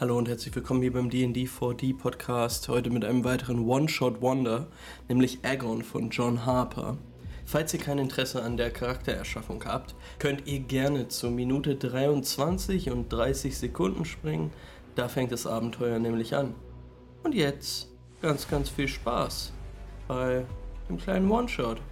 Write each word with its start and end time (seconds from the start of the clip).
Hallo 0.00 0.16
und 0.16 0.28
herzlich 0.28 0.54
willkommen 0.54 0.80
hier 0.80 0.92
beim 0.92 1.10
D&D 1.10 1.46
4D 1.46 1.98
Podcast, 1.98 2.68
heute 2.68 2.88
mit 2.88 3.04
einem 3.04 3.24
weiteren 3.24 3.66
One-Shot-Wonder, 3.66 4.68
nämlich 5.08 5.40
Agon 5.42 5.82
von 5.82 6.10
John 6.10 6.46
Harper. 6.46 6.96
Falls 7.44 7.74
ihr 7.74 7.80
kein 7.80 7.98
Interesse 7.98 8.40
an 8.44 8.56
der 8.56 8.70
Charaktererschaffung 8.70 9.64
habt, 9.64 9.96
könnt 10.20 10.46
ihr 10.46 10.60
gerne 10.60 11.08
zur 11.08 11.32
Minute 11.32 11.74
23 11.74 12.92
und 12.92 13.12
30 13.12 13.58
Sekunden 13.58 14.04
springen, 14.04 14.52
da 14.94 15.08
fängt 15.08 15.32
das 15.32 15.48
Abenteuer 15.48 15.98
nämlich 15.98 16.36
an. 16.36 16.54
Und 17.24 17.34
jetzt 17.34 17.88
ganz, 18.22 18.48
ganz 18.48 18.68
viel 18.68 18.86
Spaß 18.86 19.52
bei 20.06 20.44
dem 20.88 20.98
kleinen 20.98 21.28
One-Shot. 21.28 21.82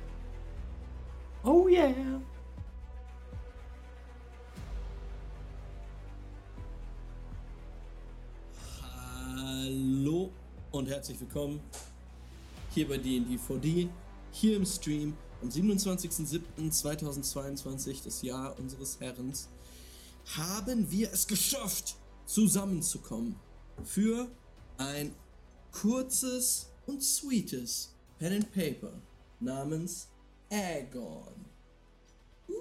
Oh 1.43 1.67
yeah! 1.67 2.21
Hallo 9.87 10.33
und 10.73 10.89
herzlich 10.89 11.21
willkommen 11.21 11.61
hier 12.75 12.89
bei 12.89 12.99
D&D 12.99 13.37
4D, 13.37 13.89
hier 14.33 14.57
im 14.57 14.67
Stream 14.67 15.17
am 15.41 15.49
27.07.2022, 15.49 18.03
das 18.03 18.23
Jahr 18.23 18.59
unseres 18.59 18.99
Herrens, 18.99 19.49
haben 20.35 20.91
wir 20.91 21.13
es 21.13 21.29
geschafft, 21.29 21.95
zusammenzukommen 22.25 23.37
für 23.85 24.29
ein 24.77 25.15
kurzes 25.71 26.73
und 26.87 27.05
sweetes 27.05 27.95
Pen 28.19 28.33
and 28.33 28.53
Paper 28.53 29.01
namens 29.39 30.09
Agon. 30.51 31.45
Uh, 32.49 32.55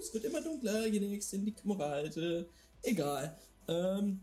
es 0.00 0.12
wird 0.12 0.24
immer 0.24 0.40
dunkler, 0.40 0.88
je 0.88 0.98
ich 0.98 1.32
in 1.32 1.44
die 1.44 1.52
Kamera 1.52 1.90
halte. 1.90 2.48
Egal. 2.82 3.38
Ähm, 3.68 4.20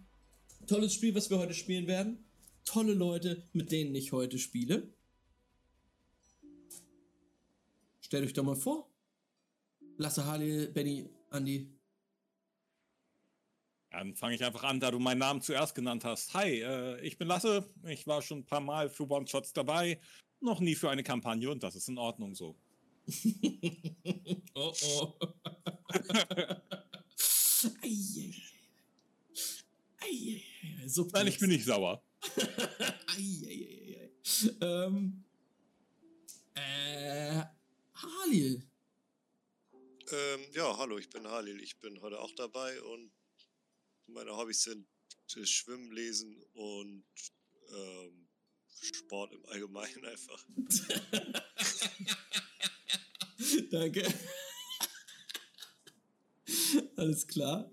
tolles 0.69 0.93
Spiel, 0.93 1.15
was 1.15 1.29
wir 1.29 1.39
heute 1.39 1.53
spielen 1.53 1.87
werden. 1.87 2.23
Tolle 2.63 2.93
Leute, 2.93 3.43
mit 3.53 3.71
denen 3.71 3.95
ich 3.95 4.11
heute 4.11 4.37
spiele. 4.37 4.93
Stellt 8.01 8.25
euch 8.25 8.33
doch 8.33 8.43
mal 8.43 8.55
vor. 8.55 8.87
Lasse, 9.97 10.25
Harley, 10.25 10.67
Benny, 10.67 11.09
Andy. 11.31 11.75
Dann 13.89 14.15
fange 14.15 14.35
ich 14.35 14.43
einfach 14.43 14.63
an, 14.63 14.79
da 14.79 14.91
du 14.91 14.99
meinen 14.99 15.17
Namen 15.17 15.41
zuerst 15.41 15.73
genannt 15.73 16.05
hast. 16.05 16.35
Hi, 16.35 16.61
äh, 16.61 17.01
ich 17.01 17.17
bin 17.17 17.27
Lasse. 17.27 17.67
Ich 17.87 18.05
war 18.05 18.21
schon 18.21 18.39
ein 18.39 18.45
paar 18.45 18.61
Mal 18.61 18.89
für 18.89 19.09
One-Shots 19.09 19.53
dabei. 19.53 19.99
Noch 20.39 20.59
nie 20.59 20.75
für 20.75 20.91
eine 20.91 21.03
Kampagne 21.03 21.49
und 21.49 21.63
das 21.63 21.75
ist 21.75 21.89
in 21.89 21.97
Ordnung 21.97 22.35
so. 22.35 22.55
oh 24.53 24.73
oh. 24.83 25.13
Eieiei. 27.81 28.35
Eieiei. 29.97 30.48
So 30.85 31.07
Nein, 31.13 31.27
ich 31.27 31.39
bin 31.39 31.49
nicht 31.49 31.65
sauer. 31.65 32.03
Eieiei. 33.07 34.11
ähm, 34.61 35.23
äh, 36.55 37.43
Halil. 37.93 38.67
Ähm, 40.11 40.41
ja, 40.53 40.77
hallo, 40.77 40.97
ich 40.97 41.09
bin 41.09 41.27
Halil. 41.27 41.61
Ich 41.61 41.79
bin 41.79 42.01
heute 42.01 42.19
auch 42.19 42.31
dabei 42.33 42.81
und 42.81 43.11
meine 44.07 44.35
Hobbys 44.35 44.63
sind 44.63 44.87
das 45.35 45.49
Schwimmen, 45.49 45.91
Lesen 45.91 46.41
und 46.53 47.05
ähm, 47.71 48.27
Sport 48.81 49.33
im 49.33 49.45
Allgemeinen 49.45 50.05
einfach. 50.05 50.43
Danke. 53.71 54.13
Alles 56.95 57.27
klar. 57.27 57.69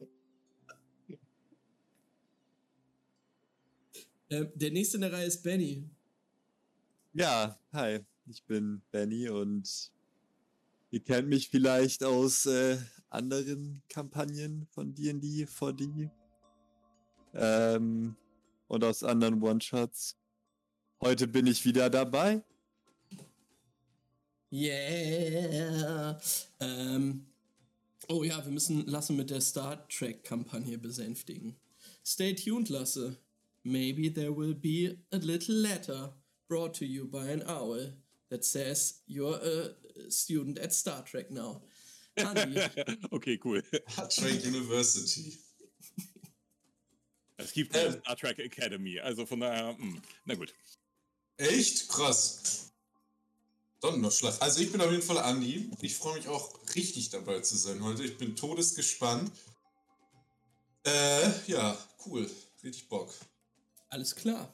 Ähm, 4.29 4.51
der 4.55 4.71
nächste 4.71 4.97
in 4.97 5.03
der 5.03 5.13
Reihe 5.13 5.27
ist 5.27 5.43
Benny. 5.43 5.89
Ja, 7.13 7.59
hi, 7.73 8.01
ich 8.27 8.43
bin 8.45 8.83
Benny 8.91 9.29
und 9.29 9.93
ihr 10.91 11.01
kennt 11.01 11.29
mich 11.29 11.49
vielleicht 11.49 12.03
aus 12.03 12.45
äh, 12.47 12.77
anderen 13.09 13.83
Kampagnen 13.89 14.67
von 14.73 14.95
D&D 14.95 15.45
4D 15.45 16.11
ähm, 17.35 18.17
und 18.67 18.85
aus 18.85 19.03
anderen 19.05 19.41
One-Shots. 19.43 20.17
Heute 21.01 21.29
bin 21.29 21.47
ich 21.47 21.65
wieder 21.65 21.89
dabei. 21.89 22.43
Yeah. 24.53 26.19
Ähm, 26.61 27.27
oh 28.09 28.25
ja, 28.25 28.45
wir 28.45 28.53
müssen 28.53 28.87
Lasse 28.87 29.13
mit 29.13 29.31
der 29.31 29.41
Star 29.41 29.87
Trek-Kampagne 29.89 30.79
besänftigen. 30.79 31.57
Stay 32.05 32.35
tuned, 32.35 32.69
Lasse. 32.69 33.17
Maybe 33.67 34.09
there 34.09 34.31
will 34.33 34.55
be 34.55 34.97
a 35.11 35.17
little 35.17 35.57
letter 35.57 36.11
brought 36.49 36.73
to 36.75 36.87
you 36.87 37.05
by 37.05 37.27
an 37.27 37.43
owl 37.49 37.81
that 38.31 38.45
says 38.45 39.01
you're 39.09 39.41
a 39.43 40.11
student 40.11 40.59
at 40.59 40.73
Star 40.73 41.03
Trek 41.03 41.33
now. 41.33 41.63
Andi, 42.17 42.57
okay, 43.13 43.37
cool. 43.39 43.61
Star 43.89 44.09
Trek 44.09 44.45
University. 44.45 45.37
Es 47.39 47.53
gibt 47.53 47.77
eine 47.77 48.01
Star 48.01 48.17
Trek 48.17 48.39
Academy, 48.39 48.99
also 48.99 49.27
von 49.27 49.41
daher, 49.41 49.75
mh, 49.75 50.01
na 50.25 50.35
gut. 50.37 50.55
Echt? 51.37 51.87
Krass. 51.87 52.73
Donnerschlag. 53.81 54.41
Also 54.41 54.63
ich 54.63 54.73
bin 54.73 54.81
auf 54.81 54.91
jeden 54.91 55.03
Fall 55.03 55.19
Andi. 55.19 55.71
Ich 55.83 55.97
freue 55.97 56.17
mich 56.17 56.29
auch 56.29 56.59
richtig 56.75 57.11
dabei 57.11 57.41
zu 57.41 57.57
sein 57.57 57.85
heute. 57.85 58.05
Ich 58.05 58.17
bin 58.17 58.35
todesgespannt. 58.37 59.31
Äh, 60.85 61.31
ja, 61.47 61.77
cool. 62.07 62.31
Richtig 62.65 62.89
Bock. 62.89 63.13
Alles 63.89 64.15
klar. 64.15 64.53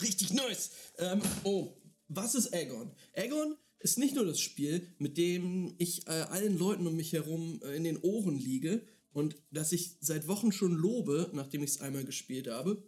Richtig 0.00 0.32
nice. 0.32 0.70
Ähm, 0.98 1.20
oh, 1.44 1.76
was 2.08 2.34
ist 2.34 2.54
Agon? 2.54 2.94
Agon 3.16 3.56
ist 3.80 3.98
nicht 3.98 4.14
nur 4.14 4.24
das 4.24 4.40
Spiel, 4.40 4.86
mit 4.98 5.16
dem 5.16 5.74
ich 5.78 6.06
äh, 6.06 6.10
allen 6.10 6.58
Leuten 6.58 6.86
um 6.86 6.96
mich 6.96 7.12
herum 7.12 7.60
äh, 7.64 7.76
in 7.76 7.84
den 7.84 7.98
Ohren 7.98 8.38
liege 8.38 8.86
und 9.12 9.36
das 9.50 9.72
ich 9.72 9.96
seit 10.00 10.28
Wochen 10.28 10.52
schon 10.52 10.72
lobe, 10.72 11.30
nachdem 11.32 11.62
ich 11.62 11.70
es 11.70 11.80
einmal 11.80 12.04
gespielt 12.04 12.48
habe, 12.48 12.82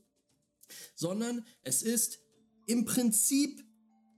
sondern 0.95 1.45
es 1.63 1.83
ist 1.83 2.21
im 2.67 2.85
Prinzip 2.85 3.63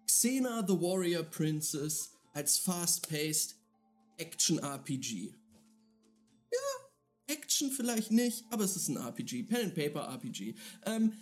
Xena 0.06 0.64
the 0.66 0.74
Warrior 0.74 1.24
Princess 1.24 2.12
als 2.32 2.58
fast-paced 2.58 3.56
Action-RPG. 4.18 5.34
Ja, 6.52 7.34
Action 7.34 7.70
vielleicht 7.70 8.12
nicht, 8.12 8.44
aber 8.50 8.64
es 8.64 8.76
ist 8.76 8.88
ein 8.88 8.96
RPG, 8.96 9.44
Pen 9.44 9.66
and 9.66 9.74
Paper 9.74 10.06
RPG. 10.08 10.54
Ähm, 10.84 11.12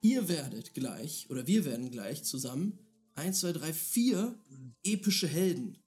ihr 0.00 0.28
werdet 0.28 0.74
gleich, 0.74 1.28
oder 1.30 1.46
wir 1.46 1.64
werden 1.64 1.90
gleich 1.90 2.24
zusammen 2.24 2.78
1, 3.14 3.40
2, 3.40 3.52
3, 3.52 3.72
4 3.72 4.38
epische 4.84 5.26
Helden 5.26 5.78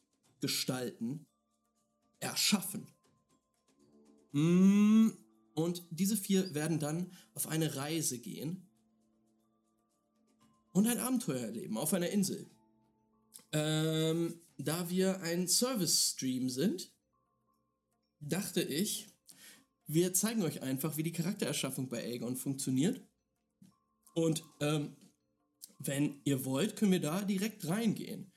gestalten, 0.42 1.26
erschaffen. 2.20 2.88
Mm, 4.32 5.10
Und 5.54 5.84
diese 5.90 6.18
vier 6.18 6.54
werden 6.54 6.80
dann 6.80 7.12
auf 7.34 7.48
eine 7.48 7.76
Reise 7.76 8.20
gehen 8.20 8.70
und 10.72 10.88
ein 10.88 11.00
Abenteuer 11.00 11.42
erleben 11.42 11.78
auf 11.78 11.94
einer 11.94 12.10
Insel. 12.10 12.50
Ähm, 13.52 14.40
da 14.58 14.90
wir 14.90 15.22
ein 15.22 15.48
Service-Stream 15.48 16.50
sind, 16.50 16.94
dachte 18.20 18.62
ich, 18.62 19.10
wir 19.88 20.14
zeigen 20.14 20.44
euch 20.44 20.62
einfach, 20.62 20.96
wie 20.96 21.04
die 21.04 21.12
Charaktererschaffung 21.12 21.90
bei 21.90 22.02
Aegon 22.04 22.38
funktioniert. 22.38 23.02
Und 24.14 24.44
ähm, 24.60 24.96
wenn 25.80 26.22
ihr 26.24 26.46
wollt, 26.46 26.76
können 26.76 26.92
wir 26.92 27.02
da 27.02 27.24
direkt 27.24 27.68
reingehen. 27.68 28.32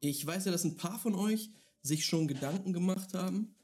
Ich 0.00 0.24
weiß 0.26 0.46
ja, 0.46 0.52
dass 0.52 0.64
ein 0.64 0.76
paar 0.76 0.98
von 0.98 1.14
euch 1.14 1.50
sich 1.82 2.04
schon 2.04 2.28
Gedanken 2.28 2.72
gemacht 2.72 3.14
haben. 3.14 3.54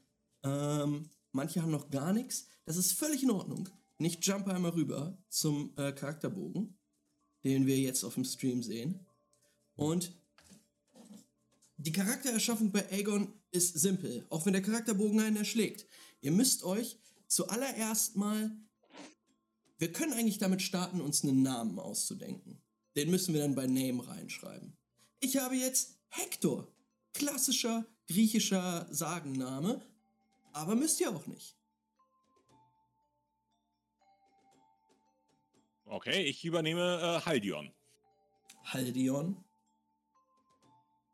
Ähm, 0.43 1.09
manche 1.31 1.61
haben 1.61 1.71
noch 1.71 1.89
gar 1.89 2.13
nichts. 2.13 2.47
Das 2.65 2.77
ist 2.77 2.93
völlig 2.93 3.23
in 3.23 3.31
Ordnung. 3.31 3.69
Nicht 3.99 4.25
jump 4.25 4.47
einmal 4.47 4.71
rüber 4.71 5.17
zum 5.29 5.73
äh, 5.77 5.91
Charakterbogen, 5.91 6.77
den 7.43 7.65
wir 7.65 7.77
jetzt 7.77 8.03
auf 8.03 8.13
dem 8.13 8.25
Stream 8.25 8.61
sehen. 8.61 9.05
Und 9.75 10.11
die 11.77 11.91
Charaktererschaffung 11.91 12.71
bei 12.71 12.91
Aegon 12.91 13.33
ist 13.51 13.79
simpel, 13.79 14.25
auch 14.29 14.45
wenn 14.45 14.53
der 14.53 14.61
Charakterbogen 14.61 15.19
einen 15.19 15.37
erschlägt. 15.37 15.85
Ihr 16.21 16.31
müsst 16.31 16.63
euch 16.63 16.97
zuallererst 17.27 18.15
mal. 18.15 18.51
Wir 19.77 19.91
können 19.91 20.13
eigentlich 20.13 20.39
damit 20.39 20.61
starten, 20.61 21.01
uns 21.01 21.23
einen 21.23 21.41
Namen 21.41 21.79
auszudenken. 21.79 22.61
Den 22.95 23.11
müssen 23.11 23.33
wir 23.33 23.41
dann 23.41 23.55
bei 23.55 23.67
Name 23.67 24.07
reinschreiben. 24.07 24.75
Ich 25.19 25.37
habe 25.37 25.55
jetzt 25.55 25.97
Hector. 26.09 26.67
Klassischer 27.13 27.85
griechischer 28.07 28.87
Sagenname, 28.89 29.85
aber 30.53 30.75
müsst 30.75 30.99
ihr 31.01 31.09
auch 31.09 31.27
nicht. 31.27 31.55
Okay, 35.85 36.23
ich 36.23 36.43
übernehme 36.43 36.99
äh, 37.21 37.25
Haldion. 37.25 37.73
Haldion. 38.65 39.43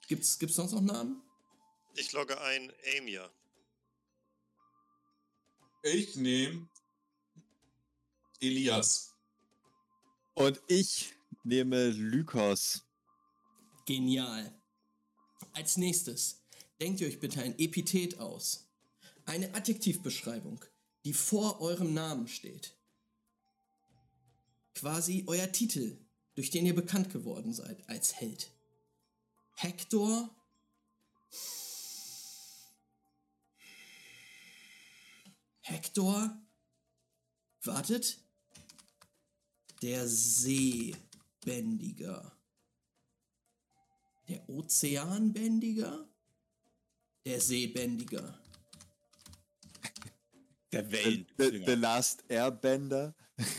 Gibt's, 0.07 0.39
gibt's 0.39 0.55
sonst 0.55 0.71
noch 0.71 0.81
Namen? 0.81 1.21
Ich 1.95 2.11
logge 2.11 2.39
ein 2.41 2.71
Amia. 2.97 3.29
Ich 5.83 6.15
nehme 6.15 6.67
Elias. 8.43 9.15
Und 10.33 10.61
ich 10.67 11.13
nehme 11.43 11.89
Lykos. 11.89 12.83
Genial. 13.85 14.53
Als 15.53 15.77
nächstes 15.77 16.43
denkt 16.81 16.99
ihr 16.99 17.07
euch 17.07 17.19
bitte 17.19 17.41
ein 17.41 17.57
Epithet 17.57 18.19
aus. 18.19 18.69
Eine 19.25 19.53
Adjektivbeschreibung, 19.53 20.65
die 21.05 21.13
vor 21.13 21.61
eurem 21.61 21.93
Namen 21.93 22.27
steht. 22.27 22.75
Quasi 24.75 25.23
euer 25.27 25.51
Titel, 25.51 25.97
durch 26.35 26.49
den 26.49 26.65
ihr 26.65 26.75
bekannt 26.75 27.11
geworden 27.11 27.53
seid 27.53 27.87
als 27.87 28.15
Held. 28.15 28.51
Hector. 29.55 30.35
Hector. 35.61 36.41
Wartet. 37.61 38.22
Der 39.83 40.07
Seebändiger. 40.07 42.31
Der 44.29 44.49
Ozeanbändiger? 44.49 46.07
Der 47.25 47.41
Seebändiger. 47.41 48.41
Der 50.71 50.85
The, 50.85 50.91
Welt. 50.93 51.27
the, 51.37 51.63
the 51.65 51.75
Last 51.75 52.23
Airbender. 52.29 53.13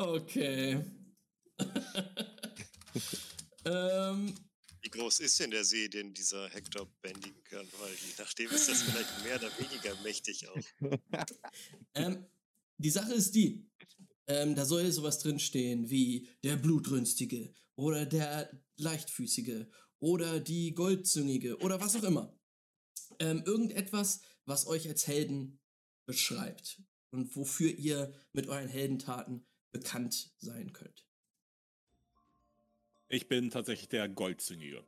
Okay. 0.00 0.84
ähm, 3.64 4.34
Wie 4.82 4.90
groß 4.90 5.20
ist 5.20 5.40
denn 5.40 5.50
der 5.50 5.64
See, 5.64 5.88
den 5.88 6.12
dieser 6.12 6.46
Hector 6.50 6.86
bändigen 7.00 7.42
kann? 7.44 7.66
Weil 7.78 7.94
je 7.94 8.12
nachdem 8.18 8.50
ist 8.50 8.68
das 8.68 8.82
vielleicht 8.82 9.24
mehr 9.24 9.36
oder 9.36 9.50
weniger 9.58 9.94
mächtig 10.02 10.46
auch. 10.48 10.60
ähm, 11.94 12.26
die 12.76 12.90
Sache 12.90 13.14
ist 13.14 13.34
die, 13.34 13.70
ähm, 14.30 14.54
da 14.54 14.64
soll 14.64 14.92
sowas 14.92 15.18
drinstehen 15.18 15.90
wie 15.90 16.28
der 16.44 16.56
Blutrünstige 16.56 17.52
oder 17.74 18.06
der 18.06 18.48
Leichtfüßige 18.76 19.66
oder 19.98 20.38
die 20.38 20.72
Goldzüngige 20.72 21.58
oder 21.58 21.80
was 21.80 21.96
auch 21.96 22.04
immer. 22.04 22.38
Ähm, 23.18 23.42
irgendetwas, 23.44 24.20
was 24.44 24.68
euch 24.68 24.88
als 24.88 25.08
Helden 25.08 25.58
beschreibt 26.06 26.80
und 27.10 27.34
wofür 27.34 27.70
ihr 27.70 28.14
mit 28.32 28.46
euren 28.46 28.68
Heldentaten 28.68 29.46
bekannt 29.72 30.32
sein 30.38 30.72
könnt. 30.72 31.06
Ich 33.08 33.26
bin 33.28 33.50
tatsächlich 33.50 33.88
der 33.88 34.08
Goldzüngige. 34.08 34.86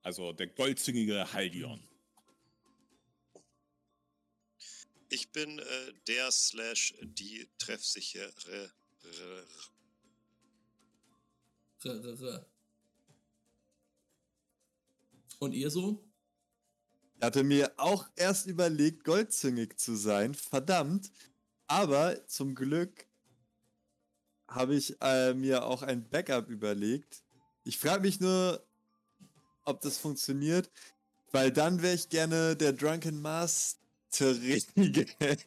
Also 0.00 0.32
der 0.32 0.46
goldzüngige 0.46 1.34
Haldion. 1.34 1.86
Ich 5.10 5.32
bin 5.32 5.58
äh, 5.58 5.92
der 6.06 6.30
slash 6.30 6.94
die 7.02 7.48
treffsichere. 7.58 8.72
Und 15.40 15.52
ihr 15.52 15.70
so? 15.70 16.08
Ich 17.16 17.22
hatte 17.22 17.42
mir 17.42 17.72
auch 17.76 18.08
erst 18.14 18.46
überlegt, 18.46 19.04
goldzüngig 19.04 19.78
zu 19.78 19.96
sein. 19.96 20.34
Verdammt. 20.34 21.10
Aber 21.66 22.26
zum 22.26 22.54
Glück 22.54 23.06
habe 24.46 24.76
ich 24.76 24.96
äh, 25.00 25.34
mir 25.34 25.64
auch 25.64 25.82
ein 25.82 26.08
Backup 26.08 26.48
überlegt. 26.48 27.24
Ich 27.64 27.78
frage 27.78 28.02
mich 28.02 28.20
nur, 28.20 28.64
ob 29.64 29.80
das 29.80 29.98
funktioniert, 29.98 30.70
weil 31.32 31.52
dann 31.52 31.82
wäre 31.82 31.94
ich 31.94 32.08
gerne 32.08 32.56
der 32.56 32.72
Drunken 32.72 33.20
Master-Richtige. 34.10 35.06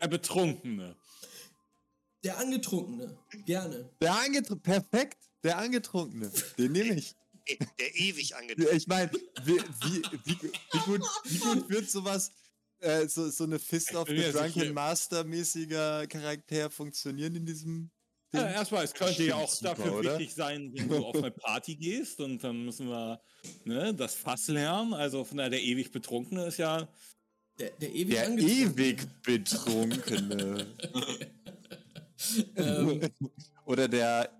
Der 0.00 0.08
Betrunkene. 0.08 0.96
Der 2.24 2.38
Angetrunkene. 2.38 3.16
Gerne. 3.44 3.88
der 4.00 4.14
Angetrunkene, 4.14 4.80
perfekt, 4.80 5.18
der 5.44 5.58
Angetrunkene. 5.58 6.32
Den 6.58 6.72
nehme 6.72 6.94
ich. 6.94 7.14
Der 7.78 7.94
ewig 7.94 8.30
Ja, 8.30 8.38
angetrunken. 8.38 8.76
Ich 8.76 8.86
meine, 8.88 9.10
wie, 9.44 9.52
wie, 9.52 10.02
wie, 10.24 10.52
wie, 10.72 10.78
gut, 10.80 11.02
wie 11.24 11.38
gut 11.38 11.70
wird 11.70 11.88
sowas, 11.88 12.32
äh, 12.80 13.06
so, 13.06 13.30
so 13.30 13.44
eine 13.44 13.60
Fist 13.60 13.94
of 13.94 14.08
the 14.08 14.16
Drunken 14.16 14.60
sicher. 14.60 14.72
Master-mäßiger 14.72 16.08
Charakter 16.08 16.68
funktionieren 16.70 17.36
in 17.36 17.46
diesem 17.46 17.90
Ding? 18.32 18.40
Ja, 18.40 18.50
erstmal, 18.50 18.84
es 18.84 18.92
könnte 18.94 19.22
ja 19.22 19.36
auch 19.36 19.48
Super, 19.48 19.76
dafür 19.76 19.94
oder? 19.94 20.18
wichtig 20.18 20.34
sein, 20.34 20.72
wenn 20.74 20.88
du 20.88 21.06
auf 21.06 21.14
eine 21.14 21.30
Party 21.30 21.76
gehst 21.76 22.20
und 22.20 22.42
dann 22.42 22.64
müssen 22.64 22.88
wir 22.88 23.20
ne, 23.64 23.94
das 23.94 24.14
Fass 24.14 24.48
lernen. 24.48 24.94
Also 24.94 25.22
von 25.24 25.36
daher 25.36 25.50
der 25.50 25.62
ewig 25.62 25.92
Betrunkene 25.92 26.46
ist 26.46 26.56
ja. 26.58 26.88
Der, 27.58 27.70
der 27.70 27.94
ewig 27.94 28.14
Der 28.14 28.26
Angetrunkene. 28.26 28.86
ewig 28.86 29.22
Betrunkene. 29.22 30.66
Ähm, 32.56 33.00
Oder 33.66 33.88
der 33.88 34.30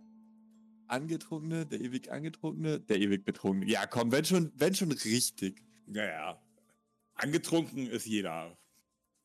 Angetrunkene, 0.88 1.66
der 1.66 1.80
ewig 1.80 2.10
Angetrunkene, 2.10 2.80
der 2.80 2.98
ewig 2.98 3.24
Betrunkene. 3.24 3.70
Ja, 3.70 3.86
komm, 3.86 4.10
wenn 4.12 4.24
schon, 4.24 4.50
wenn 4.56 4.74
schon 4.74 4.90
richtig. 4.92 5.62
Naja. 5.86 6.40
Angetrunken 7.14 7.86
ist 7.86 8.06
jeder. 8.06 8.56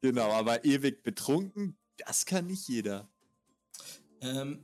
Genau, 0.02 0.32
aber 0.32 0.66
ewig 0.66 1.02
betrunken, 1.02 1.78
das 1.98 2.26
kann 2.26 2.48
nicht 2.48 2.68
jeder. 2.68 3.10
ähm, 4.22 4.60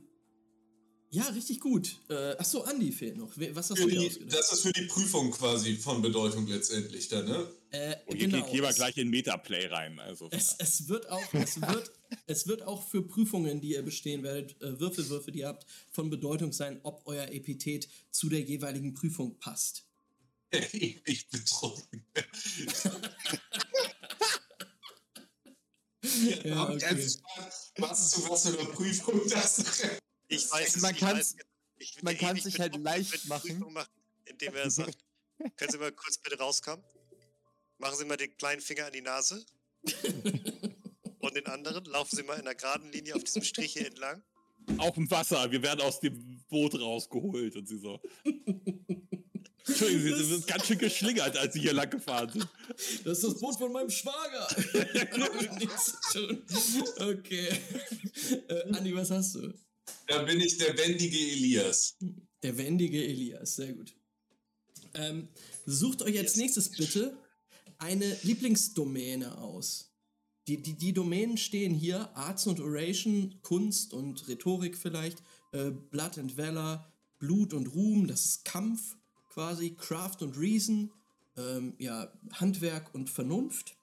ja, 1.10 1.24
richtig 1.28 1.60
gut. 1.60 1.98
Äh, 2.10 2.36
achso, 2.36 2.60
Andi 2.62 2.92
fehlt 2.92 3.16
noch. 3.16 3.32
Was 3.52 3.70
hast 3.70 3.78
Für 3.78 3.84
du 3.84 3.90
dir 3.90 4.10
die, 4.10 4.26
das 4.26 4.52
ist 4.52 4.60
für 4.62 4.72
die 4.72 4.86
Prüfung 4.86 5.30
quasi 5.30 5.76
von 5.76 6.02
Bedeutung 6.02 6.46
letztendlich 6.46 7.08
dann, 7.08 7.26
ne? 7.26 7.48
Äh, 7.70 7.96
Und 8.06 8.16
hier 8.16 8.28
genau. 8.28 8.44
geht 8.46 8.54
jeder 8.54 8.72
gleich 8.72 8.96
in 8.96 9.10
Metaplay 9.10 9.66
rein. 9.66 9.98
Also 10.00 10.28
es, 10.30 10.56
es 10.58 10.88
wird 10.88 11.08
auch, 11.10 11.34
es 11.34 11.60
wird, 11.60 11.92
es 12.26 12.46
wird 12.46 12.62
auch 12.62 12.88
für 12.88 13.02
Prüfungen, 13.06 13.60
die 13.60 13.72
ihr 13.72 13.82
bestehen 13.82 14.22
werdet, 14.22 14.60
äh, 14.62 14.80
Würfelwürfe, 14.80 15.30
die 15.32 15.40
ihr 15.40 15.48
habt, 15.48 15.66
von 15.90 16.08
Bedeutung 16.08 16.52
sein, 16.52 16.80
ob 16.82 17.02
euer 17.06 17.28
Epithet 17.28 17.88
zu 18.10 18.28
der 18.30 18.40
jeweiligen 18.40 18.94
Prüfung 18.94 19.38
passt. 19.38 19.84
Ewig 20.50 21.28
betrunken. 21.28 22.06
Ja, 26.44 26.68
okay. 26.70 27.06
Was 27.78 28.10
zu 28.12 28.28
was 28.28 28.48
für 28.48 28.58
einer 28.58 28.68
Prüfung 28.70 29.20
das 29.28 29.82
Ich 30.28 30.50
weiß 30.50 30.76
es, 30.76 30.82
Man 30.82 30.94
ich 30.94 31.00
kann's- 31.00 31.34
weiß, 31.34 31.36
ich 31.78 31.96
will 31.96 32.02
man 32.04 32.16
kann 32.18 32.36
sich 32.36 32.58
halt 32.60 32.76
leicht 32.76 33.26
machen. 33.26 33.58
Machen, 33.72 33.88
indem 34.24 34.54
er 34.54 34.70
sagt, 34.70 34.96
können 35.56 35.70
Sie 35.72 35.78
mal 35.78 35.92
kurz 35.92 36.18
bitte 36.18 36.38
rauskommen? 36.38 36.84
Machen 37.78 37.96
Sie 37.98 38.04
mal 38.04 38.16
den 38.16 38.36
kleinen 38.36 38.60
Finger 38.60 38.86
an 38.86 38.92
die 38.92 39.00
Nase. 39.02 39.44
Und 41.20 41.34
den 41.34 41.46
anderen 41.46 41.84
laufen 41.86 42.16
Sie 42.16 42.22
mal 42.22 42.34
in 42.34 42.42
einer 42.42 42.54
geraden 42.54 42.90
Linie 42.92 43.14
auf 43.16 43.24
diesem 43.24 43.42
Strich 43.42 43.72
hier 43.72 43.86
entlang. 43.86 44.22
auf 44.78 44.94
dem 44.94 45.10
Wasser. 45.10 45.50
Wir 45.50 45.62
werden 45.62 45.80
aus 45.80 46.00
dem 46.00 46.40
Boot 46.48 46.78
rausgeholt 46.80 47.56
und 47.56 47.68
sie 47.68 47.78
so. 47.78 48.00
Entschuldigen 49.66 50.02
Sie, 50.02 50.14
Sie 50.14 50.24
sind 50.24 50.46
ganz 50.46 50.66
schön 50.66 50.78
geschlingert, 50.78 51.36
als 51.36 51.52
Sie 51.54 51.60
hier 51.60 51.72
lang 51.74 51.90
gefahren 51.90 52.30
sind. 52.30 52.48
Das 53.04 53.18
ist 53.18 53.24
das 53.24 53.38
Boot 53.40 53.58
von 53.58 53.72
meinem 53.72 53.90
Schwager. 53.90 54.48
Okay. 57.00 57.48
Äh, 58.48 58.72
Andi, 58.72 58.94
was 58.94 59.10
hast 59.10 59.34
du? 59.34 59.52
Da 60.06 60.22
bin 60.22 60.40
ich 60.40 60.56
der 60.58 60.76
wendige 60.76 61.18
Elias. 61.18 61.96
Der 62.42 62.56
wendige 62.56 63.02
Elias, 63.04 63.56
sehr 63.56 63.72
gut. 63.74 63.94
Ähm, 64.94 65.28
sucht 65.66 66.02
euch 66.02 66.18
als 66.18 66.36
nächstes 66.36 66.70
bitte 66.70 67.16
eine 67.78 68.16
Lieblingsdomäne 68.22 69.38
aus. 69.38 69.94
Die, 70.46 70.60
die, 70.60 70.74
die 70.74 70.92
Domänen 70.92 71.36
stehen 71.36 71.74
hier: 71.74 72.14
Arts 72.16 72.46
und 72.46 72.60
Oration, 72.60 73.38
Kunst 73.42 73.92
und 73.92 74.28
Rhetorik 74.28 74.76
vielleicht, 74.76 75.22
äh, 75.52 75.70
Blood 75.70 76.18
and 76.18 76.36
Valor, 76.36 76.90
Blut 77.18 77.52
und 77.52 77.66
Ruhm, 77.68 78.06
das 78.06 78.24
ist 78.24 78.44
Kampf 78.44 78.96
quasi, 79.28 79.76
Craft 79.76 80.16
und 80.22 80.36
Reason, 80.36 80.92
ähm, 81.36 81.74
ja, 81.78 82.12
Handwerk 82.32 82.94
und 82.94 83.10
Vernunft. 83.10 83.76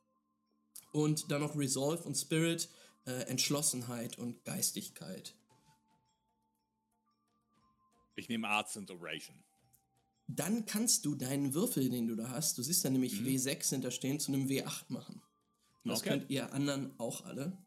Und 0.92 1.32
dann 1.32 1.42
noch 1.42 1.56
Resolve 1.56 2.04
und 2.04 2.16
Spirit, 2.16 2.70
äh, 3.06 3.24
Entschlossenheit 3.28 4.18
und 4.18 4.44
Geistigkeit. 4.44 5.36
Ich 8.16 8.30
nehme 8.30 8.48
Arts 8.48 8.78
and 8.78 8.90
Oration. 8.92 9.45
Dann 10.28 10.66
kannst 10.66 11.06
du 11.06 11.16
deinen 11.16 11.54
Würfel, 11.54 11.90
den 11.90 12.08
du 12.08 12.16
da 12.16 12.30
hast, 12.30 12.58
du 12.58 12.64
siehst 12.64 12.84
da 12.84 12.90
nämlich 12.90 13.14
W6 13.16 13.70
hinterstehen, 13.70 14.20
zu 14.20 14.32
einem 14.32 14.48
W8 14.48 14.86
machen. 14.90 15.22
Und 15.84 15.92
Das 15.92 16.00
Okay. 16.00 16.10
könnt 16.10 16.30
ihr 16.32 16.52
anderen 16.54 17.00
auch 17.00 17.26
alle. 17.26 17.58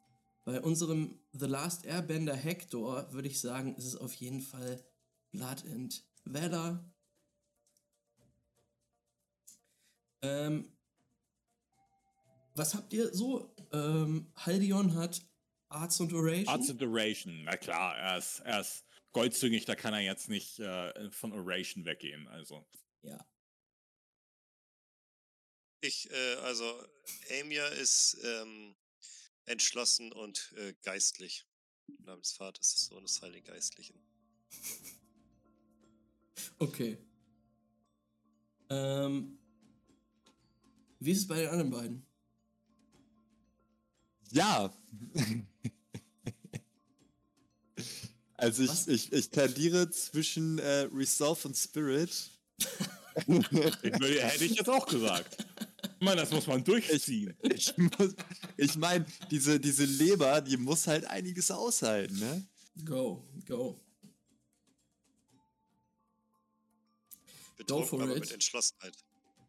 Bei 0.45 0.61
unserem 0.61 1.19
The 1.33 1.47
Last 1.47 1.85
Airbender 1.85 2.35
Hector 2.35 3.12
würde 3.12 3.29
ich 3.29 3.41
sagen, 3.41 3.77
ist 3.77 3.85
es 3.85 3.97
auf 3.97 4.12
jeden 4.15 4.41
Fall 4.41 4.83
Blood 5.31 5.65
and 5.67 6.03
Valor. 6.25 6.83
Ähm, 10.23 10.73
was 12.55 12.75
habt 12.75 12.93
ihr 12.93 13.15
so? 13.15 13.55
Ähm, 13.73 14.33
Haldion 14.35 14.95
hat 14.95 15.23
Arts 15.69 16.00
und 16.00 16.12
Oration. 16.12 16.49
Arts 16.49 16.71
and 16.71 16.83
Oration, 16.83 17.45
na 17.45 17.57
klar, 17.57 17.97
er 17.97 18.19
ist, 18.19 18.41
er 18.41 18.61
ist 18.61 18.85
goldzüngig, 19.18 19.64
da 19.64 19.75
kann 19.75 19.94
er 19.94 20.00
jetzt 20.00 20.28
nicht 20.28 20.60
äh, 20.60 21.10
von 21.10 21.32
Oration 21.32 21.84
weggehen. 21.84 22.28
Also. 22.28 22.64
ja. 23.02 23.18
Ich, 25.80 26.10
äh, 26.10 26.34
also, 26.42 26.64
Amir 27.40 27.66
ist, 27.72 28.16
ähm, 28.22 28.76
entschlossen 29.44 30.12
und 30.12 30.52
äh, 30.56 30.75
geistlich. 30.82 31.46
Namens 31.98 32.32
Vaters, 32.32 32.75
des 32.75 32.87
Sohnes, 32.87 33.14
des 33.14 33.22
Heiligen 33.22 33.46
Geistlichen. 33.46 33.98
Okay. 36.58 36.98
Ähm, 38.70 39.38
wie 41.00 41.12
ist 41.12 41.18
es 41.18 41.26
bei 41.26 41.40
den 41.40 41.48
anderen 41.48 41.70
beiden? 41.70 42.06
Ja. 44.30 44.72
also 48.38 48.66
Was? 48.66 48.87
ich, 48.87 49.07
ich, 49.09 49.12
ich 49.12 49.30
tendiere 49.30 49.90
zwischen 49.90 50.59
äh, 50.59 50.88
Resolve 50.92 51.49
und 51.49 51.57
Spirit. 51.57 52.30
Hätte 53.26 54.45
ich 54.45 54.54
jetzt 54.57 54.68
auch 54.68 54.87
gesagt. 54.87 55.45
Ich 55.99 56.04
meine, 56.04 56.21
das 56.21 56.30
muss 56.30 56.47
man 56.47 56.62
durchziehen. 56.62 57.37
Ich, 57.42 57.76
muss- 57.76 58.14
ich 58.57 58.76
meine, 58.76 59.04
diese, 59.30 59.59
diese 59.59 59.85
Leber, 59.85 60.40
die 60.40 60.57
muss 60.57 60.87
halt 60.87 61.04
einiges 61.07 61.50
aushalten, 61.50 62.16
ne? 62.18 62.47
Go, 62.85 63.25
go. 63.47 63.80
Betrunken, 67.57 67.88
for 67.88 68.02
aber 68.02 68.14
it. 68.14 68.21
mit 68.21 68.30
Entschlossenheit. 68.30 68.97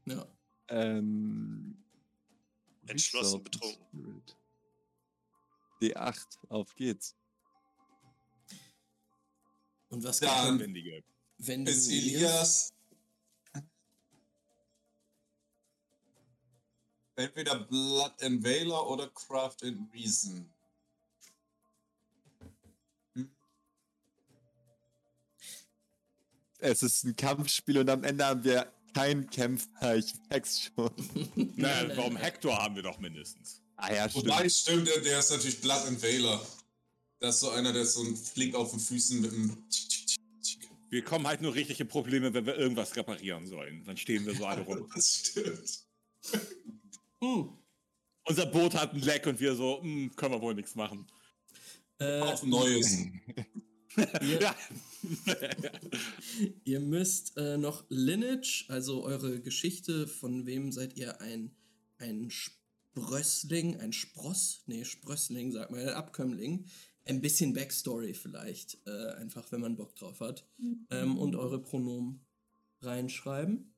Ja. 0.05 0.25
Ähm, 0.69 1.77
Entschlossen 2.87 3.43
betrunken. 3.43 3.85
Spirit. 3.93 4.35
D8, 5.81 6.25
auf 6.49 6.73
geht's. 6.75 7.15
Und 9.89 10.03
was 10.03 10.19
Dann- 10.19 10.57
geht, 10.57 10.67
Wendige. 10.67 11.03
wenn 11.39 11.65
du 11.65 11.71
Ist 11.71 11.89
Elias 11.89 12.73
entweder 17.15 17.59
Blood 17.59 18.13
and 18.21 18.43
Valor 18.43 18.89
oder 18.89 19.09
Craft 19.09 19.57
and 19.63 19.91
Reason? 19.93 20.49
Es 26.59 26.83
ist 26.83 27.03
ein 27.05 27.15
Kampfspiel 27.15 27.77
und 27.77 27.89
am 27.89 28.03
Ende 28.03 28.25
haben 28.25 28.43
wir 28.43 28.71
keinen 28.93 29.29
Kämpfer. 29.29 29.95
Ich 29.95 30.13
merk's 30.29 30.61
schon. 30.75 30.91
Naja, 31.55 31.95
warum 31.95 32.17
Hector 32.17 32.57
haben 32.57 32.75
wir 32.75 32.83
doch 32.83 32.99
mindestens. 32.99 33.61
Ah 33.77 33.93
ja, 33.93 34.09
stimmt. 34.09 34.25
Wobei, 34.27 34.49
stimmt, 34.49 34.87
der, 34.87 34.99
der 34.99 35.19
ist 35.19 35.31
natürlich 35.31 35.61
Blood 35.61 35.85
and 35.87 36.01
Valor. 36.03 36.45
Das 37.19 37.35
ist 37.35 37.41
so 37.41 37.49
einer, 37.49 37.73
der 37.73 37.81
ist 37.81 37.93
so 37.93 38.03
ein 38.03 38.15
Flink 38.15 38.55
auf 38.55 38.71
den 38.71 38.79
Füßen 38.79 39.21
mit 39.21 39.31
einem. 39.33 39.57
Wir 40.89 41.03
kommen 41.03 41.27
halt 41.27 41.41
nur 41.41 41.53
richtig 41.53 41.79
in 41.79 41.87
Probleme, 41.87 42.33
wenn 42.33 42.45
wir 42.45 42.55
irgendwas 42.55 42.95
reparieren 42.95 43.45
sollen. 43.45 43.83
Dann 43.85 43.97
stehen 43.97 44.25
wir 44.25 44.35
so 44.35 44.45
alle 44.45 44.61
rum. 44.65 44.89
Das 44.95 45.15
stimmt. 45.15 45.85
Hm. 47.21 47.49
Unser 48.23 48.45
Boot 48.45 48.73
hat 48.75 48.93
ein 48.93 49.01
Leck 49.01 49.27
und 49.27 49.39
wir 49.39 49.55
so, 49.55 49.81
hm, 49.81 50.15
können 50.15 50.33
wir 50.33 50.41
wohl 50.41 50.55
nichts 50.55 50.75
machen. 50.75 51.05
Äh, 51.99 52.21
Auf 52.21 52.43
Neues. 52.43 52.97
ihr, 54.21 54.39
Ja. 54.39 54.55
ihr 56.63 56.79
müsst 56.79 57.37
äh, 57.37 57.57
noch 57.57 57.85
Lineage, 57.89 58.65
also 58.69 59.03
eure 59.03 59.41
Geschichte, 59.41 60.07
von 60.07 60.45
wem 60.45 60.71
seid 60.71 60.95
ihr 60.95 61.19
ein, 61.21 61.51
ein 61.97 62.29
Sprössling, 62.29 63.79
ein 63.79 63.93
Spross? 63.93 64.63
Nee, 64.67 64.85
Sprössling, 64.85 65.51
sagt 65.51 65.71
man, 65.71 65.81
ein 65.81 65.89
Abkömmling. 65.89 66.65
Ein 67.09 67.21
bisschen 67.21 67.53
Backstory 67.53 68.13
vielleicht, 68.13 68.77
äh, 68.85 69.13
einfach 69.15 69.51
wenn 69.51 69.61
man 69.61 69.75
Bock 69.75 69.95
drauf 69.95 70.19
hat. 70.19 70.45
Ähm, 70.91 71.17
und 71.17 71.35
eure 71.35 71.59
Pronomen 71.59 72.23
reinschreiben. 72.81 73.73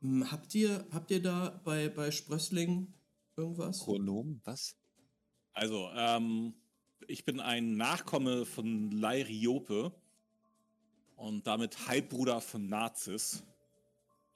Hm, 0.00 0.32
Habt 0.32 0.52
ihr, 0.56 0.84
habt 0.90 1.12
ihr 1.12 1.22
da 1.22 1.60
bei, 1.64 1.88
bei 1.88 2.10
Sprössling 2.10 2.92
irgendwas? 3.36 3.78
Pronomen, 3.78 4.40
was? 4.42 4.76
Also, 5.52 5.88
ähm, 5.94 6.54
ich 7.06 7.24
bin 7.24 7.38
ein 7.38 7.76
Nachkomme 7.76 8.44
von 8.44 8.90
Lairiope 8.90 9.92
und 11.14 11.46
damit 11.46 11.86
Halbbruder 11.86 12.40
von 12.40 12.66
Nazis. 12.66 13.44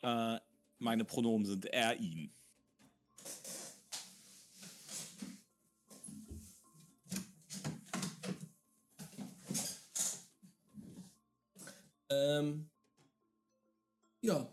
Äh, 0.02 0.38
meine 0.78 1.04
Pronomen 1.04 1.44
sind 1.44 1.66
er, 1.66 1.98
ihn. 1.98 2.30
Ähm, 12.10 12.70
ja, 14.20 14.48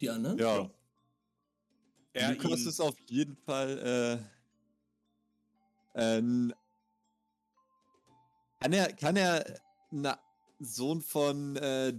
die 0.00 0.10
anderen? 0.10 0.38
Ja. 0.38 0.70
Er, 2.12 2.34
Lukas 2.34 2.62
ist 2.62 2.80
auf 2.80 2.96
jeden 3.08 3.36
Fall 3.36 4.22
äh, 5.94 6.00
ein. 6.00 6.54
Kann 8.60 8.72
er, 8.72 8.92
kann 8.92 9.16
er 9.16 9.60
na, 9.90 10.18
Sohn 10.58 11.00
von 11.00 11.56
äh, 11.56 11.92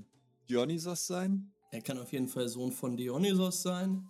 Dionysos 0.50 1.08
sein? 1.08 1.54
Er 1.72 1.82
kann 1.82 2.00
auf 2.00 2.12
jeden 2.12 2.28
Fall 2.28 2.48
Sohn 2.50 2.72
von 2.72 2.98
Dionysos 2.98 3.62
sein. 3.62 4.08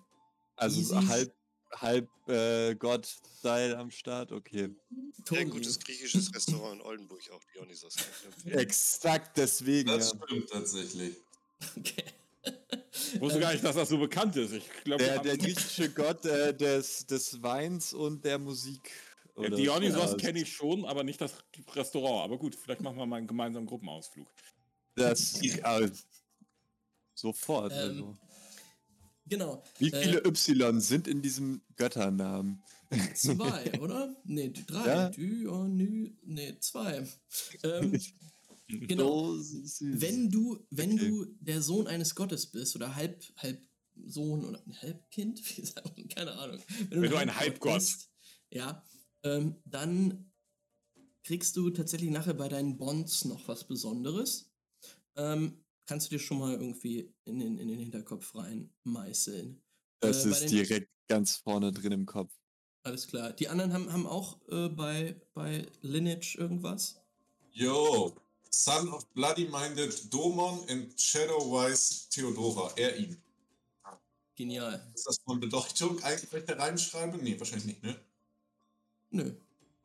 Also 0.56 0.80
Easy. 0.80 1.08
halb, 1.08 1.34
halb 1.72 2.10
äh, 2.28 2.76
Gott-Style 2.76 3.78
am 3.78 3.92
Start, 3.92 4.32
okay. 4.32 4.70
Sehr 5.28 5.40
Togi. 5.40 5.46
gutes 5.46 5.80
griechisches 5.80 6.34
Restaurant 6.34 6.76
in 6.80 6.82
Oldenburg, 6.82 7.22
auch 7.32 7.42
Dionysos. 7.56 7.96
Exakt 8.46 9.38
deswegen. 9.38 9.90
Das 9.90 10.12
Ja. 10.14 10.20
stimmt 10.26 10.50
tatsächlich. 10.50 11.16
Okay. 11.78 12.04
Ich 13.14 13.20
wusste 13.22 13.40
gar 13.40 13.52
nicht, 13.52 13.64
dass 13.64 13.76
das 13.76 13.90
so 13.90 13.98
bekannt 13.98 14.36
ist. 14.36 14.54
Ich 14.54 14.70
glaube, 14.84 15.04
Der, 15.04 15.20
der 15.20 15.38
griechische 15.38 15.90
Gott 15.92 16.26
äh, 16.26 16.54
des, 16.56 17.06
des 17.06 17.42
Weins 17.42 17.94
und 17.94 18.24
der 18.26 18.40
Musik. 18.40 18.92
oder- 19.36 19.56
Dionysos 19.56 20.12
Ja, 20.12 20.18
kenne 20.18 20.42
ich 20.42 20.52
schon, 20.54 20.86
aber 20.86 21.04
nicht 21.04 21.20
das 21.22 21.34
Restaurant. 21.76 22.24
Aber 22.26 22.38
gut, 22.38 22.56
vielleicht 22.56 22.82
machen 22.82 22.98
wir 22.98 23.06
mal 23.06 23.18
einen 23.18 23.28
gemeinsamen 23.28 23.66
Gruppenausflug. 23.68 24.28
Das, 24.96 25.40
ja, 25.42 25.80
sofort. 27.14 27.72
Ähm, 27.74 27.78
also. 27.80 28.18
Genau. 29.30 29.64
Wie 29.78 29.92
äh, 29.92 30.04
viele 30.04 30.26
Y 30.26 30.82
sind 30.82 31.08
in 31.08 31.22
diesem 31.22 31.62
Götternamen? 31.76 32.62
Zwei, 33.14 33.80
oder? 33.80 34.16
Nee, 34.26 34.50
drei. 34.50 34.88
Ja. 34.88 35.10
Diony, 35.10 36.18
nee, 36.24 36.58
zwei. 36.60 37.08
Ähm, 37.64 38.00
genau. 38.68 39.36
So. 39.36 39.86
Wenn 39.86 40.30
du, 40.30 40.66
wenn 40.72 40.94
Okay. 40.94 41.08
du 41.10 41.26
der 41.40 41.62
Sohn 41.62 41.88
eines 41.88 42.16
Gottes 42.16 42.48
bist 42.48 42.76
oder 42.76 42.96
halb, 42.96 43.24
halb 43.38 43.62
Sohn 44.06 44.44
oder 44.46 44.62
ein 44.66 44.82
Halbkind, 44.82 45.40
wie 45.58 45.66
sagt 45.66 45.96
man, 45.98 46.08
keine 46.08 46.34
Ahnung. 46.34 46.60
Wenn 46.90 47.10
du 47.10 47.18
ein 47.18 47.36
Halbgott. 47.36 47.76
bist, 47.76 48.10
ja, 48.50 48.84
ähm, 49.24 49.56
dann 49.66 50.32
kriegst 51.24 51.56
du 51.58 51.70
tatsächlich 51.70 52.10
nachher 52.10 52.34
bei 52.34 52.48
deinen 52.48 52.78
Bonds 52.78 53.26
noch 53.26 53.48
was 53.48 53.68
Besonderes. 53.68 54.52
Ähm, 55.16 55.64
kannst 55.90 56.06
du 56.06 56.10
dir 56.12 56.20
schon 56.20 56.38
mal 56.38 56.54
irgendwie 56.54 57.12
in 57.26 57.40
den, 57.40 57.58
in 57.58 57.68
den 57.68 57.80
Hinterkopf 57.80 58.36
rein 58.36 58.72
meißeln. 58.84 59.60
das 60.02 60.24
äh, 60.24 60.30
ist 60.30 60.46
direkt 60.52 60.88
ganz 61.08 61.38
vorne 61.38 61.74
drin 61.74 61.92
im 61.92 62.06
Kopf. 62.06 62.32
Alles 62.84 63.08
klar. 63.08 63.34
Die 63.34 63.48
anderen 63.48 63.74
haben, 63.74 63.92
haben 63.92 64.06
auch 64.06 64.38
äh, 64.50 64.70
bei, 64.70 65.20
bei 65.34 65.66
Lineage 65.82 66.38
irgendwas. 66.38 67.02
Yo, 67.50 68.16
Son 68.52 68.88
of 68.90 69.08
Bloody-Minded 69.16 70.14
Domon 70.14 70.64
and 70.70 71.02
Shadowwise 71.02 72.08
Theodora, 72.12 72.72
er 72.76 72.96
ihn. 72.96 73.20
Genial. 74.36 74.92
Ist 74.94 75.08
das 75.08 75.18
von 75.26 75.40
Bedeutung 75.40 76.00
eigentlich, 76.04 76.32
wenn 76.32 76.42
ich 76.42 76.46
da 76.46 76.54
reinschreibe? 76.54 77.18
Nee, 77.18 77.40
wahrscheinlich 77.40 77.66
nicht, 77.66 77.84
ne? 77.84 78.00
Nö. 79.10 79.34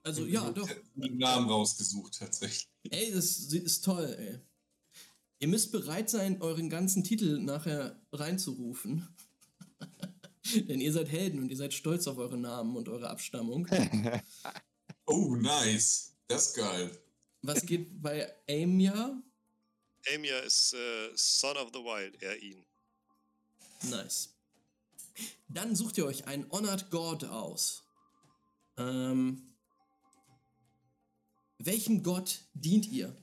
Also 0.02 0.26
ja, 0.26 0.50
doch. 0.50 0.68
Ich 0.68 0.76
hab 0.76 0.82
Den 0.96 1.16
Namen 1.16 1.48
rausgesucht, 1.48 2.18
tatsächlich. 2.18 2.68
Ey, 2.90 3.10
das 3.10 3.38
ist 3.38 3.82
toll, 3.82 4.14
ey. 4.18 4.38
Ihr 5.44 5.48
müsst 5.48 5.72
bereit 5.72 6.08
sein, 6.08 6.40
euren 6.40 6.70
ganzen 6.70 7.04
Titel 7.04 7.38
nachher 7.38 8.00
reinzurufen. 8.12 9.06
Denn 10.54 10.80
ihr 10.80 10.90
seid 10.90 11.10
Helden 11.10 11.38
und 11.38 11.50
ihr 11.50 11.56
seid 11.58 11.74
stolz 11.74 12.06
auf 12.06 12.16
eure 12.16 12.38
Namen 12.38 12.74
und 12.74 12.88
eure 12.88 13.10
Abstammung. 13.10 13.68
Oh, 15.06 15.36
nice. 15.36 16.16
Das 16.28 16.46
ist 16.46 16.56
geil. 16.56 16.90
Was 17.42 17.66
geht 17.66 18.00
bei 18.00 18.26
Amia? 18.48 19.22
Amia 20.14 20.38
ist 20.38 20.72
äh, 20.72 21.10
Son 21.14 21.58
of 21.58 21.72
the 21.74 21.80
Wild, 21.80 22.22
er 22.22 22.42
ihn. 22.42 22.64
Nice. 23.82 24.34
Dann 25.50 25.76
sucht 25.76 25.98
ihr 25.98 26.06
euch 26.06 26.26
einen 26.26 26.50
Honored 26.50 26.90
God 26.90 27.24
aus. 27.24 27.84
Ähm, 28.78 29.54
welchem 31.58 32.02
Gott 32.02 32.48
dient 32.54 32.86
ihr? 32.86 33.14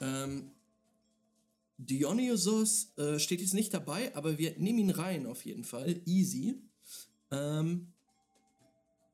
Ähm, 0.00 0.52
Dionysos 1.78 2.92
äh, 2.98 3.18
steht 3.20 3.40
jetzt 3.40 3.54
nicht 3.54 3.72
dabei, 3.72 4.14
aber 4.16 4.36
wir 4.36 4.58
nehmen 4.58 4.80
ihn 4.80 4.90
rein 4.90 5.26
auf 5.26 5.44
jeden 5.44 5.64
Fall. 5.64 6.00
Easy. 6.06 6.60
Ähm, 7.30 7.92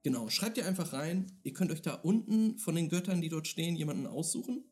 genau, 0.02 0.30
schreibt 0.30 0.56
ihr 0.56 0.66
einfach 0.66 0.94
rein. 0.94 1.30
Ihr 1.42 1.52
könnt 1.52 1.71
euch 1.71 1.83
da 1.83 1.94
unten 1.94 2.59
von 2.59 2.75
den 2.75 2.88
Göttern, 2.88 3.21
die 3.21 3.28
dort 3.28 3.47
stehen, 3.47 3.76
jemanden 3.76 4.06
aussuchen. 4.06 4.64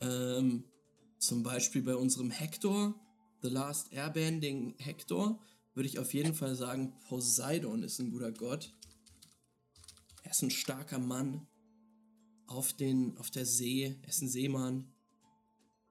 Ähm, 0.00 0.64
zum 1.18 1.44
Beispiel 1.44 1.82
bei 1.82 1.94
unserem 1.94 2.32
Hector, 2.32 2.94
The 3.42 3.48
Last 3.48 3.92
Airbending 3.92 4.74
Hector, 4.78 5.40
würde 5.74 5.88
ich 5.88 6.00
auf 6.00 6.12
jeden 6.12 6.34
Fall 6.34 6.56
sagen, 6.56 6.98
Poseidon 7.08 7.84
ist 7.84 8.00
ein 8.00 8.10
guter 8.10 8.32
Gott. 8.32 8.74
Er 10.24 10.32
ist 10.32 10.42
ein 10.42 10.50
starker 10.50 10.98
Mann 10.98 11.46
auf, 12.46 12.72
den, 12.72 13.16
auf 13.18 13.30
der 13.30 13.46
See. 13.46 13.96
Er 14.02 14.08
ist 14.08 14.22
ein 14.22 14.28
Seemann. 14.28 14.92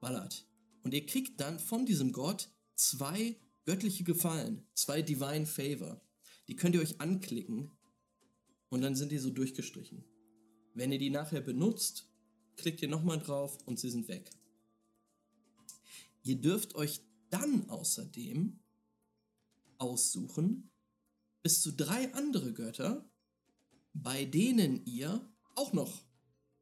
Ballert. 0.02 0.46
Und 0.84 0.94
ihr 0.94 1.06
kriegt 1.06 1.40
dann 1.40 1.60
von 1.60 1.86
diesem 1.86 2.12
Gott 2.12 2.50
zwei 2.76 3.40
göttliche 3.66 4.04
Gefallen, 4.04 4.68
zwei 4.74 5.02
Divine 5.02 5.46
Favor. 5.46 6.02
Die 6.48 6.56
könnt 6.56 6.76
ihr 6.76 6.82
euch 6.82 7.00
anklicken 7.00 7.72
und 8.70 8.82
dann 8.82 8.96
sind 8.96 9.12
die 9.12 9.20
so 9.20 9.30
durchgestrichen. 9.30 10.04
Wenn 10.74 10.92
ihr 10.92 11.00
die 11.00 11.10
nachher 11.10 11.42
benutzt, 11.42 12.10
klickt 12.58 12.82
ihr 12.82 12.88
nochmal 12.90 13.20
drauf 13.20 13.58
und 13.66 13.80
sie 13.80 13.90
sind 13.90 14.08
weg. 14.08 14.32
Ihr 16.24 16.36
dürft 16.36 16.76
euch 16.76 17.02
dann 17.30 17.70
außerdem 17.70 18.60
aussuchen, 19.78 20.72
bis 21.42 21.62
zu 21.62 21.72
drei 21.72 22.14
andere 22.14 22.54
Götter, 22.54 23.10
bei 23.94 24.26
denen 24.26 24.86
ihr 24.86 25.28
auch 25.56 25.74
noch 25.74 26.06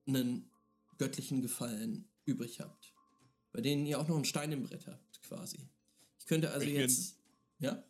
einen 0.08 0.50
göttlichen 0.98 1.41
Gefallen 1.41 2.10
übrig 2.25 2.60
habt. 2.60 2.79
Bei 3.51 3.62
denen 3.62 3.86
ihr 3.86 4.00
auch 4.00 4.08
noch 4.08 4.15
einen 4.15 4.25
Stein 4.25 4.51
im 4.51 4.63
Brett 4.63 4.88
habt, 4.88 5.22
quasi. 5.24 5.58
Ich 6.20 6.25
könnte 6.25 6.51
also 6.51 6.65
bin- 6.65 6.75
jetzt. 6.75 7.18
Ja? 7.60 7.84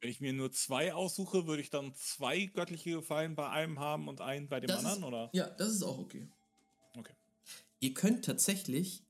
Wenn 0.00 0.10
ich 0.10 0.20
mir 0.20 0.32
nur 0.32 0.50
zwei 0.52 0.92
aussuche, 0.92 1.46
würde 1.46 1.62
ich 1.62 1.70
dann 1.70 1.94
zwei 1.94 2.46
göttliche 2.46 2.90
Gefallen 2.92 3.34
bei 3.36 3.48
einem 3.48 3.78
haben 3.78 4.08
und 4.08 4.20
einen 4.20 4.48
bei 4.48 4.60
dem 4.60 4.68
Das 4.68 4.80
ist- 4.80 4.86
anderen, 4.86 5.04
oder? 5.04 5.30
Ja, 5.32 5.48
das 5.50 5.70
ist 5.72 5.82
auch 5.82 5.98
okay. 5.98 6.28
Okay. 6.96 7.14
Ihr 7.80 7.94
könnt 7.94 8.24
tatsächlich, 8.24 9.04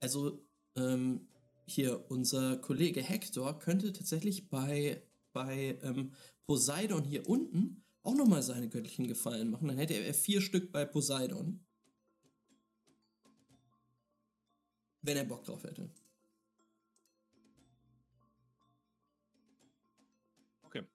also 0.00 0.44
ähm, 0.76 1.28
hier 1.66 2.10
unser 2.10 2.56
Kollege 2.58 3.02
Hector 3.02 3.58
könnte 3.58 3.92
tatsächlich 3.92 4.48
bei, 4.48 5.02
bei 5.32 5.78
ähm, 5.82 6.12
Poseidon 6.46 7.04
hier 7.04 7.28
unten 7.28 7.82
auch 8.02 8.14
nochmal 8.14 8.42
seine 8.42 8.68
göttlichen 8.68 9.06
Gefallen 9.06 9.48
machen. 9.50 9.68
Dann 9.68 9.78
hätte 9.78 9.94
er 9.94 10.12
vier 10.12 10.40
Stück 10.40 10.72
bei 10.72 10.84
Poseidon. 10.84 11.64
Wenn 15.02 15.16
er 15.16 15.24
Bock 15.24 15.44
drauf 15.44 15.62
hätte. 15.64 15.90
Okay. 20.62 20.86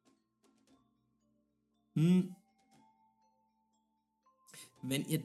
Hm. 1.94 2.36
Wenn 4.82 5.06
ihr. 5.06 5.24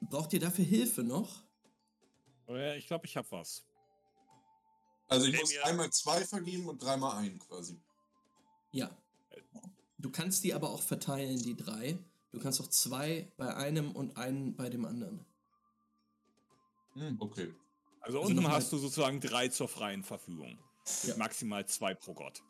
Braucht 0.00 0.32
ihr 0.32 0.40
dafür 0.40 0.64
Hilfe 0.64 1.04
noch? 1.04 1.44
Ja, 2.48 2.74
ich 2.74 2.86
glaube, 2.86 3.06
ich 3.06 3.16
habe 3.16 3.30
was. 3.30 3.64
Also 5.08 5.26
ich 5.26 5.32
Nimm 5.32 5.42
muss 5.42 5.58
einmal 5.58 5.90
zwei 5.90 6.24
vergeben 6.24 6.68
und 6.68 6.82
dreimal 6.82 7.18
einen 7.18 7.38
quasi. 7.38 7.80
Ja. 8.72 8.90
Du 9.98 10.10
kannst 10.10 10.42
die 10.42 10.54
aber 10.54 10.70
auch 10.70 10.82
verteilen, 10.82 11.38
die 11.38 11.54
drei. 11.54 11.98
Du 12.32 12.40
kannst 12.40 12.60
auch 12.60 12.68
zwei 12.68 13.30
bei 13.36 13.54
einem 13.54 13.92
und 13.92 14.16
einen 14.16 14.56
bei 14.56 14.70
dem 14.70 14.84
anderen. 14.84 15.24
Hm, 16.94 17.16
okay. 17.20 17.54
Also, 18.00 18.20
Also 18.20 18.32
unten 18.32 18.48
hast 18.48 18.72
du 18.72 18.78
sozusagen 18.78 19.20
drei 19.20 19.48
zur 19.48 19.68
freien 19.68 20.02
Verfügung. 20.02 20.58
Ja. 21.04 21.16
Maximal 21.16 21.66
zwei 21.66 21.94
pro 21.94 22.14
Gott. 22.14 22.42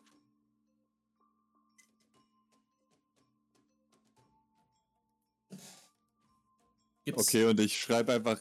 Gibt's, 7.05 7.29
Okay, 7.29 7.45
und 7.45 7.61
ich 7.61 7.79
schreibe 7.79 8.13
einfach 8.15 8.41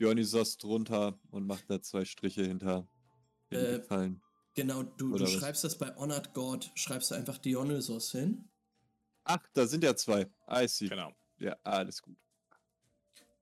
Dionysos 0.00 0.56
drunter 0.58 1.18
und 1.30 1.46
mache 1.46 1.64
da 1.66 1.80
zwei 1.80 2.04
Striche 2.04 2.44
hinter 2.44 2.88
den 3.50 3.64
Äh, 3.64 3.78
Gefallen. 3.78 4.22
Genau, 4.54 4.82
du, 4.82 5.16
du 5.16 5.26
schreibst 5.26 5.64
das 5.64 5.76
bei 5.76 5.94
Honored 5.96 6.32
God, 6.32 6.70
schreibst 6.74 7.10
du 7.10 7.14
einfach 7.14 7.38
Dionysos 7.38 8.12
hin. 8.12 8.48
Ach, 9.24 9.46
da 9.52 9.66
sind 9.66 9.84
ja 9.84 9.94
zwei. 9.94 10.30
I 10.50 10.66
see. 10.66 10.88
Genau. 10.88 11.12
Ja, 11.38 11.56
alles 11.62 12.00
gut. 12.00 12.16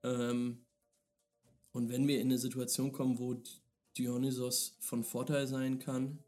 Ähm, 0.03 0.63
und 1.75 1.89
wenn 1.89 2.07
wir 2.07 2.21
in 2.21 2.29
eine 2.29 2.39
Situation 2.39 2.93
kommen, 2.93 3.19
wo 3.19 3.43
Dionysos 3.99 4.77
von 4.79 5.03
Vorteil 5.03 5.49
sein 5.49 5.81
kann, 5.81 6.21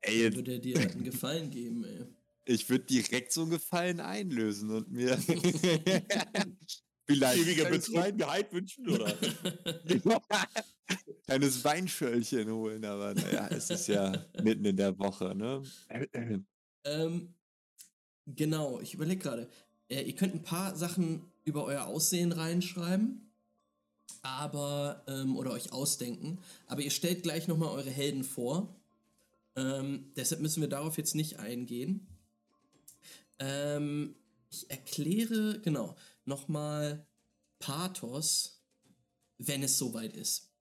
Ey, 0.00 0.22
dann 0.24 0.36
würde 0.36 0.52
er 0.52 0.58
dir 0.60 0.78
einen 0.78 1.02
Gefallen 1.02 1.50
geben, 1.50 1.84
ey. 1.84 2.06
ich 2.44 2.68
würde 2.70 2.84
direkt 2.84 3.32
so 3.32 3.42
einen 3.42 3.50
Gefallen 3.50 4.00
einlösen 4.00 4.70
und 4.70 4.90
mir 4.92 5.16
vielleicht 7.06 7.42
Ewiger 7.42 7.68
Betrunkenheit 7.68 8.52
wünschen, 8.52 8.88
oder? 8.88 9.12
kleines 11.24 11.64
Weinschöllchen 11.64 12.50
holen, 12.50 12.84
aber 12.84 13.14
naja, 13.14 13.48
es 13.48 13.70
ist 13.70 13.88
ja 13.88 14.24
mitten 14.40 14.64
in 14.64 14.76
der 14.76 14.96
Woche, 15.00 15.34
ne? 15.34 15.62
Ähm, 16.84 17.34
genau, 18.26 18.80
ich 18.80 18.94
überlege 18.94 19.20
gerade. 19.20 19.50
Äh, 19.88 20.02
ihr 20.02 20.14
könnt 20.14 20.34
ein 20.34 20.42
paar 20.42 20.76
Sachen 20.76 21.32
über 21.44 21.64
euer 21.64 21.86
Aussehen 21.86 22.30
reinschreiben, 22.30 23.31
aber, 24.22 25.04
ähm, 25.08 25.36
oder 25.36 25.50
euch 25.50 25.72
ausdenken, 25.72 26.38
aber 26.66 26.80
ihr 26.80 26.90
stellt 26.90 27.22
gleich 27.22 27.48
nochmal 27.48 27.70
eure 27.70 27.90
Helden 27.90 28.24
vor. 28.24 28.74
Ähm, 29.56 30.12
deshalb 30.16 30.40
müssen 30.40 30.60
wir 30.60 30.68
darauf 30.68 30.96
jetzt 30.96 31.14
nicht 31.14 31.38
eingehen. 31.38 32.06
Ähm, 33.38 34.14
ich 34.50 34.70
erkläre, 34.70 35.60
genau, 35.60 35.96
nochmal 36.24 37.06
Pathos, 37.58 38.62
wenn 39.38 39.62
es 39.62 39.78
soweit 39.78 40.16
ist. 40.16 40.52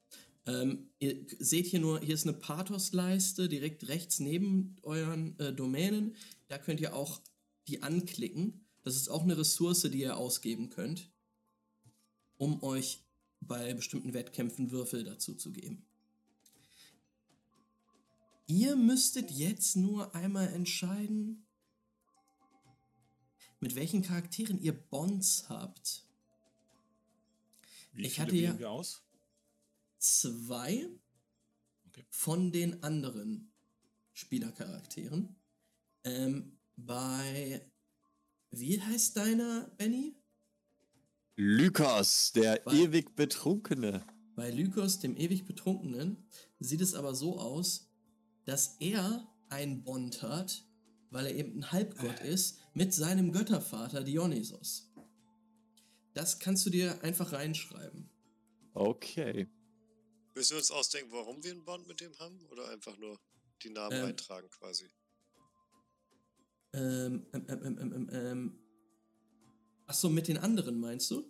Ähm, 0.47 0.89
ihr 1.00 1.26
seht 1.39 1.67
hier 1.67 1.80
nur, 1.80 2.00
hier 2.00 2.15
ist 2.15 2.28
eine 2.28 2.38
Pathos-Leiste 2.38 3.47
direkt 3.47 3.88
rechts 3.88 4.19
neben 4.19 4.76
euren 4.82 5.38
äh, 5.39 5.54
Domänen. 5.54 6.15
Da 6.47 6.58
könnt 6.58 6.80
ihr 6.80 6.95
auch 6.95 7.21
die 7.67 7.84
anklicken. 7.84 8.65
Das 8.84 8.95
ist 8.95 9.10
auch 9.10 9.24
eine 9.24 9.38
Ressource, 9.38 9.84
die 9.84 10.02
ihr 10.02 10.17
ausgeben 10.17 10.71
könnt, 10.71 11.12
um 12.38 12.63
euch 12.63 13.04
bei 13.41 13.73
bestimmten 13.73 14.13
Wettkämpfen 14.13 14.71
Würfel 14.71 15.04
dazu 15.04 15.36
zu 15.36 15.51
geben. 15.51 15.86
Ihr 18.47 18.75
müsstet 18.75 19.32
jetzt 19.32 19.75
nur 19.75 20.13
einmal 20.15 20.47
entscheiden, 20.54 21.45
mit 23.60 23.75
welchen 23.75 24.01
Charakteren 24.01 24.60
ihr 24.62 24.73
Bonds 24.73 25.47
habt. 25.49 26.04
Wie 27.93 28.06
Ich 28.06 28.19
hatte 28.19 28.36
ja- 28.36 28.56
aus? 28.69 29.04
zwei 29.99 30.88
Okay. 31.88 32.06
von 32.10 32.51
den 32.51 32.82
anderen 32.84 33.51
Spielercharakteren. 34.13 35.36
Ähm, 36.04 36.58
bei. 36.75 37.69
Wie 38.49 38.82
heißt 38.82 39.15
deiner, 39.15 39.69
Benny? 39.77 40.15
Lykos, 41.43 42.34
der 42.34 42.62
Was? 42.65 42.73
ewig 42.75 43.15
Betrunkene. 43.15 44.06
Bei 44.36 44.51
Lykos, 44.51 44.99
dem 44.99 45.17
ewig 45.17 45.43
Betrunkenen, 45.43 46.23
sieht 46.60 46.82
es 46.82 46.93
aber 46.93 47.15
so 47.15 47.39
aus, 47.39 47.89
dass 48.45 48.75
er 48.80 49.27
einen 49.49 49.84
Bond 49.84 50.21
hat, 50.21 50.63
weil 51.10 51.25
er 51.25 51.36
eben 51.36 51.58
ein 51.58 51.71
Halbgott 51.71 52.19
ist, 52.19 52.60
mit 52.75 52.93
seinem 52.93 53.32
Göttervater 53.32 54.04
Dionysos. 54.04 54.93
Das 56.13 56.38
kannst 56.38 56.63
du 56.67 56.69
dir 56.69 57.04
einfach 57.04 57.32
reinschreiben. 57.32 58.08
Okay. 58.75 59.49
Müssen 60.36 60.51
wir 60.51 60.58
uns 60.60 60.69
ausdenken, 60.69 61.12
warum 61.12 61.43
wir 61.43 61.54
einen 61.54 61.65
Bond 61.65 61.88
mit 61.88 62.01
dem 62.01 62.15
haben? 62.19 62.39
Oder 62.51 62.69
einfach 62.69 62.95
nur 62.99 63.19
die 63.63 63.71
Namen 63.71 63.97
Ähm. 63.97 64.06
eintragen 64.06 64.49
quasi? 64.51 64.91
Ähm, 66.73 67.25
ähm, 67.34 67.45
ähm, 67.49 67.63
ähm, 67.63 67.77
ähm, 67.80 67.93
ähm, 67.93 68.10
ähm. 68.12 68.61
Ach 69.91 69.95
so, 69.95 70.10
mit 70.10 70.30
den 70.30 70.38
anderen 70.38 70.80
meinst 70.80 71.12
du? 71.12 71.30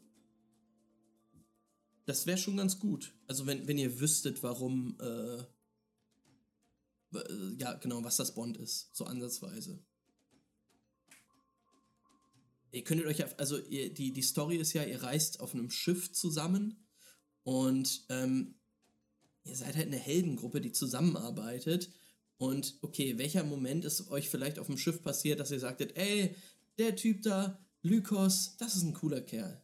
Das 2.05 2.27
wäre 2.27 2.37
schon 2.37 2.57
ganz 2.57 2.77
gut. 2.77 3.11
Also 3.25 3.47
wenn, 3.47 3.67
wenn 3.67 3.79
ihr 3.79 3.99
wüsstet, 3.99 4.43
warum, 4.43 4.99
äh, 4.99 5.43
w- 7.09 7.55
ja, 7.57 7.73
genau, 7.73 8.03
was 8.03 8.17
das 8.17 8.35
Bond 8.35 8.57
ist, 8.57 8.95
so 8.95 9.05
ansatzweise. 9.05 9.83
Ihr 12.71 12.83
könntet 12.83 13.07
euch, 13.07 13.23
auf, 13.23 13.33
also 13.39 13.57
ihr, 13.57 13.91
die, 13.91 14.13
die 14.13 14.21
Story 14.21 14.57
ist 14.57 14.73
ja, 14.73 14.83
ihr 14.83 15.01
reist 15.01 15.39
auf 15.39 15.55
einem 15.55 15.71
Schiff 15.71 16.11
zusammen 16.13 16.85
und 17.41 18.05
ähm, 18.09 18.59
ihr 19.43 19.55
seid 19.55 19.75
halt 19.75 19.87
eine 19.87 19.97
Heldengruppe, 19.97 20.61
die 20.61 20.71
zusammenarbeitet. 20.71 21.89
Und 22.37 22.77
okay, 22.83 23.17
welcher 23.17 23.43
Moment 23.43 23.85
ist 23.85 24.11
euch 24.11 24.29
vielleicht 24.29 24.59
auf 24.59 24.67
dem 24.67 24.77
Schiff 24.77 25.01
passiert, 25.01 25.39
dass 25.39 25.49
ihr 25.49 25.59
sagtet, 25.59 25.97
ey, 25.97 26.35
der 26.77 26.95
Typ 26.95 27.23
da, 27.23 27.59
Lykos, 27.83 28.57
das 28.57 28.75
ist 28.75 28.83
ein 28.83 28.93
cooler 28.93 29.21
Kerl. 29.21 29.61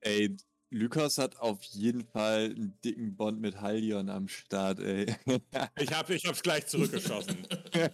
Ey, 0.00 0.36
Lykos 0.70 1.18
hat 1.18 1.38
auf 1.38 1.62
jeden 1.62 2.04
Fall 2.04 2.46
einen 2.46 2.78
dicken 2.84 3.14
Bond 3.16 3.40
mit 3.40 3.60
Halion 3.60 4.08
am 4.10 4.26
Start, 4.28 4.80
ey. 4.80 5.14
Ich 5.78 5.92
habe 5.92 6.14
ich 6.14 6.26
hab's 6.26 6.42
gleich 6.42 6.66
zurückgeschossen. 6.66 7.46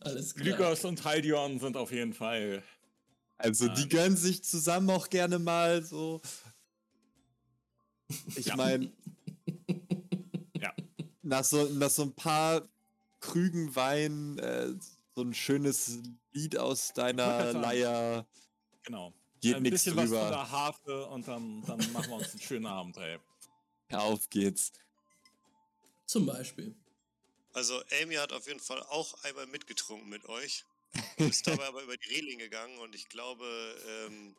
Alles 0.00 0.34
klar. 0.34 0.46
Lykos 0.46 0.84
und 0.86 1.04
Haldion 1.04 1.58
sind 1.60 1.76
auf 1.76 1.92
jeden 1.92 2.14
Fall. 2.14 2.62
Also 3.36 3.68
die 3.68 3.88
gönnen 3.88 4.16
sich 4.16 4.42
zusammen 4.42 4.88
auch 4.90 5.08
gerne 5.10 5.38
mal 5.38 5.82
so. 5.84 6.20
Ich 8.36 8.46
Ja. 8.46 8.56
meine, 8.56 8.90
Ja. 10.58 10.74
nach 11.22 11.44
so, 11.44 11.64
nach 11.66 11.90
so 11.90 12.02
ein 12.04 12.14
paar 12.14 12.68
Krügen 13.20 13.74
Wein 13.76 14.38
äh, 14.38 14.72
so 15.20 15.26
ein 15.26 15.34
schönes 15.34 15.98
Lied 16.32 16.56
aus 16.56 16.94
deiner. 16.94 17.52
Leier. 17.52 18.26
Genau. 18.84 19.12
Geht 19.42 19.56
Ein 19.56 19.62
bisschen 19.64 19.94
was 19.96 20.08
von 20.08 20.18
drüber. 20.18 20.30
der 20.30 20.50
Harfe 20.50 21.06
und 21.08 21.28
dann, 21.28 21.62
dann 21.66 21.92
machen 21.92 22.10
wir 22.10 22.16
uns 22.16 22.30
einen 22.30 22.40
schönen 22.40 22.66
Abend, 22.66 22.96
ey. 22.96 23.18
Auf 23.92 24.28
geht's. 24.30 24.72
Zum 26.06 26.26
Beispiel. 26.26 26.74
Also 27.52 27.82
Amy 28.02 28.14
hat 28.14 28.32
auf 28.32 28.46
jeden 28.46 28.60
Fall 28.60 28.82
auch 28.84 29.22
einmal 29.24 29.46
mitgetrunken 29.46 30.08
mit 30.08 30.24
euch. 30.26 30.64
Ist 31.18 31.46
dabei 31.46 31.66
aber 31.66 31.82
über 31.82 31.96
die 31.96 32.08
Reling 32.08 32.38
gegangen 32.38 32.78
und 32.78 32.94
ich 32.94 33.08
glaube, 33.08 33.44
ähm, 34.06 34.34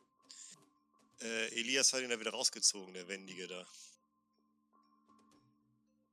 äh, 1.20 1.60
Elias 1.60 1.92
hat 1.92 2.02
ihn 2.02 2.10
da 2.10 2.18
wieder 2.18 2.32
rausgezogen, 2.32 2.92
der 2.94 3.06
Wendige 3.08 3.46
da. 3.46 3.66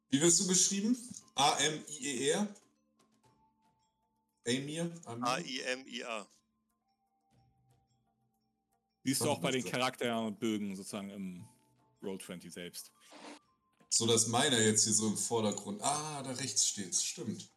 Wie 0.10 0.22
wirst 0.22 0.40
du 0.40 0.48
geschrieben? 0.48 0.98
A-M-I-E-R? 1.36 2.48
Amir? 4.50 4.92
A-I-M-I-A. 5.06 6.28
Siehst 9.04 9.22
du 9.22 9.26
Doch, 9.26 9.38
auch 9.38 9.42
bei 9.42 9.52
den 9.52 9.62
so. 9.64 9.70
Charakterbögen 9.70 10.76
sozusagen 10.76 11.10
im 11.10 11.46
Roll20 12.02 12.52
selbst. 12.52 12.92
So 13.90 14.06
dass 14.06 14.28
meiner 14.28 14.60
jetzt 14.60 14.84
hier 14.84 14.94
so 14.94 15.08
im 15.08 15.18
Vordergrund. 15.18 15.82
Ah, 15.82 16.22
da 16.24 16.32
rechts 16.32 16.68
steht's, 16.68 17.04
stimmt. 17.04 17.50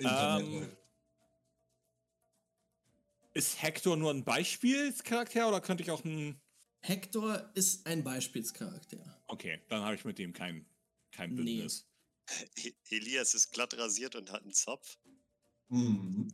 Ähm, 0.00 0.06
Internet. 0.06 0.76
Ist 3.34 3.60
Hector 3.62 3.96
nur 3.96 4.10
ein 4.12 4.24
Beispielscharakter 4.24 5.48
oder 5.48 5.60
könnte 5.60 5.82
ich 5.82 5.90
auch 5.90 6.04
ein. 6.04 6.40
Hector 6.80 7.50
ist 7.54 7.86
ein 7.86 8.04
Beispielscharakter. 8.04 9.20
Okay, 9.26 9.60
dann 9.68 9.82
habe 9.82 9.94
ich 9.96 10.04
mit 10.04 10.18
dem 10.18 10.32
kein, 10.32 10.64
kein 11.10 11.30
Nee. 11.30 11.36
Bündnis. 11.36 11.86
E- 12.56 12.72
Elias 12.90 13.34
ist 13.34 13.50
glatt 13.50 13.74
rasiert 13.76 14.14
und 14.14 14.30
hat 14.30 14.42
einen 14.42 14.52
Zopf. 14.52 14.98
Mhm. 15.68 16.32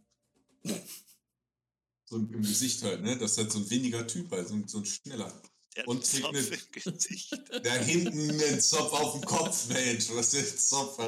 So 2.07 2.17
im 2.17 2.43
Gesicht 2.43 2.83
halt, 2.83 3.03
ne? 3.03 3.17
Das 3.19 3.33
ist 3.33 3.39
halt 3.39 3.53
so 3.53 3.59
ein 3.59 3.71
weniger 3.71 4.07
Typ, 4.07 4.31
halt, 4.31 4.49
so 4.49 4.55
ein, 4.55 4.69
so 4.69 4.79
ein 4.79 4.85
schneller. 4.85 5.33
Der 5.77 5.89
Und 5.89 5.97
einen 6.15 6.33
trägt 6.33 6.53
Zopf 6.53 6.87
im 6.87 6.93
Gesicht. 6.93 7.43
Da 7.63 7.75
hinten 7.75 8.31
ein 8.31 8.61
Zopf 8.61 8.93
auf 8.93 9.13
dem 9.13 9.25
Kopf, 9.25 9.69
Mensch. 9.69 10.09
Was 10.11 10.35
ist 10.35 10.53
ein 10.53 10.59
Zopf? 10.59 10.99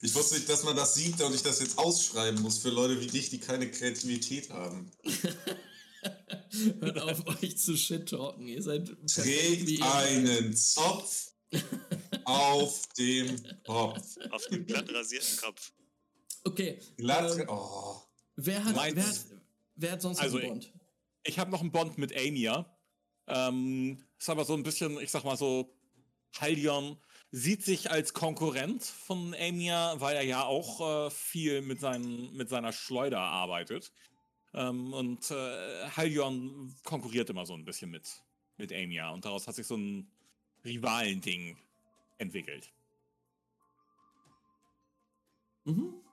Ich 0.00 0.14
wusste 0.14 0.36
nicht, 0.36 0.48
dass 0.48 0.62
man 0.62 0.76
das 0.76 0.94
sieht 0.94 1.20
und 1.20 1.34
ich 1.34 1.42
das 1.42 1.60
jetzt 1.60 1.76
ausschreiben 1.78 2.40
muss 2.40 2.58
für 2.58 2.70
Leute 2.70 3.00
wie 3.00 3.06
dich, 3.08 3.28
die 3.28 3.38
keine 3.38 3.70
Kreativität 3.70 4.50
haben. 4.50 4.90
Hört 6.80 6.98
auf, 7.00 7.26
euch 7.26 7.58
zu 7.58 7.76
shit-talken. 7.76 8.48
Ihr 8.48 8.62
seid 8.62 8.90
Trägt 9.06 9.82
einen 9.82 10.56
Zopf 10.56 11.32
auf 12.24 12.86
dem 12.98 13.36
Kopf. 13.66 14.16
Auf 14.30 14.46
dem 14.46 14.66
glatt 14.66 14.92
rasierten 14.92 15.36
Kopf. 15.38 15.72
Okay, 16.46 16.78
Glatt. 16.96 17.38
Ähm, 17.38 17.48
Oh. 17.48 18.02
wer 18.36 18.64
hat, 18.64 18.76
wer 18.76 19.04
hat, 19.04 19.26
wer 19.74 19.92
hat 19.92 20.02
sonst 20.02 20.20
Also 20.20 20.38
einen 20.38 20.48
Bond? 20.50 20.72
Ich 21.24 21.38
habe 21.40 21.50
noch 21.50 21.60
einen 21.60 21.72
Bond 21.72 21.98
mit 21.98 22.16
Amia. 22.16 22.72
Ähm, 23.26 24.04
ist 24.16 24.30
aber 24.30 24.44
so 24.44 24.54
ein 24.54 24.62
bisschen, 24.62 25.00
ich 25.00 25.10
sag 25.10 25.24
mal 25.24 25.36
so, 25.36 25.76
Haldion 26.38 26.98
sieht 27.32 27.64
sich 27.64 27.90
als 27.90 28.14
Konkurrent 28.14 28.84
von 28.84 29.34
Amia, 29.34 30.00
weil 30.00 30.14
er 30.14 30.22
ja 30.22 30.44
auch 30.44 31.06
äh, 31.06 31.10
viel 31.10 31.62
mit, 31.62 31.80
seinen, 31.80 32.32
mit 32.36 32.48
seiner 32.48 32.72
Schleuder 32.72 33.18
arbeitet. 33.18 33.92
Ähm, 34.54 34.92
und 34.92 35.28
äh, 35.32 35.88
Haldion 35.96 36.72
konkurriert 36.84 37.28
immer 37.28 37.44
so 37.44 37.54
ein 37.54 37.64
bisschen 37.64 37.90
mit, 37.90 38.22
mit 38.56 38.72
Amia 38.72 39.10
und 39.10 39.24
daraus 39.24 39.48
hat 39.48 39.56
sich 39.56 39.66
so 39.66 39.76
ein 39.76 40.08
Rivalending 40.64 41.58
entwickelt. 42.18 42.72
Mhm. 45.64 46.05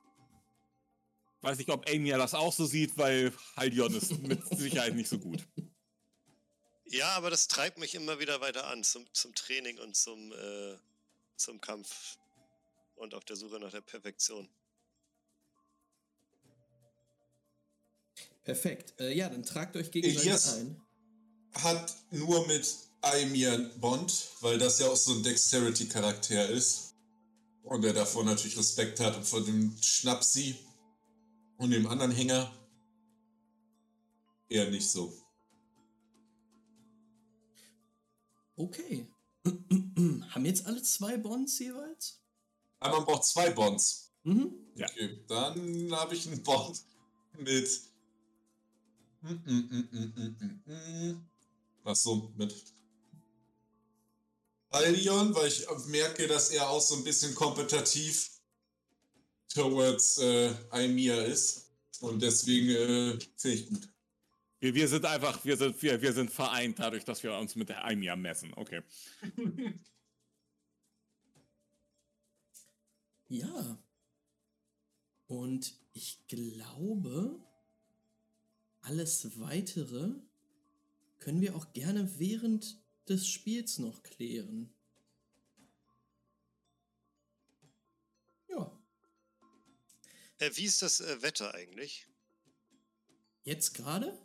Weiß 1.44 1.58
nicht, 1.58 1.70
ob 1.70 1.88
Amia 1.88 2.16
das 2.16 2.32
auch 2.32 2.52
so 2.52 2.64
sieht, 2.64 2.96
weil 2.96 3.32
Haldion 3.56 3.94
ist 3.94 4.18
mit 4.22 4.40
Sicherheit 4.56 4.94
nicht 4.94 5.10
so 5.10 5.18
gut. 5.18 5.46
Ja, 6.86 7.08
aber 7.16 7.28
das 7.28 7.48
treibt 7.48 7.78
mich 7.78 7.94
immer 7.94 8.18
wieder 8.18 8.40
weiter 8.40 8.66
an 8.68 8.82
zum, 8.82 9.04
zum 9.12 9.34
Training 9.34 9.78
und 9.78 9.94
zum, 9.94 10.32
äh, 10.32 10.76
zum 11.36 11.60
Kampf 11.60 12.18
und 12.96 13.14
auf 13.14 13.24
der 13.24 13.36
Suche 13.36 13.58
nach 13.58 13.72
der 13.72 13.82
Perfektion. 13.82 14.48
Perfekt. 18.44 18.98
Äh, 19.00 19.14
ja, 19.14 19.28
dann 19.28 19.42
tragt 19.42 19.76
euch 19.76 19.90
gegenseitig 19.90 20.22
Elias. 20.22 20.54
ein. 20.54 20.80
Hat 21.54 21.94
nur 22.10 22.46
mit 22.46 22.74
Aimir 23.02 23.70
Bond, 23.80 24.28
weil 24.40 24.58
das 24.58 24.78
ja 24.78 24.86
auch 24.86 24.96
so 24.96 25.12
ein 25.12 25.22
Dexterity-Charakter 25.22 26.48
ist. 26.48 26.94
Und 27.62 27.84
er 27.84 27.92
davor 27.92 28.24
natürlich 28.24 28.56
Respekt 28.56 29.00
hat 29.00 29.16
und 29.16 29.24
vor 29.24 29.42
dem 29.44 29.76
Schnapsi 29.80 30.56
und 31.58 31.70
dem 31.70 31.86
anderen 31.86 32.12
Hänger 32.12 32.52
eher 34.48 34.70
nicht 34.70 34.88
so. 34.88 35.12
Okay. 38.56 39.08
Haben 39.44 40.44
jetzt 40.46 40.66
alle 40.66 40.82
zwei 40.82 41.16
Bonds 41.16 41.58
jeweils? 41.58 42.20
Aber 42.80 42.98
man 42.98 43.06
braucht 43.06 43.24
zwei 43.24 43.50
Bonds. 43.50 44.12
Mhm. 44.22 44.52
Ja. 44.74 44.86
Okay, 44.88 45.24
dann 45.28 45.92
habe 45.92 46.14
ich 46.14 46.26
einen 46.26 46.42
Bond 46.42 46.82
mit. 47.38 47.82
Ach 51.84 51.96
so, 51.96 52.32
mit 52.36 52.64
Aldion, 54.70 55.34
weil 55.34 55.48
ich 55.48 55.66
merke, 55.86 56.26
dass 56.26 56.50
er 56.50 56.68
auch 56.68 56.80
so 56.80 56.96
ein 56.96 57.04
bisschen 57.04 57.34
kompetitiv 57.34 58.33
towards 59.54 60.18
äh, 60.18 60.52
Aimir 60.70 61.24
ist. 61.24 61.70
Und 62.00 62.20
deswegen 62.20 62.70
äh, 62.70 63.18
finde 63.36 63.56
ich 63.56 63.68
gut. 63.68 63.88
Wir, 64.60 64.74
wir 64.74 64.88
sind 64.88 65.04
einfach, 65.04 65.44
wir 65.44 65.56
sind, 65.56 65.82
wir, 65.82 66.00
wir 66.02 66.12
sind 66.12 66.30
vereint 66.30 66.78
dadurch, 66.78 67.04
dass 67.04 67.22
wir 67.22 67.36
uns 67.36 67.54
mit 67.54 67.68
der 67.68 67.84
Aimia 67.84 68.16
messen. 68.16 68.52
Okay. 68.54 68.82
Ja. 73.28 73.82
Und 75.26 75.74
ich 75.92 76.26
glaube, 76.28 77.40
alles 78.82 79.40
weitere 79.40 80.10
können 81.18 81.40
wir 81.40 81.56
auch 81.56 81.72
gerne 81.72 82.18
während 82.18 82.78
des 83.08 83.26
Spiels 83.26 83.78
noch 83.78 84.02
klären. 84.02 84.73
Äh, 90.38 90.50
wie 90.54 90.64
ist 90.64 90.82
das 90.82 91.00
äh, 91.00 91.22
Wetter 91.22 91.54
eigentlich? 91.54 92.06
Jetzt 93.44 93.74
gerade? 93.74 94.18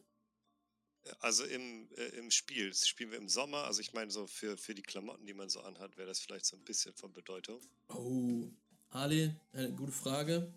Äh, 1.04 1.12
Also 1.20 1.44
im, 1.44 1.90
äh, 1.96 2.18
im 2.18 2.32
Spiel. 2.32 2.70
Das 2.70 2.88
Spielen 2.88 3.12
wir 3.12 3.18
im 3.18 3.30
Sommer. 3.30 3.66
Also 3.66 3.82
ich 3.82 3.94
meine, 3.94 4.12
so 4.12 4.28
für, 4.28 4.58
für 4.58 4.74
die 4.74 4.82
Klamotten, 4.82 5.26
die 5.26 5.34
man 5.34 5.50
so 5.50 5.62
anhat, 5.62 5.98
wäre 5.98 6.08
das 6.08 6.20
vielleicht 6.20 6.46
so 6.46 6.56
ein 6.58 6.64
bisschen 6.64 6.94
von 6.96 7.14
Bedeutung. 7.14 7.60
Oh, 7.90 8.50
Ali, 8.90 9.34
eine 9.54 9.72
gute 9.72 9.92
Frage. 9.92 10.54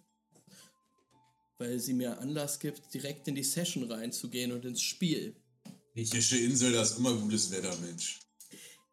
Weil 1.58 1.78
sie 1.78 1.92
mir 1.92 2.18
Anlass 2.18 2.58
gibt, 2.58 2.92
direkt 2.92 3.28
in 3.28 3.34
die 3.34 3.44
Session 3.44 3.90
reinzugehen 3.90 4.52
und 4.52 4.64
ins 4.64 4.82
Spiel. 4.82 5.36
Griechische 5.94 6.38
Insel, 6.38 6.72
das 6.72 6.92
ist 6.92 6.98
immer 6.98 7.14
gutes 7.14 7.50
Wetter, 7.50 7.76
Mensch. 7.78 8.20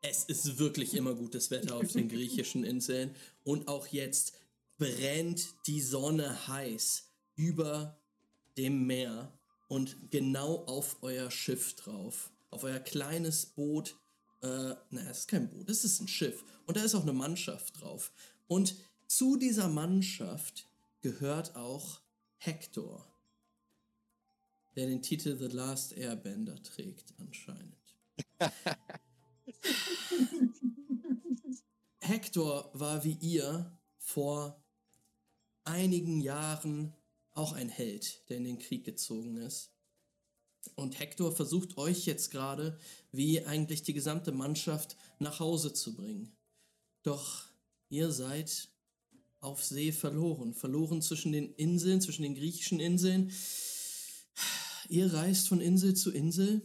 Es 0.02 0.26
ist 0.26 0.60
wirklich 0.60 0.94
immer 0.94 1.16
gutes 1.16 1.50
Wetter 1.52 1.76
auf 1.76 1.92
den 1.92 2.10
griechischen 2.10 2.64
Inseln. 2.64 3.16
Und 3.44 3.68
auch 3.68 3.88
jetzt 3.88 4.34
brennt 4.80 5.68
die 5.68 5.82
Sonne 5.82 6.48
heiß 6.48 7.12
über 7.36 8.02
dem 8.58 8.88
Meer 8.88 9.38
und 9.68 10.10
genau 10.10 10.66
auf 10.66 10.98
euer 11.04 11.30
Schiff 11.30 11.76
drauf. 11.76 12.32
Auf 12.50 12.64
euer 12.64 12.80
kleines 12.80 13.46
Boot. 13.46 14.00
Äh, 14.42 14.74
naja, 14.90 15.12
es 15.12 15.20
ist 15.20 15.28
kein 15.28 15.48
Boot, 15.50 15.70
es 15.70 15.84
ist 15.84 16.00
ein 16.00 16.08
Schiff. 16.08 16.44
Und 16.66 16.78
da 16.78 16.84
ist 16.84 16.96
auch 16.96 17.04
eine 17.04 17.14
Mannschaft 17.14 17.80
drauf. 17.80 18.12
Und 18.48 18.76
zu 19.06 19.38
dieser 19.38 19.68
Mannschaft 19.68 20.68
gehört 21.02 21.56
auch 21.56 22.02
Hector, 22.38 23.06
der 24.76 24.88
den 24.88 25.04
Titel 25.04 25.38
The 25.38 25.56
Last 25.56 25.94
Airbender 25.94 26.62
trägt 26.64 27.14
anscheinend. 27.20 27.76
Hector 32.00 32.72
war 32.74 33.04
wie 33.04 33.18
ihr 33.20 33.78
vor 33.98 34.64
einigen 35.64 36.20
Jahren 36.22 36.94
auch 37.32 37.54
ein 37.54 37.70
Held, 37.70 38.28
der 38.30 38.38
in 38.38 38.44
den 38.44 38.60
Krieg 38.60 38.84
gezogen 38.84 39.38
ist. 39.38 39.72
Und 40.76 41.00
Hector 41.00 41.34
versucht 41.36 41.78
euch 41.78 42.06
jetzt 42.06 42.32
gerade, 42.32 42.78
wie 43.12 43.46
eigentlich 43.46 43.84
die 43.84 43.94
gesamte 43.94 44.32
Mannschaft, 44.32 44.98
nach 45.20 45.40
Hause 45.40 45.74
zu 45.74 45.96
bringen. 45.96 46.36
Doch 47.04 47.46
ihr 47.90 48.12
seid 48.12 48.70
auf 49.40 49.64
See 49.64 49.92
verloren. 49.92 50.54
Verloren 50.54 51.02
zwischen 51.02 51.32
den 51.32 51.54
Inseln, 51.54 52.02
zwischen 52.02 52.24
den 52.24 52.36
griechischen 52.36 52.80
Inseln. 52.80 53.32
Ihr 54.90 55.14
reist 55.14 55.48
von 55.48 55.62
Insel 55.62 55.96
zu 55.96 56.12
Insel 56.12 56.62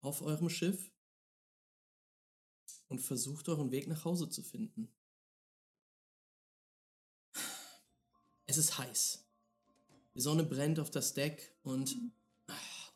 auf 0.00 0.22
eurem 0.22 0.48
Schiff 0.48 0.90
und 2.88 3.00
versucht 3.00 3.48
euren 3.48 3.70
Weg 3.70 3.86
nach 3.86 4.04
Hause 4.04 4.28
zu 4.30 4.42
finden. 4.42 4.88
Es 8.48 8.56
ist 8.56 8.78
heiß. 8.78 9.24
Die 10.14 10.20
Sonne 10.22 10.42
brennt 10.42 10.80
auf 10.80 10.90
das 10.90 11.12
Deck 11.12 11.54
und 11.62 11.94
ah, 12.46 12.54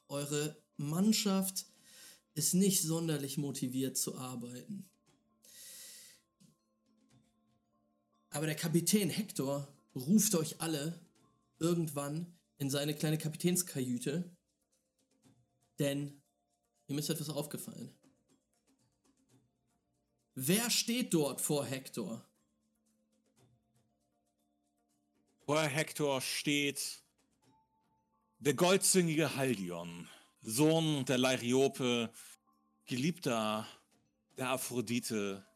eure 0.09 0.57
Mannschaft 0.79 1.67
ist 2.35 2.55
nicht 2.55 2.83
sonderlich 2.83 3.37
motiviert 3.37 3.99
zu 3.99 4.17
arbeiten. 4.17 4.89
Aber 8.31 8.47
der 8.47 8.55
Kapitän 8.55 9.11
Hector 9.11 9.69
ruft 9.95 10.35
euch 10.35 10.59
alle 10.63 10.99
irgendwann 11.59 12.35
in 12.57 12.71
seine 12.71 12.95
kleine 12.95 13.19
Kapitänskajüte, 13.19 14.35
denn 15.79 16.23
ihm 16.87 16.97
ist 16.97 17.11
etwas 17.11 17.29
aufgefallen. 17.29 17.95
Wer 20.35 20.71
steht 20.71 21.13
dort 21.13 21.43
vor 21.43 21.67
Hector? 21.67 22.27
Vor 25.53 25.65
Hector 25.65 26.23
steht. 26.23 27.03
Der 28.39 28.55
goldzüngige 28.55 29.37
Haldion, 29.37 30.09
Sohn 30.41 31.05
der 31.05 31.19
Lyriope, 31.19 32.11
Geliebter 32.87 33.69
der 34.39 34.49
Aphrodite, 34.49 35.47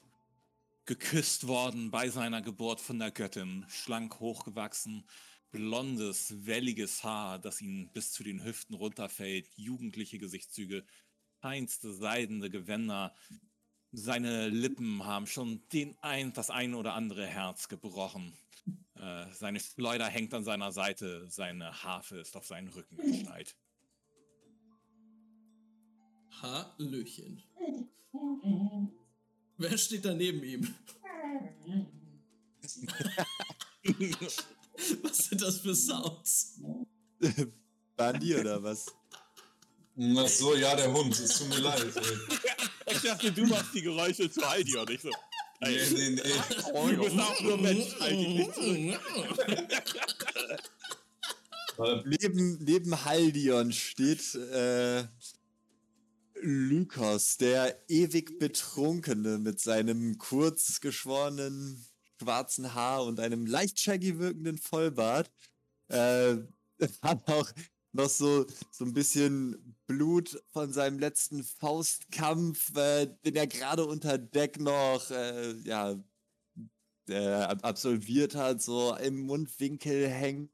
geküsst 0.85 1.47
worden 1.47 1.91
bei 1.91 2.11
seiner 2.11 2.43
Geburt 2.43 2.79
von 2.83 2.99
der 2.99 3.11
Göttin, 3.11 3.65
schlank 3.71 4.21
hochgewachsen, 4.21 5.09
blondes, 5.51 6.45
welliges 6.45 7.03
Haar, 7.03 7.39
das 7.39 7.63
ihn 7.63 7.91
bis 7.95 8.13
zu 8.13 8.23
den 8.23 8.45
Hüften 8.45 8.75
runterfällt, 8.75 9.49
jugendliche 9.57 10.19
Gesichtszüge, 10.19 10.85
feinste 11.41 11.95
seidene 11.95 12.51
Gewänder, 12.51 13.15
seine 13.97 14.49
Lippen 14.49 15.05
haben 15.05 15.27
schon 15.27 15.63
den 15.73 15.97
ein, 16.03 16.35
das 16.35 16.51
ein 16.51 16.75
oder 16.75 16.93
andere 16.95 17.27
Herz 17.27 17.69
gebrochen. 17.69 18.35
Äh, 18.95 19.25
seine 19.33 19.59
Schleuder 19.59 20.07
hängt 20.07 20.35
an 20.35 20.45
seiner 20.45 20.71
Seite, 20.71 21.27
seine 21.31 21.83
Harfe 21.83 22.19
ist 22.19 22.37
auf 22.37 22.47
seinen 22.47 22.69
Rücken 22.69 22.99
geschnallt. 22.99 23.57
Hallöchen. 26.43 27.43
Wer 29.57 29.79
steht 29.79 30.05
da 30.05 30.13
neben 30.13 30.43
ihm? 30.43 30.75
Was 35.03 35.17
sind 35.19 35.41
das 35.41 35.61
für 35.61 35.75
Sounds? 35.75 36.61
Bandi 37.97 38.37
oder 38.37 38.63
was? 38.63 38.95
Ach 40.19 40.29
so, 40.29 40.55
ja, 40.55 40.77
der 40.77 40.93
Hund. 40.93 41.19
Es 41.19 41.39
tut 41.39 41.49
mir 41.49 41.61
leid. 41.61 41.97
Ey. 41.97 42.56
Ich 42.87 43.01
dachte, 43.03 43.33
du 43.33 43.47
machst 43.47 43.75
die 43.75 43.83
Geräusche 43.83 44.31
zu 44.31 44.49
Heidi 44.49 44.77
und 44.77 44.91
ich 44.91 45.01
so. 45.01 45.11
Nee, 45.61 45.79
nee, 45.93 46.11
nee. 46.11 46.23
Du 46.73 47.03
bist 47.03 47.19
auch 47.19 47.41
nur 47.41 47.59
Mensch, 47.59 47.95
dich 47.99 48.29
nicht 48.29 48.55
zurück. 48.55 49.01
Neben, 52.05 52.65
neben 52.65 53.05
Haldion 53.05 53.73
steht 53.73 54.35
äh, 54.35 55.05
Lykos, 56.41 57.37
der 57.37 57.83
ewig 57.89 58.39
Betrunkene 58.39 59.39
mit 59.39 59.61
seinem 59.61 60.17
kurz 60.19 60.81
geschworenen 60.81 61.85
schwarzen 62.21 62.75
Haar 62.75 63.05
und 63.05 63.21
einem 63.21 63.47
leicht 63.47 63.79
shaggy 63.79 64.19
wirkenden 64.19 64.59
Vollbart. 64.59 65.31
Äh, 65.89 66.37
hat 67.03 67.29
auch 67.29 67.51
noch 67.97 68.09
so, 68.09 68.47
so 68.71 68.85
ein 68.85 68.93
bisschen 68.93 69.77
Blut 69.87 70.43
von 70.53 70.73
seinem 70.73 70.99
letzten 70.99 71.45
Faustkampf, 71.45 72.77
äh, 72.77 73.07
den 73.25 73.37
er 73.37 73.47
gerade 73.47 73.85
unter 73.85 74.19
Deck 74.19 74.61
noch 74.61 75.11
äh, 75.11 75.53
ja, 75.63 75.97
äh, 77.09 77.33
absolviert 77.63 78.35
hat, 78.35 78.63
so 78.63 78.95
im 78.97 79.21
Mundwinkel 79.21 80.09
hängt. 80.09 80.51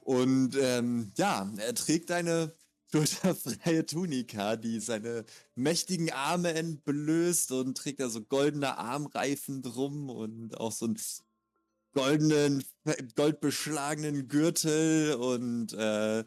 Und 0.00 0.56
ähm, 0.60 1.12
ja, 1.16 1.50
er 1.56 1.74
trägt 1.74 2.10
eine 2.10 2.54
schulterfreie 2.92 3.84
Tunika, 3.84 4.56
die 4.56 4.78
seine 4.78 5.24
mächtigen 5.56 6.12
Arme 6.12 6.54
entblößt 6.54 7.50
und 7.52 7.76
trägt 7.76 8.00
da 8.00 8.08
so 8.08 8.22
goldene 8.22 8.78
Armreifen 8.78 9.62
drum 9.62 10.08
und 10.08 10.58
auch 10.60 10.72
so 10.72 10.86
einen 10.86 10.96
goldenen, 11.96 12.62
goldbeschlagenen 13.14 14.28
Gürtel 14.28 15.14
und 15.14 15.72
äh, 15.72 16.24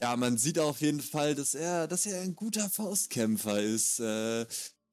ja, 0.00 0.16
man 0.16 0.38
sieht 0.38 0.58
auf 0.58 0.80
jeden 0.80 1.02
Fall, 1.02 1.34
dass 1.34 1.54
er, 1.54 1.86
dass 1.86 2.06
er 2.06 2.22
ein 2.22 2.34
guter 2.34 2.70
Faustkämpfer 2.70 3.60
ist. 3.60 4.00
Äh, 4.00 4.46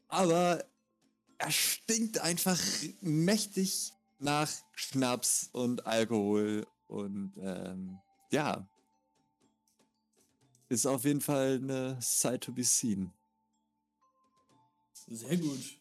aber 0.09 0.65
er 1.37 1.51
stinkt 1.51 2.19
einfach 2.19 2.59
mächtig 2.99 3.93
nach 4.19 4.51
Schnaps 4.73 5.49
und 5.53 5.85
Alkohol 5.87 6.67
und 6.87 7.33
ähm, 7.37 7.97
ja. 8.31 8.67
Ist 10.67 10.85
auf 10.85 11.05
jeden 11.05 11.21
Fall 11.21 11.61
eine 11.63 11.97
sight 12.01 12.43
to 12.43 12.51
be 12.51 12.65
seen. 12.65 13.13
Sehr 15.07 15.37
gut. 15.37 15.79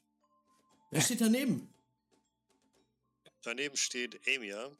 Wer 0.92 1.00
steht 1.00 1.20
daneben? 1.20 1.75
Daneben 3.46 3.76
steht 3.76 4.20
Amia, 4.26 4.76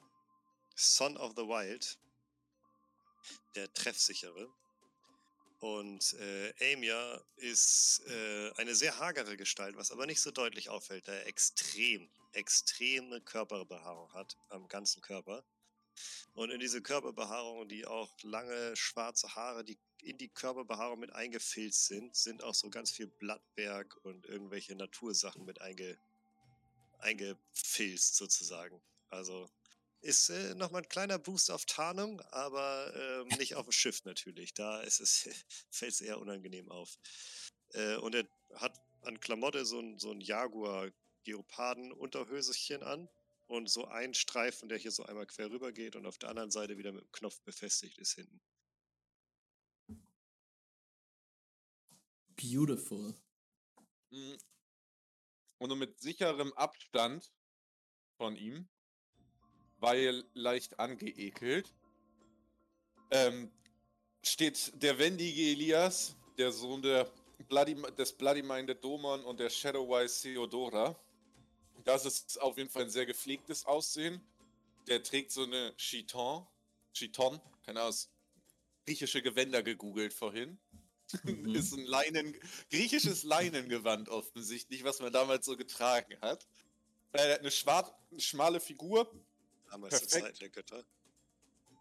Son 0.75 1.17
of 1.19 1.35
the 1.37 1.43
Wild, 1.43 2.01
der 3.55 3.73
Treffsichere. 3.73 4.53
Und 5.61 6.15
äh, 6.15 6.75
Amia 6.75 7.25
ist 7.37 8.03
äh, 8.09 8.51
eine 8.57 8.75
sehr 8.75 8.99
hagere 8.99 9.37
Gestalt, 9.37 9.77
was 9.77 9.93
aber 9.93 10.05
nicht 10.07 10.21
so 10.21 10.33
deutlich 10.33 10.69
auffällt, 10.69 11.07
da 11.07 11.13
er 11.13 11.29
extrem, 11.29 12.11
extreme 12.33 13.21
Körperbehaarung 13.21 14.13
hat 14.15 14.37
am 14.49 14.67
ganzen 14.67 15.01
Körper. 15.01 15.45
Und 16.35 16.51
in 16.51 16.59
diese 16.59 16.83
Körperbehaarung, 16.83 17.69
die 17.69 17.87
auch 17.87 18.11
lange 18.23 18.75
schwarze 18.75 19.33
Haare, 19.37 19.63
die 19.63 19.79
in 20.03 20.19
die 20.19 20.29
Körperbehaarung 20.29 20.99
mit 20.99 21.13
eingefilzt 21.13 21.87
sind, 21.87 22.17
sind 22.17 22.43
auch 22.43 22.55
so 22.55 22.69
ganz 22.69 22.91
viel 22.91 23.07
Blattberg 23.07 23.97
und 24.03 24.27
irgendwelche 24.27 24.75
Natursachen 24.75 25.45
mit 25.45 25.61
einge, 25.61 25.97
eingefilzt 26.99 28.17
sozusagen. 28.17 28.83
Also 29.09 29.49
ist 30.01 30.31
äh, 30.31 30.55
nochmal 30.55 30.83
ein 30.83 30.89
kleiner 30.89 31.19
Boost 31.19 31.51
auf 31.51 31.67
Tarnung, 31.67 32.21
aber 32.31 32.95
ähm, 32.95 33.27
nicht 33.39 33.57
auf 33.57 33.67
dem 33.67 33.73
Schiff 33.73 34.05
natürlich. 34.05 34.55
Da 34.55 34.81
ist 34.83 35.01
es, 35.01 35.29
fällt 35.71 35.93
es 35.93 36.01
eher 36.01 36.21
unangenehm 36.21 36.71
auf. 36.71 36.97
Äh, 37.71 37.97
und 37.97 38.15
er 38.15 38.29
hat 38.55 38.81
an 39.03 39.19
Klamotte 39.21 39.67
so 39.67 39.81
ein, 39.81 39.99
so 39.99 40.13
ein 40.13 40.21
Jaguar-Geoparden-Unterhöschen 40.21 42.83
an 42.83 43.09
und 43.47 43.71
so 43.71 43.87
ein 43.87 44.15
Streifen, 44.15 44.69
der 44.69 44.79
hier 44.79 44.91
so 44.91 45.05
einmal 45.05 45.27
quer 45.27 45.51
rüber 45.51 45.73
geht 45.73 45.95
und 45.97 46.07
auf 46.07 46.19
der 46.19 46.31
anderen 46.31 46.51
Seite 46.51 46.79
wieder 46.79 46.93
mit 46.93 47.03
dem 47.03 47.13
Knopf 47.13 47.41
befestigt 47.43 47.99
ist 47.99 48.15
hinten. 48.15 48.41
Beautiful. 52.37 53.15
Und 55.59 55.69
nur 55.69 55.77
mit 55.77 56.01
sicherem 56.01 56.53
Abstand 56.55 57.33
von 58.17 58.37
ihm, 58.37 58.69
weil 59.79 60.25
leicht 60.35 60.79
angeekelt, 60.79 61.75
ähm, 63.11 63.51
steht 64.23 64.73
der 64.83 64.99
wendige 64.99 65.51
Elias, 65.53 66.17
der 66.37 66.53
Sohn 66.53 66.83
der 66.83 67.11
Bloody, 67.49 67.75
des 67.97 68.13
Bloody-Minded 68.13 68.83
Domon 68.83 69.25
und 69.25 69.39
der 69.39 69.51
Shadowwise 69.51 70.23
Theodora. 70.23 70.99
Das 71.85 72.05
ist 72.05 72.41
auf 72.41 72.57
jeden 72.59 72.71
Fall 72.71 72.83
ein 72.83 72.91
sehr 72.91 73.07
gepflegtes 73.07 73.65
Aussehen. 73.65 74.21
Der 74.89 75.03
trägt 75.03 75.33
so 75.33 75.45
eine 75.45 75.75
Chiton, 75.77 76.47
Chiton, 76.93 77.41
keine 77.65 77.83
Ahnung, 77.83 77.95
griechische 78.85 79.23
Gewänder 79.23 79.63
gegoogelt 79.63 80.13
vorhin. 80.13 80.59
Mhm. 81.23 81.55
ist 81.55 81.73
ein 81.73 81.85
Leinen, 81.85 82.37
griechisches 82.71 83.23
Leinengewand 83.23 84.09
offensichtlich, 84.09 84.85
was 84.85 85.01
man 85.01 85.13
damals 85.13 85.47
so 85.47 85.57
getragen 85.57 86.19
hat. 86.21 86.47
Er 87.13 87.35
hat 87.35 87.41
eine, 87.41 87.51
schwarz, 87.51 87.93
eine 88.11 88.21
schmale 88.21 88.61
Figur. 88.61 89.11
Damals 89.71 90.01
Perfekt. 90.01 90.25
Zeit 90.25 90.41
der 90.41 90.49
Götter. 90.51 90.85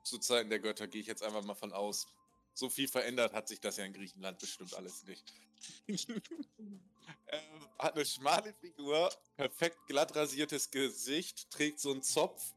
Zu 0.04 0.20
Zeiten 0.20 0.50
der 0.50 0.60
Götter 0.60 0.88
gehe 0.88 1.02
ich 1.02 1.08
jetzt 1.08 1.24
einfach 1.24 1.44
mal 1.44 1.56
von 1.56 1.74
aus. 1.74 2.08
So 2.54 2.70
viel 2.70 2.88
verändert 2.88 3.34
hat 3.34 3.48
sich 3.48 3.60
das 3.60 3.78
ja 3.78 3.86
in 3.86 3.94
Griechenland 3.94 4.40
bestimmt 4.40 4.74
alles 4.76 5.04
nicht. 5.04 5.34
ähm, 5.88 7.68
hat 7.78 7.96
eine 7.96 8.06
schmale 8.06 8.54
Figur, 8.54 9.12
perfekt 9.36 9.78
glatt 9.88 10.16
rasiertes 10.16 10.72
Gesicht, 10.72 11.50
trägt 11.50 11.80
so 11.80 11.92
einen 11.92 12.04
Zopf 12.04 12.54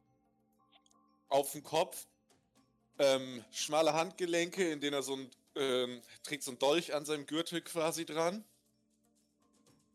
auf 1.29 1.53
dem 1.53 1.63
Kopf, 1.63 2.07
ähm, 2.99 3.45
schmale 3.51 3.93
Handgelenke, 3.93 4.71
in 4.71 4.81
denen 4.81 4.95
er 4.95 5.03
so 5.03 5.17
ein, 5.17 5.31
ähm, 5.59 6.03
trägt 6.23 6.45
so 6.45 6.51
einen 6.51 6.59
Dolch 6.59 6.95
an 6.95 7.05
seinem 7.05 7.27
Gürtel 7.27 7.61
quasi 7.61 8.07
dran. 8.07 8.45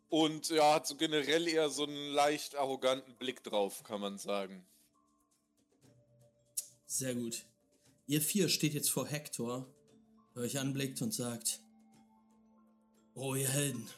Und 0.09 0.49
ja, 0.49 0.75
hat 0.75 0.85
so 0.85 0.95
generell 0.95 1.47
eher 1.47 1.69
so 1.69 1.85
einen 1.85 2.11
leicht 2.11 2.55
arroganten 2.55 3.15
Blick 3.15 3.43
drauf, 3.43 3.83
kann 3.83 3.99
man 3.99 4.19
sagen. 4.19 4.63
Sehr 6.85 7.15
gut. 7.15 7.45
Ihr 8.05 8.21
vier 8.21 8.49
steht 8.49 8.73
jetzt 8.75 8.91
vor 8.91 9.07
Hector, 9.07 9.65
der 10.35 10.43
euch 10.43 10.59
anblickt 10.59 11.01
und 11.01 11.13
sagt: 11.13 11.61
Oh, 13.15 13.33
ihr 13.33 13.49
Helden. 13.49 13.89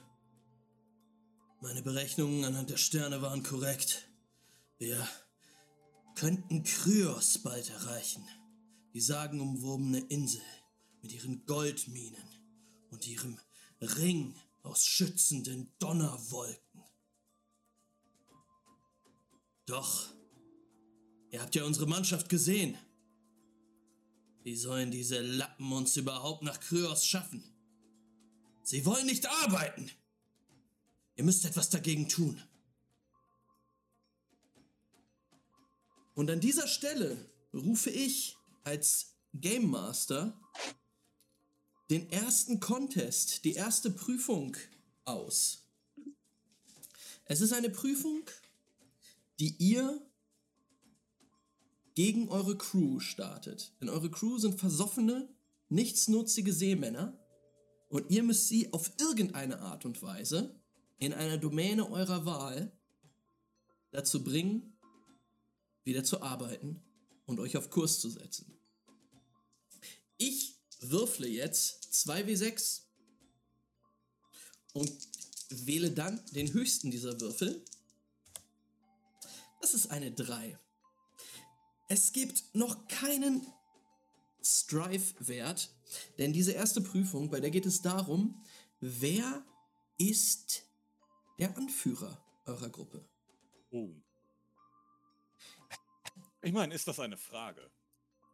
Meine 1.60 1.82
Berechnungen 1.82 2.45
anhand 2.45 2.69
der 2.69 2.78
Sterne 2.78 3.21
waren 3.21 3.43
korrekt. 3.43 4.08
Wir 4.78 5.08
könnten 6.15 6.63
Kryos 6.63 7.39
bald 7.39 7.69
erreichen. 7.69 8.25
Die 8.93 9.01
sagenumwobene 9.01 9.99
Insel 9.99 10.41
mit 11.05 11.13
ihren 11.13 11.45
Goldminen 11.45 12.27
und 12.89 13.05
ihrem 13.05 13.37
Ring 13.79 14.35
aus 14.63 14.87
schützenden 14.87 15.71
Donnerwolken. 15.77 16.83
Doch, 19.67 20.11
ihr 21.29 21.43
habt 21.43 21.53
ja 21.53 21.63
unsere 21.63 21.85
Mannschaft 21.85 22.27
gesehen. 22.27 22.75
Wie 24.41 24.55
sollen 24.55 24.89
diese 24.89 25.21
Lappen 25.21 25.71
uns 25.73 25.95
überhaupt 25.95 26.41
nach 26.41 26.59
Kryos 26.59 27.05
schaffen? 27.05 27.43
Sie 28.63 28.83
wollen 28.83 29.05
nicht 29.05 29.27
arbeiten. 29.27 29.91
Ihr 31.17 31.23
müsst 31.23 31.45
etwas 31.45 31.69
dagegen 31.69 32.09
tun. 32.09 32.41
Und 36.15 36.31
an 36.31 36.39
dieser 36.39 36.67
Stelle 36.67 37.29
rufe 37.53 37.91
ich 37.91 38.37
als 38.63 39.15
Game 39.35 39.69
Master 39.69 40.41
den 41.89 42.10
ersten 42.10 42.60
Contest, 42.60 43.45
die 43.45 43.54
erste 43.54 43.91
Prüfung 43.91 44.58
aus. 45.04 45.67
Es 47.26 47.41
ist 47.41 47.54
eine 47.54 47.69
Prüfung, 47.69 48.24
die 49.39 49.56
ihr 49.58 50.02
gegen 51.95 52.30
eure 52.30 52.58
Crew 52.58 53.00
startet. 53.00 53.74
Denn 53.80 53.89
eure 53.89 54.12
Crew 54.12 54.38
sind 54.38 54.60
versoffene, 54.60 55.30
nichtsnutzige 55.69 56.54
Seemänner 56.54 57.17
und 57.89 58.12
ihr 58.12 58.24
müsst 58.24 58.48
sie 58.48 58.71
auf 58.74 58.91
irgendeine 59.00 59.60
Art 59.60 59.86
und 59.86 60.02
Weise 60.02 60.60
in 60.98 61.13
einer 61.13 61.38
Domäne 61.38 61.89
eurer 61.89 62.26
Wahl 62.26 62.71
dazu 63.91 64.24
bringen, 64.24 64.78
wieder 65.84 66.04
zu 66.04 66.21
arbeiten 66.21 66.84
und 67.26 67.39
euch 67.39 67.58
auf 67.58 67.69
Kurs 67.69 68.00
zu 68.00 68.10
setzen. 68.10 68.60
Ich 70.17 70.54
würfle 70.91 71.28
jetzt 71.28 71.89
2w6 71.93 72.82
und 74.74 74.91
wähle 75.50 75.91
dann 75.91 76.24
den 76.32 76.52
höchsten 76.54 76.91
dieser 76.91 77.19
Würfel. 77.21 77.63
Das 79.62 79.74
ist 79.74 79.88
eine 79.88 80.12
3. 80.12 80.58
Es 81.88 82.12
gibt 82.12 82.56
noch 82.56 82.88
keinen 82.88 83.45
Strive-Wert, 84.43 85.71
denn 86.17 86.34
diese 86.34 86.52
erste 86.52 86.82
Prüfung, 86.82 87.30
bei 87.30 87.39
der 87.39 87.52
geht 87.52 87.65
es 87.65 87.82
darum, 87.82 88.43
wer 88.80 89.45
ist 89.98 90.63
der 91.39 91.56
Anführer 91.58 92.24
eurer 92.45 92.69
Gruppe. 92.69 93.08
Oh. 93.71 93.89
Ich 96.41 96.54
meine, 96.54 96.74
ist 96.76 96.88
das 96.88 97.00
eine 97.00 97.17
Frage? 97.17 97.71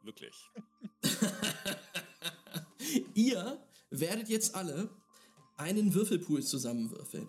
Wirklich. 0.04 0.36
Ihr 3.14 3.64
werdet 3.90 4.30
jetzt 4.30 4.56
alle 4.56 4.90
einen 5.58 5.94
Würfelpool 5.94 6.44
zusammenwürfeln. 6.44 7.28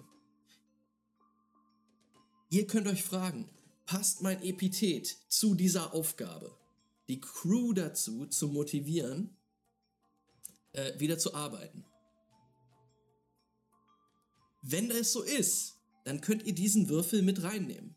Ihr 2.51 2.67
könnt 2.67 2.87
euch 2.87 3.03
fragen, 3.03 3.49
passt 3.87 4.23
mein 4.23 4.43
Epithet 4.43 5.17
zu 5.29 5.55
dieser 5.55 5.95
Aufgabe? 5.95 6.57
Die 7.09 7.21
Crew 7.21 7.73
dazu 7.73 8.27
zu 8.27 8.49
motivieren, 8.49 9.37
äh, 10.73 10.99
wieder 10.99 11.19
zu 11.19 11.35
arbeiten. 11.35 11.85
Wenn 14.63 14.89
das 14.89 15.13
so 15.13 15.23
ist, 15.23 15.79
dann 16.05 16.21
könnt 16.21 16.45
ihr 16.45 16.55
diesen 16.55 16.89
Würfel 16.89 17.23
mit 17.23 17.43
reinnehmen. 17.43 17.97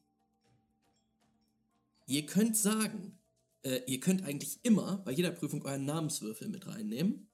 Ihr 2.07 2.25
könnt 2.25 2.57
sagen, 2.57 3.17
äh, 3.63 3.81
ihr 3.87 3.99
könnt 3.99 4.23
eigentlich 4.23 4.59
immer 4.63 4.97
bei 4.97 5.11
jeder 5.11 5.31
Prüfung 5.31 5.63
euren 5.63 5.85
Namenswürfel 5.85 6.47
mit 6.49 6.67
reinnehmen. 6.67 7.27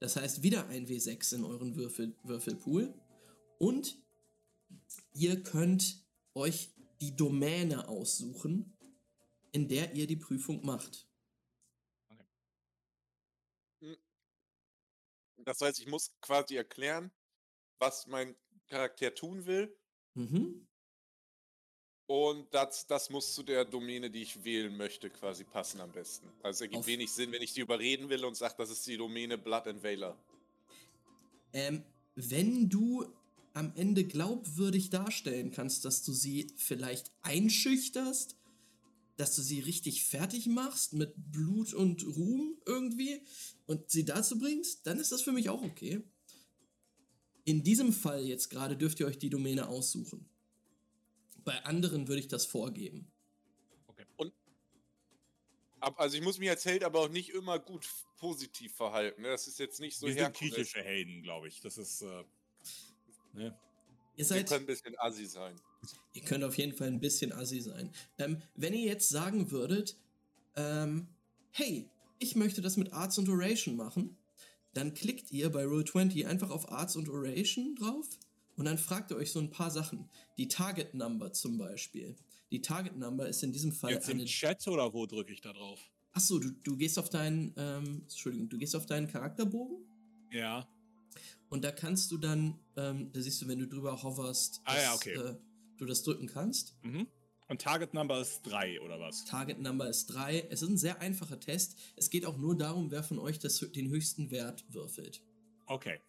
Das 0.00 0.16
heißt, 0.16 0.42
wieder 0.42 0.66
ein 0.68 0.86
W6 0.86 1.36
in 1.36 1.44
euren 1.44 1.76
Würfel, 1.76 2.16
Würfelpool. 2.22 2.92
Und 3.58 3.98
ihr 5.12 5.42
könnt 5.42 6.04
euch 6.34 6.70
die 7.00 7.16
Domäne 7.16 7.88
aussuchen, 7.88 8.76
in 9.52 9.68
der 9.68 9.92
ihr 9.94 10.06
die 10.06 10.16
Prüfung 10.16 10.64
macht. 10.64 11.08
Das 15.38 15.60
heißt, 15.60 15.78
ich 15.80 15.86
muss 15.86 16.14
quasi 16.20 16.56
erklären, 16.56 17.12
was 17.78 18.06
mein 18.06 18.34
Charakter 18.68 19.14
tun 19.14 19.44
will. 19.46 19.76
Mhm. 20.14 20.66
Und 22.06 22.52
das, 22.52 22.86
das 22.86 23.08
muss 23.08 23.34
zu 23.34 23.42
der 23.42 23.64
Domäne, 23.64 24.10
die 24.10 24.22
ich 24.22 24.44
wählen 24.44 24.76
möchte, 24.76 25.08
quasi 25.08 25.42
passen 25.44 25.80
am 25.80 25.90
besten. 25.90 26.28
Also 26.42 26.58
es 26.58 26.60
ergibt 26.62 26.80
Auf- 26.80 26.86
wenig 26.86 27.10
Sinn, 27.10 27.32
wenn 27.32 27.40
ich 27.40 27.54
die 27.54 27.60
überreden 27.60 28.10
will 28.10 28.24
und 28.24 28.36
sage, 28.36 28.54
das 28.58 28.70
ist 28.70 28.86
die 28.86 28.98
Domäne 28.98 29.38
Blood 29.38 29.66
and 29.66 29.82
Valor. 29.82 30.18
Ähm, 31.54 31.82
wenn 32.14 32.68
du 32.68 33.06
am 33.54 33.72
Ende 33.76 34.04
glaubwürdig 34.04 34.90
darstellen 34.90 35.50
kannst, 35.50 35.84
dass 35.84 36.02
du 36.02 36.12
sie 36.12 36.48
vielleicht 36.56 37.10
einschüchterst, 37.22 38.36
dass 39.16 39.36
du 39.36 39.42
sie 39.42 39.60
richtig 39.60 40.04
fertig 40.04 40.46
machst 40.46 40.92
mit 40.92 41.14
Blut 41.16 41.72
und 41.72 42.04
Ruhm 42.04 42.58
irgendwie 42.66 43.22
und 43.66 43.88
sie 43.90 44.04
dazu 44.04 44.38
bringst, 44.38 44.86
dann 44.86 44.98
ist 44.98 45.12
das 45.12 45.22
für 45.22 45.32
mich 45.32 45.48
auch 45.48 45.62
okay. 45.62 46.02
In 47.44 47.62
diesem 47.62 47.92
Fall 47.92 48.24
jetzt 48.24 48.50
gerade 48.50 48.76
dürft 48.76 49.00
ihr 49.00 49.06
euch 49.06 49.18
die 49.18 49.30
Domäne 49.30 49.68
aussuchen. 49.68 50.28
Bei 51.44 51.64
anderen 51.64 52.08
würde 52.08 52.20
ich 52.20 52.28
das 52.28 52.46
vorgeben. 52.46 53.10
Ab, 55.80 56.00
also 56.00 56.16
ich 56.16 56.22
muss 56.22 56.38
mich 56.38 56.48
als 56.48 56.64
Held 56.64 56.82
aber 56.82 57.00
auch 57.00 57.10
nicht 57.10 57.28
immer 57.30 57.58
gut 57.58 57.86
positiv 58.18 58.74
verhalten. 58.74 59.20
Ne? 59.20 59.28
Das 59.28 59.46
ist 59.46 59.58
jetzt 59.58 59.80
nicht 59.80 59.98
so 59.98 60.06
Wir 60.06 60.14
sind 60.14 60.22
herkulisch. 60.22 60.54
griechische 60.54 60.82
Helden, 60.82 61.22
glaube 61.22 61.48
ich. 61.48 61.60
Das 61.60 61.76
ist. 61.76 62.00
Äh, 62.00 62.24
ne? 63.34 63.58
Ihr 64.16 64.24
seid, 64.24 64.48
können 64.48 64.62
ein 64.62 64.66
bisschen 64.66 64.98
assi 64.98 65.26
sein. 65.26 65.60
Ihr 66.14 66.22
könnt 66.22 66.42
auf 66.42 66.56
jeden 66.56 66.72
Fall 66.72 66.86
ein 66.86 67.00
bisschen 67.00 67.32
assi 67.32 67.60
sein. 67.60 67.92
Ähm, 68.16 68.40
wenn 68.54 68.72
ihr 68.72 68.86
jetzt 68.86 69.10
sagen 69.10 69.50
würdet, 69.50 69.98
ähm, 70.56 71.08
hey, 71.50 71.90
ich 72.18 72.34
möchte 72.34 72.62
das 72.62 72.78
mit 72.78 72.92
Arts 72.94 73.18
und 73.18 73.28
Oration 73.28 73.76
machen, 73.76 74.16
dann 74.72 74.94
klickt 74.94 75.30
ihr 75.32 75.50
bei 75.50 75.64
Roll20 75.64 76.26
einfach 76.26 76.50
auf 76.50 76.70
Arts 76.70 76.96
und 76.96 77.08
Oration 77.10 77.74
drauf 77.76 78.08
und 78.56 78.64
dann 78.64 78.78
fragt 78.78 79.10
ihr 79.10 79.16
euch 79.16 79.32
so 79.32 79.40
ein 79.40 79.50
paar 79.50 79.70
Sachen. 79.70 80.08
Die 80.38 80.48
Target 80.48 80.94
Number 80.94 81.32
zum 81.32 81.58
Beispiel. 81.58 82.16
Die 82.50 82.60
Target 82.62 82.96
Number 82.96 83.28
ist 83.28 83.42
in 83.42 83.52
diesem 83.52 83.72
Fall 83.72 83.92
Jetzt 83.92 84.08
im 84.08 84.18
eine. 84.18 84.26
Chat 84.26 84.66
oder 84.68 84.92
wo 84.92 85.06
drücke 85.06 85.32
ich 85.32 85.40
da 85.40 85.52
drauf? 85.52 85.80
Achso, 86.12 86.38
du, 86.38 86.50
du 86.50 86.76
gehst 86.76 86.98
auf 86.98 87.08
deinen, 87.10 87.52
ähm, 87.56 88.02
Entschuldigung, 88.02 88.48
du 88.48 88.56
gehst 88.58 88.76
auf 88.76 88.86
deinen 88.86 89.08
Charakterbogen 89.08 89.78
Ja. 90.30 90.68
und 91.48 91.64
da 91.64 91.72
kannst 91.72 92.12
du 92.12 92.18
dann, 92.18 92.58
ähm, 92.76 93.10
da 93.12 93.20
siehst 93.20 93.42
du, 93.42 93.48
wenn 93.48 93.58
du 93.58 93.66
drüber 93.66 94.00
hoverst, 94.02 94.60
Ah 94.64 94.76
ja, 94.76 94.82
dass, 94.92 94.94
okay. 94.96 95.14
äh, 95.14 95.36
du 95.78 95.86
das 95.86 96.02
drücken 96.04 96.26
kannst. 96.28 96.76
Mhm. 96.82 97.08
Und 97.48 97.60
Target 97.60 97.92
Number 97.92 98.20
ist 98.20 98.42
3 98.44 98.80
oder 98.80 98.98
was? 99.00 99.24
Target 99.26 99.60
Number 99.60 99.88
ist 99.88 100.06
3. 100.06 100.46
Es 100.50 100.62
ist 100.62 100.68
ein 100.68 100.78
sehr 100.78 101.00
einfacher 101.00 101.38
Test. 101.40 101.76
Es 101.96 102.08
geht 102.08 102.24
auch 102.24 102.38
nur 102.38 102.56
darum, 102.56 102.90
wer 102.90 103.02
von 103.02 103.18
euch 103.18 103.38
das, 103.38 103.58
den 103.58 103.90
höchsten 103.90 104.30
Wert 104.30 104.64
würfelt. 104.72 105.20
Okay. 105.66 106.00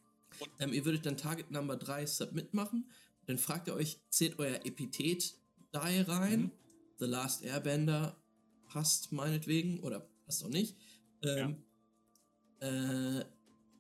Ähm, 0.60 0.74
ihr 0.74 0.86
würdet 0.86 1.06
dann 1.06 1.18
Target 1.18 1.52
Number 1.52 1.78
3 1.78 2.06
Submit 2.06 2.54
machen. 2.54 2.90
Dann 3.26 3.38
fragt 3.38 3.68
ihr 3.68 3.74
euch, 3.74 4.00
zählt 4.10 4.38
euer 4.40 4.66
Epithet 4.66 5.36
da 5.72 5.82
rein? 5.82 6.42
Mhm. 6.42 6.52
The 7.00 7.06
Last 7.06 7.44
Airbender 7.44 8.22
passt 8.68 9.12
meinetwegen 9.12 9.80
oder 9.82 10.10
passt 10.26 10.44
auch 10.44 10.50
nicht. 10.50 10.78
Ähm, 11.22 11.64
äh, 12.60 13.26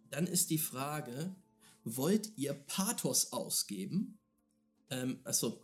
dann 0.09 0.27
ist 0.27 0.49
die 0.49 0.57
Frage, 0.57 1.35
wollt 1.83 2.37
ihr 2.37 2.53
Pathos 2.53 3.31
ausgeben? 3.31 4.19
Ähm, 4.89 5.19
achso, 5.23 5.61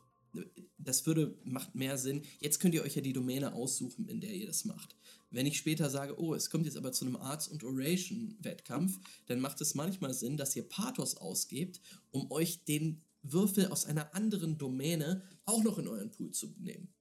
das 0.78 1.06
würde, 1.06 1.38
macht 1.44 1.76
mehr 1.76 1.98
Sinn. 1.98 2.24
Jetzt 2.40 2.60
könnt 2.60 2.74
ihr 2.74 2.84
euch 2.84 2.96
ja 2.96 3.02
die 3.02 3.14
Domäne 3.14 3.54
aussuchen, 3.54 4.08
in 4.08 4.22
der 4.22 4.34
ihr 4.34 4.48
das 4.48 4.66
macht. 4.66 4.96
Wenn 5.34 5.46
ich 5.46 5.58
später 5.58 5.90
sage, 5.90 6.20
oh, 6.20 6.34
es 6.36 6.50
kommt 6.50 6.66
jetzt 6.66 6.76
aber 6.78 6.92
zu 6.92 7.06
einem 7.06 7.16
Arts- 7.16 7.48
und 7.48 7.64
Oration-Wettkampf, 7.64 9.00
dann 9.28 9.40
macht 9.40 9.62
es 9.62 9.76
manchmal 9.76 10.14
Sinn, 10.14 10.36
dass 10.38 10.56
ihr 10.56 10.68
Pathos 10.68 11.16
ausgebt, 11.18 11.80
um 12.12 12.30
euch 12.32 12.66
den 12.66 13.02
Würfel 13.24 13.68
aus 13.68 13.86
einer 13.86 14.14
anderen 14.14 14.58
Domäne 14.58 15.24
auch 15.46 15.64
noch 15.64 15.78
in 15.78 15.88
euren 15.88 16.12
Pool 16.12 16.32
zu 16.32 16.48
nehmen. 16.58 16.94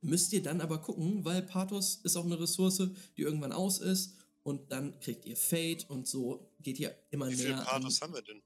Müsst 0.00 0.32
ihr 0.32 0.42
dann 0.42 0.60
aber 0.60 0.80
gucken, 0.80 1.24
weil 1.24 1.42
Pathos 1.42 2.00
ist 2.04 2.16
auch 2.16 2.24
eine 2.24 2.38
Ressource, 2.38 2.82
die 3.16 3.22
irgendwann 3.22 3.52
aus 3.52 3.78
ist 3.78 4.14
und 4.42 4.70
dann 4.70 4.98
kriegt 5.00 5.26
ihr 5.26 5.36
Fate 5.36 5.88
und 5.90 6.06
so 6.06 6.52
geht 6.60 6.78
ihr 6.78 6.96
immer 7.10 7.28
Wie 7.30 7.34
viele 7.36 7.54
näher 7.54 7.64
Pathos 7.64 8.02
an. 8.02 8.08
haben 8.08 8.14
wir 8.14 8.22
denn? 8.22 8.42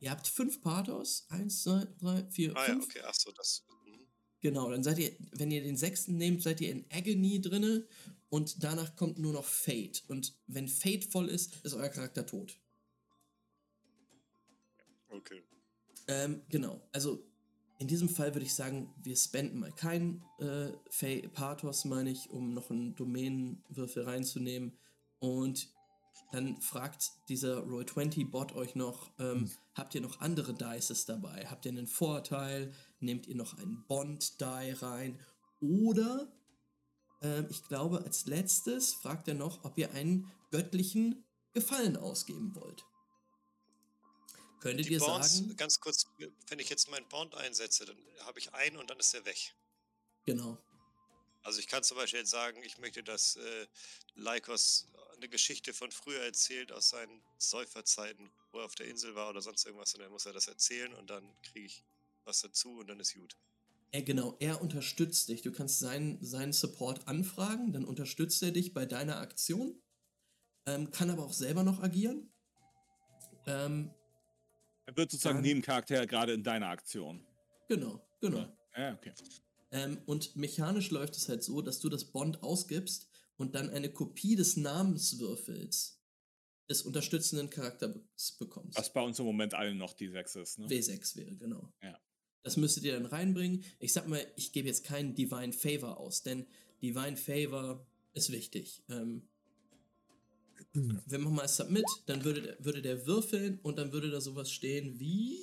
Ihr 0.00 0.10
habt 0.10 0.26
fünf 0.26 0.60
Pathos. 0.60 1.26
Eins, 1.30 1.62
zwei, 1.62 1.86
drei, 1.98 2.24
vier, 2.30 2.56
Ah 2.56 2.60
ja, 2.66 2.72
fünf. 2.74 2.84
okay, 2.86 3.00
achso, 3.02 3.30
das. 3.32 3.64
Genau, 4.44 4.68
dann 4.70 4.84
seid 4.84 4.98
ihr, 4.98 5.10
wenn 5.32 5.50
ihr 5.50 5.62
den 5.62 5.78
sechsten 5.78 6.18
nehmt, 6.18 6.42
seid 6.42 6.60
ihr 6.60 6.70
in 6.70 6.84
Agony 6.92 7.40
drinne 7.40 7.86
und 8.28 8.62
danach 8.62 8.94
kommt 8.94 9.18
nur 9.18 9.32
noch 9.32 9.46
Fate. 9.46 10.02
Und 10.08 10.34
wenn 10.46 10.68
Fate 10.68 11.06
voll 11.06 11.30
ist, 11.30 11.64
ist 11.64 11.72
euer 11.72 11.88
Charakter 11.88 12.26
tot. 12.26 12.54
Okay. 15.08 15.42
Ähm, 16.08 16.42
genau, 16.50 16.86
also 16.92 17.24
in 17.78 17.88
diesem 17.88 18.10
Fall 18.10 18.34
würde 18.34 18.44
ich 18.44 18.52
sagen, 18.52 18.92
wir 19.02 19.16
spenden 19.16 19.60
mal 19.60 19.72
keinen 19.72 20.22
äh, 20.38 21.26
Pathos, 21.28 21.86
meine 21.86 22.10
ich, 22.10 22.28
um 22.28 22.52
noch 22.52 22.70
einen 22.70 22.94
Domänenwürfel 22.96 24.02
reinzunehmen. 24.02 24.76
Und 25.20 25.73
dann 26.34 26.60
fragt 26.60 27.12
dieser 27.28 27.58
Roll20-Bot 27.62 28.52
euch 28.52 28.74
noch, 28.74 29.12
ähm, 29.18 29.50
habt 29.74 29.94
ihr 29.94 30.00
noch 30.00 30.20
andere 30.20 30.52
Dices 30.52 31.06
dabei? 31.06 31.46
Habt 31.48 31.64
ihr 31.64 31.70
einen 31.70 31.86
Vorteil? 31.86 32.74
Nehmt 32.98 33.26
ihr 33.26 33.36
noch 33.36 33.56
einen 33.58 33.86
Bond-Die 33.86 34.72
rein? 34.80 35.20
Oder, 35.60 36.32
ähm, 37.22 37.46
ich 37.50 37.62
glaube, 37.68 38.02
als 38.04 38.26
letztes 38.26 38.94
fragt 38.94 39.28
er 39.28 39.34
noch, 39.34 39.64
ob 39.64 39.78
ihr 39.78 39.92
einen 39.92 40.30
göttlichen 40.50 41.24
Gefallen 41.52 41.96
ausgeben 41.96 42.54
wollt. 42.56 42.84
Könntet 44.60 44.86
Die 44.86 44.94
ihr 44.94 44.98
Bonds, 44.98 45.36
sagen, 45.38 45.56
ganz 45.56 45.78
kurz, 45.78 46.06
wenn 46.48 46.58
ich 46.58 46.68
jetzt 46.68 46.90
meinen 46.90 47.06
Bond 47.08 47.34
einsetze, 47.36 47.84
dann 47.84 47.98
habe 48.20 48.38
ich 48.38 48.54
einen 48.54 48.76
und 48.76 48.90
dann 48.90 48.98
ist 48.98 49.14
er 49.14 49.24
weg. 49.24 49.54
genau, 50.24 50.58
Also 51.42 51.60
ich 51.60 51.68
kann 51.68 51.82
zum 51.84 51.96
Beispiel 51.98 52.20
jetzt 52.20 52.30
sagen, 52.30 52.62
ich 52.64 52.78
möchte, 52.78 53.04
dass 53.04 53.36
äh, 53.36 53.66
Lycos 54.14 54.88
eine 55.16 55.28
Geschichte 55.28 55.72
von 55.74 55.90
früher 55.90 56.20
erzählt 56.22 56.72
aus 56.72 56.90
seinen 56.90 57.22
Säuferzeiten, 57.38 58.30
wo 58.52 58.58
er 58.58 58.64
auf 58.66 58.74
der 58.74 58.86
Insel 58.88 59.14
war 59.14 59.30
oder 59.30 59.40
sonst 59.42 59.64
irgendwas 59.66 59.94
und 59.94 60.00
dann 60.02 60.10
muss 60.10 60.26
er 60.26 60.32
das 60.32 60.48
erzählen 60.48 60.92
und 60.94 61.08
dann 61.10 61.24
kriege 61.42 61.66
ich 61.66 61.84
was 62.24 62.40
dazu 62.40 62.78
und 62.78 62.88
dann 62.88 63.00
ist 63.00 63.14
gut. 63.14 63.36
Er, 63.90 64.02
genau, 64.02 64.36
er 64.40 64.60
unterstützt 64.60 65.28
dich. 65.28 65.42
Du 65.42 65.52
kannst 65.52 65.78
seinen, 65.78 66.22
seinen 66.24 66.52
Support 66.52 67.06
anfragen, 67.06 67.72
dann 67.72 67.84
unterstützt 67.84 68.42
er 68.42 68.50
dich 68.50 68.74
bei 68.74 68.86
deiner 68.86 69.18
Aktion, 69.18 69.80
ähm, 70.66 70.90
kann 70.90 71.10
aber 71.10 71.24
auch 71.24 71.32
selber 71.32 71.62
noch 71.62 71.80
agieren. 71.82 72.32
Ähm, 73.46 73.90
Er 74.86 74.96
wird 74.96 75.10
sozusagen 75.10 75.36
Dann- 75.36 75.42
Nebencharakter 75.44 76.06
gerade 76.06 76.32
in 76.32 76.42
deiner 76.42 76.68
Aktion. 76.68 77.24
genau, 77.68 78.00
genau. 78.20 78.46
Ja, 78.76 78.94
okay. 78.94 79.12
Ähm, 79.70 80.00
und 80.06 80.34
mechanisch 80.36 80.90
läuft 80.90 81.16
es 81.16 81.28
halt 81.28 81.42
so, 81.42 81.60
dass 81.62 81.78
du 81.80 81.88
das 81.88 82.04
Bond 82.04 82.42
ausgibst 82.42 83.08
und 83.36 83.54
dann 83.54 83.70
eine 83.70 83.90
Kopie 83.92 84.36
des 84.36 84.56
Namenswürfels 84.56 86.00
des 86.68 86.82
unterstützenden 86.82 87.50
Charakters 87.50 88.36
bekommst. 88.38 88.78
Was 88.78 88.92
bei 88.92 89.02
uns 89.02 89.18
im 89.18 89.26
Moment 89.26 89.54
allen 89.54 89.76
noch 89.76 89.92
die 89.92 90.08
6 90.08 90.36
ist, 90.36 90.58
ne? 90.58 90.66
W6 90.66 91.16
wäre, 91.16 91.36
genau. 91.36 91.72
Ja. 91.82 91.98
Das 92.42 92.56
müsstet 92.56 92.84
ihr 92.84 92.94
dann 92.94 93.06
reinbringen. 93.06 93.64
Ich 93.78 93.92
sag 93.92 94.06
mal, 94.08 94.24
ich 94.36 94.52
gebe 94.52 94.68
jetzt 94.68 94.84
keinen 94.84 95.14
Divine 95.14 95.52
Favor 95.52 95.98
aus, 95.98 96.22
denn 96.22 96.46
Divine 96.82 97.16
Favor 97.16 97.86
ist 98.12 98.32
wichtig. 98.32 98.82
Ähm, 98.88 99.28
wenn 100.72 101.20
man 101.22 101.34
mal 101.34 101.48
Submit, 101.48 101.84
dann 102.06 102.24
würde 102.24 102.42
der, 102.42 102.64
würde 102.64 102.82
der 102.82 103.06
würfeln 103.06 103.58
und 103.62 103.76
dann 103.78 103.92
würde 103.92 104.10
da 104.10 104.20
sowas 104.20 104.50
stehen 104.50 104.98
wie 104.98 105.38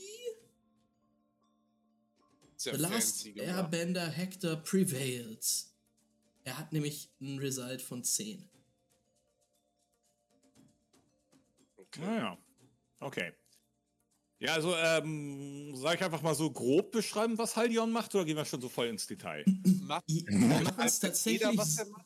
The 2.58 2.72
Last. 2.72 3.26
Airbender 3.36 4.08
Hector 4.08 4.58
Prevails. 4.58 5.71
Er 6.44 6.58
hat 6.58 6.72
nämlich 6.74 7.10
ein 7.20 7.38
Result 7.38 7.82
von 7.82 8.04
10. 8.04 8.50
Okay. 11.76 12.02
Naja. 12.02 12.38
Okay. 13.00 13.34
Ja, 14.40 14.54
also, 14.54 14.76
ähm, 14.76 15.76
soll 15.76 15.94
ich 15.94 16.04
einfach 16.04 16.24
mal 16.24 16.34
so 16.34 16.50
grob 16.50 16.92
beschreiben, 16.92 17.38
was 17.38 17.56
Haldion 17.56 17.92
macht, 17.92 18.16
oder 18.16 18.26
gehen 18.26 18.38
wir 18.38 18.46
schon 18.46 18.60
so 18.60 18.70
voll 18.70 18.88
ins 18.88 19.06
Detail? 19.06 19.46
Macht 19.84 20.04
machen 20.10 20.84
es 20.84 21.00
tatsächlich. 21.00 21.42
jeder, 21.42 21.58
was 21.58 21.78
er 21.78 21.86
macht? 21.88 22.06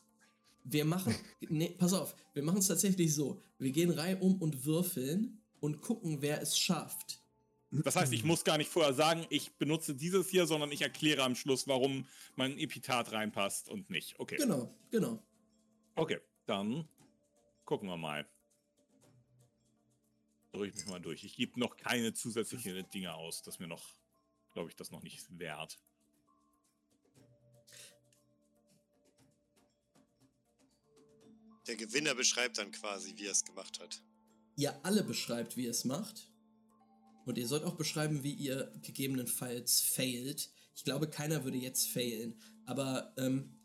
Wir 0.64 0.84
machen. 0.84 1.14
Nee, 1.48 1.76
pass 1.78 1.92
auf, 1.92 2.14
wir 2.34 2.42
machen 2.42 2.58
es 2.58 2.66
tatsächlich 2.66 3.14
so. 3.14 3.40
Wir 3.58 3.70
gehen 3.70 3.90
reihum 3.90 4.42
und 4.42 4.64
würfeln 4.64 5.40
und 5.60 5.80
gucken, 5.80 6.20
wer 6.20 6.42
es 6.42 6.58
schafft. 6.58 7.22
Das 7.70 7.96
heißt, 7.96 8.12
ich 8.12 8.24
muss 8.24 8.44
gar 8.44 8.58
nicht 8.58 8.70
vorher 8.70 8.94
sagen, 8.94 9.26
ich 9.28 9.52
benutze 9.56 9.94
dieses 9.94 10.28
hier, 10.28 10.46
sondern 10.46 10.70
ich 10.70 10.82
erkläre 10.82 11.22
am 11.22 11.34
Schluss, 11.34 11.66
warum 11.66 12.06
mein 12.36 12.58
Epitat 12.58 13.12
reinpasst 13.12 13.68
und 13.68 13.90
nicht. 13.90 14.18
Okay. 14.20 14.36
Genau, 14.36 14.74
genau. 14.90 15.22
Okay, 15.96 16.20
dann 16.46 16.88
gucken 17.64 17.88
wir 17.88 17.96
mal. 17.96 18.28
Drücke 20.52 20.68
ich 20.68 20.74
mich 20.76 20.86
mal 20.86 21.00
durch. 21.00 21.24
Ich 21.24 21.36
gebe 21.36 21.58
noch 21.58 21.76
keine 21.76 22.14
zusätzlichen 22.14 22.88
Dinge 22.90 23.14
aus. 23.14 23.42
Das 23.42 23.56
ist 23.56 23.60
mir 23.60 23.66
noch, 23.66 23.84
glaube 24.52 24.70
ich, 24.70 24.76
das 24.76 24.90
noch 24.90 25.02
nicht 25.02 25.26
wert. 25.38 25.78
Der 31.66 31.74
Gewinner 31.74 32.14
beschreibt 32.14 32.58
dann 32.58 32.70
quasi, 32.70 33.14
wie 33.16 33.26
er 33.26 33.32
es 33.32 33.44
gemacht 33.44 33.80
hat. 33.80 34.00
Ihr 34.54 34.78
alle 34.84 35.02
beschreibt, 35.02 35.56
wie 35.56 35.64
ihr 35.64 35.72
es 35.72 35.84
macht. 35.84 36.30
Und 37.26 37.38
ihr 37.38 37.48
sollt 37.48 37.64
auch 37.64 37.74
beschreiben, 37.74 38.22
wie 38.22 38.32
ihr 38.32 38.72
gegebenenfalls 38.82 39.80
failt. 39.80 40.48
Ich 40.76 40.84
glaube, 40.84 41.10
keiner 41.10 41.44
würde 41.44 41.58
jetzt 41.58 41.88
failen. 41.88 42.40
Aber 42.64 43.12
ähm, 43.18 43.58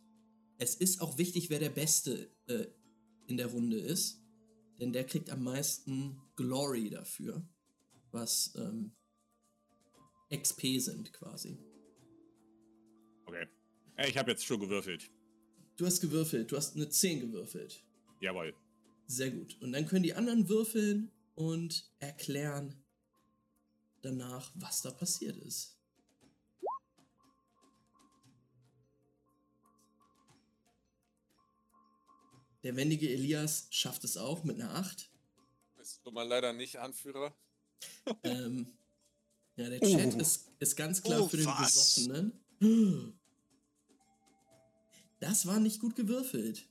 es 0.58 0.74
ist 0.76 1.00
auch 1.00 1.20
wichtig, 1.20 1.52
wer 1.52 1.60
der 1.60 1.70
Beste 1.70 2.32
äh, 2.48 2.66
in 3.28 3.38
der 3.38 3.48
Runde 3.48 3.78
ist. 3.78 4.20
Denn 4.80 4.92
der 4.92 5.06
kriegt 5.06 5.30
am 5.30 5.44
meisten 5.44 6.20
Glory 6.36 6.90
dafür. 6.90 7.48
Was 8.10 8.56
ähm, 8.56 8.94
XP 10.36 10.80
sind 10.80 11.14
quasi. 11.14 11.60
Okay. 13.28 13.46
Äh, 13.96 14.10
Ich 14.10 14.18
habe 14.18 14.32
jetzt 14.32 14.44
schon 14.44 14.60
gewürfelt. 14.60 15.12
Du 15.78 15.86
hast 15.86 16.02
gewürfelt. 16.02 16.52
Du 16.52 16.58
hast 16.58 16.76
eine 16.76 16.90
10 16.90 17.20
gewürfelt. 17.20 17.86
Jawohl. 18.22 18.56
Sehr 19.06 19.30
gut. 19.30 19.62
Und 19.62 19.72
dann 19.74 19.86
können 19.86 20.04
die 20.04 20.16
anderen 20.16 20.50
würfeln 20.50 21.12
und 21.36 21.92
erklären 22.00 22.81
danach, 24.02 24.52
was 24.56 24.82
da 24.82 24.92
passiert 24.92 25.38
ist. 25.38 25.78
Der 32.64 32.76
wendige 32.76 33.10
Elias 33.10 33.68
schafft 33.72 34.04
es 34.04 34.18
auch 34.18 34.44
mit 34.44 34.60
einer 34.62 34.76
8. 34.76 35.10
Ist 35.82 36.04
nun 36.06 36.14
mal 36.14 36.28
leider 36.28 36.54
nicht 36.54 36.78
Anführer. 36.78 37.34
ähm, 38.24 38.68
ja, 39.56 39.68
der 39.70 39.80
Chat 39.80 40.14
Oh. 40.16 40.20
ist, 40.20 40.52
ist 40.60 40.76
ganz 40.76 41.02
klar 41.02 41.22
Oh, 41.22 41.28
für 41.28 41.38
den 41.38 41.48
was? 41.48 41.96
Besoffenen. 41.96 43.20
Das 45.20 45.48
war 45.48 45.60
nicht 45.60 45.80
gut 45.80 45.96
gewürfelt. 45.96 46.68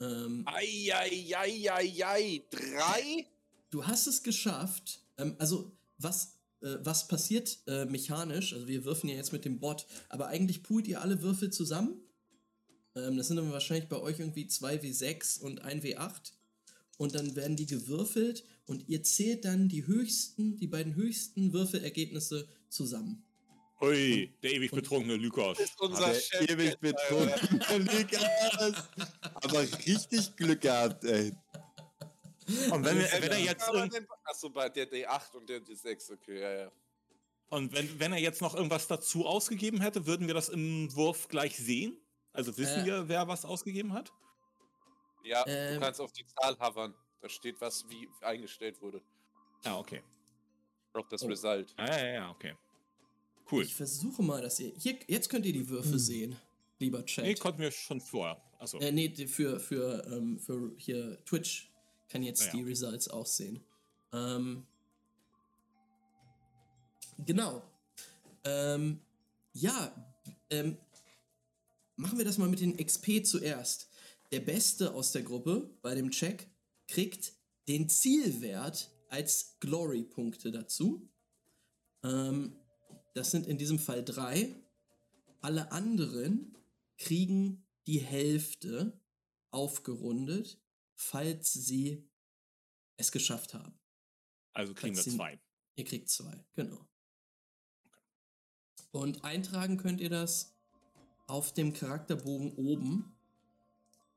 Ähm, 0.00 0.42
Eieieiei, 0.46 2.42
drei? 2.50 3.28
Du 3.70 3.86
hast 3.86 4.08
es 4.08 4.24
geschafft. 4.24 5.00
Ähm, 5.16 5.36
also, 5.38 5.70
was, 5.98 6.33
äh, 6.64 6.78
was 6.84 7.06
passiert 7.08 7.58
äh, 7.66 7.84
mechanisch? 7.84 8.52
Also, 8.54 8.66
wir 8.66 8.84
würfeln 8.84 9.10
ja 9.10 9.16
jetzt 9.16 9.32
mit 9.32 9.44
dem 9.44 9.60
Bot, 9.60 9.86
aber 10.08 10.28
eigentlich 10.28 10.62
poolt 10.62 10.88
ihr 10.88 11.00
alle 11.00 11.22
Würfel 11.22 11.50
zusammen. 11.50 12.00
Ähm, 12.96 13.16
das 13.16 13.28
sind 13.28 13.36
dann 13.36 13.52
wahrscheinlich 13.52 13.88
bei 13.88 14.00
euch 14.00 14.18
irgendwie 14.18 14.46
2W6 14.46 15.40
und 15.40 15.64
1W8. 15.64 16.32
Und 16.96 17.14
dann 17.14 17.34
werden 17.34 17.56
die 17.56 17.66
gewürfelt 17.66 18.44
und 18.66 18.88
ihr 18.88 19.02
zählt 19.02 19.44
dann 19.44 19.68
die 19.68 19.86
höchsten, 19.86 20.56
die 20.56 20.68
beiden 20.68 20.94
höchsten 20.94 21.52
Würfelergebnisse 21.52 22.48
zusammen. 22.68 23.24
Ui, 23.80 24.32
der 24.42 24.52
ewig 24.52 24.70
betrunkene 24.70 25.16
Lykos. 25.16 25.58
Ist 25.58 25.80
unser 25.80 26.06
Der 26.06 26.14
Chef. 26.14 26.48
ewig 26.48 26.66
jetzt, 26.66 26.80
betrunken 26.80 27.86
Lukas. 27.86 28.88
Aber 29.34 29.62
richtig 29.86 30.36
Glück 30.36 30.60
gehabt, 30.60 31.04
ey. 31.04 31.32
Und 32.70 32.84
wenn, 32.84 32.98
wir, 32.98 33.08
wenn 33.12 33.30
er 33.30 33.38
jetzt 33.38 33.68
Achso, 34.24 34.50
bei 34.50 34.68
der 34.68 34.90
D8 34.90 35.36
und 35.36 35.48
der 35.48 35.60
D6, 35.62 36.12
okay, 36.12 36.40
ja, 36.40 36.52
ja. 36.64 36.72
und 37.50 37.72
wenn, 37.72 37.98
wenn 37.98 38.12
er 38.12 38.18
jetzt 38.18 38.40
noch 38.42 38.54
irgendwas 38.54 38.86
dazu 38.86 39.26
ausgegeben 39.26 39.80
hätte, 39.80 40.06
würden 40.06 40.26
wir 40.26 40.34
das 40.34 40.48
im 40.50 40.94
Wurf 40.94 41.28
gleich 41.28 41.56
sehen? 41.56 41.96
Also 42.32 42.56
wissen 42.58 42.82
Äh. 42.82 42.86
wir, 42.86 43.08
wer 43.08 43.26
was 43.28 43.44
ausgegeben 43.44 43.92
hat? 43.92 44.12
Ja, 45.22 45.44
Ähm. 45.46 45.74
du 45.74 45.80
kannst 45.80 46.00
auf 46.00 46.12
die 46.12 46.26
Zahl 46.26 46.56
hovern. 46.58 46.94
Da 47.22 47.28
steht, 47.30 47.58
was 47.60 47.88
wie 47.88 48.08
eingestellt 48.20 48.80
wurde. 48.82 49.00
Ah, 49.64 49.78
okay. 49.78 50.02
Auch 50.92 51.08
das 51.08 51.22
Oh. 51.22 51.28
Result. 51.28 51.72
Ah, 51.78 51.86
ja, 51.86 52.06
ja, 52.06 52.30
okay. 52.30 52.54
Cool. 53.50 53.62
Ich 53.64 53.74
versuche 53.74 54.22
mal, 54.22 54.42
dass 54.42 54.60
ihr. 54.60 54.72
Hier, 54.76 54.98
jetzt 55.06 55.28
könnt 55.30 55.46
ihr 55.46 55.52
die 55.52 55.66
Würfel 55.68 55.98
sehen, 55.98 56.36
lieber 56.78 57.04
Chat. 57.06 57.24
Nee, 57.24 57.34
konnten 57.34 57.60
wir 57.60 57.70
schon 57.70 58.00
vorher. 58.00 58.40
Achso. 58.58 58.78
Äh, 58.78 58.92
nee, 58.92 59.08
die- 59.08 59.26
für, 59.26 59.58
für, 59.58 60.04
ähm, 60.12 60.38
für 60.38 60.72
hier 60.76 61.22
Twitch 61.24 61.70
kann 62.14 62.22
jetzt 62.22 62.46
ja. 62.46 62.52
die 62.52 62.62
Results 62.62 63.08
auch 63.08 63.26
sehen. 63.26 63.60
Ähm, 64.12 64.64
genau. 67.26 67.60
Ähm, 68.44 69.00
ja, 69.52 70.14
ähm, 70.48 70.78
machen 71.96 72.16
wir 72.16 72.24
das 72.24 72.38
mal 72.38 72.48
mit 72.48 72.60
den 72.60 72.76
XP 72.76 73.26
zuerst. 73.26 73.88
Der 74.30 74.38
Beste 74.38 74.94
aus 74.94 75.10
der 75.10 75.22
Gruppe 75.22 75.76
bei 75.82 75.96
dem 75.96 76.12
Check 76.12 76.48
kriegt 76.86 77.32
den 77.66 77.88
Zielwert 77.88 78.92
als 79.08 79.56
Glory-Punkte 79.58 80.52
dazu. 80.52 81.10
Ähm, 82.04 82.54
das 83.14 83.32
sind 83.32 83.48
in 83.48 83.58
diesem 83.58 83.80
Fall 83.80 84.04
drei. 84.04 84.54
Alle 85.40 85.72
anderen 85.72 86.56
kriegen 86.96 87.66
die 87.88 87.98
Hälfte 87.98 89.00
aufgerundet, 89.50 90.60
falls 91.04 91.52
sie 91.52 92.02
es 92.96 93.12
geschafft 93.12 93.54
haben. 93.54 93.74
Also 94.52 94.72
kriegen 94.74 94.94
wir 94.96 95.02
Trotzdem- 95.02 95.16
zwei. 95.18 95.40
Ihr 95.76 95.84
kriegt 95.84 96.08
zwei, 96.08 96.44
genau. 96.54 96.86
Und 98.92 99.24
eintragen 99.24 99.76
könnt 99.76 100.00
ihr 100.00 100.10
das 100.10 100.54
auf 101.26 101.52
dem 101.52 101.72
Charakterbogen 101.72 102.52
oben. 102.54 103.12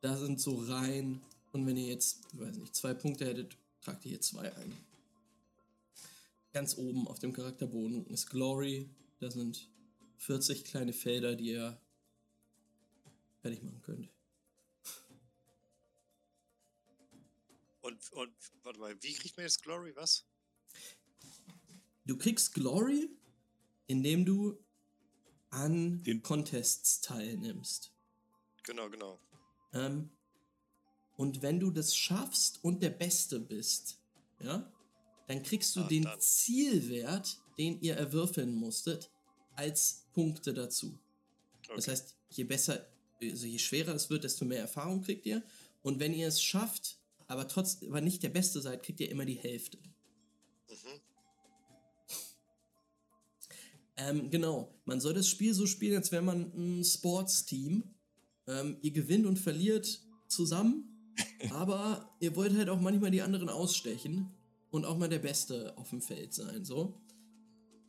Da 0.01 0.15
sind 0.17 0.39
so 0.39 0.55
Reihen. 0.57 1.21
Und 1.51 1.65
wenn 1.65 1.77
ihr 1.77 1.87
jetzt, 1.87 2.21
weiß 2.37 2.57
nicht, 2.57 2.75
zwei 2.75 2.93
Punkte 2.93 3.25
hättet, 3.25 3.57
tragt 3.81 4.05
ihr 4.05 4.09
hier 4.09 4.21
zwei 4.21 4.55
ein. 4.55 4.77
Ganz 6.53 6.77
oben 6.77 7.07
auf 7.07 7.17
dem 7.19 7.33
Charakterbogen 7.33 8.05
ist 8.07 8.29
Glory. 8.29 8.87
Da 9.19 9.31
sind 9.31 9.67
40 10.17 10.63
kleine 10.63 10.93
Felder, 10.93 11.35
die 11.35 11.49
ihr 11.51 11.81
fertig 13.41 13.63
machen 13.63 13.81
könnt. 13.81 14.09
Und, 17.87 18.11
und 18.11 18.33
warte 18.63 18.79
mal, 18.81 18.93
wie 19.01 19.13
kriegt 19.13 19.37
man 19.37 19.45
jetzt 19.45 19.63
Glory? 19.63 19.95
Was? 19.95 20.25
Du 22.05 22.17
kriegst 22.17 22.53
Glory, 22.53 23.09
indem 23.87 24.25
du 24.25 24.57
an 25.51 26.03
Den- 26.03 26.21
Contests 26.21 26.99
teilnimmst. 26.99 27.93
Genau, 28.63 28.89
genau. 28.89 29.21
Ähm, 29.73 30.09
und 31.15 31.41
wenn 31.41 31.61
du 31.61 31.71
das 31.71 31.95
schaffst 31.95 32.61
und 32.61 32.83
der 32.83 32.89
Beste 32.89 33.39
bist, 33.39 34.01
ja, 34.41 34.69
dann 35.27 35.41
kriegst 35.43 35.73
du 35.77 35.81
Ah, 35.81 35.87
den 35.87 36.03
dann. 36.03 36.19
Zielwert, 36.19 37.37
den 37.57 37.79
ihr 37.81 37.95
erwürfeln 37.95 38.53
musstet, 38.53 39.09
als 39.55 40.05
Punkte 40.11 40.53
dazu. 40.53 40.99
Das 41.69 41.85
Okay. 41.85 41.91
heißt, 41.91 42.17
je 42.31 42.43
besser, 42.43 42.85
also 43.21 43.45
je 43.47 43.57
schwerer 43.59 43.95
es 43.95 44.09
wird, 44.09 44.25
desto 44.25 44.43
mehr 44.43 44.59
Erfahrung 44.59 45.01
kriegt 45.01 45.25
ihr. 45.25 45.41
Und 45.83 45.99
wenn 46.01 46.13
ihr 46.13 46.27
es 46.27 46.41
schafft, 46.43 46.99
aber 47.27 47.47
trotz, 47.47 47.83
aber 47.83 48.01
nicht 48.01 48.23
der 48.23 48.29
Beste 48.29 48.61
seid, 48.61 48.83
kriegt 48.83 48.99
ihr 48.99 49.11
immer 49.11 49.25
die 49.25 49.35
Hälfte. 49.35 49.77
Mhm. 50.69 51.01
Ähm, 53.97 54.29
genau. 54.29 54.73
Man 54.85 55.01
soll 55.01 55.13
das 55.13 55.27
Spiel 55.27 55.53
so 55.53 55.65
spielen, 55.65 55.97
als 55.97 56.11
wäre 56.11 56.21
man 56.21 56.51
ein 56.55 56.83
Sportsteam. 56.83 57.83
Ähm, 58.47 58.77
ihr 58.81 58.91
gewinnt 58.91 59.25
und 59.25 59.37
verliert 59.37 60.01
zusammen, 60.29 61.13
aber 61.51 62.15
ihr 62.21 62.35
wollt 62.35 62.55
halt 62.55 62.69
auch 62.69 62.79
manchmal 62.79 63.11
die 63.11 63.21
anderen 63.21 63.49
ausstechen 63.49 64.31
und 64.71 64.85
auch 64.85 64.97
mal 64.97 65.09
der 65.09 65.19
Beste 65.19 65.77
auf 65.77 65.89
dem 65.89 66.01
Feld 66.01 66.33
sein. 66.33 66.63
So. 66.63 67.01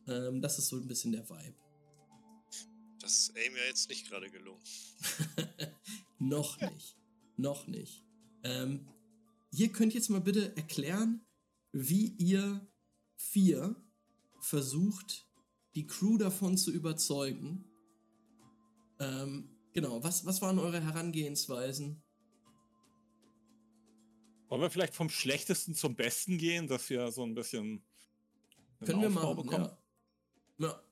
Ähm, 0.07 0.41
das 0.41 0.59
ist 0.59 0.67
so 0.67 0.75
ein 0.75 0.87
bisschen 0.87 1.13
der 1.13 1.29
Vibe. 1.29 1.55
Das 3.01 3.17
ist 3.19 3.37
Aim 3.37 3.55
ja 3.55 3.63
jetzt 3.67 3.87
nicht 3.87 4.09
gerade 4.09 4.29
gelungen. 4.29 4.61
Noch 6.19 6.59
nicht. 6.59 6.97
Noch 7.37 7.67
nicht. 7.67 8.03
Ähm, 8.43 8.85
ihr 9.51 9.71
könnt 9.71 9.93
jetzt 9.93 10.09
mal 10.09 10.21
bitte 10.21 10.55
erklären, 10.55 11.25
wie 11.71 12.07
ihr 12.17 12.67
vier 13.15 13.75
versucht, 14.39 15.27
die 15.75 15.85
Crew 15.85 16.17
davon 16.17 16.57
zu 16.57 16.71
überzeugen. 16.71 17.65
Ähm, 18.99 19.55
genau, 19.73 20.03
was, 20.03 20.25
was 20.25 20.41
waren 20.41 20.59
eure 20.59 20.81
Herangehensweisen? 20.81 22.01
Wollen 24.47 24.61
wir 24.61 24.71
vielleicht 24.71 24.95
vom 24.95 25.09
Schlechtesten 25.09 25.75
zum 25.75 25.95
Besten 25.95 26.37
gehen, 26.37 26.67
dass 26.67 26.89
wir 26.89 27.11
so 27.11 27.23
ein 27.23 27.35
bisschen. 27.35 27.83
Können 28.83 29.01
wir 29.01 29.23
Aufbau 29.23 29.43
machen, 29.43 29.69
ja. 30.57 30.67
ja. 30.67 30.83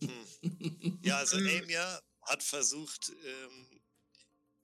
Hm. 0.00 0.98
Ja, 1.02 1.18
also 1.18 1.38
ja 1.38 2.00
hat 2.22 2.42
versucht, 2.42 3.12
ähm, 3.24 3.75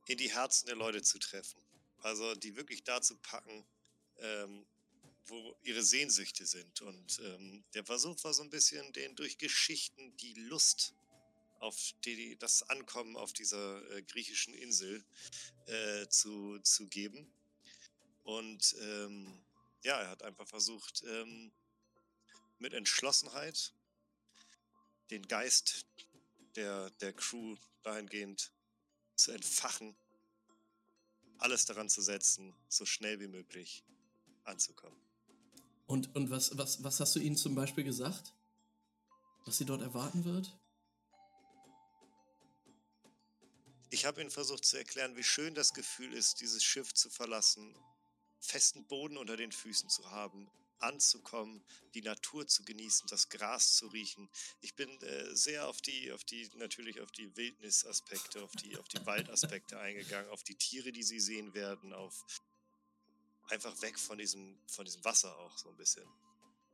in 0.06 0.18
die 0.18 0.32
Herzen 0.32 0.66
der 0.66 0.76
Leute 0.76 1.02
zu 1.02 1.18
treffen. 1.18 1.60
Also 1.98 2.34
die 2.34 2.56
wirklich 2.56 2.82
dazu 2.82 3.16
packen, 3.16 3.64
ähm, 4.18 4.66
wo 5.26 5.56
ihre 5.62 5.82
Sehnsüchte 5.82 6.46
sind. 6.46 6.80
Und 6.82 7.20
ähm, 7.20 7.64
der 7.74 7.84
Versuch 7.84 8.22
war 8.24 8.34
so 8.34 8.42
ein 8.42 8.50
bisschen, 8.50 8.92
denen 8.92 9.14
durch 9.14 9.38
Geschichten 9.38 10.16
die 10.16 10.34
Lust 10.34 10.94
auf 11.60 11.94
die, 12.04 12.36
das 12.38 12.68
Ankommen 12.68 13.16
auf 13.16 13.32
dieser 13.32 13.88
äh, 13.92 14.02
griechischen 14.02 14.52
Insel 14.52 15.04
äh, 15.66 16.08
zu, 16.08 16.58
zu 16.60 16.88
geben. 16.88 17.32
Und 18.24 18.74
ähm, 18.80 19.40
ja, 19.84 20.00
er 20.00 20.10
hat 20.10 20.22
einfach 20.24 20.46
versucht, 20.46 21.04
ähm, 21.04 21.52
mit 22.58 22.72
Entschlossenheit 22.72 23.72
den 25.10 25.26
Geist 25.28 25.86
der, 26.56 26.90
der 27.00 27.12
Crew 27.12 27.56
dahingehend 27.82 28.52
zu 29.22 29.32
entfachen, 29.32 29.94
alles 31.38 31.64
daran 31.64 31.88
zu 31.88 32.02
setzen, 32.02 32.54
so 32.68 32.84
schnell 32.84 33.20
wie 33.20 33.28
möglich 33.28 33.84
anzukommen. 34.44 34.98
Und, 35.86 36.14
und 36.14 36.30
was, 36.30 36.56
was, 36.56 36.82
was 36.82 37.00
hast 37.00 37.14
du 37.16 37.20
ihnen 37.20 37.36
zum 37.36 37.54
Beispiel 37.54 37.84
gesagt? 37.84 38.34
Was 39.44 39.58
sie 39.58 39.64
dort 39.64 39.82
erwarten 39.82 40.24
wird? 40.24 40.56
Ich 43.90 44.06
habe 44.06 44.20
ihnen 44.20 44.30
versucht 44.30 44.64
zu 44.64 44.78
erklären, 44.78 45.16
wie 45.16 45.22
schön 45.22 45.54
das 45.54 45.74
Gefühl 45.74 46.14
ist, 46.14 46.40
dieses 46.40 46.64
Schiff 46.64 46.94
zu 46.94 47.10
verlassen, 47.10 47.76
festen 48.40 48.86
Boden 48.86 49.18
unter 49.18 49.36
den 49.36 49.52
Füßen 49.52 49.90
zu 49.90 50.10
haben, 50.10 50.50
anzukommen, 50.82 51.62
die 51.94 52.02
Natur 52.02 52.46
zu 52.46 52.64
genießen, 52.64 53.06
das 53.08 53.28
Gras 53.28 53.76
zu 53.76 53.88
riechen. 53.88 54.28
Ich 54.60 54.74
bin 54.74 54.88
äh, 55.02 55.34
sehr 55.34 55.68
auf 55.68 55.80
die, 55.80 56.12
auf 56.12 56.24
die, 56.24 56.50
natürlich 56.56 57.00
auf 57.00 57.12
die 57.12 57.36
Wildnisaspekte, 57.36 58.42
auf 58.42 58.52
die, 58.52 58.76
auf 58.76 58.88
die 58.88 59.04
Waldaspekte 59.06 59.78
eingegangen, 59.78 60.30
auf 60.30 60.42
die 60.42 60.54
Tiere, 60.54 60.92
die 60.92 61.02
sie 61.02 61.20
sehen 61.20 61.54
werden, 61.54 61.92
auf 61.92 62.24
einfach 63.48 63.80
weg 63.82 63.98
von 63.98 64.18
diesem, 64.18 64.58
von 64.66 64.84
diesem 64.84 65.04
Wasser 65.04 65.36
auch 65.38 65.56
so 65.58 65.68
ein 65.68 65.76
bisschen. 65.76 66.04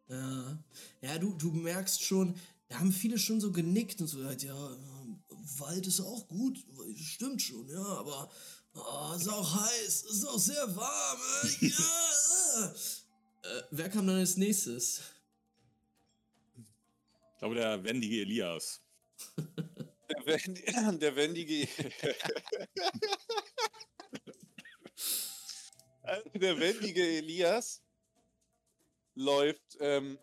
Ja, 0.09 0.59
ja 1.01 1.19
du, 1.19 1.35
du 1.35 1.51
merkst 1.51 2.03
schon, 2.03 2.39
da 2.69 2.79
haben 2.79 2.93
viele 2.93 3.19
schon 3.19 3.41
so 3.41 3.53
genickt 3.53 4.01
und 4.01 4.07
so 4.07 4.19
gesagt, 4.19 4.43
ja, 4.43 4.71
ähm, 4.73 5.23
Wald 5.59 5.87
ist 5.87 6.01
auch 6.01 6.29
gut, 6.29 6.65
stimmt 6.97 7.43
schon, 7.43 7.69
ja, 7.69 7.83
aber 7.83 8.31
oh, 8.75 9.15
ist 9.17 9.29
auch 9.29 9.55
heiß, 9.55 10.03
ist 10.03 10.25
auch 10.25 10.39
sehr 10.39 10.77
warm. 10.77 11.21
Äh, 11.45 11.67
ja, 11.67 12.75
äh. 13.49 13.63
Wer 13.71 13.89
kam 13.89 14.07
dann 14.07 14.17
als 14.19 14.37
nächstes? 14.37 15.03
Ich 17.35 17.39
glaube, 17.39 17.55
der 17.55 17.83
wendige 17.85 18.21
Elias. 18.23 18.83
Der, 20.09 20.27
Wend 20.27 20.59
der 21.03 21.17
wendige. 21.17 21.69
Also 26.03 26.31
der 26.35 26.59
wendige 26.59 27.07
Elias 27.07 27.83
läuft 29.15 29.77
ähm, 29.81 30.19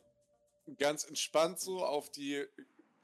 ganz 0.77 1.03
entspannt 1.03 1.59
so 1.59 1.85
auf 1.85 2.09
die, 2.09 2.43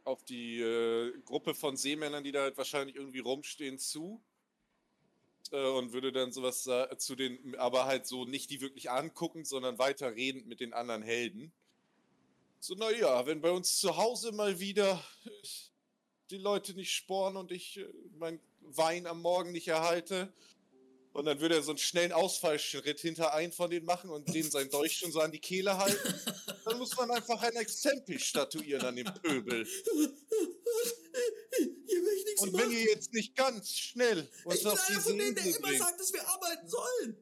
auf 0.04 0.24
die 0.24 0.60
äh, 0.60 1.14
Gruppe 1.24 1.54
von 1.54 1.78
Seemännern, 1.78 2.24
die 2.24 2.32
da 2.32 2.42
halt 2.42 2.58
wahrscheinlich 2.58 2.96
irgendwie 2.96 3.20
rumstehen, 3.20 3.78
zu. 3.78 4.24
Äh, 5.52 5.68
und 5.70 5.94
würde 5.94 6.12
dann 6.12 6.32
sowas 6.32 6.64
sa- 6.64 6.98
zu 6.98 7.16
den, 7.16 7.56
aber 7.58 7.86
halt 7.86 8.08
so 8.08 8.26
nicht 8.26 8.50
die 8.50 8.62
wirklich 8.62 8.90
angucken, 8.90 9.46
sondern 9.46 9.78
weiter 9.78 10.16
redend 10.16 10.48
mit 10.48 10.60
den 10.60 10.74
anderen 10.74 11.02
Helden. 11.04 11.52
So, 12.60 12.76
naja, 12.76 13.26
wenn 13.26 13.42
bei 13.42 13.52
uns 13.52 13.78
zu 13.78 13.98
Hause 13.98 14.32
mal 14.32 14.60
wieder 14.60 15.04
die 16.30 16.38
Leute 16.38 16.74
nicht 16.74 16.94
sporen 16.94 17.36
und 17.36 17.52
ich 17.52 17.78
äh, 17.78 17.86
mein 18.18 18.40
Wein 18.62 19.08
am 19.08 19.22
Morgen 19.22 19.52
nicht 19.52 19.68
erhalte. 19.68 20.32
Und 21.14 21.26
dann 21.26 21.42
würde 21.42 21.56
er 21.56 21.62
so 21.62 21.72
einen 21.72 21.78
schnellen 21.78 22.14
Ausfallschritt 22.14 23.02
hinter 23.02 23.34
einen 23.34 23.52
von 23.52 23.70
denen 23.70 23.86
machen 23.86 24.10
und 24.10 24.34
denen 24.34 24.50
sein 24.50 24.70
Dolch 24.70 24.96
schon 24.98 25.12
so 25.12 25.20
an 25.20 25.34
die 25.34 25.40
Kehle 25.40 25.78
halten. 25.78 26.14
Dann 26.64 26.78
muss 26.78 26.96
man 26.96 27.12
einfach 27.12 27.42
ein 27.44 27.56
Exempel 27.58 28.18
statuieren 28.18 28.86
an 28.86 28.96
dem 28.96 29.14
Pöbel. 29.16 29.68
Ich 32.36 32.42
nichts 32.42 32.54
Und 32.54 32.54
wenn 32.60 32.72
ihr 32.72 32.84
jetzt 32.86 33.14
nicht 33.14 33.36
ganz 33.36 33.72
schnell 33.72 34.30
ich 34.40 34.46
uns 34.46 34.60
bin 34.62 34.72
auf 34.72 34.90
einer 34.90 35.02
von 35.02 35.18
denen, 35.18 35.36
der 35.36 35.46
immer 35.46 35.60
bringt, 35.60 35.78
sagt, 35.80 36.00
dass 36.00 36.14
wir 36.14 36.28
arbeiten 36.28 36.68
sollen. 36.68 37.18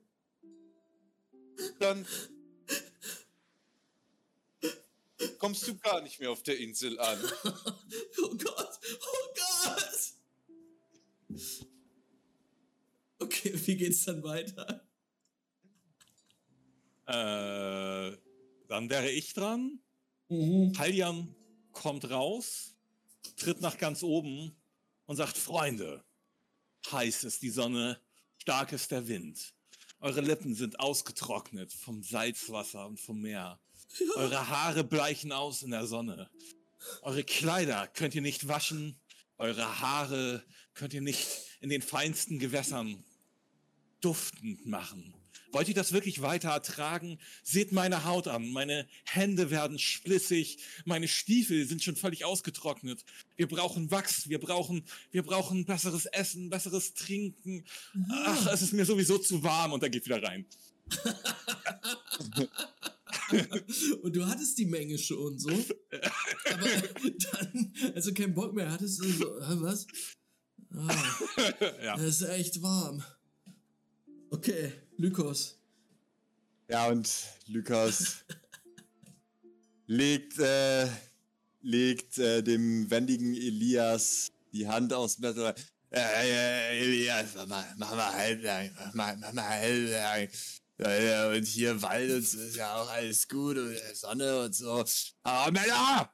dann 1.80 2.07
kommst 5.38 5.68
du 5.68 5.78
gar 5.78 6.01
nicht 6.01 6.20
mehr 6.20 6.32
auf 6.32 6.43
der 6.43 6.57
Insel 6.57 6.99
an. 6.99 7.20
Oh 8.22 8.36
Gott, 8.36 8.80
oh 9.01 9.34
Gott. 9.36 9.89
Okay, 13.20 13.53
wie 13.66 13.78
geht's 13.78 14.05
dann 14.05 14.24
weiter? 14.24 14.86
Äh, 17.07 18.18
dann 18.68 18.89
wäre 18.89 19.10
ich 19.10 19.34
dran. 19.34 19.82
Mhm. 20.30 20.78
Haljan 20.78 21.36
kommt 21.72 22.10
raus, 22.10 22.76
tritt 23.36 23.62
nach 23.62 23.78
ganz 23.78 24.03
oben 24.03 24.59
und 25.10 25.16
sagt: 25.16 25.38
Freunde, 25.38 26.03
heiß 26.91 27.24
ist 27.24 27.41
die 27.41 27.49
Sonne, 27.49 27.99
stark 28.38 28.72
ist 28.74 28.91
der 28.91 29.07
Wind. 29.07 29.55
Eure 29.99 30.22
Lippen 30.22 30.53
sind 30.53 30.80
ausgetrocknet 30.80 31.74
vom 31.74 32.03
Salzwasser 32.03 32.86
und 32.86 32.99
vom 32.99 33.20
Meer. 33.20 33.60
Eure 34.16 34.47
Haare 34.49 34.84
bleichen 34.84 35.32
aus 35.32 35.64
in 35.64 35.72
der 35.72 35.88
Sonne. 35.88 36.30
Eure 37.01 37.24
Kleider 37.24 37.88
könnt 37.88 38.14
ihr 38.14 38.22
nicht 38.22 38.47
waschen. 38.47 39.01
Eure 39.39 39.82
Haare 39.82 40.45
könnt 40.76 40.93
ihr 40.93 41.01
nicht 41.01 41.28
in 41.60 41.70
den 41.70 41.82
feinsten 41.82 42.38
Gewässern 42.38 43.03
duftend 44.01 44.68
machen. 44.68 45.16
Wollt 45.51 45.67
ihr 45.67 45.73
das 45.73 45.93
wirklich 45.93 46.21
weiter 46.21 46.49
ertragen? 46.49 47.17
Seht 47.43 47.71
meine 47.71 48.05
Haut 48.05 48.27
an. 48.27 48.51
Meine 48.51 48.87
Hände 49.05 49.49
werden 49.49 49.79
splissig. 49.79 50.59
Meine 50.85 51.07
Stiefel 51.07 51.67
sind 51.67 51.83
schon 51.83 51.95
völlig 51.95 52.25
ausgetrocknet. 52.25 53.03
Wir 53.35 53.47
brauchen 53.47 53.89
Wachs. 53.89 54.29
Wir 54.29 54.39
brauchen, 54.39 54.83
wir 55.11 55.23
brauchen 55.23 55.65
besseres 55.65 56.05
Essen, 56.05 56.49
besseres 56.49 56.93
Trinken. 56.93 57.65
Ach, 58.09 58.53
es 58.53 58.61
ist 58.61 58.73
mir 58.73 58.85
sowieso 58.85 59.17
zu 59.17 59.41
warm 59.41 59.73
und 59.73 59.81
er 59.81 59.89
geht 59.89 60.05
wieder 60.05 60.21
rein. 60.21 60.45
und 64.01 64.15
du 64.15 64.25
hattest 64.25 64.57
die 64.57 64.65
Menge 64.65 64.97
schon 64.97 65.37
so. 65.39 65.49
Aber 65.49 66.67
dann, 67.31 67.73
als 67.95 68.05
du 68.05 68.13
keinen 68.13 68.33
Bock 68.33 68.53
mehr 68.53 68.71
hattest, 68.71 69.01
du 69.01 69.09
so, 69.09 69.25
was? 69.61 69.87
Ah, 70.71 70.95
ja. 71.83 71.97
das 71.97 72.21
ist 72.21 72.29
echt 72.29 72.61
warm. 72.61 73.03
Okay, 74.29 74.71
Lykos. 74.99 75.57
Ja, 76.67 76.87
und 76.87 77.09
Lukas 77.47 78.17
legt, 79.87 80.37
äh, 80.39 80.87
legt 81.61 82.17
äh, 82.17 82.43
dem 82.43 82.91
wendigen 82.91 83.33
Elias 83.33 84.29
die 84.51 84.67
Hand 84.67 84.91
aufs 84.91 85.17
Messer. 85.19 85.55
Äh, 85.89 86.01
äh, 86.01 86.79
Elias, 86.83 87.29
mach 87.33 87.47
mal, 87.47 87.65
mach 87.77 87.95
mal 87.95 88.13
halblang, 88.13 88.71
mach 88.75 88.93
mal, 88.93 89.17
mach 89.17 89.31
mal 89.31 89.47
halblang. 89.47 90.27
Ja, 90.79 90.99
ja, 90.99 91.29
und 91.29 91.45
hier 91.45 91.81
Wald 91.81 92.11
und 92.11 92.27
so 92.27 92.37
ist 92.37 92.57
ja 92.57 92.75
auch 92.75 92.89
alles 92.89 93.25
gut 93.25 93.57
und 93.57 93.77
Sonne 93.93 94.41
und 94.43 94.53
so. 94.53 94.83
Aber 95.23 95.51
Männer, 95.51 96.11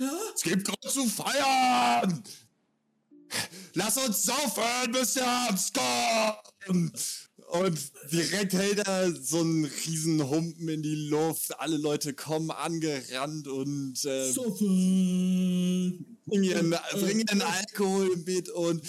Ja? 0.00 0.12
es 0.34 0.42
gibt 0.42 0.66
Grund 0.66 0.82
zu 0.82 1.06
feiern! 1.06 2.24
Lass 3.74 3.96
uns 3.96 4.24
saufen, 4.24 4.90
bis 4.90 5.14
der 5.14 5.46
Herbst 5.46 5.72
kommt! 5.72 7.27
Und 7.50 7.78
direkt 8.12 8.52
hält 8.52 8.86
er 8.86 9.10
so 9.14 9.40
einen 9.40 9.64
riesen 9.64 10.28
Humpen 10.28 10.68
in 10.68 10.82
die 10.82 11.08
Luft. 11.08 11.58
Alle 11.58 11.78
Leute 11.78 12.12
kommen 12.12 12.50
angerannt 12.50 13.48
und 13.48 14.04
äh, 14.04 14.32
bringen, 16.26 16.44
ihren, 16.44 16.74
bringen 16.92 17.26
ihren 17.26 17.40
Alkohol 17.40 18.16
mit. 18.26 18.50
Und 18.50 18.82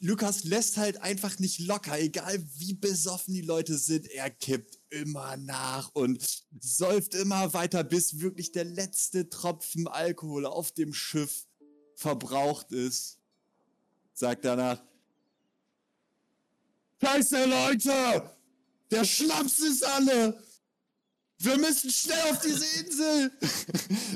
Lukas 0.00 0.44
lässt 0.44 0.76
halt 0.76 1.00
einfach 1.00 1.38
nicht 1.38 1.60
locker, 1.60 1.98
egal 1.98 2.44
wie 2.58 2.74
besoffen 2.74 3.32
die 3.32 3.40
Leute 3.40 3.78
sind. 3.78 4.06
Er 4.10 4.28
kippt 4.28 4.78
immer 4.90 5.38
nach 5.38 5.88
und 5.94 6.22
säuft 6.60 7.14
immer 7.14 7.54
weiter, 7.54 7.82
bis 7.84 8.20
wirklich 8.20 8.52
der 8.52 8.64
letzte 8.64 9.30
Tropfen 9.30 9.88
Alkohol 9.88 10.44
auf 10.44 10.72
dem 10.72 10.92
Schiff 10.92 11.46
verbraucht 11.94 12.72
ist. 12.72 13.18
Sagt 14.12 14.44
danach, 14.44 14.82
Scheiße, 17.02 17.44
Leute! 17.44 18.30
Der 18.90 19.04
Schnaps 19.04 19.58
ist 19.58 19.84
alle! 19.84 20.42
Wir 21.38 21.58
müssen 21.58 21.90
schnell 21.90 22.22
auf 22.30 22.40
diese 22.40 22.64
Insel! 22.80 23.30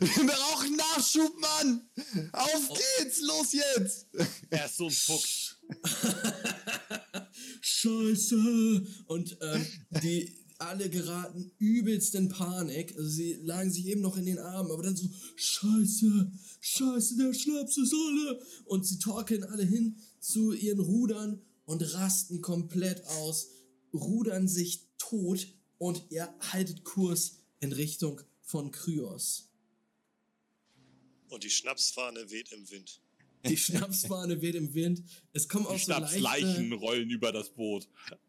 Wir 0.00 0.26
brauchen 0.26 0.76
Nachschub, 0.76 1.38
Mann! 1.38 1.90
Auf 2.32 2.68
geht's, 2.68 3.20
los 3.20 3.52
jetzt! 3.52 4.06
Er 4.48 4.64
ist 4.64 4.76
so 4.78 4.86
ein 4.86 4.90
Fuchs. 4.90 5.56
Scheiße! 7.60 8.86
Und 9.06 9.36
ähm, 9.42 9.66
die 10.02 10.40
alle 10.56 10.88
geraten 10.88 11.50
übelst 11.58 12.14
in 12.14 12.28
Panik. 12.28 12.96
Also 12.96 13.08
sie 13.08 13.34
lagen 13.42 13.70
sich 13.70 13.86
eben 13.86 14.00
noch 14.00 14.16
in 14.16 14.26
den 14.26 14.38
Armen, 14.38 14.70
aber 14.70 14.82
dann 14.82 14.96
so, 14.96 15.08
Scheiße, 15.36 16.32
Scheiße, 16.60 17.16
der 17.16 17.34
Schnaps 17.34 17.76
ist 17.76 17.94
alle. 17.94 18.42
Und 18.64 18.86
sie 18.86 18.98
torkeln 18.98 19.44
alle 19.44 19.64
hin 19.64 19.98
zu 20.18 20.52
ihren 20.52 20.80
Rudern 20.80 21.42
und 21.70 21.94
rasten 21.94 22.40
komplett 22.40 23.06
aus, 23.06 23.50
rudern 23.94 24.48
sich 24.48 24.88
tot 24.98 25.46
und 25.78 26.02
ihr 26.10 26.28
haltet 26.40 26.82
Kurs 26.82 27.36
in 27.60 27.70
Richtung 27.70 28.20
von 28.42 28.72
Kryos. 28.72 29.48
Und 31.28 31.44
die 31.44 31.50
Schnapsfahne 31.50 32.28
weht 32.32 32.50
im 32.50 32.68
Wind. 32.72 33.00
Die 33.46 33.56
Schnapsfahne 33.56 34.42
weht 34.42 34.56
im 34.56 34.74
Wind. 34.74 35.04
Es 35.32 35.48
kommen 35.48 35.64
auch 35.66 35.76
Die 35.76 35.84
so 35.84 35.92
leichte... 35.92 36.18
Schnapsleichen 36.18 36.72
rollen 36.72 37.08
über 37.08 37.30
das 37.30 37.50
Boot. 37.50 37.88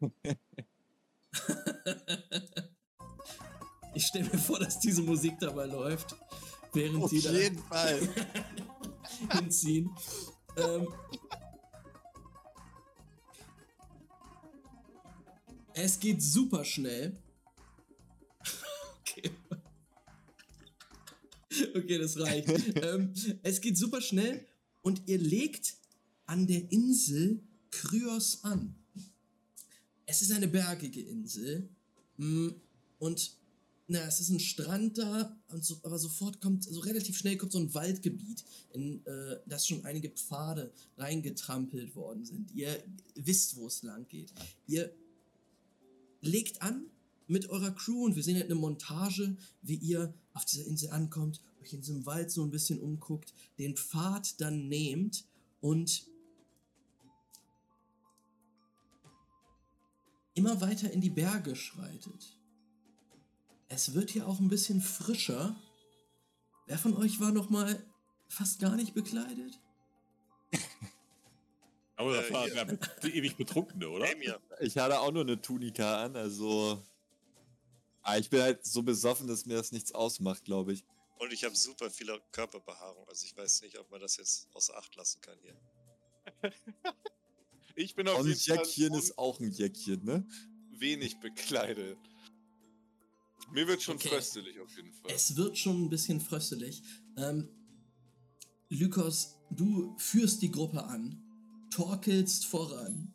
Ich 3.94 4.06
stelle 4.06 4.24
mir 4.24 4.38
vor, 4.38 4.58
dass 4.58 4.80
diese 4.80 5.02
Musik 5.02 5.34
dabei 5.38 5.66
läuft, 5.66 6.16
während 6.72 7.04
Auf 7.04 7.10
sie 7.10 7.20
da 7.20 7.30
jeden 7.30 7.58
Fall. 7.58 8.08
hinziehen. 9.38 9.90
Ähm, 10.56 10.88
es 15.74 15.98
geht 15.98 16.22
super 16.22 16.64
schnell. 16.64 17.16
Okay. 19.00 19.30
Okay, 21.74 21.98
das 21.98 22.18
reicht. 22.18 22.48
ähm, 22.82 23.12
es 23.42 23.60
geht 23.60 23.76
super 23.76 24.00
schnell 24.00 24.46
und 24.80 25.02
ihr 25.06 25.18
legt 25.18 25.74
an 26.24 26.46
der 26.46 26.72
Insel 26.72 27.42
Kryos 27.70 28.42
an. 28.42 28.74
Es 30.06 30.22
ist 30.22 30.32
eine 30.32 30.48
bergige 30.48 31.02
Insel 31.02 31.68
mm, 32.16 32.48
und 32.98 33.36
na, 33.86 34.06
es 34.06 34.20
ist 34.20 34.30
ein 34.30 34.40
Strand 34.40 34.96
da, 34.96 35.36
und 35.48 35.62
so, 35.62 35.78
aber 35.82 35.98
sofort 35.98 36.40
kommt, 36.40 36.64
so 36.64 36.80
relativ 36.80 37.18
schnell 37.18 37.36
kommt 37.36 37.52
so 37.52 37.58
ein 37.58 37.74
Waldgebiet, 37.74 38.44
in 38.72 39.04
äh, 39.04 39.36
das 39.46 39.66
schon 39.66 39.84
einige 39.84 40.08
Pfade 40.08 40.72
reingetrampelt 40.96 41.94
worden 41.94 42.24
sind. 42.24 42.50
Ihr 42.52 42.82
wisst, 43.14 43.56
wo 43.56 43.66
es 43.66 43.82
lang 43.82 44.08
geht. 44.08 44.32
Ihr 44.66 44.94
legt 46.22 46.62
an 46.62 46.86
mit 47.26 47.50
eurer 47.50 47.70
Crew 47.72 48.04
und 48.04 48.16
wir 48.16 48.22
sehen 48.22 48.36
halt 48.36 48.46
eine 48.46 48.54
Montage, 48.54 49.36
wie 49.60 49.76
ihr 49.76 50.14
auf 50.32 50.44
dieser 50.44 50.64
Insel 50.64 50.90
ankommt, 50.90 51.42
euch 51.60 51.72
in 51.72 51.80
diesem 51.80 52.06
Wald 52.06 52.30
so 52.30 52.42
ein 52.42 52.50
bisschen 52.50 52.80
umguckt, 52.80 53.34
den 53.58 53.76
Pfad 53.76 54.40
dann 54.40 54.68
nehmt 54.68 55.24
und 55.60 56.06
immer 60.34 60.60
weiter 60.60 60.90
in 60.90 61.00
die 61.00 61.10
Berge 61.10 61.54
schreitet. 61.56 62.38
Es 63.68 63.94
wird 63.94 64.10
hier 64.10 64.26
auch 64.26 64.40
ein 64.40 64.48
bisschen 64.48 64.80
frischer. 64.80 65.56
Wer 66.66 66.78
von 66.78 66.94
euch 66.96 67.20
war 67.20 67.32
noch 67.32 67.50
mal 67.50 67.84
fast 68.28 68.58
gar 68.58 68.76
nicht 68.76 68.94
bekleidet? 68.94 69.61
Aber 71.96 72.14
das 72.16 72.26
Äh, 72.30 72.32
war 72.32 72.48
ja. 72.48 72.66
ewig 73.02 73.36
Betrunkene, 73.36 73.88
oder? 73.88 74.10
Emir. 74.10 74.40
Ich 74.60 74.76
hatte 74.78 74.98
auch 75.00 75.12
nur 75.12 75.22
eine 75.22 75.40
Tunika 75.40 76.04
an, 76.04 76.16
also. 76.16 76.82
Ah, 78.02 78.18
ich 78.18 78.28
bin 78.30 78.40
halt 78.40 78.64
so 78.64 78.82
besoffen, 78.82 79.26
dass 79.28 79.46
mir 79.46 79.54
das 79.54 79.70
nichts 79.72 79.92
ausmacht, 79.92 80.44
glaube 80.44 80.72
ich. 80.72 80.84
Und 81.18 81.32
ich 81.32 81.44
habe 81.44 81.54
super 81.54 81.88
viele 81.90 82.20
Körperbehaarung. 82.32 83.06
Also 83.08 83.24
ich 83.26 83.36
weiß 83.36 83.62
nicht, 83.62 83.78
ob 83.78 83.88
man 83.90 84.00
das 84.00 84.16
jetzt 84.16 84.48
außer 84.54 84.76
Acht 84.76 84.94
lassen 84.96 85.20
kann 85.20 85.38
hier. 85.42 85.56
Ich 87.74 87.94
bin 87.94 88.06
auf 88.06 88.18
Und 88.18 88.26
ein 88.26 88.34
jeden 88.34 88.40
Fall 88.40 88.56
Jäckchen 88.66 88.92
ist 88.94 89.16
auch 89.16 89.40
ein 89.40 89.50
Jäckchen, 89.50 90.04
ne? 90.04 90.26
wenig 90.72 91.18
bekleidet. 91.20 91.96
Mir 93.50 93.66
wird 93.66 93.82
schon 93.82 93.96
Okay. 93.96 94.08
fröstelig 94.08 94.60
auf 94.60 94.76
jeden 94.76 94.92
Fall. 94.92 95.10
Es 95.10 95.36
wird 95.36 95.56
schon 95.56 95.84
ein 95.84 95.88
bisschen 95.88 96.20
fröstelig. 96.20 96.82
Ähm, 97.16 97.48
Lykos, 98.68 99.36
du 99.50 99.96
führst 99.98 100.42
die 100.42 100.50
Gruppe 100.50 100.84
an, 100.84 101.21
torkelst 101.72 102.44
voran 102.44 103.14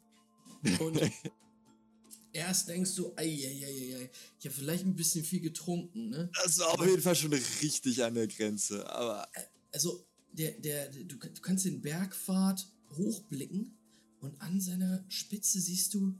und 0.79 0.99
erst 2.33 2.67
denkst 2.67 2.95
du, 2.95 3.13
ei, 3.15 3.23
ei, 3.23 3.65
ei, 3.65 3.65
ei, 3.65 3.95
ei, 3.95 4.11
ich 4.39 4.45
habe 4.45 4.55
vielleicht 4.55 4.85
ein 4.85 4.95
bisschen 4.95 5.23
viel 5.23 5.41
getrunken, 5.41 6.09
ne? 6.09 6.29
Das 6.43 6.59
war 6.59 6.73
auf 6.73 6.85
jeden 6.85 7.01
Fall 7.01 7.15
schon 7.15 7.33
richtig 7.33 8.03
an 8.03 8.15
der 8.15 8.27
Grenze, 8.27 8.89
aber. 8.89 9.27
also 9.71 10.05
der, 10.31 10.51
der, 10.51 10.89
der 10.89 11.03
du, 11.03 11.17
du 11.17 11.41
kannst 11.41 11.65
den 11.65 11.81
Bergpfad 11.81 12.67
hochblicken 12.95 13.77
und 14.19 14.39
an 14.41 14.59
seiner 14.59 15.05
Spitze 15.09 15.59
siehst 15.59 15.93
du, 15.93 16.15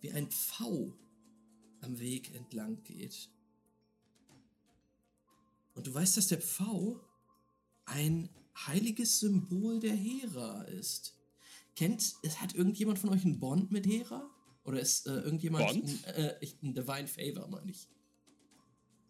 wie 0.00 0.12
ein 0.12 0.30
Pfau 0.30 0.96
am 1.80 1.98
Weg 1.98 2.34
entlang 2.34 2.82
geht. 2.84 3.30
Und 5.74 5.86
du 5.86 5.94
weißt, 5.94 6.16
dass 6.16 6.28
der 6.28 6.40
Pfau 6.40 7.00
ein 7.84 8.28
heiliges 8.66 9.20
Symbol 9.20 9.78
der 9.80 9.94
Hera 9.94 10.62
ist. 10.64 11.17
Kennt, 11.78 12.14
es 12.24 12.40
hat 12.40 12.54
irgendjemand 12.56 12.98
von 12.98 13.10
euch 13.10 13.24
einen 13.24 13.38
Bond 13.38 13.70
mit 13.70 13.86
Hera? 13.86 14.28
Oder 14.64 14.80
ist 14.80 15.06
äh, 15.06 15.12
irgendjemand 15.20 15.64
Bond? 15.66 15.84
ein, 15.84 16.14
äh, 16.14 16.36
ich- 16.40 16.60
ein 16.60 16.74
Divine 16.74 17.06
Favor, 17.06 17.46
meine 17.46 17.70
ich? 17.70 17.88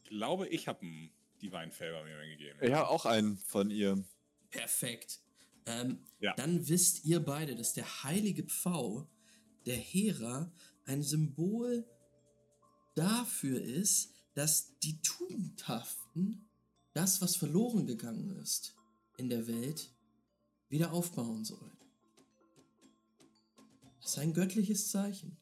Ich 0.05 0.11
glaube, 0.11 0.47
ich 0.49 0.69
habe 0.69 0.81
einen 0.83 1.11
Divine 1.41 1.73
Favor 1.73 2.05
mir 2.05 2.27
gegeben. 2.29 2.59
Ich 2.61 2.71
habe 2.73 2.89
auch 2.89 3.07
einen 3.07 3.39
von 3.39 3.71
ihr. 3.71 4.05
Perfekt. 4.51 5.21
Ähm, 5.65 6.05
Ja. 6.21 6.35
Dann 6.35 6.69
wisst 6.69 7.07
ihr 7.07 7.21
beide, 7.21 7.57
dass 7.57 7.73
der 7.73 8.05
heilige 8.05 8.43
Pfau 8.45 9.09
der 9.65 9.77
Hera 9.77 10.53
ein 10.85 11.03
Symbol 11.03 11.87
dafür 12.95 13.63
ist, 13.63 14.13
dass 14.35 14.79
die 14.81 15.01
Tugendhaften 15.01 16.51
das, 16.93 17.23
was 17.23 17.35
verloren 17.37 17.87
gegangen 17.87 18.29
ist 18.43 18.77
in 19.17 19.31
der 19.31 19.47
Welt, 19.47 19.91
wieder 20.69 20.93
aufbauen 20.93 21.45
sollen. 21.47 21.78
Das 24.09 24.17
ist 24.17 24.23
ein 24.23 24.33
göttliches 24.33 24.91
Zeichen. 24.91 25.37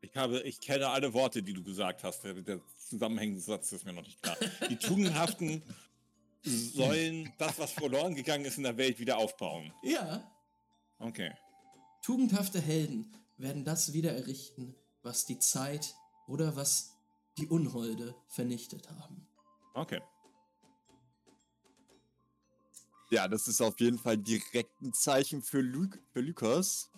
Ich 0.00 0.14
habe, 0.14 0.40
ich 0.42 0.60
kenne 0.60 0.90
alle 0.90 1.12
Worte, 1.12 1.42
die 1.42 1.52
du 1.52 1.64
gesagt 1.64 2.04
hast. 2.04 2.22
Der, 2.22 2.34
der 2.34 2.60
zusammenhängende 2.76 3.40
Satz 3.40 3.72
ist 3.72 3.84
mir 3.84 3.92
noch 3.92 4.04
nicht 4.04 4.22
klar. 4.22 4.36
Die 4.70 4.76
Tugendhaften 4.76 5.60
sollen 6.44 7.32
das, 7.36 7.58
was 7.58 7.72
verloren 7.72 8.14
gegangen 8.14 8.44
ist 8.44 8.58
in 8.58 8.62
der 8.62 8.76
Welt, 8.76 9.00
wieder 9.00 9.18
aufbauen. 9.18 9.72
Ja, 9.82 10.30
Okay. 11.00 11.34
tugendhafte 12.00 12.60
Helden 12.60 13.12
werden 13.38 13.64
das 13.64 13.92
wieder 13.92 14.12
errichten, 14.12 14.76
was 15.02 15.26
die 15.26 15.40
Zeit 15.40 15.96
oder 16.28 16.54
was 16.54 16.96
die 17.38 17.48
Unholde 17.48 18.14
vernichtet 18.28 18.88
haben. 18.88 19.26
Okay. 19.74 20.00
Ja, 23.10 23.26
das 23.26 23.48
ist 23.48 23.60
auf 23.60 23.80
jeden 23.80 23.98
Fall 23.98 24.16
direkt 24.16 24.80
ein 24.80 24.92
Zeichen 24.92 25.42
für, 25.42 25.60
Lu 25.60 25.88
für 26.12 26.20
Lukas. 26.20 26.92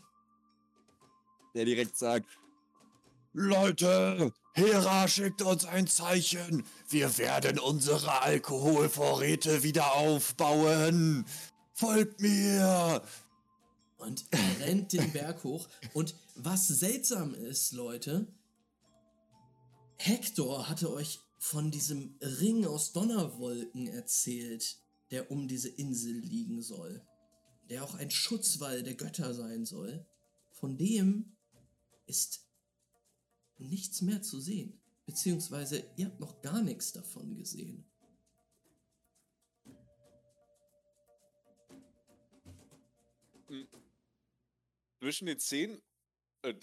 Der 1.57 1.65
direkt 1.65 1.97
sagt: 1.97 2.29
Leute, 3.33 4.31
Hera 4.53 5.09
schickt 5.09 5.41
uns 5.41 5.65
ein 5.65 5.87
Zeichen. 5.87 6.65
Wir 6.91 7.17
werden 7.17 7.59
unsere 7.59 8.21
Alkoholvorräte 8.21 9.63
wieder 9.63 9.95
aufbauen. 9.95 11.25
Folgt 11.73 12.21
mir. 12.21 13.03
Und 13.97 14.27
er 14.31 14.67
rennt 14.67 14.93
den 14.93 15.11
Berg 15.13 15.45
hoch. 15.45 15.67
Und 15.95 16.15
was 16.35 16.69
seltsam 16.69 17.33
ist, 17.33 17.73
Leute, 17.73 18.27
Hector 19.97 20.69
hatte 20.69 20.93
euch 20.93 21.21
von 21.39 21.71
diesem 21.71 22.19
Ring 22.21 22.67
aus 22.67 22.93
Donnerwolken 22.93 23.87
erzählt, 23.87 24.77
der 25.11 25.31
um 25.31 25.49
diese 25.49 25.71
Insel 25.71 26.13
liegen 26.13 26.61
soll. 26.61 27.01
Der 27.71 27.83
auch 27.83 27.95
ein 27.95 28.11
Schutzwall 28.11 28.83
der 28.83 28.95
Götter 28.95 29.33
sein 29.33 29.65
soll. 29.65 30.05
Von 30.53 30.77
dem 30.77 31.36
ist 32.07 32.47
nichts 33.59 34.03
mehr 34.03 34.23
zu 34.23 34.41
sehen. 34.41 34.81
Beziehungsweise 35.07 35.85
ihr 35.97 36.07
habt 36.07 36.21
noch 36.21 36.41
gar 36.43 36.63
nichts 36.63 36.93
davon 36.93 37.37
gesehen. 37.37 37.85
Zwischen 45.01 45.27
den 45.27 45.39
Szenen, 45.39 45.83
äh, 46.43 46.55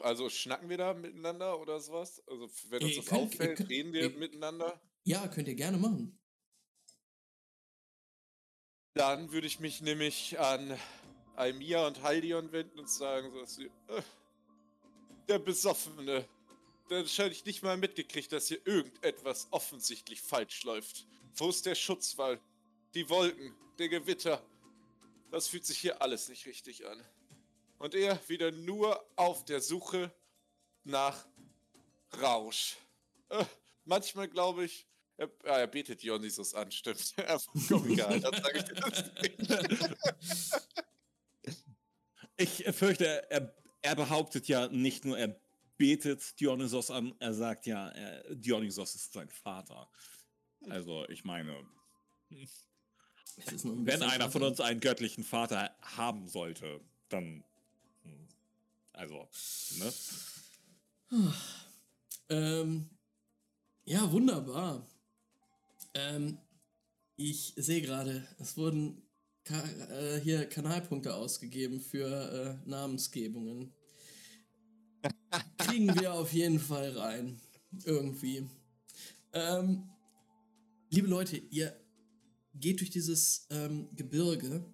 also 0.00 0.28
schnacken 0.30 0.68
wir 0.68 0.78
da 0.78 0.94
miteinander 0.94 1.60
oder 1.60 1.80
sowas? 1.80 2.22
Also 2.26 2.50
wenn 2.70 2.82
uns 2.82 2.96
das 2.96 3.06
könnt- 3.06 3.20
auffällt, 3.34 3.56
könnt- 3.58 3.68
reden 3.70 3.92
wir 3.92 4.02
ihr- 4.02 4.18
miteinander. 4.18 4.80
Ja, 5.04 5.28
könnt 5.28 5.48
ihr 5.48 5.54
gerne 5.54 5.76
machen. 5.76 6.18
Dann 8.94 9.32
würde 9.32 9.46
ich 9.46 9.60
mich 9.60 9.80
nämlich 9.82 10.38
an 10.38 10.78
Almia 11.36 11.86
und 11.86 12.02
Haldion 12.02 12.52
wenden 12.52 12.78
und 12.78 12.88
sagen, 12.88 13.30
so, 13.32 13.40
dass 13.40 13.54
sie, 13.56 13.66
äh, 13.88 14.02
der 15.28 15.38
Besoffene, 15.38 16.28
der 16.90 17.06
scheint 17.06 17.32
ich 17.32 17.44
nicht 17.44 17.62
mal 17.62 17.76
mitgekriegt, 17.76 18.32
dass 18.32 18.48
hier 18.48 18.64
irgendetwas 18.66 19.48
offensichtlich 19.50 20.20
falsch 20.20 20.64
läuft. 20.64 21.06
Wo 21.34 21.48
ist 21.48 21.66
der 21.66 21.74
Schutzwall? 21.74 22.40
Die 22.94 23.08
Wolken, 23.08 23.54
der 23.78 23.88
Gewitter. 23.88 24.42
Das 25.30 25.48
fühlt 25.48 25.64
sich 25.64 25.78
hier 25.78 26.00
alles 26.00 26.28
nicht 26.28 26.46
richtig 26.46 26.86
an. 26.86 27.02
Und 27.78 27.94
er 27.94 28.20
wieder 28.28 28.52
nur 28.52 29.04
auf 29.16 29.44
der 29.44 29.60
Suche 29.60 30.12
nach 30.84 31.26
Rausch. 32.20 32.76
Äh, 33.30 33.44
manchmal 33.84 34.28
glaube 34.28 34.66
ich, 34.66 34.86
er, 35.16 35.30
ah, 35.44 35.58
er 35.58 35.66
betet 35.66 36.02
Dionysus 36.02 36.54
an, 36.54 36.70
stimmt. 36.70 37.14
Komm, 37.68 37.90
egal, 37.90 38.20
dann 38.20 38.34
sage 38.34 38.58
ich 38.58 38.64
dir 38.64 38.74
das 38.74 39.04
nicht. 39.22 39.96
Ich 42.36 42.64
fürchte, 42.74 43.30
er, 43.30 43.54
er 43.84 43.94
behauptet 43.94 44.48
ja 44.48 44.68
nicht 44.68 45.04
nur, 45.04 45.18
er 45.18 45.38
betet 45.76 46.40
Dionysos 46.40 46.90
an, 46.90 47.14
er 47.18 47.34
sagt 47.34 47.66
ja, 47.66 47.88
er, 47.88 48.34
Dionysos 48.34 48.94
ist 48.94 49.12
sein 49.12 49.28
Vater. 49.28 49.88
Also, 50.70 51.06
ich 51.10 51.24
meine, 51.24 51.54
ein 52.30 53.86
wenn 53.86 54.02
einer 54.02 54.30
von 54.30 54.42
uns 54.42 54.60
einen 54.60 54.80
göttlichen 54.80 55.22
Vater 55.22 55.76
haben 55.82 56.26
sollte, 56.28 56.80
dann. 57.10 57.44
hm, 58.02 58.28
Also, 58.94 59.28
ne? 59.78 59.92
Ähm, 62.30 62.88
ja, 63.84 64.10
wunderbar. 64.10 64.86
Ähm, 65.92 66.38
ich 67.16 67.52
sehe 67.56 67.82
gerade, 67.82 68.26
es 68.38 68.56
wurden 68.56 69.02
Ka 69.44 69.62
äh, 69.62 70.20
hier 70.20 70.46
Kanalpunkte 70.46 71.14
ausgegeben 71.14 71.80
für 71.80 72.08
äh, 72.64 72.68
Namensgebungen. 72.68 73.74
Kriegen 75.58 75.94
wir 76.00 76.14
auf 76.14 76.32
jeden 76.32 76.58
Fall 76.58 76.96
rein. 76.96 77.40
Irgendwie. 77.84 78.48
Ähm, 79.34 79.90
liebe 80.88 81.08
Leute, 81.08 81.36
ihr 81.36 81.78
geht 82.54 82.80
durch 82.80 82.90
dieses 82.90 83.46
ähm, 83.50 83.88
Gebirge, 83.94 84.64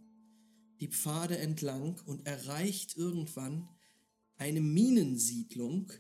die 0.80 0.88
Pfade 0.88 1.38
entlang 1.38 2.00
und 2.06 2.26
erreicht 2.26 2.96
irgendwann 2.96 3.68
eine 4.36 4.60
Minensiedlung, 4.60 5.92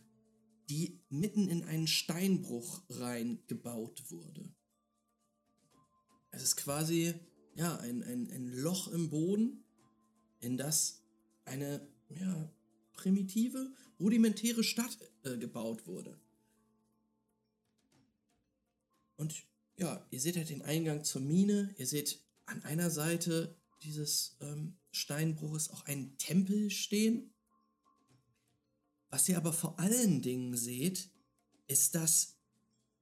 die 0.68 1.02
mitten 1.08 1.48
in 1.48 1.64
einen 1.64 1.88
Steinbruch 1.88 2.82
reingebaut 2.88 4.10
wurde. 4.10 4.48
Es 6.30 6.42
ist 6.42 6.56
quasi 6.56 7.14
ja, 7.54 7.76
ein, 7.78 8.02
ein, 8.02 8.30
ein 8.30 8.52
Loch 8.52 8.88
im 8.88 9.10
Boden, 9.10 9.64
in 10.40 10.56
das 10.56 11.02
eine 11.44 11.86
ja, 12.08 12.50
primitive, 12.92 13.72
rudimentäre 13.98 14.64
Stadt 14.64 14.96
äh, 15.24 15.36
gebaut 15.36 15.86
wurde. 15.86 16.18
Und 19.16 19.44
ja, 19.76 20.06
ihr 20.10 20.20
seht 20.20 20.36
halt 20.36 20.50
den 20.50 20.62
Eingang 20.62 21.04
zur 21.04 21.20
Mine, 21.20 21.74
ihr 21.76 21.86
seht 21.86 22.20
an 22.46 22.62
einer 22.64 22.90
Seite 22.90 23.56
dieses 23.82 24.36
ähm, 24.40 24.76
Steinbruches 24.92 25.70
auch 25.70 25.84
einen 25.86 26.16
Tempel 26.18 26.70
stehen. 26.70 27.32
Was 29.08 29.28
ihr 29.28 29.36
aber 29.36 29.52
vor 29.52 29.78
allen 29.78 30.22
Dingen 30.22 30.56
seht, 30.56 31.10
ist, 31.66 31.94
dass 31.94 32.36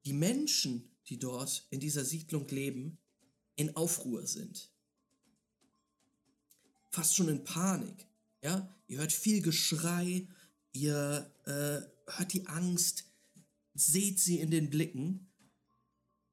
die 0.05 0.13
Menschen, 0.13 0.91
die 1.09 1.19
dort 1.19 1.67
in 1.71 1.81
dieser 1.81 2.05
Siedlung 2.05 2.47
leben, 2.49 2.99
in 3.59 3.75
Aufruhr 3.77 4.25
sind. 4.27 4.71
Fast 6.91 7.17
schon 7.17 7.29
in 7.29 7.45
Panik. 7.45 8.07
Ja, 8.43 8.73
ihr 8.87 8.99
hört 8.99 9.13
viel 9.13 9.43
Geschrei, 9.43 10.29
ihr 10.73 11.35
äh, 11.45 12.13
hört 12.13 12.33
die 12.33 12.47
Angst, 12.47 13.05
seht 13.75 14.21
sie 14.21 14.39
in 14.39 14.51
den 14.51 14.71
Blicken. 14.71 15.29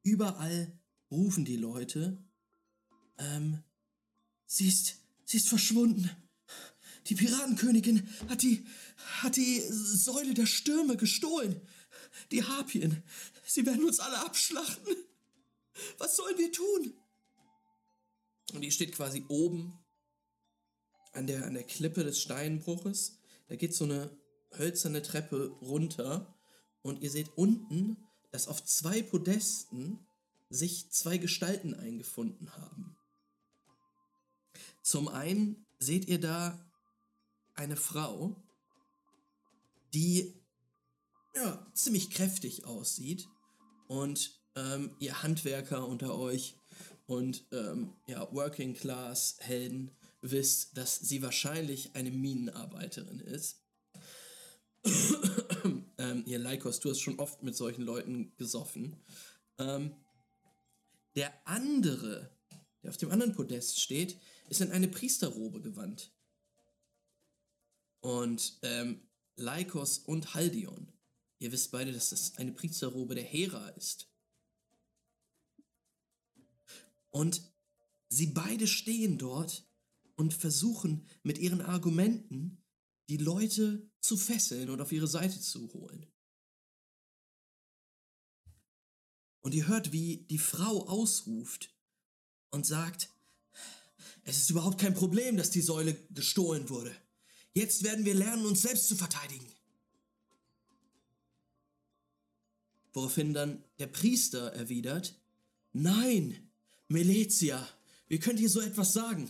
Überall 0.04 0.80
rufen 1.10 1.46
die 1.46 1.58
Leute. 1.58 2.24
Ähm, 3.18 3.64
sie 4.46 4.68
ist, 4.68 4.98
sie 5.26 5.38
ist 5.38 5.50
verschwunden. 5.50 6.10
Die 7.08 7.16
Piratenkönigin 7.16 8.08
hat 8.30 8.44
die, 8.44 8.66
hat 9.22 9.36
die 9.36 9.62
Säule 9.62 10.36
der 10.36 10.46
Stürme 10.46 10.96
gestohlen. 10.96 11.60
Die 12.32 12.44
Harpien. 12.44 13.04
Sie 13.48 13.66
werden 13.66 13.84
uns 13.84 14.00
alle 14.00 14.20
abschlachten. 14.20 14.96
Was 15.98 16.16
sollen 16.16 16.38
wir 16.38 16.52
tun? 16.52 16.94
Und 18.54 18.62
die 18.62 18.72
steht 18.72 18.94
quasi 18.94 19.26
oben 19.28 19.78
an 21.14 21.28
der, 21.28 21.46
an 21.46 21.54
der 21.54 21.64
Klippe 21.64 22.04
des 22.04 22.22
Steinbruches. 22.22 23.20
Da 23.48 23.56
geht 23.56 23.74
so 23.74 23.86
eine 23.86 24.10
hölzerne 24.58 25.02
Treppe 25.02 25.50
runter. 25.62 26.36
Und 26.82 27.02
ihr 27.02 27.10
seht 27.10 27.38
unten, 27.38 27.98
dass 28.32 28.48
auf 28.48 28.64
zwei 28.64 29.02
Podesten 29.02 30.06
sich 30.50 30.92
zwei 30.92 31.18
Gestalten 31.18 31.74
eingefunden 31.74 32.56
haben. 32.56 32.96
Zum 34.82 35.08
einen 35.08 35.66
seht 35.80 36.08
ihr 36.08 36.20
da 36.20 36.60
eine 37.56 37.76
Frau, 37.76 38.36
die 39.94 40.34
ja, 41.34 41.66
ziemlich 41.74 42.12
kräftig 42.12 42.66
aussieht 42.66 43.28
und 43.88 44.40
ähm, 44.56 44.96
ihr 45.00 45.24
Handwerker 45.24 45.88
unter 45.88 46.18
euch 46.18 46.56
und 47.08 47.46
ähm, 47.52 47.94
ja, 48.08 48.28
Working 48.34 48.74
Class 48.74 49.38
Helden 49.40 49.92
wisst, 50.22 50.78
dass 50.78 50.98
sie 50.98 51.22
wahrscheinlich 51.22 51.96
eine 51.96 52.12
Minenarbeiterin 52.12 53.20
ist. 53.20 53.62
ähm, 55.98 56.24
ihr 56.26 56.40
Leikos, 56.40 56.80
du 56.80 56.90
hast 56.90 57.02
schon 57.02 57.20
oft 57.20 57.44
mit 57.44 57.56
solchen 57.56 57.84
Leuten 57.84 58.34
gesoffen. 58.38 58.96
Ähm, 59.60 59.96
der 61.16 61.32
andere, 61.46 62.30
der 62.84 62.90
auf 62.90 62.98
dem 62.98 63.12
anderen 63.12 63.34
Podest 63.34 63.80
steht, 63.80 64.18
ist 64.50 64.62
in 64.62 64.72
eine 64.72 64.88
Priesterrobe 64.88 65.62
gewandt. 65.62 66.12
Und 68.02 68.60
ähm, 68.62 69.02
Leikos 69.36 70.00
und 70.00 70.34
Haldion, 70.34 70.94
ihr 71.40 71.52
wisst 71.52 71.72
beide, 71.72 71.92
dass 71.92 72.10
das 72.10 72.38
eine 72.38 72.52
Priesterrobe 72.52 73.16
der 73.16 73.24
Hera 73.24 73.70
ist. 73.70 74.08
Und 77.16 77.50
sie 78.10 78.28
beide 78.28 78.68
stehen 78.68 79.18
dort 79.18 79.66
und 80.18 80.34
versuchen 80.34 81.08
mit 81.24 81.38
ihren 81.38 81.62
Argumenten 81.62 82.62
die 83.08 83.16
Leute 83.16 83.90
zu 84.02 84.18
fesseln 84.18 84.70
und 84.70 84.82
auf 84.82 84.92
ihre 84.92 85.08
Seite 85.08 85.40
zu 85.40 85.72
holen. 85.72 86.06
Und 89.40 89.56
ihr 89.56 89.66
hört, 89.70 89.94
wie 89.94 90.26
die 90.30 90.38
Frau 90.38 90.90
ausruft 90.90 91.74
und 92.52 92.66
sagt, 92.66 93.10
es 94.26 94.38
ist 94.38 94.50
überhaupt 94.50 94.82
kein 94.82 94.94
Problem, 94.94 95.38
dass 95.38 95.52
die 95.52 95.62
Säule 95.62 95.94
gestohlen 96.10 96.68
wurde. 96.68 96.94
Jetzt 97.54 97.84
werden 97.84 98.04
wir 98.04 98.14
lernen, 98.14 98.46
uns 98.46 98.64
selbst 98.64 98.90
zu 98.90 98.96
verteidigen. 98.98 99.48
Woraufhin 102.92 103.34
dann 103.34 103.64
der 103.80 103.88
Priester 103.88 104.52
erwidert, 104.52 105.18
nein, 105.72 106.45
Meletia, 106.88 107.68
wie 108.08 108.20
könnt 108.20 108.40
ihr 108.40 108.50
so 108.50 108.62
etwas 108.62 108.94
sagen? 108.94 109.30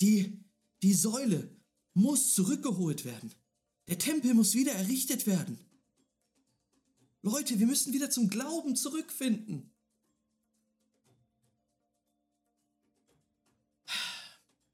Die, 0.00 0.44
die 0.82 0.94
Säule 0.94 1.48
muss 1.94 2.34
zurückgeholt 2.34 3.04
werden. 3.04 3.32
Der 3.88 3.98
Tempel 3.98 4.34
muss 4.34 4.54
wieder 4.54 4.72
errichtet 4.72 5.26
werden. 5.26 5.58
Leute, 7.22 7.58
wir 7.58 7.66
müssen 7.66 7.92
wieder 7.92 8.10
zum 8.10 8.28
Glauben 8.30 8.74
zurückfinden. 8.76 9.70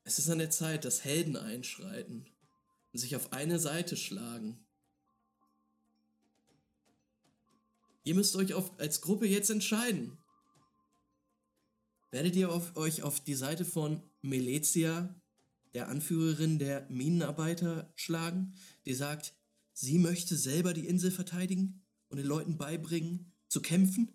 Es 0.05 0.19
ist 0.19 0.31
an 0.31 0.39
der 0.39 0.51
Zeit, 0.51 0.87
dass 0.87 1.05
Helden 1.05 1.37
einschreiten 1.37 2.27
und 2.93 2.99
sich 2.99 3.15
auf 3.15 3.33
eine 3.33 3.59
Seite 3.59 3.97
schlagen. 3.97 4.65
Ihr 8.05 8.15
müsst 8.15 8.35
euch 8.37 8.55
auf, 8.55 8.79
als 8.81 9.03
Gruppe 9.03 9.27
jetzt 9.27 9.51
entscheiden. 9.51 10.17
Werdet 12.11 12.37
ihr 12.37 12.51
auf, 12.51 12.75
euch 12.77 13.03
auf 13.03 13.21
die 13.21 13.35
Seite 13.35 13.65
von 13.65 14.03
Meletia, 14.23 15.15
der 15.75 15.89
Anführerin 15.89 16.59
der 16.59 16.87
Minenarbeiter, 16.89 17.93
schlagen, 17.97 18.55
die 18.87 18.95
sagt, 18.95 19.35
sie 19.75 19.99
möchte 19.99 20.37
selber 20.37 20.73
die 20.73 20.87
Insel 20.87 21.11
verteidigen 21.11 21.83
und 22.09 22.17
den 22.17 22.27
Leuten 22.27 22.57
beibringen, 22.57 23.33
zu 23.49 23.61
kämpfen 23.61 24.09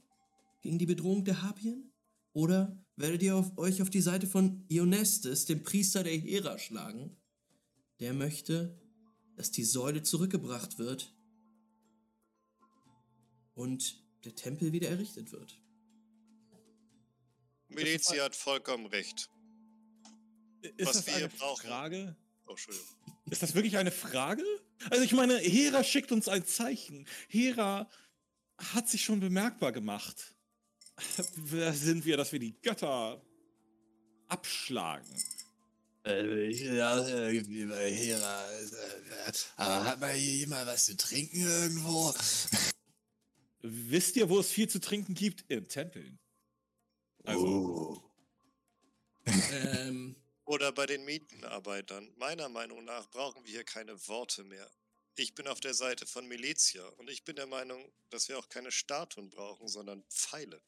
gegen 0.61 0.79
die 0.79 0.87
Bedrohung 0.87 1.23
der 1.23 1.43
Harpien? 1.43 1.91
Oder 2.33 2.83
werdet 2.95 3.21
ihr 3.21 3.35
auf, 3.35 3.57
euch 3.57 3.81
auf 3.83 3.91
die 3.91 4.01
Seite 4.01 4.25
von 4.25 4.65
Ionestes, 4.69 5.45
dem 5.45 5.61
Priester 5.61 6.03
der 6.03 6.17
Hera, 6.17 6.57
schlagen? 6.57 7.15
Der 7.99 8.13
möchte, 8.13 8.75
dass 9.35 9.51
die 9.51 9.63
Säule 9.63 10.01
zurückgebracht 10.01 10.79
wird 10.79 11.13
und 13.53 14.03
der 14.25 14.33
Tempel 14.33 14.71
wieder 14.71 14.89
errichtet 14.89 15.31
wird. 15.31 15.62
Milizi 17.73 18.17
hat 18.17 18.35
vollkommen 18.35 18.85
recht. 18.87 19.29
Ist 20.77 20.87
Was 20.87 20.93
das 20.97 21.07
wir 21.07 21.15
eine 21.15 21.29
brauchen. 21.29 21.67
Frage? 21.67 22.15
Oh, 22.47 22.51
Entschuldigung. 22.51 22.87
Ist 23.29 23.43
das 23.43 23.55
wirklich 23.55 23.77
eine 23.77 23.91
Frage? 23.91 24.43
Also 24.89 25.03
ich 25.03 25.13
meine, 25.13 25.37
Hera 25.37 25.83
schickt 25.83 26.11
uns 26.11 26.27
ein 26.27 26.45
Zeichen. 26.45 27.07
Hera 27.27 27.89
hat 28.57 28.89
sich 28.89 29.03
schon 29.03 29.19
bemerkbar 29.19 29.71
gemacht. 29.71 30.35
Wer 31.35 31.73
sind 31.73 32.05
wir, 32.05 32.17
dass 32.17 32.31
wir 32.31 32.39
die 32.39 32.59
Götter 32.61 33.21
abschlagen? 34.27 35.09
Äh, 36.05 36.47
ich, 36.47 36.61
ja, 36.61 36.99
äh, 37.07 37.41
Hera. 37.41 38.51
Äh, 38.51 39.31
aber 39.55 39.85
hat 39.85 39.99
mal 39.99 40.11
hier 40.13 40.33
jemand 40.33 40.67
was 40.67 40.85
zu 40.85 40.97
trinken 40.97 41.41
irgendwo? 41.41 42.13
Wisst 43.61 44.17
ihr, 44.17 44.29
wo 44.29 44.39
es 44.39 44.51
viel 44.51 44.67
zu 44.67 44.79
trinken 44.81 45.13
gibt? 45.13 45.49
In 45.49 45.67
Tempeln. 45.67 46.19
Also, 47.25 47.45
Oh. 47.47 48.01
ähm, 49.51 50.15
Oder 50.45 50.71
bei 50.71 50.85
den 50.85 51.05
Mietenarbeitern. 51.05 52.11
Meiner 52.17 52.49
Meinung 52.49 52.83
nach 52.83 53.09
brauchen 53.09 53.43
wir 53.45 53.51
hier 53.51 53.63
keine 53.63 54.07
Worte 54.07 54.43
mehr. 54.43 54.69
Ich 55.15 55.35
bin 55.35 55.47
auf 55.47 55.59
der 55.59 55.73
Seite 55.73 56.05
von 56.05 56.27
Militia 56.27 56.85
und 56.97 57.09
ich 57.09 57.23
bin 57.23 57.35
der 57.35 57.45
Meinung, 57.47 57.91
dass 58.09 58.27
wir 58.29 58.37
auch 58.37 58.49
keine 58.49 58.71
Statuen 58.71 59.29
brauchen, 59.29 59.67
sondern 59.67 60.03
Pfeile. 60.09 60.61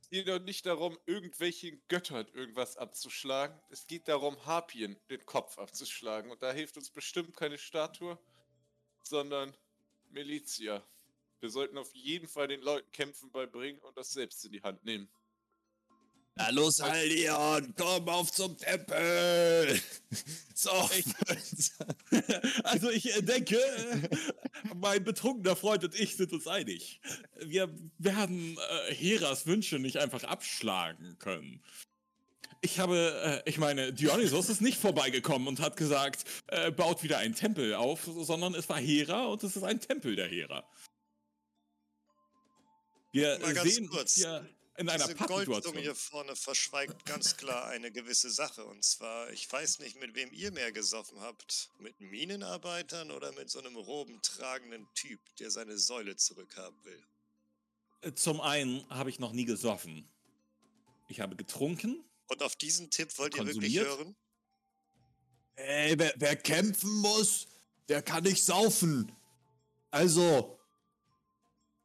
Es 0.00 0.08
geht 0.08 0.28
doch 0.28 0.38
nicht 0.38 0.66
darum, 0.66 0.98
irgendwelchen 1.06 1.82
Göttern 1.88 2.26
irgendwas 2.32 2.76
abzuschlagen. 2.76 3.58
Es 3.70 3.86
geht 3.86 4.06
darum, 4.06 4.44
Harpien 4.46 4.96
den 5.10 5.24
Kopf 5.26 5.58
abzuschlagen. 5.58 6.30
Und 6.30 6.42
da 6.42 6.52
hilft 6.52 6.76
uns 6.76 6.90
bestimmt 6.90 7.34
keine 7.36 7.58
Statue, 7.58 8.18
sondern 9.02 9.56
Militia. 10.10 10.86
Wir 11.40 11.50
sollten 11.50 11.76
auf 11.76 11.92
jeden 11.94 12.28
Fall 12.28 12.48
den 12.48 12.60
Leuten 12.60 12.90
Kämpfen 12.92 13.30
beibringen 13.32 13.80
und 13.80 13.96
das 13.96 14.12
selbst 14.12 14.44
in 14.44 14.52
die 14.52 14.62
Hand 14.62 14.84
nehmen. 14.84 15.10
Na 16.36 16.50
los, 16.50 16.80
Aldion, 16.80 17.74
komm 17.76 18.08
auf 18.08 18.32
zum 18.32 18.56
Tempel! 18.56 19.80
So, 20.56 20.70
also 22.62 22.88
ich 22.88 23.14
äh, 23.14 23.22
denke, 23.22 23.56
äh, 23.56 24.08
mein 24.76 25.02
betrunkener 25.02 25.56
Freund 25.56 25.82
und 25.82 25.98
ich 25.98 26.16
sind 26.16 26.32
uns 26.32 26.46
einig. 26.46 27.00
Wir 27.40 27.68
werden 27.98 28.56
äh, 28.56 28.94
Heras 28.94 29.46
Wünsche 29.46 29.80
nicht 29.80 29.96
einfach 29.98 30.22
abschlagen 30.22 31.18
können. 31.18 31.60
Ich 32.60 32.78
habe, 32.78 33.42
äh, 33.44 33.50
ich 33.50 33.58
meine, 33.58 33.92
Dionysos 33.92 34.48
ist 34.48 34.62
nicht 34.62 34.78
vorbeigekommen 34.78 35.48
und 35.48 35.60
hat 35.60 35.76
gesagt, 35.76 36.24
äh, 36.46 36.70
baut 36.70 37.02
wieder 37.02 37.18
einen 37.18 37.34
Tempel 37.34 37.74
auf, 37.74 38.08
sondern 38.20 38.54
es 38.54 38.68
war 38.68 38.78
Hera 38.78 39.26
und 39.26 39.42
es 39.42 39.56
ist 39.56 39.64
ein 39.64 39.80
Tempel 39.80 40.14
der 40.16 40.28
Hera. 40.28 40.64
Wir 43.12 43.38
Mal 43.40 43.54
ganz 43.54 43.74
sehen 43.74 43.88
kurz. 43.88 44.14
hier 44.14 44.48
in 44.76 44.88
einer 44.88 45.04
Diese 45.04 45.14
Pattsituation. 45.16 45.78
hier 45.78 45.94
vorne 45.94 46.34
verschweigt 46.34 47.04
ganz 47.04 47.36
klar 47.36 47.66
eine 47.66 47.92
gewisse 47.92 48.30
Sache. 48.30 48.64
Und 48.64 48.84
zwar, 48.84 49.30
ich 49.30 49.50
weiß 49.50 49.78
nicht, 49.78 50.00
mit 50.00 50.14
wem 50.14 50.32
ihr 50.32 50.50
mehr 50.50 50.72
gesoffen 50.72 51.20
habt. 51.20 51.70
Mit 51.78 52.00
Minenarbeitern 52.00 53.10
oder 53.10 53.32
mit 53.32 53.50
so 53.50 53.60
einem 53.60 53.76
robentragenden 53.76 54.88
Typ, 54.94 55.20
der 55.36 55.50
seine 55.50 55.78
Säule 55.78 56.16
zurückhaben 56.16 56.84
will. 56.84 57.06
Äh, 58.00 58.14
Zum 58.14 58.40
einen 58.40 58.88
habe 58.90 59.10
ich 59.10 59.18
noch 59.18 59.32
nie 59.32 59.44
gesoffen. 59.44 60.08
Ich 61.08 61.20
habe 61.20 61.36
getrunken. 61.36 62.04
Und 62.26 62.42
auf 62.42 62.56
diesen 62.56 62.90
Tipp 62.90 63.16
wollt 63.18 63.36
ihr 63.36 63.46
wirklich 63.46 63.78
hören? 63.78 64.16
Ey, 65.56 65.96
wer, 65.98 66.14
wer 66.16 66.34
kämpfen 66.34 66.90
muss, 66.96 67.46
der 67.88 68.02
kann 68.02 68.24
nicht 68.24 68.44
saufen. 68.44 69.12
Also, 69.92 70.58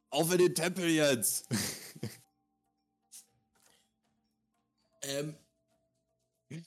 auf 0.08 0.32
in 0.32 0.38
den 0.38 0.54
Tempel 0.56 0.88
jetzt. 0.88 1.46
ähm, 5.02 5.34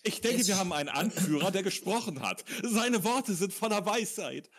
Ich 0.03 0.21
denke, 0.21 0.41
Es- 0.41 0.47
wir 0.47 0.57
haben 0.57 0.71
einen 0.73 0.89
Anführer, 0.89 1.51
der 1.51 1.63
gesprochen 1.63 2.21
hat. 2.21 2.43
Seine 2.63 3.03
Worte 3.03 3.33
sind 3.33 3.53
voller 3.53 3.85
Weisheit. 3.85 4.49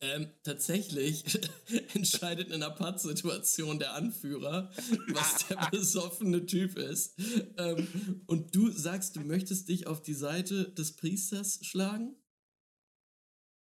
ähm, 0.00 0.30
tatsächlich 0.42 1.24
entscheidet 1.94 2.48
in 2.48 2.62
einer 2.62 2.70
Pattsituation 2.74 3.78
der 3.78 3.94
Anführer, 3.94 4.70
was 5.08 5.46
der 5.48 5.68
besoffene 5.70 6.44
Typ 6.46 6.76
ist. 6.76 7.14
Ähm, 7.56 8.22
und 8.26 8.54
du 8.54 8.70
sagst, 8.70 9.16
du 9.16 9.20
möchtest 9.20 9.68
dich 9.68 9.86
auf 9.86 10.02
die 10.02 10.14
Seite 10.14 10.70
des 10.72 10.96
Priesters 10.96 11.60
schlagen? 11.64 12.16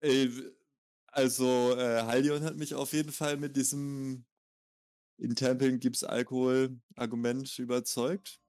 Ey, 0.04 0.32
also, 1.08 1.76
äh, 1.78 2.04
Haldion 2.04 2.44
hat 2.44 2.56
mich 2.58 2.74
auf 2.76 2.94
jeden 2.94 3.12
Fall 3.12 3.38
mit 3.38 3.56
diesem 3.56 4.26
in 5.18 5.36
Tempeln 5.36 5.80
gibt's 5.80 6.04
Alkohol-Argument 6.04 7.60
überzeugt. 7.60 8.41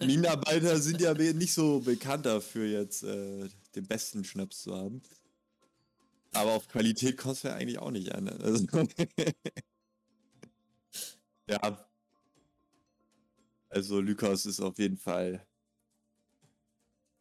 Minenarbeiter 0.00 0.78
sind 0.78 1.00
ja 1.00 1.14
nicht 1.14 1.52
so 1.52 1.80
bekannt 1.80 2.26
dafür, 2.26 2.66
jetzt 2.66 3.02
äh, 3.02 3.48
den 3.74 3.86
besten 3.86 4.24
Schnaps 4.24 4.62
zu 4.62 4.74
haben. 4.74 5.02
Aber 6.32 6.52
auf 6.52 6.68
Qualität 6.68 7.16
kommt 7.16 7.36
es 7.36 7.42
ja 7.42 7.54
eigentlich 7.54 7.78
auch 7.78 7.90
nicht 7.90 8.14
an. 8.14 8.28
Also, 8.28 8.66
ja. 11.48 11.88
Also, 13.68 14.00
Lykos 14.00 14.46
ist 14.46 14.60
auf 14.60 14.78
jeden 14.78 14.98
Fall. 14.98 15.46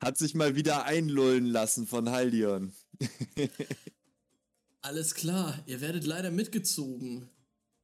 Hat 0.02 0.18
sich 0.18 0.36
mal 0.36 0.56
wieder 0.56 0.84
einlullen 0.86 1.46
lassen 1.46 1.88
von 1.88 2.10
Haldion. 2.10 2.74
Alles 4.82 5.16
klar, 5.16 5.64
ihr 5.66 5.82
werdet 5.82 6.06
leider 6.06 6.30
mitgezogen. 6.30 7.30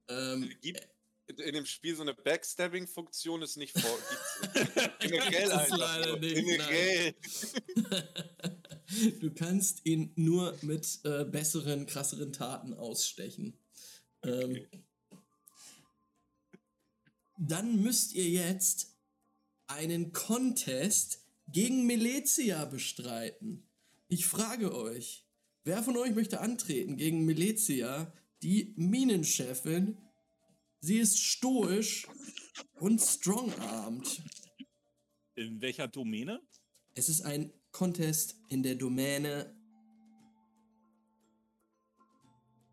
Ähm, 0.08 0.52
Gibt 0.62 0.88
in- 1.40 1.54
dem 1.54 1.66
Spiel 1.66 1.96
so 1.96 2.02
eine 2.02 2.14
Backstabbing-Funktion 2.14 3.42
ist 3.42 3.58
nicht 3.58 3.78
vor. 3.80 3.98
Generell 5.00 5.44
es 5.44 5.52
einfach 5.52 5.78
leider 5.78 6.20
nicht, 6.20 6.36
Generell. 6.36 7.16
du 9.22 9.32
kannst 9.34 9.86
ihn 9.86 10.12
nur 10.16 10.58
mit 10.62 11.00
äh, 11.04 11.26
besseren, 11.26 11.86
krasseren 11.86 12.34
Taten 12.34 12.74
ausstechen. 12.74 13.58
Ähm, 14.24 14.66
dann 17.38 17.82
müsst 17.82 18.14
ihr 18.14 18.30
jetzt 18.30 18.96
einen 19.68 20.12
Contest 20.12 21.20
gegen 21.48 21.86
Meletia 21.88 22.66
bestreiten. 22.66 23.64
Ich 24.08 24.26
frage 24.26 24.76
euch, 24.76 25.26
wer 25.64 25.82
von 25.84 25.98
euch 25.98 26.14
möchte 26.14 26.40
antreten 26.42 26.98
gegen 26.98 27.26
Meletia, 27.26 28.14
die 28.44 28.74
Minenchefin? 28.78 29.98
Sie 30.84 30.98
ist 30.98 31.20
stoisch 31.20 32.08
und 32.80 33.00
strong-armed. 33.00 34.24
In 35.36 35.62
welcher 35.62 35.88
Domäne? 35.88 36.42
Es 36.96 37.08
ist 37.08 37.22
ein 37.22 37.54
Contest 37.72 38.36
in 38.50 38.64
der 38.64 38.76
Domäne 38.76 39.56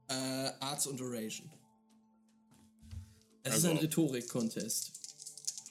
äh, 0.09 0.15
Arts 0.15 0.87
und 0.87 1.01
Oration. 1.03 1.51
Es 3.43 3.51
ist 3.59 3.65
Also- 3.65 3.71
ein 3.71 3.77
Rhetorik-Contest. 3.77 4.93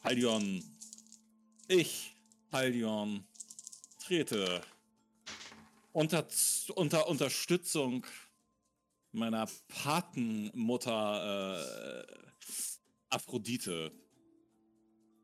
Haldion. 0.04 0.64
Ich, 1.68 2.16
Haldion, 2.52 3.26
trete 4.00 4.62
unter, 5.92 6.26
unter 6.76 7.08
Unterstützung 7.08 8.06
meiner 9.18 9.50
Patenmutter 9.68 10.88
äh, 12.02 12.06
Aphrodite 13.10 13.92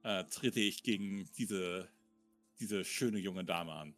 äh, 0.04 0.24
trete 0.26 0.60
ich 0.60 0.84
gegen 0.84 1.30
diese, 1.38 1.90
diese 2.60 2.84
schöne 2.84 3.20
junge 3.20 3.46
Dame 3.46 3.72
an. 3.74 3.96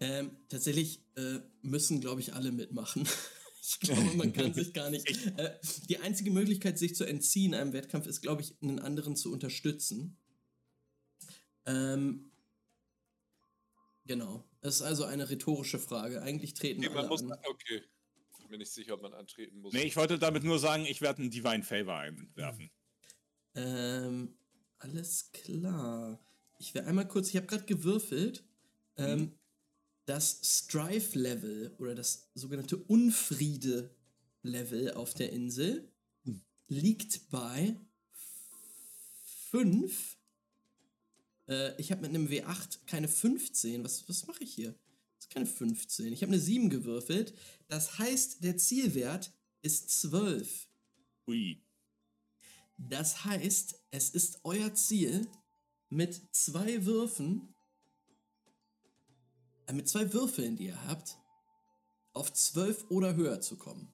Ähm, 0.00 0.36
tatsächlich 0.48 1.00
äh, 1.16 1.38
müssen, 1.62 2.00
glaube 2.00 2.20
ich, 2.20 2.34
alle 2.34 2.52
mitmachen. 2.52 3.08
ich 3.62 3.80
glaube, 3.80 4.14
man 4.16 4.32
kann 4.32 4.52
sich 4.52 4.72
gar 4.72 4.90
nicht. 4.90 5.06
Äh, 5.36 5.58
die 5.88 5.98
einzige 5.98 6.30
Möglichkeit, 6.30 6.78
sich 6.78 6.94
zu 6.94 7.04
entziehen 7.04 7.54
einem 7.54 7.72
Wettkampf, 7.72 8.06
ist, 8.06 8.20
glaube 8.22 8.42
ich, 8.42 8.54
einen 8.62 8.78
anderen 8.78 9.16
zu 9.16 9.32
unterstützen. 9.32 10.16
Ähm, 11.66 12.30
genau. 14.06 14.48
Es 14.60 14.76
ist 14.76 14.82
also 14.82 15.04
eine 15.04 15.28
rhetorische 15.28 15.78
Frage. 15.78 16.22
Eigentlich 16.22 16.54
treten 16.54 16.80
Okay, 16.80 16.88
man 16.90 16.98
alle 16.98 17.08
muss, 17.08 17.22
an. 17.22 17.38
okay. 17.48 17.82
Ich 18.46 18.50
bin 18.50 18.58
mir 18.58 18.62
nicht 18.62 18.72
sicher, 18.72 18.94
ob 18.94 19.02
man 19.02 19.12
antreten 19.12 19.58
muss. 19.58 19.74
Nee, 19.74 19.82
ich 19.82 19.96
wollte 19.96 20.20
damit 20.20 20.44
nur 20.44 20.60
sagen, 20.60 20.86
ich 20.86 21.00
werde 21.00 21.20
einen 21.20 21.32
Divine 21.32 21.64
Favor 21.64 21.96
einwerfen. 21.96 22.70
Ähm, 23.56 24.36
alles 24.78 25.32
klar. 25.32 26.24
Ich 26.60 26.72
will 26.72 26.82
einmal 26.82 27.08
kurz, 27.08 27.30
ich 27.30 27.36
habe 27.36 27.48
gerade 27.48 27.64
gewürfelt. 27.64 28.44
Ähm, 28.98 29.32
das 30.04 30.38
Strife-Level 30.44 31.74
oder 31.78 31.96
das 31.96 32.30
sogenannte 32.34 32.76
Unfriede-Level 32.76 34.94
auf 34.94 35.12
der 35.14 35.32
Insel 35.32 35.90
liegt 36.68 37.28
bei 37.30 37.74
5. 39.50 40.18
Äh, 41.48 41.80
ich 41.80 41.90
habe 41.90 42.02
mit 42.02 42.10
einem 42.10 42.28
W8 42.28 42.78
keine 42.86 43.08
15. 43.08 43.82
Was, 43.82 44.08
was 44.08 44.28
mache 44.28 44.44
ich 44.44 44.54
hier? 44.54 44.72
Ist 45.28 45.34
keine 45.34 45.46
15. 45.46 46.12
Ich 46.12 46.22
habe 46.22 46.32
eine 46.32 46.40
7 46.40 46.70
gewürfelt. 46.70 47.34
Das 47.68 47.98
heißt, 47.98 48.44
der 48.44 48.56
Zielwert 48.56 49.32
ist 49.62 49.90
12. 50.00 50.68
Ui. 51.26 51.62
Das 52.78 53.24
heißt, 53.24 53.80
es 53.90 54.10
ist 54.10 54.40
euer 54.44 54.74
Ziel, 54.74 55.26
mit 55.88 56.34
zwei 56.34 56.84
Würfen, 56.84 57.54
äh, 59.66 59.72
mit 59.72 59.88
zwei 59.88 60.12
Würfeln, 60.12 60.56
die 60.56 60.66
ihr 60.66 60.84
habt, 60.86 61.18
auf 62.12 62.32
12 62.32 62.86
oder 62.90 63.14
höher 63.14 63.40
zu 63.40 63.56
kommen. 63.56 63.92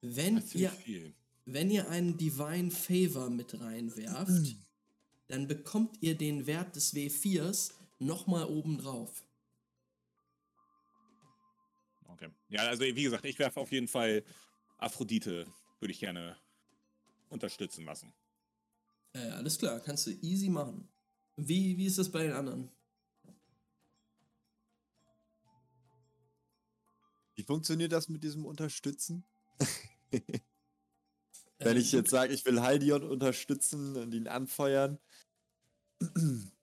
Wenn 0.00 0.42
ihr, 0.54 0.70
viel. 0.70 1.14
wenn 1.44 1.70
ihr 1.70 1.88
einen 1.88 2.16
Divine 2.16 2.70
Favor 2.70 3.30
mit 3.30 3.60
reinwerft, 3.60 4.56
dann 5.26 5.48
bekommt 5.48 5.98
ihr 6.00 6.16
den 6.16 6.46
Wert 6.46 6.76
des 6.76 6.94
W4s 6.94 7.72
nochmal 7.98 8.44
oben 8.46 8.78
drauf. 8.78 9.24
Okay. 12.08 12.30
Ja, 12.48 12.62
also 12.62 12.82
wie 12.82 13.02
gesagt, 13.02 13.24
ich 13.24 13.38
werfe 13.38 13.60
auf 13.60 13.70
jeden 13.72 13.88
Fall 13.88 14.24
Aphrodite, 14.78 15.46
würde 15.80 15.92
ich 15.92 16.00
gerne 16.00 16.36
unterstützen 17.28 17.84
lassen. 17.84 18.12
Äh, 19.12 19.30
alles 19.30 19.58
klar, 19.58 19.80
kannst 19.80 20.06
du 20.06 20.10
easy 20.10 20.48
machen. 20.48 20.88
Wie, 21.36 21.76
wie 21.76 21.86
ist 21.86 21.98
das 21.98 22.10
bei 22.10 22.24
den 22.24 22.32
anderen? 22.32 22.70
Wie 27.34 27.44
funktioniert 27.44 27.92
das 27.92 28.08
mit 28.08 28.24
diesem 28.24 28.44
Unterstützen? 28.44 29.24
Wenn 31.60 31.76
ich 31.76 31.92
jetzt 31.92 32.10
sage, 32.10 32.32
ich 32.32 32.44
will 32.44 32.60
Haldion 32.60 33.04
unterstützen 33.04 33.96
und 33.96 34.12
ihn 34.12 34.26
anfeuern. 34.26 34.98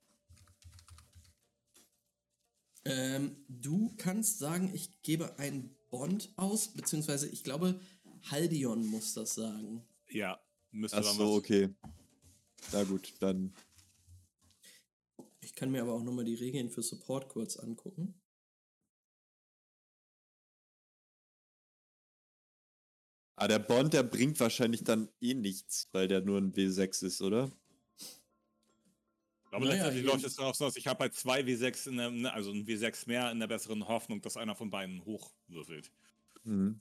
Ähm, 2.88 3.44
du 3.48 3.92
kannst 3.96 4.38
sagen, 4.38 4.70
ich 4.72 5.02
gebe 5.02 5.38
ein 5.40 5.74
Bond 5.90 6.32
aus, 6.36 6.72
beziehungsweise 6.72 7.28
ich 7.28 7.42
glaube, 7.42 7.80
Haldion 8.30 8.86
muss 8.86 9.12
das 9.14 9.34
sagen. 9.34 9.84
Ja, 10.08 10.40
müsste 10.70 10.98
Ach 10.98 11.02
so, 11.02 11.18
was- 11.24 11.38
okay. 11.38 11.74
Na 12.72 12.84
gut, 12.84 13.14
dann. 13.20 13.52
Ich 15.40 15.54
kann 15.54 15.70
mir 15.72 15.82
aber 15.82 15.94
auch 15.94 16.02
nochmal 16.04 16.24
die 16.24 16.34
Regeln 16.34 16.70
für 16.70 16.82
Support 16.82 17.28
kurz 17.28 17.56
angucken. 17.56 18.20
Ah, 23.38 23.48
der 23.48 23.58
Bond, 23.58 23.92
der 23.92 24.02
bringt 24.02 24.38
wahrscheinlich 24.40 24.82
dann 24.84 25.08
eh 25.20 25.34
nichts, 25.34 25.88
weil 25.92 26.08
der 26.08 26.20
nur 26.22 26.38
ein 26.38 26.52
W6 26.54 27.04
ist, 27.04 27.20
oder? 27.20 27.50
Ich 29.46 29.50
glaube, 29.50 29.66
Naja, 29.66 29.76
letztendlich 29.84 30.04
läuft 30.06 30.24
es 30.24 30.34
darauf 30.34 30.56
hinaus, 30.58 30.76
ich 30.76 30.86
habe 30.88 31.00
halt 31.04 31.14
zwei 31.14 31.40
W6 31.40 31.88
in 31.88 31.96
der, 31.98 32.10
ne, 32.10 32.32
also 32.32 32.50
ein 32.50 32.66
W6 32.66 33.06
mehr 33.06 33.30
in 33.30 33.38
der 33.38 33.46
besseren 33.46 33.86
Hoffnung, 33.86 34.20
dass 34.20 34.36
einer 34.36 34.56
von 34.56 34.70
beiden 34.70 35.04
hochwürfelt. 35.04 35.90
Mhm. 36.44 36.80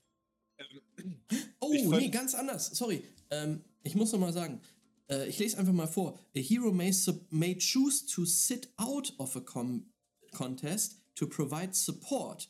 Oh, 1.60 1.72
Ich 1.74 1.84
fand- 1.84 2.02
nee, 2.02 2.10
ganz 2.10 2.34
anders. 2.34 2.68
Sorry. 2.68 3.04
Ähm, 3.30 3.64
ich 3.84 3.96
muss 3.96 4.12
noch 4.12 4.20
mal 4.20 4.34
sagen. 4.34 4.62
Äh, 5.10 5.28
ich 5.30 5.38
lese 5.38 5.58
einfach 5.58 5.74
mal 5.74 5.88
vor. 5.88 6.18
A 6.36 6.40
hero 6.40 6.72
may, 6.72 6.92
sub- 6.92 7.32
may 7.32 7.56
choose 7.58 8.06
to 8.08 8.26
sit 8.26 8.70
out 8.78 9.14
of 9.20 9.36
a 9.36 9.42
com 9.42 9.86
contest 10.32 11.02
to 11.16 11.28
provide 11.28 11.74
support. 11.76 12.50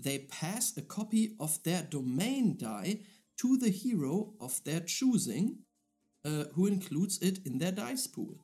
They 0.00 0.20
pass 0.20 0.76
a 0.78 0.82
copy 0.82 1.34
of 1.38 1.58
their 1.62 1.82
domain 1.82 2.56
die 2.56 3.04
to 3.36 3.56
the 3.56 3.70
hero 3.70 4.34
of 4.38 4.62
their 4.64 4.84
choosing, 4.86 5.64
uh, 6.26 6.44
who 6.54 6.66
includes 6.66 7.18
it 7.20 7.44
in 7.46 7.58
their 7.58 7.72
dice 7.72 8.06
pool. 8.08 8.38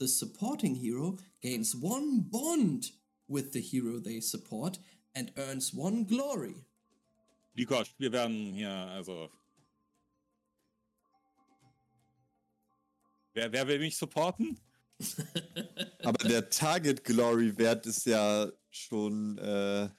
The 0.00 0.08
supporting 0.08 0.74
hero 0.76 1.18
gains 1.42 1.76
one 1.76 2.20
bond 2.22 2.90
with 3.28 3.52
the 3.52 3.60
hero 3.60 4.00
they 4.00 4.20
support 4.20 4.78
and 5.14 5.30
earns 5.36 5.74
one 5.74 6.04
glory. 6.04 6.54
Likosch, 7.54 7.90
wir 7.98 8.10
werden 8.10 8.54
hier, 8.54 8.70
also. 8.70 9.28
Wer, 13.34 13.52
wer 13.52 13.68
will 13.68 13.78
mich 13.78 13.98
supporten? 13.98 14.58
Aber 16.02 16.26
der 16.26 16.48
Target 16.48 17.04
Glory 17.04 17.56
Wert 17.58 17.84
ist 17.84 18.06
ja 18.06 18.50
schon 18.70 19.36
äh, 19.36 19.90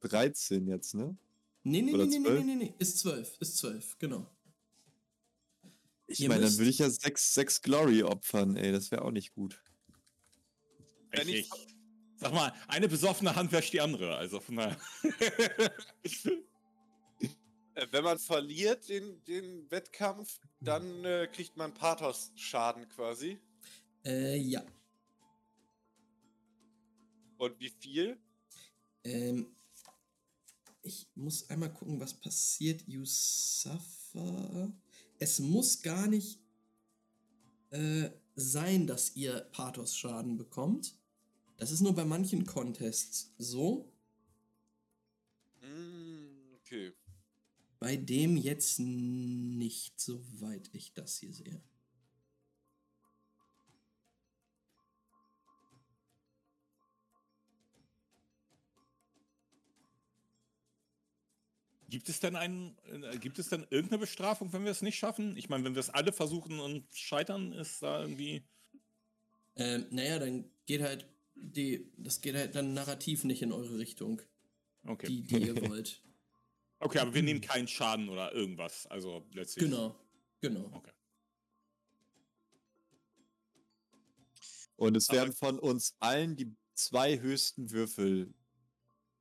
13 0.00 0.68
jetzt, 0.68 0.94
ne? 0.94 1.16
Nee, 1.64 1.82
nee, 1.82 1.92
Oder 1.92 2.06
nee, 2.06 2.18
nee, 2.18 2.28
nee, 2.28 2.28
12? 2.28 2.44
nee, 2.44 2.54
nee, 2.54 2.74
ist 2.78 2.98
12, 3.00 3.36
ist 3.40 3.56
12, 3.58 3.98
genau. 3.98 4.26
Ich 6.12 6.20
Ihr 6.20 6.28
meine, 6.28 6.42
dann 6.42 6.58
würde 6.58 6.70
ich 6.70 6.78
ja 6.78 6.90
6, 6.90 7.34
6 7.34 7.62
Glory 7.62 8.02
opfern, 8.02 8.56
ey, 8.56 8.70
das 8.72 8.90
wäre 8.90 9.02
auch 9.02 9.10
nicht 9.10 9.32
gut. 9.32 9.62
Wenn 11.10 11.28
Ich, 11.28 11.34
ich- 11.34 11.50
ich, 11.66 11.76
sag 12.16 12.32
mal, 12.32 12.52
eine 12.68 12.88
besoffene 12.88 13.34
Hand 13.34 13.50
wäscht 13.52 13.72
die 13.72 13.80
andere, 13.80 14.16
also 14.16 14.40
von 14.40 14.56
daher. 14.56 14.76
Äh, 17.74 17.86
wenn 17.90 18.04
man 18.04 18.18
verliert 18.18 18.86
den, 18.90 19.24
den 19.24 19.70
Wettkampf, 19.70 20.38
dann 20.60 21.06
äh, 21.06 21.26
kriegt 21.32 21.56
man 21.56 21.72
Pathos-Schaden 21.72 22.86
quasi. 22.90 23.38
Äh, 24.04 24.36
ja. 24.36 24.62
Und 27.38 27.58
wie 27.58 27.70
viel? 27.70 28.20
Ähm, 29.04 29.56
ich 30.82 31.08
muss 31.14 31.48
einmal 31.48 31.72
gucken, 31.72 31.98
was 31.98 32.12
passiert. 32.12 32.82
You 32.86 33.06
suffer. 33.06 34.70
Es 35.22 35.38
muss 35.38 35.82
gar 35.82 36.08
nicht 36.08 36.40
äh, 37.70 38.10
sein, 38.34 38.88
dass 38.88 39.14
ihr 39.14 39.42
Pathos-Schaden 39.52 40.36
bekommt. 40.36 40.96
Das 41.58 41.70
ist 41.70 41.80
nur 41.80 41.94
bei 41.94 42.04
manchen 42.04 42.44
Contests 42.44 43.32
so. 43.38 43.92
Mm, 45.60 46.54
okay. 46.56 46.92
Bei 47.78 47.94
dem 47.94 48.36
jetzt 48.36 48.80
nicht, 48.80 50.00
soweit 50.00 50.68
ich 50.72 50.92
das 50.92 51.18
hier 51.18 51.32
sehe. 51.32 51.62
Gibt 61.92 62.08
es 62.08 62.20
denn 62.20 62.36
einen, 62.36 62.74
äh, 62.86 63.18
gibt 63.18 63.38
es 63.38 63.50
denn 63.50 63.66
irgendeine 63.68 63.98
Bestrafung, 63.98 64.50
wenn 64.54 64.64
wir 64.64 64.70
es 64.70 64.80
nicht 64.80 64.96
schaffen? 64.98 65.36
Ich 65.36 65.50
meine, 65.50 65.62
wenn 65.64 65.74
wir 65.74 65.80
es 65.80 65.90
alle 65.90 66.10
versuchen 66.10 66.58
und 66.58 66.86
scheitern, 66.94 67.52
ist 67.52 67.82
da 67.82 68.00
irgendwie. 68.00 68.42
Ähm, 69.56 69.84
naja, 69.90 70.18
dann 70.18 70.50
geht 70.64 70.80
halt 70.80 71.06
die, 71.34 71.92
das 71.98 72.22
geht 72.22 72.34
halt 72.34 72.54
dann 72.54 72.72
narrativ 72.72 73.24
nicht 73.24 73.42
in 73.42 73.52
eure 73.52 73.76
Richtung, 73.76 74.22
Okay. 74.86 75.06
die, 75.06 75.22
die 75.22 75.36
ihr 75.48 75.68
wollt. 75.68 76.02
Okay, 76.78 76.98
aber 76.98 77.14
wir 77.14 77.22
nehmen 77.22 77.40
keinen 77.42 77.68
Schaden 77.68 78.08
oder 78.08 78.32
irgendwas. 78.32 78.86
Also 78.88 79.24
letztlich. 79.32 79.66
Genau, 79.66 79.94
genau. 80.40 80.64
Okay. 80.72 80.90
Und 84.76 84.96
es 84.96 85.08
Aber- 85.10 85.18
werden 85.18 85.32
von 85.32 85.58
uns 85.60 85.94
allen 86.00 86.34
die 86.36 86.56
zwei 86.74 87.20
höchsten 87.20 87.70
Würfel 87.70 88.34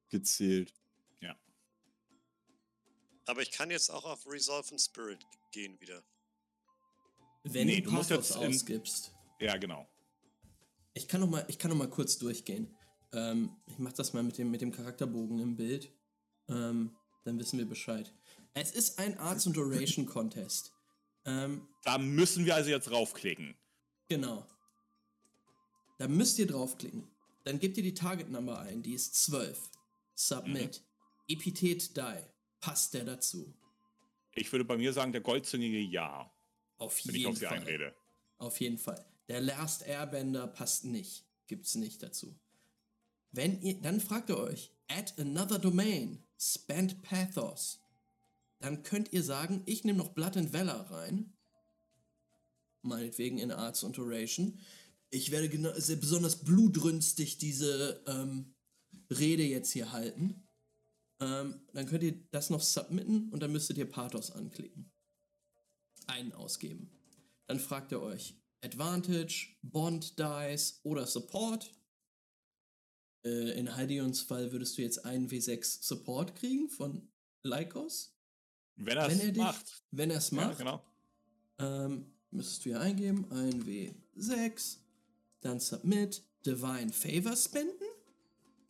gezählt. 0.09 0.73
Aber 3.25 3.41
ich 3.41 3.51
kann 3.51 3.69
jetzt 3.71 3.89
auch 3.91 4.03
auf 4.05 4.25
Resolve 4.27 4.69
and 4.71 4.81
Spirit 4.81 5.25
gehen 5.51 5.79
wieder. 5.79 6.03
Wenn 7.43 7.67
Nee, 7.67 7.81
du 7.81 7.89
du 7.89 7.91
musst 7.95 8.09
Pathos 8.09 8.29
jetzt 8.29 8.41
in- 8.41 8.49
ausgibst. 8.49 9.13
Ja, 9.39 9.57
genau. 9.57 9.87
Ich 10.93 11.07
kann 11.07 11.21
noch 11.21 11.29
mal, 11.29 11.45
ich 11.47 11.57
kann 11.57 11.69
noch 11.71 11.77
mal 11.77 11.89
kurz 11.89 12.17
durchgehen. 12.17 12.75
Ähm, 13.13 13.55
ich 13.65 13.77
mach 13.79 13.93
das 13.93 14.13
mal 14.13 14.23
mit 14.23 14.37
dem, 14.37 14.51
mit 14.51 14.61
dem 14.61 14.71
Charakterbogen 14.71 15.39
im 15.39 15.55
Bild. 15.55 15.91
Ähm, 16.49 16.95
dann 17.23 17.39
wissen 17.39 17.57
wir 17.57 17.65
Bescheid. 17.67 18.13
Es 18.53 18.71
ist 18.71 18.99
ein 18.99 19.17
Arts 19.17 19.47
and 19.47 19.55
Duration 19.55 20.05
Contest. 20.07 20.73
Ähm, 21.25 21.67
Da 21.83 21.97
müssen 21.97 22.45
wir 22.45 22.55
also 22.55 22.69
jetzt 22.69 22.91
raufklicken. 22.91 23.55
genau. 24.09 24.45
Da 25.97 26.07
müsst 26.07 26.39
ihr 26.39 26.47
draufklicken. 26.47 27.07
Dann 27.43 27.59
gebt 27.59 27.77
ihr 27.77 27.83
die 27.83 27.93
Target 27.93 28.29
Number 28.29 28.59
ein, 28.59 28.81
die 28.81 28.93
ist 28.93 29.15
12. 29.23 29.69
Submit. 30.15 30.83
Epithet 31.27 31.95
Die. 31.95 32.17
Passt 32.61 32.93
der 32.93 33.03
dazu? 33.03 33.53
Ich 34.33 34.51
würde 34.51 34.63
bei 34.65 34.77
mir 34.77 34.93
sagen, 34.93 35.11
der 35.11 35.21
goldzüngige 35.21 35.79
Ja, 35.79 36.31
Auf 36.77 37.05
wenn 37.05 37.15
ich 37.15 37.21
jeden 37.21 37.31
auf 37.33 37.37
sie 37.39 37.45
Fall. 37.45 37.57
einrede. 37.57 37.95
Auf 38.37 38.59
jeden 38.61 38.77
Fall. 38.77 39.05
Der 39.27 39.41
Last 39.41 39.85
Airbender 39.85 40.47
passt 40.47 40.85
nicht. 40.85 41.25
Gibt's 41.47 41.75
nicht 41.75 42.01
dazu. 42.01 42.39
Wenn 43.31 43.61
ihr, 43.61 43.81
dann 43.81 43.99
fragt 43.99 44.29
ihr 44.29 44.37
euch, 44.37 44.71
add 44.87 45.13
another 45.19 45.59
domain, 45.59 46.23
spend 46.39 47.01
pathos. 47.01 47.79
Dann 48.59 48.83
könnt 48.83 49.11
ihr 49.11 49.23
sagen, 49.23 49.63
ich 49.65 49.83
nehme 49.83 49.97
noch 49.97 50.09
Blood 50.13 50.37
and 50.37 50.53
Valor 50.53 50.81
rein. 50.91 51.33
Meinetwegen 52.83 53.37
in 53.37 53.51
Arts 53.51 53.83
und 53.83 53.97
Duration. 53.97 54.59
Ich 55.09 55.31
werde 55.31 55.49
besonders 55.49 56.43
blutrünstig 56.43 57.37
diese 57.37 58.03
ähm, 58.07 58.53
Rede 59.09 59.43
jetzt 59.43 59.71
hier 59.71 59.91
halten. 59.91 60.47
Ähm, 61.21 61.61
dann 61.73 61.85
könnt 61.85 62.03
ihr 62.03 62.19
das 62.31 62.49
noch 62.49 62.61
submitten 62.61 63.29
und 63.29 63.39
dann 63.41 63.51
müsstet 63.51 63.77
ihr 63.77 63.89
Pathos 63.89 64.31
anklicken. 64.31 64.91
Einen 66.07 66.33
ausgeben. 66.33 66.89
Dann 67.47 67.59
fragt 67.59 67.91
ihr 67.91 68.01
euch 68.01 68.35
Advantage, 68.63 69.49
Bond 69.61 70.17
Dice 70.19 70.79
oder 70.83 71.05
Support. 71.05 71.71
Äh, 73.23 73.51
in 73.59 73.75
Heidions 73.75 74.21
Fall 74.21 74.51
würdest 74.51 74.77
du 74.77 74.81
jetzt 74.81 75.05
einen 75.05 75.29
W6 75.29 75.83
Support 75.83 76.35
kriegen 76.35 76.69
von 76.69 77.07
Lycos. 77.43 78.15
Wenn 78.75 78.97
er 78.97 79.07
Wenn 79.09 79.17
es 79.17 79.23
er 79.23 79.31
dich- 79.31 79.43
macht. 79.43 79.83
Wenn 79.91 80.09
er 80.11 80.17
es 80.17 80.31
Ja, 80.31 80.37
macht, 80.37 80.57
genau. 80.57 80.83
ähm, 81.59 82.11
müsstest 82.31 82.65
du 82.65 82.69
hier 82.71 82.79
eingeben, 82.81 83.29
ein 83.31 83.63
W6, 83.65 84.77
dann 85.41 85.59
Submit, 85.59 86.23
Divine 86.45 86.91
Favor 86.91 87.35
spenden. 87.35 87.83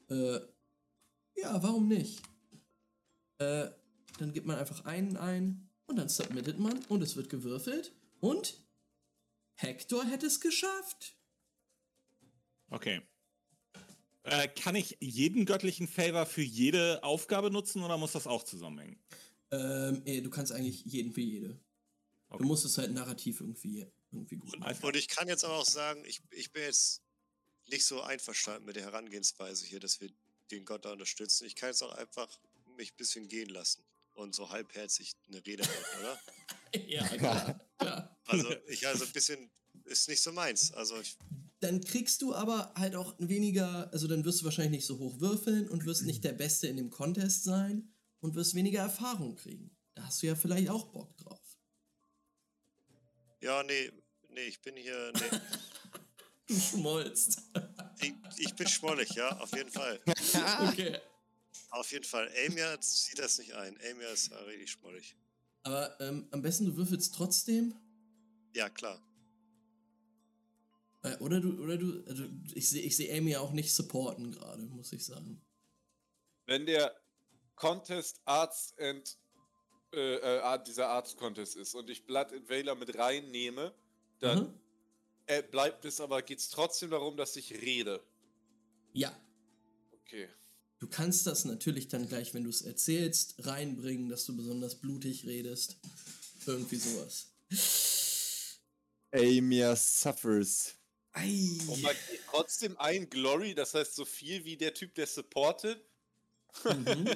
Äh, 0.09 0.39
ja, 1.37 1.63
warum 1.63 1.87
nicht? 1.87 2.21
Äh, 3.41 3.71
dann 4.19 4.33
gibt 4.33 4.45
man 4.45 4.57
einfach 4.57 4.85
einen 4.85 5.17
ein 5.17 5.67
und 5.87 5.95
dann 5.95 6.09
submittet 6.09 6.59
man 6.59 6.77
und 6.85 7.01
es 7.01 7.15
wird 7.15 7.29
gewürfelt 7.29 7.91
und 8.19 8.61
Hector 9.55 10.05
hätte 10.05 10.27
es 10.27 10.39
geschafft. 10.39 11.15
Okay. 12.69 13.01
Äh, 14.23 14.47
kann 14.49 14.75
ich 14.75 14.97
jeden 14.99 15.45
göttlichen 15.45 15.87
Favor 15.87 16.27
für 16.27 16.43
jede 16.43 17.03
Aufgabe 17.03 17.49
nutzen 17.49 17.81
oder 17.81 17.97
muss 17.97 18.11
das 18.11 18.27
auch 18.27 18.43
zusammenhängen? 18.43 18.99
Ähm, 19.49 20.03
eh, 20.05 20.21
du 20.21 20.29
kannst 20.29 20.51
eigentlich 20.51 20.85
jeden 20.85 21.11
für 21.11 21.21
jede. 21.21 21.59
Okay. 22.29 22.43
Du 22.43 22.47
musst 22.47 22.63
es 22.63 22.77
halt 22.77 22.93
narrativ 22.93 23.41
irgendwie, 23.41 23.87
irgendwie 24.11 24.35
gut 24.35 24.59
machen. 24.59 24.83
Und 24.83 24.95
ich 24.95 25.07
kann 25.07 25.27
jetzt 25.27 25.43
aber 25.43 25.55
auch 25.55 25.65
sagen, 25.65 26.03
ich, 26.05 26.21
ich 26.29 26.51
bin 26.51 26.63
jetzt 26.63 27.01
nicht 27.69 27.85
so 27.85 28.01
einverstanden 28.01 28.65
mit 28.65 28.75
der 28.75 28.83
Herangehensweise 28.83 29.65
hier, 29.65 29.79
dass 29.79 29.99
wir 29.99 30.11
den 30.51 30.63
Gott 30.65 30.85
da 30.85 30.91
unterstützen. 30.91 31.45
Ich 31.45 31.55
kann 31.55 31.69
jetzt 31.69 31.81
auch 31.81 31.93
einfach 31.93 32.39
mich 32.75 32.93
ein 32.93 32.97
bisschen 32.97 33.27
gehen 33.27 33.49
lassen 33.49 33.83
und 34.13 34.35
so 34.35 34.49
halbherzig 34.49 35.13
eine 35.27 35.45
Rede 35.45 35.63
halten, 35.67 35.99
oder? 35.99 36.19
ja, 36.87 37.07
klar. 37.07 38.17
Also 38.25 38.53
ich 38.67 38.87
also 38.87 39.05
ein 39.05 39.11
bisschen 39.11 39.51
ist 39.85 40.07
nicht 40.09 40.21
so 40.21 40.31
meins. 40.31 40.71
Also 40.73 40.99
ich, 40.99 41.17
Dann 41.59 41.81
kriegst 41.81 42.21
du 42.21 42.33
aber 42.33 42.73
halt 42.75 42.95
auch 42.95 43.15
weniger, 43.19 43.91
also 43.91 44.07
dann 44.07 44.25
wirst 44.25 44.41
du 44.41 44.45
wahrscheinlich 44.45 44.71
nicht 44.71 44.85
so 44.85 44.99
hoch 44.99 45.19
würfeln 45.19 45.69
und 45.69 45.85
wirst 45.85 46.03
nicht 46.03 46.23
der 46.23 46.33
Beste 46.33 46.67
in 46.67 46.77
dem 46.77 46.89
Contest 46.89 47.43
sein 47.43 47.93
und 48.19 48.35
wirst 48.35 48.55
weniger 48.55 48.81
Erfahrung 48.81 49.35
kriegen. 49.35 49.75
Da 49.95 50.05
hast 50.05 50.21
du 50.21 50.27
ja 50.27 50.35
vielleicht 50.35 50.69
auch 50.69 50.91
Bock 50.91 51.17
drauf. 51.17 51.57
ja, 53.41 53.63
nee, 53.63 53.91
nee, 54.29 54.43
ich 54.43 54.61
bin 54.61 54.75
hier, 54.75 55.11
nee, 55.13 55.39
Du 56.47 56.59
schmollst. 56.59 57.41
ich, 58.01 58.13
ich 58.37 58.55
bin 58.55 58.67
schmollig, 58.67 59.11
ja, 59.11 59.37
auf 59.39 59.55
jeden 59.55 59.71
Fall. 59.71 60.01
okay. 60.67 60.99
Auf 61.69 61.91
jeden 61.91 62.03
Fall. 62.05 62.29
Amia 62.45 62.77
sieht 62.81 63.19
das 63.19 63.37
nicht 63.37 63.53
ein. 63.53 63.77
Amia 63.89 64.09
ist 64.09 64.31
ja 64.31 64.37
richtig 64.39 64.71
schmollig. 64.71 65.15
Aber 65.63 65.99
ähm, 66.01 66.27
am 66.31 66.41
besten 66.41 66.65
du 66.65 66.75
würfelst 66.75 67.13
trotzdem. 67.13 67.75
Ja, 68.53 68.69
klar. 68.69 69.01
Äh, 71.03 71.17
oder 71.17 71.39
du, 71.39 71.61
oder 71.61 71.77
du, 71.77 72.03
also 72.07 72.25
ich 72.53 72.69
sehe 72.69 72.81
ich 72.83 72.95
seh 72.95 73.15
Amy 73.17 73.31
ja 73.31 73.39
auch 73.39 73.53
nicht 73.53 73.73
supporten 73.73 74.31
gerade, 74.31 74.63
muss 74.63 74.91
ich 74.93 75.05
sagen. 75.05 75.41
Wenn 76.45 76.65
der 76.65 76.95
Contest 77.55 78.21
Arts 78.25 78.73
and 78.77 79.17
äh, 79.93 80.15
äh, 80.15 80.63
dieser 80.63 80.89
Arts 80.89 81.15
Contest 81.15 81.55
ist 81.55 81.75
und 81.75 81.89
ich 81.89 82.05
Blood 82.05 82.33
and 82.33 82.49
Valor 82.49 82.75
mit 82.75 82.95
reinnehme, 82.97 83.73
dann 84.19 84.45
Mhm. 84.45 84.59
äh, 85.27 85.43
bleibt 85.43 85.85
es 85.85 85.99
aber, 85.99 86.21
geht 86.21 86.39
es 86.39 86.49
trotzdem 86.49 86.91
darum, 86.91 87.17
dass 87.17 87.35
ich 87.35 87.53
rede. 87.61 88.03
Ja, 88.93 89.15
Okay. 90.03 90.27
Du 90.81 90.87
kannst 90.87 91.27
das 91.27 91.45
natürlich 91.45 91.87
dann 91.87 92.07
gleich, 92.09 92.33
wenn 92.33 92.43
du 92.43 92.49
es 92.49 92.63
erzählst, 92.63 93.35
reinbringen, 93.45 94.09
dass 94.09 94.25
du 94.25 94.35
besonders 94.35 94.75
blutig 94.75 95.25
redest. 95.25 95.77
Irgendwie 96.45 96.75
sowas. 96.75 97.27
Amia 99.13 99.75
suffers. 99.75 100.75
Ei. 101.13 101.59
Und 101.67 101.81
man 101.81 101.95
kriegt 101.95 102.23
trotzdem 102.29 102.77
ein 102.77 103.09
Glory, 103.09 103.53
das 103.53 103.73
heißt 103.73 103.95
so 103.95 104.05
viel 104.05 104.43
wie 104.43 104.57
der 104.57 104.73
Typ, 104.73 104.95
der 104.95 105.07
supportet. 105.07 105.85
Mhm. 106.65 107.09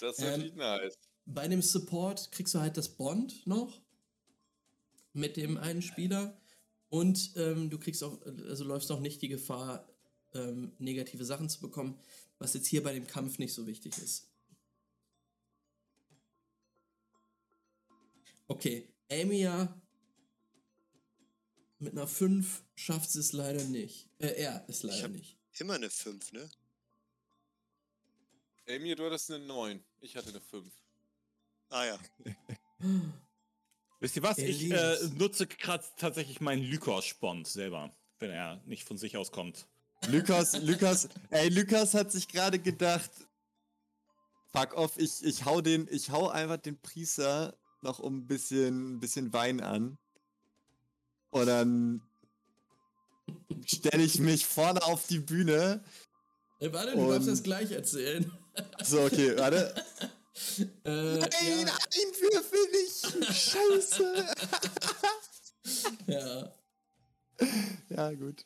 Das 0.00 0.18
ist 0.18 0.24
Ähm, 0.24 0.30
natürlich 0.30 0.54
nice. 0.56 0.98
Bei 1.24 1.48
dem 1.48 1.62
Support 1.62 2.32
kriegst 2.32 2.52
du 2.52 2.58
halt 2.58 2.76
das 2.76 2.88
Bond 2.88 3.46
noch 3.46 3.80
mit 5.12 5.36
dem 5.36 5.56
einen 5.56 5.82
Spieler 5.82 6.36
und 6.90 7.30
ähm, 7.36 7.70
du 7.70 7.78
kriegst 7.78 8.02
auch, 8.02 8.20
also 8.26 8.64
läufst 8.64 8.90
auch 8.90 8.98
nicht 9.00 9.22
die 9.22 9.28
Gefahr, 9.28 9.88
ähm, 10.34 10.72
negative 10.78 11.24
Sachen 11.24 11.48
zu 11.48 11.60
bekommen, 11.60 11.98
was 12.44 12.52
jetzt 12.52 12.66
hier 12.66 12.82
bei 12.82 12.92
dem 12.92 13.06
Kampf 13.06 13.38
nicht 13.38 13.54
so 13.54 13.66
wichtig 13.66 13.96
ist. 13.98 14.30
Okay, 18.46 18.86
Amia 19.10 19.80
mit 21.78 21.92
einer 21.92 22.06
5 22.06 22.62
schafft 22.74 23.14
es 23.14 23.32
leider 23.32 23.64
nicht. 23.64 24.08
Äh, 24.18 24.42
er 24.42 24.68
ist 24.68 24.82
leider 24.82 25.04
hab- 25.04 25.10
nicht. 25.10 25.38
Immer 25.58 25.74
eine 25.74 25.88
5, 25.88 26.32
ne? 26.32 26.50
Amy, 28.68 28.94
du 28.94 29.04
hattest 29.06 29.30
eine 29.30 29.44
9. 29.44 29.82
Ich 30.00 30.16
hatte 30.16 30.28
eine 30.28 30.40
5. 30.40 30.70
Ah 31.70 31.84
ja. 31.86 31.98
Wisst 34.00 34.16
ihr 34.16 34.22
was? 34.22 34.36
Ich 34.38 34.70
äh, 34.70 34.96
nutze 35.14 35.46
gerade 35.46 35.84
tatsächlich 35.96 36.40
meinen 36.40 36.62
Lycos-Spont 36.62 37.46
selber, 37.48 37.96
wenn 38.18 38.30
er 38.30 38.62
nicht 38.66 38.84
von 38.84 38.98
sich 38.98 39.16
aus 39.16 39.32
kommt. 39.32 39.66
Lukas, 40.08 40.60
Lukas, 40.62 41.08
ey, 41.30 41.48
Lukas 41.48 41.94
hat 41.94 42.12
sich 42.12 42.28
gerade 42.28 42.58
gedacht, 42.58 43.10
fuck 44.52 44.74
off, 44.74 44.96
ich, 44.96 45.24
ich 45.24 45.44
hau 45.44 45.60
den, 45.60 45.88
ich 45.90 46.10
hau 46.10 46.28
einfach 46.28 46.58
den 46.58 46.80
Priester 46.80 47.56
noch 47.80 47.98
um 47.98 48.18
ein 48.18 48.26
bisschen, 48.26 48.94
ein 48.94 49.00
bisschen 49.00 49.32
Wein 49.32 49.60
an. 49.60 49.98
Und 51.30 51.46
dann 51.46 52.02
stelle 53.66 54.02
ich 54.02 54.18
mich 54.20 54.46
vorne 54.46 54.82
auf 54.84 55.06
die 55.06 55.18
Bühne. 55.18 55.82
Äh, 56.60 56.72
warte, 56.72 56.92
du 56.92 57.10
darfst 57.10 57.28
das 57.28 57.42
gleich 57.42 57.72
erzählen. 57.72 58.30
So, 58.82 59.02
okay, 59.02 59.36
warte. 59.36 59.74
Äh, 60.84 61.18
Nein, 61.18 61.30
ja, 61.64 61.76
ein 61.76 62.10
Würfel 62.20 62.58
nicht! 62.72 63.32
Scheiße! 63.32 64.34
ja. 66.08 66.52
Ja, 67.88 68.12
gut. 68.14 68.44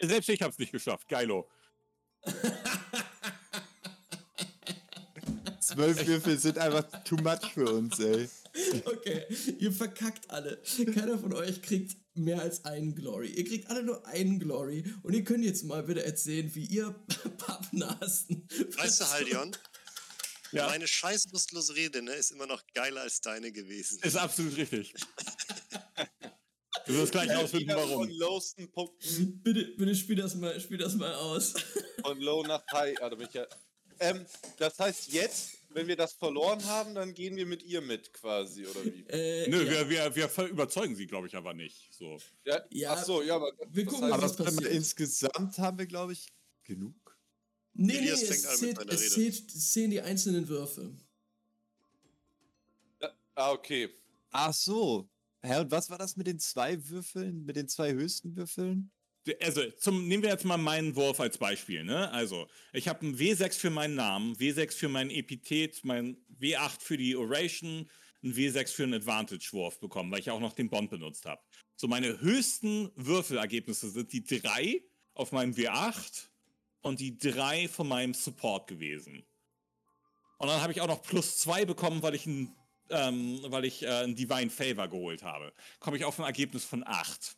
Selbst 0.00 0.28
ich 0.28 0.42
hab's 0.42 0.58
nicht 0.58 0.72
geschafft. 0.72 1.08
Geilo. 1.08 1.48
Zwölf 5.60 6.06
Würfel 6.06 6.38
sind 6.38 6.58
einfach 6.58 6.84
too 7.04 7.16
much 7.16 7.52
für 7.52 7.68
uns, 7.70 7.98
ey. 7.98 8.28
Okay, 8.84 9.24
ihr 9.58 9.72
verkackt 9.72 10.30
alle. 10.30 10.62
Keiner 10.94 11.18
von 11.18 11.34
euch 11.34 11.60
kriegt 11.60 11.96
mehr 12.14 12.40
als 12.40 12.64
einen 12.64 12.94
Glory. 12.94 13.28
Ihr 13.28 13.44
kriegt 13.44 13.68
alle 13.68 13.82
nur 13.82 14.06
einen 14.06 14.38
Glory 14.38 14.84
und 15.02 15.12
ihr 15.12 15.24
könnt 15.24 15.44
jetzt 15.44 15.64
mal 15.64 15.82
bitte 15.82 16.04
erzählen, 16.04 16.54
wie 16.54 16.64
ihr 16.66 16.90
Pappnasen. 17.38 18.46
Weißt 18.76 19.00
du, 19.00 19.10
Haldion, 19.10 19.56
Ja, 20.52 20.66
meine 20.68 20.86
scheiß 20.86 21.26
lustlose 21.32 21.74
Rede 21.74 22.00
ne, 22.00 22.12
ist 22.12 22.30
immer 22.30 22.46
noch 22.46 22.62
geiler 22.72 23.02
als 23.02 23.20
deine 23.20 23.50
gewesen. 23.52 23.98
ist 24.02 24.16
absolut 24.16 24.56
richtig. 24.56 24.94
Du 26.86 26.94
wirst 26.94 27.12
gleich 27.12 27.30
rausfinden, 27.30 27.68
Wieder 27.68 27.76
warum. 27.76 28.06
Von 28.06 28.10
lowsten 28.10 28.70
Punkten 28.70 29.40
Bitte, 29.42 29.64
bitte 29.76 29.94
spiel 29.94 30.16
das 30.16 30.34
mal, 30.36 30.58
spiel 30.60 30.78
das 30.78 30.94
mal 30.94 31.14
aus. 31.14 31.52
von 32.02 32.20
low 32.20 32.42
nach 32.42 32.64
high. 32.72 32.96
Ah, 33.00 33.10
da 33.10 33.16
bin 33.16 33.26
ich 33.26 33.34
ja. 33.34 33.46
Ähm, 33.98 34.24
das 34.58 34.78
heißt 34.78 35.12
jetzt, 35.12 35.56
wenn 35.70 35.88
wir 35.88 35.96
das 35.96 36.12
verloren 36.12 36.64
haben, 36.66 36.94
dann 36.94 37.12
gehen 37.14 37.34
wir 37.36 37.46
mit 37.46 37.62
ihr 37.62 37.80
mit 37.80 38.12
quasi, 38.12 38.66
oder 38.66 38.84
wie? 38.84 39.04
Äh, 39.08 39.48
Nö, 39.48 39.64
ja. 39.64 39.88
wir, 39.88 40.14
wir, 40.14 40.36
wir 40.36 40.46
überzeugen 40.48 40.94
sie, 40.94 41.06
glaube 41.06 41.26
ich, 41.26 41.34
aber 41.34 41.54
nicht. 41.54 41.92
So. 41.92 42.18
Ja, 42.44 42.62
Ja, 42.70 42.92
ach 42.92 43.04
so, 43.04 43.22
ja, 43.22 43.36
aber 43.36 43.52
wir 43.68 43.84
das 43.84 43.92
gucken 43.94 44.10
heißt, 44.10 44.10
mal, 44.10 44.12
Aber 44.12 44.22
was 44.22 44.36
passiert. 44.36 44.72
insgesamt 44.72 45.58
haben 45.58 45.78
wir, 45.78 45.86
glaube 45.86 46.12
ich, 46.12 46.28
genug. 46.62 46.94
Nee, 47.72 48.00
nee, 48.00 48.08
es, 48.08 48.20
zählt, 48.20 48.78
es, 48.90 49.10
zählt, 49.12 49.54
es 49.54 49.72
zählen 49.72 49.90
die 49.90 50.00
einzelnen 50.00 50.48
Würfe. 50.48 50.96
Ah, 53.34 53.52
okay. 53.52 53.90
Ach 54.30 54.54
so. 54.54 55.10
Hä, 55.46 55.60
und 55.60 55.70
was 55.70 55.90
war 55.90 55.98
das 55.98 56.16
mit 56.16 56.26
den 56.26 56.40
zwei 56.40 56.88
Würfeln, 56.88 57.44
mit 57.44 57.54
den 57.54 57.68
zwei 57.68 57.92
höchsten 57.92 58.34
Würfeln? 58.34 58.90
Also, 59.40 59.62
zum, 59.78 60.08
nehmen 60.08 60.24
wir 60.24 60.30
jetzt 60.30 60.44
mal 60.44 60.56
meinen 60.56 60.96
Wurf 60.96 61.20
als 61.20 61.38
Beispiel. 61.38 61.84
Ne? 61.84 62.10
Also, 62.10 62.48
ich 62.72 62.88
habe 62.88 63.02
einen 63.02 63.16
W6 63.16 63.54
für 63.54 63.70
meinen 63.70 63.94
Namen, 63.94 64.34
W6 64.34 64.72
für 64.72 64.88
mein 64.88 65.08
Epithet, 65.08 65.84
mein 65.84 66.16
W8 66.40 66.80
für 66.80 66.96
die 66.96 67.14
Oration, 67.16 67.88
ein 68.24 68.34
W6 68.34 68.72
für 68.72 68.82
einen 68.84 68.94
Advantage-Wurf 68.94 69.78
bekommen, 69.78 70.10
weil 70.10 70.18
ich 70.18 70.30
auch 70.30 70.40
noch 70.40 70.52
den 70.52 70.68
Bond 70.68 70.90
benutzt 70.90 71.26
habe. 71.26 71.40
So, 71.76 71.86
meine 71.86 72.20
höchsten 72.20 72.90
Würfelergebnisse 72.96 73.90
sind 73.90 74.12
die 74.12 74.24
3 74.24 74.82
auf 75.14 75.30
meinem 75.30 75.52
W8 75.52 76.28
und 76.82 76.98
die 76.98 77.18
3 77.18 77.68
von 77.68 77.86
meinem 77.86 78.14
Support 78.14 78.66
gewesen. 78.66 79.24
Und 80.38 80.48
dann 80.48 80.60
habe 80.60 80.72
ich 80.72 80.80
auch 80.80 80.88
noch 80.88 81.02
plus 81.02 81.38
2 81.38 81.64
bekommen, 81.64 82.02
weil 82.02 82.14
ich 82.14 82.26
ein, 82.26 82.54
ähm, 82.90 83.40
weil 83.48 83.64
ich 83.64 83.82
äh, 83.82 84.04
ein 84.04 84.14
Divine 84.14 84.50
Favor 84.50 84.88
geholt 84.88 85.22
habe. 85.22 85.52
Komme 85.78 85.96
ich 85.96 86.04
auf 86.04 86.18
ein 86.18 86.24
Ergebnis 86.24 86.64
von 86.64 86.86
8. 86.86 87.36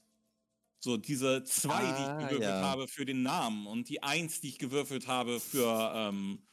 So, 0.80 0.96
diese 0.96 1.42
zwei, 1.44 1.80
die 1.80 1.86
Ah, 1.86 2.18
ich 2.20 2.26
gewürfelt 2.28 2.42
ja. 2.42 2.62
habe 2.62 2.86
für 2.86 3.04
den 3.04 3.22
Namen 3.22 3.66
und 3.66 3.88
die 3.88 4.02
eins, 4.02 4.40
die 4.40 4.48
ich 4.48 4.58
gewürfelt 4.58 5.08
habe 5.08 5.40
für, 5.40 5.92
ähm, 5.94 6.46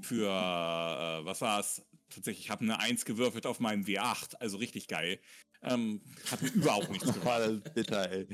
für, 0.00 0.26
äh, 0.26 1.24
was 1.24 1.40
war's? 1.40 1.82
Tatsächlich, 2.08 2.46
ich 2.46 2.50
habe 2.50 2.62
eine 2.62 2.78
Eins 2.78 3.04
gewürfelt 3.04 3.46
auf 3.46 3.60
meinem 3.60 3.84
W8, 3.84 4.36
also 4.36 4.58
richtig 4.58 4.88
geil. 4.88 5.20
Ähm, 5.62 6.00
hat 6.30 6.42
mir 6.42 6.50
überhaupt 6.52 6.90
nichts 6.90 7.06
das 7.24 7.74
bitter, 7.74 8.10
ey. 8.10 8.26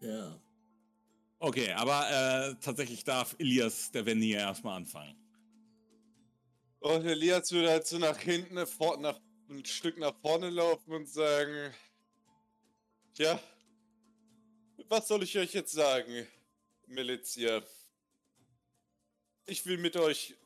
Ja. 0.00 0.40
Okay, 1.38 1.72
aber 1.72 2.50
äh, 2.50 2.54
tatsächlich 2.60 3.02
darf 3.04 3.34
Elias 3.38 3.90
der 3.92 4.06
Venier 4.06 4.38
erstmal 4.38 4.76
anfangen. 4.76 5.19
Und 6.80 7.04
Elias 7.04 7.52
würde 7.52 7.70
halt 7.70 7.86
so 7.86 7.98
nach 7.98 8.18
hinten, 8.18 8.66
vor, 8.66 8.96
nach, 8.98 9.20
ein 9.48 9.64
Stück 9.66 9.98
nach 9.98 10.14
vorne 10.20 10.48
laufen 10.48 10.94
und 10.94 11.06
sagen: 11.06 11.74
Tja, 13.14 13.38
was 14.88 15.06
soll 15.06 15.22
ich 15.22 15.36
euch 15.36 15.52
jetzt 15.52 15.72
sagen, 15.72 16.26
Milizia? 16.86 17.62
Ich 19.46 19.66
will 19.66 19.76
mit 19.76 19.96
euch. 19.96 20.36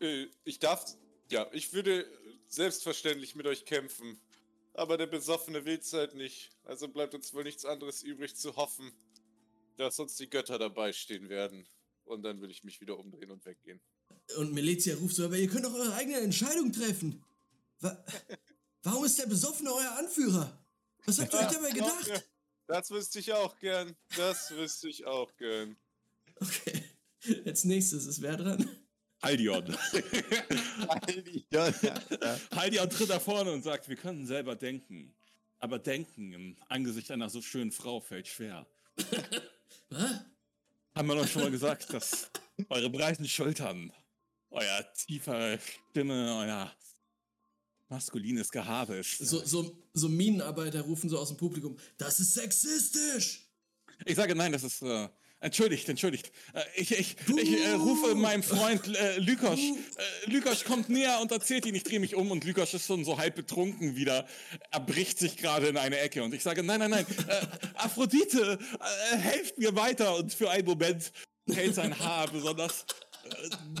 Äh, 0.00 0.26
ich 0.44 0.58
darf. 0.58 0.84
Ja, 1.30 1.48
ich 1.52 1.72
würde 1.72 2.06
selbstverständlich 2.48 3.36
mit 3.36 3.46
euch 3.46 3.64
kämpfen. 3.64 4.20
Aber 4.74 4.96
der 4.96 5.06
Besoffene 5.06 5.64
will's 5.64 5.92
halt 5.92 6.14
nicht. 6.14 6.50
Also 6.64 6.88
bleibt 6.88 7.14
uns 7.14 7.32
wohl 7.34 7.44
nichts 7.44 7.64
anderes 7.64 8.02
übrig 8.02 8.34
zu 8.34 8.56
hoffen, 8.56 8.90
dass 9.76 9.98
uns 9.98 10.16
die 10.16 10.28
Götter 10.28 10.58
dabei 10.58 10.92
stehen 10.92 11.28
werden. 11.28 11.66
Und 12.04 12.22
dann 12.22 12.40
will 12.40 12.50
ich 12.50 12.64
mich 12.64 12.80
wieder 12.80 12.98
umdrehen 12.98 13.30
und 13.30 13.44
weggehen. 13.44 13.80
Und 14.36 14.52
Melizia 14.52 14.96
ruft 14.96 15.16
so, 15.16 15.24
aber 15.24 15.36
ihr 15.36 15.48
könnt 15.48 15.64
doch 15.64 15.74
eure 15.74 15.94
eigene 15.94 16.18
Entscheidung 16.18 16.72
treffen. 16.72 17.22
Wa 17.80 18.04
Warum 18.84 19.04
ist 19.04 19.18
der 19.18 19.26
Besoffene 19.26 19.72
euer 19.72 19.96
Anführer? 19.98 20.58
Was 21.04 21.18
habt 21.20 21.32
ihr 21.32 21.40
euch 21.40 21.46
dabei 21.46 21.70
gedacht? 21.70 22.24
Das 22.66 22.90
wüsste 22.90 23.18
ich 23.18 23.32
auch 23.32 23.58
gern. 23.58 23.94
Das 24.16 24.50
wüsste 24.50 24.88
ich 24.88 25.04
auch 25.04 25.36
gern. 25.36 25.76
Okay. 26.36 26.84
Als 27.44 27.64
nächstes 27.64 28.06
ist 28.06 28.22
wer 28.22 28.36
dran? 28.36 28.68
Haldion. 29.22 29.76
Ja, 31.50 31.68
ja, 31.68 31.94
ja. 32.10 32.40
Haldion 32.56 32.90
tritt 32.90 33.10
da 33.10 33.20
vorne 33.20 33.52
und 33.52 33.62
sagt, 33.62 33.88
wir 33.88 33.96
können 33.96 34.26
selber 34.26 34.56
denken. 34.56 35.14
Aber 35.58 35.78
denken 35.78 36.32
im 36.32 36.56
Angesicht 36.68 37.10
einer 37.12 37.30
so 37.30 37.40
schönen 37.40 37.70
Frau 37.70 38.00
fällt 38.00 38.26
schwer. 38.26 38.66
Was? 39.90 40.24
Haben 40.94 41.08
wir 41.08 41.14
doch 41.14 41.28
schon 41.28 41.42
mal 41.42 41.50
gesagt, 41.50 41.92
dass 41.92 42.30
eure 42.68 42.90
breiten 42.90 43.28
Schultern, 43.28 43.92
euer 44.52 44.92
tiefer 44.94 45.58
Stimme, 45.90 46.36
euer 46.38 46.72
maskulines 47.88 48.50
Gehabe 48.50 48.96
ist. 48.96 49.18
So, 49.18 49.44
so, 49.44 49.76
so 49.92 50.08
Minenarbeiter 50.08 50.80
rufen 50.82 51.10
so 51.10 51.18
aus 51.18 51.28
dem 51.28 51.36
Publikum, 51.36 51.76
das 51.98 52.20
ist 52.20 52.34
sexistisch! 52.34 53.48
Ich 54.04 54.16
sage 54.16 54.34
nein, 54.34 54.52
das 54.52 54.64
ist. 54.64 54.82
Äh, 54.82 55.08
entschuldigt, 55.40 55.88
entschuldigt. 55.88 56.32
Äh, 56.54 56.62
ich 56.76 56.92
ich, 56.92 57.16
ich 57.28 57.64
äh, 57.64 57.72
rufe 57.72 58.14
meinem 58.14 58.42
Freund 58.54 58.88
äh, 58.96 59.18
Lykosch. 59.18 59.60
Äh, 59.60 60.30
Lykosch 60.30 60.64
kommt 60.64 60.88
näher 60.88 61.20
und 61.20 61.30
erzählt 61.30 61.66
ihn. 61.66 61.74
Ich 61.74 61.84
drehe 61.84 62.00
mich 62.00 62.14
um 62.14 62.30
und 62.30 62.44
Lykosch 62.44 62.74
ist 62.74 62.86
schon 62.86 63.04
so 63.04 63.18
halb 63.18 63.36
betrunken 63.36 63.94
wieder. 63.94 64.26
Er 64.70 64.80
bricht 64.80 65.18
sich 65.18 65.36
gerade 65.36 65.68
in 65.68 65.76
eine 65.76 65.98
Ecke 65.98 66.22
und 66.22 66.34
ich 66.34 66.42
sage: 66.42 66.62
Nein, 66.62 66.80
nein, 66.80 66.90
nein. 66.90 67.06
Äh, 67.28 67.46
Aphrodite, 67.74 68.58
äh, 69.12 69.16
helft 69.16 69.58
mir 69.58 69.76
weiter. 69.76 70.16
Und 70.16 70.32
für 70.32 70.50
einen 70.50 70.66
Moment 70.66 71.12
fällt 71.48 71.74
sein 71.74 71.98
Haar 71.98 72.28
besonders 72.28 72.86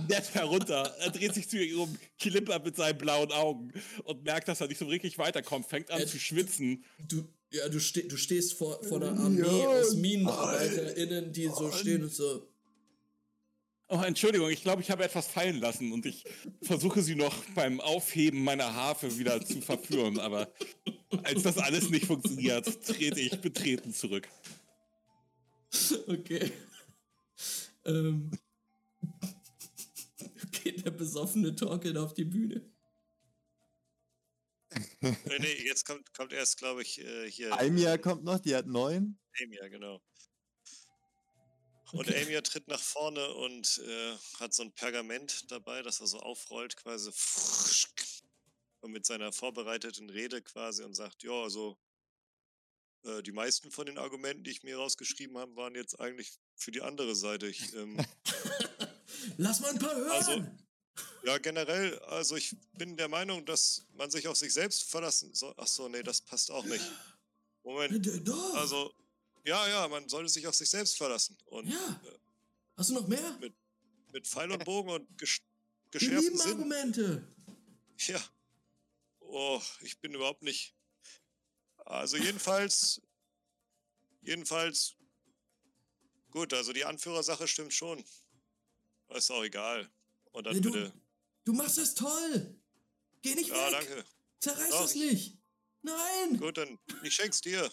nett 0.08 0.34
herunter. 0.34 0.94
Er 1.00 1.10
dreht 1.10 1.34
sich 1.34 1.48
zu 1.48 1.58
ihr 1.58 1.78
um, 1.78 1.96
klimpert 2.18 2.64
mit 2.64 2.76
seinen 2.76 2.98
blauen 2.98 3.32
Augen 3.32 3.72
und 4.04 4.24
merkt, 4.24 4.48
dass 4.48 4.60
er 4.60 4.68
nicht 4.68 4.78
so 4.78 4.90
wirklich 4.90 5.18
weiterkommt, 5.18 5.66
fängt 5.66 5.90
an 5.90 6.02
Äh, 6.02 6.06
zu 6.06 6.18
schwitzen. 6.18 6.84
Du, 7.08 7.28
ja, 7.50 7.68
du, 7.68 7.78
ste 7.78 8.04
du 8.04 8.16
stehst 8.16 8.54
vor, 8.54 8.82
vor 8.82 9.02
einer 9.02 9.18
Armee 9.18 9.66
aus 9.66 9.94
MinenarbeiterInnen, 9.94 11.32
die 11.32 11.46
so 11.48 11.70
stehen 11.70 12.02
und 12.04 12.12
so. 12.12 12.48
Oh, 13.88 14.00
Entschuldigung, 14.00 14.48
ich 14.48 14.62
glaube, 14.62 14.80
ich 14.80 14.90
habe 14.90 15.04
etwas 15.04 15.26
fallen 15.26 15.60
lassen 15.60 15.92
und 15.92 16.06
ich 16.06 16.24
versuche 16.62 17.02
sie 17.02 17.14
noch 17.14 17.44
beim 17.54 17.78
Aufheben 17.78 18.42
meiner 18.42 18.74
Harfe 18.74 19.18
wieder 19.18 19.44
zu 19.44 19.60
verführen, 19.60 20.18
aber 20.18 20.50
als 21.24 21.42
das 21.42 21.58
alles 21.58 21.90
nicht 21.90 22.06
funktioniert, 22.06 22.64
trete 22.86 23.20
ich 23.20 23.38
betreten 23.40 23.92
zurück. 23.92 24.28
Okay. 26.06 26.52
ähm. 27.86 28.30
Okay, 30.44 30.72
der 30.72 30.90
besoffene 30.90 31.54
torkelt 31.54 31.96
auf 31.96 32.14
die 32.14 32.24
Bühne. 32.24 32.70
Nee, 35.00 35.62
jetzt 35.64 35.84
kommt, 35.84 36.14
kommt 36.14 36.32
erst, 36.32 36.58
glaube 36.58 36.82
ich, 36.82 37.00
äh, 37.00 37.30
hier 37.30 37.52
Almia 37.52 37.98
kommt 37.98 38.24
noch, 38.24 38.38
die 38.38 38.54
hat 38.54 38.66
neun. 38.66 39.18
Amia, 39.42 39.68
genau. 39.68 40.00
Und 41.92 42.08
Okay. 42.08 42.22
Amia 42.22 42.40
tritt 42.40 42.68
nach 42.68 42.80
vorne 42.80 43.34
und 43.34 43.82
äh, 43.86 44.16
hat 44.40 44.54
so 44.54 44.62
ein 44.62 44.72
Pergament 44.72 45.50
dabei, 45.50 45.82
das 45.82 46.00
er 46.00 46.06
so 46.06 46.20
aufrollt, 46.20 46.76
quasi. 46.76 47.10
Und 48.80 48.92
mit 48.92 49.04
seiner 49.04 49.32
vorbereiteten 49.32 50.08
Rede 50.08 50.40
quasi 50.42 50.82
und 50.84 50.94
sagt, 50.94 51.22
ja, 51.22 51.32
also 51.32 51.78
äh, 53.04 53.22
die 53.22 53.32
meisten 53.32 53.70
von 53.70 53.86
den 53.86 53.98
Argumenten, 53.98 54.42
die 54.42 54.52
ich 54.52 54.62
mir 54.62 54.76
rausgeschrieben 54.76 55.36
habe, 55.36 55.54
waren 55.54 55.74
jetzt 55.74 56.00
eigentlich 56.00 56.32
für 56.56 56.70
die 56.70 56.80
andere 56.80 57.14
Seite. 57.14 57.46
Ich, 57.46 57.74
ähm, 57.74 57.98
Lass 59.38 59.60
mal 59.60 59.70
ein 59.70 59.78
paar 59.78 59.94
hören! 59.94 60.10
Also, 60.10 60.44
ja, 61.24 61.38
generell, 61.38 61.98
also 62.00 62.36
ich 62.36 62.56
bin 62.76 62.96
der 62.96 63.08
Meinung, 63.08 63.44
dass 63.46 63.86
man 63.94 64.10
sich 64.10 64.28
auf 64.28 64.36
sich 64.36 64.52
selbst 64.52 64.84
verlassen 64.84 65.34
soll. 65.34 65.54
Ach 65.56 65.66
so, 65.66 65.88
nee, 65.88 66.02
das 66.02 66.20
passt 66.20 66.50
auch 66.50 66.64
nicht. 66.64 66.84
Moment, 67.62 68.28
also, 68.54 68.92
ja, 69.44 69.68
ja, 69.68 69.88
man 69.88 70.08
sollte 70.08 70.28
sich 70.28 70.46
auf 70.46 70.54
sich 70.54 70.68
selbst 70.68 70.96
verlassen. 70.96 71.36
Und 71.46 71.68
ja! 71.68 72.00
Hast 72.76 72.90
du 72.90 72.94
noch 72.94 73.06
mehr? 73.06 73.38
mit 74.12 74.26
Pfeil 74.26 74.50
und 74.52 74.64
Bogen 74.64 74.90
und 74.90 75.18
gesch 75.18 75.42
Wir 75.90 76.00
geschärften 76.00 76.24
lieben 76.24 76.38
Sinn. 76.38 76.52
Argumente! 76.52 77.26
Ja. 77.98 78.22
Oh, 79.20 79.60
ich 79.80 79.98
bin 79.98 80.14
überhaupt 80.14 80.42
nicht. 80.42 80.74
Also 81.78 82.16
jedenfalls, 82.16 83.00
jedenfalls, 84.22 84.94
gut, 86.30 86.52
also 86.52 86.72
die 86.72 86.84
Anführersache 86.84 87.48
stimmt 87.48 87.72
schon. 87.72 88.04
Ist 89.16 89.30
auch 89.30 89.42
egal. 89.44 89.88
Und 90.32 90.46
dann 90.46 90.54
Nee, 90.54 90.60
du, 90.60 90.72
bitte. 90.72 90.92
du 91.44 91.52
machst 91.52 91.78
das 91.78 91.94
toll! 91.94 92.54
Geh 93.22 93.34
nicht 93.34 93.48
Ja, 93.50 93.54
weg! 93.54 93.72
danke. 93.88 94.04
Zerreiß 94.40 94.70
Doch. 94.70 94.82
das 94.82 94.94
nicht! 94.94 95.38
Nein! 95.82 96.38
Gut, 96.38 96.56
dann 96.58 96.78
ich 97.02 97.14
schenk's 97.14 97.40
dir. 97.40 97.70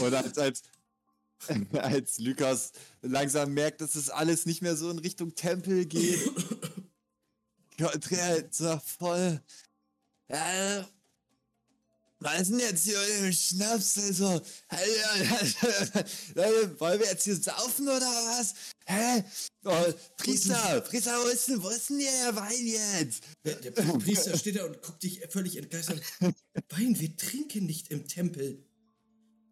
Und 0.00 0.14
als, 0.14 0.36
als, 0.38 0.62
als 1.72 2.18
Lukas 2.18 2.72
langsam 3.02 3.54
merkt, 3.54 3.80
dass 3.80 3.94
es 3.94 4.10
alles 4.10 4.46
nicht 4.46 4.62
mehr 4.62 4.76
so 4.76 4.90
in 4.90 4.98
Richtung 4.98 5.34
Tempel 5.34 5.86
geht, 5.86 6.20
so 8.54 8.78
voll. 8.98 9.42
Äh, 10.28 10.82
Was 12.20 12.42
ist 12.42 12.50
denn 12.50 12.60
jetzt 12.60 12.84
hier 12.84 12.96
euer 12.98 13.32
Schnaps? 13.32 13.98
Also, 13.98 14.40
Leute, 16.34 16.80
wollen 16.80 17.00
wir 17.00 17.06
jetzt 17.08 17.24
hier 17.24 17.36
saufen 17.36 17.88
oder 17.88 18.06
was? 18.06 18.54
Hä? 18.86 19.22
Oh, 19.64 19.92
Priester, 20.16 20.80
Priester, 20.80 21.12
wo 21.22 21.28
ist 21.28 21.48
denn, 21.48 21.62
wo 21.62 21.68
ist 21.68 21.90
denn 21.90 21.98
der 21.98 22.36
Wein 22.36 22.66
jetzt? 22.66 23.22
Der, 23.44 23.56
der 23.56 23.70
Priester 23.70 24.36
steht 24.38 24.56
da 24.56 24.64
und 24.64 24.80
guckt 24.80 25.02
dich 25.02 25.20
völlig 25.28 25.56
entgeistert. 25.56 26.00
Wein, 26.70 26.98
wir 26.98 27.16
trinken 27.16 27.66
nicht 27.66 27.90
im 27.90 28.08
Tempel. 28.08 28.64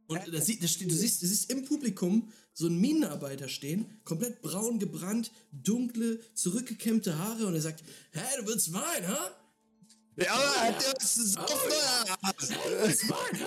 Und 0.06 0.20
da 0.32 0.40
sieht, 0.40 0.62
da 0.62 0.68
steht, 0.68 0.90
du, 0.90 0.94
siehst, 0.94 1.22
du 1.22 1.26
siehst 1.26 1.50
im 1.50 1.64
Publikum 1.64 2.32
so 2.54 2.66
einen 2.66 2.80
Minenarbeiter 2.80 3.48
stehen, 3.48 4.00
komplett 4.04 4.40
braun 4.40 4.78
gebrannt, 4.78 5.32
dunkle, 5.52 6.20
zurückgekämmte 6.34 7.18
Haare 7.18 7.46
und 7.46 7.54
er 7.54 7.60
sagt, 7.60 7.82
hä, 8.12 8.20
du 8.38 8.46
willst 8.46 8.72
Wein, 8.72 9.06
hä? 9.06 9.30
Ja, 10.16 10.78
zu 10.98 11.26
saufen 11.26 11.56
Oh, 11.56 12.88
Wein, 13.08 13.36
hä? 13.36 13.44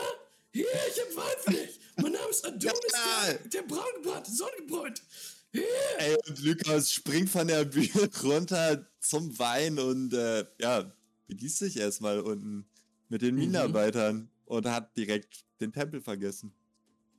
Hier, 0.54 0.66
ich 0.66 1.44
für 1.44 1.52
dich. 1.52 1.80
Mein 1.98 2.12
Name 2.12 2.30
ist 2.30 2.46
Adonis, 2.46 2.74
Ja. 2.94 3.28
der, 3.28 3.38
der 3.50 3.62
braun 3.64 3.84
gebrannt, 4.02 4.28
sonnengebräunt. 4.28 5.02
Hier. 5.52 5.64
Ey, 6.00 6.16
und 6.28 6.40
Lukas 6.44 6.92
springt 6.92 7.30
von 7.30 7.48
der 7.48 7.66
Bühne 7.66 8.10
runter 8.24 8.88
zum 9.00 9.38
Wein 9.40 9.80
und 9.80 10.14
äh, 10.14 10.46
ja, 10.60 10.92
begießt 11.28 11.60
sich 11.60 11.78
erstmal 11.78 12.20
unten 12.20 12.68
mit 13.10 13.22
den 13.22 13.36
Minenarbeitern 13.36 14.30
und 14.46 14.68
hat 14.68 14.96
direkt 14.98 15.46
den 15.62 15.72
Tempel 15.72 16.02
vergessen. 16.02 16.52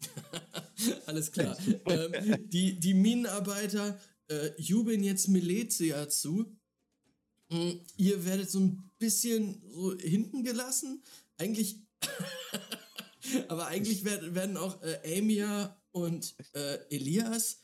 Alles 1.07 1.33
klar. 1.33 1.57
ähm, 1.87 2.49
die, 2.49 2.79
die 2.79 2.95
Minenarbeiter 2.95 3.99
äh, 4.29 4.51
jubeln 4.59 5.03
jetzt 5.03 5.29
Meletia 5.29 6.09
zu. 6.09 6.55
Mm, 7.51 7.71
Ihr 7.97 8.25
werdet 8.25 8.51
so 8.51 8.61
ein 8.61 8.88
bisschen 8.99 9.63
so 9.69 9.97
hinten 9.99 10.45
gelassen. 10.45 11.03
Eigentlich, 11.37 11.81
aber 13.49 13.67
eigentlich 13.67 14.05
werden, 14.05 14.35
werden 14.35 14.57
auch 14.57 14.83
äh, 14.83 15.19
Amia 15.19 15.81
und 15.93 16.35
äh, 16.55 16.79
Elias 16.91 17.61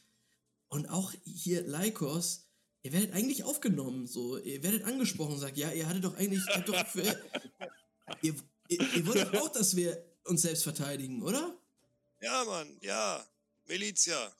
und 0.68 0.88
auch 0.88 1.12
hier 1.24 1.62
Lycos, 1.62 2.48
ihr 2.82 2.92
werdet 2.92 3.12
eigentlich 3.12 3.44
aufgenommen. 3.44 4.06
So, 4.06 4.38
ihr 4.38 4.62
werdet 4.62 4.84
angesprochen 4.84 5.38
sagt, 5.38 5.56
ja, 5.56 5.70
ihr 5.72 5.88
hattet 5.88 6.04
doch 6.04 6.16
eigentlich, 6.16 6.42
ihr, 6.48 6.54
habt 6.54 6.68
doch 6.68 6.86
für, 6.86 7.02
ihr, 8.22 8.34
ihr, 8.68 8.80
ihr 8.96 9.06
wollt 9.06 9.22
doch 9.22 9.42
auch, 9.42 9.48
dass 9.48 9.76
wir 9.76 10.04
uns 10.24 10.42
selbst 10.42 10.64
verteidigen, 10.64 11.22
oder? 11.22 11.56
Ja, 12.20 12.44
Mann, 12.44 12.76
ja. 12.80 13.24
Milizia. 13.66 14.34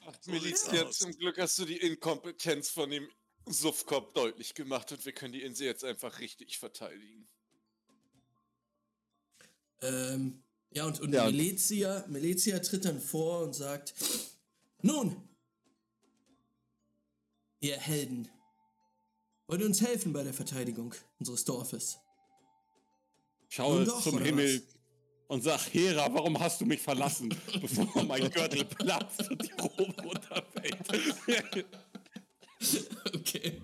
Ach, 0.00 0.14
Milizia, 0.26 0.90
zum 0.90 1.12
Glück 1.12 1.38
hast 1.38 1.58
du 1.58 1.64
die 1.64 1.76
Inkompetenz 1.76 2.70
von 2.70 2.90
dem 2.90 3.08
Suffkopf 3.52 4.12
deutlich 4.12 4.54
gemacht 4.54 4.92
und 4.92 5.04
wir 5.04 5.12
können 5.12 5.32
die 5.32 5.42
Insel 5.42 5.66
jetzt 5.66 5.84
einfach 5.84 6.18
richtig 6.18 6.58
verteidigen. 6.58 7.28
Ähm, 9.82 10.42
ja, 10.70 10.84
und, 10.86 11.00
und 11.00 11.12
Ja. 11.12 11.24
Melezia, 11.26 12.04
Melezia 12.08 12.58
tritt 12.60 12.84
dann 12.84 13.00
vor 13.00 13.42
und 13.42 13.54
sagt, 13.54 13.94
nun, 14.82 15.16
ihr 17.60 17.76
Helden, 17.76 18.28
wollt 19.46 19.60
ihr 19.60 19.66
uns 19.66 19.80
helfen 19.80 20.12
bei 20.12 20.22
der 20.22 20.34
Verteidigung 20.34 20.94
unseres 21.18 21.44
Dorfes? 21.44 21.98
Schaue 23.48 23.84
doch, 23.84 24.00
zum 24.00 24.18
Himmel 24.20 24.62
und 25.26 25.42
sag, 25.42 25.60
Hera, 25.74 26.12
warum 26.14 26.38
hast 26.38 26.60
du 26.60 26.66
mich 26.66 26.80
verlassen, 26.80 27.34
bevor 27.60 28.04
mein 28.04 28.30
Gürtel 28.30 28.64
platzt 28.64 29.28
und 29.28 29.42
die 29.42 29.52
Robe 29.60 30.02
runterfällt? 30.02 31.66
Okay. 33.14 33.60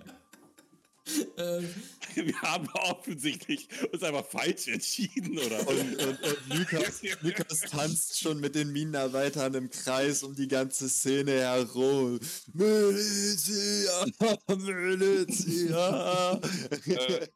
ähm, 1.36 1.74
Wir 2.14 2.40
haben 2.40 2.68
offensichtlich 2.73 3.68
uns 3.93 4.02
einfach 4.02 4.27
falsch 4.27 4.68
entschieden, 4.68 5.39
oder? 5.39 5.68
Und, 5.68 5.97
und, 5.97 6.23
und 6.23 6.39
Lukas, 6.48 7.02
Lukas 7.20 7.60
tanzt 7.60 8.18
schon 8.18 8.40
mit 8.40 8.55
den 8.55 8.73
Minenarbeitern 8.73 9.52
im 9.55 9.70
Kreis 9.70 10.23
um 10.23 10.35
die 10.35 10.48
ganze 10.48 10.89
Szene 10.89 11.32
herum. 11.32 12.18
Milizia, 12.55 14.06
Milizia. 14.48 16.40
äh, 16.86 17.28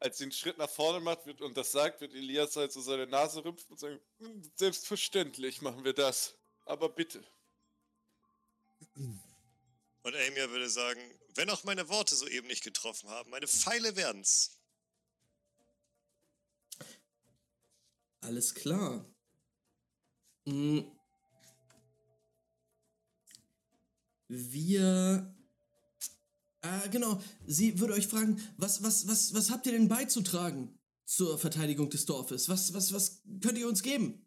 als 0.00 0.18
sie 0.18 0.24
einen 0.24 0.32
Schritt 0.32 0.58
nach 0.58 0.70
vorne 0.70 1.00
macht 1.00 1.26
wird 1.26 1.40
und 1.40 1.56
das 1.56 1.72
sagt, 1.72 2.00
wird 2.00 2.14
Elias 2.14 2.54
halt 2.56 2.72
so 2.72 2.80
seine 2.80 3.06
Nase 3.06 3.44
rümpfen 3.44 3.72
und 3.72 3.80
sagen, 3.80 3.98
"Hm, 4.18 4.42
selbstverständlich 4.54 5.62
machen 5.62 5.82
wir 5.84 5.94
das. 5.94 6.36
Aber 6.66 6.88
bitte. 6.90 7.24
Und 10.08 10.16
Amia 10.16 10.48
würde 10.48 10.70
sagen, 10.70 11.00
wenn 11.34 11.50
auch 11.50 11.64
meine 11.64 11.90
Worte 11.90 12.16
soeben 12.16 12.46
nicht 12.46 12.64
getroffen 12.64 13.10
haben, 13.10 13.28
meine 13.28 13.46
Pfeile 13.46 13.94
werden's. 13.94 14.58
alles 18.22 18.54
klar. 18.54 19.04
Mm. 20.46 20.80
Wir. 24.28 25.36
Ah, 26.62 26.86
genau. 26.86 27.22
Sie 27.46 27.78
würde 27.78 27.92
euch 27.92 28.06
fragen, 28.06 28.40
was, 28.56 28.82
was, 28.82 29.06
was, 29.06 29.34
was 29.34 29.50
habt 29.50 29.66
ihr 29.66 29.72
denn 29.72 29.88
beizutragen 29.88 30.78
zur 31.04 31.38
Verteidigung 31.38 31.90
des 31.90 32.06
Dorfes? 32.06 32.48
Was, 32.48 32.72
was, 32.72 32.94
was 32.94 33.22
könnt 33.42 33.58
ihr 33.58 33.68
uns 33.68 33.82
geben? 33.82 34.26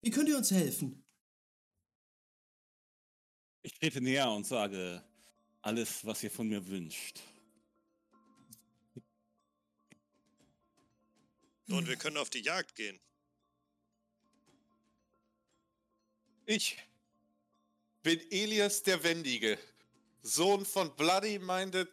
Wie 0.00 0.10
könnt 0.10 0.30
ihr 0.30 0.38
uns 0.38 0.50
helfen? 0.50 1.05
Ich 3.66 3.74
trete 3.74 4.00
näher 4.00 4.30
und 4.30 4.46
sage, 4.46 5.02
alles, 5.60 6.06
was 6.06 6.22
ihr 6.22 6.30
von 6.30 6.46
mir 6.46 6.64
wünscht. 6.68 7.20
Und 11.68 11.88
wir 11.88 11.96
können 11.96 12.16
auf 12.16 12.30
die 12.30 12.42
Jagd 12.42 12.76
gehen. 12.76 13.00
Ich 16.44 16.78
bin 18.04 18.20
Elias 18.30 18.84
der 18.84 19.02
Wendige, 19.02 19.58
Sohn 20.22 20.64
von 20.64 20.94
Bloody 20.94 21.40
Minded, 21.40 21.88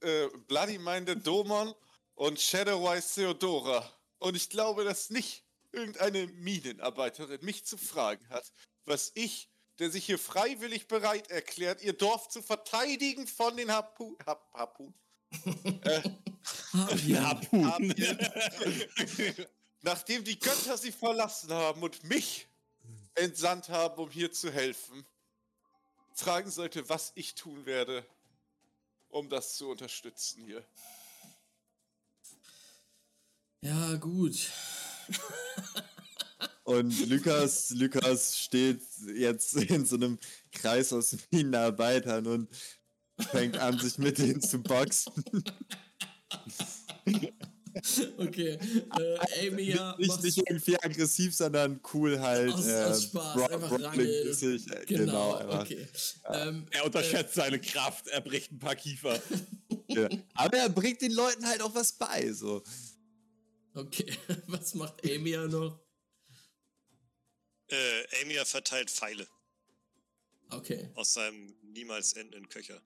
äh, 0.00 0.26
Bloody 0.48 0.78
Minded 0.78 1.24
Domon 1.24 1.72
und 2.16 2.40
Shadowwise 2.40 3.14
Theodora. 3.14 3.88
Und 4.18 4.36
ich 4.36 4.50
glaube, 4.50 4.82
dass 4.82 5.10
nicht 5.10 5.44
irgendeine 5.70 6.26
Minenarbeiterin 6.26 7.38
mich 7.44 7.64
zu 7.64 7.78
fragen 7.78 8.28
hat, 8.30 8.52
was 8.84 9.12
ich, 9.14 9.48
der 9.82 9.90
sich 9.90 10.06
hier 10.06 10.18
freiwillig 10.18 10.86
bereit 10.86 11.28
erklärt, 11.28 11.82
ihr 11.82 11.92
Dorf 11.92 12.28
zu 12.28 12.40
verteidigen 12.40 13.26
von 13.26 13.56
den 13.56 13.68
Harpu 13.68 14.16
Hap 14.24 14.48
Harpun. 14.54 14.94
äh, 15.82 16.02
Harpun. 16.72 17.92
Nachdem 19.80 20.22
die 20.22 20.38
Götter 20.38 20.78
sie 20.78 20.92
verlassen 20.92 21.52
haben 21.52 21.82
und 21.82 22.04
mich 22.04 22.46
entsandt 23.16 23.70
haben, 23.70 24.00
um 24.00 24.08
hier 24.08 24.30
zu 24.30 24.52
helfen, 24.52 25.04
fragen 26.14 26.52
sollte, 26.52 26.88
was 26.88 27.10
ich 27.16 27.34
tun 27.34 27.66
werde, 27.66 28.06
um 29.08 29.28
das 29.28 29.56
zu 29.56 29.68
unterstützen 29.68 30.44
hier. 30.44 30.64
ja 33.62 33.96
gut. 33.96 34.48
Und 36.78 37.08
Lukas, 37.08 37.70
Lukas 37.70 38.38
steht 38.38 38.80
jetzt 39.14 39.54
in 39.56 39.84
so 39.84 39.96
einem 39.96 40.18
Kreis 40.52 40.92
aus 40.92 41.16
Minenarbeitern 41.30 42.26
und 42.26 42.48
fängt 43.30 43.56
an, 43.58 43.78
sich 43.78 43.98
mit 43.98 44.18
denen 44.18 44.40
zu 44.40 44.58
boxen. 44.62 45.12
Okay. 48.18 48.58
Äh, 48.98 49.48
Amia 49.48 49.96
nicht, 49.98 50.08
macht 50.08 50.22
nicht 50.22 50.38
irgendwie 50.38 50.76
aggressiv, 50.82 51.34
sondern 51.34 51.80
cool 51.94 52.20
halt. 52.20 52.52
Aus- 52.52 52.66
äh, 52.66 52.84
aus 52.84 53.02
Spaß, 53.04 53.34
Bro- 53.34 53.46
einfach 53.46 53.70
Brawling-mäßig, 53.78 54.70
äh, 54.70 54.84
Genau, 54.86 55.34
einfach. 55.34 55.62
okay. 55.62 55.86
Ähm, 56.26 56.66
Er 56.70 56.84
unterschätzt 56.84 57.34
seine 57.34 57.58
Kraft, 57.58 58.08
er 58.08 58.20
bricht 58.20 58.52
ein 58.52 58.58
paar 58.58 58.76
Kiefer. 58.76 59.20
Ja. 59.88 60.08
Aber 60.34 60.56
er 60.56 60.70
bringt 60.70 61.02
den 61.02 61.12
Leuten 61.12 61.44
halt 61.46 61.60
auch 61.60 61.74
was 61.74 61.92
bei. 61.92 62.32
So. 62.32 62.62
okay. 63.74 64.10
Was 64.46 64.74
macht 64.74 65.04
Amia 65.04 65.46
noch? 65.48 65.81
Äh, 67.72 68.22
Amia 68.22 68.44
verteilt 68.44 68.90
Pfeile 68.90 69.26
Okay. 70.50 70.90
aus 70.94 71.14
seinem 71.14 71.54
niemals 71.62 72.12
endenden 72.12 72.48
Köcher. 72.50 72.82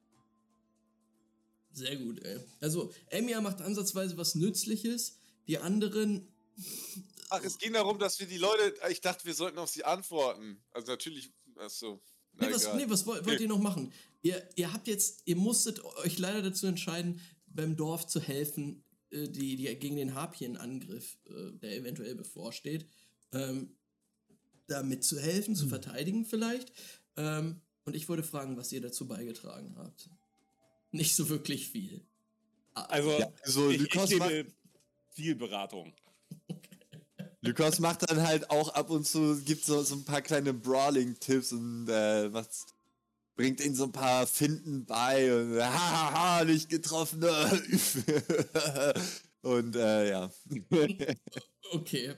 Sehr 1.72 1.96
gut, 1.96 2.22
ey. 2.24 2.38
Also, 2.60 2.92
Amia 3.12 3.40
macht 3.40 3.60
ansatzweise 3.60 4.16
was 4.16 4.34
Nützliches. 4.36 5.18
Die 5.48 5.58
anderen. 5.58 6.32
Ach, 7.28 7.42
es 7.42 7.58
ging 7.58 7.72
darum, 7.72 7.98
dass 7.98 8.20
wir 8.20 8.26
die 8.26 8.38
Leute. 8.38 8.74
Ich 8.90 9.00
dachte, 9.00 9.24
wir 9.24 9.34
sollten 9.34 9.58
auf 9.58 9.68
sie 9.70 9.84
antworten. 9.84 10.62
Also 10.70 10.92
natürlich. 10.92 11.32
Achso. 11.56 12.00
Nee, 12.34 12.52
was, 12.52 12.72
nee, 12.74 12.84
was 12.86 13.06
wollt, 13.06 13.26
wollt 13.26 13.40
ihr 13.40 13.48
noch 13.48 13.58
machen? 13.58 13.92
Ihr, 14.22 14.48
ihr 14.56 14.72
habt 14.72 14.86
jetzt, 14.88 15.22
ihr 15.24 15.36
musstet 15.36 15.82
euch 15.82 16.18
leider 16.18 16.42
dazu 16.42 16.66
entscheiden, 16.66 17.20
beim 17.46 17.76
Dorf 17.76 18.06
zu 18.06 18.20
helfen, 18.20 18.84
äh, 19.10 19.28
die, 19.28 19.56
die 19.56 19.74
gegen 19.76 19.96
den 19.96 20.14
Harpienangriff, 20.14 21.18
äh, 21.26 21.52
der 21.58 21.76
eventuell 21.76 22.14
bevorsteht, 22.14 22.86
ähm, 23.32 23.74
da 24.66 24.82
mitzuhelfen, 24.82 25.54
zu 25.54 25.68
verteidigen 25.68 26.24
vielleicht. 26.24 26.72
Ähm, 27.16 27.60
und 27.84 27.94
ich 27.94 28.08
wollte 28.08 28.22
fragen, 28.22 28.56
was 28.56 28.72
ihr 28.72 28.80
dazu 28.80 29.06
beigetragen 29.06 29.74
habt. 29.76 30.10
Nicht 30.90 31.14
so 31.14 31.28
wirklich 31.28 31.68
viel. 31.68 32.04
Also, 32.74 33.10
Ja, 33.18 33.32
also 33.42 33.70
ich, 33.70 33.76
ich 33.76 33.82
Lykos, 33.82 34.10
macht, 34.16 34.30
gebe 34.30 34.52
viel 35.10 35.34
Beratung. 35.34 35.94
Lykos 37.40 37.78
macht 37.78 38.10
dann 38.10 38.26
halt 38.26 38.50
auch 38.50 38.70
ab 38.70 38.90
und 38.90 39.06
zu, 39.06 39.40
gibt 39.44 39.64
so, 39.64 39.82
so 39.82 39.94
ein 39.94 40.04
paar 40.04 40.20
kleine 40.20 40.52
Brawling-Tipps 40.52 41.52
und 41.52 41.88
äh, 41.88 42.32
was 42.32 42.66
bringt 43.36 43.64
ihnen 43.64 43.74
so 43.74 43.84
ein 43.84 43.92
paar 43.92 44.26
Finden 44.26 44.84
bei 44.84 45.32
und 45.34 45.60
hahaha, 45.60 46.44
nicht 46.44 46.68
getroffen. 46.68 47.22
und 49.42 49.76
äh, 49.76 50.10
ja. 50.10 50.30
Okay. 51.72 52.16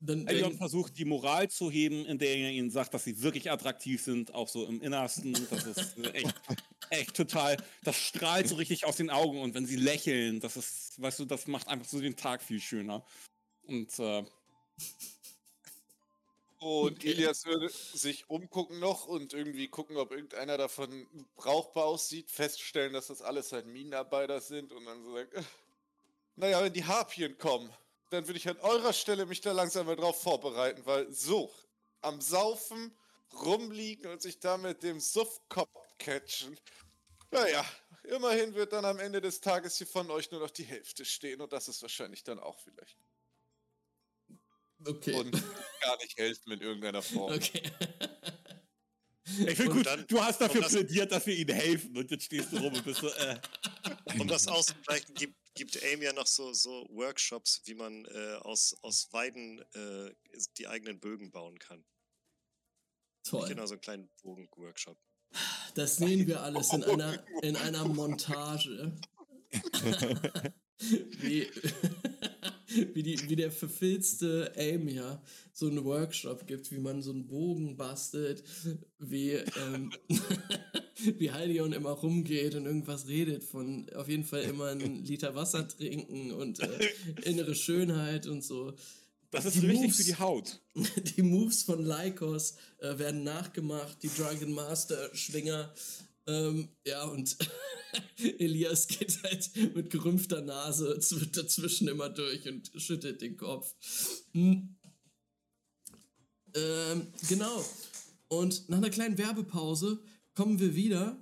Dann, 0.00 0.26
Elion 0.28 0.50
dann 0.50 0.58
versucht, 0.58 0.96
die 0.96 1.04
Moral 1.04 1.50
zu 1.50 1.70
heben, 1.70 2.06
indem 2.06 2.40
er 2.44 2.50
ihnen 2.50 2.70
sagt, 2.70 2.94
dass 2.94 3.04
sie 3.04 3.20
wirklich 3.22 3.50
attraktiv 3.50 4.02
sind, 4.02 4.32
auch 4.32 4.48
so 4.48 4.64
im 4.64 4.80
Innersten. 4.80 5.34
Das 5.50 5.66
ist 5.66 5.98
echt, 6.14 6.34
echt 6.90 7.16
total, 7.16 7.56
das 7.82 7.96
strahlt 7.96 8.48
so 8.48 8.54
richtig 8.54 8.84
aus 8.84 8.96
den 8.96 9.10
Augen 9.10 9.40
und 9.40 9.54
wenn 9.54 9.66
sie 9.66 9.76
lächeln, 9.76 10.40
das 10.40 10.56
ist, 10.56 11.00
weißt 11.02 11.18
du, 11.20 11.24
das 11.24 11.46
macht 11.48 11.68
einfach 11.68 11.88
so 11.88 12.00
den 12.00 12.16
Tag 12.16 12.42
viel 12.42 12.60
schöner. 12.60 13.04
Und 13.66 13.98
äh, 13.98 14.24
Und 16.60 16.98
Okay. 16.98 17.10
Elias 17.12 17.44
würde 17.44 17.68
sich 17.68 18.28
umgucken 18.28 18.80
noch 18.80 19.06
und 19.06 19.32
irgendwie 19.32 19.68
gucken, 19.68 19.96
ob 19.96 20.10
irgendeiner 20.10 20.58
davon 20.58 21.06
brauchbar 21.36 21.84
aussieht, 21.84 22.30
feststellen, 22.30 22.92
dass 22.92 23.06
das 23.08 23.22
alles 23.22 23.52
halt 23.52 23.66
Minenarbeiter 23.66 24.40
sind 24.40 24.72
und 24.72 24.84
dann 24.84 25.02
so 25.04 25.14
sagen, 25.14 25.46
naja, 26.36 26.62
wenn 26.62 26.72
die 26.72 26.84
Harpien 26.84 27.38
kommen, 27.38 27.72
dann 28.10 28.26
würde 28.26 28.38
ich 28.38 28.48
an 28.48 28.58
eurer 28.60 28.92
Stelle 28.92 29.26
mich 29.26 29.40
da 29.40 29.52
langsam 29.52 29.86
mal 29.86 29.96
drauf 29.96 30.22
vorbereiten, 30.22 30.84
weil 30.86 31.10
so, 31.12 31.52
am 32.00 32.20
Saufen, 32.20 32.96
rumliegen 33.32 34.10
und 34.10 34.22
sich 34.22 34.40
da 34.40 34.56
mit 34.56 34.82
dem 34.82 35.00
Suffkopf 35.00 35.68
catchen, 35.98 36.58
naja, 37.30 37.64
immerhin 38.04 38.54
wird 38.54 38.72
dann 38.72 38.84
am 38.86 38.98
Ende 38.98 39.20
des 39.20 39.40
Tages 39.40 39.76
hier 39.76 39.86
von 39.86 40.10
euch 40.10 40.30
nur 40.30 40.40
noch 40.40 40.50
die 40.50 40.64
Hälfte 40.64 41.04
stehen 41.04 41.40
und 41.42 41.52
das 41.52 41.68
ist 41.68 41.82
wahrscheinlich 41.82 42.24
dann 42.24 42.38
auch 42.38 42.58
vielleicht. 42.60 42.96
okay. 44.86 45.12
Und 45.14 45.32
gar 45.82 45.96
nicht 45.98 46.16
helfen 46.16 46.52
in 46.52 46.60
irgendeiner 46.60 47.02
Form. 47.02 47.34
okay. 47.34 47.62
ich 49.46 49.56
finde 49.56 49.72
gut, 49.74 49.86
dann- 49.86 50.06
du 50.06 50.22
hast 50.22 50.40
dafür 50.40 50.62
das- 50.62 50.72
plädiert, 50.72 51.12
dass 51.12 51.26
wir 51.26 51.36
ihnen 51.36 51.54
helfen 51.54 51.94
und 51.98 52.10
jetzt 52.10 52.24
stehst 52.24 52.50
du 52.52 52.56
rum 52.58 52.72
und 52.72 52.84
bist 52.84 53.00
so, 53.00 53.08
äh, 53.08 53.38
Um 54.18 54.26
das 54.26 54.48
auszugleichen, 54.48 55.14
gibt, 55.14 55.36
gibt 55.58 55.82
AIM 55.82 56.02
ja 56.02 56.12
noch 56.12 56.26
so, 56.26 56.52
so 56.52 56.88
Workshops, 56.90 57.60
wie 57.64 57.74
man 57.74 58.04
äh, 58.06 58.36
aus, 58.42 58.76
aus 58.82 59.12
Weiden 59.12 59.60
äh, 59.74 60.14
die 60.56 60.68
eigenen 60.68 61.00
Bögen 61.00 61.30
bauen 61.30 61.58
kann. 61.58 61.84
Toll. 63.24 63.48
Genau, 63.48 63.66
so 63.66 63.74
einen 63.74 63.80
kleinen 63.80 64.10
Bogen-Workshop. 64.22 64.96
Das 65.74 65.96
sehen 65.96 66.26
wir 66.26 66.42
alles 66.42 66.72
in 66.72 66.84
einer, 66.84 67.22
in 67.42 67.56
einer 67.56 67.84
Montage. 67.86 68.98
wie, 70.78 71.50
wie, 72.94 73.02
die, 73.02 73.28
wie 73.28 73.36
der 73.36 73.50
verfilzte 73.50 74.52
Aim 74.56 74.88
ja 74.88 75.20
so 75.52 75.66
einen 75.66 75.84
Workshop 75.84 76.46
gibt, 76.46 76.70
wie 76.70 76.78
man 76.78 77.02
so 77.02 77.10
einen 77.10 77.26
Bogen 77.26 77.76
bastelt, 77.76 78.44
wie, 78.98 79.32
ähm, 79.32 79.92
wie 81.18 81.30
Haldion 81.30 81.72
immer 81.72 81.90
rumgeht 81.90 82.54
und 82.54 82.66
irgendwas 82.66 83.06
redet 83.08 83.44
von 83.44 83.88
auf 83.94 84.08
jeden 84.08 84.24
Fall 84.24 84.42
immer 84.42 84.66
einen 84.66 85.04
Liter 85.06 85.34
Wasser 85.34 85.66
trinken 85.68 86.32
und 86.32 86.60
äh, 86.60 86.88
innere 87.24 87.54
Schönheit 87.54 88.26
und 88.26 88.42
so. 88.44 88.74
das 89.30 89.44
ist 89.46 89.56
Die 89.56 89.66
richtig 89.66 89.82
Moves. 89.88 89.96
für 89.96 90.04
die 90.04 90.16
Haut. 90.16 90.60
Die 91.16 91.22
Moves 91.22 91.62
von 91.62 91.84
Lycos 91.84 92.54
äh, 92.78 92.98
werden 92.98 93.22
nachgemacht, 93.24 94.02
die 94.02 94.08
Drunken 94.10 94.52
Master 94.52 95.14
Schwinger. 95.14 95.72
Ähm, 96.26 96.68
ja, 96.86 97.04
und 97.04 97.36
Elias 98.38 98.86
geht 98.86 99.22
halt 99.22 99.50
mit 99.74 99.88
gerümpfter 99.90 100.42
Nase 100.42 100.98
zw- 101.00 101.30
dazwischen 101.34 101.88
immer 101.88 102.10
durch 102.10 102.46
und 102.48 102.70
schüttelt 102.76 103.22
den 103.22 103.36
Kopf. 103.38 103.74
Hm. 104.32 104.76
Ähm, 106.54 107.06
genau. 107.28 107.64
Und 108.28 108.68
nach 108.68 108.78
einer 108.78 108.90
kleinen 108.90 109.16
Werbepause 109.18 110.02
kommen 110.38 110.60
wir 110.60 110.76
wieder. 110.76 111.20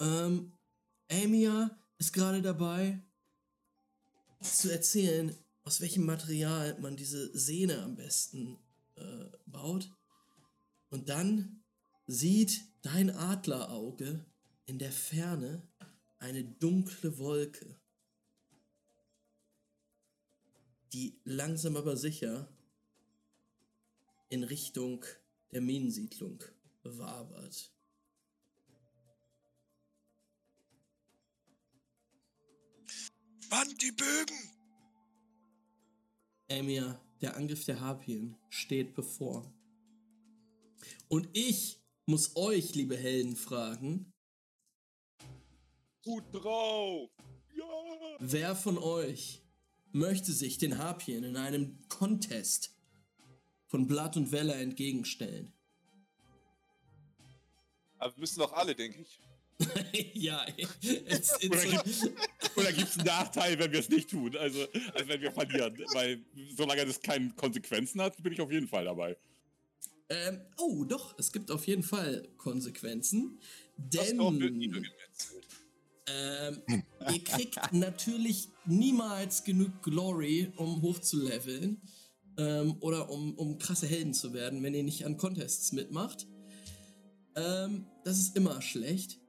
Ähm, 0.00 0.54
Amia 1.10 1.70
ist 1.98 2.14
gerade 2.14 2.40
dabei 2.40 2.98
zu 4.40 4.72
erzählen, 4.72 5.36
aus 5.64 5.82
welchem 5.82 6.06
Material 6.06 6.80
man 6.80 6.96
diese 6.96 7.38
Sehne 7.38 7.82
am 7.82 7.94
besten 7.94 8.56
äh, 8.94 9.26
baut. 9.44 9.94
Und 10.88 11.10
dann 11.10 11.62
sieht 12.06 12.62
dein 12.80 13.10
Adlerauge 13.10 14.24
in 14.64 14.78
der 14.78 14.92
Ferne 14.92 15.68
eine 16.18 16.42
dunkle 16.42 17.18
Wolke, 17.18 17.78
die 20.94 21.20
langsam 21.24 21.76
aber 21.76 21.98
sicher 21.98 22.48
in 24.30 24.42
Richtung 24.42 25.04
der 25.50 25.60
Minensiedlung 25.60 26.42
wabert. 26.82 27.74
Mann, 33.52 33.68
die 33.82 33.92
Bögen! 33.92 34.50
Emir, 36.48 36.98
der 37.20 37.36
Angriff 37.36 37.66
der 37.66 37.80
Harpien 37.80 38.34
steht 38.48 38.94
bevor. 38.94 39.52
Und 41.08 41.28
ich 41.34 41.78
muss 42.06 42.34
euch, 42.34 42.74
liebe 42.74 42.96
Helden, 42.96 43.36
fragen, 43.36 44.10
Gut 46.02 46.24
drauf! 46.32 47.10
Ja! 47.54 48.16
wer 48.20 48.56
von 48.56 48.78
euch 48.78 49.42
möchte 49.92 50.32
sich 50.32 50.56
den 50.56 50.78
Harpien 50.78 51.22
in 51.22 51.36
einem 51.36 51.86
Contest 51.90 52.74
von 53.66 53.86
Blatt 53.86 54.16
und 54.16 54.32
Welle 54.32 54.54
entgegenstellen? 54.54 55.52
Aber 57.98 58.16
wir 58.16 58.20
müssen 58.20 58.38
doch 58.38 58.54
alle, 58.54 58.74
denke 58.74 59.02
ich. 59.02 59.20
ja, 60.14 60.44
it's, 60.56 61.34
Oder 61.44 61.64
it's, 61.64 62.02
gibt 62.02 62.56
oder 62.56 62.72
gibt's 62.72 62.98
einen 62.98 63.06
Nachteil, 63.06 63.58
wenn 63.58 63.72
wir 63.72 63.80
es 63.80 63.88
nicht 63.88 64.10
tun? 64.10 64.36
Also, 64.36 64.66
also 64.94 65.08
wenn 65.08 65.20
wir 65.20 65.32
verlieren. 65.32 65.78
Weil 65.92 66.22
solange 66.56 66.86
das 66.86 67.00
keine 67.00 67.30
Konsequenzen 67.30 68.00
hat, 68.00 68.22
bin 68.22 68.32
ich 68.32 68.40
auf 68.40 68.50
jeden 68.50 68.68
Fall 68.68 68.84
dabei. 68.84 69.16
ähm, 70.08 70.40
oh, 70.58 70.84
doch, 70.84 71.18
es 71.18 71.32
gibt 71.32 71.50
auf 71.50 71.66
jeden 71.66 71.82
Fall 71.82 72.28
Konsequenzen. 72.36 73.38
Denn. 73.76 74.20
Ähm, 76.08 76.62
ihr 77.12 77.24
kriegt 77.24 77.56
natürlich 77.72 78.48
niemals 78.66 79.44
genug 79.44 79.82
Glory, 79.82 80.52
um 80.56 80.82
hochzuleveln 80.82 81.80
ähm, 82.36 82.76
oder 82.80 83.10
um, 83.10 83.34
um 83.34 83.58
krasse 83.58 83.86
Helden 83.86 84.14
zu 84.14 84.32
werden, 84.32 84.62
wenn 84.62 84.74
ihr 84.74 84.82
nicht 84.82 85.06
an 85.06 85.16
Contests 85.16 85.72
mitmacht. 85.72 86.26
Ähm, 87.36 87.86
das 88.04 88.18
ist 88.18 88.36
immer 88.36 88.60
schlecht, 88.62 89.20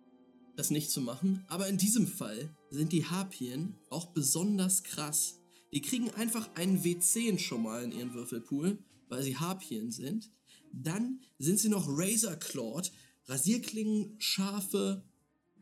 das 0.56 0.70
nicht 0.70 0.92
zu 0.92 1.02
machen. 1.02 1.44
Aber 1.48 1.68
in 1.68 1.78
diesem 1.78 2.08
Fall 2.08 2.50
sind 2.70 2.92
die 2.92 3.06
Harpien 3.06 3.76
auch 3.90 4.08
besonders 4.08 4.84
krass. 4.84 5.40
Die 5.74 5.82
kriegen 5.82 6.12
einfach 6.12 6.50
einen 6.56 6.84
W10 6.84 7.40
schon 7.40 7.64
mal 7.64 7.84
in 7.84 7.92
ihren 7.92 8.14
Würfelpool, 8.14 8.78
weil 9.10 9.24
sie 9.24 9.38
Harpien 9.38 9.92
sind. 9.92 10.32
Dann 10.72 11.22
sind 11.40 11.60
sie 11.60 11.70
noch 11.70 11.86
Razor 11.88 12.36
Clawed, 12.36 12.92
Rasierklingen, 13.26 14.16
scharfe 14.20 15.04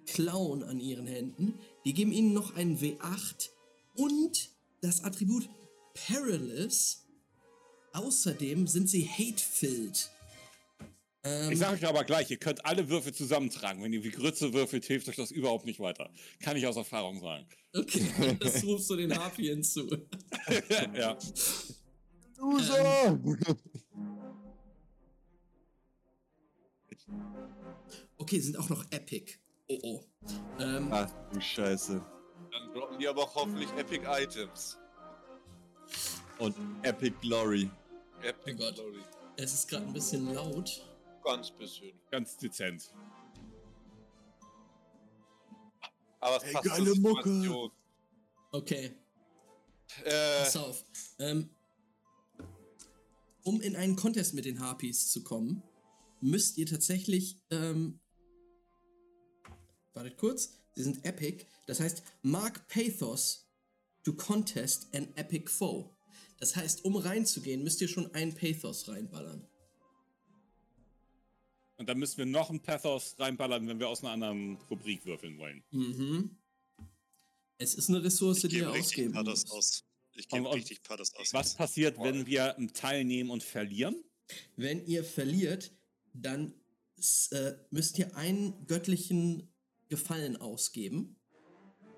Klauen 0.06 0.64
an 0.64 0.80
ihren 0.80 1.08
Händen. 1.08 1.54
Die 1.86 1.94
geben 1.94 2.12
ihnen 2.12 2.34
noch 2.34 2.56
einen 2.56 2.78
W8 2.80 3.50
und 3.96 4.50
das 4.82 5.04
Attribut 5.04 5.50
Perilous. 5.94 7.06
Außerdem 7.94 8.68
sind 8.68 8.90
sie 8.90 9.08
hate-filled. 9.08 10.10
Ähm, 11.24 11.52
Ich 11.52 11.60
sage 11.60 11.76
euch 11.76 11.86
aber 11.86 12.04
gleich, 12.04 12.32
ihr 12.32 12.38
könnt 12.38 12.66
alle 12.66 12.90
Würfel 12.90 13.14
zusammentragen. 13.14 13.84
Wenn 13.84 13.94
ihr 13.94 14.04
wie 14.04 14.12
Grütze 14.12 14.54
würfelt, 14.54 14.86
hilft 14.86 15.08
euch 15.08 15.16
das 15.16 15.32
überhaupt 15.32 15.66
nicht 15.66 15.80
weiter. 15.80 16.10
Kann 16.42 16.58
ich 16.58 16.66
aus 16.66 16.76
Erfahrung 16.78 17.20
sagen. 17.22 17.48
okay, 17.76 18.38
das 18.40 18.64
rufst 18.64 18.90
du 18.90 18.96
den 18.96 19.16
Harpien 19.18 19.64
zu. 19.64 19.88
ja. 20.96 21.18
Loser! 22.38 23.20
Okay, 28.18 28.40
sind 28.40 28.58
auch 28.58 28.70
noch 28.70 28.84
Epic. 28.92 29.34
Oh 29.68 29.80
oh. 29.84 30.04
Ähm, 30.60 30.88
Ach 30.92 31.10
du 31.34 31.40
Scheiße. 31.42 32.04
Dann 32.52 32.74
droppen 32.74 33.00
die 33.00 33.08
aber 33.08 33.24
auch 33.24 33.36
hoffentlich 33.36 33.70
Epic 33.78 34.06
Items. 34.08 34.78
Und 36.40 36.56
Epic 36.84 37.16
Glory. 37.22 37.70
Epic 38.24 38.58
Oh. 38.62 38.74
Glory. 38.74 39.00
es 39.38 39.54
ist 39.54 39.68
gerade 39.68 39.86
ein 39.86 39.94
bisschen 39.94 40.34
laut. 40.34 40.82
Ganz 41.24 41.52
bisschen. 41.52 41.94
Ganz 42.10 42.38
dezent. 42.38 42.94
Aber 46.20 46.38
es 46.38 46.44
Ey, 46.44 46.54
passt 46.54 46.70
geile 46.70 46.96
Mucke. 46.96 47.72
Okay, 48.52 48.96
Äh, 50.04 50.44
pass 50.44 50.58
auf. 50.58 50.86
Ähm, 51.20 51.50
um 53.44 53.62
in 53.62 53.76
einen 53.76 53.96
Contest 53.96 54.34
mit 54.34 54.46
den 54.46 54.60
Harpies 54.60 55.10
zu 55.10 55.24
kommen, 55.24 55.64
müsst 56.22 56.58
ihr 56.58 56.66
tatsächlich, 56.66 57.38
ähm, 57.50 58.00
wartet 59.94 60.18
kurz, 60.18 60.58
Sie 60.76 60.84
sind 60.84 61.04
epic. 61.06 61.46
Das 61.68 61.80
heißt, 61.80 62.04
mark 62.22 62.68
Pathos 62.68 63.50
to 64.04 64.14
contest 64.14 64.88
an 64.96 65.08
epic 65.16 65.50
foe. 65.50 65.90
Das 66.40 66.56
heißt, 66.56 66.86
um 66.86 66.96
reinzugehen, 66.96 67.64
müsst 67.64 67.82
ihr 67.82 67.88
schon 67.88 68.14
einen 68.16 68.34
Pathos 68.34 68.88
reinballern. 68.88 69.48
Und 71.82 71.90
dann 71.90 71.98
müssen 71.98 72.20
wir 72.20 72.28
noch 72.28 72.52
einen 72.52 72.60
Pathos 72.60 73.16
reinballern, 73.18 73.68
wenn 73.68 73.80
wir 73.80 73.90
aus 73.90 74.04
einer 74.04 74.12
anderen 74.12 74.58
Rubrik 74.70 75.04
würfeln 75.04 75.40
wollen. 75.40 75.64
Mhm. 75.72 76.38
Es 77.58 77.74
ist 77.74 77.90
eine 77.90 78.04
Ressource, 78.04 78.44
Ich 78.44 78.52
die 78.52 78.58
ihr 78.58 78.68
richtig 78.72 78.86
ausgeben 78.86 79.14
Pathos 79.14 79.46
müsst. 79.46 79.52
aus. 79.52 79.84
Ich 80.14 80.28
gebe 80.28 80.54
richtig 80.54 80.84
Pathos 80.84 81.12
aus. 81.16 81.34
Was 81.34 81.56
passiert, 81.56 81.98
wenn 81.98 82.28
wir 82.28 82.56
teilnehmen 82.76 83.32
und 83.32 83.42
verlieren? 83.42 83.96
Wenn 84.56 84.86
ihr 84.86 85.04
verliert, 85.04 85.72
dann 86.14 86.54
äh, 87.32 87.54
müsst 87.72 87.98
ihr 87.98 88.16
einen 88.16 88.68
göttlichen 88.68 89.52
Gefallen 89.90 90.38
ausgeben, 90.38 91.20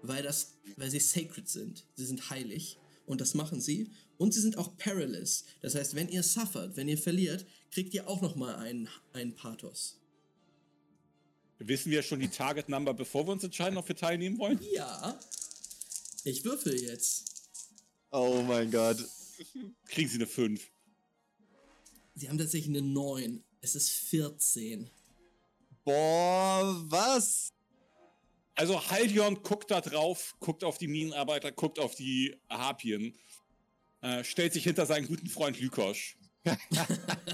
weil, 0.01 0.23
das, 0.23 0.61
weil 0.77 0.89
sie 0.91 1.01
sacred 1.01 1.49
sind. 1.49 1.85
Sie 1.95 2.05
sind 2.05 2.29
heilig 2.29 2.79
und 3.05 3.19
das 3.19 3.33
machen 3.33 3.59
sie. 3.59 3.91
Und 4.17 4.33
sie 4.33 4.41
sind 4.41 4.57
auch 4.57 4.77
perilous. 4.77 5.43
Das 5.61 5.75
heißt, 5.75 5.95
wenn 5.95 6.09
ihr 6.09 6.23
suffert, 6.23 6.75
wenn 6.77 6.87
ihr 6.87 6.97
verliert, 6.97 7.45
kriegt 7.71 7.93
ihr 7.93 8.07
auch 8.07 8.21
nochmal 8.21 8.55
einen, 8.55 8.87
einen 9.13 9.33
Pathos. 9.33 9.99
Wissen 11.59 11.91
wir 11.91 12.03
schon 12.03 12.19
die 12.19 12.27
Target 12.27 12.69
Number, 12.69 12.93
bevor 12.93 13.25
wir 13.25 13.31
uns 13.31 13.43
entscheiden, 13.43 13.77
ob 13.77 13.87
wir 13.87 13.95
teilnehmen 13.95 14.37
wollen? 14.37 14.59
Ja, 14.73 15.19
ich 16.23 16.43
würfel 16.45 16.81
jetzt. 16.81 17.25
Oh 18.11 18.41
mein 18.47 18.71
Gott. 18.71 18.97
Kriegen 19.87 20.09
sie 20.09 20.15
eine 20.15 20.27
5. 20.27 20.69
Sie 22.15 22.29
haben 22.29 22.37
tatsächlich 22.37 22.69
eine 22.69 22.87
9. 22.87 23.43
Es 23.61 23.75
ist 23.75 23.89
14. 23.89 24.89
Boah, 25.83 26.81
was? 26.87 27.51
Also 28.55 28.89
Haldion 28.89 29.41
guckt 29.41 29.71
da 29.71 29.81
drauf, 29.81 30.35
guckt 30.39 30.63
auf 30.63 30.77
die 30.77 30.87
Minenarbeiter, 30.87 31.51
guckt 31.51 31.79
auf 31.79 31.95
die 31.95 32.37
Harpien, 32.49 33.17
äh, 34.03 34.23
stellt 34.23 34.53
sich 34.53 34.63
hinter 34.63 34.85
seinen 34.85 35.07
guten 35.07 35.27
Freund 35.27 35.59
Lykosch, 35.59 36.17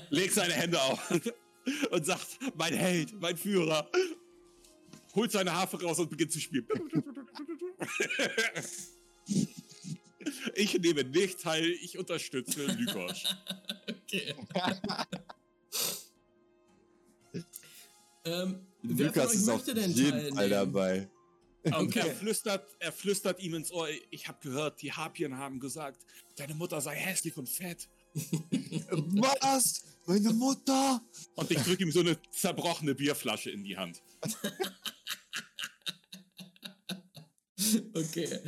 legt 0.09 0.33
seine 0.35 0.53
Hände 0.53 0.79
auf 0.81 1.11
und 1.91 2.05
sagt, 2.05 2.39
mein 2.55 2.73
Held, 2.73 3.19
mein 3.19 3.35
Führer, 3.35 3.89
holt 5.15 5.31
seine 5.31 5.51
Harfe 5.51 5.81
raus 5.81 5.99
und 5.99 6.09
beginnt 6.09 6.31
zu 6.31 6.39
spielen. 6.39 6.67
Ich 10.53 10.77
nehme 10.77 11.03
nicht 11.05 11.39
teil, 11.41 11.65
ich 11.81 11.97
unterstütze 11.97 12.65
Lykosch. 12.65 13.23
Okay. 13.87 14.35
ähm, 18.25 18.59
Lukas 18.83 19.33
ist 19.33 19.49
auf 19.49 19.65
jeden 19.65 19.95
teilnehmen? 19.95 20.35
Fall 20.35 20.49
dabei. 20.49 21.09
Und 21.63 21.73
Okay. 21.73 21.99
er, 21.99 22.15
flüstert, 22.15 22.69
er 22.79 22.91
flüstert 22.91 23.39
ihm 23.41 23.53
ins 23.55 23.71
Ohr, 23.71 23.89
ich 24.11 24.27
habe 24.27 24.39
gehört, 24.41 24.81
die 24.81 24.93
Harpien 24.93 25.37
haben 25.37 25.59
gesagt, 25.59 26.05
deine 26.37 26.55
Mutter 26.55 26.79
sei 26.81 26.95
hässlich 26.95 27.35
und 27.37 27.49
fett. 27.49 27.89
Was? 28.13 29.83
Meine 30.05 30.33
Mutter? 30.33 31.01
Und 31.35 31.51
ich 31.51 31.59
drücke 31.59 31.83
ihm 31.83 31.91
so 31.91 31.99
eine 31.99 32.17
zerbrochene 32.31 32.95
Bierflasche 32.95 33.51
in 33.51 33.63
die 33.63 33.77
Hand. 33.77 34.01
Okay. 37.93 38.39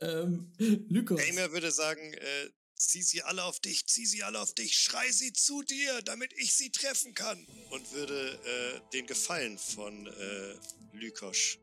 Ähm, 0.00 0.52
Lykos. 0.58 1.20
Gamer 1.20 1.50
würde 1.50 1.72
sagen, 1.72 2.12
äh, 2.14 2.50
zieh 2.76 3.02
sie 3.02 3.22
alle 3.22 3.44
auf 3.44 3.58
dich, 3.60 3.86
zieh 3.86 4.06
sie 4.06 4.22
alle 4.22 4.40
auf 4.40 4.54
dich, 4.54 4.76
schrei 4.76 5.10
sie 5.10 5.32
zu 5.32 5.62
dir, 5.62 6.02
damit 6.02 6.32
ich 6.36 6.52
sie 6.54 6.70
treffen 6.70 7.14
kann. 7.14 7.44
Und 7.70 7.90
würde 7.92 8.38
äh, 8.44 8.80
den 8.92 9.06
Gefallen 9.06 9.58
von 9.58 10.06
äh, 10.06 10.54
Lykosch 10.92 11.58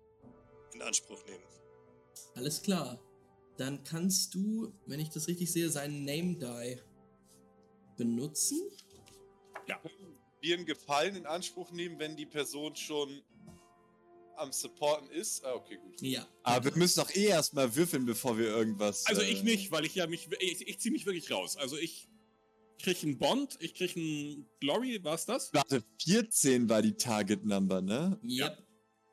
in 0.78 0.82
Anspruch 0.84 1.24
nehmen. 1.26 1.44
Alles 2.36 2.62
klar. 2.62 3.00
Dann 3.58 3.84
kannst 3.84 4.36
du, 4.36 4.72
wenn 4.86 5.00
ich 5.00 5.10
das 5.10 5.28
richtig 5.28 5.52
sehe, 5.52 5.70
seinen 5.70 6.06
Name 6.06 6.36
Die 6.36 6.82
benutzen. 7.98 8.62
Wir 10.40 10.56
einen 10.56 10.66
Gefallen 10.66 11.16
in 11.16 11.26
Anspruch 11.26 11.72
nehmen, 11.72 11.98
wenn 11.98 12.16
die 12.16 12.28
Person 12.28 12.76
schon 12.76 13.24
am 14.36 14.52
Supporten 14.52 15.10
ist. 15.10 15.44
Ah, 15.44 15.56
okay, 15.56 15.78
gut. 15.78 16.00
Ja. 16.02 16.28
Aber 16.44 16.66
wir 16.66 16.78
müssen 16.78 17.00
doch 17.00 17.10
eh 17.16 17.26
erstmal 17.26 17.76
würfeln, 17.76 18.06
bevor 18.06 18.38
wir 18.38 18.46
irgendwas. 18.46 19.08
Also 19.08 19.22
äh, 19.22 19.32
ich 19.32 19.44
nicht, 19.44 19.72
weil 19.72 19.84
ich 19.84 19.96
ja 19.96 20.06
mich, 20.06 20.30
ich, 20.40 20.68
ich 20.68 20.80
ziehe 20.80 20.92
mich 20.92 21.08
wirklich 21.08 21.32
raus. 21.32 21.58
Also 21.58 21.76
ich 21.76 22.08
krieg 22.80 23.02
einen 23.04 23.18
Bond, 23.18 23.58
ich 23.60 23.74
krieg 23.74 23.98
einen 23.98 24.48
Glory, 24.60 25.04
war's 25.04 25.26
das? 25.26 25.52
Warte, 25.54 25.84
14 26.04 26.70
war 26.70 26.84
die 26.84 26.94
Target 26.94 27.44
Number, 27.44 27.82
ne? 27.82 28.20
Yep. 28.24 28.67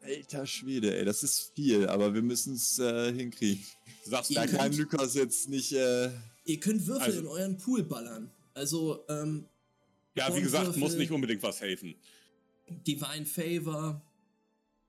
Alter 0.04 0.46
Schwede, 0.46 0.96
ey, 0.98 1.04
das 1.04 1.22
ist 1.22 1.52
viel, 1.54 1.88
aber 1.88 2.12
wir 2.12 2.22
müssen 2.22 2.54
es 2.54 2.78
äh, 2.78 3.12
hinkriegen. 3.12 3.64
Sagst, 4.04 4.36
Da 4.36 4.44
Ihr 4.44 4.50
kann 4.50 4.70
könnt- 4.70 4.76
Lukas 4.78 5.14
jetzt 5.14 5.48
nicht. 5.48 5.72
Äh, 5.72 6.10
Ihr 6.44 6.60
könnt 6.60 6.86
Würfel 6.86 7.02
Also- 7.02 7.20
in 7.20 7.26
euren 7.26 7.56
Pool 7.56 7.82
ballern. 7.84 8.30
Also, 8.52 9.04
ähm, 9.08 9.48
ja, 10.14 10.34
wie 10.36 10.42
gesagt, 10.42 10.66
muss 10.66 10.74
Bondwürfel, 10.74 10.98
nicht 10.98 11.10
unbedingt 11.10 11.42
was 11.42 11.60
helfen. 11.60 11.94
Divine 12.68 13.26
Favor. 13.26 14.00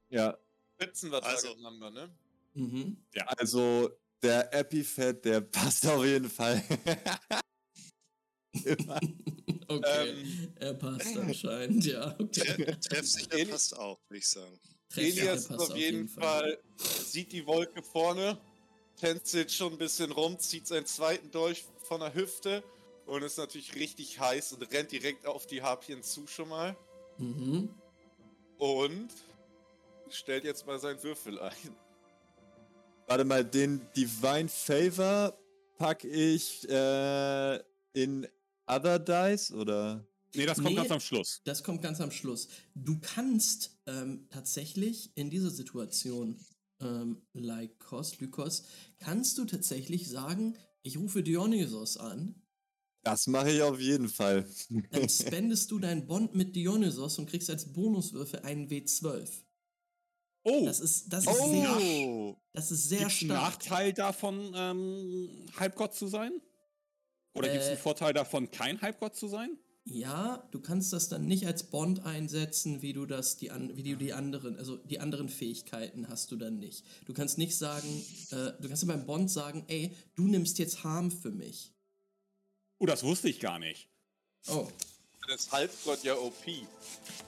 ja, 0.09 0.37
14 0.79 1.09
war 1.11 1.23
Also- 1.23 1.55
Number, 1.55 1.89
ne? 1.91 2.09
Mhm. 2.53 2.97
also 3.37 3.89
der 4.21 4.53
Epifet, 4.53 5.23
der 5.25 5.41
passt 5.41 5.85
auf 5.87 6.03
jeden 6.05 6.29
Fall. 6.29 6.61
Okay. 9.67 10.09
Ähm. 10.09 10.53
er 10.55 10.73
passt 10.75 11.17
anscheinend, 11.17 11.85
ja. 11.85 12.15
Okay. 12.19 12.65
Tre 12.65 12.79
Treffsicher 12.79 13.45
passt 13.49 13.75
auch, 13.77 13.99
würde 14.07 14.19
ich 14.19 14.27
sagen. 14.27 14.57
Elias 14.97 15.47
passt 15.47 15.71
auf 15.71 15.77
jeden 15.77 16.07
Fall, 16.07 16.57
sieht 16.77 17.31
die 17.31 17.45
Wolke 17.45 17.81
vorne, 17.81 18.37
tänzelt 18.99 19.51
schon 19.51 19.73
ein 19.73 19.77
bisschen 19.77 20.11
rum, 20.11 20.39
zieht 20.39 20.67
seinen 20.67 20.85
zweiten 20.85 21.31
Dolch 21.31 21.65
von 21.83 21.99
der 21.99 22.13
Hüfte 22.13 22.63
und 23.05 23.23
ist 23.23 23.37
natürlich 23.37 23.75
richtig 23.75 24.19
heiß 24.19 24.53
und 24.53 24.63
rennt 24.71 24.91
direkt 24.91 25.25
auf 25.25 25.45
die 25.45 25.61
Harpien 25.61 26.01
zu 26.03 26.27
schon 26.27 26.49
mal. 26.49 26.75
Mhm. 27.17 27.69
Und 28.57 29.09
stellt 30.09 30.43
jetzt 30.43 30.65
mal 30.65 30.79
seinen 30.79 31.01
Würfel 31.03 31.39
ein. 31.39 31.75
Warte 33.07 33.23
mal, 33.23 33.43
den 33.43 33.81
Divine 33.95 34.49
Favor 34.49 35.37
pack 35.77 36.03
ich 36.03 36.67
äh, 36.69 37.59
in 37.93 38.27
Other 38.67 38.99
Dice 38.99 39.51
oder? 39.51 40.03
Nee, 40.35 40.45
das 40.45 40.57
kommt 40.57 40.69
Nee. 40.69 40.75
ganz 40.75 40.91
am 40.91 40.99
Schluss. 40.99 41.41
Das 41.45 41.63
kommt 41.63 41.81
ganz 41.81 42.01
am 42.01 42.11
Schluss. 42.11 42.47
Du 42.75 42.99
kannst 42.99 43.77
ähm, 43.87 44.27
tatsächlich 44.29 45.11
in 45.15 45.29
dieser 45.29 45.49
Situation, 45.51 46.39
ähm, 46.81 47.21
Lykos, 47.33 48.19
Lykos, 48.19 48.63
kannst 48.99 49.37
du 49.37 49.45
tatsächlich 49.45 50.07
sagen, 50.09 50.57
ich 50.83 50.97
rufe 50.97 51.23
Dionysos 51.23 51.97
an, 51.97 52.41
Das 53.03 53.27
mache 53.27 53.51
ich 53.51 53.61
auf 53.61 53.79
jeden 53.79 54.09
Fall. 54.09 54.45
dann 54.91 55.09
spendest 55.09 55.71
du 55.71 55.79
deinen 55.79 56.07
Bond 56.07 56.35
mit 56.35 56.55
Dionysos 56.55 57.17
und 57.19 57.29
kriegst 57.29 57.49
als 57.49 57.71
Bonuswürfel 57.71 58.39
einen 58.41 58.67
W12. 58.69 59.29
Oh, 60.47 60.63
Das 60.65 60.79
ist, 60.79 61.11
das 61.11 61.25
ist 61.25 61.37
sehr, 61.49 61.77
Oh! 61.79 62.35
das 62.53 62.71
ist 62.71 62.87
sehr 62.89 62.99
gibt's 62.99 63.21
einen 63.21 63.31
stark. 63.31 63.41
Nachteil 63.53 63.93
davon, 63.93 64.51
ähm, 64.55 65.29
Halbgott 65.57 65.95
zu 65.95 66.07
sein? 66.07 66.39
Oder 67.33 67.49
gibt's 67.49 67.65
Äh. 67.67 67.71
einen 67.71 67.79
Vorteil 67.79 68.13
davon, 68.13 68.51
kein 68.51 68.79
Halbgott 68.81 69.15
zu 69.15 69.27
sein? 69.27 69.57
ja, 69.87 70.47
du 70.49 70.59
kannst 70.59 70.91
das 70.93 71.09
dann 71.09 71.27
nicht 71.27 71.45
als 71.45 71.63
Bond 71.63 72.05
einsetzen, 72.05 72.81
wie 72.81 72.93
du 72.93 73.05
das 73.05 73.37
die 73.37 73.51
an, 73.51 73.77
wie 73.77 73.83
du 73.83 73.95
die 73.95 74.13
anderen, 74.13 74.57
also 74.57 74.77
die 74.77 74.99
anderen 74.99 75.29
Fähigkeiten 75.29 76.09
hast 76.09 76.31
du 76.31 76.37
dann 76.37 76.57
nicht. 76.57 76.83
Du 77.05 77.13
kannst 77.13 77.37
nicht 77.37 77.55
sagen, 77.55 77.87
äh, 78.31 78.53
du 78.59 78.67
kannst 78.67 78.85
beim 78.87 79.05
Bond 79.05 79.29
sagen, 79.29 79.63
ey, 79.67 79.95
du 80.15 80.27
nimmst 80.27 80.57
jetzt 80.57 80.83
Harm 80.83 81.11
für 81.11 81.29
mich. 81.29 81.71
Oh, 82.79 82.87
das 82.87 83.03
wusste 83.03 83.29
ich 83.29 83.39
gar 83.39 83.59
nicht. 83.59 83.87
Oh. 84.47 84.67
Das 85.27 85.51
Halbgott 85.51 86.03
ja 86.03 86.15
OP. 86.15 86.33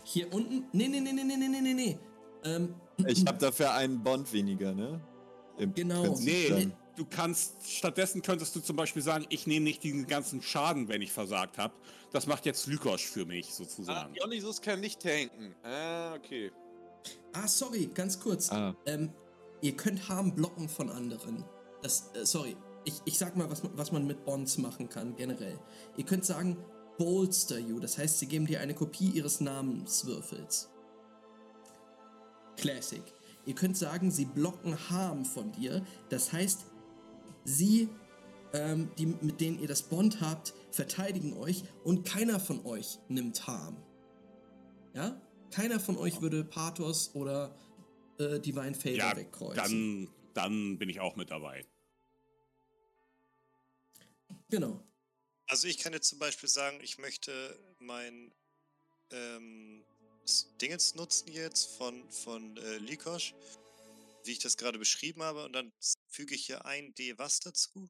Hier 0.04 0.34
unten? 0.34 0.66
Nee, 0.72 0.88
nee, 0.88 1.00
nee, 1.00 1.14
nee, 1.14 1.24
nee, 1.24 1.38
nee, 1.38 1.62
nee, 1.62 1.74
nee. 1.74 1.98
Ähm, 2.44 2.76
ich 3.08 3.26
habe 3.26 3.38
dafür 3.38 3.74
einen 3.74 4.04
Bond 4.04 4.32
weniger, 4.34 4.74
ne? 4.74 5.00
Im 5.58 5.74
genau. 5.74 6.04
Prinzip 6.04 6.26
nee. 6.26 6.50
Dann 6.50 6.74
du 6.98 7.06
kannst, 7.06 7.66
stattdessen 7.70 8.22
könntest 8.22 8.56
du 8.56 8.60
zum 8.60 8.76
Beispiel 8.76 9.02
sagen, 9.02 9.26
ich 9.30 9.48
nehme 9.48 9.64
nicht 9.64 9.84
diesen 9.84 10.06
ganzen 10.08 10.42
Schaden, 10.42 10.88
wenn 10.90 11.02
ich 11.02 11.12
versagt 11.14 11.58
habe. 11.58 11.74
Das 12.12 12.28
macht 12.28 12.46
jetzt 12.46 12.68
Lykosch 12.68 13.06
für 13.06 13.26
mich 13.26 13.48
Ah, 13.50 13.54
sozusagen. 13.54 14.14
Dionysus 14.14 14.62
kann 14.62 14.80
nicht 14.82 15.02
tanken. 15.02 15.56
Ah, 15.64 16.16
okay. 16.16 16.52
ah, 17.34 17.48
sorry, 17.48 17.90
ganz 17.94 18.20
kurz. 18.20 18.52
Ah. 18.52 18.76
Ähm, 18.86 19.14
ihr 19.62 19.76
könnt 19.78 20.10
Harm 20.10 20.34
blocken 20.36 20.68
von 20.68 20.90
anderen. 20.90 21.46
Das, 21.82 22.12
äh, 22.16 22.26
sorry, 22.26 22.58
ich, 22.86 22.96
ich 23.06 23.18
sag 23.18 23.38
mal, 23.38 23.50
was, 23.50 23.64
man- 23.64 23.78
was 23.78 23.92
man 23.92 24.06
mit 24.08 24.26
Bonds 24.26 24.58
machen 24.58 24.90
kann, 24.90 25.16
generell. 25.16 25.60
Ihr 25.98 26.06
könnt 26.06 26.26
sagen, 26.26 26.58
bolster 26.98 27.60
you, 27.60 27.80
das 27.80 27.98
heißt, 27.98 28.20
sie 28.20 28.26
geben 28.28 28.48
dir 28.48 28.60
eine 28.60 28.74
Kopie 28.74 29.10
ihres 29.10 29.40
Namenswürfels. 29.40 30.70
Classic. 32.56 33.04
Ihr 33.46 33.56
könnt 33.56 33.78
sagen, 33.78 34.10
sie 34.12 34.26
blocken 34.26 34.76
Harm 34.90 35.24
von 35.24 35.52
dir, 35.52 35.86
das 36.10 36.34
heißt, 36.34 36.66
sie, 37.48 37.90
ähm, 38.54 38.92
die, 38.98 39.08
mit 39.08 39.42
denen 39.42 39.60
ihr 39.60 39.68
das 39.68 39.82
Bond 39.84 40.22
habt, 40.22 40.54
verteidigen 40.72 41.34
euch 41.34 41.64
und 41.84 42.06
keiner 42.06 42.40
von 42.40 42.64
euch 42.66 43.00
nimmt 43.08 43.48
Harm. 43.48 43.78
Ja? 44.94 45.20
Keiner 45.52 45.80
von 45.80 45.98
euch 45.98 46.22
würde 46.22 46.44
Pathos 46.44 47.16
oder 47.16 47.58
äh, 48.20 48.40
Divine 48.40 48.74
Favor 48.76 48.98
Ja, 48.98 49.16
wegkreuzen. 49.16 49.56
dann, 49.56 50.10
dann 50.34 50.78
bin 50.78 50.90
ich 50.90 51.00
auch 51.00 51.16
mit 51.16 51.32
dabei. 51.32 51.66
Genau. 54.50 54.84
Also 55.48 55.68
ich 55.68 55.78
kann 55.78 55.94
jetzt 55.94 56.10
zum 56.10 56.20
Beispiel 56.20 56.50
sagen, 56.50 56.80
ich 56.82 56.98
möchte 56.98 57.58
mein 57.80 58.34
ähm, 59.12 59.86
Dingens 60.60 60.96
nutzen 60.96 61.32
jetzt 61.32 61.78
von, 61.78 62.10
von 62.12 62.58
äh, 62.58 62.78
Likosch, 62.78 63.34
wie 64.28 64.32
ich 64.34 64.40
das 64.40 64.58
gerade 64.58 64.78
beschrieben 64.78 65.24
habe, 65.24 65.46
und 65.46 65.54
dann 65.54 65.72
füge 66.08 66.36
ich 66.36 66.46
hier 66.46 66.66
ein 66.66 66.94
D 66.96 67.18
was 67.18 67.40
dazu. 67.40 67.90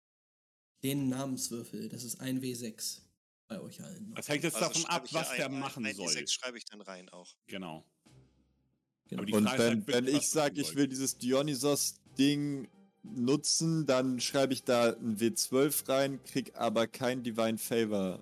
Den 0.83 1.09
Namenswürfel, 1.09 1.89
das 1.89 2.03
ist 2.03 2.19
ein 2.21 2.41
W6 2.41 3.01
bei 3.47 3.59
euch 3.59 3.81
allen. 3.83 4.09
noch. 4.09 4.15
Das 4.15 4.27
hängt 4.29 4.43
jetzt 4.43 4.55
Also 4.57 4.67
davon 4.73 4.85
ab, 4.85 5.07
was 5.11 5.29
ein- 5.31 5.37
der 5.37 5.45
ein- 5.47 5.59
machen 5.59 5.85
ein 5.85 5.95
soll. 5.95 6.07
D6 6.07 6.31
schreibe 6.31 6.57
ich 6.57 6.65
dann 6.65 6.81
rein 6.81 7.09
auch. 7.09 7.35
Genau. 7.47 7.83
Genau. 9.09 9.21
Und 9.23 9.31
wenn, 9.31 9.49
halt 9.49 9.87
wenn 9.87 10.07
ich 10.07 10.27
sage, 10.29 10.59
ich 10.61 10.75
will 10.75 10.87
dieses 10.87 11.17
Dionysos-Ding 11.17 12.67
nutzen, 13.03 13.85
dann 13.85 14.19
schreibe 14.19 14.53
ich 14.53 14.63
da 14.63 14.91
ein 14.93 15.17
W12 15.17 15.87
rein, 15.87 16.23
krieg 16.25 16.53
aber 16.55 16.87
kein 16.87 17.23
Divine 17.23 17.57
Favor 17.57 18.21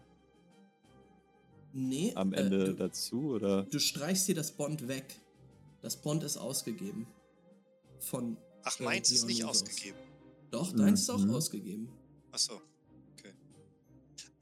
Nee, 1.74 2.14
am 2.16 2.32
äh, 2.34 2.38
Ende 2.38 2.66
du, 2.68 2.76
dazu, 2.76 3.32
oder? 3.32 3.64
du 3.64 3.80
streichst 3.80 4.28
dir 4.28 4.36
das 4.36 4.52
Bond 4.52 4.88
weg. 4.88 5.20
Das 5.82 5.98
Bond 6.02 6.24
ist 6.24 6.38
ausgegeben. 6.38 7.06
Von. 8.06 8.38
Ach, 8.64 8.80
Äh, 8.80 8.84
meins 8.84 9.12
ist 9.12 9.26
nicht 9.26 9.44
ausgegeben. 9.44 9.98
Doch, 10.52 10.72
deins 10.74 11.02
ist 11.02 11.10
auch 11.10 11.20
Mhm. 11.20 11.36
ausgegeben. 11.36 11.90
Achso. 12.32 12.62
Okay. 13.18 13.34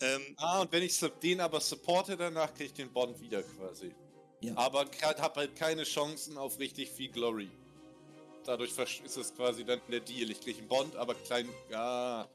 Ähm, 0.02 0.22
Ah, 0.38 0.61
und 0.61 0.72
wenn 0.72 0.84
ich 0.84 0.98
den 1.22 1.40
aber 1.41 1.60
supporte, 1.60 2.15
danach 2.18 2.53
kriege 2.53 2.65
ich 2.65 2.73
den 2.73 2.91
Bond 2.91 3.19
wieder 3.19 3.41
quasi. 3.44 3.94
Ja. 4.41 4.56
Aber 4.57 4.85
habe 5.02 5.35
halt 5.40 5.56
keine 5.56 5.84
Chancen 5.84 6.38
auf 6.38 6.60
richtig 6.60 6.90
viel 6.91 7.10
Glory. 7.10 7.49
Dadurch 8.45 8.77
ist 9.06 9.15
es 9.18 9.34
quasi 9.34 9.64
dann 9.64 9.80
der 9.90 10.02
Deal. 10.02 10.30
Ich 10.30 10.41
kriege 10.41 10.60
einen 10.60 10.68
Bond, 10.68 10.95
aber 10.98 11.15
klein. 11.15 11.48
Ja. 11.69 12.27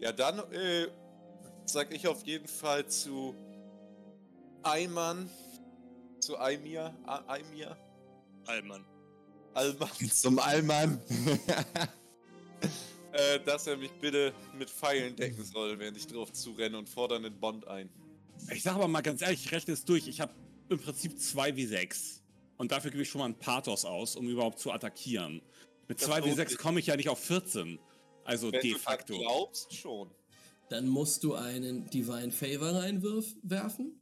Ja, 0.00 0.10
dann 0.12 0.40
äh, 0.52 0.88
sag 1.64 1.94
ich 1.94 2.08
auf 2.08 2.26
jeden 2.26 2.48
Fall 2.48 2.86
zu 2.88 3.34
Ayman. 4.62 5.30
Zu 6.20 6.36
Aymir. 6.36 6.92
A- 7.06 7.36
Aymir. 7.36 7.76
Allmann. 9.54 9.88
Alman. 9.90 10.10
Zum 10.12 10.38
Allmann. 10.38 11.00
Äh, 13.14 13.40
dass 13.44 13.66
er 13.66 13.76
mich 13.76 13.90
bitte 14.00 14.32
mit 14.56 14.70
Pfeilen 14.70 15.14
decken 15.14 15.44
soll, 15.44 15.78
während 15.78 15.98
ich 15.98 16.06
drauf 16.06 16.32
zurenne 16.32 16.78
und 16.78 16.88
fordere 16.88 17.18
einen 17.18 17.38
Bond 17.38 17.66
ein. 17.68 17.90
Ich 18.50 18.62
sage 18.62 18.76
aber 18.76 18.88
mal 18.88 19.02
ganz 19.02 19.20
ehrlich, 19.20 19.44
ich 19.44 19.52
rechne 19.52 19.74
es 19.74 19.84
durch. 19.84 20.08
Ich 20.08 20.22
habe 20.22 20.32
im 20.70 20.78
Prinzip 20.78 21.20
2 21.20 21.50
W6. 21.50 22.20
Und 22.56 22.72
dafür 22.72 22.90
gebe 22.90 23.02
ich 23.02 23.10
schon 23.10 23.18
mal 23.18 23.26
einen 23.26 23.38
Pathos 23.38 23.84
aus, 23.84 24.16
um 24.16 24.30
überhaupt 24.30 24.60
zu 24.60 24.72
attackieren. 24.72 25.42
Mit 25.88 26.00
Das 26.00 26.06
2 26.08 26.20
lohnt 26.20 26.32
W6 26.38 26.48
sich. 26.48 26.58
komme 26.58 26.80
ich 26.80 26.86
ja 26.86 26.96
nicht 26.96 27.10
auf 27.10 27.18
14. 27.18 27.78
Also 28.24 28.50
Wenn 28.50 28.62
de 28.62 28.72
du 28.72 28.78
facto. 28.78 29.12
das 29.12 29.20
glaubst, 29.22 29.74
schon. 29.74 30.10
Dann 30.70 30.88
musst 30.88 31.22
du 31.22 31.34
einen 31.34 31.90
Divine 31.90 32.32
Favor 32.32 32.76
reinwerfen. 32.80 34.00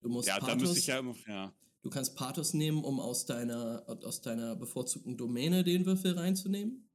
Du 0.00 0.08
musst 0.08 0.26
Ja, 0.26 0.40
da 0.40 0.46
Pathos, 0.46 0.62
müsste 0.62 0.78
ich 0.80 0.86
ja 0.88 0.98
immer. 0.98 1.14
Ja. 1.28 1.52
Du 1.82 1.90
kannst 1.90 2.14
Pathos 2.14 2.52
nehmen, 2.52 2.84
um 2.84 3.00
aus 3.00 3.24
deiner, 3.24 3.84
aus 4.04 4.20
deiner 4.20 4.54
bevorzugten 4.54 5.16
Domäne 5.16 5.64
den 5.64 5.86
Würfel 5.86 6.18
reinzunehmen. 6.18 6.86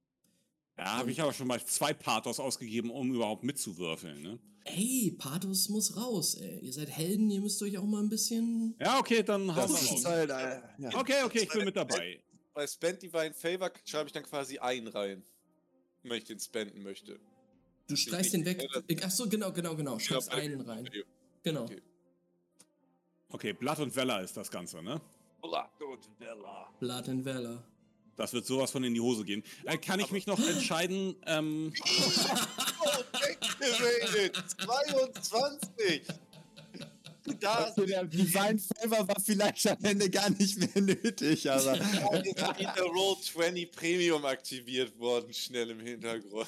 Ja, 0.78 0.98
habe 0.98 1.10
ich 1.10 1.20
aber 1.20 1.32
schon 1.32 1.48
mal 1.48 1.64
zwei 1.64 1.92
Pathos 1.92 2.38
ausgegeben, 2.38 2.90
um 2.90 3.12
überhaupt 3.12 3.42
mitzuwürfeln. 3.42 4.22
Ne? 4.22 4.38
Ey, 4.64 5.16
Pathos 5.18 5.68
muss 5.68 5.96
raus, 5.96 6.34
ey. 6.34 6.58
Ihr 6.60 6.72
seid 6.72 6.90
Helden, 6.90 7.30
ihr 7.30 7.40
müsst 7.40 7.62
euch 7.62 7.78
auch 7.78 7.84
mal 7.84 8.02
ein 8.02 8.08
bisschen. 8.08 8.76
Ja, 8.80 8.98
okay, 8.98 9.22
dann 9.22 9.48
ist 9.48 9.56
raus. 9.56 10.04
halt, 10.04 10.30
äh, 10.30 10.60
ja. 10.78 10.90
Okay, 10.94 11.22
okay, 11.24 11.40
ich 11.42 11.48
bin 11.48 11.64
mit 11.64 11.76
dabei. 11.76 12.20
Bei 12.52 12.66
Spend 12.66 13.02
Divine 13.02 13.32
Favor 13.32 13.70
schreibe 13.84 14.08
ich 14.08 14.12
dann 14.12 14.24
quasi 14.24 14.58
ein 14.58 14.86
rein. 14.88 15.22
Wenn 16.02 16.18
ich 16.18 16.24
den 16.24 16.38
spenden 16.38 16.82
möchte. 16.82 17.18
Du 17.88 17.96
streichst 17.96 18.32
den 18.32 18.44
weg. 18.44 18.66
Achso, 19.02 19.28
genau, 19.28 19.52
genau, 19.52 19.76
genau. 19.76 19.98
Schreibst 19.98 20.30
einen 20.30 20.60
rein. 20.60 20.88
Genau. 21.42 21.64
Okay. 21.64 21.82
Okay, 23.30 23.52
Blatt 23.52 23.78
und 23.80 23.94
Weller 23.96 24.22
ist 24.22 24.36
das 24.36 24.50
Ganze, 24.50 24.82
ne? 24.82 25.00
Blood 25.42 25.68
und 25.80 26.08
Vella. 26.18 26.68
Blood 26.80 27.08
and 27.08 27.24
Valor. 27.24 27.62
Das 28.16 28.32
wird 28.32 28.46
sowas 28.46 28.70
von 28.70 28.82
in 28.84 28.94
die 28.94 29.00
Hose 29.00 29.24
gehen. 29.24 29.42
Äh, 29.64 29.76
kann 29.76 30.00
ich 30.00 30.10
mich 30.10 30.26
noch 30.26 30.38
entscheiden? 30.38 31.16
Ähm, 31.26 31.72
Oh, 31.84 33.02
activated! 33.20 34.36
22! 34.58 36.02
Da 37.40 37.72
Okay, 37.76 37.86
der 37.86 38.04
Divine 38.04 38.56
Favor 38.56 39.08
war 39.08 39.20
vielleicht 39.20 39.66
am 39.66 39.78
Ende 39.82 40.08
gar 40.08 40.30
nicht 40.30 40.58
mehr 40.58 40.80
nötig, 40.80 41.50
aber. 41.50 41.72
ist 41.80 42.38
der 42.38 42.84
Roll 42.84 43.16
20 43.20 43.72
Premium 43.72 44.24
aktiviert 44.24 44.96
worden, 44.96 45.34
schnell 45.34 45.70
im 45.70 45.80
Hintergrund. 45.80 46.46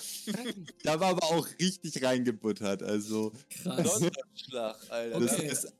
da 0.84 1.00
war 1.00 1.09
aber 1.09 1.24
auch 1.24 1.48
richtig 1.60 2.00
reingebuttert, 2.00 2.84
also. 2.84 3.32
Krass. 3.50 3.98
Donnerschlag, 3.98 4.76
Alter. 4.88 5.18
Das 5.20 5.32
Okay. 5.34 5.46
ist, 5.48 5.72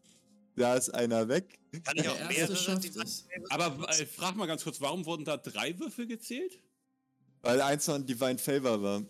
da 0.59 0.75
ist 0.75 0.91
einer 0.91 1.29
weg. 1.29 1.59
Kann 1.85 1.97
ich 1.97 2.09
auch 2.09 2.29
mehrere 2.29 2.57
aber 3.51 3.89
äh, 3.91 4.07
frag 4.07 4.37
mal 4.37 4.47
ganz 4.47 4.65
kurz, 4.65 4.81
warum 4.81 5.05
wurden 5.07 5.25
da 5.25 5.37
drei 5.37 5.79
Würfel 5.79 6.07
gezählt? 6.07 6.59
Weil 7.43 7.61
eins 7.61 7.87
noch 7.87 7.95
ein 7.95 8.07
Divine 8.07 8.39
Favor 8.39 8.83
war. 8.83 9.05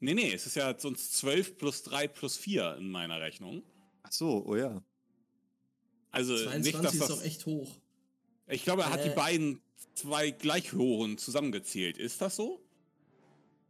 Nee, 0.00 0.14
nee, 0.14 0.32
es 0.32 0.46
ist 0.46 0.56
ja 0.56 0.74
sonst 0.78 1.14
12 1.18 1.58
plus 1.58 1.82
3 1.84 2.08
plus 2.08 2.36
4 2.36 2.76
in 2.78 2.90
meiner 2.90 3.20
Rechnung. 3.20 3.62
Ach 4.02 4.12
so, 4.12 4.44
oh 4.46 4.56
ja. 4.56 4.82
Also 6.10 6.32
nicht, 6.32 6.72
22 6.72 6.82
dass 6.82 6.94
ist 6.94 7.00
das. 7.00 7.08
doch 7.08 7.22
echt 7.22 7.46
hoch. 7.46 7.76
Ich 8.48 8.64
glaube, 8.64 8.82
er 8.82 8.90
hat 8.90 9.04
die 9.04 9.10
Äh. 9.10 9.14
beiden 9.14 9.60
zwei 9.94 10.30
gleich 10.30 10.72
hohen 10.72 11.18
zusammengezählt. 11.18 11.98
Ist 11.98 12.20
das 12.20 12.36
so? 12.36 12.60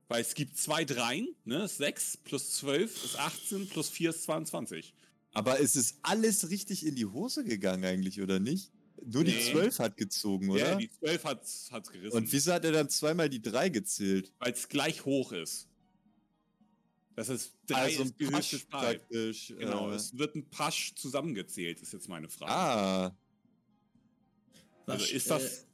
Weil 0.09 0.23
es 0.23 0.35
gibt 0.35 0.57
zwei 0.57 0.85
Dreien, 0.85 1.29
ne? 1.45 1.69
6 1.69 2.17
plus 2.19 2.53
12 2.55 3.05
ist 3.05 3.19
18 3.19 3.69
plus 3.69 3.89
4 3.91 4.11
ist 4.11 4.23
22. 4.25 4.95
Aber 5.33 5.61
es 5.61 5.77
ist 5.77 5.99
alles 6.03 6.51
richtig 6.51 6.85
in 6.85 6.97
die 6.97 7.07
Hose 7.07 7.45
gegangen 7.45 7.85
eigentlich, 7.85 8.21
oder 8.21 8.41
nicht? 8.41 8.73
Nur 9.05 9.25
die 9.25 9.33
Nee. 9.33 9.53
12 9.53 9.79
hat 9.79 9.97
gezogen, 9.97 10.47
Ja, 10.49 10.67
oder? 10.73 10.77
die 10.77 10.91
12 10.91 11.25
hat 11.25 11.47
hat's 11.71 11.91
gerissen. 11.91 12.17
Und 12.17 12.31
wieso 12.33 12.53
hat 12.53 12.65
er 12.65 12.73
dann 12.73 12.91
zweimal 12.91 13.29
die 13.31 13.41
3 13.41 13.69
gezählt? 13.71 14.33
Weil 14.39 14.53
es 14.53 14.69
gleich 14.69 15.05
hoch 15.05 15.33
ist. 15.33 15.69
Das 17.17 17.29
ist 17.29 17.55
3 17.67 17.77
Also 17.77 18.03
ein 18.03 18.09
ist 18.09 18.21
die 18.21 18.27
höchste 18.27 18.59
Pasch 18.59 18.65
praktisch. 18.69 19.49
Genau, 19.59 19.91
Äh, 19.91 19.95
es 19.95 20.17
wird 20.19 20.35
ein 20.35 20.49
Pasch 20.51 20.95
zusammengezählt, 20.97 21.81
ist 21.81 21.93
jetzt 21.93 22.09
meine 22.09 22.29
Frage. 22.29 22.53
ah, 22.53 23.05
also 24.87 25.05
Was, 25.05 25.11
ist 25.13 25.31
das. 25.31 25.63
Äh, 25.63 25.65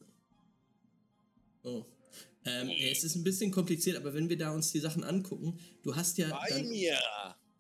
oh. 1.69 1.85
Ähm, 2.45 2.69
ja, 2.69 2.89
es 2.91 3.03
ist 3.03 3.17
ein 3.17 3.25
bisschen 3.25 3.51
kompliziert, 3.51 3.97
aber 3.97 4.15
wenn 4.15 4.29
wir 4.29 4.37
da 4.39 4.53
uns 4.53 4.71
die 4.71 4.79
Sachen 4.79 5.03
angucken, 5.03 5.59
du 5.83 5.97
hast 5.97 6.17
ja. 6.19 6.29
Bei 6.31 6.49
Dann, 6.51 6.69
mir! 6.69 6.97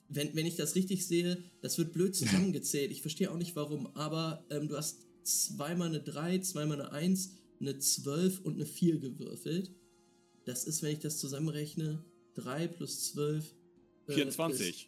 Wenn, 0.08 0.34
wenn 0.36 0.46
ich 0.46 0.56
das 0.56 0.74
richtig 0.74 1.06
sehe, 1.06 1.42
das 1.62 1.78
wird 1.78 1.92
blöd 1.92 2.14
zusammengezählt. 2.16 2.90
Ich 2.92 3.02
verstehe 3.02 3.30
auch 3.30 3.36
nicht 3.36 3.56
warum, 3.56 3.86
aber 3.96 4.44
ähm, 4.50 4.68
du 4.68 4.76
hast 4.76 4.98
zweimal 5.24 5.88
eine 5.88 6.00
3, 6.00 6.38
zweimal 6.38 6.80
eine 6.80 6.92
1, 6.92 7.30
eine 7.60 7.78
12 7.78 8.40
und 8.40 8.54
eine 8.54 8.66
4 8.66 8.98
gewürfelt. 8.98 9.70
Das 10.44 10.64
ist, 10.64 10.82
wenn 10.82 10.92
ich 10.92 11.00
das 11.00 11.18
zusammenrechne, 11.18 12.04
3 12.36 12.68
plus 12.68 13.12
12. 13.12 13.54
äh, 14.08 14.12
24. 14.12 14.68
ist- 14.68 14.86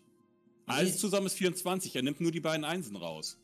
Alles 0.66 0.93
Nee. 0.95 0.99
zusammen 0.99 1.27
ist 1.27 1.35
24. 1.35 1.97
Er 1.97 2.03
nimmt 2.03 2.20
nur 2.20 2.31
die 2.31 2.40
beiden 2.40 2.65
Einsen 2.65 2.95
raus. 2.95 3.39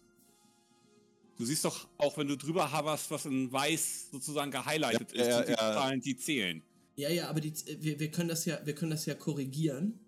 Du 1.37 1.45
siehst 1.45 1.65
doch, 1.65 1.89
auch 1.99 2.17
wenn 2.17 2.29
du 2.29 2.37
drüber 2.37 2.71
haberst, 2.71 3.11
was 3.11 3.25
in 3.27 3.51
weiß 3.51 4.11
sozusagen 4.13 4.53
gehighlightet 4.53 5.13
Ja, 5.15 5.23
ist, 5.23 5.29
ja, 5.29 5.43
die 5.43 5.51
ja. 5.51 5.57
Zahlen, 5.57 6.01
die 6.01 6.17
zählen. 6.17 6.63
Ja, 6.97 7.09
ja, 7.11 7.29
aber 7.29 7.41
die, 7.41 7.53
wir, 7.81 7.99
wir, 7.99 8.11
können 8.13 8.29
das 8.29 8.45
ja, 8.45 8.61
wir 8.65 8.73
können 8.77 8.93
das 8.93 9.05
ja 9.07 9.15
korrigieren, 9.15 9.99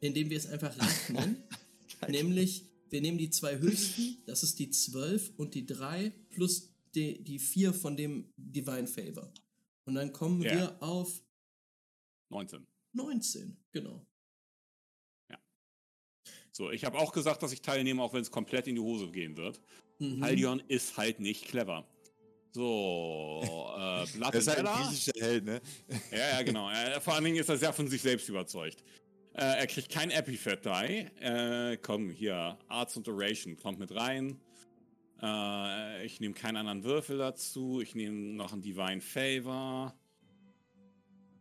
indem 0.00 0.30
wir 0.30 0.36
es 0.36 0.46
einfach 0.46 0.76
rechnen. 0.78 1.42
Nämlich, 2.08 2.68
wir 2.90 3.00
nehmen 3.00 3.18
die 3.18 3.30
zwei 3.30 3.58
höchsten, 3.58 4.22
das 4.26 4.42
ist 4.42 4.58
die 4.58 4.70
12 4.70 5.32
und 5.36 5.54
die 5.54 5.66
3 5.66 6.10
plus 6.30 6.72
die, 6.94 7.22
die 7.22 7.38
4 7.38 7.72
von 7.74 7.96
dem 7.96 8.32
Divine 8.36 8.86
Favor. 8.86 9.32
Und 9.84 9.94
dann 9.94 10.12
kommen 10.12 10.42
Ja. 10.42 10.54
wir 10.54 10.82
auf 10.82 11.22
19. 12.30 12.66
19, 12.92 13.56
genau. 13.72 14.06
So, 16.52 16.70
ich 16.70 16.86
habe 16.86 16.98
auch 16.98 17.12
gesagt, 17.12 17.42
dass 17.42 17.52
ich 17.52 17.60
teilnehme, 17.60 18.02
auch 18.02 18.14
wenn 18.14 18.22
es 18.22 18.30
komplett 18.30 18.66
in 18.66 18.76
die 18.76 18.80
Hose 18.80 19.10
gehen 19.10 19.36
wird. 19.36 19.60
Mhm. 19.98 20.24
Haldion 20.24 20.62
ist 20.68 20.96
halt 20.96 21.20
nicht 21.20 21.44
clever. 21.44 21.86
So, 22.52 23.42
äh, 23.76 24.06
Blatt 24.16 24.32
er 24.32 24.40
ist 24.40 24.48
halt 24.48 24.66
ein 24.66 24.86
griechischer 24.86 25.12
Held, 25.20 25.44
ne? 25.44 25.60
Ja, 26.10 26.30
ja, 26.30 26.42
genau. 26.42 26.70
Vor 27.00 27.12
allen 27.12 27.24
Dingen 27.24 27.36
ist 27.36 27.50
er 27.50 27.58
sehr 27.58 27.74
von 27.74 27.86
sich 27.88 28.00
selbst 28.00 28.26
überzeugt. 28.30 28.82
Äh, 29.36 29.58
er 29.58 29.66
kriegt 29.66 29.90
kein 29.90 30.10
Epithet 30.10 30.64
Die. 30.64 31.06
Äh, 31.20 31.76
komm, 31.82 32.10
hier, 32.10 32.58
Arts 32.68 32.96
und 32.96 33.06
Duration 33.06 33.56
kommt 33.56 33.78
mit 33.78 33.94
rein. 33.94 34.40
Äh, 35.22 36.06
ich 36.06 36.20
nehme 36.20 36.32
keinen 36.34 36.56
anderen 36.56 36.84
Würfel 36.84 37.18
dazu. 37.18 37.80
Ich 37.82 37.94
nehme 37.94 38.16
noch 38.34 38.52
einen 38.54 38.62
Divine 38.62 39.00
Favor. 39.02 39.94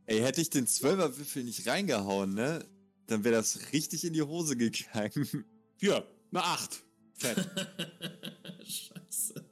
Ey, 0.08 0.20
hätte 0.20 0.42
ich 0.42 0.50
den 0.50 0.68
12er 0.68 1.18
Würfel 1.18 1.44
nicht 1.46 1.66
reingehauen, 1.68 2.34
ne? 2.34 2.66
Dann 3.08 3.24
wäre 3.24 3.36
das 3.36 3.72
richtig 3.72 4.04
in 4.04 4.14
die 4.14 4.22
Hose 4.22 4.58
gegangen. 4.58 5.46
Hier, 5.78 6.06
eine 6.32 6.44
8. 6.44 6.84
Fett. 7.14 7.38
Scheiße. 8.66 9.46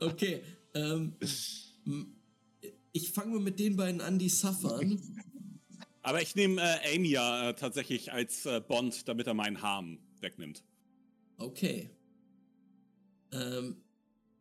okay. 0.00 0.42
Ähm, 0.74 1.14
m- 1.84 2.14
fange 3.12 3.32
mal 3.34 3.40
mit 3.40 3.58
den 3.58 3.74
beiden 3.76 4.00
an, 4.00 4.18
die 4.18 4.28
suffern. 4.28 5.00
Aber 6.02 6.20
ich 6.20 6.34
nehme 6.34 6.60
äh, 6.60 6.96
Amy 6.96 7.10
ja 7.10 7.50
äh, 7.50 7.54
tatsächlich 7.54 8.12
als 8.12 8.44
äh, 8.46 8.60
Bond, 8.60 9.06
damit 9.08 9.26
er 9.26 9.34
meinen 9.34 9.62
Harm 9.62 9.98
wegnimmt. 10.20 10.64
Okay. 11.38 11.90
Ähm, 13.32 13.82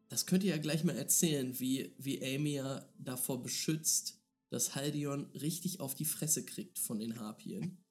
das 0.10 0.26
könnt 0.26 0.44
ihr 0.44 0.52
ja 0.52 0.58
gleich 0.58 0.84
mal 0.84 0.96
erzählen, 0.98 1.58
wie, 1.60 1.94
wie 1.98 2.24
Amy 2.24 2.54
ja 2.56 2.86
davor 2.98 3.42
beschützt, 3.42 4.20
dass 4.50 4.76
Haldion 4.76 5.26
richtig 5.34 5.80
auf 5.80 5.96
die 5.96 6.04
Fresse 6.06 6.46
kriegt 6.46 6.80
von 6.80 7.00
den 7.00 7.20
Harpien. 7.20 7.78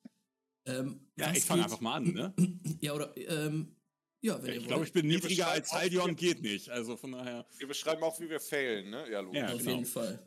Ähm, 0.66 1.00
Ja, 1.16 1.32
ich 1.32 1.42
fange 1.42 1.64
einfach 1.64 1.80
mal 1.80 1.94
an, 1.94 2.12
ne? 2.12 2.34
Ja, 2.82 2.92
oder, 2.92 3.16
ähm, 3.16 3.74
ja, 4.20 4.40
wenn 4.42 4.50
Ich 4.50 4.56
ihr 4.56 4.60
glaube, 4.66 4.80
wollt. 4.80 4.88
ich 4.88 4.92
bin 4.92 5.06
niedriger 5.06 5.48
als 5.48 5.72
Haldion, 5.72 6.14
geht 6.16 6.42
nicht. 6.42 6.68
Also 6.68 6.98
von 6.98 7.12
daher. 7.12 7.46
Wir 7.56 7.66
beschreiben 7.66 8.02
auch, 8.02 8.20
wie 8.20 8.28
wir 8.28 8.40
failen, 8.40 8.90
ne? 8.90 9.10
Ja, 9.10 9.20
logisch. 9.20 9.40
Ja, 9.40 9.52
Auf 9.54 9.58
genau. 9.58 9.70
jeden 9.70 9.86
Fall. 9.86 10.26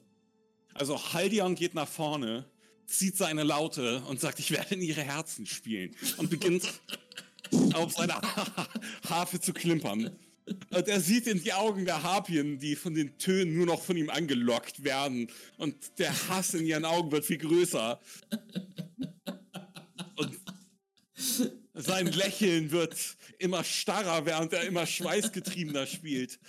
Also 0.74 0.98
Haldion 1.14 1.54
geht 1.54 1.76
nach 1.76 1.88
vorne, 1.88 2.50
zieht 2.86 3.18
seine 3.18 3.44
Laute 3.44 4.02
und 4.10 4.20
sagt, 4.20 4.40
ich 4.40 4.52
werde 4.52 4.76
in 4.76 4.82
ihre 4.82 5.02
Herzen 5.02 5.46
spielen. 5.46 5.96
Und 6.18 6.30
beginnt 6.30 6.64
auf 7.74 7.94
seiner 7.94 8.22
Harfe 9.10 9.40
zu 9.40 9.54
klimpern. 9.54 10.16
Und 10.72 10.88
er 10.88 11.00
sieht 11.00 11.28
in 11.28 11.42
die 11.42 11.54
Augen 11.54 11.86
der 11.86 12.04
Harpien, 12.04 12.60
die 12.60 12.76
von 12.76 12.94
den 12.94 13.18
Tönen 13.18 13.56
nur 13.56 13.66
noch 13.66 13.82
von 13.82 13.96
ihm 13.96 14.10
angelockt 14.10 14.84
werden. 14.84 15.30
Und 15.58 15.76
der 16.00 16.12
Hass 16.28 16.54
in 16.54 16.66
ihren 16.66 16.84
Augen 16.84 17.12
wird 17.12 17.26
viel 17.26 17.38
größer. 17.38 18.00
Und 20.18 20.40
sein 21.74 22.08
Lächeln 22.08 22.72
wird 22.72 22.96
immer 23.40 23.64
starrer, 23.64 24.26
während 24.26 24.52
er 24.52 24.64
immer 24.64 24.86
schweißgetriebener 24.86 25.88
spielt 25.88 26.40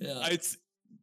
Ja. 0.00 0.18
als 0.20 0.59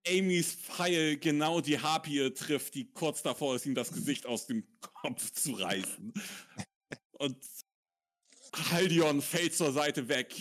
Amys 0.09 0.53
Pfeil 0.53 1.17
genau 1.17 1.61
die 1.61 1.79
Harpie 1.79 2.31
trifft, 2.33 2.75
die 2.75 2.91
kurz 2.91 3.21
davor 3.23 3.55
ist, 3.55 3.65
ihm 3.65 3.75
das 3.75 3.91
Gesicht 3.91 4.25
aus 4.25 4.47
dem 4.47 4.63
Kopf 4.79 5.31
zu 5.31 5.53
reißen. 5.53 6.13
Und 7.13 7.37
Haldion 8.71 9.21
fällt 9.21 9.55
zur 9.55 9.71
Seite 9.71 10.07
weg, 10.07 10.35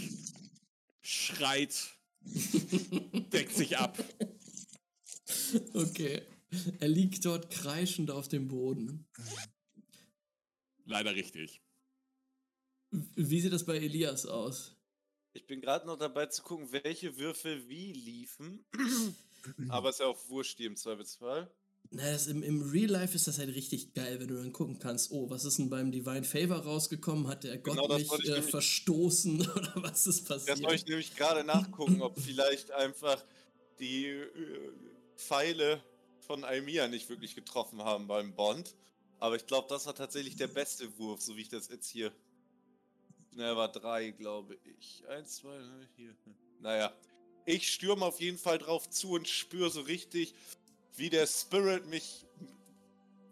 schreit, 1.02 1.97
deckt 2.22 3.55
sich 3.55 3.76
ab. 3.78 4.02
Okay. 5.74 6.22
Er 6.80 6.88
liegt 6.88 7.24
dort 7.24 7.51
kreischend 7.51 8.10
auf 8.10 8.28
dem 8.28 8.48
Boden. 8.48 9.06
Leider 10.84 11.14
richtig. 11.14 11.60
Wie 12.90 13.40
sieht 13.40 13.52
das 13.52 13.66
bei 13.66 13.76
Elias 13.76 14.26
aus? 14.26 14.76
Ich 15.32 15.47
bin 15.47 15.60
gerade 15.60 15.86
noch 15.86 15.98
dabei 15.98 16.26
zu 16.26 16.43
gucken, 16.43 16.72
welche 16.72 17.16
Würfel 17.18 17.68
wie 17.68 17.93
liefen. 17.93 18.64
Aber 19.68 19.90
ist 19.90 20.01
ja 20.01 20.06
auch 20.06 20.18
wurscht, 20.28 20.59
die 20.59 20.64
im 20.64 20.77
Zweifelsfall. 20.77 21.51
Na, 21.90 22.10
das 22.10 22.27
im, 22.27 22.43
im 22.43 22.62
Real 22.62 22.90
Life 22.90 23.14
ist 23.14 23.28
das 23.28 23.39
halt 23.39 23.55
richtig 23.55 23.94
geil, 23.94 24.18
wenn 24.18 24.27
du 24.27 24.35
dann 24.35 24.52
gucken 24.52 24.78
kannst, 24.81 25.12
oh, 25.12 25.31
was 25.31 25.44
ist 25.44 25.59
denn 25.59 25.70
beim 25.70 25.93
Divine 25.93 26.24
Favor 26.24 26.56
rausgekommen? 26.59 27.28
Hat 27.28 27.44
der 27.44 27.59
Gott 27.59 27.74
Genau 27.74 27.86
das 27.86 27.98
mich 28.01 28.10
wollte 28.10 28.24
ich 28.24 28.31
äh, 28.31 28.32
nämlich- 28.35 28.51
verstoßen 28.51 29.40
oder 29.56 29.73
was 29.77 30.06
ist 30.06 30.28
Das 30.28 30.44
passiert? 30.47 30.59
soll 30.59 30.74
ich 30.74 30.86
nämlich 30.86 31.14
gerade 31.14 31.44
nachgucken, 31.44 32.02
ob 32.02 32.18
vielleicht 32.18 32.73
einfach 32.73 33.23
die 33.78 34.06
äh, 34.06 34.28
Pfeile 35.16 35.81
von 36.20 36.43
Almia 36.43 36.89
nicht 36.89 37.09
wirklich 37.09 37.36
getroffen 37.36 37.81
haben 37.82 38.09
beim 38.09 38.35
Bond. 38.35 38.74
Aber 39.20 39.36
ich 39.36 39.47
glaube, 39.47 39.68
das 39.70 39.86
war 39.86 39.94
tatsächlich 39.94 40.35
der 40.36 40.48
beste 40.48 40.98
Wurf, 40.98 41.23
so 41.23 41.36
wie 41.36 41.43
ich 41.43 41.48
das 41.48 41.68
jetzt 41.68 41.89
hier. 41.89 42.12
Na, 43.32 43.44
er 43.44 43.56
war 43.56 43.70
drei, 43.70 44.10
glaube 44.10 44.59
ich. 44.78 45.05
Eins, 45.09 45.36
zwei, 45.36 45.56
drei, 45.56 45.86
vier. 45.94 46.16
Naja. 46.60 46.93
Ich 47.47 47.73
stürme 47.73 48.05
auf 48.05 48.20
jeden 48.20 48.39
Fall 48.39 48.59
drauf 48.59 48.90
zu 48.90 49.12
und 49.12 49.28
spüre 49.28 49.70
so 49.70 49.81
richtig, 49.82 50.35
wie 50.97 51.10
der 51.10 51.27
Spirit 51.27 51.86
mich 51.86 52.27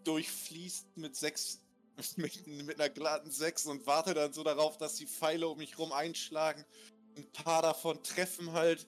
durchfließt 0.03 0.97
mit 0.97 1.15
sechs. 1.15 1.61
Mit, 2.17 2.45
mit 2.45 2.77
einer 2.77 2.89
glatten 2.89 3.31
sechs 3.31 3.65
und 3.65 3.87
warte 3.87 4.13
dann 4.13 4.33
so 4.33 4.43
darauf, 4.43 4.77
dass 4.77 4.95
die 4.95 5.07
Pfeile 5.07 5.47
um 5.47 5.57
mich 5.57 5.77
rum 5.79 5.93
einschlagen 5.93 6.65
ein 7.15 7.31
paar 7.31 7.61
davon 7.61 8.03
treffen 8.03 8.51
halt. 8.51 8.85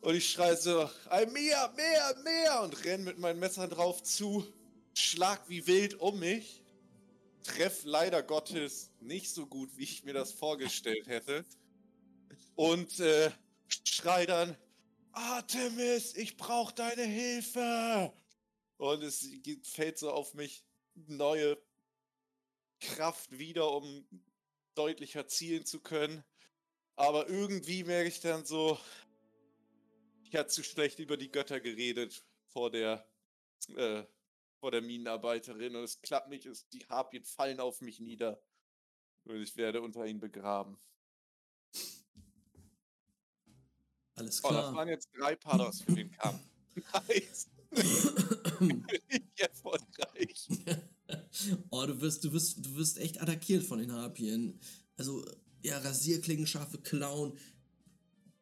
Und 0.00 0.14
ich 0.14 0.30
schreie 0.30 0.56
so, 0.56 0.88
"Ein 1.10 1.32
mehr, 1.32 1.72
mehr, 1.76 2.16
mehr! 2.22 2.62
Und 2.62 2.84
renn 2.84 3.04
mit 3.04 3.18
meinen 3.18 3.40
Messern 3.40 3.70
drauf 3.70 4.02
zu, 4.02 4.44
schlag 4.94 5.48
wie 5.48 5.66
wild 5.66 5.94
um 5.94 6.18
mich, 6.18 6.64
treff 7.44 7.82
leider 7.84 8.22
Gottes 8.22 8.90
nicht 9.00 9.30
so 9.30 9.46
gut, 9.46 9.76
wie 9.76 9.84
ich 9.84 10.04
mir 10.04 10.14
das 10.14 10.32
vorgestellt 10.32 11.06
hätte. 11.06 11.44
Und 12.54 13.00
äh, 13.00 13.30
schrei 13.88 14.26
dann, 14.26 14.56
Artemis, 15.12 16.14
ich 16.14 16.36
brauch 16.36 16.72
deine 16.72 17.04
Hilfe! 17.04 18.12
Und 18.78 19.02
es 19.02 19.28
fällt 19.62 19.98
so 19.98 20.10
auf 20.10 20.34
mich 20.34 20.64
neue 20.94 21.56
Kraft 22.80 23.38
wieder, 23.38 23.70
um 23.70 24.06
deutlicher 24.74 25.26
zielen 25.28 25.64
zu 25.64 25.80
können. 25.80 26.24
Aber 26.96 27.28
irgendwie 27.28 27.84
merke 27.84 28.08
ich 28.08 28.20
dann 28.20 28.44
so, 28.44 28.78
ich 30.24 30.34
hatte 30.34 30.48
zu 30.48 30.62
schlecht 30.62 30.98
über 30.98 31.16
die 31.16 31.30
Götter 31.30 31.60
geredet 31.60 32.24
vor 32.48 32.70
der, 32.70 33.06
äh, 33.76 34.04
vor 34.60 34.70
der 34.70 34.82
Minenarbeiterin 34.82 35.76
und 35.76 35.84
es 35.84 36.00
klappt 36.00 36.28
nicht, 36.28 36.46
es, 36.46 36.68
die 36.68 36.84
Harpien 36.86 37.24
fallen 37.24 37.60
auf 37.60 37.80
mich 37.80 38.00
nieder 38.00 38.42
und 39.24 39.40
ich 39.40 39.56
werde 39.56 39.80
unter 39.80 40.04
ihnen 40.06 40.20
begraben. 40.20 40.78
Alles 44.22 44.44
Oh, 44.44 44.48
das 44.48 44.58
klar. 44.60 44.74
waren 44.74 44.88
jetzt 44.88 45.08
drei 45.18 45.36
Pados 45.36 45.82
für 45.82 45.92
den 45.92 46.10
Kampf. 46.12 46.40
Nice. 47.08 47.48
ich 47.72 49.20
erfolgreich. 49.36 50.48
oh, 51.70 51.84
du 51.86 52.00
wirst, 52.00 52.24
du 52.24 52.32
wirst, 52.32 52.64
du 52.64 52.76
wirst 52.76 52.98
echt 52.98 53.20
attackiert 53.20 53.62
von 53.64 53.78
den 53.78 53.92
Harpien. 53.92 54.58
Also, 54.96 55.22
ja, 55.62 55.76
Rasierklingen, 55.78 56.46
scharfe 56.46 56.78
Klauen, 56.78 57.38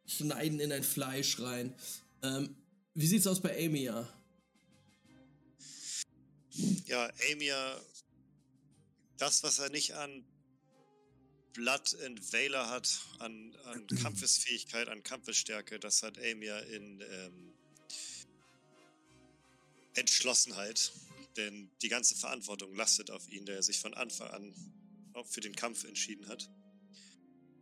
schneiden 0.06 0.60
in 0.60 0.70
dein 0.70 0.84
Fleisch 0.84 1.40
rein. 1.40 1.74
Ähm, 2.22 2.54
wie 2.94 3.06
sieht's 3.06 3.26
aus 3.26 3.40
bei 3.40 3.56
Amy, 3.66 3.82
ja? 3.84 4.08
Ja, 6.86 7.10
Amia, 7.32 7.80
das, 9.18 9.42
was 9.42 9.58
er 9.58 9.70
nicht 9.70 9.94
an 9.94 10.24
Blood 11.52 11.94
and 12.04 12.32
Valor 12.32 12.68
hat, 12.68 13.00
an, 13.18 13.54
an 13.64 13.86
Kampfesfähigkeit, 14.02 14.88
an 14.88 15.02
Kampfesstärke, 15.02 15.78
das 15.78 16.02
hat 16.02 16.18
Amia 16.18 16.58
in 16.60 17.00
ähm, 17.00 17.52
Entschlossenheit. 19.94 20.92
Denn 21.36 21.70
die 21.82 21.88
ganze 21.88 22.16
Verantwortung 22.16 22.74
lastet 22.74 23.10
auf 23.10 23.28
ihn, 23.28 23.46
der 23.46 23.62
sich 23.62 23.78
von 23.78 23.94
Anfang 23.94 24.28
an 24.28 24.54
auch 25.12 25.26
für 25.26 25.40
den 25.40 25.54
Kampf 25.54 25.84
entschieden 25.84 26.28
hat. 26.28 26.50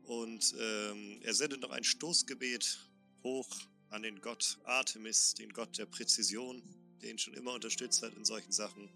Und 0.05 0.55
ähm, 0.59 1.21
er 1.23 1.35
sendet 1.35 1.61
noch 1.61 1.71
ein 1.71 1.85
Stoßgebet 1.85 2.79
hoch 3.23 3.49
an 3.91 4.03
den 4.03 4.21
Gott 4.21 4.59
Artemis, 4.65 5.35
den 5.35 5.53
Gott 5.53 5.77
der 5.77 5.87
Präzision, 5.87 6.63
der 7.03 7.11
ihn 7.11 7.19
schon 7.19 7.35
immer 7.35 7.53
unterstützt 7.53 8.03
hat 8.03 8.15
in 8.15 8.25
solchen 8.25 8.53
Sachen. 8.53 8.89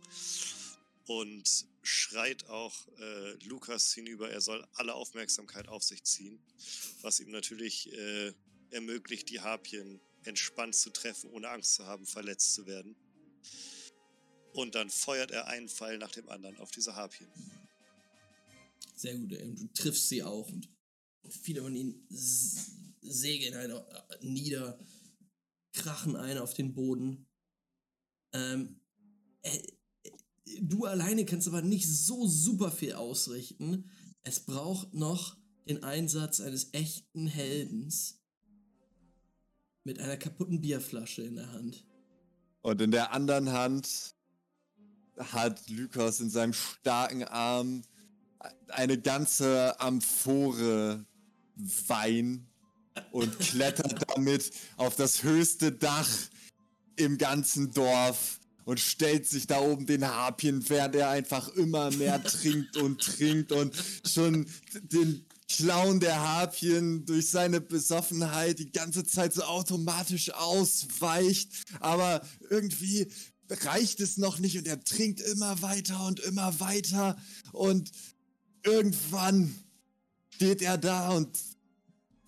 Und 1.07 1.67
schreit 1.83 2.47
auch 2.49 2.87
äh, 2.99 3.33
Lukas 3.45 3.93
hinüber, 3.93 4.31
er 4.31 4.41
soll 4.41 4.67
alle 4.75 4.95
Aufmerksamkeit 4.95 5.69
auf 5.69 5.83
sich 5.83 6.05
ziehen, 6.05 6.41
was 7.01 7.19
ihm 7.19 7.31
natürlich 7.31 7.93
äh, 7.93 8.33
ermöglicht, 8.71 9.29
die 9.31 9.41
Harpien 9.41 10.01
entspannt 10.25 10.77
zu 10.77 10.91
treffen, 10.91 11.31
ohne 11.31 11.49
Angst 11.49 11.75
zu 11.75 11.87
haben, 11.87 12.07
verletzt 12.07 12.55
zu 12.55 12.67
werden. 12.67 12.97
Und 14.53 14.75
dann 14.75 14.91
feuert 14.91 15.31
er 15.31 15.49
einen 15.49 15.69
Pfeil 15.69 15.99
nach 15.99 16.13
dem 16.13 16.29
anderen 16.29 16.57
auf 16.59 16.71
diese 16.71 16.95
Harpien. 16.95 17.31
Sehr 18.95 19.17
gut. 19.17 19.33
Und 19.33 19.61
du 19.61 19.67
triffst 19.73 20.09
sie 20.09 20.23
auch 20.23 20.49
und 20.49 20.69
viele 21.29 21.63
von 21.63 21.75
ihnen 21.75 22.07
segeln 23.01 23.55
eine 23.55 23.85
nieder, 24.21 24.79
krachen 25.73 26.17
ein 26.17 26.39
auf 26.39 26.55
den 26.55 26.75
Boden. 26.75 27.27
Ähm, 28.33 28.81
äh, 29.43 29.57
äh, 29.57 29.73
du 30.61 30.85
alleine 30.85 31.25
kannst 31.25 31.49
aber 31.49 31.63
nicht 31.63 31.89
so 31.89 32.27
super 32.27 32.71
viel 32.71 32.95
ausrichten. 32.95 33.91
Es 34.23 34.41
braucht 34.41 34.95
noch 34.95 35.37
den 35.69 35.83
Einsatz 35.83 36.41
eines 36.41 36.73
echten 36.73 37.27
Heldens 37.27 38.21
mit 39.85 39.99
einer 39.99 40.17
kaputten 40.17 40.61
Bierflasche 40.61 41.23
in 41.23 41.37
der 41.37 41.53
Hand. 41.53 41.85
Und 42.63 42.81
in 42.81 42.91
der 42.91 43.13
anderen 43.13 43.51
Hand 43.51 44.15
hat 45.19 45.69
Lykos 45.69 46.21
in 46.21 46.31
seinem 46.31 46.53
starken 46.53 47.25
Arm 47.25 47.83
eine 48.69 49.01
ganze 49.01 49.79
Amphore 49.81 51.05
Wein 51.87 52.49
und 53.11 53.39
klettert 53.39 54.05
damit 54.15 54.51
auf 54.77 54.97
das 54.97 55.23
höchste 55.23 55.73
Dach 55.73 56.09
im 56.97 57.19
ganzen 57.19 57.73
Dorf 57.73 58.41
und 58.65 58.81
stellt 58.81 59.27
sich 59.27 59.47
da 59.47 59.61
oben 59.61 59.87
den 59.87 60.07
Harpien, 60.07 60.69
während 60.69 60.95
er 60.95 61.11
einfach 61.11 61.49
immer 61.55 61.91
mehr 61.93 62.23
trinkt 62.25 62.77
und 62.77 63.01
trinkt 63.01 63.53
und 63.53 63.75
schon 64.05 64.47
den 64.83 65.27
Clown 65.49 66.01
der 66.01 66.19
Harpien 66.19 67.05
durch 67.05 67.29
seine 67.29 67.61
Besoffenheit 67.61 68.59
die 68.59 68.73
ganze 68.73 69.05
Zeit 69.05 69.35
so 69.35 69.43
automatisch 69.43 70.33
ausweicht, 70.33 71.51
aber 71.81 72.23
irgendwie 72.49 73.09
reicht 73.51 74.01
es 74.01 74.17
noch 74.17 74.39
nicht 74.39 74.57
und 74.57 74.67
er 74.67 74.83
trinkt 74.83 75.21
immer 75.21 75.61
weiter 75.61 76.07
und 76.07 76.21
immer 76.21 76.59
weiter. 76.61 77.17
Und 77.53 77.91
irgendwann 78.65 79.55
steht 80.35 80.63
er 80.63 80.79
da 80.79 81.11
und 81.11 81.29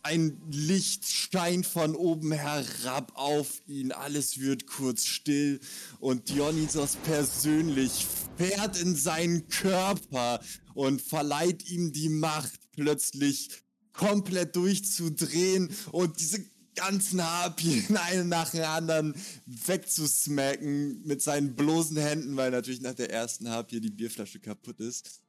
ein 0.04 0.40
Licht 0.50 1.04
scheint 1.06 1.66
von 1.66 1.96
oben 1.96 2.32
herab 2.32 3.12
auf 3.14 3.62
ihn, 3.66 3.90
alles 3.90 4.38
wird 4.38 4.66
kurz 4.66 5.06
still 5.06 5.60
und 5.98 6.28
Dionysos 6.28 6.96
persönlich 7.04 8.06
fährt 8.36 8.80
in 8.80 8.96
seinen 8.96 9.48
Körper 9.48 10.40
und 10.74 11.00
verleiht 11.00 11.70
ihm 11.70 11.92
die 11.92 12.10
Macht, 12.10 12.60
plötzlich 12.72 13.48
komplett 13.92 14.54
durchzudrehen 14.56 15.70
und 15.90 16.20
diese 16.20 16.44
ganzen 16.74 17.22
Harpien 17.24 17.96
einen 18.08 18.28
nach 18.28 18.50
dem 18.50 18.64
anderen 18.64 19.14
wegzusmacken 19.46 21.02
mit 21.06 21.22
seinen 21.22 21.54
bloßen 21.54 21.96
Händen, 21.96 22.36
weil 22.36 22.50
natürlich 22.50 22.82
nach 22.82 22.94
der 22.94 23.10
ersten 23.10 23.48
Harpie 23.48 23.80
die 23.80 23.90
Bierflasche 23.90 24.40
kaputt 24.40 24.80
ist. 24.80 25.22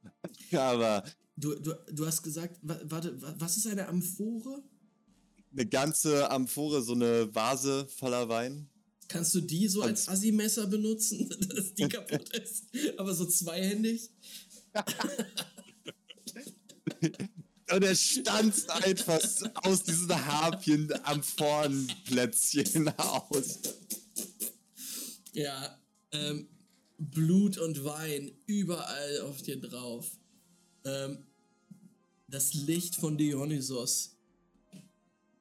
Aber 0.52 1.02
Du, 1.36 1.54
du, 1.54 1.74
du 1.92 2.06
hast 2.06 2.22
gesagt, 2.22 2.58
wa- 2.62 2.80
warte, 2.84 3.20
wa- 3.20 3.34
was 3.38 3.56
ist 3.56 3.66
eine 3.66 3.88
Amphore? 3.88 4.62
eine 5.52 5.66
ganze 5.66 6.30
Amphore, 6.30 6.82
so 6.82 6.92
eine 6.92 7.34
Vase 7.34 7.86
voller 7.96 8.28
Wein. 8.28 8.68
Kannst 9.08 9.34
du 9.34 9.40
die 9.40 9.68
so 9.68 9.80
als 9.82 10.06
Als- 10.08 10.18
Assi-Messer 10.18 10.66
benutzen, 10.66 11.28
dass 11.48 11.72
die 11.74 11.88
kaputt 11.88 12.28
ist? 12.36 12.64
Aber 12.98 13.14
so 13.14 13.24
zweihändig? 13.24 14.10
Und 17.72 17.82
er 17.82 17.94
stanzt 17.96 18.70
einfach 18.70 19.20
aus 19.64 19.82
diesen 19.82 20.08
Harpien 20.26 20.92
am 21.04 21.22
Vornplätzchen 21.22 22.88
aus. 22.98 23.58
Ja, 25.32 25.76
ähm, 26.12 26.48
Blut 26.98 27.58
und 27.58 27.84
Wein 27.84 28.30
überall 28.46 29.20
auf 29.22 29.42
dir 29.42 29.60
drauf. 29.60 30.06
Ähm, 30.86 31.18
das 32.28 32.54
Licht 32.54 32.96
von 32.96 33.18
Dionysos 33.18 34.16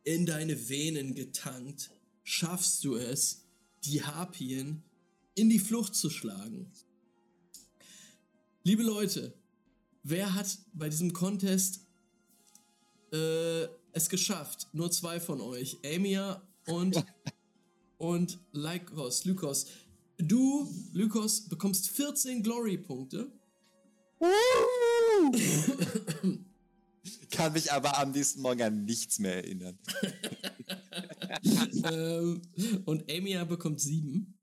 in 0.04 0.26
deine 0.26 0.70
Venen 0.70 1.16
getankt, 1.16 1.90
schaffst 2.24 2.84
du 2.84 2.96
es, 2.96 3.46
die 3.86 4.04
Harpien 4.04 4.84
in 5.36 5.50
die 5.50 5.60
Flucht 5.60 5.96
zu 5.96 6.10
schlagen. 6.10 6.72
Liebe 8.64 8.84
Leute, 8.84 9.34
wer 10.04 10.34
hat 10.34 10.58
bei 10.74 10.90
diesem 10.90 11.14
Contest 11.14 11.82
äh, 13.14 13.64
es 13.94 14.10
geschafft? 14.10 14.68
Nur 14.74 14.92
zwei 14.92 15.20
von 15.20 15.42
euch, 15.42 15.78
Amia 15.86 16.42
und 16.68 17.04
und 17.98 18.40
Lykos, 18.52 19.26
Lykos. 19.26 19.68
Du, 20.18 20.72
Lykos, 20.94 21.42
bekommst 21.42 21.90
14 21.90 22.44
Glory-Punkte. 22.44 23.32
Kann 27.32 27.54
mich 27.54 27.72
aber 27.72 27.98
am 27.98 28.12
nächsten 28.12 28.42
Morgen 28.42 28.62
an 28.62 28.86
nichts 28.86 29.20
mehr 29.20 29.36
erinnern. 29.36 29.78
ähm, 31.92 32.42
und 32.86 33.12
Amia 33.12 33.44
bekommt 33.44 33.82
7. 33.82 34.38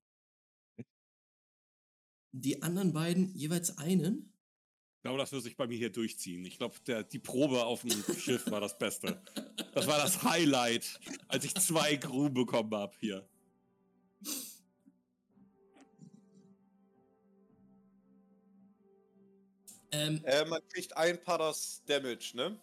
Die 2.32 2.62
anderen 2.62 2.92
beiden 2.92 3.34
jeweils 3.34 3.78
einen. 3.78 4.32
Ich 4.96 5.02
glaube, 5.04 5.18
das 5.18 5.32
wird 5.32 5.42
sich 5.42 5.56
bei 5.56 5.66
mir 5.66 5.76
hier 5.76 5.90
durchziehen. 5.90 6.44
Ich 6.44 6.58
glaube, 6.58 6.76
die 7.10 7.18
Probe 7.18 7.64
auf 7.64 7.82
dem 7.82 7.90
Schiff 8.16 8.48
war 8.50 8.60
das 8.60 8.78
Beste. 8.78 9.20
Das 9.74 9.86
war 9.86 9.98
das 9.98 10.22
Highlight, 10.22 11.00
als 11.28 11.44
ich 11.44 11.54
zwei 11.54 11.96
Crew 11.96 12.30
bekommen 12.30 12.72
habe 12.72 12.94
hier. 13.00 13.28
Ähm, 19.92 20.24
Äh, 20.24 20.44
man 20.46 20.60
kriegt 20.68 20.96
ein 20.96 21.22
Padders 21.22 21.82
Damage, 21.86 22.32
ne? 22.34 22.58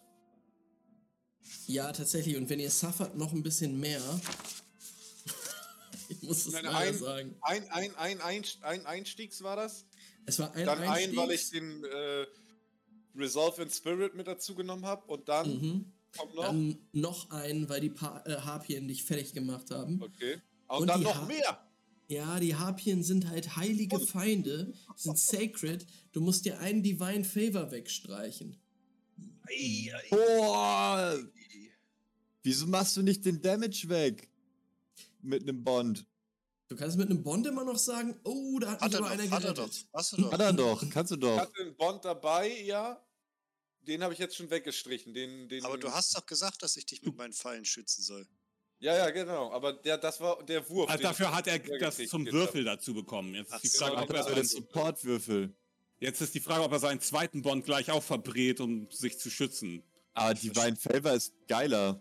ja, 1.66 1.90
tatsächlich. 1.92 2.36
Und 2.36 2.48
wenn 2.50 2.60
ihr 2.60 2.70
suffert, 2.70 3.16
noch 3.16 3.32
ein 3.32 3.42
bisschen 3.42 3.78
mehr. 3.80 4.00
ich 6.08 6.22
muss 6.22 6.46
es 6.46 6.52
leider 6.52 6.74
ein- 6.76 6.98
sagen. 6.98 7.36
Ein, 7.42 7.68
ein, 7.70 7.94
ein, 7.96 8.20
ein, 8.20 8.44
ein 8.62 8.86
Einstiegs 8.86 9.42
war 9.42 9.56
das? 9.56 9.86
Es 10.26 10.38
war 10.38 10.52
ein 10.54 10.66
Dann 10.66 10.78
ein, 10.82 11.16
weil 11.16 11.30
ich 11.32 11.42
Einstiegs. 11.42 11.50
den 11.50 11.84
äh, 11.84 12.26
Resolve 13.16 13.62
in 13.62 13.70
Spirit 13.70 14.14
mit 14.14 14.26
dazu 14.26 14.54
genommen 14.54 14.84
habe 14.86 15.04
und 15.06 15.28
dann 15.28 15.48
Mhm. 15.60 15.92
kommt 16.16 16.34
noch. 16.34 16.44
Dann 16.44 16.78
noch 16.92 17.30
einen, 17.30 17.68
weil 17.68 17.80
die 17.80 17.90
pa 17.90 18.22
äh, 18.26 18.36
Harpien 18.36 18.86
dich 18.86 19.04
fertig 19.04 19.32
gemacht 19.32 19.70
haben. 19.70 20.02
okay. 20.02 20.40
Und, 20.68 20.82
Und 20.82 20.86
dann 20.88 21.02
noch 21.02 21.26
mehr. 21.26 21.66
Ja, 22.10 22.40
die 22.40 22.56
Harpien 22.56 23.04
sind 23.04 23.28
halt 23.28 23.54
heilige 23.54 24.00
Feinde, 24.00 24.74
sind 24.96 25.16
sacred. 25.16 25.86
Du 26.10 26.20
musst 26.20 26.44
dir 26.44 26.58
einen 26.58 26.82
Divine 26.82 27.22
Favor 27.22 27.70
wegstreichen. 27.70 28.60
Boah! 30.10 31.16
Wieso 32.42 32.66
machst 32.66 32.96
du 32.96 33.02
nicht 33.02 33.24
den 33.24 33.40
Damage 33.40 33.88
weg? 33.88 34.28
Mit 35.22 35.42
einem 35.42 35.62
Bond. 35.62 36.04
Du 36.66 36.74
kannst 36.74 36.96
mit 36.96 37.08
einem 37.10 37.22
Bond 37.22 37.46
immer 37.46 37.62
noch 37.64 37.78
sagen, 37.78 38.18
oh, 38.24 38.58
da 38.58 38.72
hat 38.72 38.80
Hat 38.80 38.90
mich 38.90 39.00
er 39.00 39.06
aber 39.06 39.10
einer 39.10 39.24
doch, 39.26 39.30
hat 39.30 39.44
er 39.44 39.54
doch. 39.54 39.64
gerettet. 39.66 39.88
Hast 39.92 40.12
du 40.12 40.16
doch. 40.22 40.32
Hat 40.32 40.40
er 40.40 40.52
doch, 40.52 40.90
kannst 40.90 41.10
du 41.12 41.14
Ich 41.14 41.20
doch. 41.20 41.38
hatte 41.38 41.60
einen 41.62 41.76
Bond 41.76 42.04
dabei, 42.04 42.60
ja. 42.62 43.00
Den 43.82 44.02
habe 44.02 44.12
ich 44.14 44.18
jetzt 44.18 44.34
schon 44.34 44.50
weggestrichen. 44.50 45.14
Den, 45.14 45.48
den, 45.48 45.64
Aber 45.64 45.78
du 45.78 45.92
hast 45.92 46.12
doch 46.16 46.26
gesagt, 46.26 46.62
dass 46.64 46.76
ich 46.76 46.86
dich 46.86 47.02
mit 47.02 47.16
meinen 47.16 47.32
Pfeilen 47.32 47.64
schützen 47.64 48.02
soll. 48.02 48.26
Ja, 48.80 48.96
ja, 48.96 49.10
genau. 49.10 49.52
Aber 49.52 49.74
der, 49.74 49.98
das 49.98 50.20
war 50.20 50.42
der 50.42 50.68
Wurf. 50.68 50.88
Also 50.90 51.02
dafür 51.02 51.34
hat 51.34 51.46
er 51.46 51.58
gekriegt 51.58 51.82
das 51.82 51.96
zum. 52.08 52.26
Würfel 52.30 52.64
dazu 52.64 52.94
bekommen. 52.94 53.34
Jetzt 53.34 53.52
ist 53.54 53.62
die 53.74 53.78
Frage, 53.78 53.96
ob 53.98 54.10
er 54.10 54.16
Also 54.24 54.30
seinen, 54.34 54.44
Supportwürfel. 54.46 55.54
jetzt 55.98 56.20
ist 56.22 56.34
die 56.34 56.40
Frage, 56.40 56.64
ob 56.64 56.72
er 56.72 56.78
seinen 56.78 57.00
zweiten 57.00 57.42
Bond 57.42 57.64
gleich 57.66 57.90
auch 57.90 58.02
verbrät, 58.02 58.58
um 58.60 58.90
sich 58.90 59.18
zu 59.18 59.28
schützen. 59.30 59.82
Aber 60.14 60.32
Divine 60.34 60.76
Favor 60.76 61.12
ist 61.12 61.34
geiler. 61.46 62.00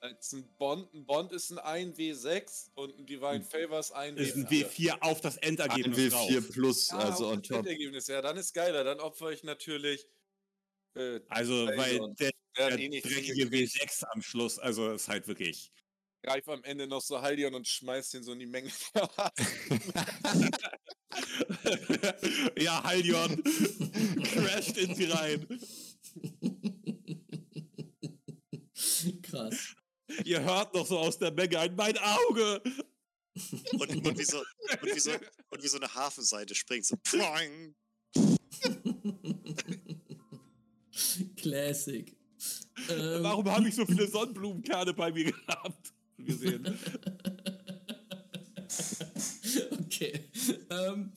Als 0.00 0.32
ein 0.32 0.48
Bond, 0.58 0.92
ein 0.94 1.04
Bond 1.04 1.32
ist 1.32 1.50
ein 1.52 1.58
1W6 1.92 2.70
und 2.74 2.98
ein 2.98 3.06
Divine 3.06 3.42
Favor 3.44 3.78
ist 3.78 3.92
ein 3.92 4.16
Ist 4.16 4.34
ein 4.36 4.46
W4. 4.48 4.66
W4 4.68 5.00
auf 5.02 5.20
das 5.20 5.36
Ein 5.38 5.50
Endergebnis 5.50 6.12
W4 6.14 6.34
drauf. 6.40 6.50
plus, 6.52 6.90
Ah, 6.90 6.98
also 6.98 7.28
on 7.28 7.38
das 7.40 7.48
top. 7.48 7.58
Endergebnis, 7.58 8.06
ja, 8.08 8.20
dann 8.22 8.36
ist 8.36 8.52
geiler. 8.52 8.82
Dann 8.84 8.98
opfer 9.00 9.30
ich 9.30 9.44
natürlich. 9.44 10.06
Äh, 10.94 11.20
Also, 11.28 11.66
weil 11.66 12.00
der, 12.18 12.30
der 12.56 12.78
eh 12.78 13.00
dreckige 13.00 13.44
hingekriegt. 13.44 13.74
W6 13.74 14.04
am 14.04 14.22
Schluss, 14.22 14.58
also 14.58 14.92
ist 14.92 15.08
halt 15.08 15.28
wirklich. 15.28 15.70
Greif 16.24 16.48
am 16.48 16.62
Ende 16.62 16.86
noch 16.86 17.02
so 17.02 17.20
Haldion 17.20 17.52
und 17.54 17.66
schmeiß 17.66 18.10
den 18.10 18.22
so 18.22 18.30
in 18.32 18.38
die 18.38 18.46
Menge. 18.46 18.70
ja, 22.58 22.80
Haldion 22.84 23.42
crasht 24.22 24.76
in 24.76 24.94
sie 24.94 25.06
rein. 25.06 25.44
Krass. 29.22 29.74
Ihr 30.24 30.42
hört 30.42 30.74
noch 30.74 30.86
so 30.86 30.98
aus 30.98 31.18
der 31.18 31.32
Menge 31.32 31.58
ein 31.58 31.74
Mein 31.74 31.98
Auge! 31.98 32.62
Und, 33.72 34.06
und, 34.06 34.18
wie, 34.18 34.24
so, 34.24 34.38
und, 34.38 34.94
wie, 34.94 35.00
so, 35.00 35.10
und 35.50 35.62
wie 35.62 35.68
so 35.68 35.78
eine 35.78 35.92
Hafenseite 35.92 36.54
springt 36.54 36.86
so. 36.86 36.96
Classic. 41.36 42.16
Ähm, 42.88 43.22
Warum 43.22 43.50
habe 43.50 43.68
ich 43.68 43.74
so 43.74 43.84
viele 43.86 44.08
Sonnenblumenkerne 44.08 44.94
bei 44.94 45.12
mir 45.12 45.24
gehabt? 45.32 45.92
Gesehen. 46.18 46.66
Okay. 49.72 50.30
Ähm, 50.70 51.12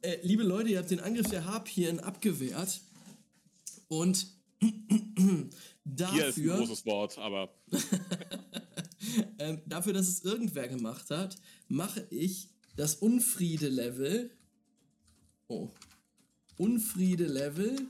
äh, 0.00 0.18
liebe 0.22 0.42
Leute, 0.42 0.70
ihr 0.70 0.78
habt 0.78 0.90
den 0.90 1.00
Angriff 1.00 1.28
der 1.28 1.44
Harpien 1.44 2.00
abgewehrt. 2.00 2.80
Und 3.88 4.26
Hier 4.60 4.68
ist 5.16 5.50
ein 5.84 5.96
dafür, 5.96 6.56
großes 6.56 6.86
Wort, 6.86 7.18
aber 7.18 7.54
ähm, 9.38 9.60
dafür, 9.66 9.92
dass 9.92 10.08
es 10.08 10.24
irgendwer 10.24 10.68
gemacht 10.68 11.10
hat, 11.10 11.36
mache 11.68 12.06
ich 12.10 12.48
das 12.76 12.96
Unfriede-Level. 12.96 14.30
Oh. 15.48 15.70
Unfriede-Level. 16.56 17.88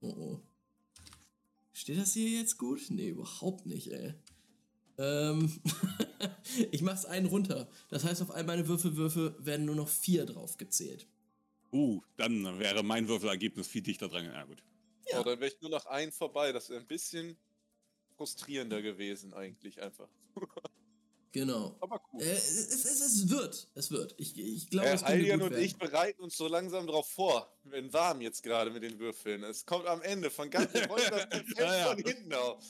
Oh, 0.00 0.06
oh. 0.08 0.40
Steht 1.82 1.98
das 1.98 2.12
hier 2.12 2.28
jetzt 2.28 2.58
gut? 2.58 2.80
Nee, 2.90 3.08
überhaupt 3.08 3.66
nicht, 3.66 3.90
ey. 3.90 4.14
Ähm, 4.98 5.60
ich 6.70 6.80
mach's 6.80 7.04
einen 7.04 7.26
runter. 7.26 7.68
Das 7.90 8.04
heißt, 8.04 8.22
auf 8.22 8.30
all 8.30 8.44
meine 8.44 8.68
Würfelwürfe 8.68 9.34
werden 9.40 9.66
nur 9.66 9.74
noch 9.74 9.88
vier 9.88 10.24
drauf 10.24 10.58
gezählt. 10.58 11.08
uh, 11.72 12.00
dann 12.16 12.60
wäre 12.60 12.84
mein 12.84 13.08
Würfelergebnis 13.08 13.66
viel 13.66 13.82
dichter 13.82 14.08
dran. 14.08 14.26
Ja, 14.26 14.44
gut. 14.44 14.62
Ja. 15.10 15.18
Oh, 15.18 15.24
dann 15.24 15.40
wäre 15.40 15.50
ich 15.50 15.60
nur 15.60 15.72
noch 15.72 15.86
einen 15.86 16.12
vorbei. 16.12 16.52
Das 16.52 16.70
wäre 16.70 16.78
ein 16.78 16.86
bisschen 16.86 17.36
frustrierender 18.16 18.80
gewesen, 18.80 19.34
eigentlich 19.34 19.82
einfach. 19.82 20.08
Genau. 21.32 21.76
Aber 21.80 22.00
cool. 22.12 22.22
Äh, 22.22 22.30
es, 22.32 22.68
es, 22.84 23.00
es 23.00 23.28
wird. 23.30 23.68
Es 23.74 23.90
wird. 23.90 24.14
Ich, 24.18 24.38
ich 24.38 24.68
glaube, 24.68 24.88
Äh, 24.88 24.92
es 24.94 25.00
könnte 25.00 25.12
Aldian 25.14 25.38
gut 25.40 25.46
und 25.48 25.54
werden. 25.54 25.64
ich 25.64 25.76
bereiten 25.76 26.22
uns 26.22 26.36
so 26.36 26.46
langsam 26.46 26.86
drauf 26.86 27.08
vor. 27.08 27.50
Wir 27.64 27.72
werden 27.72 27.92
warm 27.92 28.20
jetzt 28.20 28.42
gerade 28.42 28.70
mit 28.70 28.82
den 28.82 28.98
Würfeln. 28.98 29.42
Es 29.44 29.64
kommt 29.64 29.86
am 29.86 30.02
Ende 30.02 30.30
von 30.30 30.50
ganz. 30.50 30.72
Wir 30.74 30.88
wollen 30.90 31.10
das 31.10 31.24
Feld 31.30 31.56
Ja, 31.58 31.76
ja. 31.76 31.84
von 31.94 31.98
hinten 32.04 32.34
auf. 32.34 32.62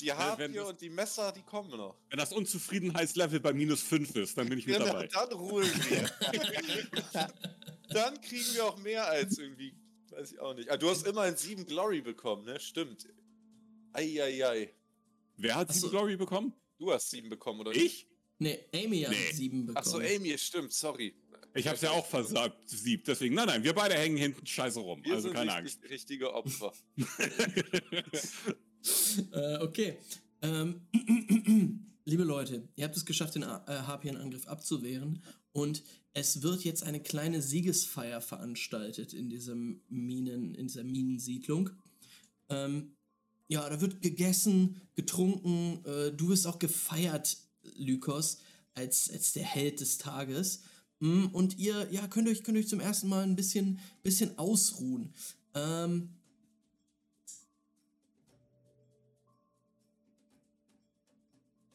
Die 0.00 0.12
Harpie 0.12 0.58
und 0.58 0.80
die 0.80 0.90
Messer, 0.90 1.30
die 1.32 1.42
kommen 1.42 1.70
noch. 1.70 1.96
Wenn 2.10 2.18
das 2.18 2.32
Unzufriedenheitslevel 2.32 3.38
bei 3.40 3.52
minus 3.52 3.80
5 3.80 4.16
ist, 4.16 4.36
dann 4.36 4.48
bin 4.48 4.58
ich 4.58 4.66
mit 4.66 4.76
Genau, 4.76 4.86
dabei. 4.92 5.06
dann 5.06 5.32
ruhen 5.32 5.64
wir. 5.88 6.10
dann 7.90 8.20
kriegen 8.20 8.54
wir 8.54 8.64
auch 8.66 8.76
mehr 8.78 9.06
als 9.06 9.38
irgendwie, 9.38 9.72
weiß 10.10 10.32
ich 10.32 10.40
auch 10.40 10.54
nicht. 10.54 10.68
Ah, 10.70 10.76
du 10.76 10.90
hast 10.90 11.06
immerhin 11.06 11.36
sieben 11.36 11.64
Glory 11.64 12.00
bekommen, 12.02 12.44
ne? 12.44 12.58
Stimmt. 12.60 13.06
Eieiei. 13.92 14.74
Wer 15.36 15.54
hat 15.54 15.68
Ach 15.70 15.74
so. 15.74 15.80
sieben 15.82 15.90
Glory 15.92 16.16
bekommen? 16.16 16.52
Du 16.78 16.92
hast 16.92 17.10
sieben 17.10 17.28
bekommen, 17.28 17.60
oder? 17.60 17.72
Ich? 17.72 18.08
Nee, 18.38 18.58
Amy 18.74 19.02
hat 19.02 19.10
Nee. 19.12 19.32
sieben 19.32 19.66
bekommen. 19.66 19.76
Achso, 19.76 19.98
Amy, 19.98 20.36
stimmt, 20.38 20.72
sorry. 20.72 21.14
Ich 21.56 21.68
hab's 21.68 21.82
ja 21.82 21.90
auch 21.92 22.04
versagt, 22.04 22.68
sieb. 22.68 23.04
Deswegen, 23.04 23.36
nein, 23.36 23.46
nein, 23.46 23.62
wir 23.62 23.72
beide 23.72 23.94
hängen 23.94 24.16
hinten 24.16 24.44
scheiße 24.44 24.80
rum. 24.80 25.04
Wir 25.04 25.14
also 25.14 25.28
sind 25.28 25.36
keine 25.36 25.62
richtig, 25.62 25.90
richtige 25.90 26.32
Opfer. 26.32 26.72
Äh, 29.32 29.58
okay. 29.62 29.96
Ähm, 30.42 30.82
liebe 32.04 32.22
Leute, 32.24 32.68
ihr 32.76 32.84
habt 32.84 32.94
es 32.94 33.06
geschafft, 33.06 33.34
den 33.34 33.44
äh, 33.44 33.46
Harpienangriff 33.46 34.46
abzuwehren 34.46 35.22
und 35.52 35.82
es 36.12 36.42
wird 36.42 36.64
jetzt 36.64 36.82
eine 36.82 37.00
kleine 37.02 37.40
Siegesfeier 37.40 38.20
veranstaltet 38.20 39.14
in 39.14 39.30
diesem 39.30 39.80
Minen, 39.88 40.54
in 40.54 40.66
dieser 40.66 40.84
Minensiedlung. 40.84 41.70
Ähm, 42.50 42.94
ja, 43.48 43.68
da 43.68 43.80
wird 43.80 44.02
gegessen, 44.02 44.80
getrunken. 44.94 45.84
Äh, 45.84 46.12
du 46.12 46.28
wirst 46.28 46.46
auch 46.46 46.58
gefeiert, 46.58 47.36
Lykos, 47.76 48.38
als, 48.74 49.10
als 49.10 49.32
der 49.32 49.44
Held 49.44 49.80
des 49.80 49.98
Tages. 49.98 50.62
Mm, 51.00 51.26
Und 51.26 51.58
ihr, 51.58 51.88
ja, 51.90 52.06
könnt 52.08 52.28
euch, 52.28 52.42
könnt 52.42 52.58
euch 52.58 52.68
zum 52.68 52.80
ersten 52.80 53.08
Mal 53.08 53.22
ein 53.22 53.36
bisschen, 53.36 53.80
bisschen 54.02 54.38
ausruhen. 54.38 55.12
Ähm, 55.54 56.10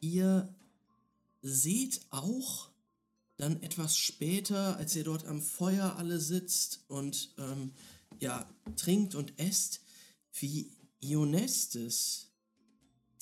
Ihr 0.00 0.54
seht 1.42 2.00
auch 2.10 2.70
dann 3.36 3.62
etwas 3.62 3.96
später, 3.96 4.76
als 4.76 4.96
ihr 4.96 5.04
dort 5.04 5.26
am 5.26 5.40
Feuer 5.40 5.96
alle 5.96 6.20
sitzt 6.20 6.84
und 6.88 7.34
ähm, 7.38 7.72
ja, 8.18 8.48
trinkt 8.76 9.14
und 9.14 9.38
esst, 9.38 9.80
wie 10.32 10.72
Ionestes, 11.00 12.30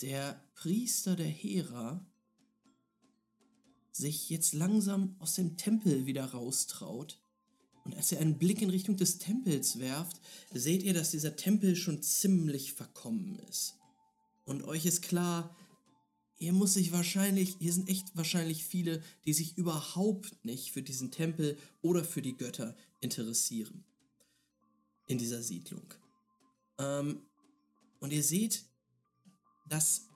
der 0.03 0.43
Priester 0.55 1.17
der 1.17 1.27
Hera, 1.27 2.05
sich 3.93 4.31
jetzt 4.31 4.55
langsam 4.55 5.17
aus 5.19 5.35
dem 5.35 5.57
Tempel 5.57 6.07
wieder 6.07 6.25
raustraut. 6.27 7.21
Und 7.85 7.97
als 7.97 8.13
ihr 8.13 8.21
einen 8.21 8.39
Blick 8.39 8.63
in 8.63 8.71
Richtung 8.71 8.97
des 8.97 9.19
Tempels 9.19 9.79
werft, 9.79 10.21
seht 10.53 10.83
ihr, 10.83 10.95
dass 10.95 11.11
dieser 11.11 11.37
Tempel 11.37 11.75
schon 11.75 12.03
ziemlich 12.03 12.73
verkommen 12.75 13.39
ist. 13.49 13.77
Und 14.45 14.63
euch 14.63 14.87
ist 14.87 15.03
klar, 15.03 15.57
hier 16.35 16.53
muss 16.53 16.75
sich 16.75 16.93
wahrscheinlich, 16.93 17.57
hier 17.59 17.73
sind 17.73 17.89
echt 17.89 18.17
wahrscheinlich 18.17 18.65
viele, 18.65 19.03
die 19.25 19.33
sich 19.33 19.59
überhaupt 19.59 20.45
nicht 20.45 20.71
für 20.71 20.83
diesen 20.83 21.11
Tempel 21.11 21.59
oder 21.83 22.05
für 22.05 22.23
die 22.23 22.37
Götter 22.37 22.77
interessieren. 23.01 23.85
In 25.09 25.19
dieser 25.19 25.43
Siedlung. 25.43 25.95
Ähm, 26.79 27.23
und 28.01 28.13
ihr 28.13 28.23
seht, 28.23 28.65
dass 29.67 30.09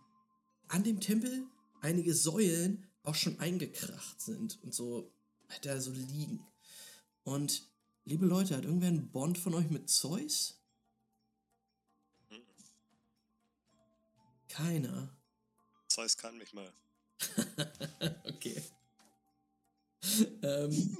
an 0.68 0.84
dem 0.84 1.00
Tempel 1.00 1.46
einige 1.80 2.14
Säulen 2.14 2.86
auch 3.02 3.14
schon 3.14 3.38
eingekracht 3.40 4.20
sind 4.20 4.62
und 4.62 4.74
so 4.74 5.12
da 5.62 5.80
so 5.80 5.92
liegen. 5.92 6.46
Und 7.24 7.68
liebe 8.04 8.26
Leute, 8.26 8.56
hat 8.56 8.64
irgendwer 8.64 8.88
einen 8.88 9.10
Bond 9.10 9.38
von 9.38 9.54
euch 9.54 9.70
mit 9.70 9.88
Zeus? 9.90 10.58
Keiner. 14.48 15.16
Zeus 15.88 16.16
kann 16.16 16.36
mich 16.36 16.52
mal. 16.52 16.72
okay. 18.24 18.62
ähm, 20.42 20.96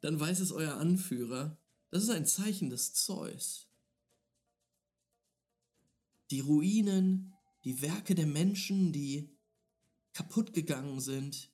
dann 0.00 0.18
weiß 0.18 0.40
es 0.40 0.52
euer 0.52 0.74
Anführer. 0.74 1.56
Das 1.90 2.02
ist 2.02 2.10
ein 2.10 2.26
Zeichen 2.26 2.70
des 2.70 2.94
Zeus. 2.94 3.65
Die 6.30 6.40
Ruinen, 6.40 7.34
die 7.64 7.80
Werke 7.82 8.14
der 8.14 8.26
Menschen, 8.26 8.92
die 8.92 9.30
kaputt 10.12 10.52
gegangen 10.52 11.00
sind, 11.00 11.50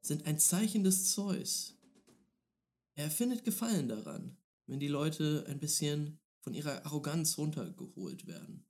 sind 0.00 0.26
ein 0.26 0.38
Zeichen 0.38 0.82
des 0.82 1.12
Zeus. 1.12 1.76
Er 2.94 3.10
findet 3.10 3.44
Gefallen 3.44 3.88
daran, 3.88 4.36
wenn 4.66 4.80
die 4.80 4.88
Leute 4.88 5.44
ein 5.48 5.60
bisschen 5.60 6.18
von 6.40 6.54
ihrer 6.54 6.84
Arroganz 6.84 7.38
runtergeholt 7.38 8.26
werden. 8.26 8.66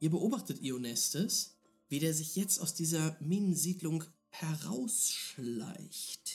Ihr 0.00 0.10
beobachtet 0.10 0.60
Ionestes, 0.60 1.56
wie 1.88 2.00
der 2.00 2.12
sich 2.12 2.36
jetzt 2.36 2.58
aus 2.58 2.74
dieser 2.74 3.16
Minensiedlung 3.20 4.04
herausschleicht. 4.30 6.33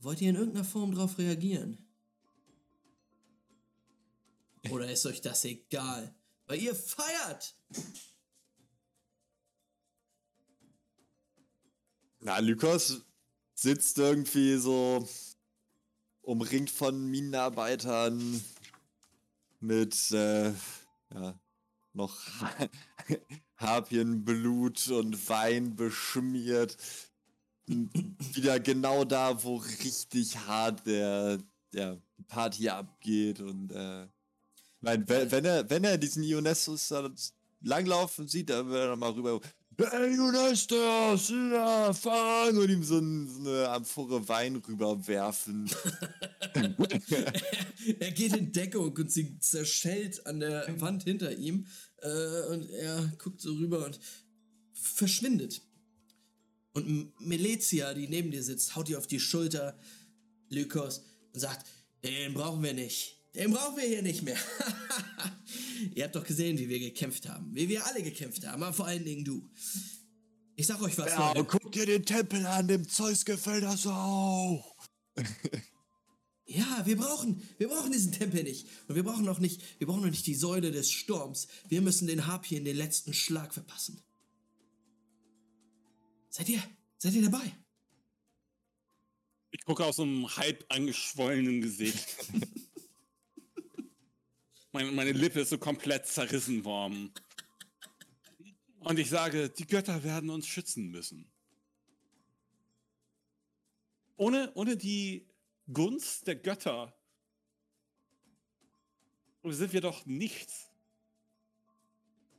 Wollt 0.00 0.20
ihr 0.20 0.30
in 0.30 0.36
irgendeiner 0.36 0.64
Form 0.64 0.94
darauf 0.94 1.18
reagieren? 1.18 1.78
Oder 4.70 4.90
ist 4.90 5.06
euch 5.06 5.20
das 5.20 5.44
egal? 5.44 6.14
Weil 6.46 6.60
ihr 6.60 6.74
feiert! 6.74 7.54
Na, 12.20 12.38
Lykos 12.38 13.02
sitzt 13.54 13.98
irgendwie 13.98 14.56
so 14.56 15.08
umringt 16.22 16.70
von 16.70 17.06
Minenarbeitern 17.06 18.42
mit 19.60 20.10
äh, 20.12 20.52
ja, 21.12 21.40
noch 21.92 22.20
Harpienblut 23.56 24.88
und 24.88 25.28
Wein 25.28 25.76
beschmiert. 25.76 26.76
Wieder 28.34 28.58
genau 28.60 29.04
da, 29.04 29.42
wo 29.42 29.56
richtig 29.56 30.36
hart 30.36 30.86
der, 30.86 31.38
der 31.72 32.00
Party 32.26 32.68
abgeht. 32.68 33.40
Und 33.40 33.72
äh, 33.72 34.06
mein, 34.80 35.08
wenn, 35.08 35.44
er, 35.44 35.68
wenn 35.70 35.84
er 35.84 35.98
diesen 35.98 36.22
Ionestus 36.22 36.88
da 36.88 37.10
langlaufen 37.62 38.26
sieht, 38.26 38.50
dann 38.50 38.68
wird 38.68 38.80
er 38.80 38.90
nochmal 38.90 39.12
rüber. 39.12 39.40
Hey 39.78 40.14
Ionestus, 40.14 41.30
ja, 41.30 41.92
fang! 41.92 42.58
Und 42.58 42.68
ihm 42.68 42.82
so, 42.82 42.98
ein, 42.98 43.28
so 43.28 43.48
eine 43.48 43.68
Amphore 43.70 44.28
Wein 44.28 44.56
rüberwerfen. 44.56 45.70
er 47.98 48.10
geht 48.10 48.36
in 48.36 48.52
Deckung 48.52 48.92
und 48.92 49.10
sie 49.10 49.38
zerschellt 49.38 50.26
an 50.26 50.40
der 50.40 50.66
Wand 50.80 51.04
hinter 51.04 51.34
ihm. 51.34 51.66
Äh, 52.02 52.52
und 52.52 52.68
er 52.70 53.10
guckt 53.22 53.40
so 53.40 53.54
rüber 53.54 53.86
und 53.86 53.98
verschwindet. 54.74 55.62
Und 56.72 57.12
Melezia, 57.20 57.94
die 57.94 58.08
neben 58.08 58.30
dir 58.30 58.42
sitzt, 58.42 58.76
haut 58.76 58.88
dir 58.88 58.98
auf 58.98 59.06
die 59.06 59.20
Schulter, 59.20 59.78
Lykos, 60.48 61.02
und 61.32 61.40
sagt, 61.40 61.66
den 62.04 62.34
brauchen 62.34 62.62
wir 62.62 62.74
nicht. 62.74 63.16
Den 63.34 63.52
brauchen 63.52 63.76
wir 63.76 63.86
hier 63.86 64.02
nicht 64.02 64.22
mehr. 64.22 64.36
Ihr 65.94 66.04
habt 66.04 66.16
doch 66.16 66.24
gesehen, 66.24 66.58
wie 66.58 66.68
wir 66.68 66.80
gekämpft 66.80 67.28
haben. 67.28 67.54
Wie 67.54 67.68
wir 67.68 67.86
alle 67.86 68.02
gekämpft 68.02 68.46
haben, 68.46 68.62
aber 68.62 68.72
vor 68.72 68.86
allen 68.86 69.04
Dingen 69.04 69.24
du. 69.24 69.48
Ich 70.56 70.66
sag 70.66 70.82
euch 70.82 70.98
was, 70.98 71.10
Ja, 71.10 71.28
Leute. 71.28 71.40
und 71.40 71.48
guck 71.48 71.72
dir 71.72 71.86
den 71.86 72.04
Tempel 72.04 72.44
an, 72.46 72.68
dem 72.68 72.88
Zeus 72.88 73.24
gefällt 73.24 73.64
das 73.64 73.86
auch. 73.86 74.76
Ja, 76.52 76.82
wir 76.84 76.96
brauchen, 76.96 77.40
wir 77.58 77.68
brauchen 77.68 77.92
diesen 77.92 78.10
Tempel 78.10 78.42
nicht. 78.42 78.66
Und 78.88 78.96
wir 78.96 79.04
brauchen 79.04 79.28
auch 79.28 79.38
nicht, 79.38 79.62
wir 79.78 79.86
brauchen 79.86 80.04
auch 80.04 80.10
nicht 80.10 80.26
die 80.26 80.34
Säule 80.34 80.72
des 80.72 80.90
Sturms. 80.90 81.46
Wir 81.68 81.80
müssen 81.80 82.08
den 82.08 82.26
Harpien 82.26 82.64
den 82.64 82.76
letzten 82.76 83.14
Schlag 83.14 83.54
verpassen. 83.54 84.00
Seid 86.30 86.48
ihr, 86.48 86.62
seid 86.96 87.14
ihr 87.14 87.28
dabei? 87.28 87.52
Ich 89.50 89.64
gucke 89.64 89.84
aus 89.84 89.96
so 89.96 90.02
einem 90.02 90.36
halb 90.36 90.64
angeschwollenen 90.68 91.60
Gesicht. 91.60 92.06
meine, 94.72 94.92
meine 94.92 95.10
Lippe 95.10 95.40
ist 95.40 95.50
so 95.50 95.58
komplett 95.58 96.06
zerrissen 96.06 96.64
worden. 96.64 97.12
Und 98.78 99.00
ich 99.00 99.10
sage, 99.10 99.50
die 99.50 99.66
Götter 99.66 100.04
werden 100.04 100.30
uns 100.30 100.46
schützen 100.46 100.90
müssen. 100.90 101.28
Ohne, 104.16 104.52
ohne 104.54 104.76
die 104.76 105.26
Gunst 105.72 106.28
der 106.28 106.36
Götter 106.36 106.96
sind 109.42 109.72
wir 109.72 109.80
doch 109.80 110.06
nichts. 110.06 110.68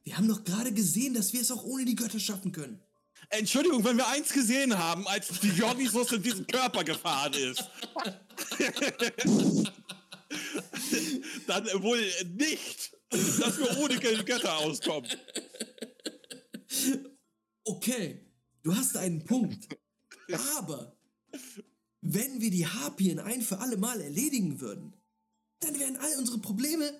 Wir 0.03 0.17
haben 0.17 0.29
doch 0.29 0.45
gerade 0.45 0.73
gesehen, 0.73 1.13
dass 1.13 1.33
wir 1.33 1.41
es 1.41 1.51
auch 1.51 1.63
ohne 1.63 1.83
die 1.83 1.95
Götter 1.95 2.19
schaffen 2.19 2.53
können. 2.53 2.81
Entschuldigung, 3.31 3.83
wenn 3.83 3.97
wir 3.97 4.07
eins 4.07 4.31
gesehen 4.31 4.77
haben, 4.77 5.07
als 5.07 5.27
Dionysos 5.39 6.11
in 6.11 6.21
diesen 6.21 6.45
Körper 6.47 6.83
gefahren 6.83 7.33
ist. 7.33 7.63
dann 11.47 11.65
wohl 11.81 12.03
nicht, 12.37 12.91
dass 13.09 13.57
wir 13.57 13.77
ohne 13.77 13.97
Götter 13.97 14.57
auskommen. 14.57 15.09
Okay, 17.63 18.31
Du 18.63 18.75
hast 18.75 18.95
einen 18.95 19.23
Punkt. 19.25 19.67
Aber 20.57 20.95
wenn 22.01 22.41
wir 22.41 22.51
die 22.51 22.67
Harpien 22.67 23.19
ein 23.19 23.41
für 23.41 23.59
alle 23.59 23.77
Mal 23.77 24.01
erledigen 24.01 24.59
würden, 24.61 24.95
dann 25.59 25.79
wären 25.79 25.97
all 25.97 26.17
unsere 26.17 26.39
Probleme 26.39 26.91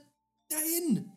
dahin. 0.49 1.12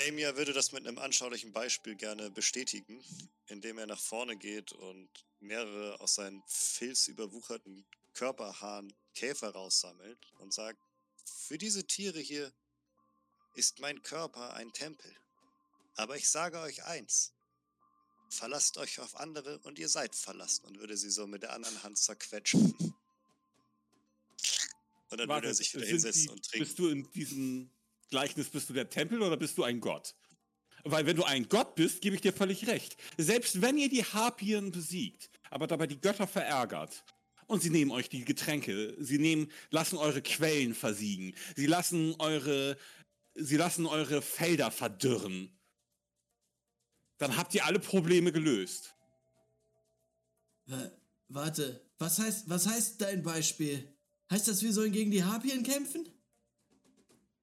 Amia 0.00 0.36
würde 0.36 0.52
das 0.52 0.72
mit 0.72 0.86
einem 0.86 0.98
anschaulichen 0.98 1.52
Beispiel 1.52 1.94
gerne 1.94 2.30
bestätigen, 2.30 3.04
indem 3.46 3.78
er 3.78 3.86
nach 3.86 4.00
vorne 4.00 4.36
geht 4.36 4.72
und 4.72 5.08
mehrere 5.40 6.00
aus 6.00 6.16
seinen 6.16 6.42
filzüberwucherten 6.46 7.84
Körperhaaren 8.14 8.92
Käfer 9.14 9.50
raussammelt 9.50 10.18
und 10.38 10.52
sagt, 10.52 10.80
für 11.24 11.58
diese 11.58 11.86
Tiere 11.86 12.20
hier 12.20 12.52
ist 13.54 13.80
mein 13.80 14.02
Körper 14.02 14.54
ein 14.54 14.72
Tempel. 14.72 15.16
Aber 15.96 16.16
ich 16.16 16.28
sage 16.28 16.58
euch 16.58 16.84
eins, 16.84 17.32
verlasst 18.28 18.78
euch 18.78 18.98
auf 18.98 19.16
andere 19.16 19.60
und 19.60 19.78
ihr 19.78 19.88
seid 19.88 20.16
verlassen 20.16 20.64
und 20.66 20.78
würde 20.78 20.96
sie 20.96 21.10
so 21.10 21.26
mit 21.26 21.42
der 21.42 21.52
anderen 21.52 21.82
Hand 21.84 21.98
zerquetschen. 21.98 22.74
Und 25.10 25.18
dann 25.18 25.28
würde 25.28 25.48
er 25.48 25.54
sich 25.54 25.72
wieder 25.74 25.86
hinsetzen 25.86 26.22
die, 26.22 26.28
und 26.30 26.44
trinken. 26.44 26.66
Bist 26.66 26.78
du 26.78 26.88
in 26.88 27.10
diesem 27.12 27.70
Gleichnis, 28.10 28.48
bist 28.50 28.68
du 28.68 28.72
der 28.72 28.88
Tempel 28.90 29.22
oder 29.22 29.36
bist 29.36 29.58
du 29.58 29.64
ein 29.64 29.80
Gott? 29.80 30.14
Weil 30.84 31.06
wenn 31.06 31.16
du 31.16 31.24
ein 31.24 31.48
Gott 31.48 31.74
bist, 31.76 32.02
gebe 32.02 32.14
ich 32.14 32.20
dir 32.22 32.32
völlig 32.32 32.66
recht. 32.66 32.96
Selbst 33.16 33.62
wenn 33.62 33.78
ihr 33.78 33.88
die 33.88 34.04
Harpien 34.04 34.70
besiegt, 34.70 35.30
aber 35.50 35.66
dabei 35.66 35.86
die 35.86 36.00
Götter 36.00 36.26
verärgert, 36.26 37.04
und 37.46 37.62
sie 37.62 37.70
nehmen 37.70 37.90
euch 37.90 38.08
die 38.08 38.24
Getränke, 38.24 38.96
sie 38.98 39.18
nehmen, 39.18 39.50
lassen 39.70 39.96
eure 39.98 40.22
Quellen 40.22 40.74
versiegen, 40.74 41.34
sie 41.56 41.66
lassen 41.66 42.14
eure, 42.18 42.78
sie 43.34 43.56
lassen 43.56 43.86
eure 43.86 44.22
Felder 44.22 44.70
verdürren, 44.70 45.50
dann 47.18 47.36
habt 47.36 47.54
ihr 47.54 47.64
alle 47.64 47.78
Probleme 47.78 48.32
gelöst. 48.32 48.94
Wa- 50.66 50.90
Warte, 51.28 51.80
was 51.98 52.18
heißt, 52.18 52.48
was 52.50 52.66
heißt 52.66 53.00
dein 53.00 53.22
Beispiel? 53.22 53.92
Heißt 54.30 54.46
das, 54.46 54.62
wir 54.62 54.72
sollen 54.72 54.92
gegen 54.92 55.10
die 55.10 55.24
Harpien 55.24 55.62
kämpfen? 55.62 56.06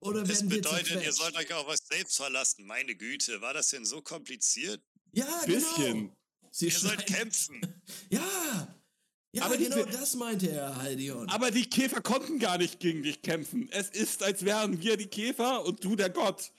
Oder 0.02 0.24
Das 0.24 0.48
bedeutet, 0.48 1.04
ihr 1.04 1.14
sollt 1.14 1.36
euch 1.36 1.54
auf 1.54 1.68
euch 1.68 1.80
selbst 1.90 2.18
verlassen. 2.18 2.66
Meine 2.66 2.96
Güte, 2.96 3.40
war 3.42 3.54
das 3.54 3.70
denn 3.70 3.86
so 3.86 4.02
kompliziert? 4.02 4.82
Ja, 5.14 5.26
Bisschen. 5.46 5.94
genau. 6.08 6.18
Sie 6.52 6.66
Ihr 6.66 6.72
sollt 6.72 7.06
kämpfen. 7.08 7.62
Ja, 8.10 8.76
ja, 9.32 9.44
Aber 9.44 9.56
die- 9.58 9.66
genau 9.66 9.86
das 9.86 10.16
meinte 10.16 10.50
er, 10.50 10.76
Haldion. 10.76 11.30
Aber 11.30 11.52
die 11.52 11.70
Käfer 11.70 12.02
konnten 12.02 12.40
gar 12.40 12.58
nicht 12.58 12.80
gegen 12.82 13.04
dich 13.04 13.22
kämpfen. 13.22 13.70
Es 13.72 13.90
ist, 13.90 14.22
als 14.24 14.44
wären 14.44 14.82
wir 14.82 14.98
die 14.98 15.08
Käfer 15.08 15.64
und 15.66 15.82
du 15.84 15.96
der 15.96 16.10
Gott. 16.10 16.52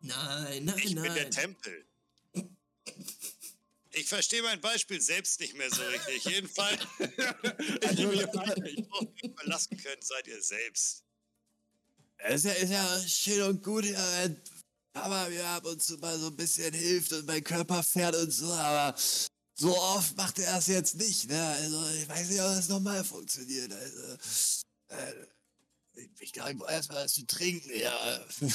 nein, 0.00 0.64
nein, 0.64 0.78
Ich 0.82 0.94
nein. 0.94 1.04
bin 1.04 1.14
der 1.14 1.30
Tempel. 1.30 1.84
Ich 3.92 4.06
verstehe 4.08 4.42
mein 4.42 4.60
Beispiel 4.60 5.00
selbst 5.00 5.40
nicht 5.40 5.54
mehr 5.56 5.70
so 5.70 5.82
richtig. 5.82 6.24
Jedenfalls, 6.24 6.80
Ich 7.90 7.96
gebe 7.96 8.16
dir 8.16 8.28
feindlich. 8.28 8.84
auf 8.92 9.06
mich 9.22 9.32
verlassen 9.36 9.76
könnt, 9.78 10.04
seid 10.04 10.26
ihr 10.28 10.40
selbst. 10.42 11.02
Es 12.18 12.44
ist 12.44 12.44
ja, 12.44 12.52
ist 12.52 12.70
ja 12.70 13.08
schön 13.08 13.42
und 13.42 13.62
gut, 13.62 13.84
ja, 13.84 13.98
wenn 14.22 14.40
Papa 14.92 15.28
mir 15.28 15.46
ab 15.46 15.66
und 15.66 15.82
zu 15.82 15.98
mal 15.98 16.18
so 16.18 16.28
ein 16.28 16.36
bisschen 16.36 16.72
hilft 16.72 17.12
und 17.12 17.26
mein 17.26 17.44
Körper 17.44 17.82
fährt 17.82 18.16
und 18.16 18.30
so, 18.30 18.50
aber 18.52 18.98
so 19.54 19.76
oft 19.76 20.16
macht 20.16 20.38
er 20.38 20.54
das 20.54 20.66
jetzt 20.66 20.96
nicht, 20.96 21.28
ne? 21.28 21.46
Also 21.60 21.86
ich 21.90 22.08
weiß 22.08 22.30
nicht, 22.30 22.40
ob 22.40 22.46
das 22.46 22.68
nochmal 22.68 23.04
funktioniert. 23.04 23.72
Also, 23.72 24.16
äh, 24.88 25.14
ich, 26.18 26.32
glaube, 26.32 26.52
ich 26.52 26.58
brauche 26.58 26.72
erstmal 26.72 27.04
was 27.04 27.14
zu 27.14 27.26
trinken, 27.26 27.70
ja. 27.78 28.24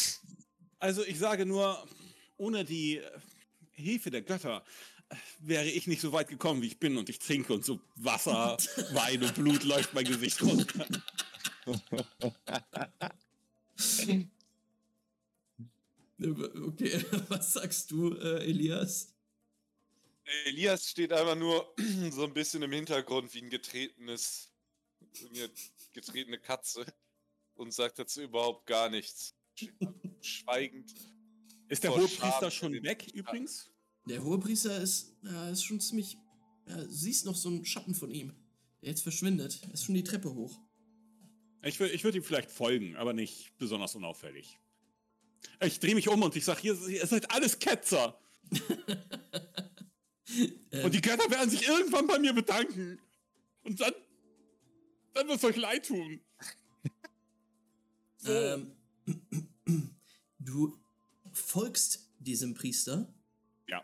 Also 0.80 1.06
ich 1.06 1.20
sage 1.20 1.46
nur, 1.46 1.88
ohne 2.38 2.66
die 2.66 2.98
äh, 2.98 3.20
Hilfe 3.74 4.10
der 4.10 4.24
Götter 4.24 4.64
äh, 5.10 5.16
wäre 5.40 5.66
ich 5.66 5.86
nicht 5.86 6.02
so 6.02 6.12
weit 6.12 6.28
gekommen, 6.28 6.64
wie 6.64 6.68
ich 6.68 6.80
bin 6.80 6.98
und 6.98 7.08
ich 7.08 7.20
trinke 7.20 7.54
und 7.54 7.64
so 7.64 7.80
Wasser, 7.98 8.58
Wein 8.94 9.22
und 9.22 9.36
Blut 9.36 9.64
läuft 9.64 9.94
mein 9.94 10.06
Gesicht 10.06 10.42
runter. 10.42 10.88
Okay, 16.22 17.04
was 17.30 17.54
sagst 17.54 17.90
du, 17.92 18.14
äh, 18.16 18.44
Elias? 18.46 19.14
Elias 20.46 20.90
steht 20.90 21.12
einfach 21.12 21.36
nur 21.36 21.74
so 22.12 22.26
ein 22.26 22.34
bisschen 22.34 22.62
im 22.62 22.72
Hintergrund 22.72 23.34
wie 23.34 23.42
ein 23.42 23.50
getretenes, 23.50 24.52
eine 25.30 25.50
getretene 25.94 26.38
Katze 26.38 26.86
und 27.56 27.74
sagt 27.74 28.00
dazu 28.00 28.22
überhaupt 28.22 28.66
gar 28.68 28.90
nichts. 28.90 29.36
Schweigend. 30.22 30.94
Ist 31.68 31.84
der 31.84 31.96
Hohepriester 31.96 32.52
schon 32.52 32.74
weg 32.84 33.08
übrigens? 33.14 33.72
Der 34.06 34.24
Hohepriester 34.24 34.78
ist, 34.78 35.16
ja, 35.24 35.50
ist 35.50 35.64
schon 35.64 35.80
ziemlich. 35.80 36.18
Ja, 36.68 36.88
siehst 36.88 37.26
noch 37.26 37.36
so 37.36 37.50
einen 37.50 37.66
Schatten 37.66 37.96
von 37.96 38.12
ihm, 38.12 38.36
der 38.82 38.90
jetzt 38.90 39.02
verschwindet. 39.02 39.62
Er 39.64 39.74
ist 39.74 39.86
schon 39.86 39.96
die 39.96 40.04
Treppe 40.04 40.34
hoch. 40.34 40.60
Ich, 41.64 41.80
ich 41.80 42.04
würde 42.04 42.18
ihm 42.18 42.24
vielleicht 42.24 42.52
folgen, 42.52 42.96
aber 42.96 43.14
nicht 43.14 43.56
besonders 43.58 43.96
unauffällig. 43.96 44.60
Ich 45.64 45.80
drehe 45.80 45.96
mich 45.96 46.08
um 46.08 46.22
und 46.22 46.36
ich 46.36 46.46
sage, 46.46 46.62
ihr, 46.64 46.88
ihr 46.88 47.06
seid 47.06 47.32
alles 47.32 47.60
Ketzer. 47.60 48.20
Und 50.84 50.94
die 50.94 51.02
Götter 51.02 51.30
werden 51.30 51.50
sich 51.50 51.68
irgendwann 51.68 52.08
bei 52.08 52.18
mir 52.18 52.32
bedanken. 52.34 53.00
Und 53.64 53.82
dann, 53.82 53.94
dann 55.14 55.28
wird 55.28 55.38
es 55.38 55.44
euch 55.44 55.58
leid 55.58 55.86
tun. 55.86 56.22
So. 58.18 58.32
ähm, 58.32 58.72
du 60.40 60.80
folgst 61.34 62.10
diesem 62.20 62.54
Priester 62.54 63.14
Ja. 63.68 63.84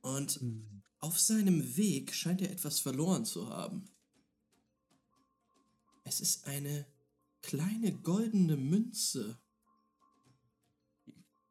und 0.00 0.40
auf 0.98 1.18
seinem 1.18 1.76
Weg 1.76 2.14
scheint 2.14 2.40
er 2.42 2.50
etwas 2.50 2.80
verloren 2.80 3.24
zu 3.24 3.48
haben. 3.50 3.88
Es 6.04 6.20
ist 6.20 6.46
eine 6.46 6.86
kleine 7.42 7.92
goldene 7.92 8.56
Münze. 8.56 9.38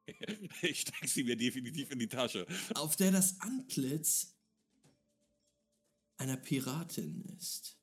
Ich 0.62 0.82
stecke 0.82 1.08
sie 1.08 1.24
mir 1.24 1.38
definitiv 1.38 1.92
in 1.92 2.00
die 2.00 2.08
Tasche. 2.08 2.48
auf 2.74 2.96
der 2.96 3.12
das 3.12 3.40
Antlitz 3.42 4.36
einer 6.18 6.36
Piratin 6.36 7.24
ist. 7.38 7.78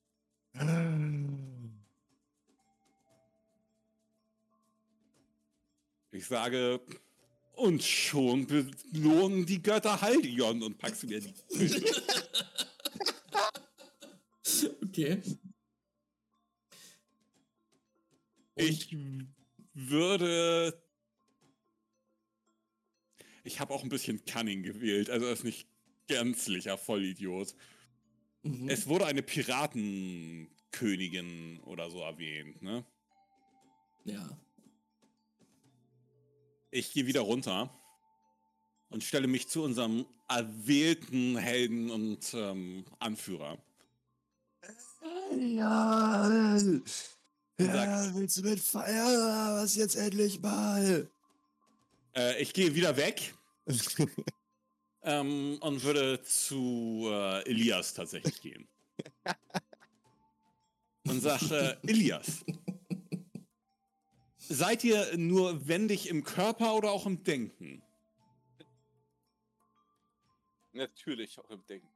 Ich 6.10 6.26
sage, 6.26 6.80
und 7.54 7.82
schon 7.82 8.46
belohnen 8.46 9.46
die 9.46 9.62
Götter 9.62 10.00
Haldion 10.00 10.62
und 10.62 10.78
packst 10.78 11.04
mir 11.04 11.20
die 11.20 11.32
Tasche. 14.42 14.76
Okay. 14.82 15.22
Ich 18.56 18.96
würde. 19.74 20.82
Ich 23.44 23.60
habe 23.60 23.72
auch 23.72 23.84
ein 23.84 23.88
bisschen 23.88 24.24
Cunning 24.24 24.64
gewählt, 24.64 25.08
also 25.08 25.26
er 25.26 25.32
ist 25.32 25.44
nicht 25.44 25.68
gänzlicher 26.08 26.76
Vollidiot. 26.76 27.54
Mhm. 28.42 28.68
Es 28.68 28.88
wurde 28.88 29.06
eine 29.06 29.22
Piratenkönigin 29.22 31.60
oder 31.60 31.88
so 31.90 32.00
erwähnt, 32.00 32.60
ne? 32.62 32.84
ja. 34.04 34.36
Ich 36.72 36.92
gehe 36.92 37.06
wieder 37.06 37.20
runter 37.20 37.70
und 38.88 39.04
stelle 39.04 39.28
mich 39.28 39.48
zu 39.48 39.62
unserem 39.62 40.06
erwählten 40.28 41.36
Helden 41.36 41.90
und 41.90 42.34
ähm, 42.34 42.84
Anführer. 42.98 43.58
Ja, 45.38 46.58
Ja, 47.58 48.14
willst 48.14 48.36
du 48.36 48.42
mit 48.42 48.60
feiern 48.60 49.06
oder 49.06 49.62
was 49.62 49.76
jetzt 49.76 49.96
endlich 49.96 50.40
mal? 50.40 51.08
Äh, 52.14 52.42
ich 52.42 52.52
gehe 52.52 52.74
wieder 52.74 52.96
weg 52.96 53.34
ähm, 55.02 55.58
und 55.60 55.82
würde 55.82 56.22
zu 56.22 57.08
äh, 57.10 57.48
Elias 57.48 57.94
tatsächlich 57.94 58.40
gehen. 58.42 58.68
Und 61.06 61.20
sage, 61.20 61.78
äh, 61.82 61.88
Elias, 61.90 62.44
seid 64.38 64.84
ihr 64.84 65.16
nur 65.16 65.66
wendig 65.66 66.08
im 66.08 66.24
Körper 66.24 66.74
oder 66.74 66.90
auch 66.90 67.06
im 67.06 67.22
Denken? 67.24 67.82
Natürlich 70.72 71.38
auch 71.38 71.48
im 71.50 71.64
Denken. 71.66 71.88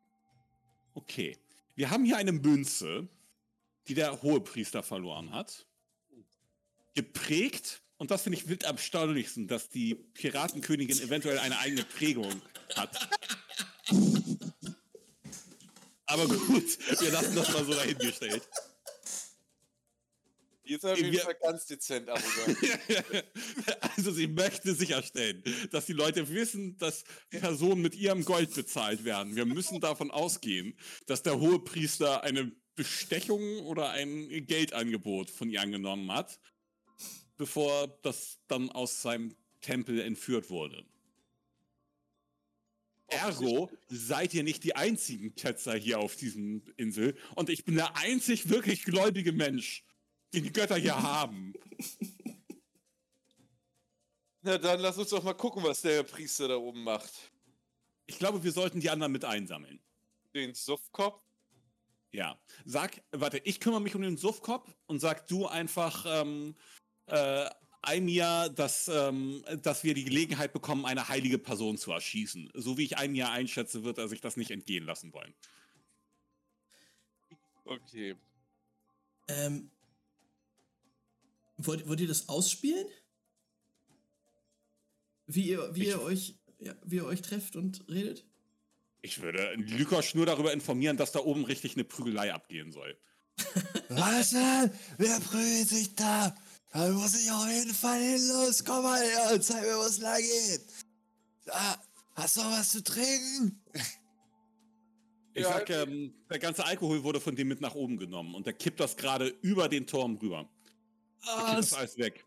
Okay. 0.95 1.37
Wir 1.74 1.91
haben 1.91 2.05
hier 2.05 2.16
eine 2.16 2.32
Münze, 2.32 3.09
die 3.89 3.94
der 3.94 4.23
Hohepriester 4.23 4.82
verloren 4.82 5.32
hat. 5.32 5.66
Geprägt, 6.94 7.82
und 7.98 8.11
das 8.11 8.23
finde 8.23 8.39
ich 8.39 8.47
mit 8.47 8.65
am 8.65 8.77
erstaunlichsten, 8.77 9.48
dass 9.48 9.69
die 9.69 9.94
Piratenkönigin 9.94 11.01
eventuell 11.01 11.39
eine 11.39 11.59
eigene 11.59 11.85
Prägung 11.85 12.43
hat. 12.74 13.09
Aber 16.07 16.27
gut, 16.27 17.01
wir 17.01 17.11
lassen 17.12 17.36
das 17.36 17.52
mal 17.52 17.65
so 17.65 17.73
dahingestellt. 17.73 18.43
Die 20.70 20.77
ist 20.77 20.86
auf 20.86 20.97
jeden 20.97 21.19
Fall 21.19 21.36
ganz 21.43 21.66
dezent 21.66 22.09
arrogant. 22.09 22.57
also 23.97 24.12
sie 24.12 24.28
möchte 24.28 24.73
sicherstellen, 24.73 25.43
dass 25.73 25.86
die 25.86 25.93
Leute 25.93 26.28
wissen, 26.28 26.78
dass 26.78 27.02
Personen 27.28 27.82
mit 27.82 27.97
ihrem 27.97 28.24
Gold 28.24 28.55
bezahlt 28.55 29.05
werden. 29.05 29.35
Wir 29.35 29.47
müssen 29.47 29.81
davon 29.81 30.12
ausgehen, 30.12 30.78
dass 31.07 31.24
der 31.24 31.40
Hohepriester 31.40 32.23
eine 32.23 32.52
Bestechung 32.81 33.66
oder 33.66 33.90
ein 33.90 34.47
Geldangebot 34.47 35.28
von 35.28 35.51
ihr 35.51 35.61
angenommen 35.61 36.11
hat, 36.11 36.40
bevor 37.36 37.89
das 38.01 38.39
dann 38.48 38.70
aus 38.70 39.02
seinem 39.02 39.36
Tempel 39.61 40.01
entführt 40.01 40.48
wurde. 40.48 40.82
Ergo 43.09 43.70
seid 43.89 44.32
ihr 44.32 44.44
nicht 44.44 44.65
die 44.65 44.77
einzigen 44.77 45.35
Ketzer 45.35 45.74
hier 45.74 45.98
auf 45.98 46.16
diesem 46.16 46.62
Insel 46.78 47.19
und 47.35 47.51
ich 47.51 47.66
bin 47.66 47.74
der 47.74 47.98
einzig 47.98 48.48
wirklich 48.48 48.85
gläubige 48.85 49.32
Mensch, 49.32 49.85
den 50.32 50.44
die 50.44 50.52
Götter 50.52 50.77
hier 50.77 50.97
haben. 51.02 51.52
Na 54.40 54.57
dann 54.57 54.81
lass 54.81 54.97
uns 54.97 55.11
doch 55.11 55.23
mal 55.23 55.35
gucken, 55.35 55.62
was 55.65 55.82
der 55.82 56.02
Priester 56.02 56.48
da 56.48 56.57
oben 56.57 56.82
macht. 56.82 57.12
Ich 58.07 58.19
glaube, 58.19 58.43
wir 58.43 58.52
sollten 58.52 58.81
die 58.81 58.89
anderen 58.89 59.12
mit 59.12 59.27
einsammeln. 59.27 59.82
Den 60.32 60.55
Suffkopf? 60.55 61.20
Ja. 62.12 62.41
Sag, 62.65 63.03
warte, 63.12 63.39
ich 63.39 63.61
kümmere 63.61 63.81
mich 63.81 63.95
um 63.95 64.03
den 64.03 64.16
Suffkopf 64.16 64.74
und 64.87 65.01
sag 65.01 65.27
du 65.28 65.47
einfach, 65.47 66.05
ähm, 66.09 66.57
äh, 67.07 67.49
Aimia, 67.82 68.49
dass, 68.51 68.89
ähm, 68.89 69.43
dass 69.62 69.85
wir 69.85 69.95
die 69.95 70.05
Gelegenheit 70.05 70.53
bekommen, 70.53 70.85
eine 70.85 71.09
heilige 71.09 71.39
Person 71.39 71.78
zu 71.78 71.93
erschießen. 71.93 72.51
So 72.55 72.77
wie 72.77 72.85
ich 72.85 72.99
Aimia 72.99 73.31
einschätze, 73.32 73.85
wird 73.85 73.97
er 73.99 74.09
sich 74.09 74.20
das 74.20 74.37
nicht 74.37 74.51
entgehen 74.51 74.85
lassen 74.85 75.12
wollen. 75.15 75.35
Okay. 77.65 78.16
Ähm, 79.28 79.70
wollt, 81.57 81.89
wollt 81.89 82.01
ihr 82.01 82.09
das 82.09 82.28
ausspielen? 82.28 82.87
Wie 85.27 85.49
ihr, 85.49 85.74
wie 85.74 85.82
Ich- 85.82 85.89
ihr 85.89 86.03
euch, 86.03 86.35
ja, 86.59 86.74
wie 86.85 86.97
ihr 86.97 87.07
euch 87.07 87.23
trefft 87.23 87.57
und 87.57 87.89
redet? 87.89 88.27
Ich 89.02 89.22
würde 89.22 89.55
Lykosch 89.55 90.14
nur 90.14 90.27
darüber 90.27 90.52
informieren, 90.52 90.97
dass 90.97 91.12
da 91.12 91.20
oben 91.20 91.44
richtig 91.44 91.74
eine 91.74 91.85
Prügelei 91.85 92.32
abgehen 92.32 92.70
soll. 92.72 92.98
Was 93.89 94.31
denn? 94.31 94.70
Wer 94.98 95.20
prügelt 95.20 95.68
sich 95.68 95.94
da? 95.94 96.36
Da 96.72 96.89
muss 96.89 97.20
ich 97.20 97.31
auf 97.31 97.48
jeden 97.48 97.74
Fall 97.74 98.01
hin. 98.01 98.28
Los, 98.28 98.64
komm 98.64 98.85
mal 98.85 99.01
her 99.02 99.31
und 99.32 99.43
zeig 99.43 99.62
mir, 99.62 99.77
wo 99.77 99.82
es 99.82 99.98
lang 99.98 100.20
geht. 100.20 100.62
Da, 101.47 101.82
hast 102.14 102.36
du 102.36 102.43
noch 102.43 102.52
was 102.52 102.70
zu 102.70 102.85
trinken? 102.85 103.60
Ich 105.32 105.43
Ja, 105.43 105.52
sag, 105.55 105.70
ähm, 105.70 106.12
der 106.28 106.39
ganze 106.39 106.64
Alkohol 106.64 107.02
wurde 107.02 107.20
von 107.20 107.35
dem 107.35 107.48
mit 107.48 107.60
nach 107.60 107.74
oben 107.74 107.98
genommen 107.98 108.35
und 108.35 108.47
der 108.47 108.52
kippt 108.52 108.81
das 108.81 108.97
gerade 108.97 109.28
über 109.43 109.68
den 109.68 109.86
Turm 109.86 110.16
rüber. 110.16 110.48
Der 111.24 111.44
kippt 111.47 111.59
das 111.59 111.72
alles 111.72 111.98
weg. 111.98 112.24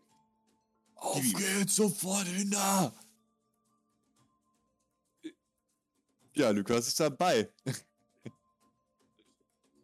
Auf 0.96 1.22
geht's, 1.22 1.76
sofort 1.76 2.26
hin 2.26 2.50
da. 2.50 2.92
Ja, 6.34 6.50
Lukas 6.50 6.88
ist 6.88 7.00
dabei. 7.00 7.52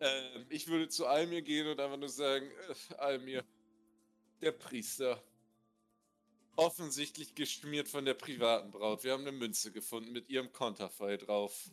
Ähm, 0.01 0.47
ich 0.49 0.67
würde 0.67 0.89
zu 0.89 1.07
Almir 1.07 1.43
gehen 1.43 1.67
und 1.67 1.79
einfach 1.79 1.99
nur 1.99 2.09
sagen, 2.09 2.51
äh, 2.51 2.95
Almir, 2.95 3.45
der 4.41 4.53
Priester. 4.53 5.23
Offensichtlich 6.57 7.35
geschmiert 7.35 7.87
von 7.87 8.05
der 8.05 8.15
privaten 8.15 8.71
Braut. 8.71 9.05
Wir 9.05 9.13
haben 9.13 9.27
eine 9.27 9.33
Münze 9.33 9.71
gefunden 9.71 10.13
mit 10.13 10.29
ihrem 10.29 10.53
Konterfei 10.53 11.17
drauf. 11.19 11.71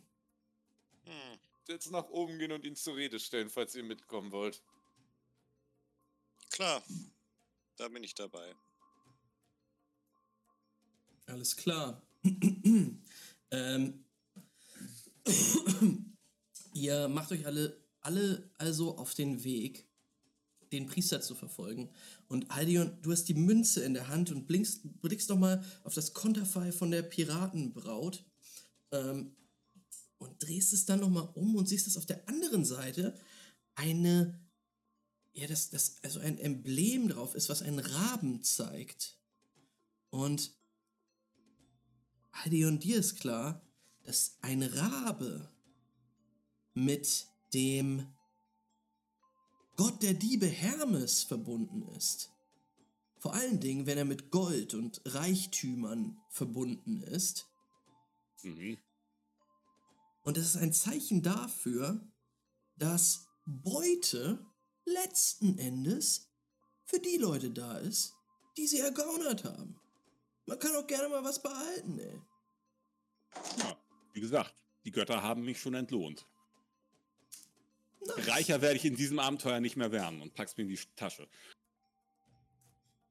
Hm. 1.04 1.38
Jetzt 1.68 1.90
nach 1.90 2.08
oben 2.10 2.38
gehen 2.38 2.52
und 2.52 2.64
ihn 2.64 2.76
zur 2.76 2.96
Rede 2.96 3.18
stellen, 3.18 3.50
falls 3.50 3.74
ihr 3.74 3.82
mitkommen 3.82 4.30
wollt. 4.30 4.62
Klar, 6.50 6.82
da 7.76 7.88
bin 7.88 8.04
ich 8.04 8.14
dabei. 8.14 8.54
Alles 11.26 11.56
klar. 11.56 12.02
ähm, 13.50 14.04
ihr 16.74 17.08
macht 17.08 17.32
euch 17.32 17.46
alle, 17.46 17.76
alle 18.00 18.50
also 18.58 18.96
auf 18.96 19.14
den 19.14 19.44
Weg, 19.44 19.88
den 20.72 20.86
Priester 20.86 21.20
zu 21.20 21.34
verfolgen. 21.34 21.90
Und 22.28 22.50
Aldion, 22.50 22.98
du 23.02 23.12
hast 23.12 23.24
die 23.24 23.34
Münze 23.34 23.82
in 23.82 23.94
der 23.94 24.08
Hand 24.08 24.30
und 24.30 24.46
blinkst, 24.46 25.00
blickst 25.00 25.28
nochmal 25.28 25.64
auf 25.84 25.94
das 25.94 26.12
Konterfei 26.12 26.72
von 26.72 26.90
der 26.90 27.02
Piratenbraut. 27.02 28.24
Ähm, 28.92 29.34
und 30.18 30.42
drehst 30.42 30.72
es 30.72 30.84
dann 30.84 31.00
nochmal 31.00 31.28
um 31.34 31.54
und 31.54 31.68
siehst, 31.68 31.86
dass 31.86 31.96
auf 31.96 32.06
der 32.06 32.28
anderen 32.28 32.64
Seite 32.64 33.14
eine, 33.76 34.40
ja, 35.32 35.46
das, 35.46 35.70
das, 35.70 35.98
also 36.02 36.18
ein 36.18 36.38
Emblem 36.38 37.08
drauf 37.08 37.36
ist, 37.36 37.48
was 37.48 37.62
einen 37.62 37.78
Raben 37.78 38.42
zeigt. 38.42 39.16
Und 40.10 40.56
und 42.44 42.84
dir 42.84 42.98
ist 42.98 43.16
klar, 43.16 43.67
dass 44.08 44.38
ein 44.40 44.62
Rabe 44.62 45.52
mit 46.72 47.26
dem 47.52 48.06
Gott 49.76 50.02
der 50.02 50.14
Diebe 50.14 50.46
Hermes 50.46 51.24
verbunden 51.24 51.82
ist. 51.94 52.30
Vor 53.18 53.34
allen 53.34 53.60
Dingen, 53.60 53.84
wenn 53.84 53.98
er 53.98 54.06
mit 54.06 54.30
Gold 54.30 54.72
und 54.72 55.02
Reichtümern 55.04 56.18
verbunden 56.30 57.02
ist. 57.02 57.48
Mhm. 58.42 58.78
Und 60.22 60.38
das 60.38 60.46
ist 60.46 60.56
ein 60.56 60.72
Zeichen 60.72 61.22
dafür, 61.22 62.00
dass 62.76 63.28
Beute 63.44 64.46
letzten 64.86 65.58
Endes 65.58 66.30
für 66.86 66.98
die 66.98 67.18
Leute 67.18 67.50
da 67.50 67.76
ist, 67.76 68.14
die 68.56 68.66
sie 68.66 68.80
ergaunert 68.80 69.44
haben. 69.44 69.78
Man 70.46 70.58
kann 70.58 70.74
auch 70.76 70.86
gerne 70.86 71.10
mal 71.10 71.24
was 71.24 71.42
behalten, 71.42 71.98
ey. 71.98 72.22
Ja, 73.58 73.76
wie 74.18 74.20
gesagt, 74.20 74.52
die 74.84 74.90
Götter 74.90 75.22
haben 75.22 75.44
mich 75.44 75.60
schon 75.60 75.74
entlohnt. 75.74 76.26
Nice. 78.04 78.26
Reicher 78.26 78.60
werde 78.60 78.76
ich 78.76 78.84
in 78.84 78.96
diesem 78.96 79.20
Abenteuer 79.20 79.60
nicht 79.60 79.76
mehr 79.76 79.92
werden 79.92 80.20
und 80.20 80.34
pack's 80.34 80.56
mir 80.56 80.64
in 80.64 80.70
die 80.70 80.78
Tasche. 80.96 81.28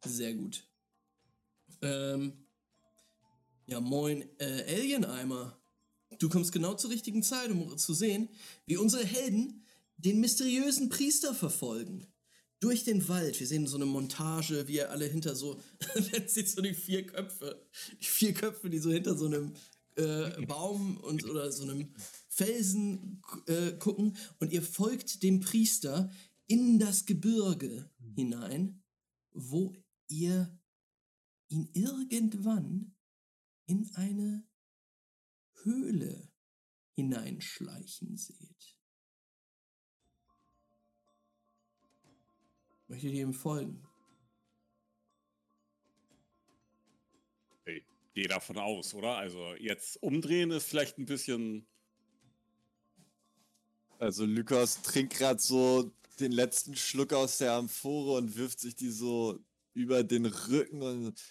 Sehr 0.04 0.34
gut. 0.34 0.68
Ähm, 1.82 2.34
ja, 3.68 3.80
moin, 3.80 4.28
äh, 4.38 4.64
Alien-Eimer. 4.76 5.58
Du 6.20 6.28
kommst 6.28 6.52
genau 6.52 6.74
zur 6.74 6.90
richtigen 6.90 7.24
Zeit, 7.24 7.52
um 7.52 7.78
zu 7.78 7.94
sehen, 7.94 8.28
wie 8.66 8.76
unsere 8.76 9.06
Helden 9.06 9.64
den 9.96 10.20
mysteriösen 10.20 10.90
Priester 10.90 11.34
verfolgen. 11.34 12.06
Durch 12.60 12.84
den 12.84 13.08
Wald. 13.08 13.40
Wir 13.40 13.48
sehen 13.48 13.66
so 13.66 13.78
eine 13.78 13.86
Montage, 13.86 14.68
wie 14.68 14.80
er 14.80 14.92
alle 14.92 15.06
hinter 15.06 15.36
so, 15.36 15.62
jetzt 16.12 16.34
sieht 16.34 16.50
so 16.50 16.62
die 16.62 16.74
vier 16.74 17.06
Köpfe, 17.06 17.66
die 18.02 18.06
vier 18.06 18.34
Köpfe, 18.34 18.70
die 18.70 18.80
so 18.80 18.92
hinter 18.92 19.16
so 19.16 19.28
einem 19.28 19.56
äh, 19.98 20.46
Baum 20.48 20.98
und 20.98 21.24
oder 21.26 21.52
so 21.52 21.64
einem 21.64 21.94
Felsen 22.30 23.22
äh, 23.48 23.74
gucken 23.74 24.16
und 24.40 24.52
ihr 24.52 24.62
folgt 24.62 25.24
dem 25.24 25.40
Priester 25.40 26.12
in 26.48 26.80
das 26.80 27.06
Gebirge 27.06 27.90
hinein, 28.16 28.84
wo 29.34 29.76
ihr 30.08 30.58
ihn 31.50 31.70
irgendwann 31.74 32.96
in 33.66 33.90
eine 33.96 34.48
Höhle 35.64 36.32
hineinschleichen 36.96 38.18
seht. 38.18 38.78
Möchtet 42.88 43.14
ihr 43.14 43.24
ihm 43.24 43.34
folgen? 43.34 43.87
Gehe 48.18 48.28
davon 48.28 48.58
aus, 48.58 48.96
oder? 48.96 49.16
Also 49.16 49.54
jetzt 49.60 50.02
umdrehen 50.02 50.50
ist 50.50 50.68
vielleicht 50.68 50.98
ein 50.98 51.06
bisschen. 51.06 51.68
Also 54.00 54.26
Lukas 54.26 54.82
trinkt 54.82 55.14
gerade 55.14 55.40
so 55.40 55.92
den 56.20 56.32
letzten 56.32 56.76
Schluck 56.76 57.14
aus 57.14 57.38
der 57.38 57.54
Amphore 57.54 58.18
und 58.18 58.36
wirft 58.36 58.60
sich 58.60 58.76
die 58.76 58.90
so 58.90 59.40
über 59.76 60.04
den 60.04 60.26
Rücken 60.26 60.82
und 60.82 61.22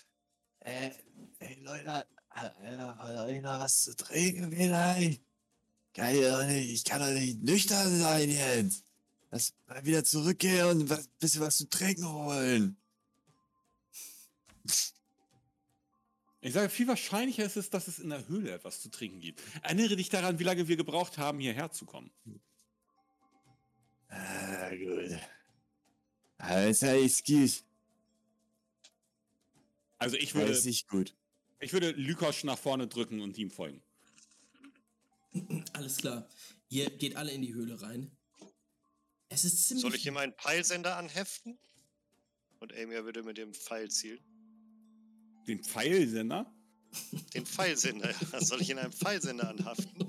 Äh, 0.61 0.93
ey 1.41 1.59
Leute, 1.61 2.07
Alter, 2.29 2.55
wollt 3.01 3.35
ihr 3.35 3.43
noch 3.43 3.59
was 3.59 3.83
zu 3.83 3.97
trinken 3.97 4.53
vielleicht? 4.53 5.23
Kann 5.93 6.15
ich 6.15 6.23
doch 6.23 6.47
nicht, 6.47 6.71
ich 6.71 6.85
kann 6.85 7.01
doch 7.01 7.21
nicht 7.21 7.43
nüchtern 7.43 7.99
sein 7.99 8.31
jetzt. 8.31 8.85
Lass 9.33 9.55
mal 9.67 9.85
wieder 9.85 10.05
zurückgehen 10.05 10.67
und 10.67 10.89
was, 10.89 11.09
bisschen 11.19 11.41
was 11.41 11.57
zu 11.57 11.69
trinken 11.69 12.09
holen. 12.09 12.77
Ich 16.47 16.53
sage, 16.53 16.69
viel 16.69 16.87
wahrscheinlicher 16.87 17.45
ist 17.45 17.57
es, 17.57 17.71
dass 17.71 17.89
es 17.89 17.99
in 17.99 18.09
der 18.09 18.29
Höhle 18.29 18.53
etwas 18.53 18.81
zu 18.81 18.89
trinken 18.89 19.19
gibt. 19.19 19.43
Erinnere 19.63 19.97
dich 19.97 20.11
daran, 20.11 20.39
wie 20.39 20.45
lange 20.45 20.69
wir 20.69 20.77
gebraucht 20.77 21.19
haben, 21.19 21.41
hierher 21.41 21.73
zu 21.73 21.87
kommen. 21.87 22.09
Ah, 24.07 24.71
gut. 24.71 25.19
Alles 26.39 26.83
ist 26.83 27.27
gut. 27.27 27.65
Also 29.99 30.17
ich 30.19 30.37
würde, 30.37 30.53
nicht 30.53 30.87
gut. 30.87 31.17
ich 31.59 31.73
würde 31.73 31.91
Lykosch 31.91 32.45
nach 32.45 32.59
vorne 32.59 32.87
drücken 32.87 33.21
und 33.23 33.37
ihm 33.39 33.51
folgen. 33.51 33.83
Alles 35.73 35.97
klar. 35.97 36.29
Ihr 36.69 36.91
geht 36.91 37.17
alle 37.17 37.33
in 37.33 37.43
die 37.43 37.55
Höhle 37.55 37.83
rein. 37.83 38.17
Es 39.31 39.43
ist 39.43 39.67
ziemlich 39.67 39.83
Soll 39.83 39.95
ich 39.97 40.07
ihm 40.07 40.17
einen 40.17 40.37
Peilsender 40.37 40.97
anheften? 40.97 41.59
Und 42.61 42.73
Amia 42.73 43.05
würde 43.05 43.25
mit 43.25 43.37
dem 43.37 43.53
Pfeil 43.53 43.91
zielen. 43.91 44.36
Den 45.49 45.63
Pfeilsender? 45.63 46.53
Den 47.35 47.47
Pfeilsender. 47.47 48.11
ja. 48.33 48.41
Soll 48.41 48.61
ich 48.63 48.71
in 48.71 48.79
einem 48.79 48.93
Pfeilsender 48.93 49.49
anhaften? 49.51 50.07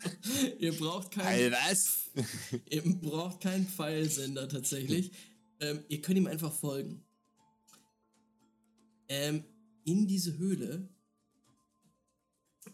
ihr 0.58 0.72
braucht 0.76 1.10
keinen, 1.12 1.52
was? 1.52 2.10
ihr 2.70 2.82
braucht 2.82 3.40
keinen 3.40 3.66
Pfeilsender 3.66 4.48
tatsächlich. 4.48 5.12
Ähm, 5.60 5.84
ihr 5.88 6.00
könnt 6.00 6.18
ihm 6.18 6.26
einfach 6.26 6.52
folgen. 6.52 7.04
Ähm, 9.08 9.44
in 9.84 10.06
diese 10.06 10.38
Höhle, 10.38 10.88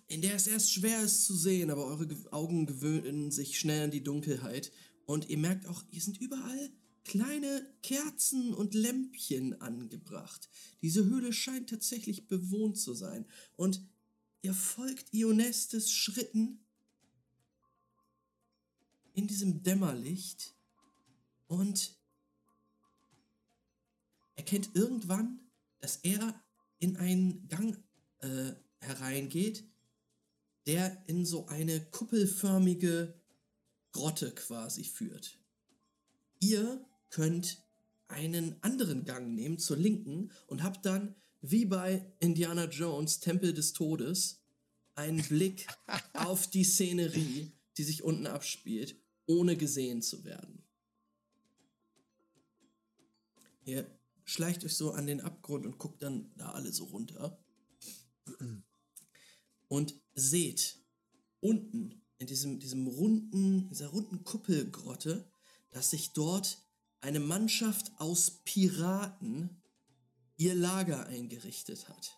in 0.06 0.22
der 0.22 0.34
es 0.34 0.46
erst 0.46 0.72
schwer 0.72 1.02
ist 1.02 1.24
zu 1.24 1.34
sehen, 1.34 1.70
aber 1.70 1.86
eure 1.86 2.06
Ge- 2.06 2.30
Augen 2.30 2.66
gewöhnen 2.66 3.30
sich 3.30 3.58
schnell 3.58 3.84
an 3.84 3.90
die 3.90 4.04
Dunkelheit. 4.04 4.70
Und 5.06 5.28
ihr 5.30 5.38
merkt 5.38 5.66
auch, 5.66 5.82
hier 5.90 6.02
sind 6.02 6.20
überall 6.20 6.70
kleine 7.08 7.66
Kerzen 7.82 8.54
und 8.54 8.74
Lämpchen 8.74 9.60
angebracht. 9.60 10.48
Diese 10.82 11.04
Höhle 11.04 11.32
scheint 11.32 11.70
tatsächlich 11.70 12.28
bewohnt 12.28 12.78
zu 12.78 12.94
sein. 12.94 13.26
Und 13.56 13.82
ihr 14.42 14.54
folgt 14.54 15.12
Ionestes 15.12 15.90
Schritten 15.90 16.60
in 19.14 19.26
diesem 19.26 19.64
Dämmerlicht 19.64 20.54
und 21.48 21.98
erkennt 24.36 24.70
irgendwann, 24.74 25.40
dass 25.80 25.96
er 26.02 26.40
in 26.78 26.96
einen 26.98 27.48
Gang 27.48 27.82
äh, 28.20 28.52
hereingeht, 28.80 29.64
der 30.66 31.02
in 31.08 31.24
so 31.24 31.46
eine 31.46 31.84
kuppelförmige 31.90 33.18
Grotte 33.92 34.32
quasi 34.34 34.84
führt. 34.84 35.38
Ihr 36.38 36.87
könnt 37.10 37.62
einen 38.08 38.56
anderen 38.62 39.04
Gang 39.04 39.34
nehmen 39.34 39.58
zur 39.58 39.76
linken 39.76 40.30
und 40.46 40.62
habt 40.62 40.86
dann, 40.86 41.14
wie 41.40 41.66
bei 41.66 42.12
Indiana 42.18 42.64
Jones, 42.64 43.20
Tempel 43.20 43.52
des 43.52 43.72
Todes, 43.72 44.42
einen 44.94 45.22
Blick 45.22 45.66
auf 46.14 46.48
die 46.48 46.64
Szenerie, 46.64 47.52
die 47.76 47.84
sich 47.84 48.02
unten 48.02 48.26
abspielt, 48.26 48.96
ohne 49.26 49.56
gesehen 49.56 50.02
zu 50.02 50.24
werden. 50.24 50.64
Ihr 53.64 53.86
schleicht 54.24 54.64
euch 54.64 54.76
so 54.76 54.92
an 54.92 55.06
den 55.06 55.20
Abgrund 55.20 55.66
und 55.66 55.78
guckt 55.78 56.02
dann 56.02 56.32
da 56.36 56.52
alle 56.52 56.72
so 56.72 56.84
runter. 56.86 57.38
Und 59.68 59.94
seht 60.14 60.78
unten 61.40 62.02
in 62.18 62.26
diesem, 62.26 62.58
diesem 62.58 62.86
runden, 62.86 63.68
dieser 63.68 63.88
runden 63.88 64.24
Kuppelgrotte, 64.24 65.30
dass 65.70 65.90
sich 65.90 66.12
dort 66.12 66.67
eine 67.00 67.20
Mannschaft 67.20 67.92
aus 67.98 68.42
Piraten 68.44 69.62
ihr 70.36 70.54
Lager 70.54 71.06
eingerichtet 71.06 71.88
hat. 71.88 72.16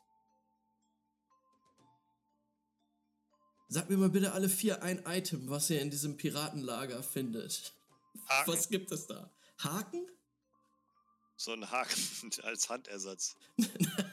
Sagt 3.69 3.89
mir 3.89 3.97
mal 3.97 4.11
bitte 4.11 4.33
alle 4.33 4.49
vier 4.49 4.83
ein 4.83 5.05
Item, 5.07 5.49
was 5.49 5.71
ihr 5.71 5.81
in 5.81 5.91
diesem 5.91 6.17
Piratenlager 6.17 7.03
findet. 7.03 7.73
Haken. 8.27 8.53
Was 8.53 8.69
gibt 8.69 8.91
es 8.91 9.07
da? 9.07 9.31
Haken? 9.59 10.07
So 11.37 11.53
ein 11.53 11.71
Haken 11.71 12.03
als 12.43 12.69
Handersatz. 12.69 13.37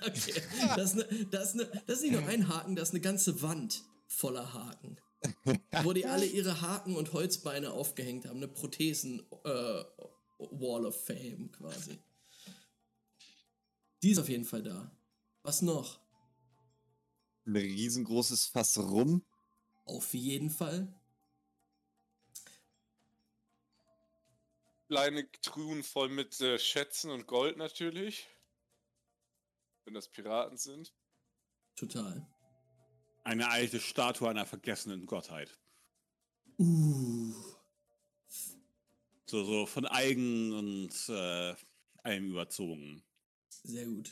Okay. 0.05 0.41
Das, 0.77 0.93
ist 0.93 0.95
ne, 0.95 1.27
das, 1.31 1.49
ist 1.49 1.55
ne, 1.55 1.83
das 1.85 1.97
ist 1.97 2.03
nicht 2.03 2.13
nur 2.13 2.25
ein 2.27 2.47
Haken, 2.47 2.77
das 2.77 2.89
ist 2.89 2.93
eine 2.93 3.01
ganze 3.01 3.41
Wand 3.41 3.83
voller 4.07 4.53
Haken. 4.53 4.97
Wo 5.83 5.91
die 5.91 6.05
alle 6.05 6.25
ihre 6.25 6.61
Haken 6.61 6.95
und 6.95 7.11
Holzbeine 7.11 7.71
aufgehängt 7.71 8.25
haben. 8.25 8.37
Eine 8.37 8.47
Prothesen 8.47 9.25
äh, 9.43 9.83
Wall 10.37 10.85
of 10.85 11.05
Fame 11.05 11.51
quasi. 11.51 11.99
Die 14.03 14.11
ist 14.11 14.19
auf 14.19 14.29
jeden 14.29 14.45
Fall 14.45 14.63
da. 14.63 14.91
Was 15.43 15.61
noch? 15.61 15.99
Ein 17.45 17.55
riesengroßes 17.55 18.47
Fass 18.47 18.77
rum. 18.77 19.25
Auf 19.85 20.13
jeden 20.13 20.49
Fall. 20.49 20.93
Kleine 24.87 25.29
Truhen 25.41 25.83
voll 25.83 26.09
mit 26.09 26.39
äh, 26.41 26.59
Schätzen 26.59 27.11
und 27.11 27.27
Gold 27.27 27.57
natürlich. 27.57 28.27
Wenn 29.85 29.93
das 29.93 30.09
Piraten 30.09 30.57
sind. 30.57 30.93
Total. 31.75 32.25
Eine 33.23 33.49
alte 33.49 33.79
Statue 33.79 34.29
einer 34.29 34.45
vergessenen 34.45 35.05
Gottheit. 35.05 35.57
Uh. 36.57 37.56
So, 39.29 39.43
so 39.43 39.65
von 39.65 39.85
Eigen 39.85 40.53
und 40.53 40.91
äh, 41.09 41.53
allem 42.03 42.31
überzogen. 42.31 43.03
Sehr 43.63 43.85
gut. 43.85 44.11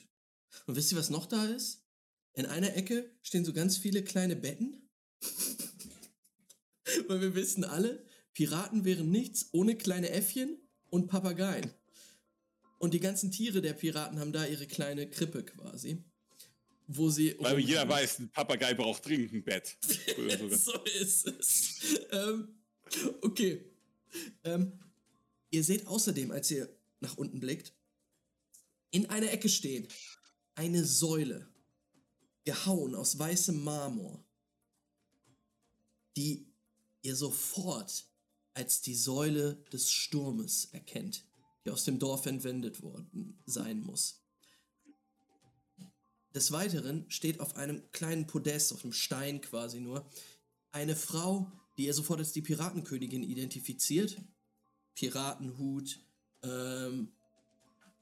Und 0.68 0.76
wisst 0.76 0.92
ihr, 0.92 0.98
was 0.98 1.10
noch 1.10 1.26
da 1.26 1.46
ist? 1.46 1.86
In 2.34 2.46
einer 2.46 2.76
Ecke 2.76 3.10
stehen 3.22 3.46
so 3.46 3.54
ganz 3.54 3.78
viele 3.78 4.04
kleine 4.04 4.36
Betten. 4.36 4.90
Weil 7.08 7.22
wir 7.22 7.36
wissen 7.36 7.64
alle, 7.64 8.06
Piraten 8.34 8.84
wären 8.84 9.10
nichts 9.10 9.48
ohne 9.54 9.78
kleine 9.78 10.10
Äffchen 10.10 10.58
und 10.90 11.08
Papageien. 11.08 11.72
Und 12.78 12.94
die 12.94 13.00
ganzen 13.00 13.32
Tiere 13.32 13.62
der 13.62 13.74
Piraten 13.74 14.20
haben 14.20 14.34
da 14.34 14.46
ihre 14.46 14.68
kleine 14.68 15.10
Krippe 15.10 15.46
quasi. 15.46 16.04
Wo 16.88 17.10
sie. 17.10 17.36
Weil 17.40 17.60
jeder 17.60 17.88
weiß, 17.88 18.20
ein 18.20 18.30
Papagei 18.30 18.74
braucht 18.74 19.06
dringend 19.06 19.32
ein 19.32 19.44
Bett. 19.44 19.78
So 20.50 20.74
ist 21.00 21.28
es. 21.28 21.80
Ähm, 22.12 22.60
okay. 23.22 23.66
Ähm, 24.44 24.80
ihr 25.56 25.64
seht 25.64 25.88
außerdem, 25.88 26.32
als 26.32 26.52
ihr 26.52 26.69
nach 26.99 27.18
unten 27.18 27.40
blickt, 27.40 27.73
in 28.91 29.10
einer 29.10 29.32
Ecke 29.32 29.49
stehen 29.49 29.88
eine 30.56 30.86
Säule, 30.86 31.49
gehauen 32.45 32.95
aus 32.95 33.18
weißem 33.18 33.64
Marmor, 33.64 34.23
die 36.15 36.53
ihr 37.02 37.15
sofort 37.15 38.06
als 38.53 38.82
die 38.82 38.95
Säule 38.95 39.56
des 39.73 39.91
Sturmes 39.91 40.65
erkennt, 40.72 41.26
die 41.65 41.72
aus 41.72 41.84
dem 41.84 41.99
Dorf 41.99 42.26
entwendet 42.26 42.82
worden 42.82 43.41
sein 43.45 43.82
muss. 43.82 44.22
Des 46.34 46.52
Weiteren 46.52 47.10
steht 47.10 47.40
auf 47.40 47.56
einem 47.56 47.91
kleinen 47.91 48.27
Podest, 48.27 48.73
auf 48.73 48.84
einem 48.84 48.94
Stein 48.94 49.41
quasi 49.41 49.80
nur, 49.80 50.10
eine 50.72 50.95
Frau, 50.95 51.52
die 51.77 51.86
ihr 51.86 51.94
sofort 51.94 52.19
als 52.19 52.32
die 52.32 52.41
Piratenkönigin 52.41 53.23
identifiziert. 53.23 54.22
Piratenhut, 54.95 55.99
ähm, 56.43 57.11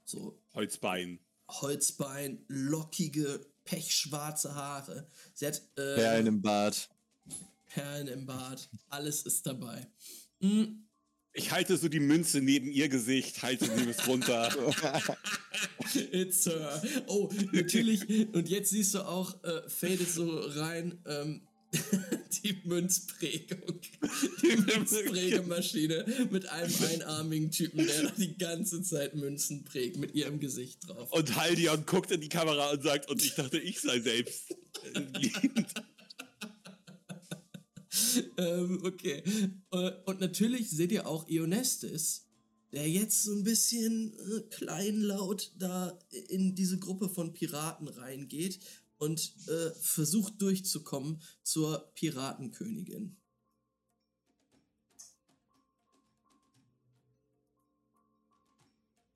so 0.04 0.38
Holzbein. 0.54 1.18
Holzbein, 1.48 2.44
lockige, 2.48 3.44
pechschwarze 3.64 4.54
Haare. 4.54 5.06
Sie 5.34 5.46
hat 5.46 5.62
äh, 5.76 5.94
Perlen 5.96 6.26
im 6.26 6.42
Bad. 6.42 6.88
Perlen 7.68 8.06
im 8.08 8.24
Bart. 8.26 8.68
Alles 8.88 9.22
ist 9.22 9.46
dabei. 9.46 9.88
Mm, 10.40 10.84
Ich 11.32 11.50
halte 11.50 11.76
so 11.76 11.88
die 11.88 12.00
Münze 12.00 12.40
neben 12.40 12.70
ihr 12.70 12.88
Gesicht, 12.88 13.42
halte 13.42 13.64
sie 13.66 13.84
bis 13.84 14.06
runter. 14.06 14.54
It's 16.12 16.46
her. 16.46 16.80
Oh, 17.08 17.28
natürlich. 17.52 18.32
Und 18.32 18.48
jetzt 18.48 18.70
siehst 18.70 18.94
du 18.94 19.00
auch, 19.00 19.42
äh, 19.42 19.68
fadet 19.68 20.08
so 20.08 20.38
rein 20.40 21.02
ähm, 21.06 21.42
die 22.44 22.56
Münzprägung. 22.64 23.80
Die 24.42 24.56
Münzprägemaschine 24.56 26.04
mit 26.30 26.48
einem 26.48 26.72
einarmigen 26.92 27.50
Typen, 27.50 27.86
der 27.86 28.10
die 28.12 28.36
ganze 28.36 28.82
Zeit 28.82 29.14
Münzen 29.14 29.64
prägt, 29.64 29.96
mit 29.96 30.14
ihrem 30.14 30.40
Gesicht 30.40 30.86
drauf. 30.86 31.12
Und 31.12 31.36
Haldion 31.36 31.84
guckt 31.86 32.10
in 32.10 32.20
die 32.20 32.28
Kamera 32.28 32.70
und 32.70 32.82
sagt, 32.82 33.10
und 33.10 33.22
ich 33.22 33.34
dachte, 33.34 33.58
ich 33.58 33.80
sei 33.80 34.00
selbst. 34.00 34.50
äh, 34.94 35.02
ähm, 38.36 38.80
okay. 38.84 39.22
Äh, 39.72 39.90
Und 40.04 40.20
natürlich 40.20 40.70
seht 40.70 40.92
ihr 40.92 41.06
auch 41.06 41.28
Ionestis, 41.28 42.26
der 42.72 42.88
jetzt 42.88 43.22
so 43.22 43.32
ein 43.32 43.44
bisschen 43.44 44.12
äh, 44.12 44.40
kleinlaut 44.50 45.52
da 45.58 45.98
in 46.28 46.54
diese 46.54 46.78
Gruppe 46.78 47.08
von 47.08 47.32
Piraten 47.32 47.88
reingeht 47.88 48.58
und 48.98 49.34
äh, 49.48 49.70
versucht 49.80 50.40
durchzukommen 50.40 51.22
zur 51.42 51.92
Piratenkönigin. 51.94 53.16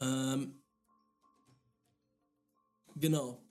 Ähm, 0.00 0.62
genau. 2.96 3.44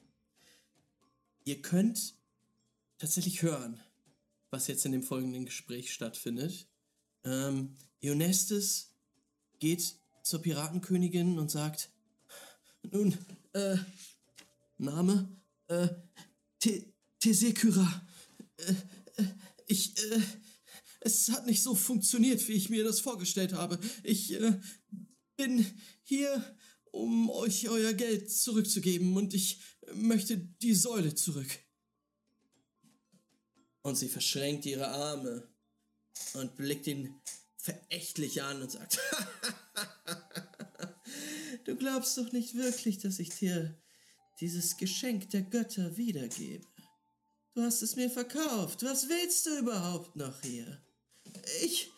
Ihr 1.44 1.62
könnt 1.62 2.16
tatsächlich 2.98 3.42
hören, 3.42 3.80
was 4.50 4.68
jetzt 4.68 4.86
in 4.86 4.92
dem 4.92 5.04
folgenden 5.04 5.46
Gespräch 5.46 5.94
stattfindet. 5.94 6.68
Ähm, 7.24 7.78
Ionestis 8.00 8.96
geht 9.60 10.00
zur 10.24 10.42
Piratenkönigin 10.42 11.40
und 11.40 11.50
sagt, 11.50 11.90
nun, 12.84 13.18
äh, 13.54 13.78
Name, 14.78 15.36
äh, 15.68 15.88
Te- 16.60 16.94
Tesekyra, 17.20 18.08
äh, 18.58 18.74
äh, 19.22 19.26
ich, 19.68 19.98
äh, 20.12 20.22
es 21.02 21.30
hat 21.30 21.46
nicht 21.46 21.62
so 21.62 21.76
funktioniert, 21.76 22.48
wie 22.48 22.54
ich 22.54 22.70
mir 22.70 22.84
das 22.84 23.00
vorgestellt 23.00 23.54
habe. 23.54 23.80
Ich, 24.04 24.34
äh, 24.34 24.60
bin 25.38 25.66
hier, 26.04 26.58
um 26.92 27.30
euch 27.30 27.70
euer 27.70 27.94
Geld 27.94 28.32
zurückzugeben 28.32 29.16
und 29.16 29.34
ich 29.34 29.62
möchte 29.94 30.38
die 30.38 30.74
Säule 30.74 31.16
zurück. 31.16 31.60
Und 33.84 33.96
sie 33.96 34.10
verschränkt 34.10 34.66
ihre 34.66 34.88
Arme 34.88 35.48
und 36.34 36.56
blickt 36.56 36.88
ihn 36.88 37.14
verächtlich 37.58 38.42
an 38.42 38.62
und 38.62 38.72
sagt, 38.72 39.00
du 41.66 41.76
glaubst 41.76 42.18
doch 42.18 42.32
nicht 42.32 42.56
wirklich, 42.56 42.98
dass 42.98 43.20
ich 43.20 43.30
dir 43.30 43.78
dieses 44.40 44.78
Geschenk 44.78 45.30
der 45.32 45.42
Götter 45.42 45.98
wiedergebe. 45.98 46.66
Du 47.54 47.62
hast 47.64 47.82
es 47.82 47.96
mir 47.96 48.10
verkauft. 48.10 48.84
Was 48.84 49.10
willst 49.10 49.46
du 49.48 49.58
überhaupt 49.58 50.16
noch 50.16 50.42
hier? 50.42 50.82
Ich, 51.64 51.92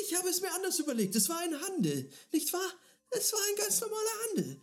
ich 0.00 0.16
habe 0.16 0.28
es 0.28 0.40
mir 0.40 0.52
anders 0.54 0.78
überlegt. 0.78 1.14
Es 1.16 1.28
war 1.28 1.38
ein 1.40 1.60
Handel, 1.60 2.10
nicht 2.32 2.52
wahr? 2.52 2.72
Es 3.10 3.32
war 3.32 3.40
ein 3.40 3.56
ganz 3.56 3.80
normaler 3.80 4.10
Handel. 4.28 4.60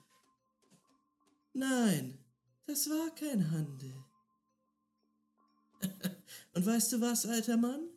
Nein, 1.53 2.17
das 2.65 2.89
war 2.89 3.13
kein 3.13 3.51
Handel. 3.51 3.93
Und 6.53 6.65
weißt 6.65 6.93
du 6.93 7.01
was, 7.01 7.25
alter 7.25 7.57
Mann? 7.57 7.87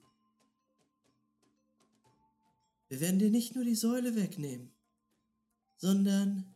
Wir 2.89 3.01
werden 3.01 3.19
dir 3.19 3.31
nicht 3.31 3.55
nur 3.55 3.65
die 3.65 3.75
Säule 3.75 4.15
wegnehmen, 4.15 4.71
sondern 5.77 6.52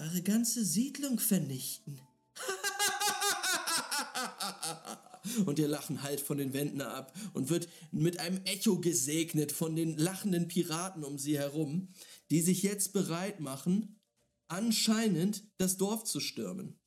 eure 0.00 0.22
ganze 0.22 0.64
Siedlung 0.64 1.18
vernichten. 1.18 2.00
Und 5.44 5.58
ihr 5.58 5.68
Lachen 5.68 6.02
hallt 6.02 6.20
von 6.20 6.38
den 6.38 6.54
Wänden 6.54 6.80
ab 6.80 7.14
und 7.34 7.50
wird 7.50 7.68
mit 7.92 8.18
einem 8.18 8.40
Echo 8.46 8.80
gesegnet 8.80 9.52
von 9.52 9.76
den 9.76 9.96
lachenden 9.96 10.48
Piraten 10.48 11.04
um 11.04 11.18
sie 11.18 11.38
herum, 11.38 11.92
die 12.30 12.40
sich 12.40 12.62
jetzt 12.62 12.94
bereit 12.94 13.38
machen, 13.38 14.00
anscheinend 14.48 15.44
das 15.58 15.76
Dorf 15.76 16.04
zu 16.04 16.20
stürmen. 16.20 16.80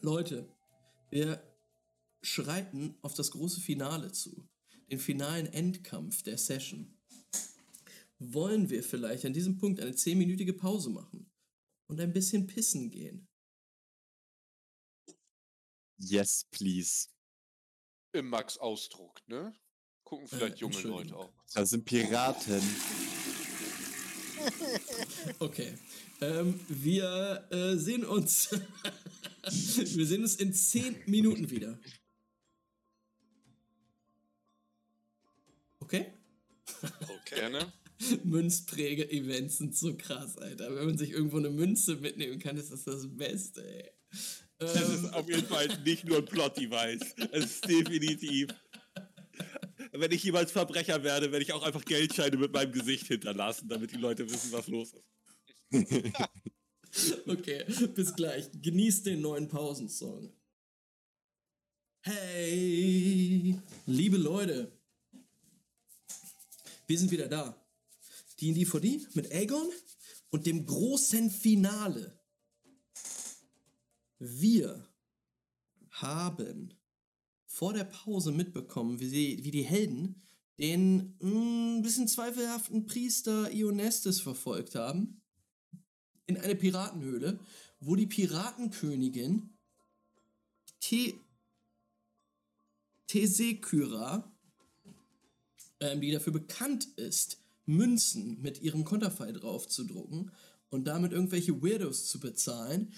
Leute, 0.00 0.46
wir 1.10 1.42
schreiten 2.22 2.96
auf 3.00 3.14
das 3.14 3.30
große 3.30 3.60
Finale 3.60 4.12
zu, 4.12 4.46
den 4.90 5.00
finalen 5.00 5.46
Endkampf 5.46 6.22
der 6.22 6.38
Session. 6.38 6.94
Wollen 8.18 8.70
wir 8.70 8.84
vielleicht 8.84 9.24
an 9.24 9.32
diesem 9.32 9.58
Punkt 9.58 9.80
eine 9.80 9.96
zehnminütige 9.96 10.52
Pause 10.52 10.90
machen 10.90 11.33
und 11.94 12.00
ein 12.00 12.12
bisschen 12.12 12.48
pissen 12.48 12.90
gehen? 12.90 13.28
Yes, 15.96 16.44
please. 16.50 17.06
Im 18.12 18.28
Max-Ausdruck, 18.30 19.20
ne? 19.28 19.54
Gucken 20.02 20.26
vielleicht 20.26 20.56
Äh, 20.56 20.60
junge 20.60 20.80
Leute 20.82 21.16
auch. 21.16 21.32
Das 21.54 21.70
sind 21.70 21.84
Piraten. 21.84 22.62
Okay. 25.38 25.78
Ähm, 26.20 26.60
wir 26.68 27.48
äh, 27.50 27.76
sehen 27.78 28.04
uns. 28.04 28.50
wir 29.42 30.06
sehen 30.06 30.20
uns 30.20 30.36
in 30.36 30.52
zehn 30.52 31.00
Minuten 31.06 31.48
wieder. 31.50 31.78
Okay? 35.80 36.12
Okay. 36.82 37.20
Gerne. 37.36 37.72
Münzpräge-Events 38.24 39.58
sind 39.58 39.76
so 39.76 39.96
krass, 39.96 40.36
Alter. 40.38 40.74
Wenn 40.74 40.86
man 40.86 40.98
sich 40.98 41.10
irgendwo 41.10 41.38
eine 41.38 41.50
Münze 41.50 41.96
mitnehmen 41.96 42.38
kann, 42.38 42.56
ist 42.56 42.70
das 42.70 42.84
das 42.84 43.06
Beste, 43.08 43.62
ey. 43.66 43.90
Das 44.58 44.76
Ähm, 44.76 45.04
ist 45.04 45.14
auf 45.14 45.28
jeden 45.28 45.46
Fall 45.46 45.68
nicht 45.84 46.04
nur 46.04 46.18
ein 46.18 46.24
Plot-Device. 46.24 47.14
Es 47.32 47.44
ist 47.44 47.68
definitiv. 47.68 48.48
Wenn 49.92 50.10
ich 50.12 50.22
jemals 50.24 50.52
Verbrecher 50.52 51.02
werde, 51.02 51.30
werde 51.30 51.44
ich 51.44 51.52
auch 51.52 51.62
einfach 51.62 51.84
Geldscheine 51.84 52.36
mit 52.36 52.52
meinem 52.52 52.72
Gesicht 52.72 53.06
hinterlassen, 53.06 53.68
damit 53.68 53.92
die 53.92 53.96
Leute 53.96 54.28
wissen, 54.28 54.52
was 54.52 54.66
los 54.68 54.92
ist. 54.92 55.04
Okay, 57.26 57.64
bis 57.92 58.14
gleich. 58.14 58.48
Genießt 58.62 59.06
den 59.06 59.20
neuen 59.20 59.48
Pausensong. 59.48 60.32
Hey, 62.02 63.58
liebe 63.86 64.16
Leute. 64.16 64.70
Wir 66.86 66.98
sind 66.98 67.10
wieder 67.10 67.26
da. 67.26 67.63
D&D 68.44 68.64
4D 68.64 69.06
mit 69.14 69.32
Aegon 69.32 69.70
und 70.30 70.46
dem 70.46 70.66
großen 70.66 71.30
Finale. 71.30 72.20
Wir 74.18 74.86
haben 75.90 76.74
vor 77.46 77.72
der 77.72 77.84
Pause 77.84 78.32
mitbekommen, 78.32 79.00
wie, 79.00 79.08
sie, 79.08 79.44
wie 79.44 79.50
die 79.50 79.62
Helden 79.62 80.20
den 80.58 81.16
ein 81.22 81.82
bisschen 81.82 82.06
zweifelhaften 82.06 82.86
Priester 82.86 83.50
Ionestes 83.50 84.20
verfolgt 84.20 84.74
haben 84.74 85.20
in 86.26 86.36
eine 86.36 86.54
Piratenhöhle, 86.54 87.40
wo 87.80 87.96
die 87.96 88.06
Piratenkönigin 88.06 89.50
Te 90.80 91.14
Tesekyra, 93.06 94.32
ähm, 95.80 96.00
die 96.00 96.10
dafür 96.10 96.32
bekannt 96.32 96.86
ist, 96.96 97.43
Münzen 97.66 98.40
mit 98.42 98.60
ihrem 98.60 98.84
Konterfei 98.84 99.32
drauf 99.32 99.68
zu 99.68 99.84
drucken 99.84 100.30
und 100.70 100.84
damit 100.84 101.12
irgendwelche 101.12 101.62
Weirdos 101.62 102.08
zu 102.08 102.20
bezahlen, 102.20 102.92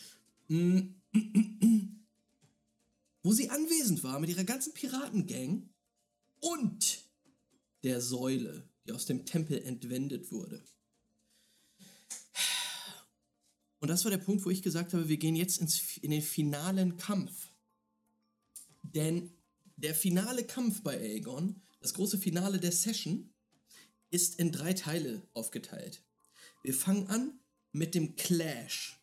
mm, 0.48 0.80
wo 3.22 3.32
sie 3.32 3.50
anwesend 3.50 4.02
war 4.02 4.18
mit 4.20 4.30
ihrer 4.30 4.44
ganzen 4.44 4.72
Piratengang 4.72 5.68
und 6.40 7.04
der 7.82 8.00
Säule, 8.00 8.68
die 8.86 8.92
aus 8.92 9.06
dem 9.06 9.24
Tempel 9.24 9.62
entwendet 9.62 10.30
wurde. 10.32 10.64
Und 13.78 13.88
das 13.88 14.04
war 14.04 14.10
der 14.10 14.18
Punkt, 14.18 14.44
wo 14.44 14.50
ich 14.50 14.62
gesagt 14.62 14.94
habe, 14.94 15.08
wir 15.08 15.16
gehen 15.16 15.36
jetzt 15.36 15.60
ins, 15.60 15.98
in 15.98 16.10
den 16.10 16.22
finalen 16.22 16.96
Kampf. 16.96 17.52
Denn 18.82 19.30
der 19.76 19.94
finale 19.94 20.44
Kampf 20.44 20.82
bei 20.82 20.98
Aegon, 20.98 21.62
das 21.80 21.94
große 21.94 22.18
Finale 22.18 22.58
der 22.58 22.72
Session, 22.72 23.32
ist 24.16 24.38
in 24.38 24.50
drei 24.50 24.72
Teile 24.72 25.20
aufgeteilt. 25.34 26.02
Wir 26.62 26.72
fangen 26.72 27.06
an 27.08 27.38
mit 27.72 27.94
dem 27.94 28.16
Clash. 28.16 28.98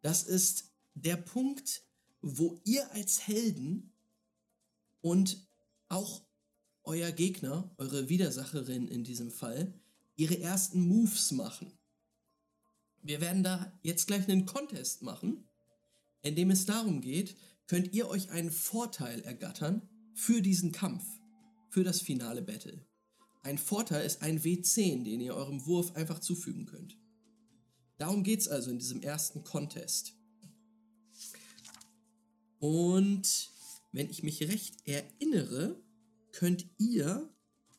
Das 0.00 0.22
ist 0.22 0.72
der 0.94 1.18
Punkt, 1.18 1.82
wo 2.22 2.58
ihr 2.64 2.90
als 2.92 3.26
Helden 3.26 3.92
und 5.02 5.46
auch 5.90 6.22
euer 6.84 7.12
Gegner, 7.12 7.74
eure 7.76 8.08
Widersacherin 8.08 8.88
in 8.88 9.04
diesem 9.04 9.30
Fall, 9.30 9.74
ihre 10.16 10.38
ersten 10.38 10.80
Moves 10.80 11.30
machen. 11.32 11.70
Wir 13.02 13.20
werden 13.20 13.42
da 13.42 13.78
jetzt 13.82 14.06
gleich 14.06 14.26
einen 14.28 14.46
Contest 14.46 15.02
machen, 15.02 15.46
in 16.22 16.36
dem 16.36 16.50
es 16.50 16.64
darum 16.64 17.02
geht, 17.02 17.36
könnt 17.66 17.92
ihr 17.92 18.08
euch 18.08 18.30
einen 18.30 18.50
Vorteil 18.50 19.20
ergattern 19.20 19.86
für 20.14 20.40
diesen 20.40 20.72
Kampf, 20.72 21.04
für 21.68 21.84
das 21.84 22.00
finale 22.00 22.40
Battle. 22.40 22.86
Ein 23.42 23.58
Vorteil 23.58 24.06
ist 24.06 24.22
ein 24.22 24.40
W10, 24.40 25.04
den 25.04 25.20
ihr 25.20 25.34
eurem 25.34 25.66
Wurf 25.66 25.94
einfach 25.96 26.20
zufügen 26.20 26.64
könnt. 26.64 26.96
Darum 27.98 28.22
geht 28.22 28.40
es 28.40 28.48
also 28.48 28.70
in 28.70 28.78
diesem 28.78 29.02
ersten 29.02 29.42
Contest. 29.42 30.14
Und 32.58 33.50
wenn 33.90 34.08
ich 34.08 34.22
mich 34.22 34.42
recht 34.42 34.86
erinnere, 34.86 35.80
könnt 36.30 36.66
ihr 36.78 37.28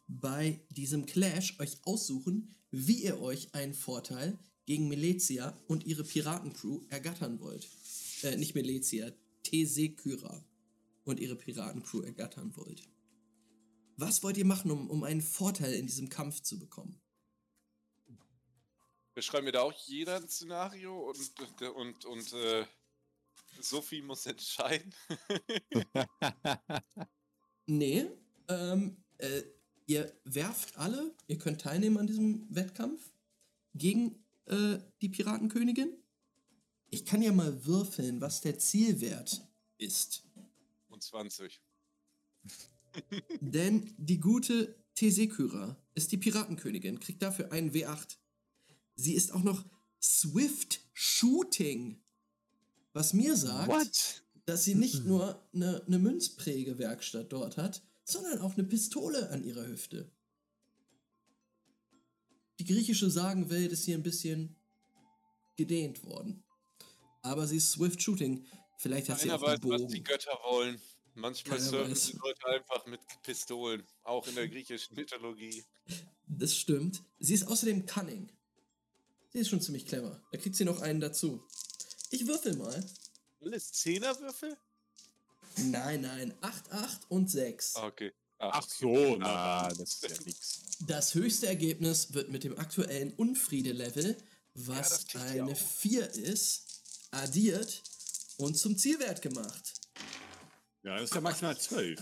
bei 0.07 0.59
diesem 0.69 1.05
Clash 1.05 1.59
euch 1.59 1.77
aussuchen, 1.83 2.55
wie 2.71 3.03
ihr 3.03 3.21
euch 3.21 3.53
einen 3.55 3.73
Vorteil 3.73 4.37
gegen 4.65 4.89
Melezia 4.89 5.57
und 5.67 5.85
ihre 5.85 6.03
Piratencrew 6.03 6.81
ergattern 6.89 7.39
wollt. 7.39 7.67
Äh, 8.21 8.37
nicht 8.37 8.55
Melezia, 8.55 9.11
Tesekyra 9.43 10.43
und 11.03 11.19
ihre 11.19 11.35
Piratencrew 11.35 12.01
ergattern 12.01 12.55
wollt. 12.55 12.83
Was 13.97 14.23
wollt 14.23 14.37
ihr 14.37 14.45
machen, 14.45 14.71
um, 14.71 14.89
um 14.89 15.03
einen 15.03 15.21
Vorteil 15.21 15.73
in 15.73 15.85
diesem 15.85 16.09
Kampf 16.09 16.41
zu 16.41 16.59
bekommen? 16.59 16.99
Wir 19.15 19.51
da 19.51 19.61
auch 19.61 19.73
jeder 19.85 20.15
ein 20.15 20.27
Szenario 20.27 21.09
und, 21.09 21.63
und, 21.75 22.05
und 22.05 22.33
äh, 22.33 22.65
Sophie 23.61 24.01
muss 24.01 24.25
entscheiden. 24.25 24.93
Nee, 27.65 28.07
ähm, 28.49 29.01
äh, 29.19 29.41
ihr 29.85 30.13
werft 30.25 30.77
alle, 30.77 31.15
ihr 31.27 31.37
könnt 31.37 31.61
teilnehmen 31.61 31.97
an 31.97 32.07
diesem 32.07 32.53
Wettkampf 32.53 33.13
gegen 33.73 34.23
äh, 34.45 34.79
die 35.01 35.09
Piratenkönigin. 35.09 35.97
Ich 36.89 37.05
kann 37.05 37.21
ja 37.21 37.31
mal 37.31 37.65
würfeln, 37.65 38.19
was 38.19 38.41
der 38.41 38.59
Zielwert 38.59 39.47
ist. 39.77 40.23
Und 40.89 41.01
20. 41.01 41.61
Denn 43.41 43.93
die 43.97 44.19
gute 44.19 44.75
Tesekyra 44.95 45.77
ist 45.95 46.11
die 46.11 46.17
Piratenkönigin, 46.17 46.99
kriegt 46.99 47.21
dafür 47.21 47.51
einen 47.51 47.71
W8. 47.71 48.17
Sie 48.95 49.13
ist 49.13 49.33
auch 49.33 49.43
noch 49.43 49.65
Swift 50.01 50.81
Shooting. 50.93 52.01
Was 52.93 53.13
mir 53.13 53.35
sagt, 53.35 53.69
What? 53.69 54.23
dass 54.45 54.63
sie 54.63 54.75
nicht 54.75 55.03
nur 55.05 55.41
eine, 55.53 55.83
eine 55.87 55.99
Münzprägewerkstatt 55.99 57.31
dort 57.31 57.57
hat, 57.57 57.81
sondern 58.03 58.39
auch 58.39 58.53
eine 58.53 58.63
Pistole 58.65 59.29
an 59.29 59.43
ihrer 59.43 59.65
Hüfte. 59.65 60.11
Die 62.59 62.65
griechische 62.65 63.09
Sagenwelt 63.09 63.71
ist 63.71 63.85
hier 63.85 63.97
ein 63.97 64.03
bisschen 64.03 64.55
gedehnt 65.55 66.03
worden. 66.03 66.43
Aber 67.21 67.47
sie 67.47 67.57
ist 67.57 67.71
Swift 67.71 68.01
Shooting. 68.01 68.45
Vielleicht 68.77 69.09
hat 69.09 69.19
sie 69.19 69.29
Keiner 69.29 69.39
auch 69.39 69.45
weiß, 69.47 69.61
einen 69.61 69.71
was 69.71 69.81
Bogen. 69.81 69.93
die 69.93 70.03
Götter 70.03 70.37
wollen. 70.49 70.79
Manchmal 71.15 71.59
surfen 71.59 71.93
die 71.93 72.17
Leute 72.17 72.45
einfach 72.47 72.85
mit 72.87 72.99
Pistolen. 73.21 73.83
Auch 74.03 74.27
in 74.27 74.35
der 74.35 74.47
griechischen 74.49 74.95
Mythologie. 74.95 75.63
Das 76.27 76.55
stimmt. 76.55 77.03
Sie 77.19 77.33
ist 77.33 77.47
außerdem 77.47 77.85
cunning. 77.85 78.29
Sie 79.31 79.39
ist 79.39 79.49
schon 79.49 79.61
ziemlich 79.61 79.85
clever. 79.85 80.21
Da 80.31 80.37
kriegt 80.37 80.55
sie 80.55 80.65
noch 80.65 80.81
einen 80.81 80.99
dazu. 80.99 81.43
Ich 82.11 82.27
würfel 82.27 82.55
mal. 82.55 82.83
Alles 83.41 83.71
Zehnerwürfel? 83.71 84.57
Nein, 85.57 86.01
nein. 86.01 86.33
8, 86.41 86.71
8 86.71 87.01
und 87.09 87.29
6. 87.29 87.75
Ah, 87.75 87.87
okay. 87.87 88.11
Ach 88.39 88.67
so, 88.67 89.15
na 89.17 89.27
Ah, 89.65 89.73
das 89.73 89.93
ist 89.95 90.03
ja 90.03 90.25
nix. 90.25 90.61
Das 90.87 91.13
höchste 91.13 91.47
Ergebnis 91.47 92.13
wird 92.13 92.29
mit 92.29 92.43
dem 92.43 92.57
aktuellen 92.57 93.13
Unfriede-Level, 93.13 94.17
was 94.55 95.05
ihr 95.13 95.21
eine 95.21 95.51
auch. 95.53 95.57
4 95.57 96.09
ist, 96.11 96.81
addiert 97.11 97.83
und 98.37 98.57
zum 98.57 98.77
Zielwert 98.77 99.21
gemacht. 99.21 99.73
Ja, 100.83 100.95
das 100.95 101.03
ist 101.05 101.15
ja 101.15 101.21
maximal 101.21 101.57
12. 101.57 101.99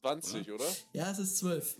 20, 0.00 0.50
oder? 0.50 0.76
Ja, 0.92 1.10
es 1.12 1.18
ist 1.20 1.36
12. 1.38 1.76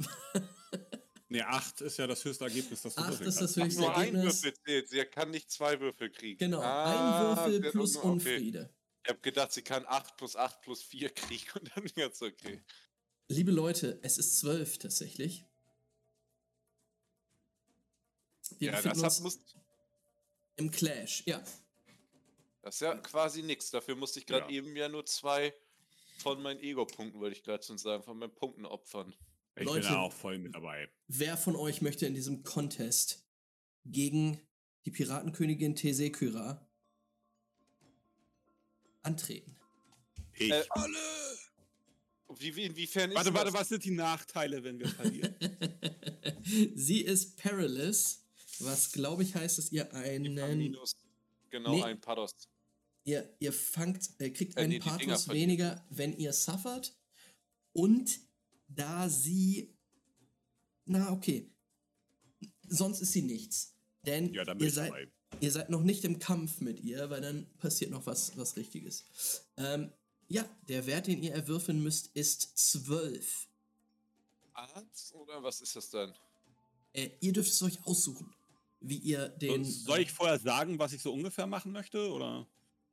Ne, 1.28 1.46
8 1.46 1.80
ist 1.80 1.96
ja 1.98 2.06
das 2.06 2.24
höchste 2.24 2.44
Ergebnis, 2.44 2.82
das 2.82 2.94
du 2.94 3.00
8 3.00 3.10
würfeln 3.10 3.28
ist 3.28 3.40
das 3.40 3.56
höchste 3.56 3.80
Nur 3.80 3.96
ein 3.96 4.14
Ergebnis. 4.14 4.42
Würfel 4.42 4.54
zählt. 4.64 4.88
Sie 4.88 5.04
kann 5.06 5.30
nicht 5.30 5.50
zwei 5.50 5.80
Würfel 5.80 6.10
kriegen. 6.10 6.38
Genau, 6.38 6.60
Ah, 6.60 7.44
ein 7.44 7.50
Würfel 7.50 7.70
plus 7.72 7.96
okay. 7.96 8.06
Unfriede. 8.06 8.70
Ich 9.04 9.08
habe 9.10 9.20
gedacht, 9.20 9.52
sie 9.52 9.62
kann 9.62 9.84
8 9.86 10.16
plus 10.16 10.36
8 10.36 10.60
plus 10.60 10.82
4 10.82 11.10
kriegen 11.10 11.46
und 11.54 11.70
dann 11.74 11.84
jetzt 11.96 12.22
okay. 12.22 12.62
Liebe 13.28 13.50
Leute, 13.50 13.98
es 14.02 14.18
ist 14.18 14.38
12 14.40 14.78
tatsächlich. 14.78 15.44
Wir 18.58 18.70
ja, 18.70 18.76
befinden 18.76 19.00
das 19.02 19.18
hat, 19.18 19.24
uns 19.24 19.38
muss, 19.38 19.56
im 20.56 20.70
Clash. 20.70 21.22
Ja, 21.26 21.42
das 22.60 22.74
ist 22.76 22.80
ja 22.82 22.94
quasi 22.98 23.42
nichts. 23.42 23.70
Dafür 23.70 23.96
musste 23.96 24.18
ich 24.20 24.26
gerade 24.26 24.44
Ja. 24.52 24.58
eben 24.58 24.76
ja 24.76 24.88
nur 24.88 25.06
zwei 25.06 25.54
von 26.22 26.42
meinen 26.42 26.60
Ego-Punkten, 26.60 27.20
wollte 27.20 27.36
ich 27.36 27.42
gerade 27.42 27.62
schon 27.64 27.78
sagen, 27.78 28.02
von 28.02 28.18
meinen 28.18 28.34
Punkten 28.34 28.64
opfern. 28.64 29.14
Ich 29.56 29.64
Leute. 29.64 29.80
bin 29.80 29.88
da 29.90 30.00
auch 30.00 30.12
voll 30.12 30.38
mit 30.38 30.54
dabei. 30.54 30.88
wer 31.08 31.36
von 31.36 31.56
euch 31.56 31.82
möchte 31.82 32.06
in 32.06 32.14
diesem 32.14 32.42
Contest 32.42 33.26
gegen 33.84 34.40
die 34.86 34.90
Piratenkönigin 34.90 35.74
Tesekyra 35.76 36.66
antreten? 39.02 39.56
Ich. 40.34 40.50
Äh, 40.50 40.64
Wie, 42.38 42.56
wie, 42.56 42.64
inwiefern 42.64 43.10
ist 43.10 43.16
warte, 43.16 43.34
warte, 43.34 43.52
was 43.52 43.68
sind 43.68 43.84
die 43.84 43.90
Nachteile, 43.90 44.64
wenn 44.64 44.78
wir 44.78 44.88
verlieren? 44.88 45.34
Sie 46.74 47.02
ist 47.02 47.36
perilous, 47.36 48.24
was 48.60 48.90
glaube 48.90 49.22
ich 49.22 49.34
heißt, 49.34 49.58
dass 49.58 49.70
ihr 49.70 49.92
einen 49.92 50.34
genau, 51.50 51.74
Nee. 51.74 51.82
ein 51.82 52.00
Pados. 52.00 52.32
Ihr, 53.04 53.34
ihr 53.38 53.52
fangt, 53.52 54.10
äh, 54.18 54.30
kriegt 54.30 54.56
einen 54.56 54.80
Pathos 54.80 55.28
weniger, 55.28 55.84
wenn 55.90 56.16
ihr 56.16 56.32
suffert. 56.32 56.94
Und 57.72 58.20
da 58.68 59.08
sie. 59.08 59.74
Na, 60.84 61.12
okay. 61.12 61.50
Sonst 62.68 63.00
ist 63.00 63.12
sie 63.12 63.22
nichts. 63.22 63.74
Denn 64.04 64.32
ja, 64.32 64.44
ihr, 64.58 64.70
seid, 64.70 64.90
dabei. 64.90 65.08
ihr 65.40 65.50
seid 65.50 65.70
noch 65.70 65.82
nicht 65.82 66.04
im 66.04 66.18
Kampf 66.18 66.60
mit 66.60 66.80
ihr, 66.80 67.08
weil 67.10 67.20
dann 67.20 67.46
passiert 67.58 67.90
noch 67.90 68.06
was, 68.06 68.36
was 68.36 68.56
Richtiges. 68.56 69.04
Ähm, 69.56 69.92
ja, 70.28 70.44
der 70.68 70.86
Wert, 70.86 71.06
den 71.06 71.22
ihr 71.22 71.32
erwürfeln 71.32 71.82
müsst, 71.82 72.08
ist 72.14 72.58
12. 72.58 73.48
Arzt 74.54 75.14
oder 75.14 75.42
was 75.42 75.60
ist 75.60 75.76
das 75.76 75.90
dann? 75.90 76.14
Äh, 76.92 77.10
ihr 77.20 77.32
dürft 77.32 77.50
es 77.50 77.62
euch 77.62 77.84
aussuchen, 77.84 78.34
wie 78.80 78.98
ihr 78.98 79.28
den. 79.28 79.64
Soll 79.64 80.00
ich 80.00 80.12
vorher 80.12 80.38
sagen, 80.38 80.78
was 80.78 80.92
ich 80.92 81.02
so 81.02 81.12
ungefähr 81.12 81.46
machen 81.46 81.72
möchte? 81.72 82.10
Oder? 82.10 82.46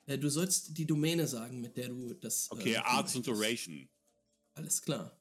Äh, 0.09 0.17
du 0.17 0.27
sollst 0.29 0.75
die 0.75 0.87
Domäne 0.87 1.27
sagen, 1.27 1.61
mit 1.61 1.77
der 1.77 1.89
du 1.89 2.13
das. 2.15 2.49
Okay, 2.49 2.73
äh, 2.73 2.77
Arts 2.77 3.15
and 3.15 3.27
möchtest. 3.27 3.27
Duration. 3.67 3.89
Alles 4.55 4.81
klar. 4.81 5.15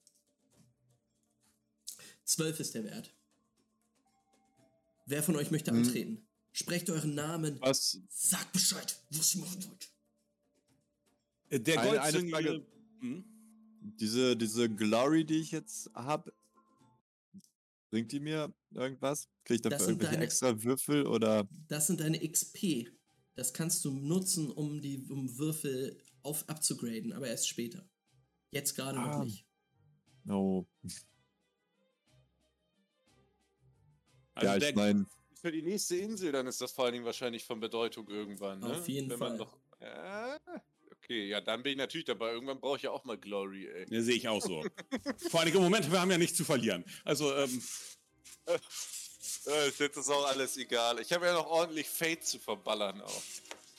12 2.24 2.60
ist 2.60 2.74
der 2.74 2.84
Wert. 2.84 3.14
Wer 5.04 5.22
von 5.22 5.36
euch 5.36 5.50
möchte 5.50 5.70
Hm. 5.70 5.78
antreten? 5.78 6.26
Sprecht 6.52 6.88
euren 6.88 7.14
Namen. 7.14 7.60
Was? 7.60 8.00
Sagt 8.08 8.52
Bescheid, 8.52 8.98
was 9.10 9.34
ihr 9.34 9.42
machen 9.42 9.62
wollt. 9.68 9.90
Äh, 11.50 11.60
Der 11.60 11.80
Eine- 11.80 12.00
eine. 12.02 12.30
Frage. 12.30 12.66
Hm? 13.00 13.24
Diese, 14.00 14.36
diese 14.36 14.68
Glory, 14.70 15.24
die 15.24 15.40
ich 15.40 15.50
jetzt 15.52 15.90
habe, 15.94 16.32
bringt 17.90 18.10
die 18.10 18.20
mir 18.20 18.52
irgendwas? 18.70 19.28
Kriege 19.44 19.56
ich 19.56 19.62
dafür 19.62 19.88
irgendwelche 19.88 20.12
deine- 20.14 20.24
extra 20.24 20.62
Würfel 20.62 21.06
oder? 21.06 21.46
Das 21.68 21.86
sind 21.86 22.00
deine 22.00 22.18
XP. 22.26 22.90
Das 23.38 23.52
kannst 23.52 23.84
du 23.84 23.92
nutzen, 23.92 24.50
um 24.50 24.80
die 24.80 25.06
um 25.08 25.38
Würfel 25.38 26.02
auf 26.24 26.48
abzugraden, 26.48 27.12
aber 27.12 27.28
erst 27.28 27.48
später. 27.48 27.88
Jetzt 28.50 28.74
gerade 28.74 28.98
Ah. 28.98 29.18
noch 29.18 29.24
nicht. 29.26 29.46
No. 30.24 30.66
Also 34.34 34.48
ja, 34.48 34.56
ich 34.56 34.74
meine, 34.74 35.06
Für 35.40 35.52
die 35.52 35.62
nächste 35.62 35.94
Insel, 35.98 36.32
dann 36.32 36.48
ist 36.48 36.60
das 36.60 36.72
vor 36.72 36.86
allen 36.86 36.94
Dingen 36.94 37.04
wahrscheinlich 37.04 37.44
von 37.44 37.60
Bedeutung 37.60 38.08
irgendwann. 38.08 38.58
Ne? 38.58 38.76
Auf 38.76 38.88
jeden 38.88 39.08
Wenn 39.08 39.20
man 39.20 39.28
Fall. 39.28 39.38
Noch, 39.38 39.56
ja, 39.80 40.36
okay, 40.90 41.28
ja, 41.28 41.40
dann 41.40 41.62
bin 41.62 41.70
ich 41.72 41.78
natürlich 41.78 42.06
dabei. 42.06 42.32
Irgendwann 42.32 42.58
brauche 42.58 42.78
ich 42.78 42.82
ja 42.82 42.90
auch 42.90 43.04
mal 43.04 43.16
Glory, 43.16 43.68
ey. 43.68 43.86
Ja, 43.88 44.02
sehe 44.02 44.16
ich 44.16 44.26
auch 44.26 44.42
so. 44.42 44.64
Vor 45.30 45.38
allem 45.42 45.54
im 45.54 45.62
Moment, 45.62 45.88
wir 45.92 46.00
haben 46.00 46.10
ja 46.10 46.18
nichts 46.18 46.36
zu 46.36 46.44
verlieren. 46.44 46.84
Also, 47.04 47.32
ähm, 47.36 47.62
Äh, 49.46 49.68
Jetzt 49.78 49.96
ist 49.96 50.10
auch 50.10 50.26
alles 50.26 50.56
egal. 50.56 51.00
Ich 51.00 51.12
habe 51.12 51.26
ja 51.26 51.32
noch 51.34 51.46
ordentlich 51.46 51.88
Fate 51.88 52.24
zu 52.24 52.38
verballern 52.38 53.00
auch. 53.00 53.22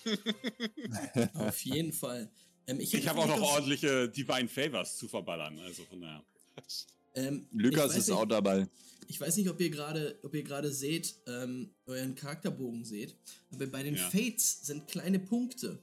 Auf 1.36 1.61
jeden 1.65 1.94
Fall. 1.94 2.30
Ähm, 2.68 2.80
ich 2.80 2.94
hätte 2.94 3.10
habe 3.10 3.19
auch 3.19 3.27
noch 3.27 3.41
ordentliche 3.41 4.10
Divine 4.10 4.48
Favors 4.48 4.98
zu 4.98 5.07
verballern. 5.07 5.60
Also 5.60 5.84
von 5.86 6.02
daher. 6.02 6.23
Ähm, 7.15 7.48
ich 7.52 7.61
Lukas 7.61 7.90
weiß 7.90 7.98
ist 7.98 8.07
nicht- 8.07 8.18
auch 8.18 8.26
dabei. 8.26 8.68
Ich 9.07 9.19
weiß 9.19 9.38
nicht, 9.38 9.49
ob 9.49 9.60
ihr 9.60 9.72
gerade, 9.72 10.19
ob 10.22 10.36
ihr 10.36 10.44
gerade 10.44 10.72
seht, 10.72 11.15
ähm, 11.26 11.73
euren 11.88 12.14
Charakterbogen 12.14 12.86
seht, 12.86 13.15
aber 13.52 13.65
bei 13.65 13.81
den 13.81 13.95
Ja. 13.95 14.07
Fates 14.07 14.61
sind 14.61 14.88
kleine 14.88 15.18
Punkte. 15.18 15.80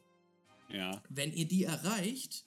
Ja. 0.73 1.03
Wenn 1.09 1.33
ihr 1.35 1.47
die 1.47 1.65
erreicht, 1.65 2.45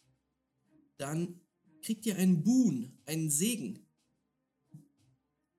dann 0.97 1.41
kriegt 1.81 2.06
ihr 2.06 2.15
einen 2.15 2.43
Boon, 2.43 2.97
einen 3.06 3.30
Segen. 3.30 3.85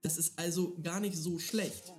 Das 0.02 0.16
ist 0.16 0.38
also 0.38 0.76
gar 0.82 1.00
nicht 1.00 1.16
so 1.16 1.38
schlecht. 1.38 1.92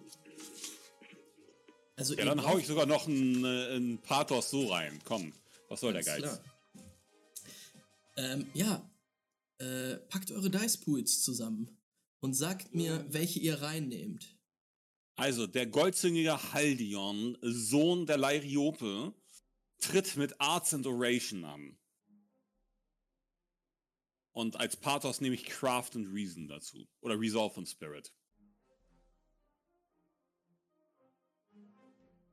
Also 1.96 2.16
Ja, 2.16 2.26
dann 2.26 2.44
hau 2.44 2.58
ich 2.58 2.66
sogar 2.66 2.86
noch 2.86 3.08
einen, 3.08 3.46
äh, 3.46 3.76
einen 3.76 3.98
Pathos 4.00 4.50
so 4.50 4.72
rein. 4.72 5.00
Komm, 5.04 5.34
was 5.70 5.82
soll 5.82 5.94
der 5.94 6.04
Geiz? 6.04 6.20
klar. 6.20 6.44
Ähm, 8.18 8.48
ja, 8.54 8.90
äh, 9.60 9.98
packt 10.10 10.32
eure 10.32 10.50
Dice 10.50 10.78
Pools 10.78 11.22
zusammen 11.24 11.78
und 12.20 12.34
sagt 12.34 12.74
mir, 12.74 13.06
welche 13.10 13.40
ihr 13.40 13.62
reinnehmt. 13.62 14.36
Also, 15.16 15.46
der 15.46 15.68
goldzüngige 15.68 16.54
Haldion, 16.54 17.38
Sohn 17.42 18.08
der 18.08 18.18
Lairiope, 18.18 19.14
tritt 19.80 20.18
mit 20.18 20.40
Arts 20.40 20.74
and 20.74 20.88
Oration 20.88 21.46
an. 21.46 21.78
Und 24.34 24.56
als 24.56 24.78
Pathos 24.78 25.20
nehme 25.20 25.36
ich 25.36 25.46
Craft 25.46 25.92
and 25.96 26.14
Reason 26.14 26.48
dazu. 26.48 26.88
Oder 27.02 27.20
Resolve 27.20 27.58
and 27.58 27.68
Spirit. 27.68 28.14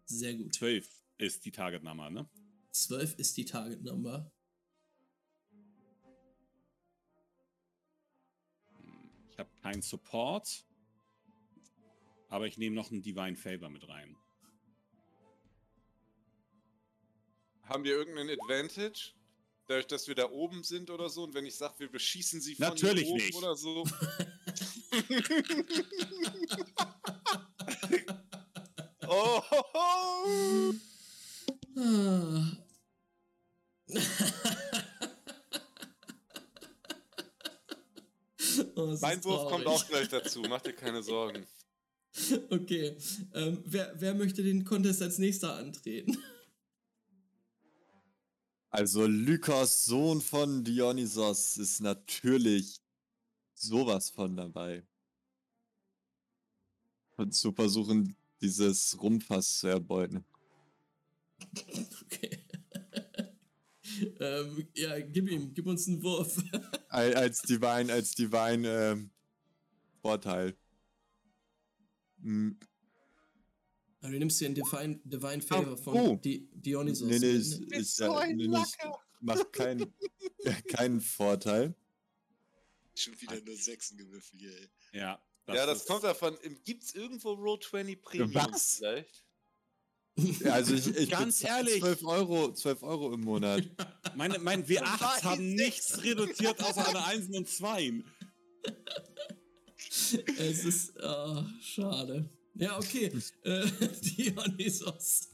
Sehr 0.05 0.35
gut. 0.37 0.55
12 0.55 0.89
ist 1.19 1.45
die 1.45 1.51
Target 1.51 1.83
Number, 1.83 2.09
ne? 2.09 2.31
12 2.70 3.19
ist 3.19 3.37
die 3.37 3.45
Target 3.45 3.83
Number. 3.83 4.31
Ich 9.31 9.39
habe 9.39 9.51
keinen 9.61 9.83
Support. 9.83 10.65
Aber 12.29 12.47
ich 12.47 12.59
nehme 12.59 12.77
noch 12.77 12.91
einen 12.91 13.03
Divine 13.03 13.37
Favor 13.37 13.70
mit 13.70 13.89
rein. 13.89 14.16
Haben 17.62 17.85
wir 17.85 17.93
irgendeinen 17.93 18.31
Advantage? 18.31 19.18
Dadurch, 19.69 19.86
dass 19.86 20.09
wir 20.09 20.15
da 20.15 20.31
oben 20.31 20.65
sind 20.65 20.89
oder 20.89 21.11
so? 21.11 21.24
Und 21.24 21.35
wenn 21.35 21.45
ich 21.45 21.55
sage, 21.55 21.74
wir 21.77 21.90
beschießen 21.93 22.40
sie 22.40 22.55
von 22.55 22.69
Natürlich 22.69 23.07
oben 23.07 23.16
nicht. 23.23 23.35
oder 23.35 23.55
so? 23.55 23.85
oh, 29.07 29.43
ho, 29.51 29.65
ho. 29.74 30.74
Oh, 38.74 38.97
Mein 39.03 39.23
Wurf 39.23 39.51
kommt 39.51 39.66
auch 39.66 39.86
gleich 39.86 40.09
dazu. 40.09 40.40
Mach 40.49 40.62
dir 40.62 40.73
keine 40.73 41.03
Sorgen. 41.03 41.47
Okay. 42.49 42.97
Ähm, 43.35 43.62
wer, 43.66 43.93
wer 43.97 44.15
möchte 44.15 44.43
den 44.43 44.65
Contest 44.65 45.03
als 45.03 45.19
nächster 45.19 45.57
antreten? 45.57 46.16
Also 48.70 49.07
Lykos, 49.07 49.85
Sohn 49.85 50.23
von 50.23 50.65
Dionysos, 50.65 51.59
ist 51.59 51.81
natürlich 51.81 52.81
sowas 53.55 54.11
von 54.11 54.36
dabei. 54.36 54.85
Und 57.16 57.35
zu 57.35 57.53
versuchen, 57.53 58.16
dieses 58.40 58.99
Rumpfass 59.03 59.59
zu 59.59 59.66
erbeuten. 59.66 60.24
Okay. 62.05 62.45
ähm, 64.20 64.69
ja, 64.74 65.01
gib 65.01 65.28
ihm, 65.31 65.53
gib 65.55 65.66
uns 65.66 65.89
einen 65.89 66.03
Wurf. 66.03 66.36
Al- 66.89 67.15
Als 67.15 67.43
Divine, 67.43 67.93
als 67.93 68.15
Divine 68.15 68.69
ähm, 68.69 69.11
Vorteil. 70.03 70.57
Hm, 72.23 72.57
Also, 74.01 74.12
du 74.12 74.19
nimmst 74.19 74.41
dir 74.41 74.47
einen 74.47 74.55
Divine, 74.55 75.01
Divine 75.05 75.43
Favor 75.43 75.77
von 75.77 75.95
oh. 75.97 76.16
Di 76.16 76.49
Dionysos. 76.53 77.09
Nee, 77.09 77.19
nee, 77.19 77.77
ne? 77.79 77.85
so 77.85 78.05
äh, 78.05 78.16
ein 78.19 78.37
nee, 78.37 78.47
nee, 78.47 78.57
ich 78.59 78.77
mach 79.20 79.53
keinen 79.53 79.93
keinen 80.69 81.01
Vorteil. 81.01 81.75
Schon 82.95 83.20
wieder 83.20 83.41
nur 83.41 83.57
Sechsen 83.57 83.97
gewürfelt 83.99 84.41
hier, 84.41 84.57
ey. 84.57 84.69
Ja, 84.93 85.23
ja, 85.49 85.66
das 85.66 85.79
ist- 85.79 85.89
kommt 85.89 86.05
davon. 86.05 86.37
Gibt's 86.65 86.95
irgendwo 86.95 87.33
Roll20 87.33 88.01
Premium 88.01 88.35
Was? 88.35 88.77
vielleicht? 88.77 89.25
Ja, 90.41 90.53
Also 90.53 90.75
ich, 90.75 90.87
ich 90.97 91.11
Ganz 91.11 91.45
ehrlich. 91.45 91.81
12 91.81 92.05
Euro, 92.05 92.53
12 92.53 92.83
Euro 92.83 93.12
im 93.15 93.20
Monat. 93.20 93.62
Meine, 94.16 94.39
mein 94.41 94.66
W8 94.66 95.23
haben 95.23 95.55
nichts 95.55 96.03
reduziert 96.03 96.62
außer 96.62 96.89
eine 96.89 97.05
Einsen 97.05 97.37
und 97.37 97.49
Zweien. 97.49 98.05
Es 100.39 100.65
ist 100.65 101.01
ah, 101.01 101.49
schade. 101.61 102.29
Ja, 102.59 102.76
okay. 102.78 103.12
äh, 103.44 103.66
Dionysos. 104.02 105.28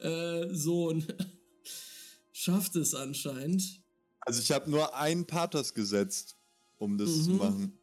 äh, 0.00 0.48
Sohn. 0.54 1.06
Schafft 2.32 2.74
es 2.76 2.94
anscheinend. 2.94 3.80
Also 4.20 4.40
ich 4.40 4.50
habe 4.50 4.70
nur 4.70 4.94
einen 4.94 5.26
Pathos 5.26 5.74
gesetzt, 5.74 6.36
um 6.78 6.96
das 6.98 7.24
zu 7.24 7.30
Mhm. 7.30 7.36
machen. 7.36 7.78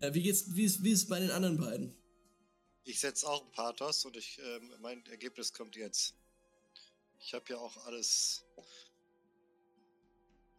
Äh, 0.00 0.14
wie 0.14 0.22
geht's, 0.22 0.54
wie 0.54 0.64
ist, 0.64 0.82
wie 0.82 0.90
ist 0.92 1.08
bei 1.08 1.20
den 1.20 1.30
anderen 1.30 1.58
beiden? 1.58 1.94
Ich 2.84 3.00
setze 3.00 3.26
auch 3.28 3.44
ein 3.44 3.52
Pathos 3.52 4.04
und 4.04 4.16
ich, 4.16 4.38
ähm, 4.42 4.72
mein 4.80 5.04
Ergebnis 5.06 5.52
kommt 5.52 5.76
jetzt. 5.76 6.14
Ich 7.20 7.32
habe 7.34 7.44
ja 7.50 7.56
auch 7.58 7.76
alles 7.86 8.44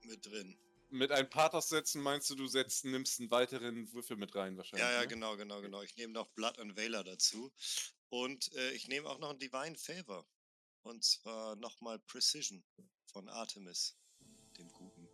mit 0.04 0.26
drin. 0.26 0.56
Mit 0.96 1.12
ein 1.12 1.30
Pathos 1.30 1.68
setzen 1.68 2.02
meinst 2.02 2.30
du, 2.30 2.36
du 2.36 2.48
setzt, 2.48 2.86
nimmst 2.86 3.20
einen 3.20 3.30
weiteren 3.30 3.92
Würfel 3.92 4.16
mit 4.16 4.34
rein 4.34 4.56
wahrscheinlich. 4.56 4.88
Ja, 4.88 4.94
ja, 4.94 5.02
ne? 5.02 5.08
genau, 5.10 5.36
genau, 5.36 5.60
genau. 5.60 5.82
Ich 5.82 5.98
nehme 5.98 6.14
noch 6.14 6.30
Blood 6.30 6.58
and 6.58 6.78
Valor 6.78 7.04
dazu. 7.04 7.52
Und 8.08 8.54
äh, 8.54 8.72
ich 8.72 8.88
nehme 8.88 9.10
auch 9.10 9.20
noch 9.20 9.32
einen 9.32 9.40
Divine 9.40 9.76
Favor. 9.76 10.26
Und 10.84 11.04
zwar 11.04 11.58
nochmal 11.58 12.00
Precision 12.00 12.64
von 13.12 13.28
Artemis, 13.28 13.98
dem 14.58 14.72
Guten. 14.72 15.10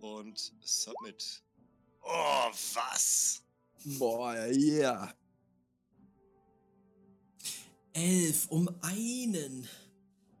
Und 0.00 0.52
Submit. 0.60 1.44
Oh, 2.02 2.50
was? 2.72 3.44
Boah, 3.84 4.34
yeah. 4.50 5.16
Elf 7.92 8.48
um 8.50 8.68
einen. 8.82 9.68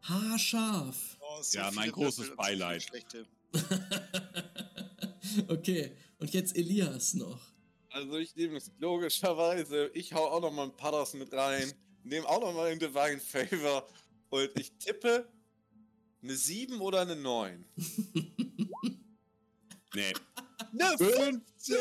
Haarscharf. 0.02 1.16
Oh, 1.20 1.40
so 1.40 1.56
Ja, 1.56 1.70
mein 1.70 1.92
großes 1.92 2.34
Beileid. 2.34 2.82
Schlechte. 2.82 3.28
okay, 5.48 5.96
und 6.18 6.32
jetzt 6.32 6.56
Elias 6.56 7.14
noch. 7.14 7.40
Also 7.90 8.18
ich 8.18 8.34
nehme 8.34 8.56
es 8.56 8.72
logischerweise, 8.78 9.90
ich 9.94 10.12
hau 10.12 10.26
auch 10.26 10.40
nochmal 10.40 10.66
ein 10.66 10.76
Pathos 10.76 11.14
mit 11.14 11.32
rein, 11.32 11.72
nehme 12.02 12.28
auch 12.28 12.40
nochmal 12.40 12.70
einen 12.70 12.80
Divine 12.80 13.20
Favor 13.20 13.86
und 14.30 14.50
ich 14.58 14.72
tippe 14.78 15.28
eine 16.22 16.34
7 16.34 16.80
oder 16.80 17.02
eine 17.02 17.16
9. 17.16 17.64
Nee. 19.94 20.12
Eine 20.72 20.98
15! 20.98 21.76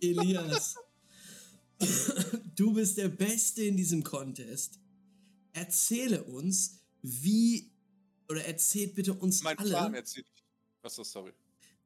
Elias, 0.00 0.76
du 2.54 2.74
bist 2.74 2.98
der 2.98 3.08
Beste 3.08 3.62
in 3.62 3.76
diesem 3.76 4.02
Contest. 4.02 4.78
Erzähle 5.52 6.24
uns, 6.24 6.81
wie, 7.02 7.70
oder 8.28 8.44
erzählt 8.44 8.94
bitte 8.94 9.14
uns 9.14 9.42
mein 9.42 9.58
alle, 9.58 9.70
Plan 9.70 9.94
erzählt. 9.94 10.26
Achso, 10.82 11.04
sorry. 11.04 11.32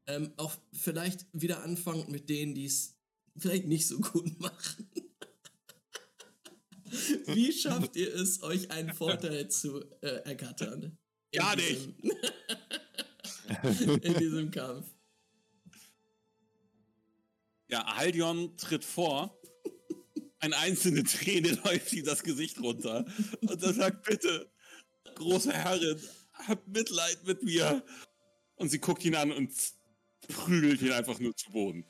ähm, 0.06 0.32
auch 0.36 0.56
vielleicht 0.72 1.26
wieder 1.32 1.62
anfangen 1.62 2.10
mit 2.10 2.28
denen, 2.28 2.54
die 2.54 2.66
es 2.66 2.94
vielleicht 3.36 3.66
nicht 3.66 3.86
so 3.86 3.98
gut 3.98 4.38
machen. 4.40 4.90
Wie 7.26 7.52
schafft 7.58 7.96
ihr 7.96 8.14
es, 8.14 8.42
euch 8.42 8.70
einen 8.70 8.94
Vorteil 8.94 9.48
zu 9.50 9.80
äh, 10.02 10.22
ergattern? 10.24 10.96
In 11.32 11.38
Gar 11.40 11.56
diesem- 11.56 11.94
in 14.02 14.14
diesem 14.18 14.50
Kampf. 14.50 14.86
Ja, 17.68 17.96
Haldion 17.96 18.56
tritt 18.56 18.84
vor. 18.84 19.36
Eine 20.38 20.56
einzelne 20.58 21.02
Träne 21.02 21.58
läuft 21.64 21.92
ihm 21.92 22.04
das 22.04 22.22
Gesicht 22.22 22.60
runter. 22.60 23.04
Und 23.40 23.60
er 23.62 23.72
sagt, 23.74 24.04
bitte, 24.06 24.48
große 25.16 25.52
Herrin, 25.52 25.98
habt 26.32 26.68
Mitleid 26.68 27.24
mit 27.26 27.42
mir. 27.42 27.84
Und 28.56 28.70
sie 28.70 28.78
guckt 28.78 29.04
ihn 29.04 29.14
an 29.16 29.32
und 29.32 29.52
prügelt 30.28 30.80
ihn 30.80 30.92
einfach 30.92 31.18
nur 31.18 31.36
zu 31.36 31.50
Boden. 31.50 31.84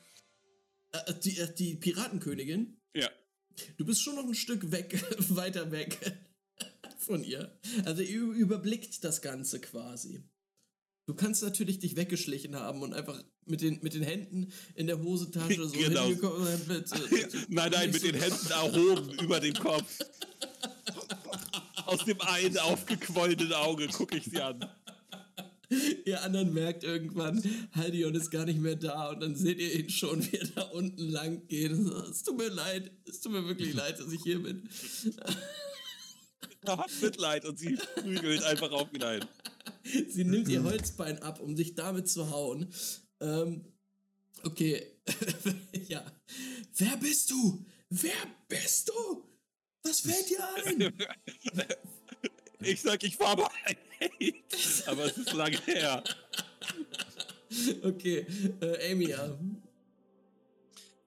Äh, 0.91 1.13
die, 1.23 1.37
äh, 1.37 1.53
die 1.53 1.75
Piratenkönigin, 1.75 2.77
Ja. 2.93 3.09
du 3.77 3.85
bist 3.85 4.01
schon 4.01 4.15
noch 4.15 4.25
ein 4.25 4.33
Stück 4.35 4.71
weg, 4.71 5.01
weiter 5.29 5.71
weg 5.71 5.97
von 6.99 7.23
ihr. 7.23 7.57
Also 7.85 8.01
ihr 8.01 8.21
überblickt 8.21 9.03
das 9.03 9.21
Ganze 9.21 9.59
quasi. 9.61 10.23
Du 11.05 11.13
kannst 11.13 11.41
natürlich 11.41 11.79
dich 11.79 11.95
weggeschlichen 11.95 12.55
haben 12.55 12.81
und 12.81 12.93
einfach 12.93 13.23
mit 13.45 13.61
den, 13.61 13.79
mit 13.81 13.93
den 13.93 14.03
Händen 14.03 14.51
in 14.75 14.87
der 14.87 15.01
Hosentasche 15.01 15.65
so 15.67 15.71
Genau. 15.77 16.05
hingekommen 16.07 16.67
mit, 16.67 16.91
äh, 16.91 17.27
Nein, 17.47 17.71
nein, 17.71 17.91
mit 17.91 18.03
nicht 18.03 18.13
den 18.13 18.19
so- 18.19 18.25
Händen 18.25 18.51
erhoben 18.51 19.19
über 19.19 19.39
den 19.39 19.53
Kopf. 19.53 19.99
Aus 21.87 22.05
dem 22.05 22.19
einen 22.21 22.57
aufgequollenen 22.57 23.53
Auge 23.53 23.87
gucke 23.87 24.17
ich 24.17 24.25
sie 24.25 24.41
an. 24.41 24.65
Ihr 26.05 26.21
anderen 26.21 26.53
merkt 26.53 26.83
irgendwann, 26.83 27.41
Haldion 27.73 28.15
ist 28.15 28.31
gar 28.31 28.45
nicht 28.45 28.59
mehr 28.59 28.75
da 28.75 29.09
und 29.09 29.19
dann 29.19 29.35
seht 29.35 29.59
ihr 29.59 29.73
ihn 29.73 29.89
schon, 29.89 30.23
wie 30.31 30.37
er 30.37 30.47
da 30.47 30.61
unten 30.63 31.09
lang 31.09 31.45
geht. 31.47 31.71
Es 31.71 32.23
tut 32.23 32.37
mir 32.37 32.47
leid, 32.49 32.91
es 33.05 33.19
tut 33.19 33.33
mir 33.33 33.45
wirklich 33.45 33.73
leid, 33.73 33.99
dass 33.99 34.11
ich 34.11 34.21
hier 34.23 34.41
bin. 34.41 34.69
Er 36.61 36.77
hat 36.77 36.91
Mitleid 37.01 37.45
und 37.45 37.59
sie 37.59 37.77
prügelt 37.95 38.43
einfach 38.43 38.71
auf 38.71 38.93
ihn 38.93 39.03
ein. 39.03 39.25
Sie 40.09 40.23
nimmt 40.23 40.49
ihr 40.49 40.63
Holzbein 40.63 41.21
ab, 41.21 41.39
um 41.39 41.55
sich 41.55 41.75
damit 41.75 42.09
zu 42.09 42.29
hauen. 42.29 42.67
Ähm, 43.21 43.65
okay. 44.43 44.85
ja. 45.87 46.03
Wer 46.77 46.97
bist 46.97 47.31
du? 47.31 47.65
Wer 47.89 48.11
bist 48.49 48.89
du? 48.89 49.23
Was 49.87 50.01
fällt 50.01 50.29
dir 50.29 50.47
ein? 50.55 50.93
Ich 52.59 52.81
sag, 52.81 53.03
ich 53.03 53.19
war 53.19 53.37
mal 53.37 53.49
ein 53.65 53.77
Held. 53.99 54.87
Aber 54.87 55.05
es 55.05 55.17
ist 55.17 55.33
lange 55.33 55.59
her. 55.65 56.03
Okay, 57.83 58.25
äh, 58.61 58.91
Amy, 58.91 59.09
ja. 59.09 59.37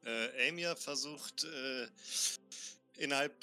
Äh, 0.04 0.48
Amia 0.48 0.74
versucht 0.76 1.44
äh, 1.44 1.86
innerhalb 2.96 3.34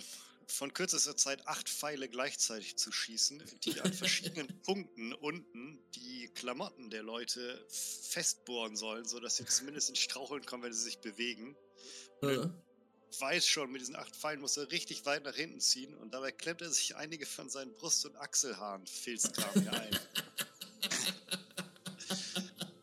von 0.47 0.73
kürzester 0.73 1.15
Zeit 1.15 1.45
acht 1.47 1.69
Pfeile 1.69 2.09
gleichzeitig 2.09 2.77
zu 2.77 2.91
schießen, 2.91 3.43
die 3.63 3.79
an 3.81 3.93
verschiedenen 3.93 4.47
Punkten 4.63 5.13
unten 5.13 5.79
die 5.95 6.29
Klamotten 6.33 6.89
der 6.89 7.03
Leute 7.03 7.65
festbohren 7.69 8.75
sollen, 8.75 9.05
sodass 9.05 9.35
sie 9.35 9.45
zumindest 9.45 9.89
ins 9.89 9.99
Straucheln 9.99 10.45
kommen, 10.45 10.63
wenn 10.63 10.73
sie 10.73 10.83
sich 10.83 10.99
bewegen. 10.99 11.55
Äh, 12.21 12.47
Weiß 13.19 13.47
schon, 13.47 13.71
mit 13.71 13.81
diesen 13.81 13.95
acht 13.95 14.15
Pfeilen 14.15 14.41
muss 14.41 14.57
er 14.57 14.69
richtig 14.71 15.05
weit 15.05 15.23
nach 15.23 15.35
hinten 15.35 15.59
ziehen 15.59 15.93
und 15.95 16.13
dabei 16.13 16.31
klemmt 16.31 16.61
er 16.61 16.69
sich 16.69 16.95
einige 16.95 17.25
von 17.25 17.49
seinen 17.49 17.73
Brust- 17.73 18.05
und 18.05 18.15
Achselhaaren 18.17 18.85
Filzkram 18.85 19.61
hier 19.61 19.73
ein. 19.73 19.91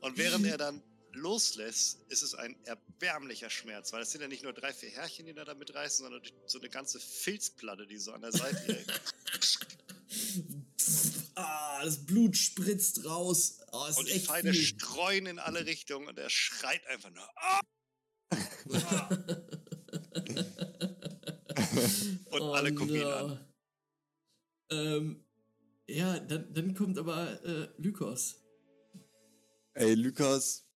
Und 0.00 0.18
während 0.18 0.46
er 0.46 0.58
dann 0.58 0.82
loslässt, 1.12 1.98
ist 2.08 2.22
es 2.22 2.34
ein 2.34 2.56
erbärmlicher 2.66 3.48
Schmerz, 3.48 3.92
weil 3.92 4.02
es 4.02 4.12
sind 4.12 4.20
ja 4.20 4.28
nicht 4.28 4.42
nur 4.42 4.52
drei, 4.52 4.72
vier 4.72 4.90
Härchen, 4.90 5.26
die 5.26 5.34
er 5.34 5.44
da 5.44 5.54
mitreißen, 5.54 6.04
sondern 6.04 6.22
so 6.46 6.58
eine 6.58 6.68
ganze 6.68 7.00
Filzplatte, 7.00 7.86
die 7.86 7.96
so 7.96 8.12
an 8.12 8.20
der 8.20 8.32
Seite. 8.32 8.84
ah, 11.36 11.84
das 11.84 12.04
Blut 12.04 12.36
spritzt 12.36 13.04
raus. 13.04 13.60
Oh, 13.72 13.86
und 13.96 14.08
die 14.08 14.20
Pfeile 14.20 14.52
viel. 14.52 14.62
streuen 14.62 15.26
in 15.26 15.38
alle 15.38 15.64
Richtungen 15.64 16.08
und 16.08 16.18
er 16.18 16.30
schreit 16.30 16.86
einfach 16.88 17.10
nur. 17.10 17.28
"Ah!" 17.36 17.60
Und 22.30 22.42
alle 22.42 22.74
gucken 22.74 22.94
ihn 22.94 23.06
an. 23.06 23.46
Ähm, 24.70 25.24
ja, 25.86 26.18
dann, 26.18 26.52
dann 26.52 26.74
kommt 26.74 26.98
aber 26.98 27.42
äh, 27.44 27.68
Lykos. 27.78 28.40
Ey, 29.74 29.94
Lukas 29.94 30.66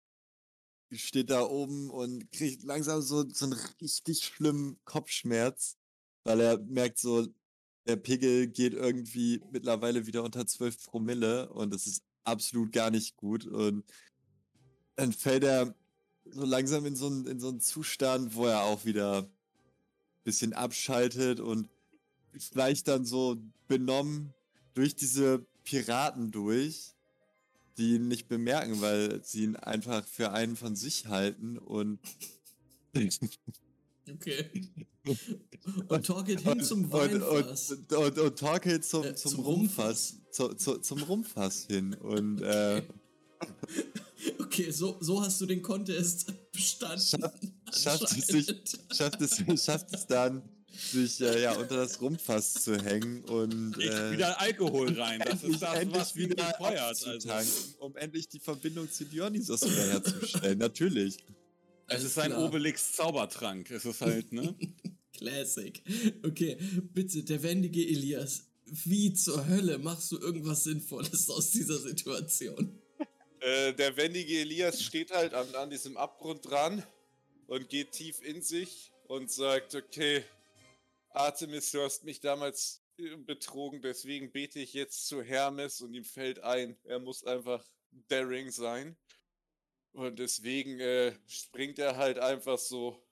steht 0.92 1.30
da 1.30 1.42
oben 1.42 1.90
und 1.90 2.30
kriegt 2.32 2.62
langsam 2.62 3.02
so, 3.02 3.28
so 3.28 3.46
einen 3.46 3.58
richtig 3.80 4.24
schlimmen 4.24 4.78
Kopfschmerz, 4.84 5.76
weil 6.24 6.40
er 6.40 6.58
merkt 6.58 6.98
so, 6.98 7.26
der 7.86 7.96
Pegel 7.96 8.48
geht 8.48 8.74
irgendwie 8.74 9.42
mittlerweile 9.50 10.06
wieder 10.06 10.22
unter 10.22 10.46
12 10.46 10.84
Promille 10.84 11.48
und 11.50 11.72
das 11.72 11.86
ist 11.86 12.02
absolut 12.24 12.72
gar 12.72 12.90
nicht 12.90 13.16
gut. 13.16 13.46
Und 13.46 13.84
dann 14.96 15.12
fällt 15.12 15.44
er 15.44 15.74
so 16.24 16.44
langsam 16.44 16.84
in 16.84 16.96
so 16.96 17.06
einen 17.06 17.26
in 17.26 17.40
so 17.40 17.48
einen 17.48 17.60
Zustand, 17.60 18.34
wo 18.34 18.46
er 18.46 18.62
auch 18.62 18.84
wieder 18.84 19.30
bisschen 20.28 20.52
abschaltet 20.52 21.40
und 21.40 21.70
vielleicht 22.38 22.86
dann 22.86 23.06
so 23.06 23.38
benommen 23.66 24.34
durch 24.74 24.94
diese 24.94 25.46
Piraten 25.64 26.30
durch, 26.30 26.92
die 27.78 27.94
ihn 27.94 28.08
nicht 28.08 28.28
bemerken, 28.28 28.82
weil 28.82 29.24
sie 29.24 29.44
ihn 29.44 29.56
einfach 29.56 30.06
für 30.06 30.32
einen 30.32 30.54
von 30.54 30.76
sich 30.76 31.06
halten 31.06 31.56
und 31.56 31.98
Okay. 34.10 34.50
Und 35.88 36.06
Tor 36.06 36.24
geht 36.24 36.40
hin 36.40 36.62
zum 36.62 36.84
und, 36.84 36.92
Weinfass. 36.92 37.72
und, 37.72 37.92
und, 37.92 38.18
und 38.18 38.38
Torkel 38.38 38.82
zum, 38.82 39.04
Äh, 39.04 39.14
zum, 39.14 39.32
zum 39.32 39.44
Rumpfass, 39.44 40.16
zu, 40.30 40.54
zu, 40.54 40.78
zum 40.78 41.02
Rumpfass 41.02 41.66
hin 41.66 41.94
und 41.94 42.40
äh, 42.40 42.82
Okay, 44.38 44.70
so, 44.70 44.96
so 45.00 45.22
hast 45.22 45.40
du 45.40 45.46
den 45.46 45.62
Contest 45.62 46.32
bestanden. 46.52 47.62
schafft 47.72 48.02
es 48.02 48.26
sich, 48.26 48.46
schafft 48.92 49.20
es, 49.20 49.42
schafft 49.64 49.94
es 49.94 50.06
dann, 50.06 50.42
sich 50.70 51.20
äh, 51.20 51.42
ja 51.42 51.52
unter 51.56 51.76
das 51.76 52.00
Rumpfass 52.00 52.54
zu 52.54 52.76
hängen 52.80 53.24
und 53.24 53.72
Kriegt 53.72 53.92
äh, 53.92 54.12
wieder 54.12 54.40
Alkohol 54.40 54.92
rein. 55.00 55.20
Das 55.24 55.42
ist 55.42 55.62
das, 55.62 55.86
was 55.90 56.16
ihn 56.16 56.30
befeuert. 56.30 57.06
Also. 57.06 57.52
um 57.78 57.96
endlich 57.96 58.28
die 58.28 58.38
Verbindung 58.38 58.90
zu 58.90 59.04
Dionysos 59.04 59.62
wieder 59.62 59.86
herzustellen. 59.92 60.58
Natürlich. 60.58 61.18
Es 61.88 62.04
ist 62.04 62.18
ein 62.18 62.32
klar. 62.32 62.44
Obelix 62.44 62.92
Zaubertrank. 62.92 63.70
Es 63.70 63.84
ist 63.84 64.00
halt, 64.00 64.32
ne? 64.32 64.54
Classic. 65.14 65.82
Okay, 66.22 66.58
bitte, 66.92 67.24
der 67.24 67.42
wendige 67.42 67.86
Elias. 67.86 68.44
Wie 68.66 69.14
zur 69.14 69.48
Hölle 69.48 69.78
machst 69.78 70.12
du 70.12 70.18
irgendwas 70.18 70.64
Sinnvolles 70.64 71.30
aus 71.30 71.50
dieser 71.50 71.78
Situation? 71.78 72.78
Äh, 73.40 73.72
der 73.74 73.96
wendige 73.96 74.40
Elias 74.40 74.82
steht 74.82 75.12
halt 75.12 75.34
an, 75.34 75.54
an 75.54 75.70
diesem 75.70 75.96
Abgrund 75.96 76.48
dran 76.48 76.84
und 77.46 77.68
geht 77.68 77.92
tief 77.92 78.20
in 78.22 78.42
sich 78.42 78.92
und 79.06 79.30
sagt, 79.30 79.74
okay, 79.74 80.24
Artemis, 81.10 81.70
du 81.70 81.82
hast 81.82 82.04
mich 82.04 82.20
damals 82.20 82.82
äh, 82.98 83.16
betrogen, 83.16 83.80
deswegen 83.80 84.32
bete 84.32 84.58
ich 84.58 84.72
jetzt 84.74 85.06
zu 85.06 85.22
Hermes 85.22 85.80
und 85.80 85.94
ihm 85.94 86.04
fällt 86.04 86.40
ein, 86.40 86.76
er 86.84 86.98
muss 86.98 87.24
einfach 87.24 87.64
daring 88.08 88.50
sein. 88.50 88.96
Und 89.92 90.18
deswegen 90.18 90.80
äh, 90.80 91.14
springt 91.26 91.78
er 91.78 91.96
halt 91.96 92.18
einfach 92.18 92.58
so 92.58 93.02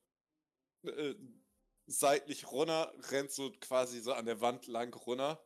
äh, 0.83 1.15
seitlich 1.87 2.51
runter, 2.51 2.93
rennt 3.11 3.31
so 3.31 3.53
quasi 3.61 4.01
so 4.01 4.13
an 4.13 4.27
der 4.27 4.41
Wand 4.41 4.67
lang 4.67 4.93
runter. 4.95 5.43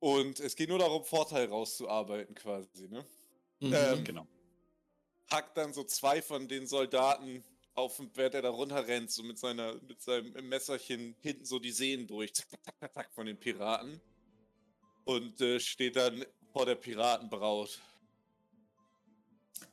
Und 0.00 0.40
es 0.40 0.56
geht 0.56 0.68
nur 0.68 0.78
darum, 0.78 1.04
Vorteil 1.04 1.46
rauszuarbeiten 1.46 2.34
quasi, 2.34 2.88
ne? 2.88 3.06
Mhm. 3.68 3.74
Ähm, 3.74 4.04
genau. 4.04 4.26
hackt 5.30 5.56
dann 5.56 5.72
so 5.72 5.84
zwei 5.84 6.20
von 6.22 6.48
den 6.48 6.66
Soldaten 6.66 7.42
auf 7.74 7.96
dem 7.96 8.10
Bett, 8.10 8.34
der 8.34 8.42
da 8.42 8.50
runterrennt, 8.50 9.10
so 9.10 9.22
mit 9.22 9.38
seiner, 9.38 9.74
mit 9.82 10.00
seinem 10.00 10.48
Messerchen 10.48 11.16
hinten 11.20 11.44
so 11.44 11.58
die 11.58 11.72
Sehnen 11.72 12.06
durch, 12.06 12.34
zack, 12.34 12.48
zack, 12.50 12.62
zack, 12.64 12.80
zack, 12.80 12.94
zack, 12.94 13.14
von 13.14 13.26
den 13.26 13.38
Piraten. 13.38 14.00
Und 15.04 15.40
äh, 15.40 15.58
steht 15.60 15.96
dann 15.96 16.24
vor 16.52 16.66
der 16.66 16.76
Piratenbraut. 16.76 17.80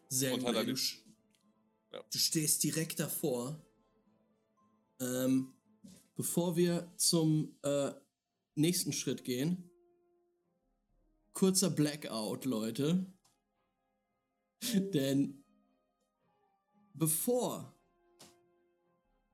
Sehr 0.10 0.38
gut. 0.38 0.48
Du, 0.48 0.76
Ja. 1.94 2.04
du 2.12 2.18
stehst 2.18 2.64
direkt 2.64 3.00
davor. 3.00 3.62
Ähm, 5.00 5.54
bevor 6.16 6.56
wir 6.56 6.92
zum 6.98 7.58
äh, 7.64 7.92
nächsten 8.56 8.92
Schritt 8.94 9.24
gehen, 9.24 9.70
kurzer 11.34 11.70
Blackout, 11.70 12.46
Leute. 12.46 13.06
Denn 14.94 15.44
bevor 16.94 17.76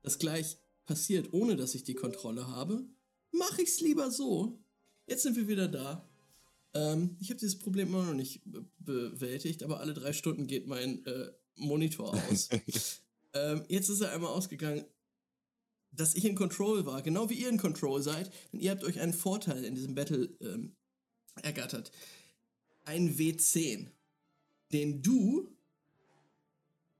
das 0.02 0.18
gleich 0.18 0.58
passiert, 0.86 1.32
ohne 1.32 1.56
dass 1.56 1.74
ich 1.74 1.84
die 1.84 1.94
Kontrolle 1.94 2.48
habe, 2.48 2.86
mache 3.30 3.62
ich 3.62 3.68
es 3.68 3.80
lieber 3.80 4.10
so. 4.10 4.58
Jetzt 5.06 5.22
sind 5.22 5.36
wir 5.36 5.48
wieder 5.48 5.68
da. 5.68 6.08
Ähm, 6.74 7.16
ich 7.20 7.30
habe 7.30 7.40
dieses 7.40 7.58
Problem 7.58 7.88
immer 7.88 8.04
noch 8.04 8.14
nicht 8.14 8.42
be 8.44 8.64
bewältigt, 8.78 9.62
aber 9.62 9.80
alle 9.80 9.94
drei 9.94 10.12
Stunden 10.12 10.46
geht 10.46 10.66
mein 10.66 11.04
äh, 11.06 11.30
Monitor 11.56 12.14
aus. 12.14 12.48
ähm, 13.34 13.64
jetzt 13.68 13.88
ist 13.88 14.00
er 14.00 14.12
einmal 14.12 14.32
ausgegangen, 14.32 14.84
dass 15.92 16.14
ich 16.14 16.24
in 16.24 16.34
Control 16.34 16.86
war, 16.86 17.02
genau 17.02 17.28
wie 17.30 17.34
ihr 17.34 17.48
in 17.48 17.58
Control 17.58 18.02
seid, 18.02 18.30
denn 18.52 18.60
ihr 18.60 18.70
habt 18.70 18.84
euch 18.84 19.00
einen 19.00 19.12
Vorteil 19.12 19.64
in 19.64 19.74
diesem 19.74 19.94
Battle 19.94 20.36
ähm, 20.40 20.76
ergattert. 21.42 21.90
Ein 22.84 23.16
W10, 23.16 23.88
den 24.72 25.02
du, 25.02 25.56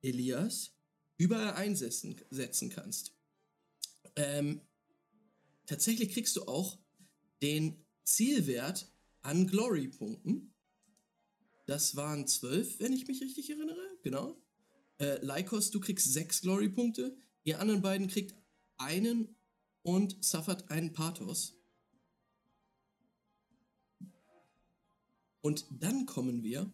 Elias, 0.03 0.73
überall 1.17 1.55
einsetzen 1.55 2.21
setzen 2.31 2.71
kannst. 2.71 3.13
Ähm, 4.17 4.61
tatsächlich 5.67 6.13
kriegst 6.13 6.37
du 6.37 6.45
auch 6.45 6.79
den 7.43 7.85
Zielwert 8.05 8.91
an 9.23 9.47
Glory-Punkten. 9.47 10.55
Das 11.67 11.97
waren 11.97 12.27
12, 12.27 12.81
wenn 12.81 12.93
ich 12.93 13.07
mich 13.07 13.21
richtig 13.21 13.51
erinnere. 13.51 13.99
Genau. 14.03 14.41
Äh, 14.99 15.25
Lycos, 15.25 15.71
du 15.71 15.81
kriegst 15.81 16.13
6 16.13 16.41
Glory-Punkte. 16.43 17.17
Ihr 17.45 17.61
anderen 17.61 17.83
beiden 17.83 18.09
kriegt 18.09 18.35
einen 18.79 19.37
und 19.83 20.25
suffert 20.25 20.71
einen 20.71 20.93
Pathos. 20.93 21.55
Und 25.41 25.67
dann 25.71 26.07
kommen 26.07 26.43
wir 26.43 26.71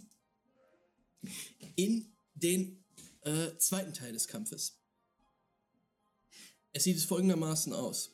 in 1.77 2.13
den 2.35 2.85
äh, 3.23 3.57
zweiten 3.59 3.93
Teil 3.93 4.13
des 4.13 4.29
Kampfes. 4.29 4.81
Es 6.73 6.85
sieht 6.85 6.97
es 6.97 7.05
folgendermaßen 7.05 7.73
aus. 7.73 8.11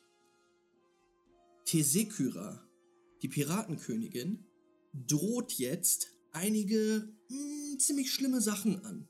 Tesekyra, 1.64 2.62
die 3.22 3.28
Piratenkönigin, 3.28 4.46
droht 4.92 5.52
jetzt 5.54 6.08
einige 6.32 7.12
mh, 7.28 7.78
ziemlich 7.78 8.12
schlimme 8.12 8.40
Sachen 8.40 8.84
an. 8.84 9.08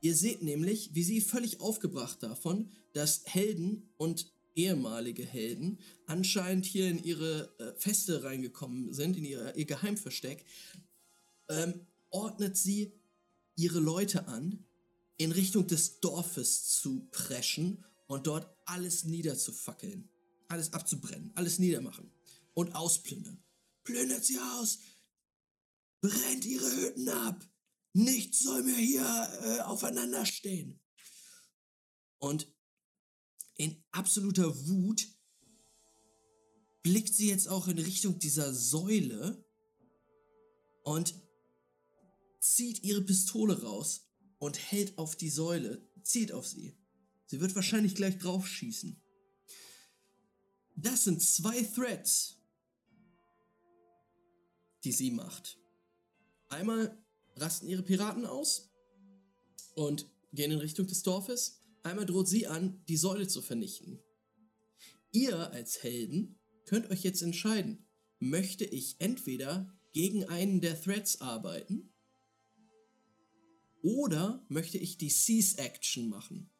Ihr 0.00 0.14
seht 0.16 0.42
nämlich, 0.42 0.94
wie 0.94 1.02
sie 1.02 1.20
völlig 1.20 1.60
aufgebracht 1.60 2.22
davon, 2.22 2.70
dass 2.92 3.22
Helden 3.26 3.92
und 3.96 4.32
ehemalige 4.54 5.24
Helden 5.24 5.78
anscheinend 6.06 6.64
hier 6.64 6.88
in 6.88 7.02
ihre 7.02 7.54
äh, 7.58 7.78
Feste 7.78 8.22
reingekommen 8.24 8.92
sind, 8.92 9.16
in 9.16 9.24
ihre, 9.24 9.56
ihr 9.56 9.66
Geheimversteck, 9.66 10.44
ähm, 11.48 11.86
ordnet 12.10 12.56
sie 12.56 12.92
ihre 13.60 13.78
Leute 13.78 14.26
an, 14.26 14.64
in 15.18 15.32
Richtung 15.32 15.66
des 15.66 16.00
Dorfes 16.00 16.64
zu 16.80 17.08
preschen 17.10 17.84
und 18.06 18.26
dort 18.26 18.48
alles 18.64 19.04
niederzufackeln, 19.04 20.08
alles 20.48 20.72
abzubrennen, 20.72 21.30
alles 21.34 21.58
niedermachen 21.58 22.10
und 22.54 22.74
ausplündern. 22.74 23.42
Plündert 23.84 24.24
sie 24.24 24.38
aus! 24.38 24.78
Brennt 26.00 26.46
ihre 26.46 26.74
Hütten 26.74 27.08
ab! 27.10 27.46
Nichts 27.92 28.44
soll 28.44 28.62
mehr 28.62 28.76
hier 28.76 29.28
äh, 29.42 29.60
aufeinander 29.60 30.24
stehen. 30.24 30.80
Und 32.18 32.50
in 33.56 33.84
absoluter 33.90 34.68
Wut 34.68 35.06
blickt 36.82 37.14
sie 37.14 37.28
jetzt 37.28 37.48
auch 37.48 37.68
in 37.68 37.78
Richtung 37.78 38.18
dieser 38.18 38.54
Säule 38.54 39.44
und 40.82 41.14
zieht 42.40 42.82
ihre 42.82 43.02
Pistole 43.02 43.62
raus 43.62 44.08
und 44.38 44.58
hält 44.58 44.98
auf 44.98 45.14
die 45.14 45.30
Säule, 45.30 45.86
zielt 46.02 46.32
auf 46.32 46.46
sie. 46.46 46.76
Sie 47.26 47.40
wird 47.40 47.54
wahrscheinlich 47.54 47.94
gleich 47.94 48.18
drauf 48.18 48.48
schießen. 48.48 49.00
Das 50.74 51.04
sind 51.04 51.22
zwei 51.22 51.62
Threats, 51.62 52.38
die 54.82 54.92
sie 54.92 55.10
macht. 55.10 55.58
Einmal 56.48 56.98
rasten 57.36 57.68
ihre 57.68 57.82
Piraten 57.82 58.24
aus 58.24 58.72
und 59.74 60.10
gehen 60.32 60.50
in 60.50 60.58
Richtung 60.58 60.86
des 60.86 61.02
Dorfes. 61.02 61.60
Einmal 61.82 62.06
droht 62.06 62.28
sie 62.28 62.46
an, 62.46 62.82
die 62.88 62.96
Säule 62.96 63.28
zu 63.28 63.42
vernichten. 63.42 64.02
Ihr 65.12 65.50
als 65.52 65.82
Helden 65.82 66.40
könnt 66.64 66.90
euch 66.90 67.02
jetzt 67.02 67.22
entscheiden, 67.22 67.86
möchte 68.18 68.64
ich 68.64 69.00
entweder 69.00 69.78
gegen 69.92 70.24
einen 70.24 70.60
der 70.60 70.80
Threats 70.80 71.20
arbeiten 71.20 71.92
oder 73.82 74.44
möchte 74.48 74.78
ich 74.78 74.98
die 74.98 75.10
Cease 75.10 75.58
Action 75.58 76.08
machen. 76.08 76.50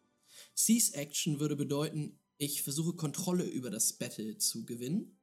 Cease 0.57 0.95
Action 0.95 1.41
würde 1.41 1.57
bedeuten, 1.57 2.19
ich 2.39 2.63
versuche 2.63 2.95
Kontrolle 2.95 3.45
über 3.45 3.71
das 3.71 3.93
Battle 3.95 4.39
zu 4.39 4.65
gewinnen. 4.65 5.19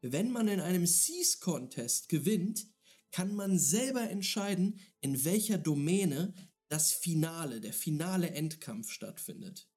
Wenn 0.00 0.32
man 0.32 0.48
in 0.48 0.60
einem 0.60 0.86
Cease 0.86 1.38
Contest 1.38 2.08
gewinnt, 2.08 2.66
kann 3.10 3.34
man 3.34 3.58
selber 3.58 4.08
entscheiden, 4.08 4.80
in 5.00 5.24
welcher 5.24 5.58
Domäne 5.58 6.34
das 6.68 6.92
Finale, 6.92 7.60
der 7.60 7.72
finale 7.72 8.30
Endkampf 8.30 8.90
stattfindet. 8.90 9.68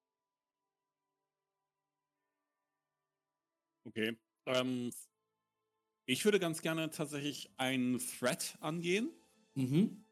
Okay. 3.85 4.17
Ähm, 4.45 4.91
ich 6.05 6.25
würde 6.25 6.39
ganz 6.39 6.61
gerne 6.61 6.89
tatsächlich 6.89 7.51
einen 7.57 7.99
Threat 7.99 8.57
angehen. 8.61 9.11
Mhm. 9.55 10.02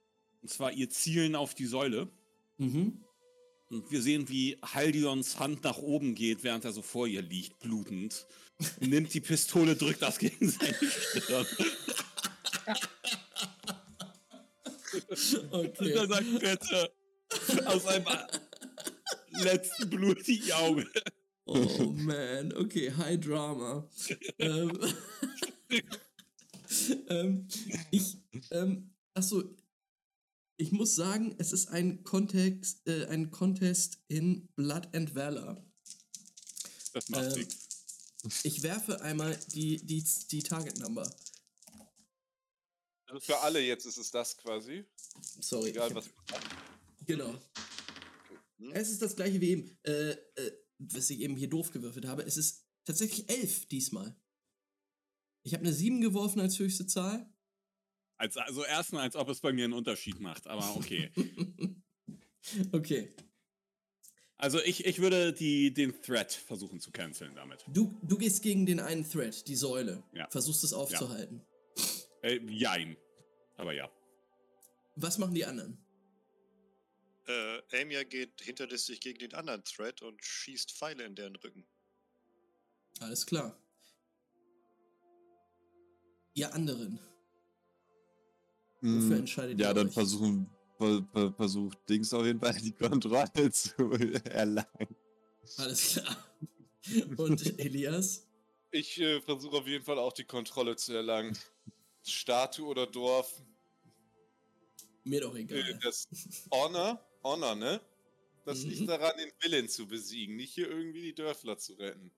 Und 0.41 0.49
zwar 0.49 0.71
ihr 0.71 0.89
Zielen 0.89 1.35
auf 1.35 1.53
die 1.53 1.65
Säule. 1.65 2.09
Mhm. 2.57 3.03
Und 3.69 3.89
wir 3.91 4.01
sehen, 4.01 4.27
wie 4.27 4.57
Haldions 4.61 5.39
Hand 5.39 5.63
nach 5.63 5.77
oben 5.77 6.13
geht, 6.15 6.43
während 6.43 6.65
er 6.65 6.73
so 6.73 6.81
vor 6.81 7.07
ihr 7.07 7.21
liegt, 7.21 7.59
blutend. 7.59 8.27
Nimmt 8.79 9.13
die 9.13 9.21
Pistole, 9.21 9.75
drückt 9.75 10.01
das 10.01 10.19
gegen 10.19 10.49
seine 10.49 10.75
Stirn. 10.75 11.45
Und 15.51 15.79
Okay. 15.79 15.91
er 15.91 16.07
sagt, 16.07 16.39
bitte, 16.39 16.91
aus 17.65 17.85
einem 17.85 18.05
letzten 19.31 19.89
blutigen 19.89 20.51
Auge. 20.53 20.85
Oh 21.45 21.93
man, 21.95 22.53
okay, 22.53 22.91
High 22.91 23.19
Drama. 23.19 23.87
ähm, 24.37 24.79
ähm, 27.09 27.47
ich, 27.89 28.17
ähm, 28.51 28.89
achso, 29.13 29.43
ich 30.61 30.71
muss 30.71 30.93
sagen, 30.93 31.33
es 31.39 31.53
ist 31.53 31.69
ein 31.69 32.03
Kontext, 32.03 32.87
äh, 32.87 33.07
ein 33.07 33.31
Contest 33.31 33.97
in 34.07 34.47
Blood 34.55 34.95
and 34.95 35.15
Valor. 35.15 35.65
Das 36.93 37.09
macht 37.09 37.35
Ähm. 37.35 37.47
Ich 38.43 38.61
werfe 38.61 39.01
einmal 39.01 39.35
die, 39.53 39.83
die, 39.83 40.05
die 40.29 40.43
Target 40.43 40.77
Number. 40.77 41.11
Also 43.07 43.19
für 43.19 43.39
alle 43.39 43.59
jetzt 43.59 43.87
ist 43.87 43.97
es 43.97 44.11
das 44.11 44.37
quasi. 44.37 44.85
Sorry. 45.39 45.71
Egal 45.71 45.95
was. 45.95 46.05
Genau. 47.07 47.33
Hm? 48.59 48.71
Es 48.73 48.91
ist 48.91 49.01
das 49.01 49.15
gleiche 49.15 49.41
wie 49.41 49.49
eben, 49.49 49.77
äh, 49.81 50.11
äh, 50.11 50.51
was 50.77 51.09
ich 51.09 51.21
eben 51.21 51.35
hier 51.35 51.49
doof 51.49 51.71
gewürfelt 51.71 52.05
habe. 52.05 52.21
Es 52.21 52.37
ist 52.37 52.67
tatsächlich 52.85 53.27
elf 53.29 53.65
diesmal. 53.65 54.15
Ich 55.41 55.55
habe 55.55 55.63
eine 55.63 55.73
7 55.73 56.01
geworfen 56.01 56.39
als 56.39 56.59
höchste 56.59 56.85
Zahl. 56.85 57.30
Als, 58.21 58.37
also 58.37 58.63
erstmal, 58.63 59.01
als 59.01 59.15
ob 59.15 59.29
es 59.29 59.39
bei 59.39 59.51
mir 59.51 59.65
einen 59.65 59.73
Unterschied 59.73 60.19
macht, 60.19 60.45
aber 60.45 60.75
okay. 60.75 61.09
okay. 62.71 63.09
Also 64.37 64.61
ich, 64.61 64.85
ich 64.85 65.01
würde 65.01 65.33
die, 65.33 65.73
den 65.73 65.99
Threat 66.03 66.31
versuchen 66.31 66.79
zu 66.79 66.91
canceln 66.91 67.33
damit. 67.33 67.65
Du, 67.67 67.99
du 68.03 68.19
gehst 68.19 68.43
gegen 68.43 68.67
den 68.67 68.79
einen 68.79 69.09
Thread, 69.09 69.47
die 69.47 69.55
Säule. 69.55 70.03
Ja. 70.13 70.29
Versuchst 70.29 70.63
es 70.63 70.71
aufzuhalten. 70.71 71.41
Äh, 72.21 72.37
jein. 72.47 72.95
Aber 73.55 73.73
ja. 73.73 73.91
Was 74.97 75.17
machen 75.17 75.33
die 75.33 75.45
anderen? 75.45 75.83
Äh, 77.25 77.81
Amia 77.81 78.03
geht 78.03 78.39
hinterlistig 78.39 78.99
gegen 78.99 79.17
den 79.17 79.33
anderen 79.33 79.63
Thread 79.63 80.03
und 80.03 80.23
schießt 80.23 80.73
Pfeile 80.73 81.05
in 81.05 81.15
deren 81.15 81.35
Rücken. 81.37 81.65
Alles 82.99 83.25
klar. 83.25 83.59
Ihr 86.35 86.53
anderen. 86.53 86.99
Wofür 88.81 89.17
Hm, 89.17 89.19
entscheidet 89.19 89.59
ihr 89.59 89.65
Ja, 89.65 89.73
dann 89.73 89.87
euch? 89.87 89.93
versuchen, 89.93 90.49
ver, 90.77 91.07
ver, 91.11 91.33
versucht 91.33 91.77
Dings 91.89 92.13
auf 92.13 92.25
jeden 92.25 92.39
Fall 92.39 92.53
die 92.53 92.73
Kontrolle 92.73 93.51
zu 93.51 93.91
erlangen. 94.25 94.95
Alles 95.57 95.93
klar. 95.93 96.17
Und 97.17 97.59
Elias? 97.59 98.27
Ich 98.71 98.99
äh, 98.99 99.21
versuche 99.21 99.57
auf 99.57 99.67
jeden 99.67 99.83
Fall 99.85 99.97
auch 99.99 100.13
die 100.13 100.25
Kontrolle 100.25 100.75
zu 100.75 100.93
erlangen. 100.93 101.37
Statue 102.03 102.67
oder 102.67 102.87
Dorf. 102.87 103.41
Mir 105.03 105.21
doch 105.21 105.35
Äh, 105.49 105.61
egal. 105.63 105.79
das 105.83 106.07
Honor, 106.51 106.99
Honor, 107.23 107.55
ne? 107.55 107.81
Das 108.45 108.63
Mhm. 108.63 108.69
liegt 108.69 108.89
daran, 108.89 109.17
den 109.17 109.31
Villain 109.39 109.69
zu 109.69 109.87
besiegen, 109.87 110.35
nicht 110.35 110.53
hier 110.53 110.69
irgendwie 110.69 111.01
die 111.01 111.13
Dörfler 111.15 111.57
zu 111.57 111.73
retten. 111.73 112.11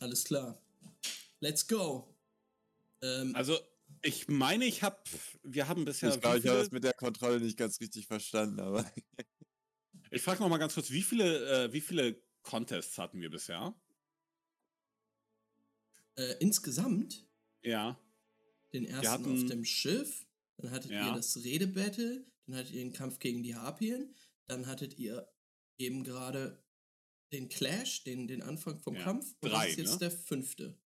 Alles 0.00 0.24
klar. 0.24 0.58
Let's 1.40 1.66
go. 1.66 2.08
Ähm, 3.02 3.34
Also 3.34 3.58
ich 4.02 4.28
meine, 4.28 4.64
ich 4.66 4.82
habe, 4.82 5.00
wir 5.42 5.68
haben 5.68 5.84
bisher. 5.84 6.12
ich 6.14 6.20
glaube, 6.20 6.38
ich 6.38 6.46
habe 6.46 6.58
das 6.58 6.70
mit 6.70 6.84
der 6.84 6.92
Kontrolle 6.94 7.40
nicht 7.40 7.56
ganz 7.56 7.80
richtig 7.80 8.06
verstanden, 8.06 8.60
aber 8.60 8.90
Ich 10.10 10.20
frage 10.22 10.40
noch 10.42 10.48
mal 10.50 10.58
ganz 10.58 10.74
kurz, 10.74 10.90
wie 10.90 11.02
viele, 11.02 11.64
äh, 11.64 11.72
wie 11.72 11.80
viele 11.80 12.22
Contests 12.42 12.98
hatten 12.98 13.20
wir 13.20 13.30
bisher? 13.30 13.74
äh, 16.16 16.34
insgesamt 16.40 17.26
Ja. 17.62 17.98
den 18.72 18.84
ersten 18.84 19.08
hatten- 19.08 19.42
auf 19.44 19.48
dem 19.50 19.64
Schiff, 19.64 20.26
dann 20.58 20.70
hattet 20.70 20.90
ihr 20.90 20.98
Ja. 20.98 21.14
das 21.14 21.36
Redebattle, 21.38 22.26
dann 22.46 22.56
hattet 22.56 22.72
ihr 22.74 22.80
den 22.84 22.92
Kampf 22.92 23.18
gegen 23.18 23.42
die 23.42 23.54
Harpien, 23.54 24.14
dann 24.46 24.66
hattet 24.66 24.98
ihr 24.98 25.26
eben 25.78 26.04
gerade 26.04 26.62
den 27.32 27.48
Clash, 27.48 28.04
den, 28.04 28.28
den 28.28 28.42
Anfang 28.42 28.78
vom 28.80 28.94
Ja, 28.94 29.04
Kampf. 29.04 29.34
Und 29.40 29.50
drei, 29.50 29.68
das 29.68 29.70
ist 29.72 29.78
jetzt 29.78 29.92
ne? 29.92 29.98
der 30.00 30.10
fünfte. 30.10 30.78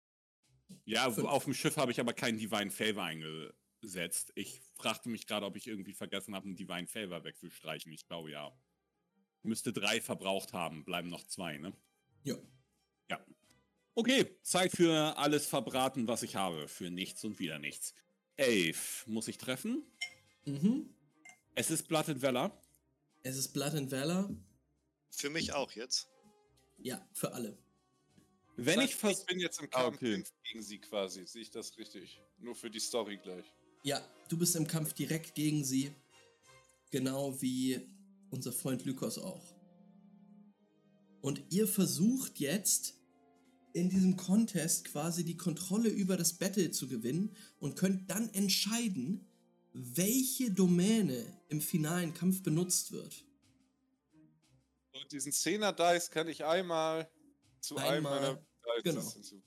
Ja, 0.84 1.10
Fünf. 1.10 1.26
auf 1.28 1.44
dem 1.44 1.54
Schiff 1.54 1.76
habe 1.76 1.92
ich 1.92 2.00
aber 2.00 2.12
keinen 2.12 2.38
Divine 2.38 2.70
Favor 2.70 3.02
eingesetzt. 3.04 4.32
Ich 4.34 4.60
fragte 4.76 5.08
mich 5.08 5.26
gerade, 5.26 5.46
ob 5.46 5.56
ich 5.56 5.66
irgendwie 5.66 5.92
vergessen 5.92 6.34
habe, 6.34 6.46
einen 6.46 6.56
Divine 6.56 6.86
Favor 6.86 7.24
wegzustreichen. 7.24 7.92
Ich 7.92 8.06
glaube 8.06 8.30
ja. 8.30 8.52
Müsste 9.42 9.72
drei 9.72 10.00
verbraucht 10.00 10.52
haben, 10.52 10.84
bleiben 10.84 11.08
noch 11.08 11.24
zwei, 11.24 11.58
ne? 11.58 11.72
Ja. 12.24 12.36
Ja. 13.08 13.24
Okay, 13.94 14.36
Zeit 14.42 14.72
für 14.72 15.16
alles 15.16 15.46
verbraten, 15.46 16.08
was 16.08 16.22
ich 16.22 16.36
habe. 16.36 16.66
Für 16.68 16.90
nichts 16.90 17.24
und 17.24 17.38
wieder 17.38 17.58
nichts. 17.58 17.94
Elf 18.36 19.06
muss 19.06 19.28
ich 19.28 19.38
treffen. 19.38 19.84
Mhm. 20.44 20.92
Es 21.54 21.70
ist 21.70 21.88
Blood 21.88 22.08
and 22.08 22.22
Valor. 22.22 22.60
Es 23.22 23.36
ist 23.36 23.52
Blood 23.52 23.74
and 23.74 23.90
Valor. 23.90 24.30
Für 25.10 25.30
mich 25.30 25.52
auch 25.52 25.72
jetzt. 25.72 26.08
Ja, 26.78 27.08
für 27.12 27.32
alle. 27.32 27.56
Wenn 28.56 28.76
Das 28.80 28.84
ich 28.86 28.90
heißt, 28.92 29.00
vers 29.00 29.20
ich 29.20 29.26
bin 29.26 29.38
jetzt 29.38 29.60
im 29.60 29.68
Ah, 29.72 29.82
Kampf 29.84 29.96
okay. 29.96 30.24
gegen 30.44 30.62
sie 30.62 30.78
quasi, 30.78 31.26
sehe 31.26 31.42
ich 31.42 31.50
das 31.50 31.76
richtig? 31.76 32.20
Nur 32.38 32.54
für 32.54 32.70
die 32.70 32.80
Story 32.80 33.18
gleich. 33.18 33.44
Ja, 33.82 34.00
du 34.28 34.38
bist 34.38 34.56
im 34.56 34.66
Kampf 34.66 34.94
direkt 34.94 35.34
gegen 35.34 35.64
sie. 35.64 35.92
Genau 36.90 37.40
wie 37.42 37.80
unser 38.30 38.52
Freund 38.52 38.84
Lykos 38.84 39.18
auch. 39.18 39.54
Und 41.20 41.42
ihr 41.50 41.66
versucht 41.68 42.38
jetzt 42.38 42.94
in 43.74 43.90
diesem 43.90 44.16
Contest 44.16 44.86
quasi 44.86 45.24
die 45.24 45.36
Kontrolle 45.36 45.90
über 45.90 46.16
das 46.16 46.38
Battle 46.38 46.70
zu 46.70 46.88
gewinnen 46.88 47.36
und 47.58 47.76
könnt 47.76 48.10
dann 48.10 48.32
entscheiden, 48.32 49.26
welche 49.74 50.50
Domäne 50.50 51.24
im 51.48 51.60
finalen 51.60 52.14
Kampf 52.14 52.42
benutzt 52.42 52.92
wird. 52.92 53.24
Und 54.92 55.12
diesen 55.12 55.32
10er 55.32 55.72
Dice 55.72 56.10
kann 56.10 56.26
ich 56.28 56.44
einmal 56.44 57.10
zu 57.66 57.76
einem 57.76 58.06
Einmal, 58.06 58.20
meiner 58.20 58.82
genau. 58.82 59.00
hinzufügen. 59.00 59.42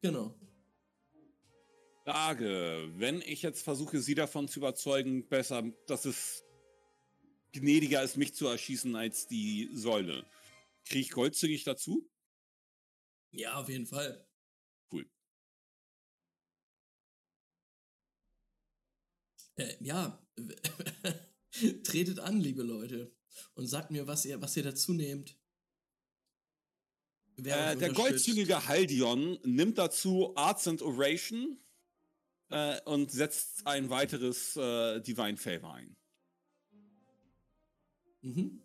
Genau. 0.00 0.38
Frage, 2.04 2.92
wenn 2.94 3.20
ich 3.22 3.42
jetzt 3.42 3.64
versuche, 3.64 4.00
sie 4.00 4.14
davon 4.14 4.46
zu 4.46 4.60
überzeugen, 4.60 5.28
besser, 5.28 5.64
dass 5.88 6.04
es 6.04 6.44
gnädiger 7.50 8.04
ist, 8.04 8.16
mich 8.16 8.34
zu 8.34 8.46
erschießen 8.46 8.94
als 8.94 9.26
die 9.26 9.68
Säule. 9.72 10.24
Kriege 10.84 11.00
ich 11.00 11.10
goldzügig 11.10 11.64
dazu? 11.64 12.08
Ja, 13.32 13.60
auf 13.60 13.68
jeden 13.68 13.86
Fall. 13.86 14.24
Cool. 14.92 15.10
Äh, 19.56 19.74
ja, 19.80 20.24
tretet 21.82 22.20
an, 22.20 22.40
liebe 22.40 22.62
Leute, 22.62 23.12
und 23.54 23.66
sagt 23.66 23.90
mir, 23.90 24.06
was 24.06 24.24
ihr, 24.24 24.40
was 24.40 24.56
ihr 24.56 24.62
dazu 24.62 24.92
nehmt. 24.92 25.36
Äh, 27.38 27.76
der 27.76 27.92
goldzügige 27.92 28.66
Haldion 28.66 29.38
nimmt 29.44 29.76
dazu 29.78 30.34
Arts 30.36 30.66
and 30.66 30.80
Oration 30.80 31.58
äh, 32.50 32.80
und 32.82 33.10
setzt 33.10 33.66
ein 33.66 33.90
weiteres 33.90 34.56
äh, 34.56 35.00
Divine 35.00 35.36
Favor 35.36 35.74
ein. 35.74 35.96
Mhm. 38.22 38.62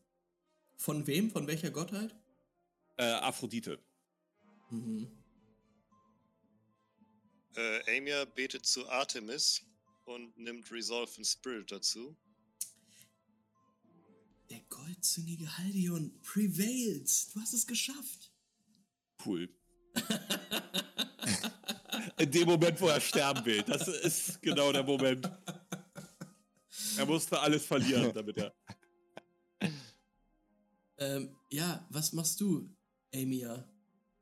Von 0.77 1.05
wem? 1.05 1.29
Von 1.29 1.47
welcher 1.47 1.69
Gottheit? 1.69 2.15
Äh, 2.97 3.03
Aphrodite. 3.03 3.79
Mhm. 4.69 5.11
Äh, 7.55 7.97
Amia 7.97 8.23
betet 8.25 8.65
zu 8.65 8.87
Artemis 8.87 9.61
und 10.05 10.37
nimmt 10.37 10.71
Resolve 10.71 11.11
in 11.17 11.25
Spirit 11.25 11.71
dazu. 11.71 12.15
Der 14.49 14.61
goldzüngige 14.69 15.57
Haldion 15.57 16.19
prevails. 16.23 17.29
Du 17.33 17.41
hast 17.41 17.53
es 17.53 17.67
geschafft. 17.67 18.30
Cool. 19.25 19.49
In 22.17 22.31
dem 22.31 22.47
Moment, 22.47 22.79
wo 22.79 22.87
er 22.87 23.01
sterben 23.01 23.45
will. 23.45 23.63
Das 23.63 23.87
ist 23.87 24.41
genau 24.41 24.71
der 24.71 24.83
Moment. 24.83 25.29
Er 26.97 27.05
musste 27.05 27.39
alles 27.39 27.65
verlieren, 27.65 28.13
damit 28.13 28.37
er. 28.37 28.53
Ähm, 30.97 31.35
ja, 31.49 31.85
was 31.89 32.13
machst 32.13 32.39
du, 32.41 32.69
Amia? 33.13 33.67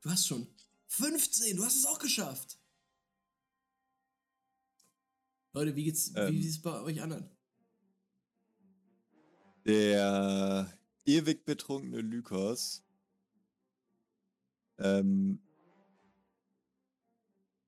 Du 0.00 0.10
hast 0.10 0.26
schon 0.26 0.46
15, 0.86 1.56
du 1.56 1.64
hast 1.64 1.76
es 1.76 1.86
auch 1.86 1.98
geschafft. 1.98 2.58
Leute, 5.52 5.74
wie 5.76 5.84
geht's, 5.84 6.12
Ähm. 6.16 6.32
wie 6.32 6.42
sieht's 6.42 6.62
bei 6.62 6.80
euch 6.80 7.02
anderen? 7.02 7.28
der 9.66 10.72
ewig 11.04 11.44
betrunkene 11.44 12.00
Lykos 12.00 12.82
ähm, 14.80 15.38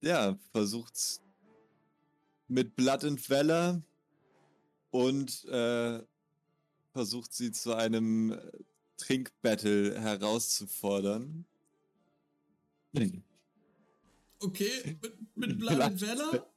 ja, 0.02 0.38
versucht's 0.50 1.20
mit 2.48 2.74
Blood 2.76 3.04
and 3.04 3.30
Valor 3.30 3.82
und 4.90 5.44
äh, 5.46 6.02
versucht 6.92 7.32
sie 7.32 7.52
zu 7.52 7.74
einem 7.74 8.32
äh, 8.32 8.52
Trinkbattle 8.98 10.00
herauszufordern. 10.00 11.46
Okay, 14.40 14.98
mit, 15.00 15.36
mit 15.36 15.58
Blood 15.58 15.72
Vielleicht. 15.72 16.00
Valor? 16.02 16.48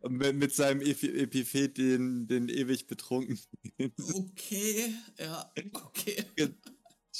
Und 0.00 0.12
mit, 0.12 0.36
mit 0.36 0.54
seinem 0.54 0.80
Epi- 0.80 1.12
Epiphet, 1.12 1.76
den, 1.76 2.28
den 2.28 2.48
ewig 2.48 2.86
betrunken. 2.86 3.38
Okay, 4.14 4.94
ja, 5.18 5.52
okay. 5.72 6.24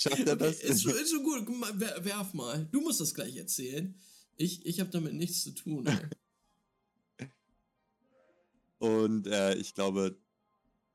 Schafft 0.01 0.27
er 0.29 0.37
das? 0.37 0.59
Okay, 0.59 0.69
ist, 0.69 0.83
schon, 0.83 0.93
ist 0.97 1.11
schon 1.11 1.25
gut. 1.25 1.45
Guck 1.45 1.59
mal, 1.59 1.73
wer- 1.75 2.05
Werf 2.05 2.33
mal. 2.35 2.67
Du 2.71 2.81
musst 2.81 3.01
das 3.01 3.15
gleich 3.15 3.35
erzählen. 3.37 3.99
Ich, 4.37 4.65
ich 4.65 4.79
habe 4.81 4.91
damit 4.91 5.15
nichts 5.15 5.43
zu 5.43 5.51
tun. 5.51 5.87
Ey. 5.87 7.27
Und 8.79 9.27
äh, 9.27 9.55
ich 9.57 9.75
glaube, 9.75 10.17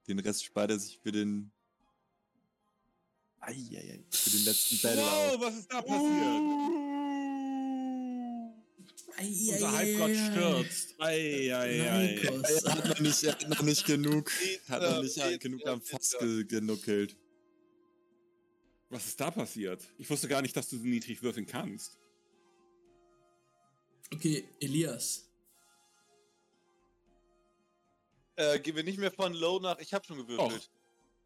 den 0.07 0.19
Rest 0.19 0.45
spart 0.45 0.71
er 0.71 0.79
sich 0.79 0.99
für 0.99 1.11
den. 1.11 1.51
Eieiei, 3.41 4.05
für 4.09 4.29
den 4.29 4.45
letzten 4.45 4.79
Battle 4.81 5.01
Wow, 5.01 5.33
auf. 5.35 5.41
was 5.41 5.55
ist 5.57 5.69
da 5.73 5.81
passiert? 5.81 6.41
Unser 9.19 9.71
Halbgott 9.73 10.15
stürzt. 10.15 10.95
Eieiei. 10.99 12.15
Er 12.23 12.75
hat 12.75 12.85
noch 12.87 12.99
nicht, 13.01 13.23
er 13.23 13.31
hat 13.33 13.49
noch 13.49 13.61
nicht 13.61 13.85
genug, 13.85 14.31
hat 14.69 14.81
noch 14.81 15.01
nicht 15.03 15.15
Pizza, 15.15 15.37
genug 15.37 15.67
am 15.67 15.81
Fass 15.81 16.15
genuckelt. 16.47 17.17
Was 18.93 19.07
ist 19.07 19.19
da 19.19 19.31
passiert? 19.31 19.81
Ich 19.97 20.07
wusste 20.07 20.27
gar 20.27 20.43
nicht, 20.43 20.55
dass 20.55 20.69
du 20.69 20.77
so 20.77 20.83
niedrig 20.83 21.23
würfeln 21.23 21.47
kannst. 21.47 21.97
Okay, 24.13 24.47
Elias. 24.59 25.27
Äh, 28.35 28.59
gehen 28.59 28.75
wir 28.75 28.83
nicht 28.83 28.99
mehr 28.99 29.11
von 29.11 29.33
Low 29.33 29.59
nach. 29.59 29.79
Ich 29.79 29.95
habe 29.95 30.05
schon 30.05 30.17
gewürfelt. 30.17 30.69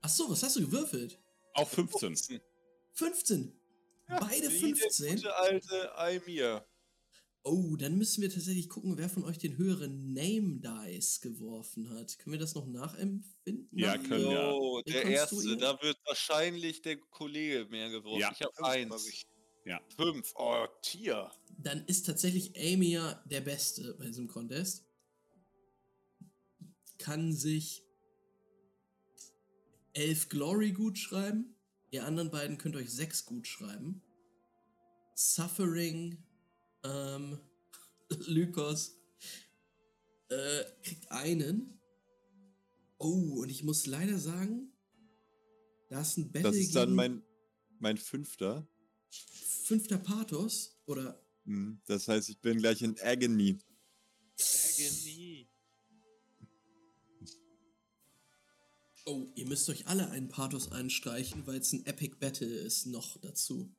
Ach 0.02 0.08
so, 0.08 0.30
was 0.30 0.44
hast 0.44 0.56
du 0.56 0.62
gewürfelt? 0.62 1.20
Auch 1.56 1.68
15. 1.68 2.40
15. 2.94 3.54
Beide 4.08 4.50
Wie 4.50 4.72
der 4.74 4.78
15. 4.78 5.16
gute 5.18 5.36
alte 5.36 5.98
Aimir. 5.98 6.66
Oh, 7.50 7.78
dann 7.78 7.98
müssen 7.98 8.22
wir 8.22 8.30
tatsächlich 8.30 8.68
gucken, 8.68 8.98
wer 8.98 9.08
von 9.08 9.24
euch 9.24 9.38
den 9.38 9.58
höheren 9.58 10.12
Name 10.12 10.60
Dice 10.60 11.22
geworfen 11.22 11.90
hat. 11.90 12.20
Können 12.20 12.34
wir 12.34 12.40
das 12.40 12.56
noch 12.56 12.68
nachempfinden? 12.68 13.70
Ja, 13.72 13.98
können 13.98 14.30
wir. 14.30 14.52
So, 14.52 14.82
Wen 14.86 14.94
der 14.94 15.04
erste. 15.06 15.58
Da 15.58 15.82
wird 15.82 15.98
wahrscheinlich 16.06 16.82
der 16.82 16.98
Kollege 16.98 17.66
mehr 17.70 17.90
geworfen. 17.90 18.20
Ja. 18.20 18.32
Ich 18.34 18.42
habe 18.42 18.66
eins. 18.66 19.08
ich. 19.08 19.26
Ja. 19.64 19.82
Fünf. 19.96 20.34
Oh, 20.36 20.66
Tier. 20.82 21.32
Dann 21.58 21.86
ist 21.86 22.06
tatsächlich 22.06 22.54
Amy 22.58 22.92
ja 22.92 23.24
der 23.26 23.42
Beste 23.42 23.96
bei 23.98 24.08
diesem 24.08 24.28
Contest. 24.28 24.86
Kann 26.98 27.34
sich 27.34 27.84
elf 29.94 30.28
Glory 30.28 30.74
gut 30.74 30.98
schreiben. 30.98 31.56
Ihr 31.92 32.06
anderen 32.06 32.30
beiden 32.30 32.58
könnt 32.58 32.76
euch 32.76 32.92
sechs 32.92 33.26
gut 33.26 33.48
schreiben. 33.48 34.02
Suffering, 35.16 36.24
ähm, 36.84 37.40
Lykos, 38.28 38.98
äh, 40.30 40.64
kriegt 40.84 41.12
einen. 41.12 41.80
Oh, 43.00 43.42
und 43.42 43.50
ich 43.50 43.64
muss 43.64 43.86
leider 43.86 44.18
sagen, 44.18 44.72
da 45.90 46.02
ist 46.02 46.18
ein 46.18 46.32
Battle 46.32 46.50
Das 46.52 46.58
ist 46.60 46.76
dann 46.76 46.94
mein, 46.96 47.24
mein 47.80 47.98
fünfter. 47.98 48.68
fünfter 49.64 49.98
Pathos 49.98 50.80
oder 50.86 51.22
Hm, 51.46 51.80
Das 51.86 52.08
heißt, 52.08 52.30
ich 52.30 52.40
bin 52.42 52.58
gleich 52.58 52.82
in 52.82 53.00
Agony. 53.02 53.58
Agony. 54.40 55.48
Oh, 59.06 59.26
ihr 59.36 59.46
müsst 59.46 59.70
euch 59.70 59.88
alle 59.88 60.10
einen 60.10 60.28
Pathos 60.28 60.72
einstreichen, 60.72 61.48
weil 61.48 61.60
es 61.62 61.72
ein 61.72 61.86
Epic 61.86 62.16
Battle 62.20 62.48
ist 62.48 62.88
noch 62.88 63.18
dazu. 63.22 63.74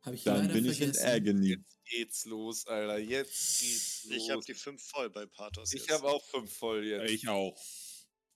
Habe 0.00 0.16
ich 0.16 0.24
Dann 0.24 0.38
leider 0.38 0.54
bin 0.54 0.64
ich 0.64 0.80
in 0.80 0.92
vergessen. 0.92 1.06
Agony. 1.28 1.64
Geht's 1.92 2.24
los, 2.24 2.66
Alter. 2.66 2.96
Jetzt 2.98 3.60
geht's 3.60 4.04
los. 4.04 4.16
Ich 4.16 4.30
habe 4.30 4.42
die 4.42 4.54
fünf 4.54 4.82
voll 4.82 5.10
bei 5.10 5.26
Pathos. 5.26 5.74
Ich 5.74 5.90
habe 5.90 6.08
auch 6.08 6.24
fünf 6.24 6.50
voll 6.56 6.86
jetzt. 6.86 7.10
Ich 7.10 7.28
auch. 7.28 7.54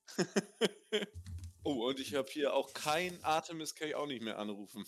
oh, 1.63 1.87
und 1.89 1.99
ich 1.99 2.13
habe 2.13 2.29
hier 2.31 2.53
auch 2.53 2.71
kein 2.73 3.21
Artemis, 3.23 3.73
kann 3.73 3.87
ich 3.87 3.95
auch 3.95 4.05
nicht 4.05 4.21
mehr 4.21 4.37
anrufen. 4.37 4.85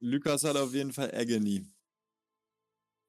Lukas 0.00 0.44
hat 0.44 0.56
auf 0.56 0.72
jeden 0.74 0.92
Fall 0.92 1.12
Agony. 1.12 1.66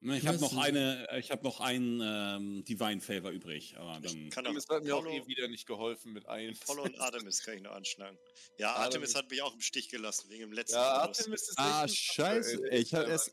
Ne, 0.02 0.16
Ich 0.16 0.22
Ich 0.24 0.28
habe 0.28 0.38
noch 0.38 0.52
nicht. 0.52 0.62
eine, 0.64 1.06
ich 1.18 1.30
habe 1.30 1.44
noch 1.44 1.60
einen 1.60 2.00
ähm, 2.02 2.64
Divine 2.64 3.00
Favor 3.00 3.30
übrig, 3.30 3.76
aber 3.76 4.00
dann. 4.00 4.04
Ich 4.26 4.30
kann 4.30 4.44
auch 4.46 4.48
Artemis 4.48 4.68
hat 4.68 4.82
mir 4.82 4.96
auch 4.96 5.06
eh 5.06 5.26
wieder 5.26 5.46
nicht 5.46 5.66
geholfen 5.66 6.12
mit 6.12 6.26
einem. 6.26 6.56
Apollo 6.62 6.82
und 6.84 6.98
Artemis 6.98 7.42
kann 7.42 7.54
ich 7.58 7.62
noch 7.62 7.72
anschlagen. 7.72 8.18
Ja, 8.58 8.70
Artemis. 8.72 8.86
Artemis 8.86 9.14
hat 9.14 9.30
mich 9.30 9.42
auch 9.42 9.54
im 9.54 9.60
Stich 9.60 9.88
gelassen, 9.88 10.28
wegen 10.30 10.40
dem 10.40 10.52
letzten 10.52 10.76
Ja. 10.76 11.02
Artemis 11.02 11.42
ist 11.50 11.58
Ah, 11.58 11.86
scheiße. 11.86 12.60
Ey, 12.72 12.80
ich 12.80 12.92
habe 12.94 13.08
erst, 13.10 13.32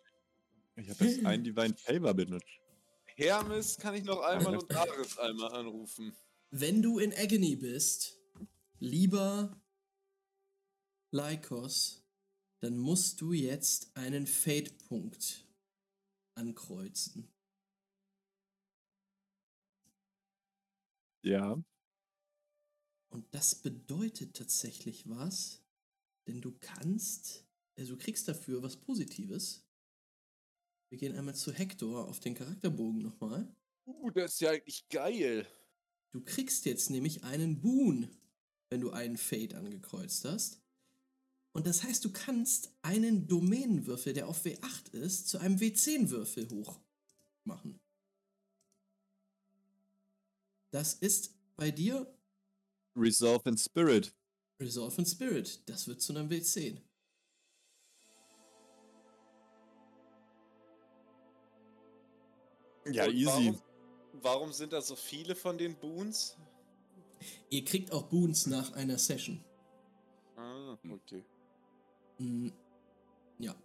ich 0.77 0.89
hab 0.89 1.01
erst 1.01 1.25
einen 1.25 1.43
Divine 1.43 1.75
Favor 1.75 2.13
benutzt. 2.13 2.59
Hermes 3.15 3.77
kann 3.77 3.95
ich 3.95 4.03
noch 4.03 4.21
einmal 4.21 4.57
und 4.57 4.71
Ares 4.75 5.17
einmal 5.17 5.51
anrufen. 5.53 6.15
Wenn 6.51 6.81
du 6.81 6.99
in 6.99 7.13
Agony 7.13 7.55
bist, 7.55 8.17
lieber 8.79 9.59
Lycos, 11.11 12.05
dann 12.59 12.77
musst 12.77 13.21
du 13.21 13.33
jetzt 13.33 13.95
einen 13.95 14.27
Fate-Punkt 14.27 15.47
ankreuzen. 16.35 17.27
Ja. 21.23 21.61
Und 23.09 23.33
das 23.33 23.55
bedeutet 23.55 24.35
tatsächlich 24.35 25.09
was, 25.09 25.63
denn 26.27 26.41
du 26.41 26.55
kannst, 26.59 27.47
also 27.75 27.95
du 27.95 27.99
kriegst 27.99 28.27
dafür 28.27 28.61
was 28.61 28.77
Positives. 28.77 29.66
Wir 30.89 30.97
gehen 30.97 31.15
einmal 31.15 31.35
zu 31.35 31.51
Hector 31.51 32.07
auf 32.07 32.19
den 32.19 32.33
Charakterbogen 32.33 33.01
nochmal. 33.01 33.53
Uh, 33.85 34.09
das 34.11 34.33
ist 34.33 34.41
ja 34.41 34.51
eigentlich 34.51 34.87
geil. 34.89 35.47
Du 36.11 36.21
kriegst 36.21 36.65
jetzt 36.65 36.89
nämlich 36.89 37.23
einen 37.23 37.59
Boon, 37.59 38.09
wenn 38.69 38.81
du 38.81 38.91
einen 38.91 39.17
Fate 39.17 39.53
angekreuzt 39.53 40.25
hast. 40.25 40.61
Und 41.53 41.65
das 41.65 41.83
heißt, 41.83 42.05
du 42.05 42.11
kannst 42.11 42.71
einen 42.81 43.27
Domänenwürfel, 43.27 44.13
der 44.13 44.27
auf 44.27 44.45
W8 44.45 44.93
ist, 44.93 45.27
zu 45.27 45.39
einem 45.39 45.57
W10-Würfel 45.57 46.49
hoch 46.49 46.79
machen. 47.43 47.79
Das 50.71 50.93
ist 50.93 51.33
bei 51.55 51.71
dir 51.71 52.13
Resolve 52.95 53.49
in 53.49 53.57
Spirit. 53.57 54.13
Resolve 54.59 55.01
in 55.01 55.05
Spirit. 55.05 55.61
Das 55.67 55.87
wird 55.87 56.01
zu 56.01 56.13
einem 56.13 56.29
W10. 56.29 56.81
Ja, 62.93 63.05
Und 63.05 63.13
easy. 63.13 63.25
Warum, 63.27 63.61
warum 64.13 64.53
sind 64.53 64.73
da 64.73 64.81
so 64.81 64.95
viele 64.95 65.35
von 65.35 65.57
den 65.57 65.75
Boons? 65.75 66.37
Ihr 67.49 67.63
kriegt 67.65 67.91
auch 67.91 68.03
Boons 68.03 68.47
nach 68.47 68.73
einer 68.73 68.97
Session. 68.97 69.43
Ah, 70.35 70.77
okay. 70.89 71.23
Mm, 72.19 72.49
Ja. 73.39 73.55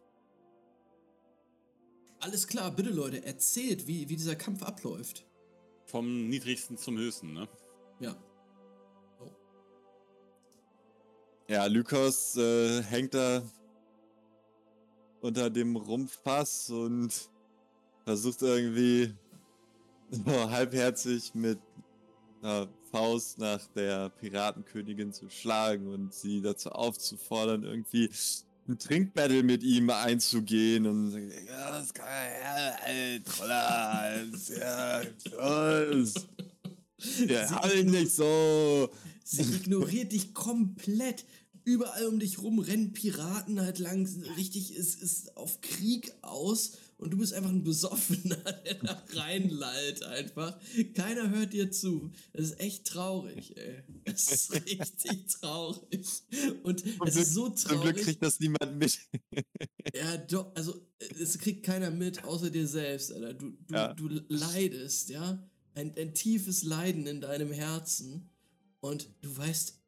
Alles 2.20 2.46
klar, 2.46 2.70
bitte 2.70 2.90
Leute, 2.90 3.24
erzählt, 3.24 3.86
wie, 3.88 4.08
wie 4.08 4.16
dieser 4.16 4.36
Kampf 4.36 4.62
abläuft. 4.62 5.26
Vom 5.86 6.28
niedrigsten 6.28 6.78
zum 6.78 6.96
höchsten, 6.96 7.32
ne? 7.32 7.48
Ja. 7.98 8.16
Oh. 9.18 9.30
Ja, 11.48 11.66
Lykos 11.66 12.36
äh, 12.36 12.82
hängt 12.84 13.14
da 13.14 13.42
unter 15.20 15.50
dem 15.50 15.76
Rumpfpass 15.76 16.70
und 16.70 17.28
versucht 18.04 18.42
irgendwie 18.42 19.14
so 20.10 20.50
halbherzig 20.50 21.34
mit 21.34 21.58
einer 22.42 22.68
Faust 22.90 23.38
nach 23.38 23.66
der 23.74 24.10
Piratenkönigin 24.10 25.12
zu 25.12 25.30
schlagen 25.30 25.86
und 25.86 26.12
sie 26.12 26.42
dazu 26.42 26.70
aufzufordern, 26.70 27.64
irgendwie 27.64 28.10
ein 28.68 28.78
Trinkbattle 28.78 29.42
mit 29.42 29.62
ihm 29.62 29.90
einzugehen 29.90 30.86
und 30.86 31.12
ja, 31.46 31.70
das 31.70 31.92
kann 31.94 32.06
ja, 32.06 32.76
ey, 32.86 33.20
Troller, 33.22 34.26
das 34.30 34.40
ist 34.40 34.58
ja, 34.58 35.02
das, 35.02 36.14
ja, 37.26 37.62
halt 37.62 37.86
nicht 37.86 38.12
so. 38.12 38.90
Sie 39.24 39.42
ignoriert 39.42 40.12
dich 40.12 40.34
komplett. 40.34 41.24
Überall 41.64 42.06
um 42.06 42.18
dich 42.18 42.42
rum 42.42 42.58
rennen 42.58 42.92
Piraten 42.92 43.60
halt 43.60 43.78
lang. 43.78 44.06
Richtig, 44.36 44.76
es 44.76 44.96
ist 44.96 45.36
auf 45.36 45.60
Krieg 45.60 46.12
aus. 46.22 46.72
Und 47.02 47.10
du 47.10 47.16
bist 47.18 47.32
einfach 47.34 47.50
ein 47.50 47.64
Besoffener, 47.64 48.36
der 48.64 48.74
da 48.74 49.02
reinlallt 49.14 50.02
einfach. 50.04 50.58
Keiner 50.94 51.30
hört 51.30 51.52
dir 51.52 51.70
zu. 51.70 52.12
Das 52.32 52.46
ist 52.46 52.60
echt 52.60 52.86
traurig, 52.86 53.56
ey. 53.56 53.82
Es 54.04 54.30
ist 54.30 54.52
richtig 54.66 55.26
traurig. 55.40 56.06
Und 56.62 56.84
es 57.06 57.16
ist 57.16 57.34
so 57.34 57.48
Zum 57.50 57.80
Glück 57.80 57.82
traurig. 57.96 58.02
kriegt 58.04 58.22
das 58.22 58.38
niemand 58.40 58.76
mit. 58.78 58.98
Ja, 59.94 60.16
doch, 60.16 60.54
also 60.54 60.80
es 61.20 61.36
kriegt 61.38 61.64
keiner 61.66 61.90
mit, 61.90 62.22
außer 62.24 62.48
dir 62.50 62.66
selbst, 62.68 63.12
Alter. 63.12 63.34
Du, 63.34 63.50
du, 63.66 63.74
Ja. 63.74 63.92
du 63.92 64.08
leidest, 64.28 65.08
ja. 65.10 65.42
Ein, 65.74 65.92
ein 65.98 66.14
tiefes 66.14 66.62
Leiden 66.62 67.06
in 67.06 67.20
deinem 67.20 67.50
Herzen. 67.52 68.30
Und 68.80 69.08
du 69.22 69.36
weißt, 69.36 69.78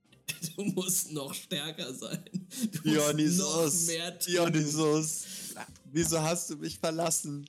Du 0.57 0.63
musst 0.65 1.13
noch 1.13 1.35
stärker 1.35 1.93
sein. 1.95 2.25
Du 2.35 2.67
musst 2.67 2.85
Dionysos. 2.85 3.81
noch 3.81 3.87
mehr 3.87 4.19
tun. 4.19 4.33
Dionysos. 4.33 5.23
Wieso 5.95 6.21
hast 6.21 6.51
du 6.51 6.57
mich 6.57 6.77
verlassen? 6.77 7.49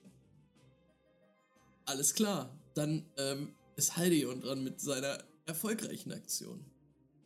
Alles 1.85 2.13
klar. 2.13 2.55
Dann 2.75 3.03
ähm, 3.17 3.55
ist 3.75 3.97
Haldion 3.97 4.39
dran 4.39 4.63
mit 4.63 4.79
seiner 4.79 5.17
erfolgreichen 5.47 6.11
Aktion. 6.11 6.63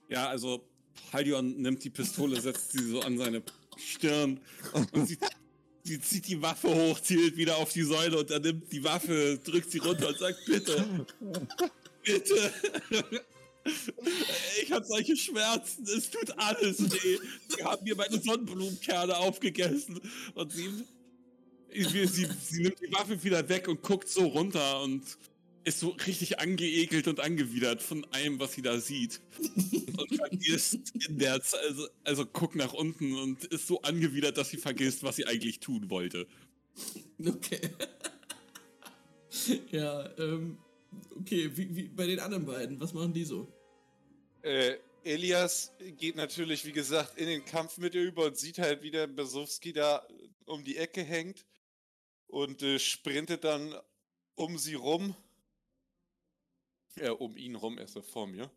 Ja, 0.07 0.29
also 0.29 0.65
Haldion 1.11 1.61
nimmt 1.61 1.83
die 1.83 1.89
Pistole, 1.89 2.39
setzt 2.39 2.71
sie 2.71 2.89
so 2.89 3.01
an 3.01 3.17
seine 3.17 3.43
Stirn 3.75 4.39
und 4.93 5.09
sie, 5.09 5.17
sie 5.83 5.99
zieht 5.99 6.25
die 6.29 6.41
Waffe 6.41 6.73
hoch, 6.73 7.01
zielt 7.01 7.35
wieder 7.35 7.57
auf 7.57 7.73
die 7.73 7.83
Säule 7.83 8.17
und 8.17 8.31
er 8.31 8.39
nimmt 8.39 8.71
die 8.71 8.81
Waffe, 8.81 9.41
drückt 9.43 9.71
sie 9.71 9.79
runter 9.79 10.07
und 10.07 10.19
sagt, 10.19 10.45
bitte, 10.45 11.05
bitte. 12.01 12.53
Ich 14.63 14.71
habe 14.71 14.85
solche 14.85 15.17
Schmerzen, 15.17 15.83
es 15.83 16.09
tut 16.09 16.31
alles 16.37 16.79
weh. 16.79 17.19
Sie 17.49 17.61
haben 17.61 17.83
mir 17.83 17.97
meine 17.97 18.21
Sonnenblumenkerne 18.21 19.17
aufgegessen 19.17 19.99
und 20.33 20.53
sie, 20.53 20.85
sie, 21.73 22.07
sie, 22.07 22.27
sie 22.41 22.61
nimmt 22.61 22.79
die 22.79 22.91
Waffe 22.91 23.23
wieder 23.23 23.47
weg 23.49 23.67
und 23.67 23.81
guckt 23.81 24.09
so 24.09 24.25
runter 24.25 24.81
und 24.81 25.03
ist 25.63 25.79
so 25.79 25.89
richtig 25.89 26.39
angeekelt 26.39 27.07
und 27.07 27.19
angewidert 27.19 27.81
von 27.81 28.05
allem, 28.11 28.39
was 28.39 28.53
sie 28.53 28.61
da 28.61 28.79
sieht. 28.79 29.21
Und 29.37 30.15
vergisst 30.15 30.93
in 31.07 31.19
der 31.19 31.41
Zeit, 31.41 31.61
also, 31.61 31.87
also 32.03 32.25
guckt 32.25 32.55
nach 32.55 32.73
unten 32.73 33.15
und 33.15 33.43
ist 33.45 33.67
so 33.67 33.81
angewidert, 33.81 34.37
dass 34.37 34.49
sie 34.49 34.57
vergisst, 34.57 35.03
was 35.03 35.17
sie 35.17 35.27
eigentlich 35.27 35.59
tun 35.59 35.89
wollte. 35.89 36.27
Okay. 37.23 37.59
ja, 39.71 40.09
ähm, 40.17 40.57
okay, 41.19 41.51
wie, 41.55 41.75
wie 41.75 41.83
bei 41.89 42.07
den 42.07 42.19
anderen 42.19 42.45
beiden, 42.45 42.79
was 42.79 42.93
machen 42.93 43.13
die 43.13 43.25
so? 43.25 43.51
Äh, 44.41 44.77
Elias 45.03 45.73
geht 45.97 46.15
natürlich, 46.15 46.65
wie 46.65 46.71
gesagt, 46.71 47.17
in 47.17 47.27
den 47.27 47.45
Kampf 47.45 47.77
mit 47.77 47.93
ihr 47.93 48.03
über 48.03 48.25
und 48.25 48.37
sieht 48.37 48.57
halt, 48.57 48.81
wie 48.81 48.91
der 48.91 49.07
Besowski 49.07 49.73
da 49.73 50.07
um 50.45 50.63
die 50.63 50.77
Ecke 50.77 51.03
hängt 51.03 51.45
und 52.29 52.61
äh, 52.63 52.79
sprintet 52.79 53.43
dann 53.43 53.75
um 54.35 54.57
sie 54.57 54.75
rum. 54.75 55.15
Äh, 56.95 57.09
um 57.09 57.35
ihn 57.37 57.55
rum, 57.55 57.77
er 57.77 57.85
ist 57.85 57.95
ja 57.95 58.01
vor 58.01 58.27
mir. 58.27 58.49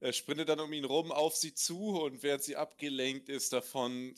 Er 0.00 0.12
sprintet 0.12 0.48
dann 0.48 0.60
um 0.60 0.72
ihn 0.72 0.84
rum 0.84 1.12
auf 1.12 1.36
sie 1.36 1.54
zu 1.54 2.00
und 2.00 2.22
während 2.22 2.42
sie 2.42 2.56
abgelenkt 2.56 3.28
ist 3.28 3.52
davon, 3.52 4.14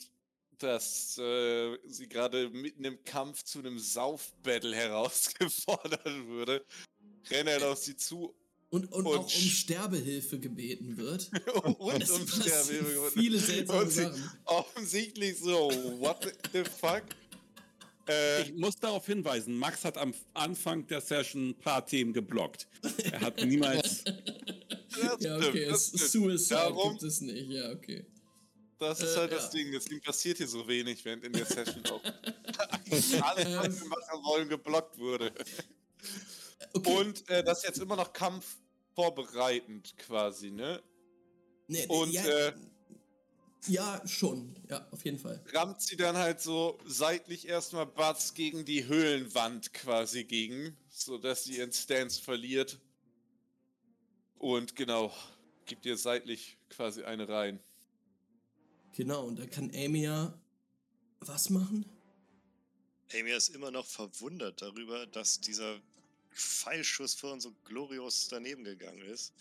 dass 0.57 1.17
äh, 1.17 1.77
sie 1.85 2.07
gerade 2.07 2.49
mitten 2.49 2.85
im 2.85 3.03
Kampf 3.03 3.43
zu 3.43 3.59
einem 3.59 3.77
Saufbattle 3.77 4.75
herausgefordert 4.75 6.27
würde, 6.27 6.65
rennt 7.29 7.49
er 7.49 7.71
auf 7.71 7.77
sie 7.79 7.95
zu 7.97 8.33
Und, 8.69 8.91
und, 8.91 9.05
Und 9.05 9.17
auch 9.17 9.23
um 9.23 9.29
Sterbehilfe 9.29 10.39
gebeten 10.39 10.97
wird. 10.97 11.29
und 11.77 12.01
Es 12.01 12.09
um 12.11 12.25
passieren 12.25 12.85
Sterbe. 12.85 13.11
viele 13.11 13.39
seltsame 13.39 13.89
Sachen. 13.89 14.31
offensichtlich 14.45 15.37
so, 15.37 15.69
what 15.99 16.33
the 16.51 16.63
fuck? 16.63 17.03
Äh, 18.07 18.43
Ich 18.43 18.53
muss 18.53 18.75
darauf 18.77 19.05
hinweisen, 19.05 19.57
Max 19.57 19.83
hat 19.83 19.97
am 19.97 20.13
Anfang 20.33 20.85
der 20.87 21.01
Session 21.01 21.49
ein 21.49 21.55
paar 21.59 21.85
Themen 21.85 22.13
geblockt. 22.13 22.67
Er 23.11 23.21
hat 23.21 23.43
niemals. 23.43 24.03
das 24.89 25.23
Ja, 25.23 25.37
okay, 25.37 25.65
das 25.65 25.93
es, 25.93 26.09
stimmt. 26.09 26.25
Suicide 26.39 26.55
Darum- 26.55 26.91
gibt 26.91 27.03
es 27.03 27.21
nicht, 27.21 27.49
ja, 27.49 27.71
okay. 27.71 28.05
Das 28.77 28.99
ist 28.99 29.15
Äh, 29.15 29.19
halt 29.19 29.31
das 29.31 29.45
ja. 29.45 29.49
Ding, 29.59 29.71
deswegen 29.71 30.01
passiert 30.01 30.37
hier 30.37 30.47
so 30.47 30.67
wenig, 30.67 31.03
während 31.05 31.23
in 31.23 31.31
der 31.33 31.45
Session 31.45 31.81
auch 31.87 32.01
alles, 32.91 33.11
was 33.13 33.81
wir 33.81 33.87
machen 33.87 34.23
wollen, 34.23 34.49
geblockt 34.49 34.97
wurde. 34.97 35.31
okay. 36.73 36.93
Und 36.97 37.27
äh, 37.29 37.43
das 37.43 37.59
ist 37.59 37.63
jetzt 37.65 37.79
immer 37.79 37.95
noch 37.95 38.11
Kampf 38.13 38.57
vorbereitend 38.93 39.97
quasi, 39.97 40.51
ne? 40.51 40.81
Nee, 41.67 41.85
und, 41.87 42.11
ja, 42.11 42.23
äh, 42.25 42.53
ja, 43.67 44.01
schon. 44.07 44.55
Ja, 44.69 44.87
auf 44.91 45.03
jeden 45.05 45.19
Fall. 45.19 45.43
Rammt 45.53 45.81
sie 45.81 45.97
dann 45.97 46.17
halt 46.17 46.41
so 46.41 46.79
seitlich 46.85 47.47
erstmal 47.47 47.85
Butts 47.85 48.33
gegen 48.33 48.65
die 48.65 48.85
Höhlenwand 48.85 49.73
quasi 49.73 50.23
gegen, 50.23 50.77
sodass 50.89 51.45
sie 51.45 51.57
ihren 51.57 51.71
Stance 51.71 52.21
verliert. 52.21 52.79
Und 54.37 54.75
genau, 54.75 55.13
gibt 55.65 55.85
ihr 55.85 55.97
seitlich 55.97 56.57
quasi 56.69 57.03
eine 57.03 57.27
rein. 57.27 57.59
Genau, 58.93 59.25
und 59.25 59.39
da 59.39 59.45
kann 59.45 59.71
Amy 59.75 60.03
ja 60.03 60.39
was 61.19 61.49
machen? 61.49 61.85
Amy 63.13 63.31
ist 63.31 63.49
immer 63.49 63.71
noch 63.71 63.85
verwundert 63.85 64.61
darüber, 64.61 65.05
dass 65.07 65.39
dieser 65.39 65.79
Pfeilschuss 66.31 67.13
vorhin 67.13 67.39
so 67.39 67.53
glorios 67.63 68.27
daneben 68.29 68.63
gegangen 68.63 69.01
ist. 69.01 69.33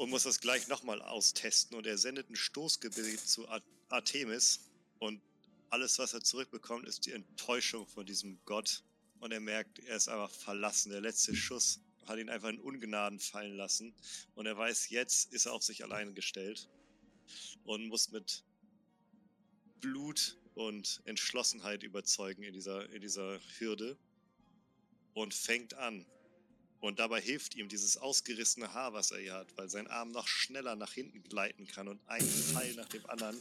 Und 0.00 0.08
muss 0.08 0.22
das 0.22 0.40
gleich 0.40 0.66
nochmal 0.66 1.02
austesten. 1.02 1.76
Und 1.76 1.86
er 1.86 1.98
sendet 1.98 2.30
ein 2.30 2.34
Stoßgebet 2.34 3.20
zu 3.20 3.46
Ar 3.50 3.60
Artemis. 3.90 4.60
Und 4.98 5.20
alles, 5.68 5.98
was 5.98 6.14
er 6.14 6.22
zurückbekommt, 6.22 6.88
ist 6.88 7.04
die 7.04 7.12
Enttäuschung 7.12 7.86
von 7.86 8.06
diesem 8.06 8.42
Gott. 8.46 8.82
Und 9.18 9.30
er 9.30 9.40
merkt, 9.40 9.78
er 9.80 9.96
ist 9.96 10.08
einfach 10.08 10.30
verlassen. 10.30 10.90
Der 10.90 11.02
letzte 11.02 11.36
Schuss 11.36 11.80
hat 12.06 12.18
ihn 12.18 12.30
einfach 12.30 12.48
in 12.48 12.58
Ungnaden 12.60 13.20
fallen 13.20 13.54
lassen. 13.54 13.94
Und 14.34 14.46
er 14.46 14.56
weiß, 14.56 14.88
jetzt 14.88 15.34
ist 15.34 15.44
er 15.44 15.52
auf 15.52 15.64
sich 15.64 15.84
alleine 15.84 16.14
gestellt. 16.14 16.70
Und 17.64 17.86
muss 17.88 18.10
mit 18.10 18.42
Blut 19.82 20.38
und 20.54 21.02
Entschlossenheit 21.04 21.82
überzeugen 21.82 22.42
in 22.42 22.54
dieser, 22.54 22.88
in 22.88 23.02
dieser 23.02 23.38
Hürde 23.58 23.98
und 25.12 25.34
fängt 25.34 25.74
an. 25.74 26.06
Und 26.80 26.98
dabei 26.98 27.20
hilft 27.20 27.54
ihm 27.56 27.68
dieses 27.68 27.98
ausgerissene 27.98 28.72
Haar, 28.72 28.92
was 28.94 29.10
er 29.10 29.18
hier 29.20 29.34
hat, 29.34 29.48
weil 29.56 29.68
sein 29.68 29.86
Arm 29.86 30.12
noch 30.12 30.26
schneller 30.26 30.76
nach 30.76 30.92
hinten 30.92 31.22
gleiten 31.22 31.66
kann 31.66 31.88
und 31.88 32.00
ein 32.06 32.24
Pfeil 32.26 32.74
nach 32.74 32.88
dem 32.88 33.04
anderen. 33.06 33.36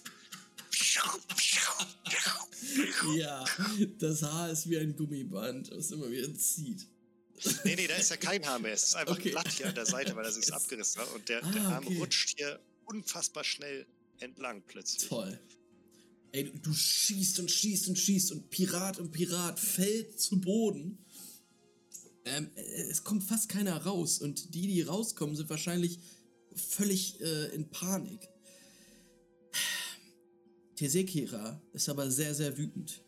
Ja, 3.16 3.46
das 4.00 4.22
Haar 4.24 4.50
ist 4.52 4.70
wie 4.70 4.78
ein 4.78 4.96
Gummiband, 4.96 5.72
was 5.72 5.92
immer 5.92 6.10
wieder 6.12 6.34
zieht. 6.36 6.86
Nee, 7.64 7.76
nee, 7.76 7.88
da 7.88 7.96
ist 7.96 8.10
ja 8.10 8.18
kein 8.18 8.46
Haar 8.46 8.60
mehr. 8.60 8.74
Es 8.74 8.84
ist 8.84 8.96
einfach 8.96 9.16
Okay. 9.18 9.30
glatt 9.32 9.50
hier 9.50 9.68
an 9.68 9.76
der 9.76 9.86
Seite, 9.86 10.16
weil 10.16 10.26
er 10.26 10.32
sich 10.32 10.54
abgerissen 10.54 11.02
hat. 11.02 11.14
Und 11.14 11.30
der, 11.30 11.42
der 11.42 11.62
Ah, 11.62 11.76
Arm 11.76 11.88
okay. 11.88 11.98
rutscht 11.98 12.38
hier 12.38 12.60
unfassbar 12.86 13.44
schnell 13.46 13.86
entlang 14.20 14.62
plötzlich. 14.68 15.08
Toll. 15.08 15.40
Ey, 16.34 16.52
du 16.62 16.74
schießt 16.74 17.40
und 17.40 17.50
schießt 17.50 17.88
und 17.88 17.98
schießt 17.98 18.32
und 18.34 18.50
Pirat 18.50 19.00
und 19.00 19.12
Pirat 19.12 19.60
fällt 19.60 20.20
zu 20.20 20.40
Boden. 20.40 21.04
Ähm, 22.26 22.50
äh, 22.56 22.62
es 22.90 23.04
kommt 23.04 23.24
fast 23.24 23.50
keiner 23.50 23.86
raus 23.86 24.20
und 24.20 24.54
die, 24.54 24.68
die 24.68 24.82
rauskommen, 24.82 25.36
sind 25.36 25.50
wahrscheinlich 25.50 26.00
völlig 26.56 27.22
äh, 27.22 27.54
in 27.56 27.70
Panik. 27.70 28.30
Tesekira 30.76 31.62
ist 31.74 31.90
aber 31.90 32.10
sehr, 32.10 32.34
sehr 32.34 32.58
wütend 32.58 33.04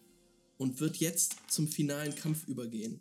und 0.57 0.79
wird 0.79 0.97
jetzt 0.97 1.35
zum 1.49 1.67
finalen 1.67 2.13
Kampf 2.15 2.47
übergehen. 2.47 2.99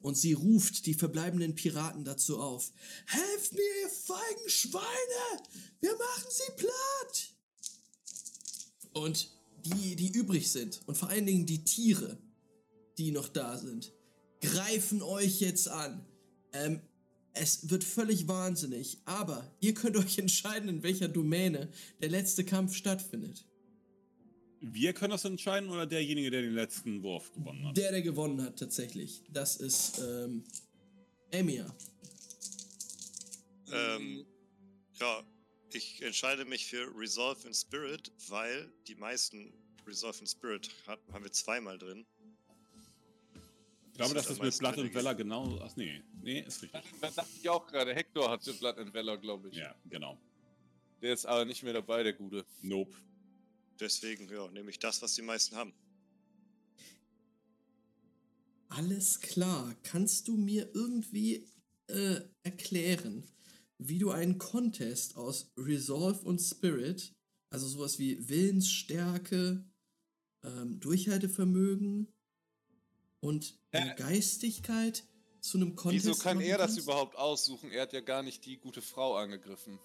Und 0.00 0.16
sie 0.16 0.32
ruft 0.32 0.86
die 0.86 0.94
verbleibenden 0.94 1.54
Piraten 1.54 2.04
dazu 2.04 2.40
auf. 2.40 2.72
Helft 3.06 3.52
mir, 3.52 3.60
ihr 3.82 3.88
feigen 3.88 4.48
Schweine! 4.48 5.42
Wir 5.80 5.92
machen 5.92 6.28
sie 6.30 6.52
platt! 6.56 7.34
Und 8.92 9.30
die, 9.64 9.96
die 9.96 10.12
übrig 10.12 10.50
sind, 10.50 10.80
und 10.86 10.96
vor 10.96 11.08
allen 11.08 11.26
Dingen 11.26 11.46
die 11.46 11.64
Tiere, 11.64 12.18
die 12.98 13.10
noch 13.10 13.28
da 13.28 13.58
sind, 13.58 13.92
greifen 14.42 15.00
euch 15.00 15.40
jetzt 15.40 15.68
an. 15.68 16.04
Ähm, 16.52 16.80
es 17.32 17.70
wird 17.70 17.82
völlig 17.82 18.28
wahnsinnig, 18.28 18.98
aber 19.06 19.50
ihr 19.60 19.72
könnt 19.72 19.96
euch 19.96 20.18
entscheiden, 20.18 20.68
in 20.68 20.82
welcher 20.82 21.08
Domäne 21.08 21.70
der 22.02 22.10
letzte 22.10 22.44
Kampf 22.44 22.74
stattfindet. 22.74 23.46
Wir 24.60 24.92
können 24.92 25.10
das 25.10 25.24
entscheiden 25.24 25.70
oder 25.70 25.86
derjenige, 25.86 26.30
der 26.30 26.42
den 26.42 26.54
letzten 26.54 27.02
Wurf 27.02 27.32
gewonnen 27.32 27.66
hat? 27.66 27.76
Der, 27.76 27.90
der 27.90 28.02
gewonnen 28.02 28.42
hat, 28.42 28.58
tatsächlich. 28.58 29.22
Das 29.30 29.56
ist 29.56 29.98
ähm, 29.98 30.44
Emia. 31.30 31.74
Ähm, 33.72 34.26
ja, 35.00 35.22
ich 35.72 36.02
entscheide 36.02 36.44
mich 36.44 36.66
für 36.66 36.86
Resolve 36.96 37.48
in 37.48 37.54
Spirit, 37.54 38.12
weil 38.28 38.70
die 38.86 38.94
meisten 38.94 39.52
Resolve 39.86 40.20
in 40.20 40.26
Spirit 40.26 40.70
hat, 40.86 41.00
haben 41.12 41.24
wir 41.24 41.32
zweimal 41.32 41.78
drin. 41.78 42.06
Ich 43.92 43.98
glaube, 43.98 44.14
Das 44.14 44.24
das 44.26 44.38
ist 44.38 44.42
mit 44.42 44.58
Blood 44.58 44.78
and 44.78 44.94
Valor 44.94 45.14
genau. 45.14 45.58
Ach 45.62 45.76
nee, 45.76 46.00
nee, 46.22 46.40
ist 46.40 46.62
richtig. 46.62 46.80
Das 47.00 47.14
dachte 47.14 47.30
ich 47.38 47.48
auch 47.48 47.66
gerade. 47.66 47.94
Hector 47.94 48.30
hat 48.30 48.46
den 48.46 48.58
Blood 48.58 48.78
and 48.78 48.94
Valor, 48.94 49.18
glaube 49.18 49.50
ich. 49.50 49.56
Ja, 49.56 49.74
genau. 49.90 50.18
Der 51.02 51.12
ist 51.12 51.26
aber 51.26 51.44
nicht 51.44 51.62
mehr 51.62 51.74
dabei, 51.74 52.02
der 52.02 52.14
Gute. 52.14 52.46
Nope. 52.62 52.96
Deswegen, 53.78 54.32
ja, 54.32 54.48
nehme 54.48 54.70
ich 54.70 54.78
das, 54.78 55.02
was 55.02 55.14
die 55.14 55.22
meisten 55.22 55.56
haben. 55.56 55.74
Alles 58.68 59.20
klar. 59.20 59.74
Kannst 59.82 60.26
du 60.26 60.38
mir 60.38 60.70
irgendwie 60.72 61.46
äh, 61.88 62.20
erklären, 62.44 63.24
wie 63.76 63.98
du 63.98 64.10
einen 64.10 64.38
Contest 64.38 65.16
aus 65.18 65.52
Resolve 65.58 66.20
und 66.24 66.38
Spirit, 66.38 67.12
also 67.50 67.66
sowas 67.66 67.98
wie 67.98 68.26
Willensstärke, 68.26 69.62
ähm, 70.44 70.80
Durchhaltevermögen 70.80 72.08
und 73.22 73.54
Hä? 73.70 73.94
Geistigkeit 73.96 75.04
zu 75.40 75.56
einem 75.56 75.74
Contest 75.76 76.06
Wieso 76.06 76.18
kann 76.22 76.40
er 76.40 76.58
das 76.58 76.72
kannst? 76.72 76.80
überhaupt 76.82 77.16
aussuchen? 77.16 77.70
Er 77.70 77.82
hat 77.82 77.92
ja 77.92 78.00
gar 78.00 78.22
nicht 78.22 78.44
die 78.44 78.58
gute 78.58 78.82
Frau 78.82 79.16
angegriffen. 79.16 79.78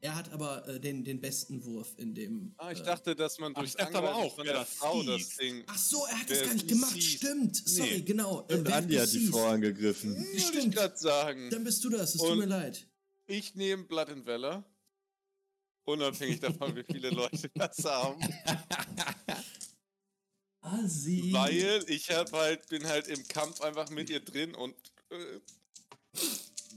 Er 0.00 0.14
hat 0.14 0.30
aber 0.32 0.68
äh, 0.68 0.78
den, 0.78 1.02
den 1.02 1.20
besten 1.22 1.64
Wurf 1.64 1.94
in 1.96 2.14
dem. 2.14 2.54
Ah, 2.58 2.70
ich 2.70 2.80
äh, 2.80 2.84
dachte, 2.84 3.16
dass 3.16 3.38
man 3.38 3.52
Ach, 3.54 3.60
durch 3.60 3.70
ich 3.70 3.76
dachte 3.76 3.96
aber 3.96 4.14
auch, 4.16 4.34
von 4.34 4.44
der 4.44 4.54
das 4.54 4.74
Frau 4.74 5.02
das. 5.02 5.36
Ding. 5.36 5.64
Ach 5.66 5.78
so, 5.78 6.04
er 6.10 6.20
hat 6.20 6.28
das 6.30 6.42
gar 6.42 6.52
nicht 6.52 6.68
gemacht. 6.68 6.94
deceased? 6.94 7.16
Stimmt. 7.18 7.56
Sorry, 7.56 7.90
Nee. 7.90 8.00
genau. 8.02 8.42
Äh, 8.42 8.52
Stimmt, 8.52 8.68
wer 8.68 8.76
Andi 8.76 8.94
hat 8.96 9.12
die? 9.12 9.26
Frau 9.28 9.44
angegriffen. 9.46 10.14
Würde 10.14 10.30
ich 10.36 10.46
Stimmt. 10.46 10.74
gerade 10.74 10.96
sagen. 10.98 11.48
Dann 11.50 11.64
bist 11.64 11.82
du 11.84 11.88
das. 11.88 12.14
Es 12.14 12.20
tut 12.20 12.36
mir 12.36 12.44
leid. 12.46 12.86
Ich 13.26 13.54
nehme 13.54 13.84
Blood 13.84 14.10
and 14.10 14.26
Valor. 14.26 14.62
Unabhängig 15.86 16.40
davon, 16.40 16.76
wie 16.76 16.84
viele 16.84 17.08
Leute 17.10 17.50
das 17.54 17.82
haben. 17.84 18.20
Asi. 20.64 21.30
Weil 21.32 21.84
ich 21.88 22.10
hab 22.10 22.32
halt, 22.32 22.66
bin 22.68 22.86
halt 22.86 23.08
im 23.08 23.26
Kampf 23.28 23.60
einfach 23.60 23.90
mit 23.90 24.08
ihr 24.08 24.20
drin 24.20 24.54
und 24.54 24.74
äh, 25.10 25.40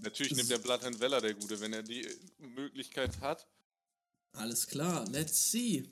natürlich 0.01 0.35
nimmt 0.35 0.49
der 0.49 0.57
Blood 0.57 0.83
and 0.83 0.99
Valor 0.99 1.21
der 1.21 1.33
Gute, 1.33 1.59
wenn 1.61 1.71
er 1.73 1.83
die 1.83 2.05
Möglichkeit 2.37 3.19
hat. 3.21 3.47
Alles 4.33 4.67
klar, 4.67 5.07
let's 5.09 5.51
see. 5.51 5.89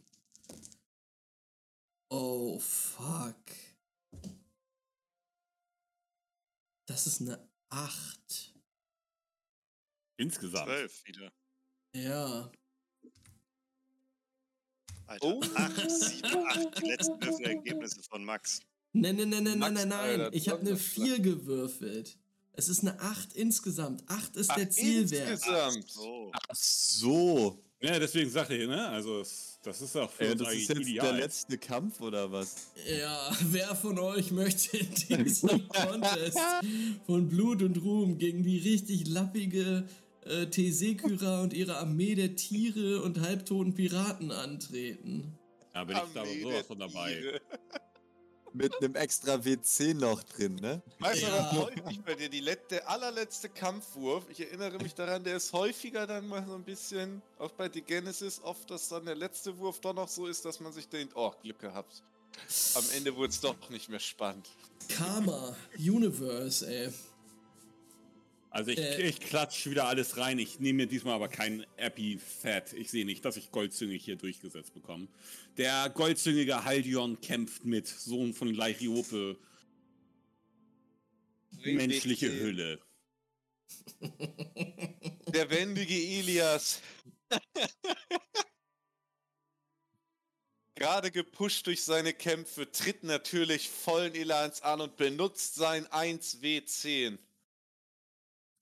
Oh, 2.09 2.59
fuck. 2.59 3.35
Das 6.85 7.07
ist 7.07 7.22
eine 7.22 7.49
8. 7.69 8.53
Insgesamt. 10.17 10.67
12 10.67 11.06
wieder. 11.06 11.33
Ja. 11.95 12.51
Alter, 15.08 15.27
Oh. 15.27 15.42
8, 15.56 15.92
7, 15.92 16.25
8. 16.48 16.82
Die 16.82 16.88
letzten 16.90 17.22
Würfelergebnisse 17.24 18.01
von 18.03 18.24
Max. 18.24 18.59
Nein, 18.93 19.16
nein, 19.17 19.30
nein, 19.30 19.43
nein, 19.43 19.59
nein, 19.59 19.59
Max, 19.59 19.74
nein, 19.74 19.90
nein. 19.90 20.22
Alter, 20.22 20.34
Ich 20.35 20.48
habe 20.50 20.61
eine 20.61 20.69
Donnerschlag. 20.72 21.08
4 21.08 21.19
gewürfelt. 21.19 22.17
Es 22.53 22.69
ist 22.69 22.82
eine 22.82 23.00
8 23.01 23.34
insgesamt. 23.34 24.03
8 24.08 24.35
ist 24.38 24.50
Ach, 24.50 24.56
der 24.56 24.69
Zielwert. 24.69 25.30
Insgesamt. 25.32 25.90
So. 25.92 26.32
Ach 26.34 26.56
so. 26.56 27.59
Ja, 27.82 28.00
deswegen 28.00 28.30
sage 28.32 28.56
ich, 28.56 28.67
ne? 28.67 28.88
Also, 28.88 29.22
das 29.64 29.82
ist 29.82 29.95
auch 29.98 30.09
für 30.09 30.32
uns 30.32 30.42
das 30.42 30.53
ist 30.53 30.69
jetzt 30.69 30.80
ideal. 30.82 31.08
der 31.08 31.17
letzte 31.25 31.58
Kampf 31.58 32.00
oder 32.00 32.32
was? 32.32 32.56
Ja, 32.88 33.32
wer 33.50 33.75
von 33.75 34.00
euch 34.00 34.32
möchte 34.32 34.77
in 34.77 34.95
diesem 35.25 35.67
Contest 35.67 36.38
von 37.06 37.27
Blut 37.27 37.61
und 37.61 37.77
Ruhm 37.84 38.17
gegen 38.17 38.43
die 38.43 38.58
richtig 38.59 39.08
lappige 39.08 39.85
äh, 40.25 40.47
Teseküra 40.47 41.41
und 41.41 41.53
ihre 41.53 41.77
Armee 41.77 42.15
der 42.15 42.35
Tiere 42.35 43.01
und 43.01 43.19
halbtoten 43.21 43.73
Piraten 43.73 44.31
antreten? 44.31 45.37
Da 45.73 45.83
bin 45.83 45.97
ich 45.97 46.13
da 46.13 46.25
sowas 46.25 46.65
von 46.67 46.79
dabei. 46.79 47.39
Mit 48.53 48.73
einem 48.81 48.95
extra 48.95 49.43
WC 49.43 49.93
noch 49.95 50.23
drin, 50.23 50.55
ne? 50.55 50.81
Weißt 50.99 51.23
du, 51.23 51.27
Ja. 51.27 51.51
was 51.51 51.51
häufig 51.57 52.01
bei 52.05 52.15
dir? 52.15 52.29
Die 52.29 52.39
let 52.39 52.71
der 52.71 52.89
allerletzte 52.89 53.49
Kampfwurf, 53.49 54.23
ich 54.29 54.39
erinnere 54.39 54.77
mich 54.81 54.93
daran, 54.95 55.25
der 55.25 55.35
ist 55.35 55.51
häufiger 55.51 56.07
dann 56.07 56.25
mal 56.29 56.45
so 56.47 56.53
ein 56.55 56.63
bisschen, 56.63 57.21
auch 57.37 57.51
bei 57.51 57.69
The 57.69 57.81
Genesis, 57.81 58.39
oft, 58.41 58.71
dass 58.71 58.87
dann 58.87 59.05
der 59.05 59.15
letzte 59.15 59.57
Wurf 59.57 59.81
doch 59.81 59.93
noch 59.93 60.07
so 60.07 60.25
ist, 60.27 60.45
dass 60.45 60.61
man 60.61 60.71
sich 60.71 60.87
denkt, 60.87 61.13
oh, 61.17 61.33
Glück 61.41 61.59
gehabt. 61.59 62.01
Am 62.75 62.83
Ende 62.95 63.13
wurde 63.17 63.31
es 63.31 63.41
doch 63.41 63.57
nicht 63.69 63.89
mehr 63.89 63.99
spannend. 63.99 64.47
Karma, 64.87 65.53
Universe, 65.77 66.65
ey. 66.65 66.93
Also 68.56 68.72
ich, 68.72 68.80
Äh. 68.80 69.09
ich 69.09 69.19
klatsch 69.19 69.66
wieder 69.66 69.85
alles 69.85 70.16
rein. 70.16 70.40
Ich 70.40 70.61
nehme 70.61 70.77
mir 70.77 70.88
diesmal 70.88 71.16
aber 71.16 71.27
kein 71.27 71.66
Epi-Fat. 71.75 72.72
Ich 72.72 72.90
sehe 72.90 73.06
nicht, 73.06 73.25
dass 73.25 73.35
ich 73.35 73.51
goldzüngig 73.51 74.06
hier 74.06 74.16
durchgesetzt 74.16 74.74
bekomme. 74.74 75.09
Der 75.58 75.90
goldzüngige 75.90 76.64
Haldion 76.64 77.19
kämpft 77.19 77.66
mit, 77.66 77.85
Sohn 77.85 78.34
von 78.34 78.53
Lairiope, 78.53 79.38
menschliche. 81.66 82.32
Hülle. 82.32 82.80
Der 85.34 85.50
wendige 85.50 85.93
Elias. 85.93 86.82
Gerade 90.75 91.11
gepusht 91.11 91.67
durch 91.67 91.84
seine 91.84 92.14
Kämpfe, 92.14 92.72
tritt 92.72 93.03
natürlich 93.03 93.67
vollen 93.69 94.16
Elans 94.16 94.61
an 94.61 94.80
und 94.80 94.95
benutzt 94.95 95.56
sein 95.56 95.85
1W10, 95.88 97.17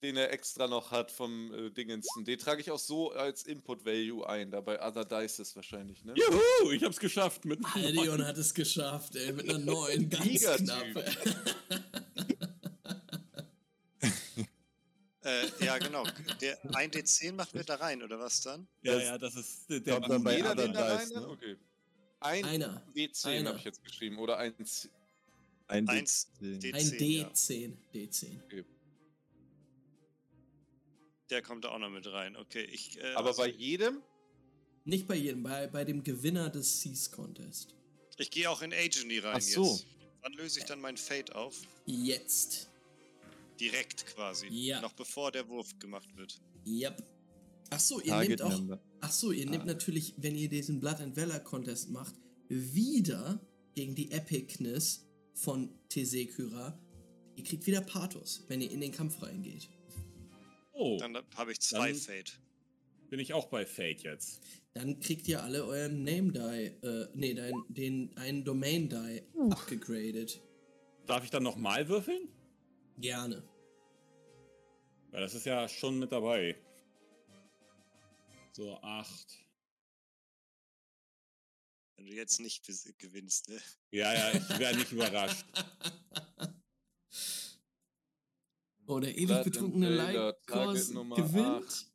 den 0.04 0.16
er 0.18 0.30
extra 0.32 0.68
noch 0.68 0.90
hat 0.90 1.10
vom 1.10 1.52
äh, 1.52 1.70
Dingensen. 1.70 2.24
Den 2.26 2.38
trage 2.38 2.60
ich 2.60 2.70
auch 2.70 2.78
so 2.78 3.10
als 3.12 3.42
Input 3.44 3.84
Value 3.86 4.28
ein, 4.28 4.50
dabei 4.50 4.80
Other 4.86 5.04
Dices 5.04 5.56
wahrscheinlich, 5.56 6.04
ne? 6.04 6.12
Juhu, 6.14 6.70
ich 6.72 6.84
hab's 6.84 7.00
geschafft 7.00 7.44
mit 7.46 7.58
Aldion 7.74 8.24
hat 8.24 8.36
es 8.36 8.52
geschafft, 8.52 9.16
ey, 9.16 9.32
mit 9.32 9.48
einer 9.48 9.58
9, 9.58 10.08
ganz 10.10 10.22
Gigatyp. 10.24 10.66
knapp. 10.66 11.04
Äh, 15.26 15.64
ja, 15.64 15.78
genau. 15.78 16.04
Der 16.42 16.62
1D10 16.64 17.32
machen 17.32 17.54
wir 17.54 17.64
da 17.64 17.76
rein, 17.76 18.02
oder 18.02 18.18
was 18.18 18.42
dann? 18.42 18.68
Ja, 18.82 18.98
ja, 19.00 19.16
das 19.16 19.34
ist 19.36 19.70
der, 19.70 19.94
Kommt 19.94 20.10
dann 20.10 20.22
bei 20.22 20.36
Jeder 20.36 20.52
Other 20.52 20.64
den 20.66 20.72
da 20.74 20.96
rein? 20.96 21.08
Dice, 21.08 21.14
ne? 21.18 21.28
Okay. 21.30 21.56
Ein 22.20 22.44
Einer. 22.44 22.82
W10 22.94 23.26
Einer. 23.28 23.48
habe 23.48 23.58
ich 23.58 23.64
jetzt 23.64 23.82
geschrieben, 23.82 24.18
oder 24.18 24.36
ein 24.36 24.54
Ein 25.66 25.88
Eins, 25.88 26.28
WC. 26.40 26.58
D- 26.58 26.72
Ein 26.74 26.84
10, 26.84 27.16
ja. 27.20 27.28
D10. 27.30 27.72
D10. 27.94 28.64
Der 31.30 31.42
kommt 31.42 31.64
da 31.64 31.70
auch 31.70 31.78
noch 31.78 31.90
mit 31.90 32.06
rein. 32.06 32.36
Okay, 32.36 32.64
ich. 32.64 32.98
Äh, 33.00 33.14
Aber 33.14 33.28
also, 33.28 33.42
bei 33.42 33.48
jedem? 33.48 34.02
Nicht 34.84 35.06
bei 35.06 35.14
jedem, 35.16 35.42
bei, 35.42 35.66
bei 35.66 35.84
dem 35.84 36.02
Gewinner 36.02 36.50
des 36.50 36.82
Seas 36.82 37.10
Contest. 37.10 37.74
ich 38.18 38.30
gehe 38.30 38.50
auch 38.50 38.60
in 38.62 38.72
Agony 38.72 39.18
rein 39.18 39.36
Ach 39.36 39.40
so. 39.40 39.64
jetzt. 39.72 39.86
Wann 40.22 40.32
löse 40.34 40.58
ich 40.60 40.66
dann 40.66 40.80
mein 40.80 40.96
Fate 40.96 41.34
auf? 41.34 41.56
Jetzt. 41.86 42.68
Direkt 43.60 44.06
quasi. 44.06 44.46
Ja. 44.48 44.80
Noch 44.80 44.92
bevor 44.92 45.32
der 45.32 45.48
Wurf 45.48 45.78
gemacht 45.78 46.08
wird. 46.16 46.38
Yep. 46.66 47.02
Ach 47.70 47.80
so, 47.80 48.00
ihr 48.00 48.08
Target 48.08 48.28
nehmt 48.28 48.42
auch. 48.42 48.50
Number. 48.50 48.80
Ach 49.00 49.12
so, 49.12 49.32
ihr 49.32 49.46
nehmt 49.48 49.62
Ah. 49.64 49.66
natürlich, 49.66 50.14
wenn 50.18 50.34
ihr 50.36 50.48
diesen 50.48 50.80
Blood 50.80 51.00
and 51.00 51.16
Valor 51.16 51.40
Contest 51.40 51.90
macht, 51.90 52.14
wieder 52.48 53.40
gegen 53.74 53.94
die 53.94 54.10
Epicness 54.12 55.06
von 55.34 55.70
Teseküra. 55.88 56.78
Ihr 57.36 57.44
kriegt 57.44 57.66
wieder 57.66 57.80
Pathos, 57.80 58.44
wenn 58.48 58.60
ihr 58.60 58.70
in 58.70 58.80
den 58.80 58.92
Kampf 58.92 59.22
reingeht. 59.22 59.68
Oh, 60.74 60.98
Dann 60.98 61.16
habe 61.36 61.52
ich 61.52 61.60
zwei 61.60 61.92
Dann- 61.92 62.00
Fate. 62.00 62.40
bin 63.08 63.20
ich 63.20 63.32
auch 63.32 63.46
bei 63.46 63.64
Fate 63.64 64.02
jetzt. 64.02 64.42
Dann 64.74 64.98
kriegt 64.98 65.28
ihr 65.28 65.42
alle 65.42 65.64
euren 65.64 66.02
Name 66.02 66.32
Die, 66.32 66.86
äh, 66.86 67.08
nee, 67.14 67.32
dein, 67.34 67.52
den, 67.68 68.16
einen 68.16 68.44
Domain 68.44 68.88
Die 68.88 69.22
abgegradet. 69.52 70.42
Darf 71.06 71.22
ich 71.24 71.30
dann 71.30 71.44
nochmal 71.44 71.88
würfeln? 71.88 72.28
Gerne. 72.98 73.42
Weil 75.12 75.20
das 75.20 75.34
ist 75.34 75.46
ja 75.46 75.68
schon 75.68 75.98
mit 76.00 76.10
dabei. 76.10 76.56
So, 78.52 78.76
acht. 78.82 79.38
Wenn 81.96 82.06
du 82.06 82.12
jetzt 82.12 82.40
nicht 82.40 82.66
gewinnst, 82.98 83.48
ne? 83.48 83.60
Ja, 83.92 84.12
ja, 84.12 84.32
ich 84.32 84.58
wäre 84.58 84.76
nicht 84.76 84.90
überrascht. 84.90 85.44
Oh, 88.86 89.00
der 89.00 89.16
ewig 89.16 89.44
betrunkene 89.44 90.34
Nummer 90.92 91.16
gewinnt. 91.16 91.86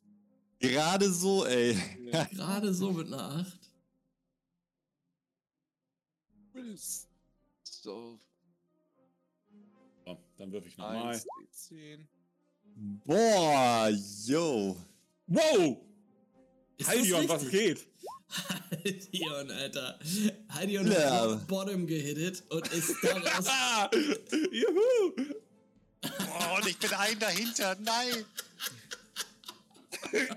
Gerade 0.58 1.10
so, 1.10 1.46
ey. 1.46 1.76
Gerade 2.32 2.74
so 2.74 2.92
mit 2.92 3.06
einer 3.06 3.22
8. 3.22 3.58
So, 7.62 8.18
So, 10.04 10.18
dann 10.36 10.52
würfe 10.52 10.68
ich 10.68 10.76
nochmal. 10.76 11.14
1 11.14 11.26
D10. 11.70 12.06
Boah, 13.04 13.90
yo. 14.26 14.76
Wow! 15.26 15.76
Haldion, 16.86 17.28
was 17.28 17.48
geht? 17.48 17.86
Haldion, 18.70 19.50
Alter. 19.50 19.98
Haldion 20.48 20.86
Ja. 20.90 21.30
hat 21.32 21.46
Bottom 21.46 21.86
gehittet 21.86 22.42
und 22.50 22.66
ist 22.72 22.94
daraus. 23.02 23.46
Ah! 23.48 23.90
Juhu! 24.52 25.40
Oh, 26.04 26.56
und 26.56 26.66
ich 26.66 26.78
bin 26.78 26.92
ein 26.92 27.18
dahinter. 27.18 27.76
Nein! 27.80 28.24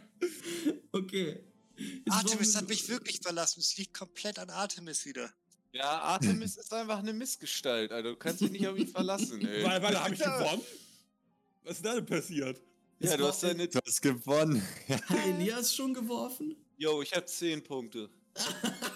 Okay. 0.91 1.43
Jetzt 1.75 2.11
Artemis 2.11 2.55
hat 2.55 2.69
mich 2.69 2.87
wirklich 2.87 3.19
verlassen. 3.21 3.59
Es 3.59 3.75
liegt 3.77 3.93
komplett 3.93 4.37
an 4.39 4.49
Artemis 4.49 5.05
wieder. 5.05 5.33
Ja, 5.71 6.01
Artemis 6.01 6.55
ist 6.55 6.71
einfach 6.71 6.99
eine 6.99 7.13
Missgestalt, 7.13 7.91
Alter. 7.91 8.11
Du 8.11 8.15
kannst 8.15 8.41
dich 8.41 8.51
nicht 8.51 8.67
auf 8.67 8.77
ihn 8.77 8.87
verlassen, 8.87 9.41
ey. 9.47 9.63
Weil, 9.63 9.81
weil 9.81 9.99
habe 9.99 10.13
ich 10.13 10.19
gewonnen? 10.19 10.61
Was 11.63 11.77
ist 11.77 11.85
da 11.85 11.95
denn 11.95 12.05
passiert? 12.05 12.61
Ja, 12.99 13.11
Es 13.11 13.17
du 13.17 13.27
hast 13.27 13.43
deine. 13.43 13.67
Du 13.67 13.79
hast 13.83 14.01
gewonnen. 14.01 14.61
Hat 14.87 15.25
Elias 15.25 15.75
schon 15.75 15.93
geworfen? 15.93 16.55
Yo, 16.77 17.01
ich 17.01 17.11
hab 17.13 17.27
10 17.27 17.63
Punkte. 17.63 18.09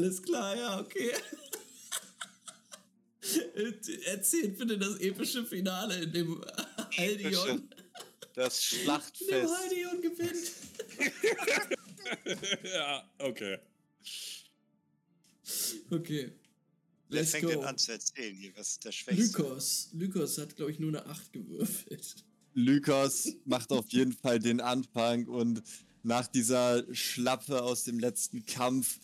Alles 0.00 0.22
klar, 0.22 0.56
ja, 0.56 0.80
okay. 0.80 1.12
Erzählt 4.06 4.56
bitte 4.56 4.78
das 4.78 4.98
epische 4.98 5.44
Finale, 5.44 6.04
in 6.04 6.10
dem 6.12 6.42
Haldion, 6.96 7.68
Das 8.32 8.72
in 8.72 8.78
dem 8.78 8.84
Schlachtfest. 8.84 9.54
Haldion 9.54 10.00
gewinnt. 10.00 10.52
ja, 12.64 13.10
okay. 13.18 13.58
Okay. 15.90 16.32
Wer 17.10 17.20
Let's 17.20 17.32
fängt 17.32 17.44
go. 17.44 17.50
denn 17.50 17.64
an 17.64 17.76
zu 17.76 17.92
erzählen 17.92 18.34
hier? 18.34 18.52
Was 18.56 18.68
ist 18.70 18.84
der 18.86 18.92
Schwächste? 18.92 19.38
Lykos. 19.42 19.90
Lykos 19.92 20.38
hat, 20.38 20.56
glaube 20.56 20.72
ich, 20.72 20.78
nur 20.78 20.88
eine 20.88 21.04
8 21.04 21.30
gewürfelt. 21.34 22.24
Lykos 22.54 23.34
macht 23.44 23.70
auf 23.70 23.90
jeden 23.90 24.14
Fall 24.14 24.38
den 24.38 24.62
Anfang 24.62 25.26
und 25.26 25.62
nach 26.02 26.26
dieser 26.26 26.86
Schlappe 26.94 27.62
aus 27.62 27.84
dem 27.84 27.98
letzten 27.98 28.46
Kampf 28.46 28.98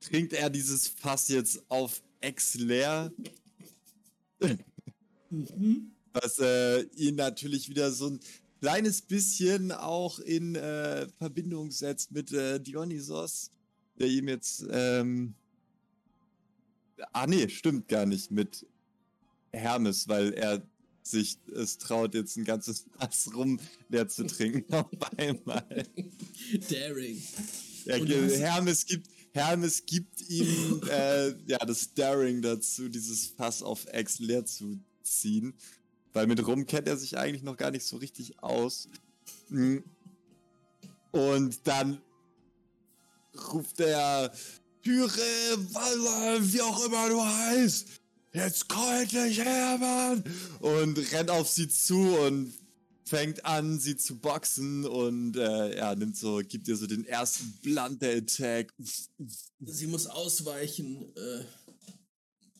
trinkt 0.00 0.32
er 0.32 0.50
dieses 0.50 0.88
Fass 0.88 1.28
jetzt 1.28 1.62
auf 1.68 2.02
Ex 2.20 2.54
leer. 2.54 3.12
Mhm. 5.30 5.90
was 6.12 6.38
äh, 6.38 6.82
ihn 6.96 7.16
natürlich 7.16 7.68
wieder 7.68 7.90
so 7.90 8.08
ein 8.10 8.20
kleines 8.60 9.02
bisschen 9.02 9.72
auch 9.72 10.18
in 10.20 10.54
äh, 10.54 11.08
Verbindung 11.18 11.70
setzt 11.70 12.12
mit 12.12 12.32
äh, 12.32 12.58
Dionysos, 12.60 13.50
der 13.98 14.08
ihm 14.08 14.28
jetzt, 14.28 14.64
ähm, 14.70 15.34
ah 17.12 17.26
nee, 17.26 17.48
stimmt 17.48 17.88
gar 17.88 18.06
nicht, 18.06 18.30
mit 18.30 18.66
Hermes, 19.52 20.08
weil 20.08 20.32
er 20.34 20.62
sich 21.02 21.38
es 21.54 21.78
traut, 21.78 22.14
jetzt 22.14 22.36
ein 22.36 22.44
ganzes 22.44 22.84
Fass 22.98 23.30
rum 23.34 23.60
leer 23.88 24.08
zu 24.08 24.26
trinken 24.26 24.72
auf 24.74 24.86
einmal. 25.18 25.66
Daring. 26.70 27.22
Was- 27.86 28.38
Hermes 28.38 28.86
gibt 28.86 29.08
Hermes 29.36 29.84
gibt 29.86 30.28
ihm 30.28 30.80
äh, 30.90 31.28
ja 31.46 31.58
das 31.58 31.94
Daring 31.94 32.42
dazu, 32.42 32.88
dieses 32.88 33.26
Fass 33.26 33.62
auf 33.62 33.86
Ex 33.86 34.18
leer 34.18 34.44
zu 34.44 34.80
ziehen. 35.02 35.54
Weil 36.12 36.26
mit 36.26 36.44
Rum 36.46 36.66
kennt 36.66 36.88
er 36.88 36.96
sich 36.96 37.18
eigentlich 37.18 37.42
noch 37.42 37.56
gar 37.56 37.70
nicht 37.70 37.84
so 37.84 37.98
richtig 37.98 38.42
aus. 38.42 38.88
Mm. 39.50 39.78
Und 41.12 41.66
dann 41.66 42.00
ruft 43.52 43.80
er 43.80 44.32
Pyre, 44.82 45.58
Walla, 45.72 46.38
wie 46.40 46.60
auch 46.62 46.84
immer 46.84 47.08
du 47.08 47.22
heißt. 47.22 47.88
Jetzt 48.32 48.68
komm 48.68 48.88
endlich 49.00 49.38
her, 49.38 49.78
Mann! 49.78 50.24
Und 50.60 50.98
rennt 51.12 51.30
auf 51.30 51.48
sie 51.48 51.68
zu 51.68 51.98
und 51.98 52.52
fängt 53.06 53.44
an, 53.44 53.78
sie 53.78 53.96
zu 53.96 54.18
boxen 54.18 54.84
und 54.84 55.36
äh, 55.36 55.76
ja, 55.76 55.94
nimmt 55.94 56.16
so, 56.16 56.42
gibt 56.46 56.66
ihr 56.68 56.76
so 56.76 56.86
den 56.86 57.06
ersten 57.06 57.52
Blunder 57.62 58.10
Attack. 58.10 58.74
Sie 59.60 59.86
muss 59.86 60.06
ausweichen. 60.06 61.14
Äh, 61.16 61.44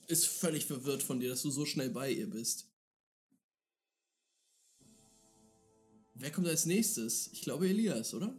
ist 0.08 0.26
völlig 0.26 0.66
verwirrt 0.66 1.02
von 1.02 1.18
dir, 1.18 1.30
dass 1.30 1.42
du 1.42 1.50
so 1.50 1.66
schnell 1.66 1.90
bei 1.90 2.10
ihr 2.10 2.30
bist. 2.30 2.70
Wer 6.14 6.30
kommt 6.30 6.46
als 6.46 6.64
nächstes? 6.64 7.28
Ich 7.32 7.42
glaube 7.42 7.68
Elias, 7.68 8.14
oder? 8.14 8.32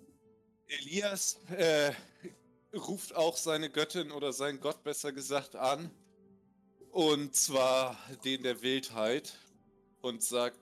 Elias 0.68 1.38
äh, 1.50 1.92
ruft 2.74 3.16
auch 3.16 3.36
seine 3.36 3.69
Göttin 3.69 4.11
oder 4.11 4.32
seinen 4.32 4.61
Gott 4.61 4.82
besser 4.84 5.11
gesagt 5.11 5.56
an. 5.56 5.92
Und 6.92 7.36
zwar 7.36 8.00
den 8.24 8.44
der 8.44 8.61
Wildheit. 8.61 9.38
Und 10.02 10.24
sagt, 10.24 10.58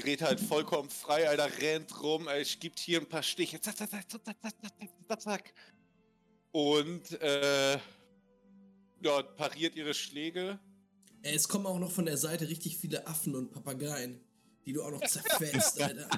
dreht 0.00 0.22
halt 0.22 0.40
vollkommen 0.40 0.90
frei, 0.90 1.28
Alter, 1.28 1.50
rennt 1.60 2.02
rum, 2.02 2.28
ey, 2.28 2.44
gibt 2.58 2.78
hier 2.78 3.00
ein 3.00 3.08
paar 3.08 3.22
Stiche. 3.22 3.60
Zack, 3.60 3.76
zack, 3.76 3.90
zack, 3.90 4.10
zack, 4.10 4.24
zack, 4.24 4.36
zack. 4.42 4.90
zack, 5.08 5.20
zack. 5.20 5.54
Und 6.52 7.20
äh, 7.20 7.78
ja, 9.02 9.22
pariert 9.36 9.76
ihre 9.76 9.94
Schläge. 9.94 10.58
Es 11.22 11.48
kommen 11.48 11.66
auch 11.66 11.78
noch 11.78 11.90
von 11.90 12.06
der 12.06 12.16
Seite 12.16 12.48
richtig 12.48 12.76
viele 12.78 13.06
Affen 13.06 13.34
und 13.34 13.50
Papageien, 13.50 14.20
die 14.64 14.72
du 14.72 14.82
auch 14.82 14.90
noch 14.90 15.06
zerfällst, 15.06 15.80
Alter. 15.82 16.08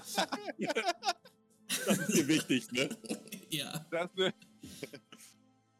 Das 1.86 1.98
ist 1.98 2.16
dir 2.16 2.28
wichtig, 2.28 2.70
ne? 2.72 2.88
ja. 3.50 3.84
Das, 3.90 4.08
ne? 4.14 4.32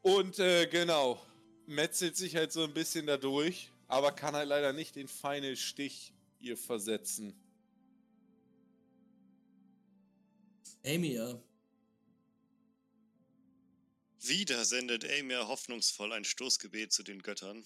Und 0.03 0.39
äh, 0.39 0.67
genau, 0.67 1.25
metzelt 1.67 2.17
sich 2.17 2.35
halt 2.35 2.53
so 2.53 2.65
ein 2.65 2.75
bisschen 2.75 3.07
dadurch, 3.07 3.71
aber 3.87 4.13
kann 4.13 4.35
halt 4.35 4.49
leider 4.49 4.73
nicht 4.73 4.97
den 4.97 5.09
Final 5.09 5.57
Stich 5.57 6.13
ihr 6.41 6.57
versetzen. 6.57 7.35
Amy, 10.85 11.15
ja. 11.15 11.41
Wieder 14.21 14.65
sendet 14.65 15.05
Amir 15.05 15.47
hoffnungsvoll 15.47 16.13
ein 16.13 16.25
Stoßgebet 16.25 16.93
zu 16.93 17.05
den 17.05 17.23
Göttern. 17.23 17.65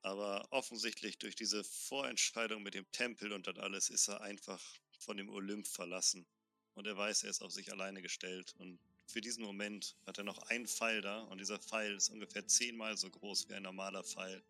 Aber 0.00 0.46
offensichtlich 0.50 1.18
durch 1.18 1.34
diese 1.34 1.62
Vorentscheidung 1.62 2.62
mit 2.62 2.74
dem 2.74 2.90
Tempel 2.92 3.32
und 3.32 3.46
das 3.46 3.58
alles 3.58 3.90
ist 3.90 4.08
er 4.08 4.22
einfach 4.22 4.62
von 4.98 5.18
dem 5.18 5.28
Olymp 5.28 5.66
verlassen. 5.66 6.26
Und 6.74 6.86
er 6.86 6.96
weiß, 6.96 7.24
er 7.24 7.30
ist 7.30 7.42
auf 7.42 7.52
sich 7.52 7.70
alleine 7.70 8.00
gestellt. 8.00 8.54
Und 8.58 8.78
für 9.06 9.20
diesen 9.20 9.44
Moment 9.44 9.94
hat 10.06 10.16
er 10.16 10.24
noch 10.24 10.38
einen 10.48 10.66
Pfeil 10.66 11.02
da. 11.02 11.20
Und 11.24 11.38
dieser 11.38 11.58
Pfeil 11.58 11.94
ist 11.94 12.08
ungefähr 12.08 12.46
zehnmal 12.46 12.96
so 12.96 13.10
groß 13.10 13.48
wie 13.48 13.54
ein 13.54 13.62
normaler 13.62 14.04
Pfeil. 14.04 14.42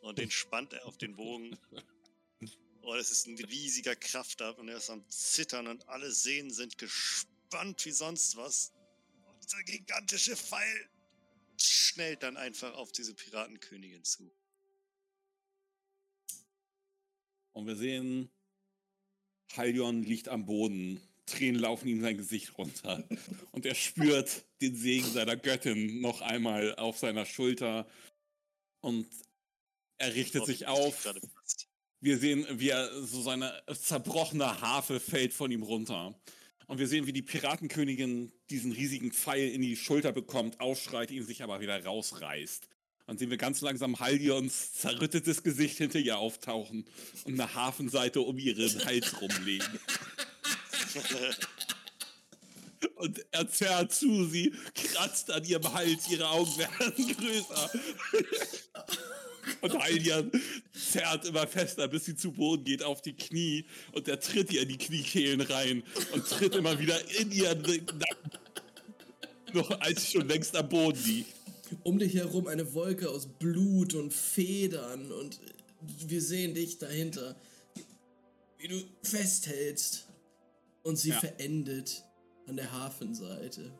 Und 0.00 0.18
den 0.18 0.30
spannt 0.30 0.72
er 0.72 0.86
auf 0.86 0.96
den 0.96 1.16
Bogen. 1.16 1.58
Oh, 2.84 2.96
das 2.96 3.12
ist 3.12 3.28
ein 3.28 3.38
riesiger 3.38 3.94
Kraftab 3.94 4.58
und 4.58 4.68
er 4.68 4.78
ist 4.78 4.90
am 4.90 5.08
Zittern 5.08 5.68
und 5.68 5.88
alle 5.88 6.10
Sehnen 6.10 6.50
sind 6.50 6.78
gespannt 6.78 7.31
wie 7.52 7.90
sonst 7.90 8.36
was. 8.36 8.72
Und 9.24 9.42
dieser 9.42 9.62
gigantische 9.64 10.36
Pfeil 10.36 10.88
schnellt 11.56 12.22
dann 12.22 12.36
einfach 12.36 12.74
auf 12.74 12.92
diese 12.92 13.14
Piratenkönigin 13.14 14.04
zu. 14.04 14.30
Und 17.52 17.66
wir 17.66 17.76
sehen, 17.76 18.30
Halion 19.56 20.02
liegt 20.02 20.28
am 20.28 20.46
Boden. 20.46 21.00
Tränen 21.26 21.60
laufen 21.60 21.88
ihm 21.88 22.00
sein 22.02 22.16
Gesicht 22.16 22.58
runter. 22.58 23.06
Und 23.52 23.64
er 23.66 23.74
spürt 23.74 24.44
den 24.60 24.74
Segen 24.74 25.10
seiner 25.10 25.36
Göttin 25.36 26.00
noch 26.00 26.20
einmal 26.20 26.74
auf 26.76 26.98
seiner 26.98 27.26
Schulter. 27.26 27.86
Und 28.80 29.08
er 29.98 30.14
richtet 30.14 30.46
sich 30.46 30.66
auf. 30.66 31.06
Wir 32.00 32.18
sehen, 32.18 32.46
wie 32.58 32.70
er 32.70 33.02
so 33.02 33.22
seine 33.22 33.62
zerbrochene 33.72 34.60
Harfe 34.60 34.98
fällt 34.98 35.32
von 35.32 35.52
ihm 35.52 35.62
runter. 35.62 36.18
Und 36.72 36.78
wir 36.78 36.88
sehen, 36.88 37.06
wie 37.06 37.12
die 37.12 37.20
Piratenkönigin 37.20 38.32
diesen 38.48 38.72
riesigen 38.72 39.12
Pfeil 39.12 39.50
in 39.50 39.60
die 39.60 39.76
Schulter 39.76 40.10
bekommt, 40.10 40.58
aufschreit, 40.58 41.10
ihn 41.10 41.22
sich 41.22 41.42
aber 41.42 41.60
wieder 41.60 41.84
rausreißt. 41.84 42.66
Dann 43.06 43.18
sehen 43.18 43.28
wir 43.28 43.36
ganz 43.36 43.60
langsam 43.60 44.00
Haldions 44.00 44.72
zerrüttetes 44.72 45.42
Gesicht 45.42 45.76
hinter 45.76 45.98
ihr 45.98 46.16
auftauchen 46.16 46.86
und 47.24 47.38
eine 47.38 47.54
Hafenseite 47.54 48.22
um 48.22 48.38
ihren 48.38 48.82
Hals 48.86 49.20
rumlegen. 49.20 49.68
Und 52.94 53.22
er 53.32 53.48
zerrt 53.50 53.92
zu 53.92 54.24
sie, 54.24 54.54
kratzt 54.74 55.30
an 55.30 55.44
ihrem 55.44 55.74
Hals, 55.74 56.08
ihre 56.08 56.26
Augen 56.30 56.56
werden 56.56 57.16
größer. 57.18 57.70
Und 59.60 59.78
Haldian 59.78 60.30
zerrt 60.72 61.24
immer 61.26 61.46
fester, 61.46 61.88
bis 61.88 62.04
sie 62.04 62.14
zu 62.16 62.32
Boden 62.32 62.64
geht, 62.64 62.82
auf 62.82 63.02
die 63.02 63.14
Knie. 63.14 63.64
Und 63.92 64.06
er 64.08 64.20
tritt 64.20 64.52
ihr 64.52 64.62
in 64.62 64.68
die 64.68 64.78
Kniekehlen 64.78 65.40
rein 65.40 65.82
und 66.12 66.26
tritt 66.26 66.54
immer 66.54 66.78
wieder 66.78 66.98
in 67.18 67.30
ihren. 67.32 67.62
Noch 69.52 69.70
als 69.80 70.04
sie 70.06 70.18
schon 70.18 70.28
längst 70.28 70.56
am 70.56 70.68
Boden 70.68 71.02
liegt. 71.04 71.34
Um 71.82 71.98
dich 71.98 72.14
herum 72.14 72.46
eine 72.46 72.72
Wolke 72.74 73.10
aus 73.10 73.26
Blut 73.26 73.94
und 73.94 74.12
Federn 74.12 75.10
und 75.12 75.40
wir 76.06 76.20
sehen 76.22 76.54
dich 76.54 76.78
dahinter, 76.78 77.34
wie 78.58 78.68
du 78.68 78.82
festhältst 79.02 80.06
und 80.82 80.96
sie 80.96 81.10
Ja. 81.10 81.20
verendet 81.20 82.04
an 82.46 82.56
der 82.56 82.70
Hafenseite. 82.72 83.72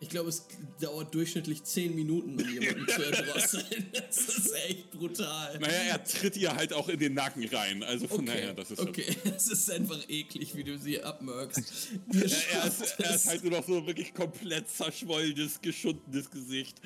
Ich 0.00 0.08
glaube, 0.08 0.28
es 0.28 0.46
dauert 0.80 1.12
durchschnittlich 1.12 1.64
10 1.64 1.94
Minuten, 1.94 2.40
um 2.40 2.48
jemanden 2.48 2.86
zu 2.86 3.02
erdrosseln. 3.02 3.86
Das 3.92 4.16
ist 4.16 4.54
echt 4.54 4.90
brutal. 4.92 5.58
Naja, 5.58 5.72
er 5.72 6.04
tritt 6.04 6.36
ihr 6.36 6.54
halt 6.54 6.72
auch 6.72 6.88
in 6.88 7.00
den 7.00 7.14
Nacken 7.14 7.44
rein. 7.48 7.82
Also 7.82 8.06
von 8.06 8.24
daher, 8.24 8.54
das 8.54 8.70
ist 8.70 8.78
okay, 8.78 9.06
es 9.36 9.48
ist 9.48 9.68
einfach 9.70 9.98
eklig, 10.08 10.54
wie 10.54 10.62
du 10.62 10.78
sie 10.78 11.02
abmörkst. 11.02 11.90
Ihr 12.12 12.20
Er, 12.22 12.66
ist, 12.66 12.94
er 12.98 13.14
ist 13.14 13.26
halt 13.26 13.42
nur 13.42 13.52
noch 13.52 13.66
so 13.66 13.84
wirklich 13.86 14.14
komplett 14.14 14.68
zerschwollenes, 14.68 15.60
geschundenes 15.60 16.30
Gesicht. 16.30 16.80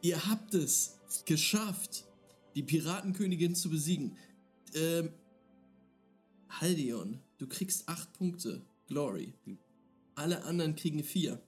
Ihr 0.00 0.24
habt 0.24 0.54
es 0.54 0.98
geschafft, 1.24 2.04
die 2.54 2.62
Piratenkönigin 2.62 3.56
zu 3.56 3.70
besiegen. 3.70 4.16
Ähm, 4.74 5.10
Haldion, 6.48 7.20
du 7.38 7.48
kriegst 7.48 7.88
8 7.88 8.12
Punkte. 8.12 8.62
Glory. 8.86 9.34
Alle 10.14 10.44
anderen 10.44 10.76
kriegen 10.76 11.02
4. 11.02 11.40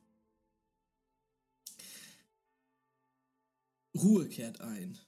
Ruhe 3.95 4.29
kehrt 4.29 4.61
ein. 4.61 4.99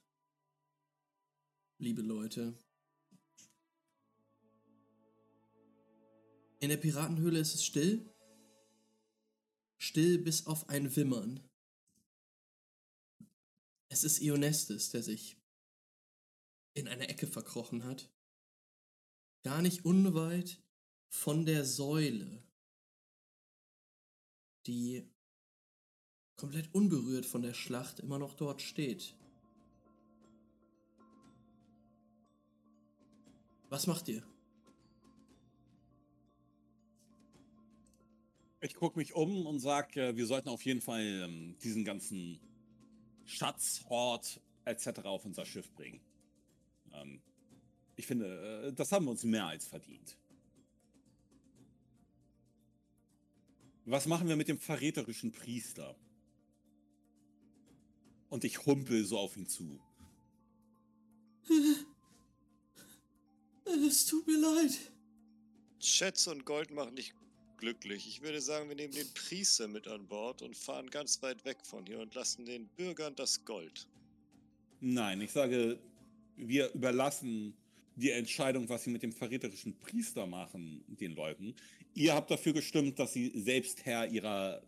Liebe 1.78 2.02
Leute. 2.02 2.56
In 6.60 6.68
der 6.68 6.76
Piratenhöhle 6.76 7.38
ist 7.38 7.54
es 7.54 7.64
still. 7.64 8.08
Still 9.78 10.18
bis 10.18 10.46
auf 10.46 10.68
ein 10.68 10.94
Wimmern. 10.94 11.40
Es 13.88 14.04
ist 14.04 14.20
Ionestis, 14.20 14.90
der 14.90 15.02
sich 15.02 15.36
in 16.74 16.88
eine 16.88 17.08
Ecke 17.08 17.26
verkrochen 17.26 17.84
hat. 17.84 18.10
Gar 19.42 19.60
nicht 19.60 19.84
unweit 19.84 20.62
von 21.08 21.44
der 21.44 21.64
Säule, 21.64 22.42
die 24.66 25.11
komplett 26.42 26.74
unberührt 26.74 27.24
von 27.24 27.40
der 27.40 27.54
Schlacht 27.54 28.00
immer 28.00 28.18
noch 28.18 28.34
dort 28.34 28.60
steht. 28.60 29.14
Was 33.68 33.86
macht 33.86 34.08
ihr? 34.08 34.24
Ich 38.60 38.74
gucke 38.74 38.98
mich 38.98 39.14
um 39.14 39.46
und 39.46 39.60
sage, 39.60 40.16
wir 40.16 40.26
sollten 40.26 40.48
auf 40.48 40.64
jeden 40.64 40.80
Fall 40.80 41.04
ähm, 41.04 41.56
diesen 41.62 41.84
ganzen 41.84 42.40
Schatz, 43.24 43.84
Hort 43.88 44.40
etc. 44.64 45.04
auf 45.04 45.24
unser 45.24 45.46
Schiff 45.46 45.70
bringen. 45.74 46.00
Ähm, 46.92 47.20
ich 47.94 48.08
finde, 48.08 48.66
äh, 48.66 48.72
das 48.72 48.90
haben 48.90 49.04
wir 49.04 49.12
uns 49.12 49.22
mehr 49.22 49.46
als 49.46 49.64
verdient. 49.64 50.16
Was 53.84 54.06
machen 54.06 54.26
wir 54.26 54.34
mit 54.34 54.48
dem 54.48 54.58
verräterischen 54.58 55.30
Priester? 55.30 55.94
Und 58.32 58.44
ich 58.44 58.64
humpel 58.64 59.04
so 59.04 59.18
auf 59.18 59.36
ihn 59.36 59.46
zu. 59.46 59.78
Es 63.66 64.06
tut 64.06 64.26
mir 64.26 64.38
leid. 64.38 64.72
Schätze 65.78 66.30
und 66.30 66.46
Gold 66.46 66.70
machen 66.70 66.96
dich 66.96 67.12
glücklich. 67.58 68.08
Ich 68.08 68.22
würde 68.22 68.40
sagen, 68.40 68.70
wir 68.70 68.76
nehmen 68.76 68.94
den 68.94 69.12
Priester 69.12 69.68
mit 69.68 69.86
an 69.86 70.06
Bord 70.06 70.40
und 70.40 70.56
fahren 70.56 70.88
ganz 70.88 71.20
weit 71.20 71.44
weg 71.44 71.58
von 71.62 71.84
hier 71.84 72.00
und 72.00 72.14
lassen 72.14 72.46
den 72.46 72.68
Bürgern 72.68 73.14
das 73.16 73.44
Gold. 73.44 73.86
Nein, 74.80 75.20
ich 75.20 75.30
sage, 75.30 75.78
wir 76.36 76.72
überlassen 76.72 77.52
die 77.96 78.12
Entscheidung, 78.12 78.66
was 78.70 78.84
sie 78.84 78.90
mit 78.90 79.02
dem 79.02 79.12
verräterischen 79.12 79.78
Priester 79.78 80.26
machen, 80.26 80.82
den 80.88 81.14
Leuten. 81.14 81.54
Ihr 81.92 82.14
habt 82.14 82.30
dafür 82.30 82.54
gestimmt, 82.54 82.98
dass 82.98 83.12
sie 83.12 83.30
selbst 83.34 83.84
Herr 83.84 84.06
ihrer 84.06 84.62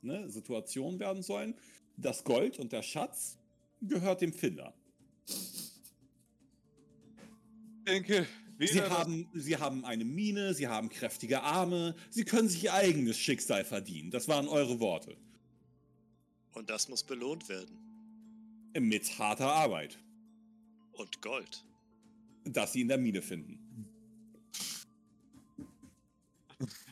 ne, 0.00 0.30
Situation 0.30 1.00
werden 1.00 1.24
sollen. 1.24 1.56
Das 2.00 2.24
Gold 2.24 2.58
und 2.58 2.72
der 2.72 2.82
Schatz 2.82 3.36
gehört 3.82 4.20
dem 4.20 4.32
Finder. 4.32 4.72
Ich 7.78 7.84
denke, 7.86 8.26
Sie 8.58 8.82
haben, 8.82 9.26
sie 9.32 9.56
haben 9.56 9.86
eine 9.86 10.04
Mine, 10.04 10.52
sie 10.52 10.68
haben 10.68 10.90
kräftige 10.90 11.42
Arme, 11.42 11.94
sie 12.10 12.24
können 12.24 12.46
sich 12.48 12.64
ihr 12.64 12.74
eigenes 12.74 13.18
Schicksal 13.18 13.64
verdienen. 13.64 14.10
Das 14.10 14.28
waren 14.28 14.48
eure 14.48 14.80
Worte. 14.80 15.16
Und 16.52 16.68
das 16.68 16.88
muss 16.90 17.02
belohnt 17.02 17.48
werden. 17.48 17.78
Mit 18.78 19.18
harter 19.18 19.50
Arbeit, 19.50 19.98
Und 20.92 21.22
Gold. 21.22 21.64
dass 22.44 22.74
sie 22.74 22.82
in 22.82 22.88
der 22.88 22.98
Mine 22.98 23.22
finden. 23.22 23.59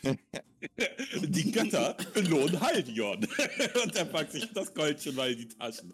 Die 1.28 1.52
Götter 1.52 1.96
belohnen 2.14 2.60
Haldion. 2.60 3.24
Und 3.84 3.96
er 3.96 4.04
packt 4.06 4.32
sich 4.32 4.46
das 4.52 4.72
Gold 4.72 5.02
schon 5.02 5.14
mal 5.14 5.30
in 5.30 5.38
die 5.38 5.48
Taschen. 5.48 5.92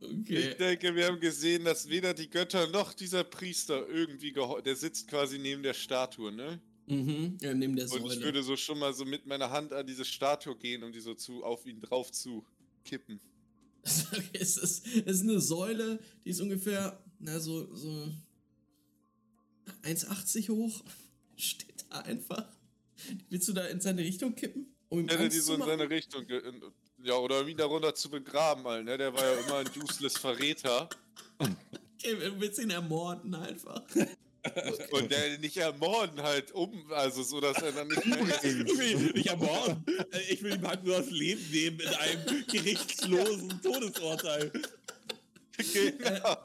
Okay. 0.00 0.50
Ich 0.50 0.56
denke, 0.56 0.94
wir 0.94 1.06
haben 1.06 1.20
gesehen, 1.20 1.64
dass 1.64 1.88
weder 1.88 2.14
die 2.14 2.28
Götter 2.28 2.68
noch 2.68 2.92
dieser 2.92 3.24
Priester 3.24 3.88
irgendwie 3.88 4.32
Der 4.64 4.76
sitzt 4.76 5.08
quasi 5.08 5.38
neben 5.38 5.62
der 5.62 5.74
Statue, 5.74 6.32
ne? 6.32 6.60
Mhm, 6.86 7.38
ja, 7.40 7.52
neben 7.52 7.74
der 7.74 7.90
Und 7.90 8.04
ich 8.04 8.12
Säule. 8.12 8.24
würde 8.24 8.42
so 8.42 8.56
schon 8.56 8.78
mal 8.78 8.92
so 8.92 9.04
mit 9.04 9.26
meiner 9.26 9.50
Hand 9.50 9.72
an 9.72 9.86
diese 9.86 10.04
Statue 10.04 10.56
gehen, 10.56 10.84
um 10.84 10.92
die 10.92 11.00
so 11.00 11.14
zu 11.14 11.42
auf 11.42 11.66
ihn 11.66 11.80
drauf 11.80 12.12
zu 12.12 12.44
kippen. 12.84 13.20
Okay, 14.12 14.22
es, 14.34 14.56
ist, 14.56 14.86
es 14.86 15.16
ist 15.16 15.22
eine 15.22 15.40
Säule, 15.40 15.98
die 16.24 16.30
ist 16.30 16.40
ungefähr, 16.40 17.02
na, 17.18 17.40
so, 17.40 17.74
so 17.74 18.12
1,80 19.82 20.48
hoch. 20.48 20.84
Steht 21.36 21.84
da 21.90 22.00
einfach. 22.00 22.55
Willst 23.28 23.48
du 23.48 23.52
da 23.52 23.64
in 23.66 23.80
seine 23.80 24.02
Richtung 24.02 24.34
kippen? 24.34 24.74
Um 24.88 25.00
ihm 25.00 25.08
hätte 25.08 25.24
Angst 25.24 25.36
die 25.36 25.40
so 25.40 25.54
zu 25.54 25.60
in 25.60 25.66
seine 25.66 25.90
Richtung. 25.90 26.24
Ja, 27.02 27.14
oder 27.14 27.40
um 27.40 27.48
ihn 27.48 27.56
darunter 27.56 27.94
zu 27.94 28.08
begraben, 28.08 28.64
halt, 28.64 28.84
ne? 28.84 28.96
Der 28.96 29.12
war 29.12 29.22
ja 29.22 29.40
immer 29.40 29.56
ein 29.58 29.70
useless 29.76 30.16
Verräter. 30.16 30.88
Okay, 31.38 32.14
du 32.14 32.40
willst 32.40 32.58
ihn 32.58 32.70
ermorden 32.70 33.34
einfach. 33.34 33.82
Und 34.92 35.10
der 35.10 35.38
nicht 35.38 35.56
ermorden 35.56 36.22
halt 36.22 36.52
um, 36.52 36.92
also 36.92 37.22
so, 37.22 37.40
dass 37.40 37.56
er 37.58 37.72
dann 37.72 37.88
nicht 37.88 38.06
mehr. 38.06 38.44
Ich 38.44 38.78
will 38.78 38.90
ihn 38.92 39.06
nicht 39.14 39.26
ermorden. 39.26 39.84
Ich 40.30 40.42
will 40.42 40.54
ihm 40.54 40.66
halt 40.66 40.84
nur 40.84 40.98
das 40.98 41.10
Leben 41.10 41.42
nehmen 41.50 41.80
in 41.80 41.88
einem 41.88 42.46
gerichtslosen 42.46 43.60
Todesurteil. 43.62 44.52
genau. 45.72 46.36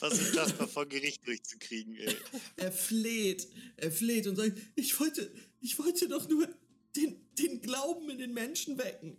Was 0.00 0.20
ist 0.20 0.36
das 0.36 0.58
mal 0.58 0.68
vor 0.68 0.86
Gericht 0.86 1.26
durchzukriegen, 1.26 1.96
ey? 1.96 2.16
Er 2.56 2.70
fleht, 2.70 3.48
er 3.76 3.90
fleht 3.90 4.26
und 4.26 4.36
sagt, 4.36 4.58
ich 4.76 4.98
wollte, 5.00 5.30
ich 5.64 5.78
wollte 5.78 6.08
doch 6.08 6.28
nur 6.28 6.46
den, 6.94 7.16
den 7.38 7.60
Glauben 7.62 8.10
in 8.10 8.18
den 8.18 8.34
Menschen 8.34 8.76
wecken. 8.78 9.16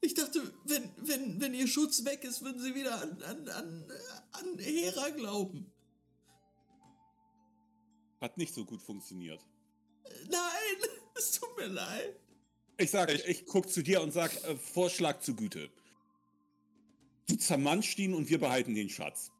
Ich 0.00 0.14
dachte, 0.14 0.52
wenn, 0.64 0.90
wenn, 0.98 1.40
wenn 1.40 1.54
ihr 1.54 1.68
Schutz 1.68 2.04
weg 2.04 2.24
ist, 2.24 2.42
würden 2.42 2.60
sie 2.60 2.74
wieder 2.74 3.00
an, 3.00 3.22
an, 3.22 3.48
an, 3.48 3.92
an 4.32 4.58
Hera 4.58 5.10
glauben. 5.10 5.70
Hat 8.20 8.36
nicht 8.36 8.52
so 8.54 8.64
gut 8.64 8.82
funktioniert. 8.82 9.40
Nein, 10.28 10.78
es 11.14 11.32
tut 11.38 11.56
mir 11.56 11.66
leid. 11.68 12.16
Ich 12.78 12.90
sag, 12.90 13.10
Ich- 13.12 13.24
ich, 13.26 13.46
guck 13.46 13.70
zu 13.70 13.82
dir 13.82 14.02
und 14.02 14.12
sag, 14.12 14.34
äh, 14.44 14.56
Vorschlag 14.56 15.20
zu 15.20 15.34
Güte. 15.36 15.70
Du 17.28 17.36
zermanscht 17.36 17.98
ihn 17.98 18.14
und 18.14 18.28
wir 18.28 18.38
behalten 18.40 18.74
den 18.74 18.88
Schatz. 18.88 19.30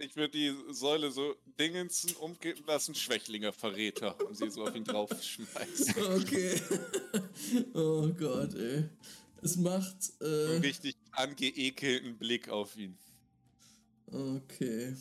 Ich 0.00 0.14
würde 0.14 0.30
die 0.30 0.54
Säule 0.72 1.10
so 1.10 1.34
dingensen, 1.58 2.14
umkippen 2.16 2.64
lassen, 2.66 2.94
Schwächlinger, 2.94 3.52
Verräter 3.52 4.16
und 4.26 4.36
sie 4.36 4.48
so 4.50 4.64
auf 4.64 4.74
ihn 4.74 4.84
draufschmeißen. 4.84 5.94
Okay. 6.16 6.60
oh 7.74 8.08
Gott, 8.08 8.54
ey. 8.54 8.88
Es 9.42 9.56
macht. 9.56 9.96
Einen 10.20 10.62
Äh, 10.62 10.66
richtig 10.66 10.94
angeekelten 11.12 12.16
Blick 12.16 12.48
auf 12.48 12.76
ihn. 12.76 12.96
okay. 14.06 14.94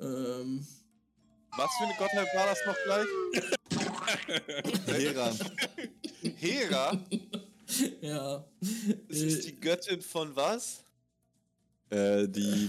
Ähm. 0.00 0.66
Was 1.56 1.70
für 1.78 1.84
eine 1.84 1.94
Gottheit 1.98 2.28
war 2.34 2.46
das 2.46 2.58
noch 2.66 2.76
gleich? 2.84 3.06
Hera. 4.86 5.34
Hera? 6.36 7.04
Ja. 8.02 8.44
Das 9.08 9.16
ist 9.18 9.46
die 9.46 9.58
Göttin 9.58 10.02
von 10.02 10.36
was? 10.36 10.84
Äh, 11.88 12.28
die 12.28 12.68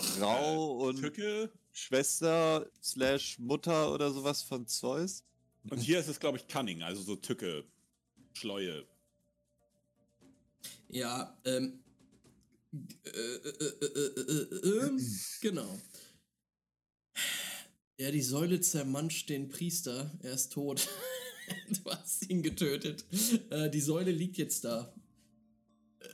Frau 0.00 0.88
und 0.88 1.00
Tücke. 1.00 1.50
Schwester 1.72 2.68
slash 2.82 3.38
Mutter 3.38 3.92
oder 3.92 4.10
sowas 4.10 4.42
von 4.42 4.66
Zeus. 4.66 5.24
Und 5.70 5.78
hier 5.78 6.00
ist 6.00 6.08
es, 6.08 6.18
glaube 6.18 6.38
ich, 6.38 6.48
Cunning, 6.48 6.82
also 6.82 7.02
so 7.02 7.16
Tücke, 7.16 7.64
Schleue. 8.32 8.86
Ja, 10.88 11.38
ähm. 11.44 11.80
Äh, 13.04 13.08
äh, 13.08 13.48
äh, 13.48 13.64
äh, 13.64 14.22
äh, 14.22 14.56
äh, 14.56 14.86
ähm, 14.86 15.20
genau. 15.40 15.80
Ja, 17.98 18.10
die 18.10 18.22
Säule 18.22 18.60
zermanscht 18.60 19.28
den 19.28 19.48
Priester. 19.48 20.12
Er 20.22 20.34
ist 20.34 20.52
tot. 20.52 20.88
du 21.70 21.90
hast 21.90 22.28
ihn 22.28 22.42
getötet. 22.42 23.04
Äh, 23.50 23.70
die 23.70 23.80
Säule 23.80 24.12
liegt 24.12 24.36
jetzt 24.36 24.64
da. 24.64 24.94
Äh, 26.00 26.06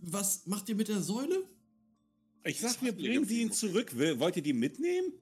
was 0.00 0.46
macht 0.46 0.68
ihr 0.68 0.76
mit 0.76 0.88
der 0.88 1.00
Säule? 1.00 1.48
Ich 2.44 2.60
sag, 2.60 2.82
wir 2.82 2.92
bringen 2.92 3.24
sie 3.24 3.42
ihn 3.42 3.52
zurück. 3.52 3.96
Will- 3.96 4.18
Wollt 4.18 4.36
ihr 4.36 4.42
die 4.42 4.52
mitnehmen? 4.52 5.12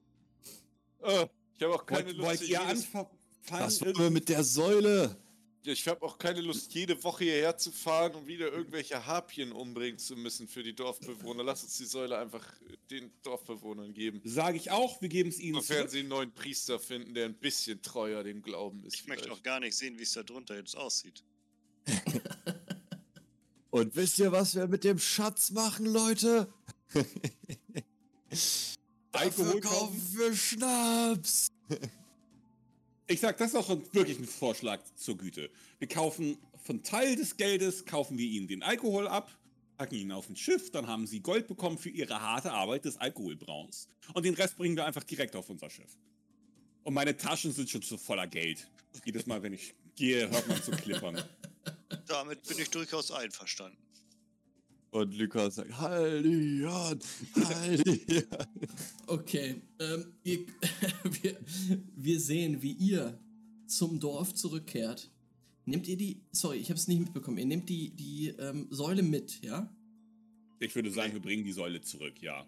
Äh, 1.02 1.26
ich 1.56 1.62
habe 1.62 1.74
auch 1.74 1.84
keine 1.86 2.06
Wollt, 2.06 2.16
Lust. 2.16 2.28
wollt 2.40 2.48
ihr 2.48 2.60
anfangen? 2.62 3.08
Was 3.50 3.80
wir 3.82 4.10
mit 4.10 4.28
der 4.28 4.44
Säule? 4.44 5.16
Ich 5.62 5.86
habe 5.88 6.00
auch 6.06 6.16
keine 6.16 6.40
Lust, 6.40 6.72
jede 6.72 7.02
Woche 7.04 7.24
hierher 7.24 7.58
zu 7.58 7.70
fahren 7.70 8.14
und 8.14 8.26
wieder 8.26 8.50
irgendwelche 8.50 9.04
Harpien 9.04 9.52
umbringen 9.52 9.98
zu 9.98 10.16
müssen 10.16 10.48
für 10.48 10.62
die 10.62 10.72
Dorfbewohner. 10.74 11.42
Lass 11.44 11.62
uns 11.62 11.76
die 11.76 11.84
Säule 11.84 12.16
einfach 12.16 12.46
den 12.90 13.10
Dorfbewohnern 13.22 13.92
geben. 13.92 14.22
Sage 14.24 14.56
ich 14.56 14.70
auch, 14.70 15.02
wir 15.02 15.10
geben 15.10 15.28
es 15.28 15.38
ihnen 15.38 15.56
Sofern 15.56 15.76
zurück. 15.78 15.90
sie 15.90 15.98
einen 16.00 16.08
neuen 16.08 16.32
Priester 16.32 16.80
finden, 16.80 17.12
der 17.12 17.26
ein 17.26 17.34
bisschen 17.34 17.82
treuer 17.82 18.22
dem 18.24 18.40
Glauben 18.40 18.82
ist. 18.84 18.94
Ich 18.94 19.06
möchte 19.06 19.24
vielleicht. 19.24 19.40
auch 19.40 19.42
gar 19.42 19.60
nicht 19.60 19.76
sehen, 19.76 19.98
wie 19.98 20.02
es 20.04 20.12
da 20.12 20.22
drunter 20.22 20.56
jetzt 20.56 20.74
aussieht. 20.76 21.22
Und 23.70 23.94
wisst 23.96 24.18
ihr, 24.18 24.32
was 24.32 24.54
wir 24.54 24.66
mit 24.66 24.82
dem 24.84 24.98
Schatz 24.98 25.50
machen, 25.50 25.86
Leute? 25.86 26.52
Alkohol 29.12 29.60
kaufen 29.60 30.08
wir 30.12 30.34
Schnaps. 30.34 31.48
Ich 33.06 33.20
sag, 33.20 33.38
das 33.38 33.50
ist 33.50 33.56
auch 33.56 33.68
wirklich 33.92 34.18
ein 34.18 34.24
Vorschlag 34.24 34.80
zur 34.96 35.16
Güte. 35.16 35.50
Wir 35.78 35.88
kaufen 35.88 36.38
von 36.62 36.82
Teil 36.82 37.16
des 37.16 37.36
Geldes, 37.36 37.84
kaufen 37.84 38.18
wir 38.18 38.26
ihnen 38.26 38.46
den 38.46 38.62
Alkohol 38.62 39.08
ab, 39.08 39.36
packen 39.76 39.96
ihn 39.96 40.12
auf 40.12 40.28
ein 40.28 40.36
Schiff, 40.36 40.70
dann 40.70 40.86
haben 40.86 41.06
sie 41.06 41.20
Gold 41.20 41.48
bekommen 41.48 41.78
für 41.78 41.90
ihre 41.90 42.20
harte 42.20 42.52
Arbeit 42.52 42.84
des 42.84 42.96
Alkoholbrauns. 42.98 43.88
Und 44.14 44.24
den 44.24 44.34
Rest 44.34 44.56
bringen 44.56 44.76
wir 44.76 44.84
einfach 44.84 45.04
direkt 45.04 45.34
auf 45.36 45.50
unser 45.50 45.70
Schiff. 45.70 45.96
Und 46.82 46.94
meine 46.94 47.16
Taschen 47.16 47.52
sind 47.52 47.68
schon 47.68 47.82
so 47.82 47.96
voller 47.96 48.26
Geld. 48.26 48.68
Jedes 49.04 49.26
Mal, 49.26 49.42
wenn 49.42 49.52
ich 49.52 49.74
gehe, 49.96 50.30
hört 50.30 50.48
man 50.48 50.62
zu 50.62 50.70
klippern. 50.72 51.22
Damit 52.06 52.46
bin 52.46 52.58
ich 52.58 52.70
durchaus 52.70 53.10
einverstanden. 53.10 53.78
Und 54.92 55.16
Lukas 55.16 55.54
sagt, 55.54 55.72
Hallion, 55.78 56.98
Hallion. 57.36 58.26
Okay, 59.06 59.62
ähm, 59.78 60.12
ihr, 60.24 60.46
wir, 61.22 61.38
wir 61.94 62.20
sehen, 62.20 62.60
wie 62.60 62.72
ihr 62.72 63.18
zum 63.66 64.00
Dorf 64.00 64.34
zurückkehrt. 64.34 65.10
nehmt 65.64 65.86
ihr 65.86 65.96
die, 65.96 66.20
sorry, 66.32 66.58
ich 66.58 66.70
habe 66.70 66.78
es 66.78 66.88
nicht 66.88 66.98
mitbekommen, 66.98 67.38
ihr 67.38 67.46
nehmt 67.46 67.68
die, 67.68 67.90
die 67.90 68.28
ähm, 68.38 68.66
Säule 68.70 69.02
mit, 69.04 69.40
ja? 69.44 69.72
Ich 70.58 70.74
würde 70.74 70.90
sagen, 70.90 71.12
wir 71.12 71.20
bringen 71.20 71.44
die 71.44 71.52
Säule 71.52 71.80
zurück, 71.80 72.20
ja. 72.20 72.46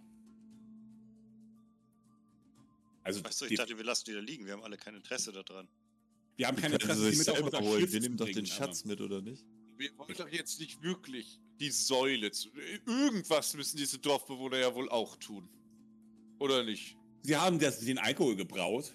Also, 3.04 3.24
Weißt 3.24 3.40
du, 3.40 3.44
ich 3.46 3.56
dachte, 3.56 3.76
wir 3.76 3.84
lassen 3.84 4.04
die 4.06 4.12
da 4.12 4.20
liegen. 4.20 4.46
Wir 4.46 4.52
haben 4.52 4.62
alle 4.62 4.76
kein 4.76 4.94
Interesse 4.94 5.32
daran. 5.32 5.68
wir 6.36 6.46
haben 6.46 6.56
keine 6.56 6.74
Interesse, 6.74 7.00
sie 7.00 7.10
die 7.10 7.16
sich 7.16 7.26
mit 7.26 7.28
auf 7.30 7.36
selber 7.36 7.58
unser. 7.58 7.80
Schiff 7.80 7.92
Wir 7.92 8.00
nehmen 8.00 8.16
doch 8.16 8.26
den 8.26 8.34
bringen, 8.34 8.46
Schatz 8.46 8.84
mit, 8.84 9.00
oder 9.00 9.22
nicht? 9.22 9.44
Wir 9.76 9.96
wollen 9.98 10.14
doch 10.16 10.28
jetzt 10.28 10.60
nicht 10.60 10.82
wirklich 10.82 11.40
die 11.60 11.70
Säule 11.70 12.30
zu. 12.32 12.48
Irgendwas 12.86 13.54
müssen 13.54 13.76
diese 13.76 13.98
Dorfbewohner 13.98 14.58
ja 14.58 14.74
wohl 14.74 14.88
auch 14.88 15.16
tun. 15.16 15.48
Oder 16.38 16.64
nicht? 16.64 16.96
Sie 17.22 17.36
haben 17.36 17.58
das, 17.58 17.80
den 17.80 17.98
Alkohol 17.98 18.34
gebraut. 18.36 18.92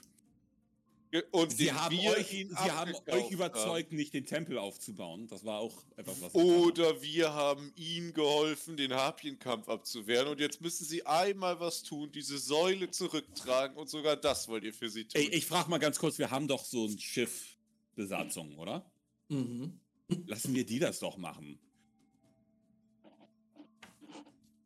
Ge- 1.12 1.24
Und 1.32 1.54
Sie 1.54 1.72
haben, 1.72 1.96
wir 1.96 2.12
euch, 2.12 2.28
Sie 2.28 2.54
haben 2.54 2.94
euch 3.08 3.32
überzeugt, 3.32 3.94
nicht 3.94 4.14
den 4.14 4.26
Tempel 4.26 4.58
aufzubauen. 4.58 5.28
Das 5.28 5.46
war 5.46 5.60
auch 5.60 5.82
etwas, 5.96 6.22
was. 6.22 6.36
Oder 6.36 7.02
wir 7.02 7.34
haben 7.34 7.72
ihnen 7.78 8.12
geholfen, 8.12 8.76
den 8.76 8.92
Harpienkampf 8.94 9.70
abzuwehren. 9.70 10.28
Und 10.28 10.42
jetzt 10.42 10.60
müssen 10.60 10.84
sie 10.84 11.06
einmal 11.06 11.62
was 11.62 11.84
tun, 11.84 12.12
diese 12.12 12.38
Säule 12.38 12.92
zurücktragen. 12.92 13.78
Und 13.78 13.90
sogar 13.90 14.18
das 14.18 14.50
wollt 14.50 14.66
ihr 14.66 14.74
für 14.74 14.90
sie 14.90 15.06
tun. 15.06 15.22
Ey, 15.22 15.30
ich 15.30 15.46
frage 15.46 15.70
mal 15.70 15.78
ganz 15.78 15.98
kurz, 15.98 16.18
wir 16.18 16.30
haben 16.30 16.50
doch 16.50 16.66
so 16.66 16.86
ein 16.86 17.00
Schiff 17.00 17.56
Besatzung, 17.96 18.58
oder? 18.58 18.92
Mhm. 19.30 19.80
Lassen 20.26 20.54
wir 20.54 20.66
die 20.66 20.80
das 20.80 21.00
doch 21.00 21.16
machen. 21.16 21.58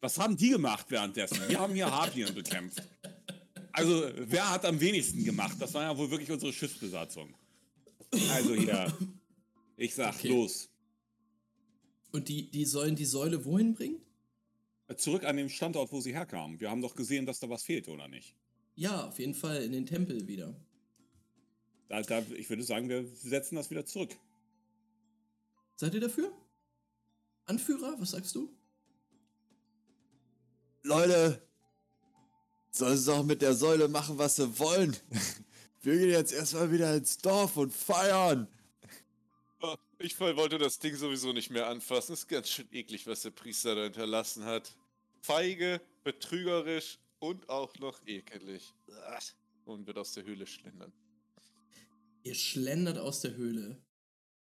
Was 0.01 0.17
haben 0.17 0.35
die 0.35 0.49
gemacht 0.49 0.87
währenddessen? 0.89 1.37
Wir 1.47 1.59
haben 1.59 1.73
hier 1.73 1.89
Harpien 1.89 2.33
bekämpft. 2.33 2.81
Also, 3.71 4.09
wer 4.17 4.49
hat 4.49 4.65
am 4.65 4.79
wenigsten 4.79 5.23
gemacht? 5.23 5.55
Das 5.59 5.73
war 5.73 5.83
ja 5.83 5.97
wohl 5.97 6.09
wirklich 6.11 6.29
unsere 6.31 6.51
Schiffsbesatzung. 6.51 7.33
Also 8.31 8.55
hier. 8.55 8.91
Ich 9.77 9.95
sag, 9.95 10.15
Okay. 10.15 10.27
los. 10.29 10.67
Und 12.11 12.27
die, 12.27 12.51
die 12.51 12.65
sollen 12.65 12.95
die 12.95 13.05
Säule 13.05 13.45
wohin 13.45 13.73
bringen? 13.73 14.01
Zurück 14.97 15.23
an 15.23 15.37
den 15.37 15.47
Standort, 15.49 15.91
wo 15.93 16.01
sie 16.01 16.13
herkamen. 16.13 16.59
Wir 16.59 16.69
haben 16.69 16.81
doch 16.81 16.93
gesehen, 16.95 17.25
dass 17.25 17.39
da 17.39 17.49
was 17.49 17.63
fehlt, 17.63 17.87
oder 17.87 18.09
nicht? 18.09 18.35
Ja, 18.75 19.07
auf 19.07 19.17
jeden 19.19 19.33
Fall 19.33 19.63
in 19.63 19.71
den 19.71 19.85
Tempel 19.85 20.27
wieder. 20.27 20.53
Da, 21.87 22.01
da, 22.01 22.21
ich 22.37 22.49
würde 22.49 22.63
sagen, 22.63 22.89
wir 22.89 23.05
setzen 23.15 23.55
das 23.55 23.69
wieder 23.69 23.85
zurück. 23.85 24.17
Seid 25.77 25.93
ihr 25.93 26.01
dafür? 26.01 26.31
Anführer, 27.45 27.95
was 27.99 28.11
sagst 28.11 28.35
du? 28.35 28.53
Leute, 30.83 31.41
sollen 32.71 32.97
sie 32.97 33.05
doch 33.05 33.23
mit 33.23 33.41
der 33.41 33.53
Säule 33.53 33.87
machen, 33.87 34.17
was 34.17 34.35
sie 34.37 34.59
wollen. 34.59 34.95
Wir 35.81 35.97
gehen 35.97 36.09
jetzt 36.09 36.31
erstmal 36.31 36.71
wieder 36.71 36.95
ins 36.95 37.17
Dorf 37.17 37.57
und 37.57 37.73
feiern. 37.73 38.47
Ah, 39.61 39.77
Ich 39.99 40.19
wollte 40.19 40.57
das 40.57 40.77
Ding 40.79 40.95
sowieso 40.95 41.33
nicht 41.33 41.49
mehr 41.49 41.67
anfassen. 41.67 42.13
Ist 42.13 42.27
ganz 42.27 42.49
schön 42.49 42.67
eklig, 42.71 43.07
was 43.07 43.21
der 43.21 43.31
Priester 43.31 43.75
da 43.75 43.83
hinterlassen 43.83 44.45
hat. 44.45 44.75
Feige, 45.21 45.81
betrügerisch 46.03 46.99
und 47.19 47.49
auch 47.49 47.77
noch 47.79 47.99
ekelig. 48.05 48.73
Und 49.65 49.87
wird 49.87 49.97
aus 49.97 50.13
der 50.13 50.23
Höhle 50.23 50.45
schlendern. 50.45 50.91
Ihr 52.23 52.35
schlendert 52.35 52.97
aus 52.99 53.21
der 53.21 53.35
Höhle 53.35 53.81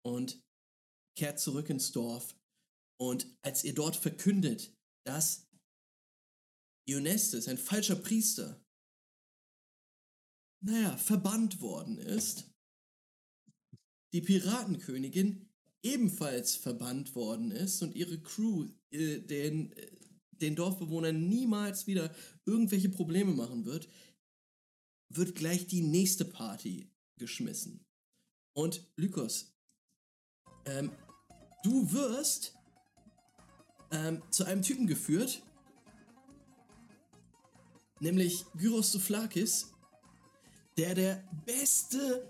und 0.01 0.41
kehrt 1.15 1.39
zurück 1.39 1.69
ins 1.69 1.91
Dorf. 1.91 2.35
Und 2.97 3.27
als 3.41 3.63
ihr 3.63 3.73
dort 3.73 3.95
verkündet, 3.95 4.73
dass 5.05 5.47
Ionestes, 6.91 7.47
ein 7.47 7.57
falscher 7.57 7.95
Priester, 7.95 8.63
naja, 10.61 10.95
verbannt 10.97 11.61
worden 11.61 11.97
ist, 11.97 12.51
die 14.13 14.21
Piratenkönigin 14.21 15.49
ebenfalls 15.83 16.55
verbannt 16.55 17.15
worden 17.15 17.51
ist 17.51 17.81
und 17.81 17.95
ihre 17.95 18.21
Crew 18.21 18.67
äh, 18.91 19.19
den, 19.19 19.71
äh, 19.71 19.91
den 20.31 20.55
Dorfbewohnern 20.55 21.27
niemals 21.27 21.87
wieder 21.87 22.13
irgendwelche 22.45 22.89
Probleme 22.89 23.31
machen 23.31 23.65
wird, 23.65 23.87
wird 25.09 25.35
gleich 25.35 25.67
die 25.67 25.81
nächste 25.81 26.25
Party 26.25 26.91
geschmissen. 27.17 27.85
Und 28.53 28.85
Lykos, 28.95 29.55
ähm, 30.65 30.91
du 31.63 31.91
wirst 31.91 32.55
ähm, 33.91 34.21
zu 34.29 34.43
einem 34.45 34.61
Typen 34.61 34.87
geführt, 34.87 35.43
nämlich 38.01 38.45
Gyros 38.57 38.91
Souflakis, 38.91 39.71
der 40.77 40.95
der 40.95 41.23
beste 41.45 42.29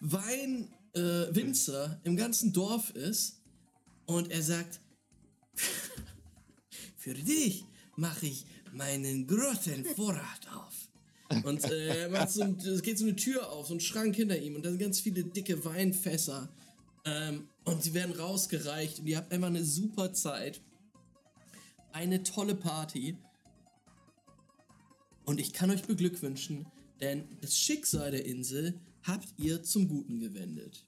Weinwinzer 0.00 2.00
äh, 2.04 2.06
im 2.06 2.16
ganzen 2.16 2.52
Dorf 2.52 2.90
ist. 2.90 3.40
Und 4.06 4.30
er 4.30 4.42
sagt, 4.42 4.80
für 6.96 7.14
dich 7.14 7.64
mache 7.96 8.26
ich 8.26 8.46
meinen 8.72 9.26
großen 9.26 9.84
Vorrat 9.84 10.48
auf. 10.54 11.44
Und 11.44 11.64
äh, 11.64 12.08
macht 12.08 12.30
so 12.30 12.44
es 12.44 12.82
geht 12.82 12.98
so 12.98 13.04
eine 13.04 13.16
Tür 13.16 13.50
auf, 13.50 13.66
so 13.66 13.74
ein 13.74 13.80
Schrank 13.80 14.14
hinter 14.14 14.38
ihm 14.38 14.54
und 14.54 14.64
da 14.64 14.70
sind 14.70 14.78
ganz 14.78 15.00
viele 15.00 15.24
dicke 15.24 15.64
Weinfässer. 15.64 16.48
Ähm, 17.04 17.48
und 17.64 17.82
sie 17.82 17.94
werden 17.94 18.14
rausgereicht 18.14 19.00
und 19.00 19.06
ihr 19.06 19.16
habt 19.16 19.32
einfach 19.32 19.48
eine 19.48 19.64
super 19.64 20.12
Zeit. 20.12 20.60
Eine 21.92 22.22
tolle 22.22 22.54
Party. 22.54 23.16
Und 25.26 25.40
ich 25.40 25.52
kann 25.52 25.70
euch 25.70 25.82
beglückwünschen, 25.82 26.66
denn 27.00 27.28
das 27.40 27.58
Schicksal 27.58 28.12
der 28.12 28.24
Insel 28.24 28.80
habt 29.02 29.28
ihr 29.36 29.62
zum 29.62 29.88
Guten 29.88 30.20
gewendet. 30.20 30.86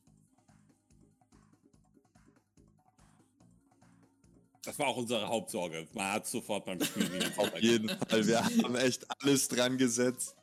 Das 4.62 4.78
war 4.78 4.86
auch 4.86 4.96
unsere 4.96 5.26
Hauptsorge. 5.26 5.88
Man 5.92 6.12
hat 6.12 6.26
sofort 6.26 6.64
beim 6.64 6.82
Spiel 6.82 7.12
wieder 7.12 7.30
Auf 7.36 7.58
jeden 7.60 7.88
Fall, 7.88 8.26
wir 8.26 8.44
haben 8.44 8.76
echt 8.76 9.06
alles 9.22 9.48
dran 9.48 9.76
gesetzt. 9.76 10.36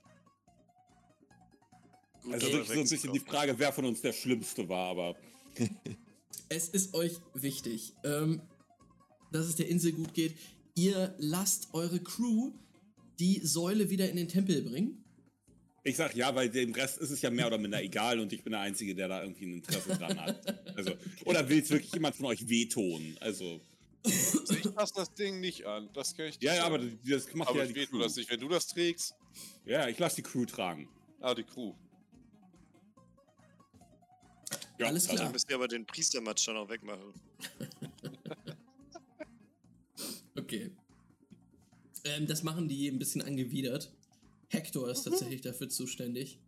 Also 2.31 2.47
wirklich 2.47 2.67
so 2.67 2.73
ein 2.73 2.89
bisschen 2.89 3.13
die. 3.13 3.19
Frage, 3.19 3.57
wer 3.57 3.71
von 3.71 3.85
uns 3.85 4.01
der 4.01 4.13
Schlimmste 4.13 4.67
war, 4.67 4.89
aber 4.89 5.15
Es 6.49 6.69
ist 6.69 6.93
euch 6.93 7.19
wichtig, 7.33 7.93
ähm, 8.03 8.41
dass 9.31 9.45
es 9.45 9.55
der 9.55 9.67
Insel 9.69 9.93
gut 9.93 10.13
geht. 10.13 10.35
Ihr 10.75 11.15
lasst 11.17 11.73
eure 11.73 11.99
Crew 12.01 12.51
die 13.19 13.39
Säule 13.45 13.89
wieder 13.89 14.09
in 14.09 14.15
den 14.17 14.27
Tempel 14.27 14.61
bringen. 14.61 15.03
ich 15.83 15.95
sag 15.97 16.15
ja, 16.15 16.33
weil 16.35 16.49
dem 16.49 16.73
Rest 16.73 16.97
ist 16.99 17.11
es 17.11 17.21
ja 17.21 17.29
mehr 17.29 17.47
oder 17.47 17.57
minder 17.57 17.81
egal 17.81 18.19
und 18.19 18.33
ich 18.33 18.43
bin 18.43 18.51
der 18.51 18.61
Einzige, 18.61 18.95
der 18.95 19.07
da 19.07 19.21
irgendwie 19.21 19.45
ein 19.45 19.53
Interesse 19.55 19.89
dran 19.97 20.19
hat. 20.19 20.75
Also, 20.77 20.93
oder 21.25 21.47
will 21.47 21.59
es 21.61 21.69
wirklich 21.69 21.93
jemand 21.93 22.15
von 22.15 22.25
euch 22.25 22.47
wehtun? 22.49 23.15
Also, 23.21 23.61
Also 24.03 24.53
ich 24.53 24.67
fasse 24.69 24.93
das 24.95 25.13
Ding 25.13 25.39
nicht 25.39 25.65
an. 25.65 25.89
Das 25.93 26.15
kann 26.15 26.27
ich 26.27 26.37
dir 26.39 26.47
ja, 26.47 26.55
ja, 26.57 26.65
aber 26.65 26.79
das 26.79 27.33
macht 27.33 27.49
aber 27.49 27.59
ja 27.59 27.65
ich 27.65 27.73
die 27.73 27.85
Crew. 27.87 27.99
das 27.99 28.15
nicht. 28.15 28.29
Wenn 28.29 28.39
du 28.39 28.47
das 28.49 28.67
trägst, 28.67 29.15
Ja, 29.65 29.87
ich 29.87 29.97
lasse 29.99 30.17
die 30.17 30.21
Crew 30.23 30.45
tragen. 30.45 30.87
ah, 31.21 31.33
die 31.33 31.43
Crew. 31.43 31.73
Ja, 34.77 34.87
Alles 34.87 35.03
also- 35.05 35.15
klar. 35.15 35.23
Dann 35.25 35.31
müsst 35.33 35.49
ihr 35.49 35.55
aber 35.55 35.67
den 35.67 35.85
Priestermatsch 35.85 36.47
dann 36.47 36.57
auch 36.57 36.69
wegmachen. 36.69 37.13
Okay. 40.37 40.69
Ähm, 42.05 42.27
das 42.27 42.43
machen 42.43 42.67
die 42.67 42.87
ein 42.87 42.99
bisschen 42.99 43.21
angewidert. 43.21 43.91
Hector 44.49 44.89
ist 44.89 45.03
tatsächlich 45.03 45.41
dafür 45.41 45.69
zuständig. 45.69 46.39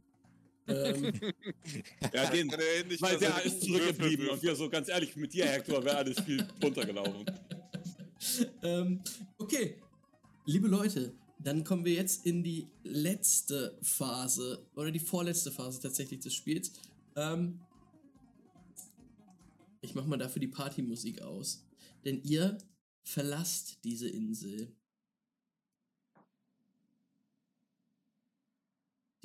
Ähm, 0.67 1.13
Ja, 2.13 2.29
den, 2.29 2.49
er 2.49 3.01
weil 3.01 3.17
der 3.17 3.43
ist 3.43 3.61
zurückgeblieben 3.61 4.29
und 4.29 4.41
wir 4.41 4.55
so 4.55 4.69
ganz 4.69 4.89
ehrlich 4.89 5.15
mit 5.15 5.33
dir, 5.33 5.45
Hector, 5.45 5.83
wäre 5.83 5.97
alles 5.97 6.19
viel 6.21 6.45
runtergelaufen. 6.63 7.25
ähm, 8.63 9.01
okay, 9.37 9.75
liebe 10.45 10.67
Leute, 10.67 11.13
dann 11.39 11.63
kommen 11.63 11.85
wir 11.85 11.93
jetzt 11.93 12.25
in 12.25 12.43
die 12.43 12.67
letzte 12.83 13.77
Phase 13.81 14.65
oder 14.75 14.91
die 14.91 14.99
vorletzte 14.99 15.51
Phase 15.51 15.81
tatsächlich 15.81 16.19
des 16.19 16.33
Spiels. 16.33 16.73
Ähm, 17.15 17.59
ich 19.81 19.95
mache 19.95 20.07
mal 20.07 20.17
dafür 20.17 20.39
die 20.39 20.47
Partymusik 20.47 21.21
aus, 21.21 21.65
denn 22.03 22.21
ihr 22.23 22.57
verlasst 23.03 23.77
diese 23.83 24.09
Insel. 24.09 24.75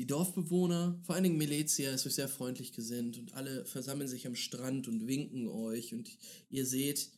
Die 0.02 0.08
Dorfbewohner, 0.08 0.98
vor 1.05 1.14
allen 1.14 1.22
Dingen 1.22 1.39
Melezia, 1.39 1.92
ist 1.92 2.05
euch 2.08 2.16
sehr 2.16 2.28
freundlich 2.28 2.72
gesinnt 2.72 3.18
und 3.18 3.34
alle 3.34 3.64
versammeln 3.64 4.08
sich 4.08 4.26
am 4.26 4.34
Strand 4.34 4.89
und 4.89 5.06
winken 5.06 5.47
euch 5.47 5.94
und 5.94 6.10
ihr 6.50 6.66
seht 6.66 7.12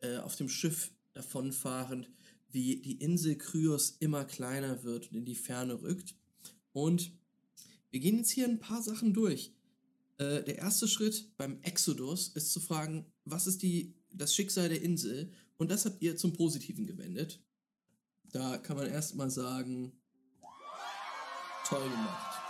äh, 0.00 0.16
auf 0.16 0.36
dem 0.36 0.48
Schiff 0.48 0.90
davonfahrend, 1.12 2.10
wie 2.50 2.76
die 2.80 2.94
Insel 2.94 3.36
Kryos 3.36 3.90
immer 4.00 4.24
kleiner 4.24 4.84
wird 4.84 5.12
und 5.12 5.18
in 5.18 5.26
die 5.26 5.34
Ferne 5.34 5.82
rückt. 5.82 6.14
Und 6.72 7.12
wir 7.90 8.00
gehen 8.00 8.16
jetzt 8.16 8.30
hier 8.30 8.46
ein 8.46 8.58
paar 8.58 8.82
Sachen 8.82 9.12
durch. 9.12 9.52
Äh, 10.16 10.42
der 10.42 10.56
erste 10.56 10.88
Schritt 10.88 11.36
beim 11.36 11.60
Exodus 11.60 12.28
ist 12.28 12.54
zu 12.54 12.60
fragen, 12.60 13.04
was 13.26 13.46
ist 13.46 13.60
die, 13.60 13.92
das 14.14 14.34
Schicksal 14.34 14.70
der 14.70 14.80
Insel? 14.80 15.30
Und 15.58 15.70
das 15.70 15.84
habt 15.84 16.00
ihr 16.00 16.16
zum 16.16 16.32
Positiven 16.32 16.86
gewendet. 16.86 17.44
Da 18.32 18.56
kann 18.56 18.78
man 18.78 18.86
erstmal 18.86 19.30
sagen, 19.30 19.92
toll 21.70 21.88
gemacht. 21.88 22.42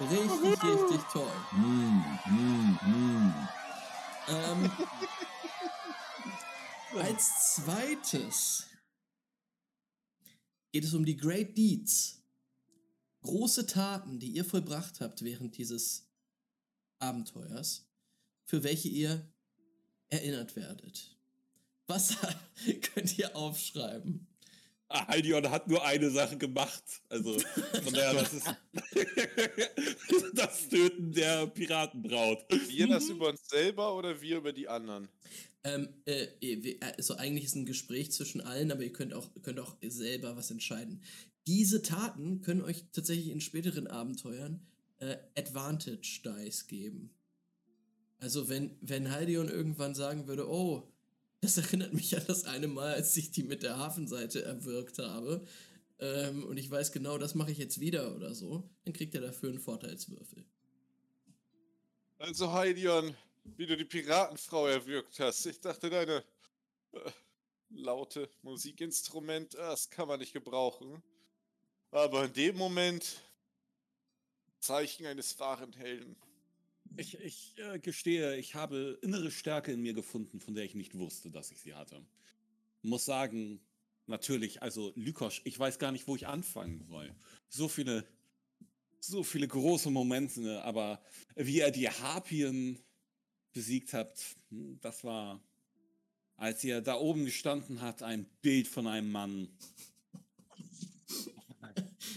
Richtig, 0.00 0.62
richtig 0.62 1.00
toll. 1.12 1.32
Hm, 1.50 2.04
hm, 2.24 2.80
hm. 2.80 3.48
Ähm, 4.28 4.70
als 7.00 7.56
zweites 7.56 8.66
geht 10.70 10.84
es 10.84 10.94
um 10.94 11.04
die 11.04 11.16
Great 11.16 11.56
Deeds. 11.56 12.22
Große 13.22 13.66
Taten, 13.66 14.20
die 14.20 14.30
ihr 14.30 14.44
vollbracht 14.44 15.00
habt 15.00 15.22
während 15.24 15.58
dieses 15.58 16.08
Abenteuers, 17.00 17.90
für 18.44 18.62
welche 18.62 18.88
ihr 18.88 19.28
erinnert 20.10 20.54
werdet. 20.54 21.18
Was 21.88 22.16
könnt 22.94 23.18
ihr 23.18 23.34
aufschreiben? 23.34 24.27
Ah, 24.90 25.06
Haldion 25.08 25.50
hat 25.50 25.68
nur 25.68 25.84
eine 25.84 26.10
Sache 26.10 26.38
gemacht. 26.38 26.82
Also, 27.10 27.38
von 27.38 27.92
daher, 27.92 28.14
das 28.14 28.32
ist 28.32 28.46
das 30.34 30.68
Töten 30.68 31.12
der 31.12 31.46
Piratenbraut. 31.46 32.46
Wir 32.68 32.88
das 32.88 33.08
über 33.08 33.28
uns 33.28 33.46
selber 33.48 33.96
oder 33.96 34.20
wir 34.20 34.38
über 34.38 34.52
die 34.52 34.68
anderen? 34.68 35.08
Ähm, 35.64 35.88
äh, 36.06 36.78
also 36.96 37.16
eigentlich 37.16 37.44
ist 37.44 37.56
ein 37.56 37.66
Gespräch 37.66 38.12
zwischen 38.12 38.40
allen, 38.40 38.72
aber 38.72 38.82
ihr 38.82 38.92
könnt 38.92 39.12
auch, 39.12 39.28
könnt 39.42 39.60
auch 39.60 39.76
selber 39.82 40.36
was 40.36 40.50
entscheiden. 40.50 41.02
Diese 41.46 41.82
Taten 41.82 42.40
können 42.40 42.62
euch 42.62 42.84
tatsächlich 42.92 43.28
in 43.28 43.40
späteren 43.40 43.86
Abenteuern 43.86 44.66
äh, 44.98 45.16
Advantage 45.36 46.22
Dice 46.24 46.66
geben. 46.66 47.10
Also 48.20 48.48
wenn, 48.48 48.76
wenn 48.80 49.10
Haldion 49.10 49.48
irgendwann 49.48 49.94
sagen 49.94 50.26
würde, 50.26 50.48
oh, 50.48 50.92
das 51.40 51.56
erinnert 51.56 51.92
mich 51.92 52.16
an 52.16 52.24
das 52.26 52.44
eine 52.44 52.68
Mal, 52.68 52.94
als 52.94 53.16
ich 53.16 53.30
die 53.30 53.42
mit 53.42 53.62
der 53.62 53.78
Hafenseite 53.78 54.42
erwürgt 54.42 54.98
habe, 54.98 55.46
ähm, 56.00 56.44
und 56.44 56.56
ich 56.56 56.70
weiß 56.70 56.92
genau, 56.92 57.18
das 57.18 57.34
mache 57.34 57.50
ich 57.50 57.58
jetzt 57.58 57.80
wieder 57.80 58.14
oder 58.14 58.34
so, 58.34 58.68
dann 58.84 58.94
kriegt 58.94 59.14
er 59.14 59.20
dafür 59.20 59.50
einen 59.50 59.58
Vorteilswürfel. 59.58 60.44
Also 62.18 62.52
Heidion, 62.52 63.16
wie 63.56 63.66
du 63.66 63.76
die 63.76 63.84
Piratenfrau 63.84 64.66
erwürgt 64.68 65.18
hast. 65.18 65.46
Ich 65.46 65.60
dachte, 65.60 65.90
deine 65.90 66.24
äh, 66.92 67.10
laute 67.70 68.28
Musikinstrument, 68.42 69.54
äh, 69.54 69.58
das 69.58 69.90
kann 69.90 70.08
man 70.08 70.20
nicht 70.20 70.32
gebrauchen. 70.32 71.02
Aber 71.90 72.24
in 72.24 72.32
dem 72.32 72.56
Moment 72.56 73.22
Zeichen 74.60 75.06
eines 75.06 75.38
wahren 75.38 75.72
Helden. 75.72 76.16
Ich, 76.98 77.16
ich 77.20 77.54
äh, 77.58 77.78
gestehe, 77.78 78.36
ich 78.36 78.56
habe 78.56 78.98
innere 79.02 79.30
Stärke 79.30 79.70
in 79.70 79.80
mir 79.80 79.94
gefunden, 79.94 80.40
von 80.40 80.54
der 80.54 80.64
ich 80.64 80.74
nicht 80.74 80.98
wusste, 80.98 81.30
dass 81.30 81.52
ich 81.52 81.60
sie 81.60 81.74
hatte. 81.74 82.04
Muss 82.82 83.04
sagen, 83.04 83.60
natürlich, 84.06 84.62
also 84.62 84.92
Lykosch, 84.96 85.40
ich 85.44 85.56
weiß 85.56 85.78
gar 85.78 85.92
nicht, 85.92 86.08
wo 86.08 86.16
ich 86.16 86.26
anfangen 86.26 86.84
soll. 86.88 87.14
So 87.48 87.68
viele, 87.68 88.04
so 88.98 89.22
viele 89.22 89.46
große 89.46 89.90
Momente, 89.90 90.60
aber 90.64 91.00
wie 91.36 91.60
er 91.60 91.70
die 91.70 91.88
Harpien 91.88 92.80
besiegt 93.52 93.92
hat, 93.92 94.20
hm, 94.50 94.80
das 94.80 95.04
war, 95.04 95.40
als 96.34 96.64
er 96.64 96.82
da 96.82 96.96
oben 96.96 97.24
gestanden 97.24 97.80
hat, 97.80 98.02
ein 98.02 98.26
Bild 98.42 98.66
von 98.66 98.88
einem 98.88 99.12
Mann. 99.12 99.48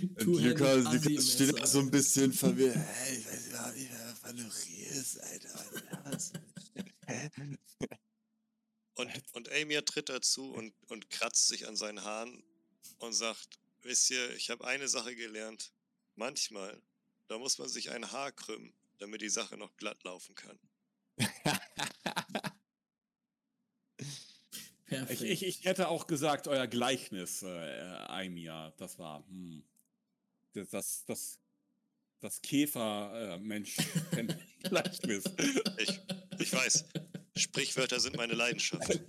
Und 0.02 0.26
Lukas, 0.26 0.84
Lukas 0.86 1.34
steht 1.34 1.60
da 1.60 1.66
so 1.66 1.80
ein 1.80 1.92
bisschen 1.92 2.34
verwirrt. 2.34 2.76
Hey, 2.76 3.18
ich 3.18 3.28
weiß 3.28 3.52
gar 3.52 3.72
nicht, 3.74 3.90
wer 3.92 4.16
Valerie 4.22 4.84
ist, 4.84 5.20
Alter. 5.20 5.66
Und, 8.96 9.10
und 9.34 9.52
Amir 9.52 9.84
tritt 9.84 10.10
dazu 10.10 10.52
und, 10.54 10.74
und 10.90 11.10
kratzt 11.10 11.48
sich 11.48 11.68
an 11.68 11.76
seinen 11.76 12.04
Haaren 12.04 12.44
und 13.00 13.14
sagt, 13.14 13.58
wisst 13.82 14.12
ihr, 14.12 14.36
ich 14.36 14.52
habe 14.52 14.66
eine 14.66 14.88
Sache 14.88 15.16
gelernt. 15.16 15.74
Manchmal, 16.16 16.80
da 17.28 17.40
muss 17.40 17.58
man 17.58 17.68
sich 17.68 17.90
ein 17.90 18.12
Haar 18.12 18.32
krümmen, 18.32 18.76
damit 19.00 19.22
die 19.22 19.30
Sache 19.30 19.58
noch 19.58 19.76
glatt 19.78 20.04
laufen 20.04 20.36
kann. 20.36 20.60
Perfekt. 24.86 25.22
Ich, 25.22 25.42
ich, 25.42 25.44
ich 25.44 25.66
hätte 25.66 25.88
auch 25.88 26.06
gesagt, 26.06 26.48
euer 26.48 26.68
Gleichnis, 26.68 27.42
äh, 27.44 27.48
Aimia, 28.08 28.72
das 28.78 29.00
war, 29.00 29.26
hm, 29.28 29.64
das, 30.54 30.70
das, 30.70 31.04
das, 31.06 31.40
das 32.20 32.42
Käfer-Mensch-Gleichnis. 32.42 35.24
Ich, 35.80 36.00
ich 36.40 36.54
weiß, 36.54 36.86
Sprichwörter 37.36 38.00
sind 38.00 38.16
meine 38.18 38.34
Leidenschaft. 38.34 39.00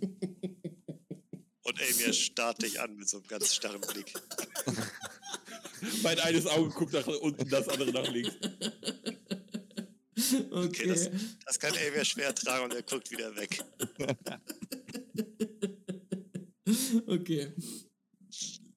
Und 1.65 1.81
Amir 1.81 2.13
starrt 2.13 2.63
dich 2.63 2.81
an 2.81 2.97
mit 2.97 3.09
so 3.09 3.19
einem 3.19 3.27
ganz 3.27 3.55
starren 3.55 3.81
Blick. 3.83 4.13
mein 6.03 6.19
eines 6.21 6.47
Auge 6.47 6.71
guckt 6.71 6.93
nach 6.93 7.07
unten, 7.07 7.49
das 7.49 7.69
andere 7.69 7.93
nach 7.93 8.09
links. 8.11 8.35
okay. 10.51 10.89
das- 10.89 11.11
Das 11.47 11.59
kann 11.59 11.73
Amir 11.73 12.05
schwer 12.05 12.35
tragen 12.35 12.65
und 12.65 12.75
er 12.75 12.83
guckt 12.83 13.11
wieder 13.11 13.35
weg. 13.37 13.63
okay. 17.07 17.53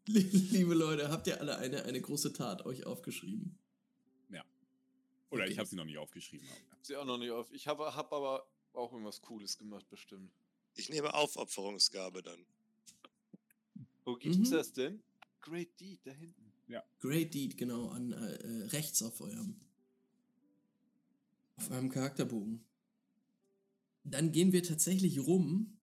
Lie- 0.07 0.29
Liebe 0.51 0.73
Leute, 0.73 1.09
habt 1.09 1.27
ihr 1.27 1.39
alle 1.39 1.57
eine, 1.57 1.83
eine 1.83 1.99
große 2.01 2.33
Tat 2.33 2.65
euch 2.65 2.85
aufgeschrieben? 2.85 3.57
Oder 5.31 5.43
Okay. 5.43 5.51
ich 5.51 5.57
habe 5.59 5.67
sie 5.67 5.75
noch 5.75 5.85
nicht 5.85 5.97
aufgeschrieben. 5.97 6.47
aber- 6.47 6.71
Hab 6.71 6.85
sie 6.85 6.95
auch 6.95 7.03
noch 7.05 7.17
nicht 7.17 7.31
auf. 7.31 7.51
Ich 7.51 7.67
habe 7.67 7.93
hab 7.95 8.13
aber 8.13 8.47
auch 8.73 8.91
irgendwas 8.93 9.21
Cooles 9.21 9.57
gemacht, 9.57 9.89
bestimmt. 9.89 10.31
Ich 10.75 10.89
nehme 10.89 11.13
Aufopferungsgabe 11.13 12.21
dann. 12.21 12.45
Wo 14.05 14.15
gibt's 14.15 14.37
Mhm. 14.49 14.53
das 14.53 14.71
denn? 14.71 15.03
Great 15.41 15.77
Deed, 15.79 15.99
da 16.05 16.11
hinten. 16.11 16.51
Great 16.99 17.33
Deed, 17.33 17.57
genau, 17.57 17.89
an 17.89 18.11
äh, 18.13 18.35
äh, 18.35 18.65
rechts 18.67 19.01
auf 19.01 19.19
eurem 19.21 19.59
auf 21.57 21.71
eurem 21.71 21.89
Charakterbogen. 21.89 22.63
Dann 24.03 24.31
gehen 24.31 24.51
wir 24.53 24.63
tatsächlich 24.63 25.19
rum 25.19 25.74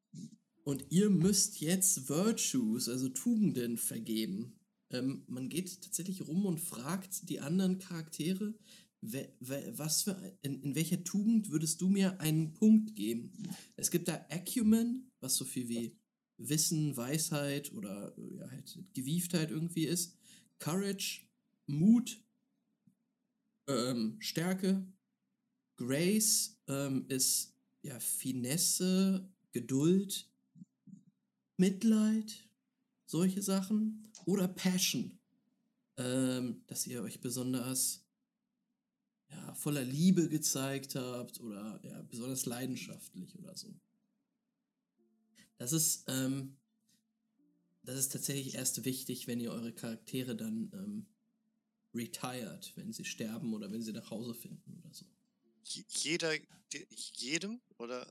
und 0.64 0.86
ihr 0.90 1.10
müsst 1.10 1.60
jetzt 1.60 2.08
Virtues, 2.08 2.88
also 2.88 3.08
Tugenden, 3.08 3.76
vergeben. 3.76 4.58
Ähm, 4.90 5.24
man 5.26 5.48
geht 5.48 5.82
tatsächlich 5.82 6.26
rum 6.26 6.46
und 6.46 6.60
fragt 6.60 7.28
die 7.28 7.40
anderen 7.40 7.78
Charaktere, 7.78 8.54
was 9.00 10.02
für 10.02 10.16
in, 10.42 10.62
in 10.62 10.74
welcher 10.76 11.02
Tugend 11.02 11.50
würdest 11.50 11.80
du 11.80 11.88
mir 11.88 12.20
einen 12.20 12.54
Punkt 12.54 12.94
geben? 12.94 13.32
Es 13.74 13.90
gibt 13.90 14.06
da 14.06 14.24
Acumen, 14.30 15.10
was 15.20 15.34
so 15.34 15.44
viel 15.44 15.68
wie 15.68 15.96
Wissen, 16.38 16.96
Weisheit 16.96 17.72
oder 17.72 18.16
äh, 18.16 18.36
ja, 18.36 18.50
halt 18.50 18.78
Gewieftheit 18.94 19.50
irgendwie 19.50 19.86
ist. 19.86 20.16
Courage, 20.58 21.22
Mut, 21.66 22.20
ähm, 23.68 24.16
Stärke. 24.20 24.86
Grace 25.76 26.60
ähm, 26.68 27.06
ist 27.08 27.56
ja 27.82 27.98
Finesse, 27.98 29.28
Geduld, 29.50 30.31
Mitleid, 31.62 32.48
solche 33.06 33.40
Sachen. 33.40 34.10
Oder 34.26 34.48
Passion, 34.48 35.16
ähm, 35.96 36.64
dass 36.66 36.88
ihr 36.88 37.02
euch 37.02 37.20
besonders 37.20 38.04
ja, 39.30 39.54
voller 39.54 39.84
Liebe 39.84 40.28
gezeigt 40.28 40.96
habt 40.96 41.40
oder 41.40 41.80
ja, 41.84 42.02
besonders 42.02 42.46
leidenschaftlich 42.46 43.38
oder 43.38 43.56
so. 43.56 43.72
Das 45.58 45.72
ist, 45.72 46.04
ähm, 46.08 46.56
das 47.84 47.96
ist 47.96 48.12
tatsächlich 48.12 48.56
erst 48.56 48.84
wichtig, 48.84 49.28
wenn 49.28 49.38
ihr 49.38 49.52
eure 49.52 49.72
Charaktere 49.72 50.34
dann 50.34 50.72
ähm, 50.74 51.06
retired, 51.94 52.72
wenn 52.76 52.92
sie 52.92 53.04
sterben 53.04 53.54
oder 53.54 53.70
wenn 53.70 53.82
sie 53.82 53.92
nach 53.92 54.10
Hause 54.10 54.34
finden 54.34 54.78
oder 54.78 54.92
so. 54.92 55.06
Jeder, 55.64 56.32
jedem? 57.16 57.60
Oder? 57.78 58.06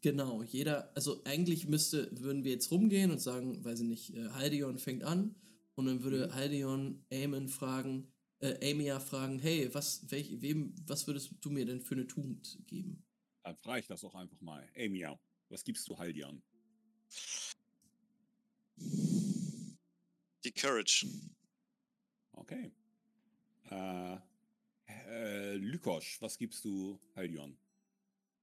Genau, 0.00 0.42
jeder, 0.42 0.94
also 0.96 1.22
eigentlich 1.24 1.66
müsste, 1.66 2.08
würden 2.12 2.44
wir 2.44 2.52
jetzt 2.52 2.70
rumgehen 2.70 3.10
und 3.10 3.20
sagen, 3.20 3.64
weiß 3.64 3.80
ich 3.80 3.86
nicht, 3.86 4.14
äh, 4.14 4.28
Haldion 4.30 4.78
fängt 4.78 5.02
an 5.02 5.34
und 5.74 5.86
dann 5.86 6.02
würde 6.02 6.34
Haldion 6.34 7.04
Aemon 7.10 7.48
fragen, 7.48 8.12
äh, 8.40 8.70
Amia 8.70 9.00
fragen, 9.00 9.38
hey, 9.38 9.72
was, 9.74 10.10
welch, 10.10 10.40
wem, 10.40 10.74
was 10.86 11.06
würdest 11.06 11.32
du 11.40 11.50
mir 11.50 11.66
denn 11.66 11.80
für 11.80 11.94
eine 11.94 12.06
Tugend 12.06 12.58
geben? 12.66 13.04
Dann 13.42 13.56
frage 13.56 13.80
ich 13.80 13.86
das 13.86 14.02
doch 14.02 14.14
einfach 14.14 14.40
mal. 14.40 14.68
Amia, 14.76 15.18
was 15.48 15.64
gibst 15.64 15.88
du 15.88 15.98
Haldian? 15.98 16.42
Die 20.44 20.52
Courage. 20.52 21.06
Okay. 22.32 22.70
Äh, 23.70 24.18
äh, 24.88 25.54
Lykosch, 25.56 26.20
was 26.20 26.38
gibst 26.38 26.64
du 26.64 26.98
Haldion? 27.14 27.56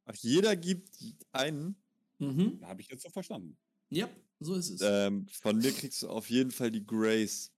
Ach, 0.05 0.15
jeder 0.15 0.55
gibt 0.55 0.97
einen. 1.31 1.75
Mhm. 2.19 2.59
Da 2.59 2.67
habe 2.67 2.81
ich 2.81 2.87
jetzt 2.89 3.03
so 3.03 3.09
verstanden. 3.09 3.57
Ja, 3.89 4.09
so 4.39 4.55
ist 4.55 4.69
es. 4.69 4.81
Ähm, 4.81 5.27
von 5.29 5.57
mir 5.57 5.71
kriegst 5.71 6.01
du 6.03 6.09
auf 6.09 6.29
jeden 6.29 6.51
Fall 6.51 6.71
die 6.71 6.85
Grace. 6.85 7.51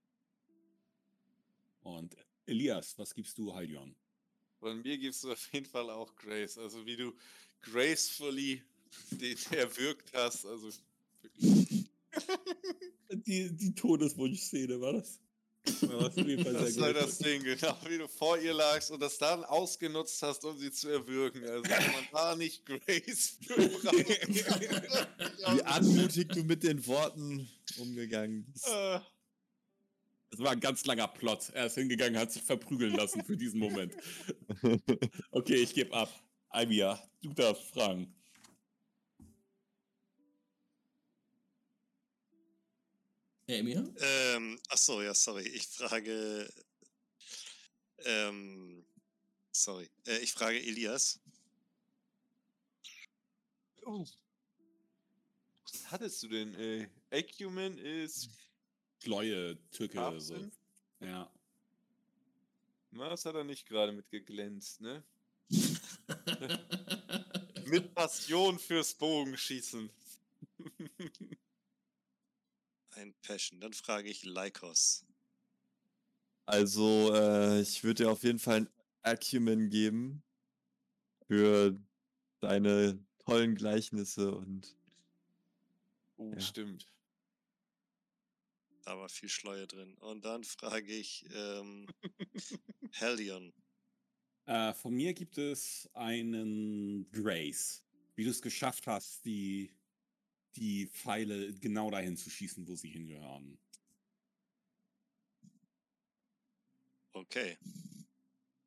Und 1.82 2.16
Elias, 2.45 2.98
was 2.98 3.14
gibst 3.14 3.38
du 3.38 3.53
Haldion? 3.53 3.95
Von 4.59 4.82
mir 4.82 4.98
gibst 4.98 5.24
du 5.24 5.32
auf 5.32 5.53
jeden 5.53 5.66
Fall 5.66 5.90
auch 5.90 6.16
Grace. 6.16 6.57
Also 6.57 6.85
wie 6.85 6.95
du 6.95 7.14
gracefully 7.61 8.61
den 9.11 9.38
erwürgt 9.51 10.11
hast. 10.14 10.45
Also 10.45 10.69
wirklich. 11.22 11.90
Die, 13.09 13.56
die 13.56 13.75
Todeswunschszene, 13.75 14.82
war 14.82 14.93
das? 14.93 15.19
Fall 15.68 16.54
Das 16.54 16.80
war 16.80 16.94
das 16.94 17.18
Ding, 17.20 17.44
genau 17.44 17.78
wie 17.88 17.98
du 17.98 18.08
vor 18.08 18.38
ihr 18.38 18.54
lagst 18.54 18.92
und 18.92 19.02
das 19.02 19.18
dann 19.18 19.44
ausgenutzt 19.44 20.22
hast, 20.22 20.44
um 20.46 20.58
sie 20.58 20.72
zu 20.72 20.90
erwürgen. 20.90 21.44
Also 21.44 21.64
wenn 21.64 21.92
man 21.92 22.08
da 22.12 22.36
nicht 22.36 22.66
Grace. 22.66 23.38
Wie 25.54 25.64
anmutig 25.64 26.28
du 26.30 26.44
mit 26.44 26.64
den 26.64 26.86
Worten 26.88 27.50
umgegangen 27.78 28.46
bist. 28.52 28.68
Äh, 28.68 29.00
Das 30.32 30.40
war 30.40 30.52
ein 30.52 30.60
ganz 30.60 30.86
langer 30.86 31.08
Plot. 31.08 31.50
Er 31.54 31.68
ist 31.68 31.76
hingegangen, 31.76 32.20
hat 32.20 32.32
sich 32.32 32.44
verprügeln 32.44 32.96
lassen 32.96 33.24
für 33.24 33.38
diesen 33.38 33.60
Moment. 33.60 33.96
Okay, 35.32 35.56
ich 35.56 35.74
gebe 35.74 35.94
ab. 35.94 36.10
Almia, 36.50 37.02
du 37.22 37.34
darfst 37.34 37.66
fragen. 37.72 38.14
Emir? 43.48 43.93
Ähm, 44.00 44.59
ach 44.69 44.77
so, 44.77 45.01
ja, 45.01 45.14
sorry. 45.14 45.48
Ich 45.48 45.67
frage. 45.67 46.53
Ähm, 48.00 48.85
sorry. 49.51 49.90
Äh, 50.06 50.19
ich 50.19 50.34
frage 50.34 50.59
Elias. 50.59 51.19
oh. 53.85 54.06
Was 55.72 55.92
hattest 55.92 56.24
du 56.24 56.27
denn, 56.27 56.53
ey? 56.56 56.88
Acumen 57.11 57.77
ist. 57.77 58.30
Schleue, 59.01 59.58
Tücke, 59.72 59.98
so. 60.19 60.35
18? 60.35 60.51
Ja. 61.00 61.32
Na, 62.92 63.09
das 63.09 63.26
hat 63.26 63.35
er 63.35 63.43
nicht 63.43 63.67
gerade 63.67 63.92
mit 63.92 64.09
geglänzt, 64.09 64.82
ne? 64.82 65.03
Mit 67.66 67.93
Passion 67.93 68.58
fürs 68.59 68.93
Bogenschießen. 68.93 69.90
Ein 72.98 73.14
Passion. 73.22 73.59
Dann 73.59 73.74
frage 73.74 74.09
ich 74.09 74.24
Lycos. 74.24 75.06
Also, 76.48 77.14
äh, 77.14 77.61
ich 77.61 77.84
würde 77.84 78.03
dir 78.06 78.11
auf 78.11 78.24
jeden 78.24 78.40
Fall 78.40 78.61
ein 78.61 78.69
Acumen 79.03 79.69
geben 79.69 80.24
für 81.27 81.80
deine 82.40 82.98
tollen 83.19 83.53
Gleichnisse 83.53 84.34
und 84.34 84.76
Oh, 86.19 86.32
Ja. 86.34 86.40
stimmt. 86.40 86.88
Da 88.84 88.98
war 88.98 89.09
viel 89.09 89.30
Schleue 89.30 89.67
drin. 89.67 89.93
Und 90.00 90.26
dann 90.26 90.43
frage 90.43 90.92
ich 90.92 91.26
ähm, 91.35 91.88
Hellion. 92.93 93.53
Äh, 94.45 94.74
von 94.74 94.95
mir 94.95 95.14
gibt 95.14 95.38
es 95.38 95.88
einen 95.93 97.08
Grace. 97.11 97.84
Wie 98.16 98.24
du 98.24 98.32
es 98.32 98.42
geschafft 98.42 98.88
hast, 98.88 99.24
die, 99.26 99.77
die 100.58 100.88
Pfeile 100.88 101.53
genau 101.53 101.92
dahin 101.92 102.18
zu 102.18 102.30
schießen, 102.30 102.68
wo 102.68 102.76
sie 102.76 102.90
hingehören. 102.90 103.58
Okay. 107.14 107.58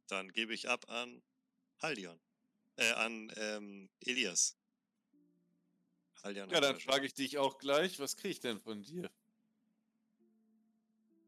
Dann 0.06 0.32
gebe 0.32 0.54
ich 0.54 0.68
ab 0.68 0.88
an 0.88 1.22
Haldion. 1.78 2.18
Äh, 2.76 2.92
an 2.92 3.32
ähm, 3.36 3.90
Elias. 4.00 4.56
Haldion 6.22 6.50
Ja, 6.50 6.60
dann 6.60 6.80
frage 6.80 7.06
ich 7.06 7.14
dich 7.14 7.38
auch 7.38 7.58
gleich, 7.58 7.98
was 7.98 8.16
kriege 8.16 8.32
ich 8.32 8.40
denn 8.40 8.60
von 8.60 8.82
dir? 8.82 9.10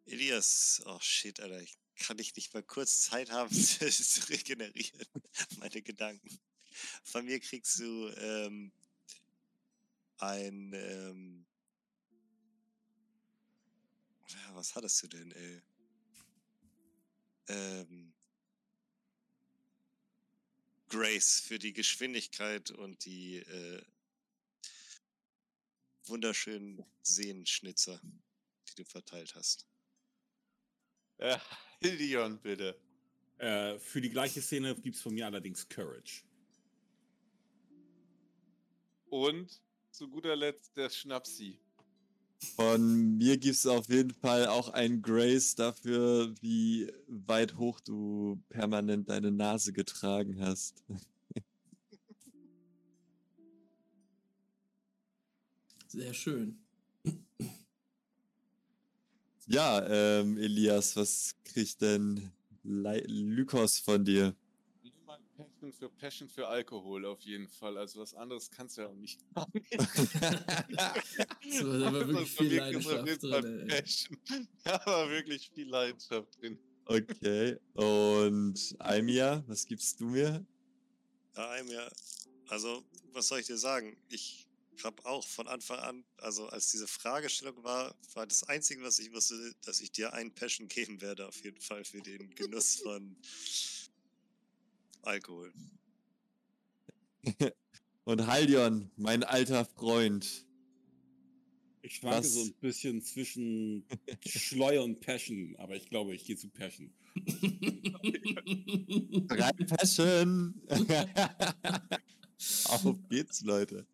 Elias, 0.07 0.83
oh 0.87 0.99
shit, 1.01 1.41
Alter, 1.41 1.61
ich 1.61 1.79
kann 1.97 2.19
ich 2.19 2.35
nicht 2.35 2.53
mal 2.55 2.63
kurz 2.63 3.03
Zeit 3.03 3.31
haben 3.31 3.51
zu, 3.55 3.89
zu 3.89 4.29
regenerieren, 4.29 5.07
meine 5.59 5.83
Gedanken. 5.83 6.41
Von 7.05 7.25
mir 7.25 7.39
kriegst 7.41 7.79
du 7.79 8.09
ähm, 8.17 8.73
ein, 10.19 10.73
ähm, 10.75 11.47
ja, 14.29 14.55
was 14.55 14.75
hattest 14.75 15.03
du 15.03 15.09
denn, 15.09 15.33
ey? 15.33 15.63
Ähm, 17.49 18.13
Grace 20.89 21.41
für 21.41 21.59
die 21.59 21.73
Geschwindigkeit 21.73 22.71
und 22.71 23.05
die 23.07 23.39
äh, 23.39 23.83
wunderschönen 26.05 26.85
Sehenschnitzer, 27.01 27.99
die 28.69 28.75
du 28.75 28.85
verteilt 28.85 29.35
hast. 29.35 29.67
Äh, 31.17 31.39
Hildion, 31.81 32.39
bitte. 32.41 32.79
Äh, 33.39 33.79
für 33.79 34.03
die 34.03 34.11
gleiche 34.11 34.43
Szene 34.43 34.75
gibt 34.75 34.97
es 34.97 35.03
von 35.03 35.15
mir 35.15 35.25
allerdings 35.25 35.67
Courage. 35.69 36.25
Und 39.09 39.62
zu 39.93 40.09
guter 40.09 40.35
Letzt 40.37 40.77
der 40.77 40.89
Schnapsi. 40.91 41.59
von 42.57 43.17
mir 43.19 43.37
gibt 43.39 43.55
es 43.55 43.67
auf 43.67 43.89
jeden 43.89 44.13
Fall 44.13 44.47
auch 44.47 44.69
ein 44.71 45.01
Grace 45.03 45.55
dafür, 45.55 46.35
wie 46.41 46.91
weit 47.07 47.57
hoch 47.57 47.79
du 47.81 48.43
permanent 48.49 49.09
deine 49.09 49.31
Nase 49.31 49.73
getragen 49.73 50.41
hast. 50.41 50.83
Sehr 55.89 56.15
schön. 56.15 56.59
Ja, 59.47 59.85
ähm, 59.89 60.39
Elias, 60.39 60.97
was 60.97 61.35
kriegt 61.45 61.81
denn 61.83 62.31
Lei- 62.65 63.05
Lykos 63.07 63.79
von 63.79 64.05
dir? 64.05 64.35
Passion 65.37 65.73
für 65.73 65.89
Passion 65.89 66.29
für 66.29 66.47
Alkohol 66.49 67.07
auf 67.07 67.21
jeden 67.23 67.49
Fall. 67.49 67.77
Also 67.79 68.01
was 68.01 68.15
anderes 68.15 68.51
kannst 68.51 68.77
du 68.77 68.83
ja 68.83 68.89
auch 68.89 68.95
nicht 68.95 69.21
haben. 69.37 69.53
So, 71.51 71.79
da 71.79 71.93
war 71.93 72.09
wirklich 72.09 72.31
viel 72.31 72.57
Leidenschaft 72.57 73.23
drin. 73.23 73.67
Passion. 73.69 74.19
Da 74.65 74.87
war 74.87 75.11
wirklich 75.11 75.51
viel 75.55 75.69
Leidenschaft 75.69 76.41
drin. 76.41 76.59
Okay, 76.85 77.57
und 77.75 78.77
Almia, 78.79 79.45
was 79.47 79.67
gibst 79.67 80.01
du 80.01 80.07
mir? 80.07 80.45
Ja, 81.37 81.63
ja. 81.63 81.89
Also, 82.49 82.85
was 83.13 83.29
soll 83.29 83.41
ich 83.41 83.47
dir 83.47 83.57
sagen? 83.57 83.97
Ich 84.09 84.47
habe 84.85 85.05
auch 85.07 85.27
von 85.27 85.47
Anfang 85.49 85.79
an, 85.79 86.05
also 86.19 86.47
als 86.49 86.71
diese 86.71 86.87
Fragestellung 86.87 87.63
war, 87.63 87.95
war 88.15 88.27
das 88.27 88.43
Einzige, 88.45 88.83
was 88.83 88.99
ich 88.99 89.13
wusste, 89.13 89.55
dass 89.65 89.81
ich 89.81 89.93
dir 89.93 90.13
einen 90.13 90.35
Passion 90.35 90.69
geben 90.69 91.01
werde, 91.01 91.29
auf 91.29 91.43
jeden 91.45 91.61
Fall 91.61 91.85
für 91.85 92.01
den 92.01 92.35
Genuss 92.35 92.77
von 92.77 93.17
Alkohol. 95.03 95.53
Und 98.05 98.27
Haldion, 98.27 98.91
mein 98.97 99.23
alter 99.23 99.65
Freund. 99.65 100.45
Ich 101.83 101.97
schwanke 101.97 102.19
Was? 102.19 102.35
so 102.35 102.43
ein 102.43 102.55
bisschen 102.61 103.03
zwischen 103.03 103.85
Schleue 104.27 104.83
und 104.83 105.01
Passion, 105.01 105.57
aber 105.59 105.75
ich 105.75 105.89
glaube, 105.89 106.15
ich 106.15 106.25
gehe 106.25 106.37
zu 106.37 106.49
Passion. 106.49 106.93
Drei 109.27 109.51
Passion. 109.67 110.55
Auf 112.67 112.85
geht's, 113.09 113.43
Leute. 113.43 113.87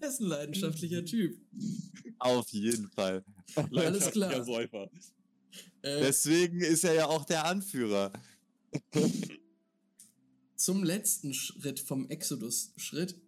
er 0.00 0.08
ist 0.08 0.20
ein 0.20 0.26
leidenschaftlicher 0.26 1.04
Typ. 1.04 1.36
Auf 2.20 2.48
jeden 2.50 2.88
Fall. 2.90 3.24
Alles 3.56 4.10
klar. 4.12 4.44
Säufer. 4.44 4.88
Äh, 5.82 6.00
Deswegen 6.00 6.60
ist 6.60 6.84
er 6.84 6.94
ja 6.94 7.06
auch 7.06 7.24
der 7.24 7.44
Anführer. 7.44 8.12
Zum 10.60 10.84
letzten 10.84 11.32
Schritt 11.32 11.80
vom 11.80 12.10
Exodus-Schritt. 12.10 13.18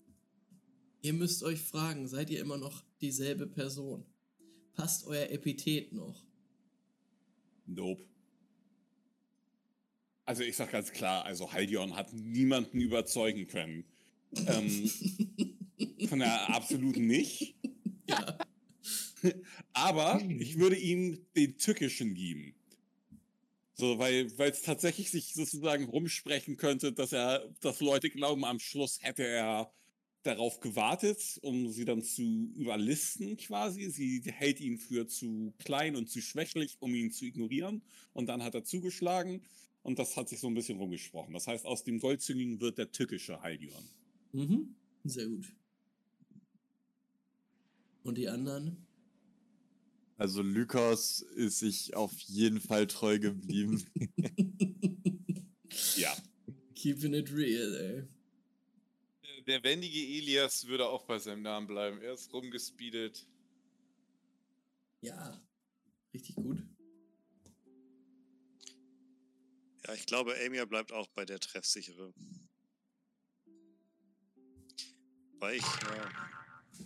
Ihr 1.01 1.15
müsst 1.15 1.43
euch 1.43 1.61
fragen, 1.61 2.07
seid 2.07 2.29
ihr 2.29 2.41
immer 2.41 2.59
noch 2.59 2.85
dieselbe 3.01 3.47
Person? 3.47 4.05
Passt 4.75 5.07
euer 5.07 5.31
Epithet 5.31 5.95
noch? 5.95 6.27
Nope. 7.65 8.05
Also 10.27 10.43
ich 10.43 10.57
sag 10.57 10.73
ganz 10.73 10.93
klar, 10.93 11.25
also 11.25 11.53
Haldion 11.53 11.97
hat 11.97 12.13
niemanden 12.13 12.83
überzeugen 12.83 13.47
können. 13.47 13.85
Ähm, 14.47 14.91
von 16.09 16.19
der 16.19 16.55
absolut 16.55 16.97
nicht. 16.99 17.57
Ja. 18.11 18.39
Aber 19.73 20.21
ich 20.39 20.59
würde 20.59 20.77
ihm 20.77 21.25
den 21.35 21.57
Tückischen 21.57 22.13
geben. 22.13 22.55
So, 23.83 23.99
weil 23.99 24.31
es 24.39 24.63
tatsächlich 24.63 25.11
sich 25.11 25.35
sozusagen 25.35 25.87
rumsprechen 25.87 26.57
könnte, 26.57 26.93
dass 26.93 27.13
er, 27.13 27.53
dass 27.63 27.81
Leute 27.81 28.11
glauben, 28.11 28.45
am 28.45 28.61
Schluss 28.61 29.03
hätte 29.03 29.27
er 29.27 29.73
darauf 30.23 30.61
gewartet, 30.61 31.41
um 31.43 31.69
sie 31.69 31.85
dann 31.85 32.01
zu 32.01 32.23
überlisten 32.55 33.37
quasi. 33.37 33.91
Sie 33.91 34.23
hält 34.25 34.61
ihn 34.61 34.79
für 34.79 35.09
zu 35.09 35.53
klein 35.59 35.97
und 35.97 36.09
zu 36.09 36.21
schwächlich, 36.21 36.77
um 36.79 36.95
ihn 36.95 37.11
zu 37.11 37.25
ignorieren. 37.25 37.83
Und 38.13 38.29
dann 38.29 38.45
hat 38.45 38.55
er 38.55 38.63
zugeschlagen. 38.63 39.43
Und 39.83 39.99
das 39.99 40.17
hat 40.17 40.29
sich 40.29 40.39
so 40.39 40.47
ein 40.47 40.55
bisschen 40.55 40.79
rumgesprochen. 40.79 41.35
Das 41.35 41.49
heißt, 41.49 41.67
aus 41.67 41.83
dem 41.83 41.99
Goldzüngigen 41.99 42.61
wird 42.61 42.79
der 42.79 42.93
tückische 42.93 43.43
Haldion. 43.43 43.83
Mhm. 44.31 44.77
Sehr 45.03 45.27
gut. 45.27 45.53
Und 48.05 48.17
die 48.17 48.29
anderen? 48.29 48.87
Also 50.23 50.41
Lykos 50.41 51.21
ist 51.35 51.59
sich 51.59 51.97
auf 51.97 52.13
jeden 52.21 52.61
Fall 52.61 52.87
treu 52.87 53.19
geblieben. 53.19 53.85
Ja. 55.97 56.15
Keeping 56.75 57.15
it 57.15 57.33
real, 57.33 57.75
ey. 57.75 59.43
Der 59.47 59.65
wendige 59.65 59.99
Elias 59.99 60.67
würde 60.67 60.87
auch 60.87 61.05
bei 61.05 61.19
seinem 61.19 61.41
Namen 61.43 61.67
bleiben. 61.67 62.01
Er 62.03 62.13
ist 62.13 62.31
rumgespeedet. 62.33 63.27
Ja. 65.01 65.43
Richtig 66.13 66.37
gut. 66.37 66.63
Ja, 69.87 69.95
ich 69.95 70.05
glaube, 70.05 70.35
Amia 70.45 70.67
bleibt 70.67 70.93
auch 70.93 71.09
bei 71.09 71.25
der 71.25 71.41
Treffsichere. 71.41 72.13
Weil 75.39 75.57
ich. 75.57 75.65
Äh, 75.65 76.85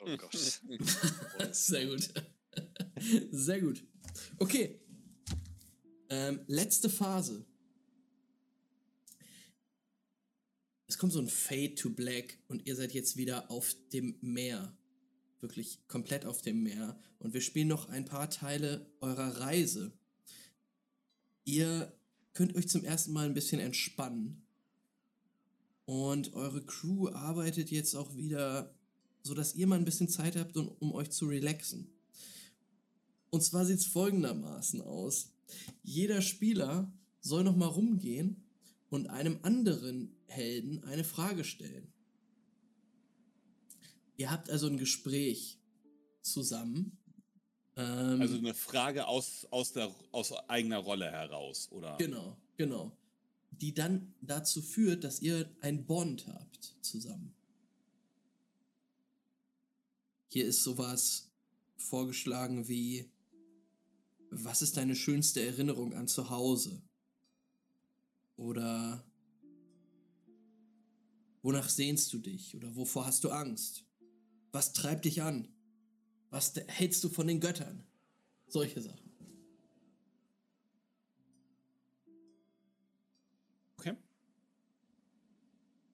oh 0.00 0.16
Gott. 0.18 0.34
Sehr 1.52 1.86
gut. 1.86 2.12
Sehr 3.30 3.60
gut. 3.60 3.84
Okay. 4.38 4.80
Ähm, 6.08 6.40
letzte 6.46 6.88
Phase. 6.88 7.44
Es 10.86 10.98
kommt 10.98 11.12
so 11.12 11.18
ein 11.18 11.28
Fade 11.28 11.74
to 11.74 11.90
Black 11.90 12.38
und 12.46 12.66
ihr 12.66 12.76
seid 12.76 12.92
jetzt 12.92 13.16
wieder 13.16 13.50
auf 13.50 13.74
dem 13.92 14.16
Meer. 14.20 14.76
Wirklich 15.40 15.86
komplett 15.88 16.24
auf 16.24 16.40
dem 16.40 16.62
Meer. 16.62 16.98
Und 17.18 17.34
wir 17.34 17.40
spielen 17.40 17.68
noch 17.68 17.88
ein 17.88 18.04
paar 18.04 18.30
Teile 18.30 18.90
eurer 19.00 19.40
Reise. 19.40 19.92
Ihr 21.44 21.92
könnt 22.32 22.54
euch 22.54 22.68
zum 22.68 22.84
ersten 22.84 23.12
Mal 23.12 23.26
ein 23.26 23.34
bisschen 23.34 23.60
entspannen. 23.60 24.46
Und 25.84 26.32
eure 26.32 26.64
Crew 26.64 27.08
arbeitet 27.08 27.70
jetzt 27.70 27.94
auch 27.94 28.16
wieder, 28.16 28.74
so 29.22 29.34
dass 29.34 29.54
ihr 29.54 29.66
mal 29.66 29.78
ein 29.78 29.84
bisschen 29.84 30.08
Zeit 30.08 30.36
habt, 30.36 30.56
um, 30.56 30.68
um 30.68 30.92
euch 30.92 31.10
zu 31.10 31.26
relaxen. 31.26 31.93
Und 33.34 33.40
zwar 33.40 33.66
sieht 33.66 33.80
es 33.80 33.86
folgendermaßen 33.86 34.80
aus. 34.80 35.32
Jeder 35.82 36.22
Spieler 36.22 36.92
soll 37.20 37.42
noch 37.42 37.56
mal 37.56 37.66
rumgehen 37.66 38.44
und 38.90 39.08
einem 39.08 39.40
anderen 39.42 40.14
Helden 40.26 40.84
eine 40.84 41.02
Frage 41.02 41.42
stellen. 41.42 41.92
Ihr 44.16 44.30
habt 44.30 44.50
also 44.50 44.68
ein 44.68 44.76
Gespräch 44.76 45.58
zusammen. 46.22 46.96
Ähm, 47.74 48.20
Also 48.20 48.38
eine 48.38 48.54
Frage 48.54 49.08
aus, 49.08 49.48
aus, 49.50 49.72
der, 49.72 49.92
aus 50.12 50.32
eigener 50.48 50.78
Rolle 50.78 51.10
heraus, 51.10 51.72
oder? 51.72 51.96
Genau, 51.96 52.36
genau. 52.56 52.96
Die 53.50 53.74
dann 53.74 54.14
dazu 54.20 54.62
führt, 54.62 55.02
dass 55.02 55.20
ihr 55.20 55.50
ein 55.60 55.86
Bond 55.86 56.28
habt 56.28 56.76
zusammen. 56.82 57.34
Hier 60.28 60.44
ist 60.44 60.62
sowas 60.62 61.32
vorgeschlagen 61.76 62.68
wie, 62.68 63.10
was 64.42 64.62
ist 64.62 64.76
deine 64.76 64.96
schönste 64.96 65.44
Erinnerung 65.44 65.94
an 65.94 66.08
zu 66.08 66.30
Hause? 66.30 66.82
Oder 68.36 69.04
wonach 71.42 71.68
sehnst 71.68 72.12
du 72.12 72.18
dich? 72.18 72.56
Oder 72.56 72.74
wovor 72.74 73.06
hast 73.06 73.22
du 73.24 73.30
Angst? 73.30 73.84
Was 74.50 74.72
treibt 74.72 75.04
dich 75.04 75.22
an? 75.22 75.48
Was 76.30 76.54
hältst 76.66 77.04
du 77.04 77.08
von 77.08 77.26
den 77.26 77.38
Göttern? 77.38 77.86
Solche 78.48 78.80
Sachen. 78.80 79.12
Okay. 83.76 83.96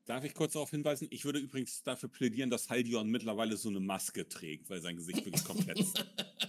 Darf 0.06 0.24
ich 0.24 0.34
kurz 0.34 0.54
darauf 0.54 0.70
hinweisen? 0.70 1.08
Ich 1.10 1.24
würde 1.24 1.38
übrigens 1.38 1.82
dafür 1.82 2.08
plädieren, 2.08 2.50
dass 2.50 2.70
Haldion 2.70 3.10
mittlerweile 3.10 3.56
so 3.56 3.68
eine 3.68 3.80
Maske 3.80 4.28
trägt, 4.28 4.70
weil 4.70 4.80
sein 4.80 4.96
Gesicht 4.96 5.24
wirklich 5.24 5.44
komplett, 5.44 5.84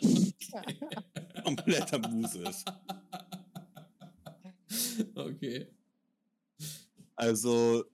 kompletter 1.44 2.00
Muse 2.10 2.44
ist. 2.44 2.66
Okay. 5.16 5.68
Also, 7.16 7.86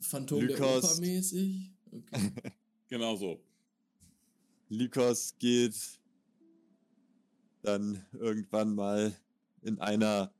Phantom 0.00 0.46
der 0.46 0.56
Lykas- 0.58 0.84
Oper 0.94 1.00
mäßig. 1.00 1.70
Okay. 1.92 2.32
Genau 2.88 3.14
so. 3.14 3.40
Lycos 4.68 5.36
geht 5.38 5.76
dann 7.62 8.04
irgendwann 8.12 8.74
mal 8.74 9.16
in 9.62 9.78
einer 9.78 10.34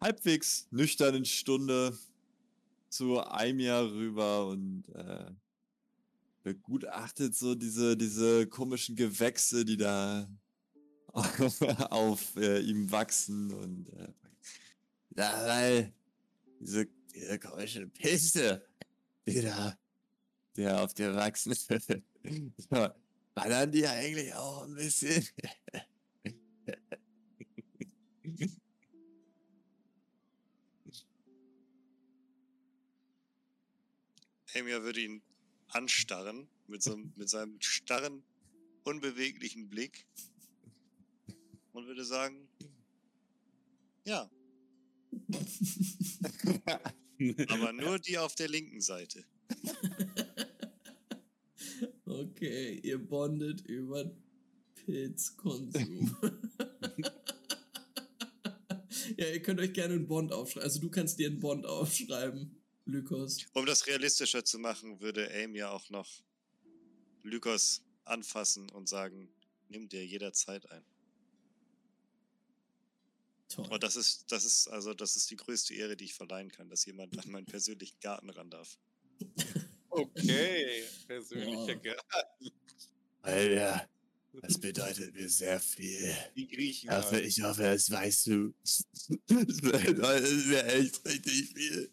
halbwegs 0.00 0.66
nüchternen 0.72 1.24
Stunde 1.24 1.96
zu 2.88 3.20
Aimia 3.20 3.80
rüber 3.80 4.48
und 4.48 4.88
äh, 4.88 5.30
begutachtet 6.42 7.34
so 7.34 7.54
diese, 7.54 7.96
diese 7.96 8.46
komischen 8.46 8.96
Gewächse, 8.96 9.64
die 9.64 9.76
da 9.76 10.28
auf 11.90 12.36
äh, 12.36 12.60
ihm 12.60 12.90
wachsen 12.90 13.52
und 13.52 13.88
äh, 13.94 14.12
da, 15.10 15.46
weil 15.46 15.92
diese, 16.60 16.86
diese 17.14 17.38
komischen 17.38 17.90
Pilze, 17.90 18.64
die 19.26 19.42
da, 19.42 19.76
die 20.56 20.68
auf 20.68 20.94
dir 20.94 21.14
wachsen. 21.14 21.54
So, 22.58 22.88
Ballern 23.34 23.72
die 23.72 23.86
eigentlich 23.86 24.34
auch 24.34 24.64
ein 24.64 24.74
bisschen? 24.74 25.26
Amia 34.54 34.82
würde 34.82 35.00
ihn 35.00 35.22
anstarren 35.70 36.48
mit, 36.66 36.82
so, 36.82 36.92
einem- 36.92 37.12
mit 37.16 37.28
seinem 37.28 37.60
starren, 37.60 38.22
unbeweglichen 38.84 39.68
Blick 39.68 40.06
und 41.72 41.86
würde 41.86 42.04
sagen, 42.04 42.48
ja, 44.04 44.30
aber 47.48 47.72
nur 47.72 47.98
die 47.98 48.18
auf 48.18 48.34
der 48.34 48.48
linken 48.48 48.80
Seite. 48.80 49.24
Okay, 52.04 52.80
ihr 52.82 52.98
bondet 52.98 53.60
über 53.62 54.10
Pilzkonsum. 54.74 56.16
ja, 59.16 59.26
ihr 59.28 59.42
könnt 59.42 59.60
euch 59.60 59.72
gerne 59.72 59.94
einen 59.94 60.06
Bond 60.06 60.32
aufschreiben. 60.32 60.64
Also 60.64 60.80
du 60.80 60.90
kannst 60.90 61.18
dir 61.18 61.28
einen 61.28 61.40
Bond 61.40 61.66
aufschreiben, 61.66 62.59
Lykos. 62.86 63.46
Um 63.52 63.66
das 63.66 63.86
realistischer 63.86 64.44
zu 64.44 64.58
machen, 64.58 65.00
würde 65.00 65.30
Amia 65.32 65.70
auch 65.70 65.90
noch 65.90 66.08
Lykos 67.22 67.82
anfassen 68.04 68.70
und 68.70 68.88
sagen, 68.88 69.28
nimm 69.68 69.88
dir 69.88 70.04
jederzeit 70.04 70.70
ein. 70.70 70.84
Toll. 73.48 73.66
Und 73.68 73.82
das 73.82 73.96
ist, 73.96 74.30
das 74.30 74.44
ist, 74.44 74.68
also, 74.68 74.94
das 74.94 75.16
ist 75.16 75.30
die 75.30 75.36
größte 75.36 75.74
Ehre, 75.74 75.96
die 75.96 76.04
ich 76.04 76.14
verleihen 76.14 76.50
kann, 76.50 76.68
dass 76.68 76.84
jemand 76.86 77.18
an 77.18 77.30
meinen 77.30 77.46
persönlichen 77.46 77.98
Garten 78.00 78.30
ran 78.30 78.48
darf. 78.50 78.78
Okay, 79.90 80.84
persönlicher 81.06 81.74
Wow. 81.74 81.82
Garten. 81.82 82.50
Alter, 83.22 83.88
das 84.40 84.58
bedeutet 84.58 85.14
mir 85.14 85.28
sehr 85.28 85.58
viel. 85.58 86.14
Die 86.36 86.46
Griechen. 86.46 86.90
Ich 86.90 86.96
hoffe, 86.96 87.10
halt. 87.16 87.26
ich 87.26 87.42
hoffe, 87.42 87.62
das 87.62 87.90
weißt 87.90 88.26
du. 88.28 88.54
Das 89.26 89.60
bedeutet 89.60 90.46
mir 90.46 90.64
echt 90.64 91.04
richtig 91.04 91.52
viel. 91.52 91.90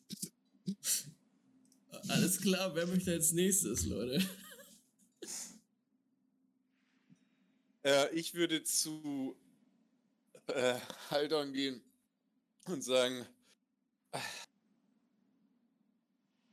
Alles 2.10 2.40
klar, 2.42 2.74
wer 2.76 2.88
möchte 2.88 3.12
als 3.12 3.32
nächstes, 3.32 3.86
Leute? 3.86 4.24
Äh, 7.84 8.14
ich 8.14 8.34
würde 8.34 8.64
zu 8.64 9.38
äh, 10.48 10.80
Haldon 11.10 11.54
gehen 11.54 11.82
und 12.66 12.84
sagen, 12.84 13.26
"Ah, 14.12 14.22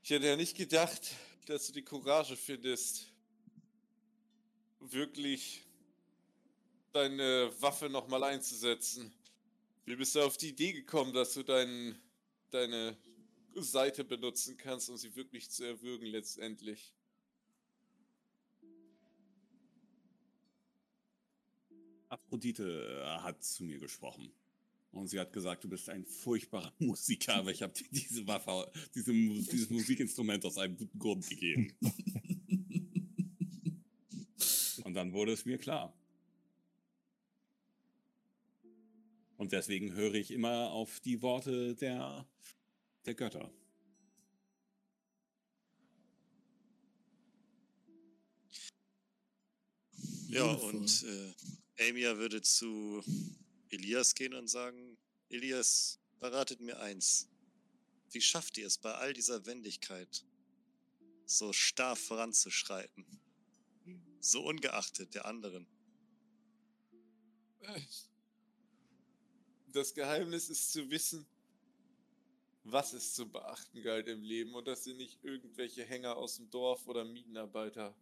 ich 0.02 0.10
hätte 0.10 0.26
ja 0.26 0.36
nicht 0.36 0.56
gedacht, 0.56 1.12
dass 1.46 1.66
du 1.66 1.72
die 1.72 1.82
Courage 1.82 2.36
findest, 2.36 3.12
wirklich 4.80 5.62
deine 6.92 7.50
Waffe 7.60 7.88
nochmal 7.88 8.22
einzusetzen. 8.24 9.12
Wie 9.84 9.96
bist 9.96 10.14
du 10.14 10.22
auf 10.22 10.36
die 10.36 10.50
Idee 10.50 10.72
gekommen, 10.72 11.12
dass 11.12 11.34
du 11.34 11.42
dein, 11.42 11.98
deine 12.50 12.96
Seite 13.62 14.04
benutzen 14.04 14.56
kannst, 14.56 14.90
um 14.90 14.96
sie 14.96 15.14
wirklich 15.16 15.50
zu 15.50 15.64
erwürgen 15.64 16.06
letztendlich? 16.06 16.94
Aphrodite 22.08 23.02
äh, 23.02 23.22
hat 23.22 23.42
zu 23.42 23.64
mir 23.64 23.78
gesprochen. 23.78 24.32
Und 24.92 25.08
sie 25.08 25.18
hat 25.18 25.32
gesagt, 25.32 25.64
du 25.64 25.68
bist 25.68 25.88
ein 25.88 26.04
furchtbarer 26.04 26.72
Musiker, 26.78 27.34
aber 27.34 27.50
ich 27.50 27.62
habe 27.62 27.72
dir 27.72 27.86
diese 27.90 28.26
Waffe, 28.26 28.70
diese, 28.94 29.12
dieses 29.12 29.70
Musikinstrument 29.70 30.44
aus 30.44 30.56
einem 30.58 30.76
guten 30.76 30.98
Grund 30.98 31.28
gegeben. 31.28 31.72
Und 34.84 34.94
dann 34.94 35.12
wurde 35.12 35.32
es 35.32 35.44
mir 35.44 35.58
klar. 35.58 35.92
Und 39.36 39.52
deswegen 39.52 39.92
höre 39.94 40.14
ich 40.14 40.30
immer 40.30 40.70
auf 40.70 41.00
die 41.00 41.20
Worte 41.20 41.74
der, 41.74 42.26
der 43.04 43.14
Götter. 43.14 43.50
Ja, 50.28 50.50
und 50.50 51.04
äh, 51.04 51.88
Amia 51.88 52.16
würde 52.16 52.42
zu 52.42 53.04
Elias 53.68 54.14
gehen 54.14 54.34
und 54.34 54.48
sagen, 54.48 54.96
Elias, 55.28 56.00
verratet 56.18 56.60
mir 56.60 56.80
eins. 56.80 57.28
Wie 58.10 58.20
schafft 58.20 58.58
ihr 58.58 58.66
es 58.66 58.78
bei 58.78 58.92
all 58.94 59.12
dieser 59.12 59.46
Wendigkeit, 59.46 60.24
so 61.26 61.52
starr 61.52 61.96
voranzuschreiten? 61.96 63.06
So 64.20 64.44
ungeachtet 64.44 65.14
der 65.14 65.26
anderen. 65.26 65.66
Das 69.68 69.94
Geheimnis 69.94 70.48
ist 70.48 70.72
zu 70.72 70.88
wissen, 70.90 71.26
was 72.64 72.94
es 72.94 73.12
zu 73.12 73.30
beachten 73.30 73.82
galt 73.82 74.08
im 74.08 74.22
Leben 74.22 74.54
und 74.54 74.66
das 74.66 74.84
sind 74.84 74.96
nicht 74.96 75.22
irgendwelche 75.22 75.84
Hänger 75.84 76.16
aus 76.16 76.36
dem 76.36 76.50
Dorf 76.50 76.88
oder 76.88 77.04
Minenarbeiter. 77.04 77.94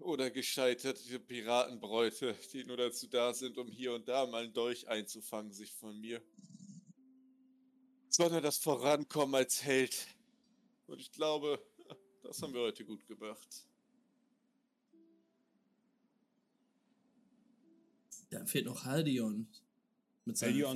Oder 0.00 0.30
gescheiterte 0.30 1.18
Piratenbräute, 1.18 2.36
die 2.52 2.64
nur 2.64 2.76
dazu 2.76 3.08
da 3.08 3.32
sind, 3.32 3.58
um 3.58 3.68
hier 3.68 3.94
und 3.94 4.06
da 4.06 4.26
mal 4.26 4.44
einen 4.44 4.52
Dolch 4.52 4.86
einzufangen, 4.88 5.52
sich 5.52 5.72
von 5.72 5.98
mir. 6.00 6.22
Sondern 8.08 8.42
das 8.42 8.58
Vorankommen 8.58 9.34
als 9.34 9.64
Held. 9.64 10.06
Und 10.86 11.00
ich 11.00 11.10
glaube, 11.10 11.60
das 12.22 12.40
haben 12.42 12.54
wir 12.54 12.60
heute 12.60 12.84
gut 12.84 13.06
gemacht. 13.06 13.66
Da 18.30 18.44
fehlt 18.44 18.66
noch 18.66 18.84
Haldion. 18.84 19.48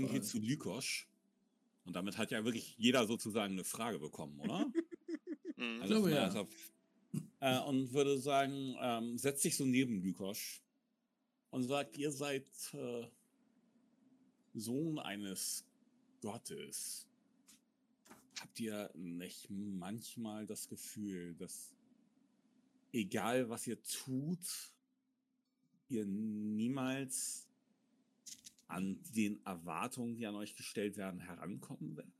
Frage. 0.06 0.14
geht 0.14 0.24
zu 0.26 0.38
Lykosch. 0.38 1.11
Und 1.84 1.94
damit 1.96 2.16
hat 2.18 2.30
ja 2.30 2.44
wirklich 2.44 2.76
jeder 2.78 3.06
sozusagen 3.06 3.54
eine 3.54 3.64
Frage 3.64 3.98
bekommen, 3.98 4.38
oder? 4.40 4.70
Mhm. 5.56 5.82
glaube, 5.84 6.02
von 6.08 6.10
ja. 6.12 6.34
er- 6.34 6.48
Äh, 7.40 7.60
und 7.68 7.92
würde 7.92 8.18
sagen, 8.18 8.74
ähm, 8.80 9.18
setzt 9.18 9.42
sich 9.42 9.54
so 9.56 9.64
neben 9.64 10.02
Lykosch 10.02 10.60
und 11.50 11.62
sagt, 11.64 11.96
ihr 11.98 12.10
seid 12.10 12.46
äh, 12.72 13.06
Sohn 14.54 14.98
eines 14.98 15.64
Gottes. 16.20 17.06
Habt 18.40 18.58
ihr 18.58 18.90
nicht 18.94 19.50
manchmal 19.50 20.46
das 20.46 20.68
Gefühl, 20.68 21.34
dass 21.36 21.74
egal 22.92 23.48
was 23.48 23.66
ihr 23.66 23.80
tut, 23.82 24.72
ihr 25.88 26.06
niemals 26.06 27.46
an 28.72 28.98
den 29.14 29.44
Erwartungen, 29.44 30.16
die 30.16 30.26
an 30.26 30.34
euch 30.34 30.56
gestellt 30.56 30.96
werden, 30.96 31.20
herankommen 31.20 31.96
werdet? 31.96 32.12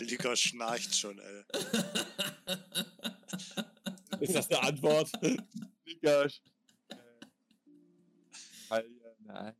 Lika 0.00 0.36
schnarcht 0.36 0.94
schon, 0.94 1.18
ey. 1.18 1.44
Ist 4.20 4.34
das 4.34 4.50
eine 4.50 4.62
Antwort? 4.62 5.10
Nikosch. 5.84 6.42
Halja, 8.68 9.14
nein. 9.20 9.54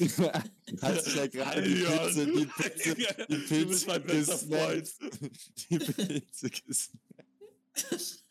Hat 0.82 1.04
sich 1.04 1.14
ja 1.14 1.26
gerade 1.26 1.62
die. 1.62 1.82
Pilze, 1.82 2.26
die 2.26 2.46
Pilze, 2.46 2.94
die 3.28 3.36
Pilze 3.46 3.86
mein 3.86 4.02
bester 4.04 4.34
gesnackt. 4.38 4.94
Die 5.70 5.78
Pilze 5.78 6.50
gesnackt. 6.50 8.24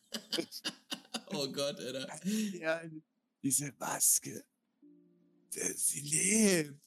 Oh 1.31 1.47
Gott, 1.51 1.79
Alter. 1.79 2.07
Ja, 2.59 2.81
diese 3.43 3.71
Maske. 3.79 4.43
Sie 5.75 6.01
lebt. 6.01 6.79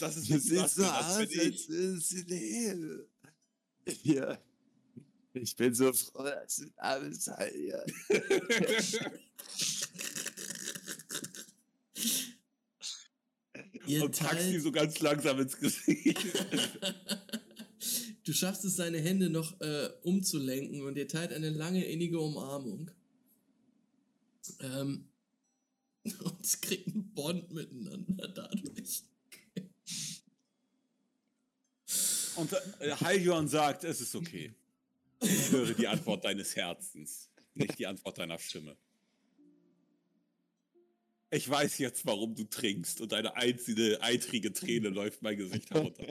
Das 0.00 0.16
ist 0.16 0.24
Sie 0.26 0.34
nicht 0.34 0.42
sieht 0.46 0.58
das, 0.58 0.74
so 0.74 0.82
das 0.82 1.04
aus, 1.06 1.28
bin 1.28 1.52
ich. 1.52 1.66
sie 2.06 2.22
leben. 2.22 3.06
Ja. 4.02 4.38
Ich 5.32 5.54
bin 5.56 5.72
so 5.74 5.92
froh, 5.92 6.24
dass 6.24 6.56
du 6.56 6.66
da 6.76 6.98
bist, 6.98 7.28
Halja. 7.28 7.84
Ihr 13.90 14.04
Und 14.04 14.18
packst 14.18 14.50
die 14.50 14.60
so 14.60 14.70
ganz 14.70 15.00
langsam 15.00 15.40
ins 15.40 15.56
Gesicht. 15.56 16.18
Du 18.24 18.34
schaffst 18.34 18.64
es, 18.66 18.76
seine 18.76 19.00
Hände 19.00 19.30
noch 19.30 19.58
äh, 19.62 19.88
umzulenken 20.02 20.82
und 20.82 20.96
ihr 20.98 21.08
teilt 21.08 21.32
eine 21.32 21.48
lange, 21.48 21.84
innige 21.86 22.20
Umarmung. 22.20 22.90
Ähm, 24.60 25.08
und 26.04 26.44
es 26.44 26.60
kriegt 26.60 26.88
einen 26.88 27.12
Bond 27.14 27.50
miteinander 27.50 28.28
dadurch. 28.28 29.02
Und 32.36 32.52
äh, 32.52 32.90
Haljon 33.00 33.48
sagt, 33.48 33.84
es 33.84 34.02
ist 34.02 34.14
okay. 34.14 34.54
Ich 35.22 35.50
höre 35.50 35.72
die 35.74 35.88
Antwort 35.88 36.24
deines 36.24 36.54
Herzens, 36.54 37.30
nicht 37.54 37.78
die 37.78 37.86
Antwort 37.86 38.18
deiner 38.18 38.38
Stimme. 38.38 38.76
Ich 41.30 41.48
weiß 41.48 41.78
jetzt, 41.78 42.04
warum 42.06 42.34
du 42.34 42.44
trinkst 42.44 43.00
und 43.00 43.12
eine 43.12 43.36
einzige 43.36 44.02
eitrige 44.02 44.52
Träne 44.52 44.88
läuft 44.90 45.22
mein 45.22 45.36
Gesicht 45.36 45.70
herunter. 45.70 46.06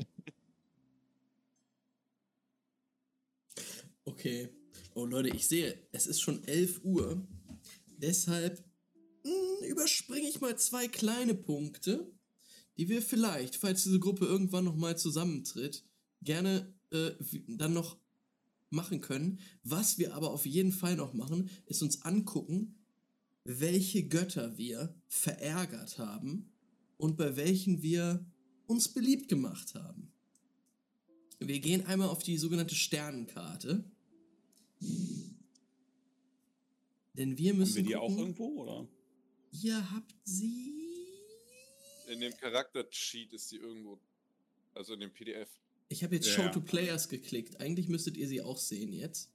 Okay. 4.06 4.50
Oh 4.96 5.06
Leute, 5.06 5.30
ich 5.30 5.48
sehe, 5.48 5.78
es 5.92 6.08
ist 6.08 6.22
schon 6.22 6.44
11 6.46 6.84
Uhr. 6.84 7.28
Deshalb 7.86 8.64
mh, 9.24 9.68
überspringe 9.68 10.28
ich 10.28 10.42
mal 10.42 10.58
zwei 10.58 10.88
kleine 10.88 11.36
Punkte, 11.36 12.12
die 12.78 12.90
wir 12.90 13.02
vielleicht, 13.02 13.58
falls 13.58 13.84
diese 13.84 14.00
Gruppe 14.00 14.26
irgendwann 14.26 14.64
nochmal 14.66 14.98
zusammentritt, 14.98 15.84
gerne 16.22 16.74
äh, 16.92 17.12
dann 17.48 17.74
noch 17.74 17.98
machen 18.70 19.02
können. 19.02 19.40
Was 19.64 19.98
wir 19.98 20.14
aber 20.14 20.32
auf 20.32 20.46
jeden 20.46 20.72
Fall 20.72 20.96
noch 20.96 21.14
machen, 21.14 21.50
ist 21.66 21.82
uns 21.82 22.04
angucken, 22.04 22.79
welche 23.44 24.08
Götter 24.08 24.58
wir 24.58 24.96
verärgert 25.08 25.98
haben 25.98 26.52
und 26.98 27.18
bei 27.18 27.36
welchen 27.36 27.82
wir 27.82 28.26
uns 28.68 28.88
beliebt 28.94 29.30
gemacht 29.30 29.74
haben. 29.76 30.12
Wir 31.40 31.60
gehen 31.60 31.86
einmal 31.86 32.10
auf 32.10 32.22
die 32.22 32.38
sogenannte 32.38 32.76
Sternenkarte. 32.76 33.84
Denn 37.14 37.38
wir 37.38 37.54
müssen. 37.54 37.78
Haben 37.78 37.84
wir 37.86 37.90
die 37.90 37.96
auch 37.96 38.08
gucken, 38.08 38.20
irgendwo, 38.20 38.62
oder? 38.62 38.88
Ihr 39.52 39.92
habt 39.92 40.16
sie. 40.24 40.74
In 42.08 42.20
dem 42.20 42.36
Charakter-Cheat 42.38 43.34
ist 43.34 43.52
die 43.52 43.58
irgendwo. 43.58 44.00
Also 44.74 44.94
in 44.94 45.00
dem 45.02 45.12
PDF. 45.12 45.50
Ich 45.90 46.04
habe 46.04 46.16
jetzt 46.16 46.28
Ja, 46.28 46.34
Show 46.34 46.42
ja. 46.44 46.50
to 46.50 46.62
Players 46.62 47.10
geklickt. 47.10 47.60
Eigentlich 47.60 47.88
müsstet 47.88 48.16
ihr 48.18 48.28
sie 48.28 48.42
auch 48.42 48.58
sehen 48.58 48.94
jetzt. 48.94 49.32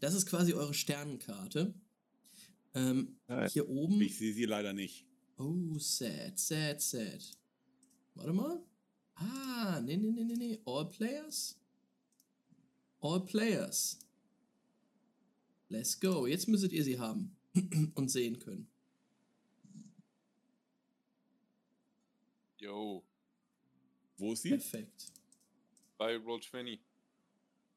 Das 0.00 0.14
ist 0.14 0.26
quasi 0.26 0.52
eure 0.52 0.74
Sternenkarte. 0.74 1.74
Ähm, 2.74 3.16
Nein, 3.26 3.48
hier 3.50 3.68
oben. 3.68 4.00
Ich 4.00 4.18
sehe 4.18 4.32
sie 4.32 4.44
leider 4.44 4.72
nicht. 4.72 5.06
Oh, 5.38 5.78
sad, 5.78 6.38
sad, 6.38 6.80
sad. 6.80 7.22
Warte 8.14 8.32
mal. 8.32 8.62
Ah, 9.14 9.80
nee, 9.84 9.96
nee, 9.96 10.10
nee, 10.10 10.24
nee, 10.24 10.36
nee. 10.36 10.60
All 10.64 10.88
Players? 10.88 11.58
All 13.00 13.24
Players. 13.24 13.98
Let's 15.68 15.98
go. 15.98 16.26
Jetzt 16.26 16.48
müsstet 16.48 16.72
ihr 16.72 16.84
sie 16.84 16.98
haben 16.98 17.36
und 17.94 18.08
sehen 18.10 18.38
können. 18.38 18.68
Yo. 22.58 23.04
Wo 24.16 24.32
ist 24.32 24.42
sie? 24.42 24.50
Perfekt. 24.50 25.12
Bei 25.96 26.16
Roll 26.16 26.40
20. 26.42 26.80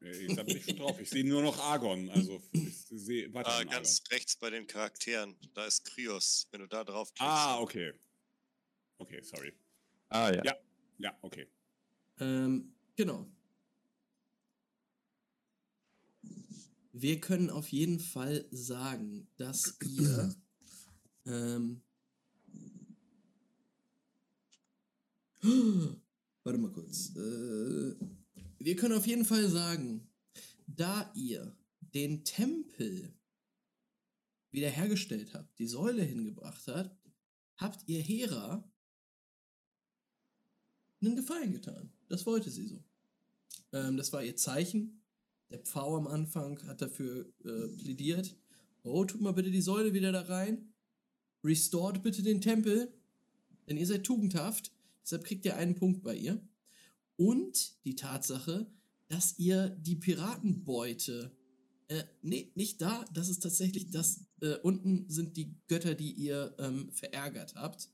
Äh, 0.01 0.25
ich 0.25 0.37
habe 0.37 0.53
mich 0.53 0.65
schon 0.65 0.77
drauf. 0.77 0.99
Ich 0.99 1.09
sehe 1.09 1.25
nur 1.25 1.41
noch 1.41 1.57
Argon. 1.59 2.09
Also 2.09 2.41
ich 2.51 2.75
sehe 2.89 3.33
weiter. 3.33 3.49
Ah, 3.49 3.63
ganz 3.63 4.01
Argon. 4.01 4.15
rechts 4.15 4.35
bei 4.35 4.49
den 4.49 4.67
Charakteren. 4.67 5.35
Da 5.53 5.65
ist 5.65 5.85
Krios. 5.85 6.47
Wenn 6.51 6.61
du 6.61 6.67
da 6.67 6.83
drauf 6.83 7.13
klickst. 7.13 7.21
Ah, 7.21 7.59
okay. 7.59 7.93
Okay, 8.97 9.21
sorry. 9.23 9.53
Ah, 10.09 10.31
ja. 10.31 10.43
Ja, 10.43 10.55
ja 10.97 11.17
okay. 11.21 11.47
Ähm, 12.19 12.73
genau. 12.95 13.27
Wir 16.93 17.19
können 17.19 17.49
auf 17.49 17.69
jeden 17.69 17.99
Fall 17.99 18.45
sagen, 18.51 19.27
dass 19.37 19.77
ihr 19.81 20.35
ähm, 21.25 21.81
Warte 26.43 26.59
mal 26.59 26.71
kurz. 26.71 27.15
Äh, 27.15 27.95
wir 28.65 28.75
können 28.75 28.97
auf 28.97 29.07
jeden 29.07 29.25
Fall 29.25 29.47
sagen, 29.47 30.09
da 30.67 31.11
ihr 31.15 31.55
den 31.79 32.23
Tempel 32.23 33.13
wiederhergestellt 34.51 35.33
habt, 35.33 35.57
die 35.59 35.67
Säule 35.67 36.03
hingebracht 36.03 36.67
habt, 36.67 36.95
habt 37.57 37.87
ihr 37.87 38.01
Hera 38.01 38.69
einen 41.01 41.15
Gefallen 41.15 41.51
getan. 41.51 41.91
Das 42.09 42.25
wollte 42.25 42.49
sie 42.49 42.67
so. 42.67 42.83
Ähm, 43.71 43.97
das 43.97 44.13
war 44.13 44.23
ihr 44.23 44.35
Zeichen. 44.35 45.01
Der 45.49 45.59
Pfau 45.59 45.97
am 45.97 46.07
Anfang 46.07 46.61
hat 46.67 46.81
dafür 46.81 47.31
äh, 47.43 47.67
plädiert. 47.77 48.37
Oh, 48.83 49.03
tut 49.05 49.21
mal 49.21 49.33
bitte 49.33 49.51
die 49.51 49.61
Säule 49.61 49.93
wieder 49.93 50.11
da 50.11 50.21
rein. 50.21 50.73
Restored 51.43 52.03
bitte 52.03 52.23
den 52.23 52.41
Tempel. 52.41 52.93
Denn 53.67 53.77
ihr 53.77 53.87
seid 53.87 54.03
tugendhaft. 54.03 54.71
Deshalb 55.03 55.23
kriegt 55.23 55.45
ihr 55.45 55.55
einen 55.55 55.75
Punkt 55.75 56.03
bei 56.03 56.15
ihr. 56.15 56.41
Und 57.21 57.85
die 57.85 57.95
Tatsache, 57.95 58.71
dass 59.07 59.37
ihr 59.37 59.69
die 59.69 59.95
Piratenbeute. 59.95 61.31
Äh, 61.87 62.03
nee, 62.21 62.51
nicht 62.55 62.81
da. 62.81 63.05
Das 63.13 63.29
ist 63.29 63.41
tatsächlich 63.41 63.91
das. 63.91 64.25
Äh, 64.41 64.55
unten 64.63 65.09
sind 65.09 65.37
die 65.37 65.55
Götter, 65.67 65.93
die 65.93 66.11
ihr 66.11 66.55
ähm, 66.57 66.91
verärgert 66.91 67.55
habt 67.55 67.89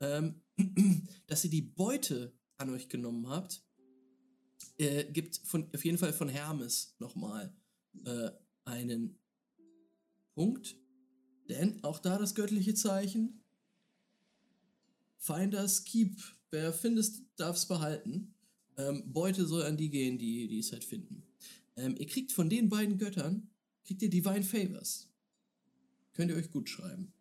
ähm, 0.00 0.42
dass 1.26 1.44
ihr 1.44 1.50
die 1.50 1.62
Beute 1.62 2.32
an 2.58 2.70
euch 2.70 2.88
genommen 2.88 3.28
habt 3.28 3.62
äh, 4.78 5.04
gibt 5.04 5.36
von, 5.44 5.68
auf 5.74 5.84
jeden 5.84 5.98
Fall 5.98 6.12
von 6.12 6.28
Hermes 6.28 6.96
nochmal 6.98 7.54
äh, 8.04 8.30
einen 8.64 9.18
Punkt. 10.34 10.76
Denn 11.48 11.82
auch 11.84 11.98
da 11.98 12.18
das 12.18 12.34
göttliche 12.34 12.74
Zeichen. 12.74 13.42
Finders 15.18 15.84
keep. 15.84 16.20
Wer 16.50 16.72
findest, 16.72 17.22
darf's 17.36 17.66
behalten. 17.66 18.34
Ähm, 18.76 19.12
Beute 19.12 19.46
soll 19.46 19.62
an 19.62 19.76
die 19.76 19.90
gehen, 19.90 20.18
die, 20.18 20.48
die 20.48 20.58
es 20.58 20.72
halt 20.72 20.84
finden. 20.84 21.22
Ähm, 21.76 21.96
ihr 21.98 22.06
kriegt 22.06 22.32
von 22.32 22.48
den 22.48 22.68
beiden 22.68 22.98
Göttern, 22.98 23.50
kriegt 23.84 24.02
ihr 24.02 24.10
Divine 24.10 24.42
Favors. 24.42 25.08
Könnt 26.12 26.30
ihr 26.30 26.36
euch 26.36 26.50
gut 26.50 26.68
schreiben. 26.68 27.12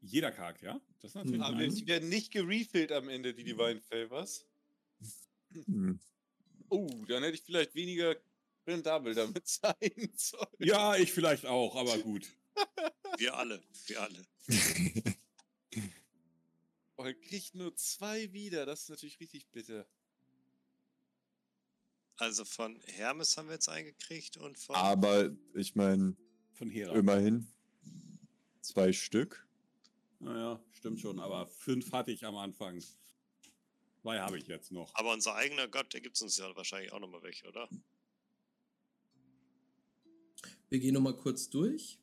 Jeder 0.00 0.32
Charakter, 0.32 0.66
ja? 0.66 0.80
Das 1.00 1.12
ist 1.12 1.14
natürlich 1.14 1.38
Mhm. 1.38 1.44
Aber 1.44 1.66
die 1.66 1.86
werden 1.86 2.08
nicht 2.08 2.32
gerefillt 2.32 2.92
am 2.92 3.08
Ende, 3.08 3.34
die 3.34 3.44
Divine 3.44 3.80
Favors. 3.80 4.46
Hm. 5.52 5.98
Oh, 6.68 6.88
dann 7.06 7.22
hätte 7.22 7.34
ich 7.34 7.42
vielleicht 7.42 7.74
weniger 7.74 8.16
rentabel 8.66 9.14
damit 9.14 9.46
sein 9.48 10.12
sollen. 10.16 10.46
Ja, 10.58 10.96
ich 10.96 11.12
vielleicht 11.12 11.46
auch, 11.46 11.76
aber 11.76 11.98
gut. 11.98 12.26
Wir 13.18 13.36
alle, 13.36 13.62
wir 13.86 14.00
alle. 14.00 14.26
Oh, 16.96 17.04
er 17.04 17.14
kriegt 17.14 17.54
nur 17.54 17.74
zwei 17.74 18.32
wieder. 18.32 18.64
Das 18.66 18.82
ist 18.82 18.90
natürlich 18.90 19.18
richtig 19.18 19.48
bitter. 19.50 19.86
Also 22.22 22.44
von 22.44 22.78
Hermes 22.84 23.36
haben 23.36 23.48
wir 23.48 23.54
jetzt 23.54 23.68
eingekriegt 23.68 24.36
und 24.36 24.56
von. 24.56 24.76
Aber 24.76 25.30
ich 25.54 25.74
meine, 25.74 26.16
Von 26.52 26.70
Hera. 26.70 26.94
immerhin 26.94 27.48
zwei 28.60 28.92
Stück. 28.92 29.44
Naja, 30.20 30.62
stimmt 30.70 31.00
schon, 31.00 31.18
aber 31.18 31.48
fünf 31.48 31.90
hatte 31.90 32.12
ich 32.12 32.24
am 32.24 32.36
Anfang. 32.36 32.80
Zwei 34.02 34.20
habe 34.20 34.38
ich 34.38 34.46
jetzt 34.46 34.70
noch. 34.70 34.94
Aber 34.94 35.12
unser 35.12 35.34
eigener 35.34 35.66
Gott, 35.66 35.92
der 35.94 36.00
gibt 36.00 36.22
uns 36.22 36.36
ja 36.36 36.54
wahrscheinlich 36.54 36.92
auch 36.92 37.00
nochmal 37.00 37.24
weg, 37.24 37.42
oder? 37.48 37.68
Wir 40.68 40.78
gehen 40.78 40.94
nochmal 40.94 41.16
kurz 41.16 41.50
durch. 41.50 41.98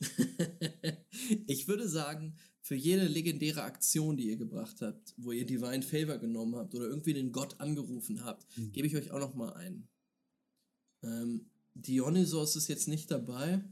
ich 1.46 1.68
würde 1.68 1.86
sagen, 1.90 2.38
für 2.66 2.74
jede 2.74 3.06
legendäre 3.06 3.62
Aktion, 3.62 4.16
die 4.16 4.28
ihr 4.28 4.36
gebracht 4.36 4.80
habt, 4.80 5.14
wo 5.18 5.30
ihr 5.30 5.46
Divine 5.46 5.82
Favor 5.82 6.18
genommen 6.18 6.56
habt 6.56 6.74
oder 6.74 6.86
irgendwie 6.88 7.14
den 7.14 7.30
Gott 7.30 7.60
angerufen 7.60 8.24
habt, 8.24 8.44
Mhm. 8.58 8.72
gebe 8.72 8.88
ich 8.88 8.96
euch 8.96 9.12
auch 9.12 9.20
nochmal 9.20 9.54
einen. 9.54 9.86
Ähm, 11.04 11.46
Dionysos 11.76 12.56
ist 12.56 12.66
jetzt 12.66 12.88
nicht 12.88 13.08
dabei. 13.12 13.62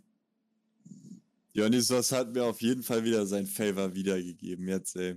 Dionysos 1.56 2.12
hat 2.12 2.32
mir 2.34 2.44
auf 2.44 2.62
jeden 2.62 2.84
Fall 2.84 3.02
wieder 3.04 3.26
sein 3.26 3.46
Favor 3.48 3.96
wiedergegeben, 3.96 4.68
jetzt, 4.68 4.94
ey. 4.94 5.16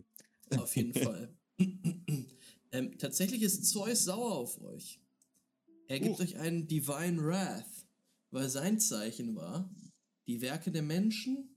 Auf 0.58 0.76
jeden 0.76 0.94
Fall. 1.04 1.32
ähm, 2.72 2.98
tatsächlich 2.98 3.44
ist 3.44 3.64
Zeus 3.66 4.06
sauer 4.06 4.32
auf 4.32 4.60
euch. 4.62 5.00
Er 5.88 6.00
gibt 6.00 6.16
Huch. 6.16 6.22
euch 6.22 6.38
einen 6.38 6.66
Divine 6.68 7.24
Wrath, 7.24 7.86
weil 8.32 8.50
sein 8.50 8.80
Zeichen 8.80 9.36
war, 9.36 9.70
die 10.26 10.42
Werke 10.42 10.72
der 10.72 10.82
Menschen 10.82 11.57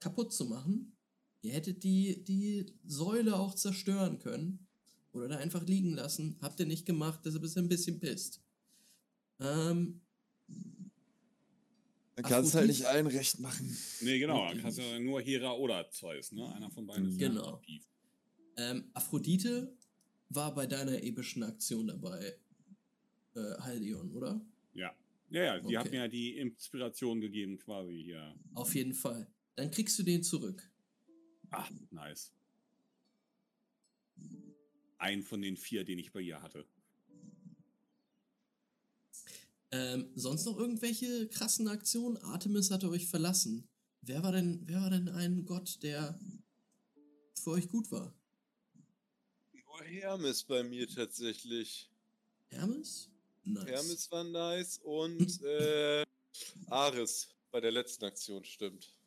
kaputt 0.00 0.32
zu 0.32 0.46
machen. 0.46 0.96
Ihr 1.42 1.52
hättet 1.52 1.82
die, 1.84 2.22
die 2.24 2.66
Säule 2.84 3.36
auch 3.36 3.54
zerstören 3.54 4.18
können 4.18 4.66
oder 5.12 5.28
da 5.28 5.36
einfach 5.38 5.64
liegen 5.66 5.92
lassen. 5.94 6.36
Habt 6.42 6.60
ihr 6.60 6.66
nicht 6.66 6.84
gemacht, 6.86 7.20
deshalb 7.24 7.44
ist 7.44 7.56
er 7.56 7.62
ein 7.62 7.68
bisschen 7.68 7.98
pisst. 7.98 8.42
Ähm, 9.38 10.00
Dann 12.16 12.24
kannst 12.24 12.52
du 12.52 12.58
halt 12.58 12.66
nicht 12.68 12.84
allen 12.84 13.06
recht 13.06 13.38
machen. 13.40 13.74
Nee, 14.02 14.18
genau, 14.18 14.46
dann 14.48 14.60
kannst 14.60 14.78
du 14.78 14.82
ja 14.82 14.98
nur 15.00 15.20
Hera 15.22 15.52
oder 15.54 15.88
Zeus, 15.90 16.32
ne? 16.32 16.52
Einer 16.54 16.70
von 16.70 16.86
beiden 16.86 17.08
ist 17.08 17.18
Genau. 17.18 17.54
aktiv. 17.54 17.82
Ähm, 18.58 18.90
Aphrodite 18.92 19.74
war 20.28 20.54
bei 20.54 20.66
deiner 20.66 21.02
epischen 21.02 21.42
Aktion 21.42 21.86
dabei, 21.86 22.36
äh, 23.34 23.40
Haldion, 23.60 24.12
oder? 24.12 24.40
Ja. 24.74 24.94
Ja, 25.30 25.44
ja, 25.44 25.60
die 25.60 25.78
hat 25.78 25.86
Okay. 25.86 25.96
mir 25.96 26.02
ja 26.02 26.08
die 26.08 26.36
Inspiration 26.36 27.20
gegeben, 27.20 27.56
quasi 27.58 28.02
hier. 28.02 28.34
Auf 28.54 28.74
jeden 28.74 28.92
Fall. 28.92 29.26
Dann 29.56 29.70
kriegst 29.70 29.98
du 29.98 30.02
den 30.02 30.22
zurück. 30.22 30.70
Ah, 31.50 31.68
nice. 31.90 32.32
Ein 34.98 35.22
von 35.22 35.42
den 35.42 35.56
vier, 35.56 35.84
den 35.84 35.98
ich 35.98 36.12
bei 36.12 36.20
ihr 36.20 36.42
hatte. 36.42 36.66
Ähm, 39.72 40.10
sonst 40.14 40.44
noch 40.46 40.58
irgendwelche 40.58 41.28
krassen 41.28 41.68
Aktionen? 41.68 42.16
Artemis 42.18 42.70
hatte 42.70 42.90
euch 42.90 43.06
verlassen. 43.06 43.68
Wer 44.02 44.22
war 44.22 44.32
denn, 44.32 44.62
wer 44.66 44.80
war 44.80 44.90
denn 44.90 45.08
ein 45.08 45.44
Gott, 45.44 45.82
der 45.82 46.18
für 47.34 47.50
euch 47.50 47.68
gut 47.68 47.90
war? 47.90 48.14
Nur 49.52 49.84
Hermes 49.84 50.42
bei 50.42 50.62
mir 50.62 50.88
tatsächlich. 50.88 51.90
Hermes? 52.48 53.10
Nice. 53.44 53.66
Hermes 53.66 54.10
war 54.10 54.24
nice 54.24 54.78
und 54.78 55.42
äh, 55.42 56.04
Ares 56.66 57.28
bei 57.50 57.60
der 57.60 57.70
letzten 57.70 58.04
Aktion, 58.04 58.44
stimmt. 58.44 58.99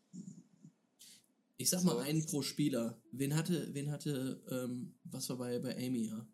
Ich 1.63 1.69
sag 1.69 1.81
mal 1.85 1.93
So. 1.93 1.99
einen 1.99 2.25
pro 2.25 2.41
Spieler. 2.41 3.01
Wen 3.13 3.37
hatte, 3.37 3.73
wen 3.73 3.89
hatte, 3.89 4.43
ähm, 4.51 4.95
was 5.05 5.29
war 5.29 5.37
bei, 5.37 5.59
bei 5.59 5.77
Amy, 5.77 6.07
ja? 6.09 6.27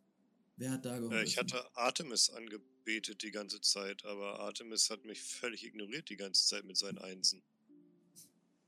Wer 0.58 0.72
hat 0.72 0.86
da 0.86 0.98
geholfen? 0.98 1.20
Äh, 1.20 1.24
ich 1.24 1.38
hatte 1.38 1.64
Artemis 1.78 2.32
angebetet 2.32 3.22
die 3.22 3.30
ganze 3.30 3.62
Zeit, 3.62 4.04
aber 4.06 4.40
Artemis 4.40 4.90
hat 4.90 5.06
mich 5.06 5.22
völlig 5.22 5.64
ignoriert 5.64 6.10
die 6.10 6.18
ganze 6.18 6.48
Zeit 6.48 6.66
mit 6.66 6.78
seinen 6.78 6.98
Einsen. 6.98 7.44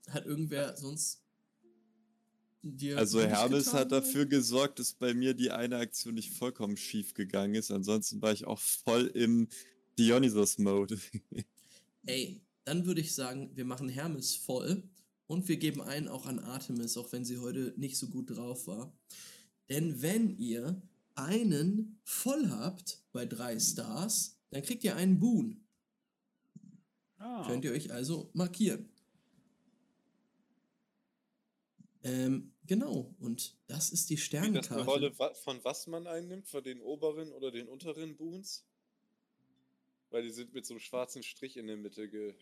Hat 0.09 0.27
irgendwer 0.27 0.77
sonst 0.77 1.23
dir 2.61 2.95
Also 2.99 3.21
Hermes 3.21 3.73
hat 3.73 3.91
dafür 3.91 4.27
gesorgt, 4.27 4.77
dass 4.77 4.93
bei 4.93 5.15
mir 5.15 5.33
die 5.33 5.49
eine 5.49 5.77
Aktion 5.77 6.13
nicht 6.13 6.31
vollkommen 6.31 6.77
schief 6.77 7.15
gegangen 7.15 7.55
ist. 7.55 7.71
Ansonsten 7.71 8.21
war 8.21 8.33
ich 8.33 8.45
auch 8.45 8.59
voll 8.59 9.07
im 9.15 9.47
Dionysos-Mode. 9.97 10.99
Ey, 12.05 12.39
dann 12.65 12.85
würde 12.85 13.01
ich 13.01 13.15
sagen, 13.15 13.49
wir 13.55 13.65
machen 13.65 13.89
Hermes 13.89 14.35
voll 14.35 14.83
und 15.31 15.47
wir 15.47 15.55
geben 15.55 15.81
einen 15.81 16.09
auch 16.09 16.25
an 16.25 16.39
Artemis, 16.39 16.97
auch 16.97 17.13
wenn 17.13 17.23
sie 17.23 17.37
heute 17.37 17.73
nicht 17.77 17.97
so 17.97 18.09
gut 18.09 18.35
drauf 18.35 18.67
war. 18.67 18.93
Denn 19.69 20.01
wenn 20.01 20.37
ihr 20.37 20.81
einen 21.15 22.01
voll 22.03 22.49
habt 22.49 23.01
bei 23.13 23.25
drei 23.25 23.57
Stars, 23.57 24.37
dann 24.49 24.61
kriegt 24.61 24.83
ihr 24.83 24.97
einen 24.97 25.19
Boon. 25.19 25.63
Ah, 27.17 27.47
Könnt 27.47 27.63
ihr 27.63 27.71
euch 27.71 27.93
also 27.93 28.29
markieren. 28.33 28.89
Ähm, 32.03 32.51
genau, 32.67 33.15
und 33.19 33.55
das 33.67 33.89
ist 33.89 34.09
die 34.09 34.17
Spielt 34.17 34.41
das 34.41 34.47
eine 34.49 34.63
Sternenkarte. 34.63 35.15
Rolle, 35.15 35.33
von 35.35 35.63
was 35.63 35.87
man 35.87 36.07
einnimmt? 36.07 36.49
Von 36.49 36.61
den 36.61 36.81
oberen 36.81 37.31
oder 37.31 37.51
den 37.51 37.69
unteren 37.69 38.17
Boons? 38.17 38.65
Weil 40.09 40.23
die 40.23 40.31
sind 40.31 40.53
mit 40.53 40.65
so 40.65 40.73
einem 40.73 40.81
schwarzen 40.81 41.23
Strich 41.23 41.55
in 41.55 41.67
der 41.67 41.77
Mitte 41.77 42.09
ge. 42.09 42.35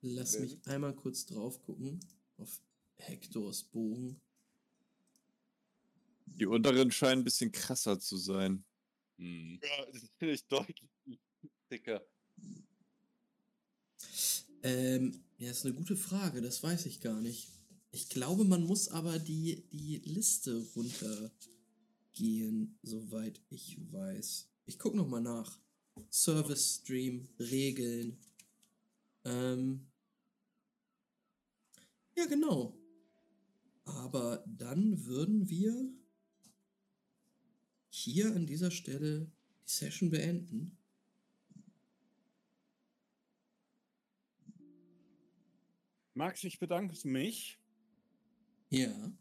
Lass 0.00 0.38
mich 0.38 0.58
einmal 0.66 0.94
kurz 0.94 1.26
drauf 1.26 1.60
gucken 1.62 2.00
auf 2.36 2.60
Hektors 2.96 3.64
Bogen. 3.64 4.20
Die 6.26 6.46
unteren 6.46 6.92
scheinen 6.92 7.22
ein 7.22 7.24
bisschen 7.24 7.50
krasser 7.50 7.98
zu 7.98 8.16
sein. 8.16 8.64
hm. 9.16 9.58
Ja, 9.62 9.86
das 9.92 10.08
finde 10.18 10.34
ich 10.34 10.46
deutlich 10.46 10.90
dicker. 11.70 12.06
Ähm, 14.62 15.24
ja, 15.38 15.50
ist 15.50 15.64
eine 15.64 15.74
gute 15.74 15.96
Frage, 15.96 16.40
das 16.40 16.62
weiß 16.62 16.86
ich 16.86 17.00
gar 17.00 17.20
nicht. 17.20 17.48
Ich 17.90 18.08
glaube, 18.08 18.44
man 18.44 18.64
muss 18.64 18.88
aber 18.88 19.18
die, 19.18 19.64
die 19.72 19.96
Liste 20.04 20.64
runtergehen, 20.76 22.78
soweit 22.82 23.40
ich 23.50 23.78
weiß. 23.92 24.48
Ich 24.66 24.78
gucke 24.78 24.96
nochmal 24.96 25.22
nach. 25.22 25.58
Service 26.10 26.76
Stream, 26.76 27.28
Regeln. 27.38 28.18
Ähm, 29.24 29.87
ja, 32.18 32.26
genau. 32.26 32.76
Aber 33.84 34.44
dann 34.46 35.06
würden 35.06 35.48
wir 35.48 35.92
hier 37.90 38.34
an 38.34 38.44
dieser 38.44 38.72
Stelle 38.72 39.30
die 39.66 39.70
Session 39.70 40.10
beenden. 40.10 40.76
Max, 46.14 46.42
ich 46.42 46.58
bedanke 46.58 46.96
mich. 47.06 47.60
Ja. 48.70 49.12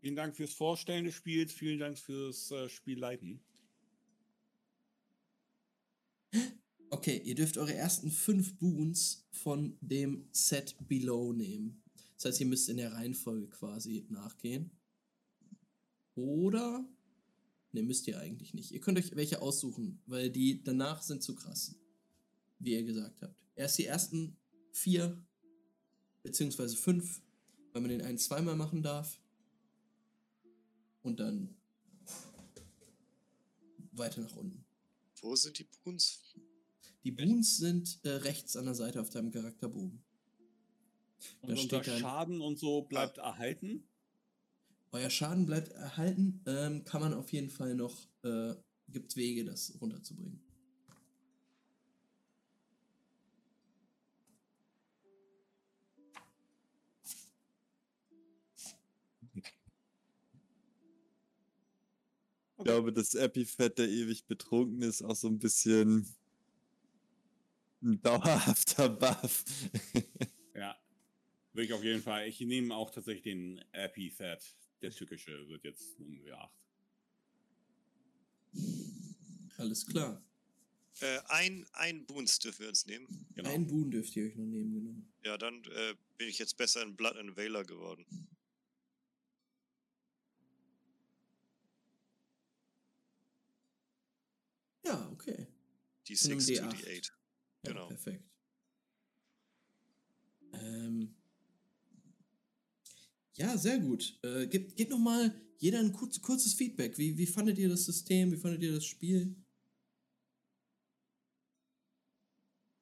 Vielen 0.00 0.14
Dank 0.14 0.36
fürs 0.36 0.54
Vorstellen 0.54 1.06
des 1.06 1.16
Spiels, 1.16 1.52
vielen 1.52 1.80
Dank 1.80 1.98
fürs 1.98 2.52
äh, 2.52 2.68
Spielleiten. 2.68 3.40
Okay, 6.90 7.20
ihr 7.22 7.34
dürft 7.34 7.58
eure 7.58 7.74
ersten 7.74 8.10
fünf 8.10 8.56
Boons 8.58 9.26
von 9.30 9.76
dem 9.80 10.26
Set 10.32 10.74
Below 10.88 11.32
nehmen. 11.34 11.82
Das 12.16 12.24
heißt, 12.24 12.40
ihr 12.40 12.46
müsst 12.46 12.68
in 12.68 12.78
der 12.78 12.92
Reihenfolge 12.92 13.48
quasi 13.48 14.06
nachgehen. 14.08 14.70
Oder. 16.14 16.88
Ne, 17.72 17.82
müsst 17.82 18.08
ihr 18.08 18.18
eigentlich 18.18 18.54
nicht. 18.54 18.72
Ihr 18.72 18.80
könnt 18.80 18.98
euch 18.98 19.14
welche 19.14 19.42
aussuchen, 19.42 20.00
weil 20.06 20.30
die 20.30 20.64
danach 20.64 21.02
sind 21.02 21.22
zu 21.22 21.34
krass. 21.34 21.74
Wie 22.58 22.72
ihr 22.72 22.82
gesagt 22.82 23.20
habt. 23.22 23.36
Erst 23.54 23.78
die 23.78 23.84
ersten 23.84 24.36
vier, 24.72 25.22
beziehungsweise 26.22 26.76
fünf, 26.76 27.20
weil 27.72 27.82
man 27.82 27.90
den 27.90 28.02
einen 28.02 28.18
zweimal 28.18 28.56
machen 28.56 28.82
darf. 28.82 29.20
Und 31.02 31.20
dann 31.20 31.54
weiter 33.92 34.22
nach 34.22 34.36
unten. 34.36 34.64
Wo 35.20 35.36
sind 35.36 35.58
die 35.58 35.68
Boons? 35.84 36.20
Die 37.04 37.12
Boons 37.12 37.56
sind 37.58 38.00
äh, 38.04 38.10
rechts 38.10 38.56
an 38.56 38.64
der 38.66 38.74
Seite 38.74 39.00
auf 39.00 39.10
deinem 39.10 39.30
Charakterbogen. 39.30 40.02
Und 41.42 41.50
Da 41.50 41.54
unser 41.54 41.62
steht 41.82 41.86
dann- 41.86 42.00
Schaden 42.00 42.40
und 42.40 42.58
so 42.58 42.82
bleibt 42.82 43.18
erhalten. 43.18 43.84
Euer 44.92 45.10
Schaden 45.10 45.46
bleibt 45.46 45.68
erhalten, 45.72 46.40
ähm, 46.46 46.84
kann 46.84 47.00
man 47.00 47.12
auf 47.14 47.32
jeden 47.32 47.50
Fall 47.50 47.74
noch, 47.74 48.08
äh, 48.22 48.54
gibt 48.88 49.16
Wege, 49.16 49.44
das 49.44 49.76
runterzubringen. 49.80 50.40
Ich 62.56 62.64
glaube, 62.64 62.92
das 62.92 63.14
Epifett, 63.14 63.78
der 63.78 63.88
ewig 63.88 64.26
betrunken 64.26 64.82
ist, 64.82 65.02
auch 65.02 65.14
so 65.14 65.28
ein 65.28 65.38
bisschen 65.38 66.06
ein 67.82 68.00
dauerhafter 68.02 68.88
Buff. 68.88 69.44
Ja. 70.54 70.76
Würde 71.52 71.66
ich 71.66 71.72
auf 71.72 71.82
jeden 71.84 72.02
Fall. 72.02 72.28
Ich 72.28 72.40
nehme 72.40 72.74
auch 72.74 72.90
tatsächlich 72.90 73.22
den 73.22 73.58
Epithet. 73.72 74.54
Der 74.82 74.90
tückische 74.90 75.48
wird 75.48 75.64
jetzt 75.64 75.98
um 75.98 76.20
W8. 76.20 76.50
Alles 79.58 79.86
klar. 79.86 80.22
Äh, 81.00 81.20
ein, 81.28 81.66
ein 81.72 82.06
Boons 82.06 82.38
dürfen 82.38 82.60
wir 82.60 82.68
uns 82.68 82.86
nehmen. 82.86 83.26
Genau. 83.34 83.50
Ein 83.50 83.66
Boon 83.66 83.90
dürft 83.90 84.16
ihr 84.16 84.26
euch 84.26 84.36
noch 84.36 84.46
nehmen, 84.46 84.72
genau. 84.72 84.94
Ja, 85.24 85.38
dann 85.38 85.64
äh, 85.64 85.94
bin 86.16 86.28
ich 86.28 86.38
jetzt 86.38 86.56
besser 86.56 86.82
in 86.82 86.96
Blood 86.96 87.16
and 87.16 87.36
Valor 87.36 87.64
geworden. 87.64 88.04
Ja, 94.84 95.08
okay. 95.12 95.46
Die 96.06 96.14
Zu 96.14 96.30
einem 96.30 96.40
6 96.40 96.60
to 96.60 96.66
D8. 96.66 96.76
die 96.76 96.98
8. 96.98 97.17
Ja, 97.68 97.74
Genau. 97.74 97.88
Perfekt. 97.88 98.24
Ähm, 100.52 101.14
ja, 103.36 103.56
sehr 103.56 103.78
gut. 103.78 104.18
Äh, 104.22 104.46
gebt, 104.46 104.76
gebt 104.76 104.90
noch 104.90 104.98
mal 104.98 105.34
jeder 105.58 105.80
ein 105.80 105.92
kurz, 105.92 106.20
kurzes 106.20 106.54
Feedback. 106.54 106.98
Wie, 106.98 107.16
wie 107.18 107.26
fandet 107.26 107.58
ihr 107.58 107.68
das 107.68 107.84
System? 107.84 108.32
Wie 108.32 108.36
fandet 108.36 108.62
ihr 108.62 108.72
das 108.72 108.84
Spiel? 108.84 109.36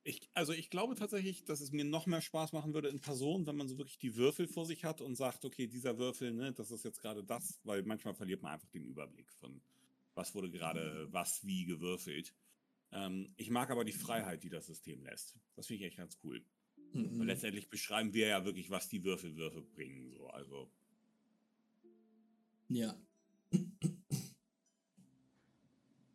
Ich, 0.05 0.31
also 0.35 0.53
ich 0.53 0.71
glaube 0.71 0.95
tatsächlich, 0.95 1.45
dass 1.45 1.61
es 1.61 1.73
mir 1.73 1.85
noch 1.85 2.07
mehr 2.07 2.21
Spaß 2.21 2.53
machen 2.53 2.73
würde 2.75 2.89
in 2.89 3.01
Person, 3.01 3.45
wenn 3.47 3.57
man 3.57 3.67
so 3.67 3.77
wirklich 3.77 3.99
die 3.99 4.15
Würfel 4.15 4.47
vor 4.47 4.65
sich 4.65 4.85
hat 4.85 5.01
und 5.01 5.17
sagt, 5.17 5.45
okay, 5.45 5.67
dieser 5.67 5.99
Würfel, 5.99 6.33
ne, 6.33 6.53
das 6.53 6.71
ist 6.71 6.85
jetzt 6.85 7.01
gerade 7.01 7.25
das, 7.25 7.59
weil 7.65 7.83
manchmal 7.83 8.15
verliert 8.15 8.41
man 8.41 8.53
einfach 8.53 8.69
den 8.69 8.85
Überblick 8.85 9.33
von, 9.33 9.61
was 10.15 10.33
wurde 10.35 10.49
gerade, 10.49 11.09
was 11.11 11.45
wie 11.45 11.65
gewürfelt. 11.65 12.33
Ähm, 12.93 13.33
ich 13.37 13.51
mag 13.51 13.71
aber 13.71 13.85
die 13.85 13.93
Freiheit, 13.93 14.43
die 14.43 14.49
das 14.49 14.67
System 14.67 15.03
lässt. 15.03 15.37
Das 15.55 15.67
finde 15.67 15.83
ich 15.83 15.89
echt 15.89 15.99
ganz 15.99 16.19
cool. 16.25 16.45
Mhm. 16.93 17.21
Und 17.21 17.27
letztendlich 17.27 17.69
beschreiben 17.69 18.13
wir 18.15 18.29
ja 18.29 18.45
wirklich, 18.45 18.71
was 18.71 18.89
die 18.89 19.05
Würfelwürfe 19.05 19.63
bringen. 19.63 20.11
So. 20.11 20.29
Also, 20.29 20.71
Ja. 22.69 22.97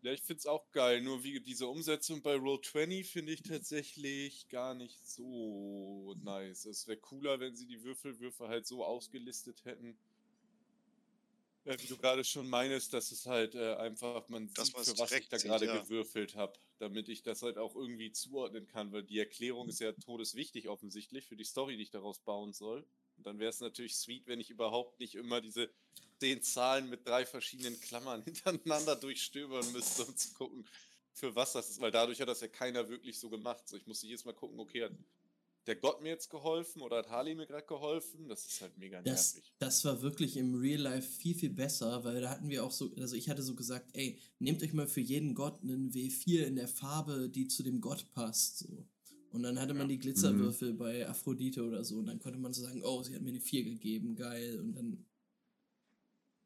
Ja, 0.04 0.12
ich 0.14 0.24
find's 0.24 0.48
auch 0.48 0.72
geil. 0.72 1.02
Nur 1.02 1.24
wie 1.24 1.40
diese 1.42 1.68
Umsetzung 1.68 2.24
bei 2.24 2.34
Roll20 2.36 3.04
finde 3.04 3.34
ich 3.34 3.44
tatsächlich 3.44 4.50
gar 4.50 4.74
nicht 4.74 5.08
so 5.08 6.16
nice. 6.24 6.66
Es 6.66 6.88
wäre 6.88 6.98
cooler, 6.98 7.40
wenn 7.40 7.56
sie 7.56 7.68
die 7.68 7.84
Würfelwürfe 7.84 8.48
halt 8.48 8.66
so 8.66 8.84
ausgelistet 8.84 9.64
hätten. 9.64 9.96
Ja, 11.64 11.80
wie 11.80 11.88
du 11.88 11.96
gerade 11.96 12.24
schon 12.24 12.50
meinst, 12.50 12.92
dass 12.94 13.12
es 13.12 13.28
halt 13.28 13.54
äh, 13.54 13.76
einfach, 13.76 14.28
man 14.30 14.48
sieht, 14.48 14.70
für 14.70 14.98
was 14.98 15.12
ich 15.12 15.30
da 15.30 15.38
gerade 15.38 15.68
ja. 15.68 15.80
gewürfelt 15.80 16.36
habe, 16.36 16.54
damit 16.80 17.08
ich 17.08 17.22
das 17.22 17.44
halt 17.44 17.60
auch 17.60 17.76
irgendwie 17.76 18.12
zuordnen 18.12 18.68
kann, 18.68 18.92
weil 18.92 19.04
die 19.04 19.20
Erklärung 19.20 19.70
ist 19.70 19.80
ja 19.80 19.92
todeswichtig 19.92 20.70
offensichtlich 20.70 21.28
für 21.28 21.36
die 21.36 21.44
Story, 21.44 21.78
die 21.78 21.84
ich 21.84 21.92
daraus 21.92 22.20
bauen 22.20 22.54
soll. 22.54 22.84
Und 23.18 23.28
dann 23.28 23.38
wäre 23.38 23.52
es 23.52 23.60
natürlich 23.60 23.96
sweet, 23.96 24.26
wenn 24.26 24.40
ich 24.40 24.50
überhaupt 24.50 25.00
nicht 25.00 25.14
immer 25.14 25.40
diese 25.40 25.70
zehn 26.20 26.42
Zahlen 26.42 26.90
mit 26.90 27.08
drei 27.08 27.28
verschiedenen 27.28 27.80
Klammern 27.80 28.24
hintereinander 28.26 28.96
durchstöbern 28.96 29.72
müsste, 29.72 30.06
um 30.06 30.18
zu 30.18 30.34
gucken, 30.34 30.68
für 31.14 31.36
was 31.36 31.54
das 31.54 31.70
ist. 31.70 31.80
Weil 31.80 31.92
dadurch 31.92 32.20
hat 32.22 32.28
das 32.28 32.42
ja 32.42 32.48
keiner 32.48 32.90
wirklich 32.90 33.20
so 33.20 33.30
gemacht. 33.30 33.68
So, 33.68 33.78
ich 33.78 33.86
musste 33.86 34.08
jedes 34.08 34.26
Mal 34.26 34.34
gucken, 34.34 34.60
okay, 34.60 34.90
der 35.68 35.76
Gott 35.76 36.02
mir 36.02 36.10
jetzt 36.10 36.30
geholfen 36.30 36.82
oder 36.82 36.98
hat 36.98 37.10
Harley 37.10 37.36
mir 37.36 37.46
gerade 37.46 37.66
geholfen? 37.66 38.28
Das 38.28 38.46
ist 38.48 38.62
halt 38.62 38.78
mega 38.78 39.02
Das, 39.02 39.36
nervig. 39.36 39.54
das 39.60 39.86
war 39.86 40.02
wirklich 40.02 40.38
im 40.38 40.56
Real 40.56 40.82
Life 40.82 41.08
viel, 41.08 41.36
viel 41.36 41.52
besser, 41.52 42.04
weil 42.04 42.22
da 42.22 42.30
hatten 42.32 42.50
wir 42.50 42.64
auch 42.64 42.72
so, 42.72 42.92
also 42.98 43.16
ich 43.16 43.30
hatte 43.30 43.44
so 43.44 43.56
gesagt, 43.56 43.90
ey, 43.94 44.20
nehmt 44.40 44.64
euch 44.64 44.74
mal 44.74 44.88
für 44.88 45.02
jeden 45.02 45.36
Gott 45.36 45.62
einen 45.62 45.92
W4 45.92 46.46
in 46.46 46.56
der 46.56 46.68
Farbe, 46.68 47.30
die 47.30 47.48
zu 47.48 47.64
dem 47.64 47.80
Gott 47.82 48.12
passt. 48.12 48.60
So. 48.60 48.88
Und 49.32 49.44
dann 49.44 49.60
hatte 49.60 49.74
man 49.74 49.88
die 49.88 49.98
Glitzerwürfel 50.00 50.74
bei 50.74 51.08
Aphrodite 51.08 51.64
oder 51.64 51.84
so. 51.84 52.00
Und 52.00 52.08
dann 52.08 52.20
konnte 52.20 52.40
man 52.40 52.54
so 52.54 52.64
sagen, 52.64 52.84
oh, 52.84 53.02
sie 53.04 53.16
hat 53.16 53.22
mir 53.22 53.30
eine 53.30 53.40
4 53.40 53.64
gegeben, 53.64 54.16
geil. 54.16 54.60
Und 54.60 54.74
dann 54.74 55.06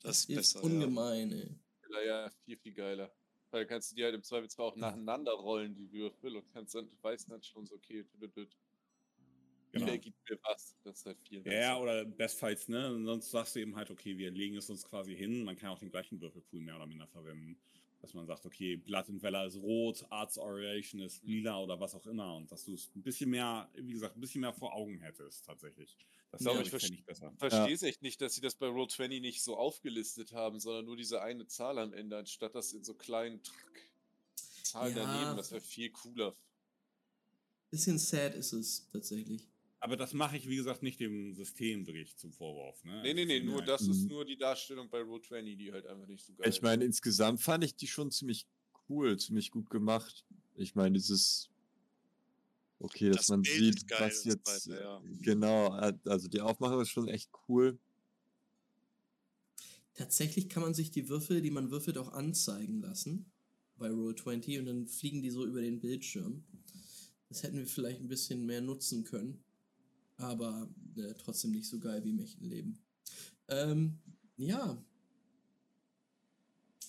Das 0.02 0.20
ist 0.20 0.30
ist 0.30 0.36
besser. 0.36 0.60
Ja. 0.60 0.66
ungemein, 0.66 1.32
ey. 1.32 1.56
Ja, 1.92 2.02
ja, 2.06 2.30
viel, 2.44 2.58
viel 2.58 2.74
geiler. 2.74 3.12
Weil 3.50 3.62
dann 3.62 3.70
kannst 3.70 3.92
du 3.92 3.96
die 3.96 4.04
halt 4.04 4.14
im 4.14 4.24
Zweifelsfall 4.24 4.68
auch 4.68 4.76
nacheinander 4.76 5.32
rollen, 5.32 5.74
die 5.76 5.92
Würfel, 5.92 6.36
und 6.36 6.48
kannst 6.52 6.76
dann, 6.76 6.90
du 6.90 6.98
weißt 7.02 7.32
dann 7.32 7.42
schon 7.42 7.66
so, 7.66 7.76
okay, 7.76 8.04
tü, 8.04 8.18
tü, 8.20 8.30
tü. 8.30 8.48
Genau. 9.76 9.88
Wer 9.88 9.98
gibt 9.98 10.18
mir 10.30 10.40
was? 10.44 10.78
Das 10.86 11.00
ist 11.00 11.06
halt 11.06 11.20
viel 11.28 11.46
ja, 11.46 11.54
ja, 11.54 11.78
oder 11.78 12.06
bestfalls, 12.06 12.70
ne? 12.70 12.94
Und 12.94 13.04
sonst 13.06 13.30
sagst 13.30 13.56
du 13.56 13.60
eben 13.60 13.76
halt, 13.76 13.92
okay, 13.92 14.18
wir 14.18 14.32
legen 14.32 14.56
es 14.56 14.70
uns 14.70 14.86
quasi 14.86 15.14
hin. 15.14 15.44
Man 15.44 15.58
kann 15.58 15.70
auch 15.70 15.80
den 15.80 15.90
gleichen 15.90 16.22
Würfelpool 16.22 16.62
mehr 16.62 16.78
oder 16.78 16.88
minder 16.88 17.08
verwenden. 17.08 17.58
Dass 18.02 18.14
man 18.14 18.26
sagt, 18.26 18.46
okay, 18.46 18.78
Blood 18.78 19.10
and 19.10 19.22
Valor 19.22 19.46
ist 19.48 19.58
rot, 19.58 20.06
Arts 20.10 20.38
Oration 20.38 21.02
ist 21.02 21.24
lila 21.24 21.60
oder 21.60 21.78
was 21.78 21.94
auch 21.94 22.06
immer. 22.06 22.38
Und 22.38 22.50
dass 22.54 22.64
du 22.64 22.76
es 22.76 22.90
ein 22.96 23.02
bisschen 23.04 23.30
mehr, 23.32 23.70
wie 23.74 23.92
gesagt, 23.92 24.16
ein 24.16 24.22
bisschen 24.22 24.42
mehr 24.42 24.54
vor 24.54 24.74
Augen 24.74 24.98
hättest, 25.02 25.46
tatsächlich. 25.46 25.98
Das 26.32 26.42
Ja, 26.42 26.52
glaube 26.52 26.64
ich 26.64 26.70
fände 26.70 26.96
ich 26.96 27.04
besser. 27.04 27.34
verstehe 27.38 27.74
es 27.74 27.84
echt 27.84 28.02
nicht, 28.02 28.22
dass 28.22 28.36
sie 28.36 28.42
das 28.42 28.56
bei 28.56 28.68
Roll20 28.68 29.20
nicht 29.20 29.44
so 29.44 29.58
aufgelistet 29.58 30.32
haben, 30.32 30.60
sondern 30.62 30.86
nur 30.86 30.96
diese 30.96 31.22
eine 31.22 31.48
Zahl 31.48 31.80
am 31.80 31.92
Ende, 31.92 32.18
anstatt 32.18 32.56
das 32.56 32.72
in 32.72 32.84
so 32.86 32.94
kleinen 32.94 33.44
Track 33.44 33.92
Zahlen 34.64 34.96
Ja. 34.96 35.04
daneben. 35.04 35.36
Das 35.36 35.52
wäre 35.52 35.60
viel 35.62 35.90
cooler. 35.90 36.34
Bisschen 37.72 37.98
sad 37.98 38.36
ist 38.36 38.54
es 38.54 38.88
tatsächlich. 38.90 39.50
Aber 39.86 39.98
das 39.98 40.14
mache 40.16 40.36
ich, 40.36 40.50
wie 40.50 40.56
gesagt, 40.56 40.82
nicht 40.82 41.00
dem 41.00 41.36
System 41.36 41.86
wirklich 41.86 42.18
zum 42.18 42.34
Vorwurf. 42.34 42.84
Ne? 42.84 43.04
Nee, 43.04 43.14
nee, 43.14 43.26
nee, 43.26 43.40
nur 43.40 43.62
das. 43.62 43.82
das 43.86 43.90
ist 43.96 44.02
Mhm. 44.04 44.08
nur 44.08 44.26
die 44.26 44.36
Darstellung 44.36 44.90
bei 44.90 45.00
Roll20, 45.02 45.56
die 45.56 45.72
halt 45.72 45.86
einfach 45.86 46.08
nicht 46.08 46.26
so 46.26 46.34
geil 46.34 46.50
Ich 46.50 46.64
meine, 46.64 46.84
insgesamt 46.84 47.40
fand 47.40 47.64
ich 47.64 47.76
die 47.76 47.86
schon 47.86 48.10
ziemlich 48.10 48.48
cool, 48.90 49.16
ziemlich 49.20 49.52
gut 49.52 49.70
gemacht. 49.70 50.26
Ich 50.56 50.74
meine, 50.74 50.94
dieses 50.94 51.52
okay, 52.80 53.10
dass 53.10 53.18
Das 53.18 53.28
man 53.30 53.44
Bild 53.44 53.60
sieht, 53.60 53.76
ist 53.76 53.88
geil 53.88 54.08
was 54.08 54.24
jetzt 54.24 54.70
weiter, 54.72 54.82
ja. 54.82 55.02
genau, 55.22 55.70
also 55.70 56.28
die 56.30 56.42
Aufmachung 56.42 56.82
ist 56.82 56.90
schon 56.90 57.08
echt 57.08 57.30
cool. 57.48 57.78
Tatsächlich 59.94 60.50
kann 60.50 60.64
man 60.64 60.74
sich 60.74 60.90
die 60.90 61.10
Würfel, 61.10 61.44
die 61.44 61.52
man 61.52 61.70
würfelt, 61.70 62.00
auch 62.00 62.12
anzeigen 62.12 62.82
lassen 62.82 63.32
bei 63.78 63.90
Roll20 63.90 64.58
und 64.60 64.66
dann 64.66 64.88
fliegen 64.88 65.22
die 65.22 65.30
so 65.30 65.46
über 65.46 65.62
den 65.62 65.80
Bildschirm. 65.80 66.44
Das 67.30 67.44
hätten 67.44 67.58
wir 67.58 67.68
vielleicht 67.68 68.00
ein 68.02 68.08
bisschen 68.08 68.48
mehr 68.48 68.62
nutzen 68.62 69.04
können, 69.04 69.45
aber 70.18 70.70
äh, 70.98 71.14
trotzdem 71.16 71.52
nicht 71.52 71.68
so 71.68 71.80
geil 71.80 72.04
wie 72.04 72.12
im 72.12 72.20
echten 72.20 72.46
Leben. 72.46 72.80
Ähm, 73.48 74.00
ja. 74.38 74.84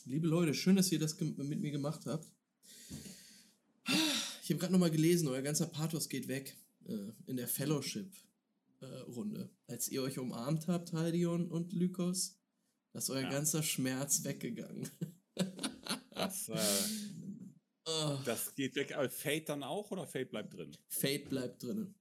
Liebe 0.05 0.27
Leute, 0.29 0.55
schön, 0.55 0.77
dass 0.77 0.93
ihr 0.93 0.99
das 0.99 1.19
mit 1.21 1.61
mir 1.61 1.71
gemacht 1.71 2.07
habt. 2.07 2.27
Ich 4.43 4.51
habe 4.51 4.59
gerade 4.61 4.73
nochmal 4.73 4.91
gelesen, 4.91 5.29
euer 5.29 5.43
ganzer 5.43 5.67
Pathos 5.67 6.09
geht 6.09 6.29
weg 6.29 6.57
äh, 6.87 7.13
in 7.27 7.37
der 7.37 7.49
Fellowship-Runde. 7.49 9.51
Als 9.67 9.89
ihr 9.89 10.03
euch 10.03 10.19
umarmt 10.19 10.69
habt, 10.69 10.93
Haldion 10.93 11.51
und 11.51 11.73
Lykos, 11.73 12.39
da 12.93 12.99
ist 13.01 13.11
euer 13.11 13.23
Ja. 13.23 13.31
ganzer 13.31 13.63
Schmerz 13.63 14.23
weggegangen. 14.25 14.89
Das, 16.11 16.49
äh, 16.49 16.59
Oh, 17.89 18.19
das 18.25 18.53
geht 18.57 18.75
weg. 18.75 18.97
Aber 18.97 19.09
Fate 19.09 19.49
dann 19.49 19.63
auch 19.63 19.93
oder 19.93 20.09
Fate 20.09 20.29
bleibt 20.31 20.55
drin? 20.55 20.77
Fate 20.89 21.29
bleibt 21.29 21.63
drinnen. 21.63 21.95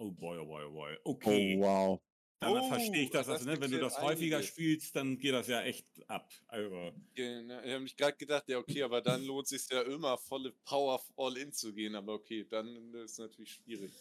Oh 0.00 0.10
boy, 0.10 0.38
oh 0.38 0.46
boy, 0.46 0.62
oh 0.64 0.72
boy. 0.72 0.96
Okay. 1.04 1.56
wow. 1.58 2.00
Dann 2.40 2.52
Oh, 2.52 2.68
verstehe 2.68 3.02
ich 3.04 3.10
das. 3.10 3.26
das 3.26 3.40
Also, 3.40 3.50
ne, 3.50 3.60
wenn 3.60 3.70
du 3.70 3.78
das 3.78 4.00
häufiger 4.00 4.36
einiges. 4.36 4.52
spielst, 4.52 4.96
dann 4.96 5.18
geht 5.18 5.34
das 5.34 5.46
ja 5.48 5.60
echt 5.62 5.86
ab. 6.08 6.32
Also, 6.48 6.92
Genau, 7.14 7.60
ich 7.62 7.70
habe 7.72 7.80
mich 7.80 7.96
gerade 7.96 8.16
gedacht, 8.16 8.48
ja, 8.48 8.58
okay, 8.58 8.82
aber 8.82 9.02
dann 9.02 9.22
lohnt 9.24 9.50
es 9.50 9.50
sich 9.66 9.70
ja 9.70 9.82
immer 9.82 10.16
volle 10.16 10.52
Power 10.64 11.02
all 11.16 11.36
in 11.36 11.52
zu 11.52 11.74
gehen, 11.74 11.94
aber 11.94 12.14
okay, 12.14 12.44
dann 12.48 12.94
ist 12.94 13.12
es 13.12 13.18
natürlich 13.18 13.52
schwierig. 13.54 13.92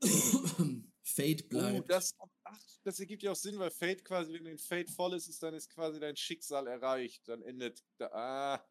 Fate 1.02 1.48
Oh, 1.50 1.50
bleibt. 1.50 1.88
das, 1.88 2.14
ach, 2.44 2.58
das 2.84 3.00
ergibt 3.00 3.22
ja 3.22 3.32
auch 3.32 3.36
Sinn, 3.36 3.58
weil 3.58 3.70
Fate 3.70 4.04
quasi, 4.04 4.32
wenn 4.32 4.44
dein 4.44 4.58
Fate 4.58 4.90
voll 4.90 5.14
ist, 5.14 5.28
ist 5.28 5.42
dann 5.42 5.54
ist 5.54 5.68
quasi 5.70 6.00
dein 6.00 6.16
Schicksal 6.16 6.66
erreicht. 6.66 7.28
Dann 7.28 7.42
endet 7.42 7.82
da, 7.98 8.06
ah, 8.12 8.66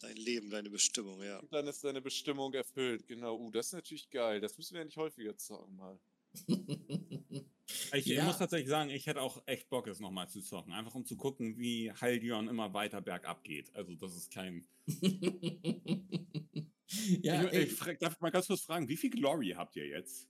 Dein 0.00 0.16
Leben, 0.16 0.50
deine 0.50 0.68
Bestimmung, 0.68 1.22
ja. 1.22 1.38
und 1.38 1.52
dann 1.52 1.66
ist 1.66 1.82
deine 1.82 2.02
Bestimmung 2.02 2.52
erfüllt. 2.52 3.06
Genau, 3.08 3.38
uh, 3.38 3.50
das 3.50 3.68
ist 3.68 3.72
natürlich 3.72 4.10
geil. 4.10 4.40
Das 4.40 4.56
müssen 4.58 4.74
wir 4.74 4.80
ja 4.80 4.84
nicht 4.84 4.96
häufiger 4.98 5.36
zocken 5.36 5.76
mal. 5.76 5.98
Ich 7.94 8.06
Ja. 8.06 8.24
muss 8.24 8.38
tatsächlich 8.38 8.68
sagen, 8.68 8.90
ich 8.90 9.06
hätte 9.06 9.20
auch 9.20 9.42
echt 9.46 9.68
Bock, 9.68 9.86
es 9.88 9.98
nochmal 10.00 10.28
zu 10.28 10.40
zocken. 10.40 10.72
Einfach 10.72 10.94
um 10.94 11.04
zu 11.04 11.16
gucken, 11.16 11.58
wie 11.58 11.90
Haldion 11.92 12.48
immer 12.48 12.72
weiter 12.74 13.00
bergab 13.00 13.42
geht. 13.42 13.74
Also, 13.74 13.94
das 13.96 14.14
ist 14.16 14.32
kein. 14.32 14.66
ja, 17.22 17.44
ich, 17.52 17.52
ich 17.52 17.72
frag, 17.72 17.98
darf 17.98 18.14
ich 18.14 18.20
mal 18.20 18.30
ganz 18.30 18.46
kurz 18.46 18.62
fragen, 18.62 18.88
wie 18.88 18.96
viel 18.96 19.10
Glory 19.10 19.54
habt 19.56 19.74
ihr 19.76 19.86
jetzt? 19.86 20.28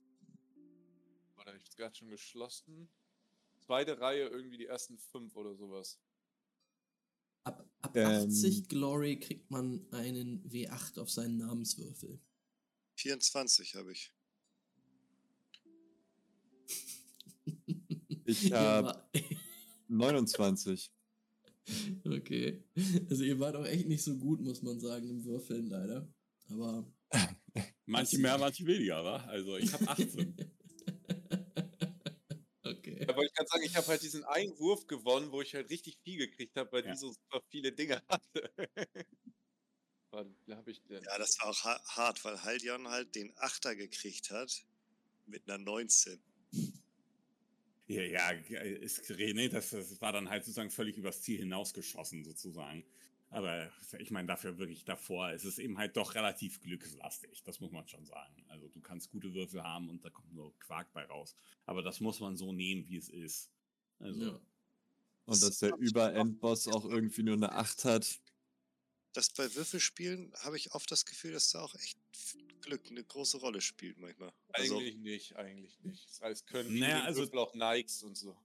Warte, 1.35 1.55
ich 1.57 1.75
gerade 1.75 1.95
schon 1.95 2.09
geschlossen? 2.09 2.89
Zweite 3.59 3.99
Reihe 3.99 4.27
irgendwie 4.27 4.57
die 4.57 4.65
ersten 4.65 4.97
fünf 4.97 5.35
oder 5.35 5.53
sowas. 5.55 5.99
Ab, 7.47 7.69
ab 7.81 7.95
Ähm. 7.95 8.29
80 8.29 8.67
Glory 8.67 9.19
kriegt 9.19 9.49
man 9.51 9.85
einen 9.91 10.43
W8 10.49 10.99
auf 10.99 11.09
seinen 11.09 11.37
Namenswürfel. 11.37 12.19
24 12.95 13.75
habe 13.75 13.91
ich. 13.91 14.13
Ich 18.25 18.51
habe 18.51 18.87
war- 18.87 19.09
29. 19.87 20.91
okay. 22.05 22.61
Also 23.09 23.23
ihr 23.23 23.39
wart 23.39 23.55
auch 23.55 23.65
echt 23.65 23.87
nicht 23.87 24.03
so 24.03 24.17
gut, 24.17 24.41
muss 24.41 24.61
man 24.61 24.79
sagen, 24.81 25.09
im 25.09 25.23
Würfeln 25.23 25.67
leider. 25.67 26.11
Aber 26.49 26.91
Manche 27.85 28.17
mehr, 28.19 28.37
manche 28.37 28.65
weniger, 28.65 29.01
wa? 29.03 29.15
Also, 29.27 29.55
ich 29.57 29.71
habe 29.71 29.87
18. 29.87 30.35
wollte 33.17 33.29
ich 33.29 33.33
gerade 33.33 33.49
sagen, 33.49 33.63
ich 33.63 33.75
habe 33.75 33.87
halt 33.87 34.01
diesen 34.01 34.23
einen 34.23 34.57
Wurf 34.59 34.87
gewonnen, 34.87 35.31
wo 35.31 35.41
ich 35.41 35.53
halt 35.55 35.69
richtig 35.69 35.97
viel 36.03 36.17
gekriegt 36.17 36.55
habe, 36.55 36.71
weil 36.71 36.85
Ja. 36.85 36.91
die 36.91 36.97
so 36.97 37.11
super 37.11 37.41
viele 37.49 37.71
Dinge 37.71 38.01
hatte. 38.09 38.51
Warte, 40.11 40.33
wie 40.45 40.53
habe 40.55 40.71
ich 40.71 40.81
denn? 40.83 41.03
Ja, 41.03 41.17
das 41.17 41.37
war 41.39 41.49
auch 41.49 41.63
ha 41.65 41.81
hart, 41.95 42.23
weil 42.23 42.41
Haldion 42.43 42.87
halt 42.87 43.15
den 43.15 43.35
Achter 43.37 43.75
gekriegt 43.75 44.31
hat 44.31 44.65
mit 45.25 45.49
einer 45.49 45.57
19. 45.57 46.21
Ja, 47.87 48.01
ja, 48.03 48.29
ist 48.31 49.09
nee, 49.09 49.47
das, 49.47 49.69
das 49.69 50.01
war 50.01 50.11
dann 50.11 50.29
halt 50.29 50.43
sozusagen 50.43 50.71
völlig 50.71 50.97
übers 50.97 51.21
Ziel 51.21 51.39
hinausgeschossen, 51.39 52.23
sozusagen. 52.25 52.83
Aber 53.29 53.69
ich 53.99 54.09
meine, 54.11 54.27
dafür 54.27 54.57
wirklich 54.57 54.85
davor 54.85 55.31
ist 55.31 55.43
es 55.43 55.59
eben 55.59 55.77
halt 55.77 55.97
doch 55.97 56.15
relativ 56.15 56.61
glückslastig, 56.61 57.43
das 57.43 57.59
muss 57.59 57.71
man 57.71 57.85
schon 57.87 58.05
sagen. 58.05 58.45
Also 58.47 58.69
du 58.69 58.79
kannst 58.79 59.11
gute 59.11 59.33
Würfel 59.33 59.63
haben 59.63 59.89
und 59.89 60.03
da 60.05 60.09
kommt 60.09 60.33
nur 60.33 60.57
Quark 60.59 60.91
bei 60.93 61.03
raus. 61.05 61.35
Aber 61.65 61.81
das 61.81 61.99
muss 61.99 62.19
man 62.21 62.37
so 62.37 62.53
nehmen, 62.53 62.87
wie 62.87 62.97
es 62.97 63.09
ist. 63.09 63.51
Also, 63.99 64.21
Ja. 64.25 64.41
Und 65.25 65.43
dass 65.43 65.59
der 65.59 65.75
Überendboss 65.77 66.69
auch 66.69 66.85
irgendwie 66.85 67.23
nur 67.23 67.35
eine 67.35 67.51
8 67.51 67.83
hat. 67.83 68.19
Das 69.11 69.29
bei 69.31 69.53
Würfelspielen 69.55 70.31
habe 70.43 70.55
ich 70.55 70.71
oft 70.73 70.89
das 70.89 71.05
Gefühl, 71.05 71.33
dass 71.33 71.51
da 71.51 71.61
auch 71.61 71.75
echt 71.75 71.97
Glück 72.61 72.87
eine 72.89 73.03
große 73.03 73.37
Rolle 73.39 73.59
spielt 73.59 73.97
manchmal. 73.97 74.31
Also, 74.53 74.77
Eigentlich 74.77 74.95
nicht, 74.97 75.35
eigentlich 75.35 75.79
nicht. 75.81 76.07
Das 76.07 76.21
heißt, 76.21 76.47
können 76.47 76.79
Naja, 76.79 76.93
naja, 76.99 77.05
also- 77.05 77.21
Würfel 77.21 77.39
auch 77.39 77.53
Nikes 77.55 78.03
und 78.03 78.15
so. 78.15 78.37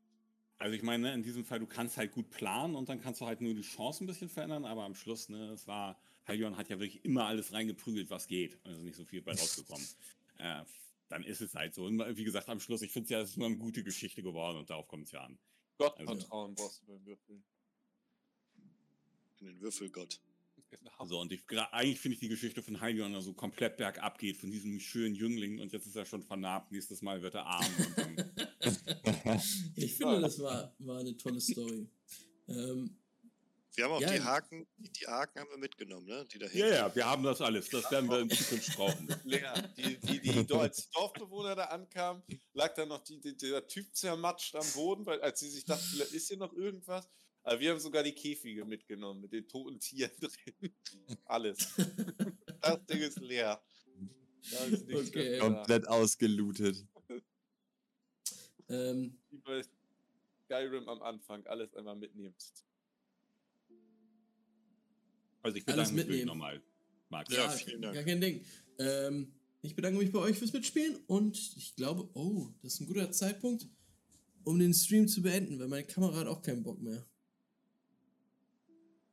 Also 0.62 0.76
ich 0.76 0.82
meine, 0.82 1.12
in 1.12 1.24
diesem 1.24 1.44
Fall, 1.44 1.58
du 1.58 1.66
kannst 1.66 1.96
halt 1.96 2.12
gut 2.12 2.30
planen 2.30 2.76
und 2.76 2.88
dann 2.88 3.00
kannst 3.00 3.20
du 3.20 3.26
halt 3.26 3.40
nur 3.40 3.52
die 3.52 3.62
Chance 3.62 4.04
ein 4.04 4.06
bisschen 4.06 4.28
verändern, 4.28 4.64
aber 4.64 4.84
am 4.84 4.94
Schluss, 4.94 5.28
ne, 5.28 5.50
es 5.50 5.66
war, 5.66 6.00
Halion 6.24 6.56
hat 6.56 6.68
ja 6.68 6.78
wirklich 6.78 7.04
immer 7.04 7.26
alles 7.26 7.52
reingeprügelt, 7.52 8.10
was 8.10 8.28
geht. 8.28 8.58
Also 8.64 8.80
nicht 8.82 8.94
so 8.94 9.04
viel 9.04 9.22
bei 9.22 9.32
rausgekommen. 9.32 9.84
äh, 10.38 10.62
dann 11.08 11.24
ist 11.24 11.40
es 11.40 11.56
halt 11.56 11.74
so. 11.74 11.84
Und 11.84 11.98
wie 12.16 12.22
gesagt, 12.22 12.48
am 12.48 12.60
Schluss, 12.60 12.82
ich 12.82 12.92
finde 12.92 13.06
es 13.06 13.10
ja, 13.10 13.20
es 13.20 13.30
ist 13.30 13.38
nur 13.38 13.48
eine 13.48 13.56
gute 13.56 13.82
Geschichte 13.82 14.22
geworden 14.22 14.56
und 14.58 14.70
darauf 14.70 14.86
kommt 14.86 15.06
es 15.06 15.12
ja 15.12 15.24
an. 15.24 15.36
Gottvertrauen 15.78 16.54
brauchst 16.54 16.82
du 16.82 16.86
beim 16.86 17.04
Würfeln. 17.04 17.42
in 19.40 19.46
den 19.46 19.60
Würfelgott. 19.60 20.20
Genau. 20.78 21.04
So, 21.04 21.20
und 21.20 21.30
ich, 21.32 21.42
eigentlich 21.70 22.00
finde 22.00 22.14
ich 22.14 22.20
die 22.20 22.28
Geschichte 22.28 22.62
von 22.62 22.80
Halion 22.80 23.20
so 23.20 23.34
komplett 23.34 23.76
bergab 23.76 24.18
geht, 24.18 24.38
von 24.38 24.50
diesem 24.50 24.80
schönen 24.80 25.14
Jüngling 25.14 25.60
und 25.60 25.70
jetzt 25.72 25.86
ist 25.86 25.96
er 25.96 26.06
schon 26.06 26.22
vernarbt, 26.22 26.72
nächstes 26.72 27.02
Mal 27.02 27.20
wird 27.20 27.34
er 27.34 27.46
arm. 27.46 27.66
Ich 29.74 29.96
finde, 29.96 30.20
das 30.20 30.38
war, 30.38 30.74
war 30.78 31.00
eine 31.00 31.16
tolle 31.16 31.40
Story. 31.40 31.88
Ähm, 32.48 32.96
Wir 33.74 33.84
haben 33.84 33.92
auch 33.92 34.00
Ja, 34.00 34.12
die 34.12 34.20
Haken, 34.20 34.66
die 34.76 35.06
Haken 35.06 35.40
haben 35.40 35.50
wir 35.50 35.58
mitgenommen, 35.58 36.06
ne? 36.06 36.24
Die 36.32 36.38
da 36.38 36.46
ja, 36.46 36.66
ja, 36.68 36.94
wir 36.94 37.04
haben 37.06 37.22
das 37.22 37.40
alles. 37.40 37.68
Das 37.68 37.90
werden 37.90 38.08
wir 38.08 38.20
in 38.20 38.30
Zukunft 38.30 38.76
brauchen. 38.76 39.08
Leer. 39.24 39.54
Die, 39.76 39.96
die, 39.98 40.20
die, 40.20 40.46
die, 40.46 40.54
als 40.54 40.86
die 40.88 40.92
Dorfbewohner 40.94 41.54
da 41.56 41.64
ankamen, 41.64 42.22
lag 42.52 42.74
dann 42.74 42.88
noch 42.88 43.02
die, 43.02 43.20
die, 43.20 43.36
der 43.36 43.66
Typ 43.66 43.94
zermatscht 43.94 44.54
am 44.54 44.66
Boden, 44.74 45.04
weil 45.06 45.20
als 45.20 45.40
sie 45.40 45.50
sich 45.50 45.64
dachten, 45.64 45.84
vielleicht 45.90 46.12
ist 46.12 46.28
hier 46.28 46.38
noch 46.38 46.52
irgendwas. 46.52 47.08
Aber 47.44 47.58
wir 47.60 47.70
haben 47.72 47.80
sogar 47.80 48.02
die 48.02 48.12
Käfige 48.12 48.64
mitgenommen 48.64 49.20
mit 49.20 49.32
den 49.32 49.48
toten 49.48 49.78
Tieren 49.80 50.12
drin. 50.20 50.72
Alles. 51.24 51.74
Das 52.60 52.86
Ding 52.86 53.00
ist 53.00 53.20
leer. 53.20 53.60
Da 54.50 54.64
ist 54.64 54.86
nichts 54.86 55.08
Okay. 55.08 55.38
Komplett 55.38 55.88
ausgelootet. 55.88 56.84
ähm, 58.68 59.18
Wie 59.30 59.38
bei 59.38 59.62
Skyrim 60.44 60.88
am 60.88 61.02
Anfang, 61.02 61.44
alles 61.46 61.74
einmal 61.74 61.96
mitnimmst. 61.96 62.64
Also 65.42 65.56
ich 65.56 65.64
bedanke 65.64 65.92
mich 65.92 66.24
nochmal, 66.24 66.62
Max. 67.08 67.32
Ja, 67.34 67.44
ja, 67.44 67.50
vielen 67.50 67.82
Dank. 67.82 67.94
gar 67.94 68.04
kein 68.04 68.20
Ding. 68.20 68.44
Ähm, 68.78 69.32
ich 69.62 69.74
bedanke 69.74 69.98
mich 69.98 70.12
bei 70.12 70.18
euch 70.20 70.38
fürs 70.38 70.52
Mitspielen 70.52 70.96
und 71.06 71.36
ich 71.56 71.74
glaube, 71.74 72.08
oh, 72.14 72.48
das 72.62 72.74
ist 72.74 72.80
ein 72.80 72.86
guter 72.86 73.10
Zeitpunkt, 73.10 73.68
um 74.44 74.58
den 74.58 74.72
Stream 74.74 75.08
zu 75.08 75.22
beenden, 75.22 75.58
weil 75.58 75.68
meine 75.68 75.86
Kamera 75.86 76.16
hat 76.18 76.26
auch 76.28 76.42
keinen 76.42 76.62
Bock 76.62 76.80
mehr. 76.80 77.04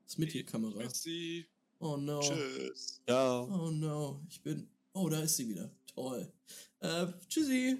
Das 0.09 0.15
ist 0.15 0.19
mit 0.21 0.33
die 0.33 0.43
Kamera. 0.43 0.75
Merci. 0.75 1.45
Oh 1.77 1.95
no. 1.95 2.19
Tschüss. 2.19 2.99
Ciao. 3.05 3.43
Oh 3.43 3.69
no. 3.69 4.25
Ich 4.27 4.41
bin. 4.41 4.67
Oh, 4.93 5.07
da 5.07 5.21
ist 5.21 5.38
sie 5.38 5.47
wieder. 5.47 5.69
Toll. 5.85 6.33
Äh, 6.79 7.05
tschüssi. 7.27 7.77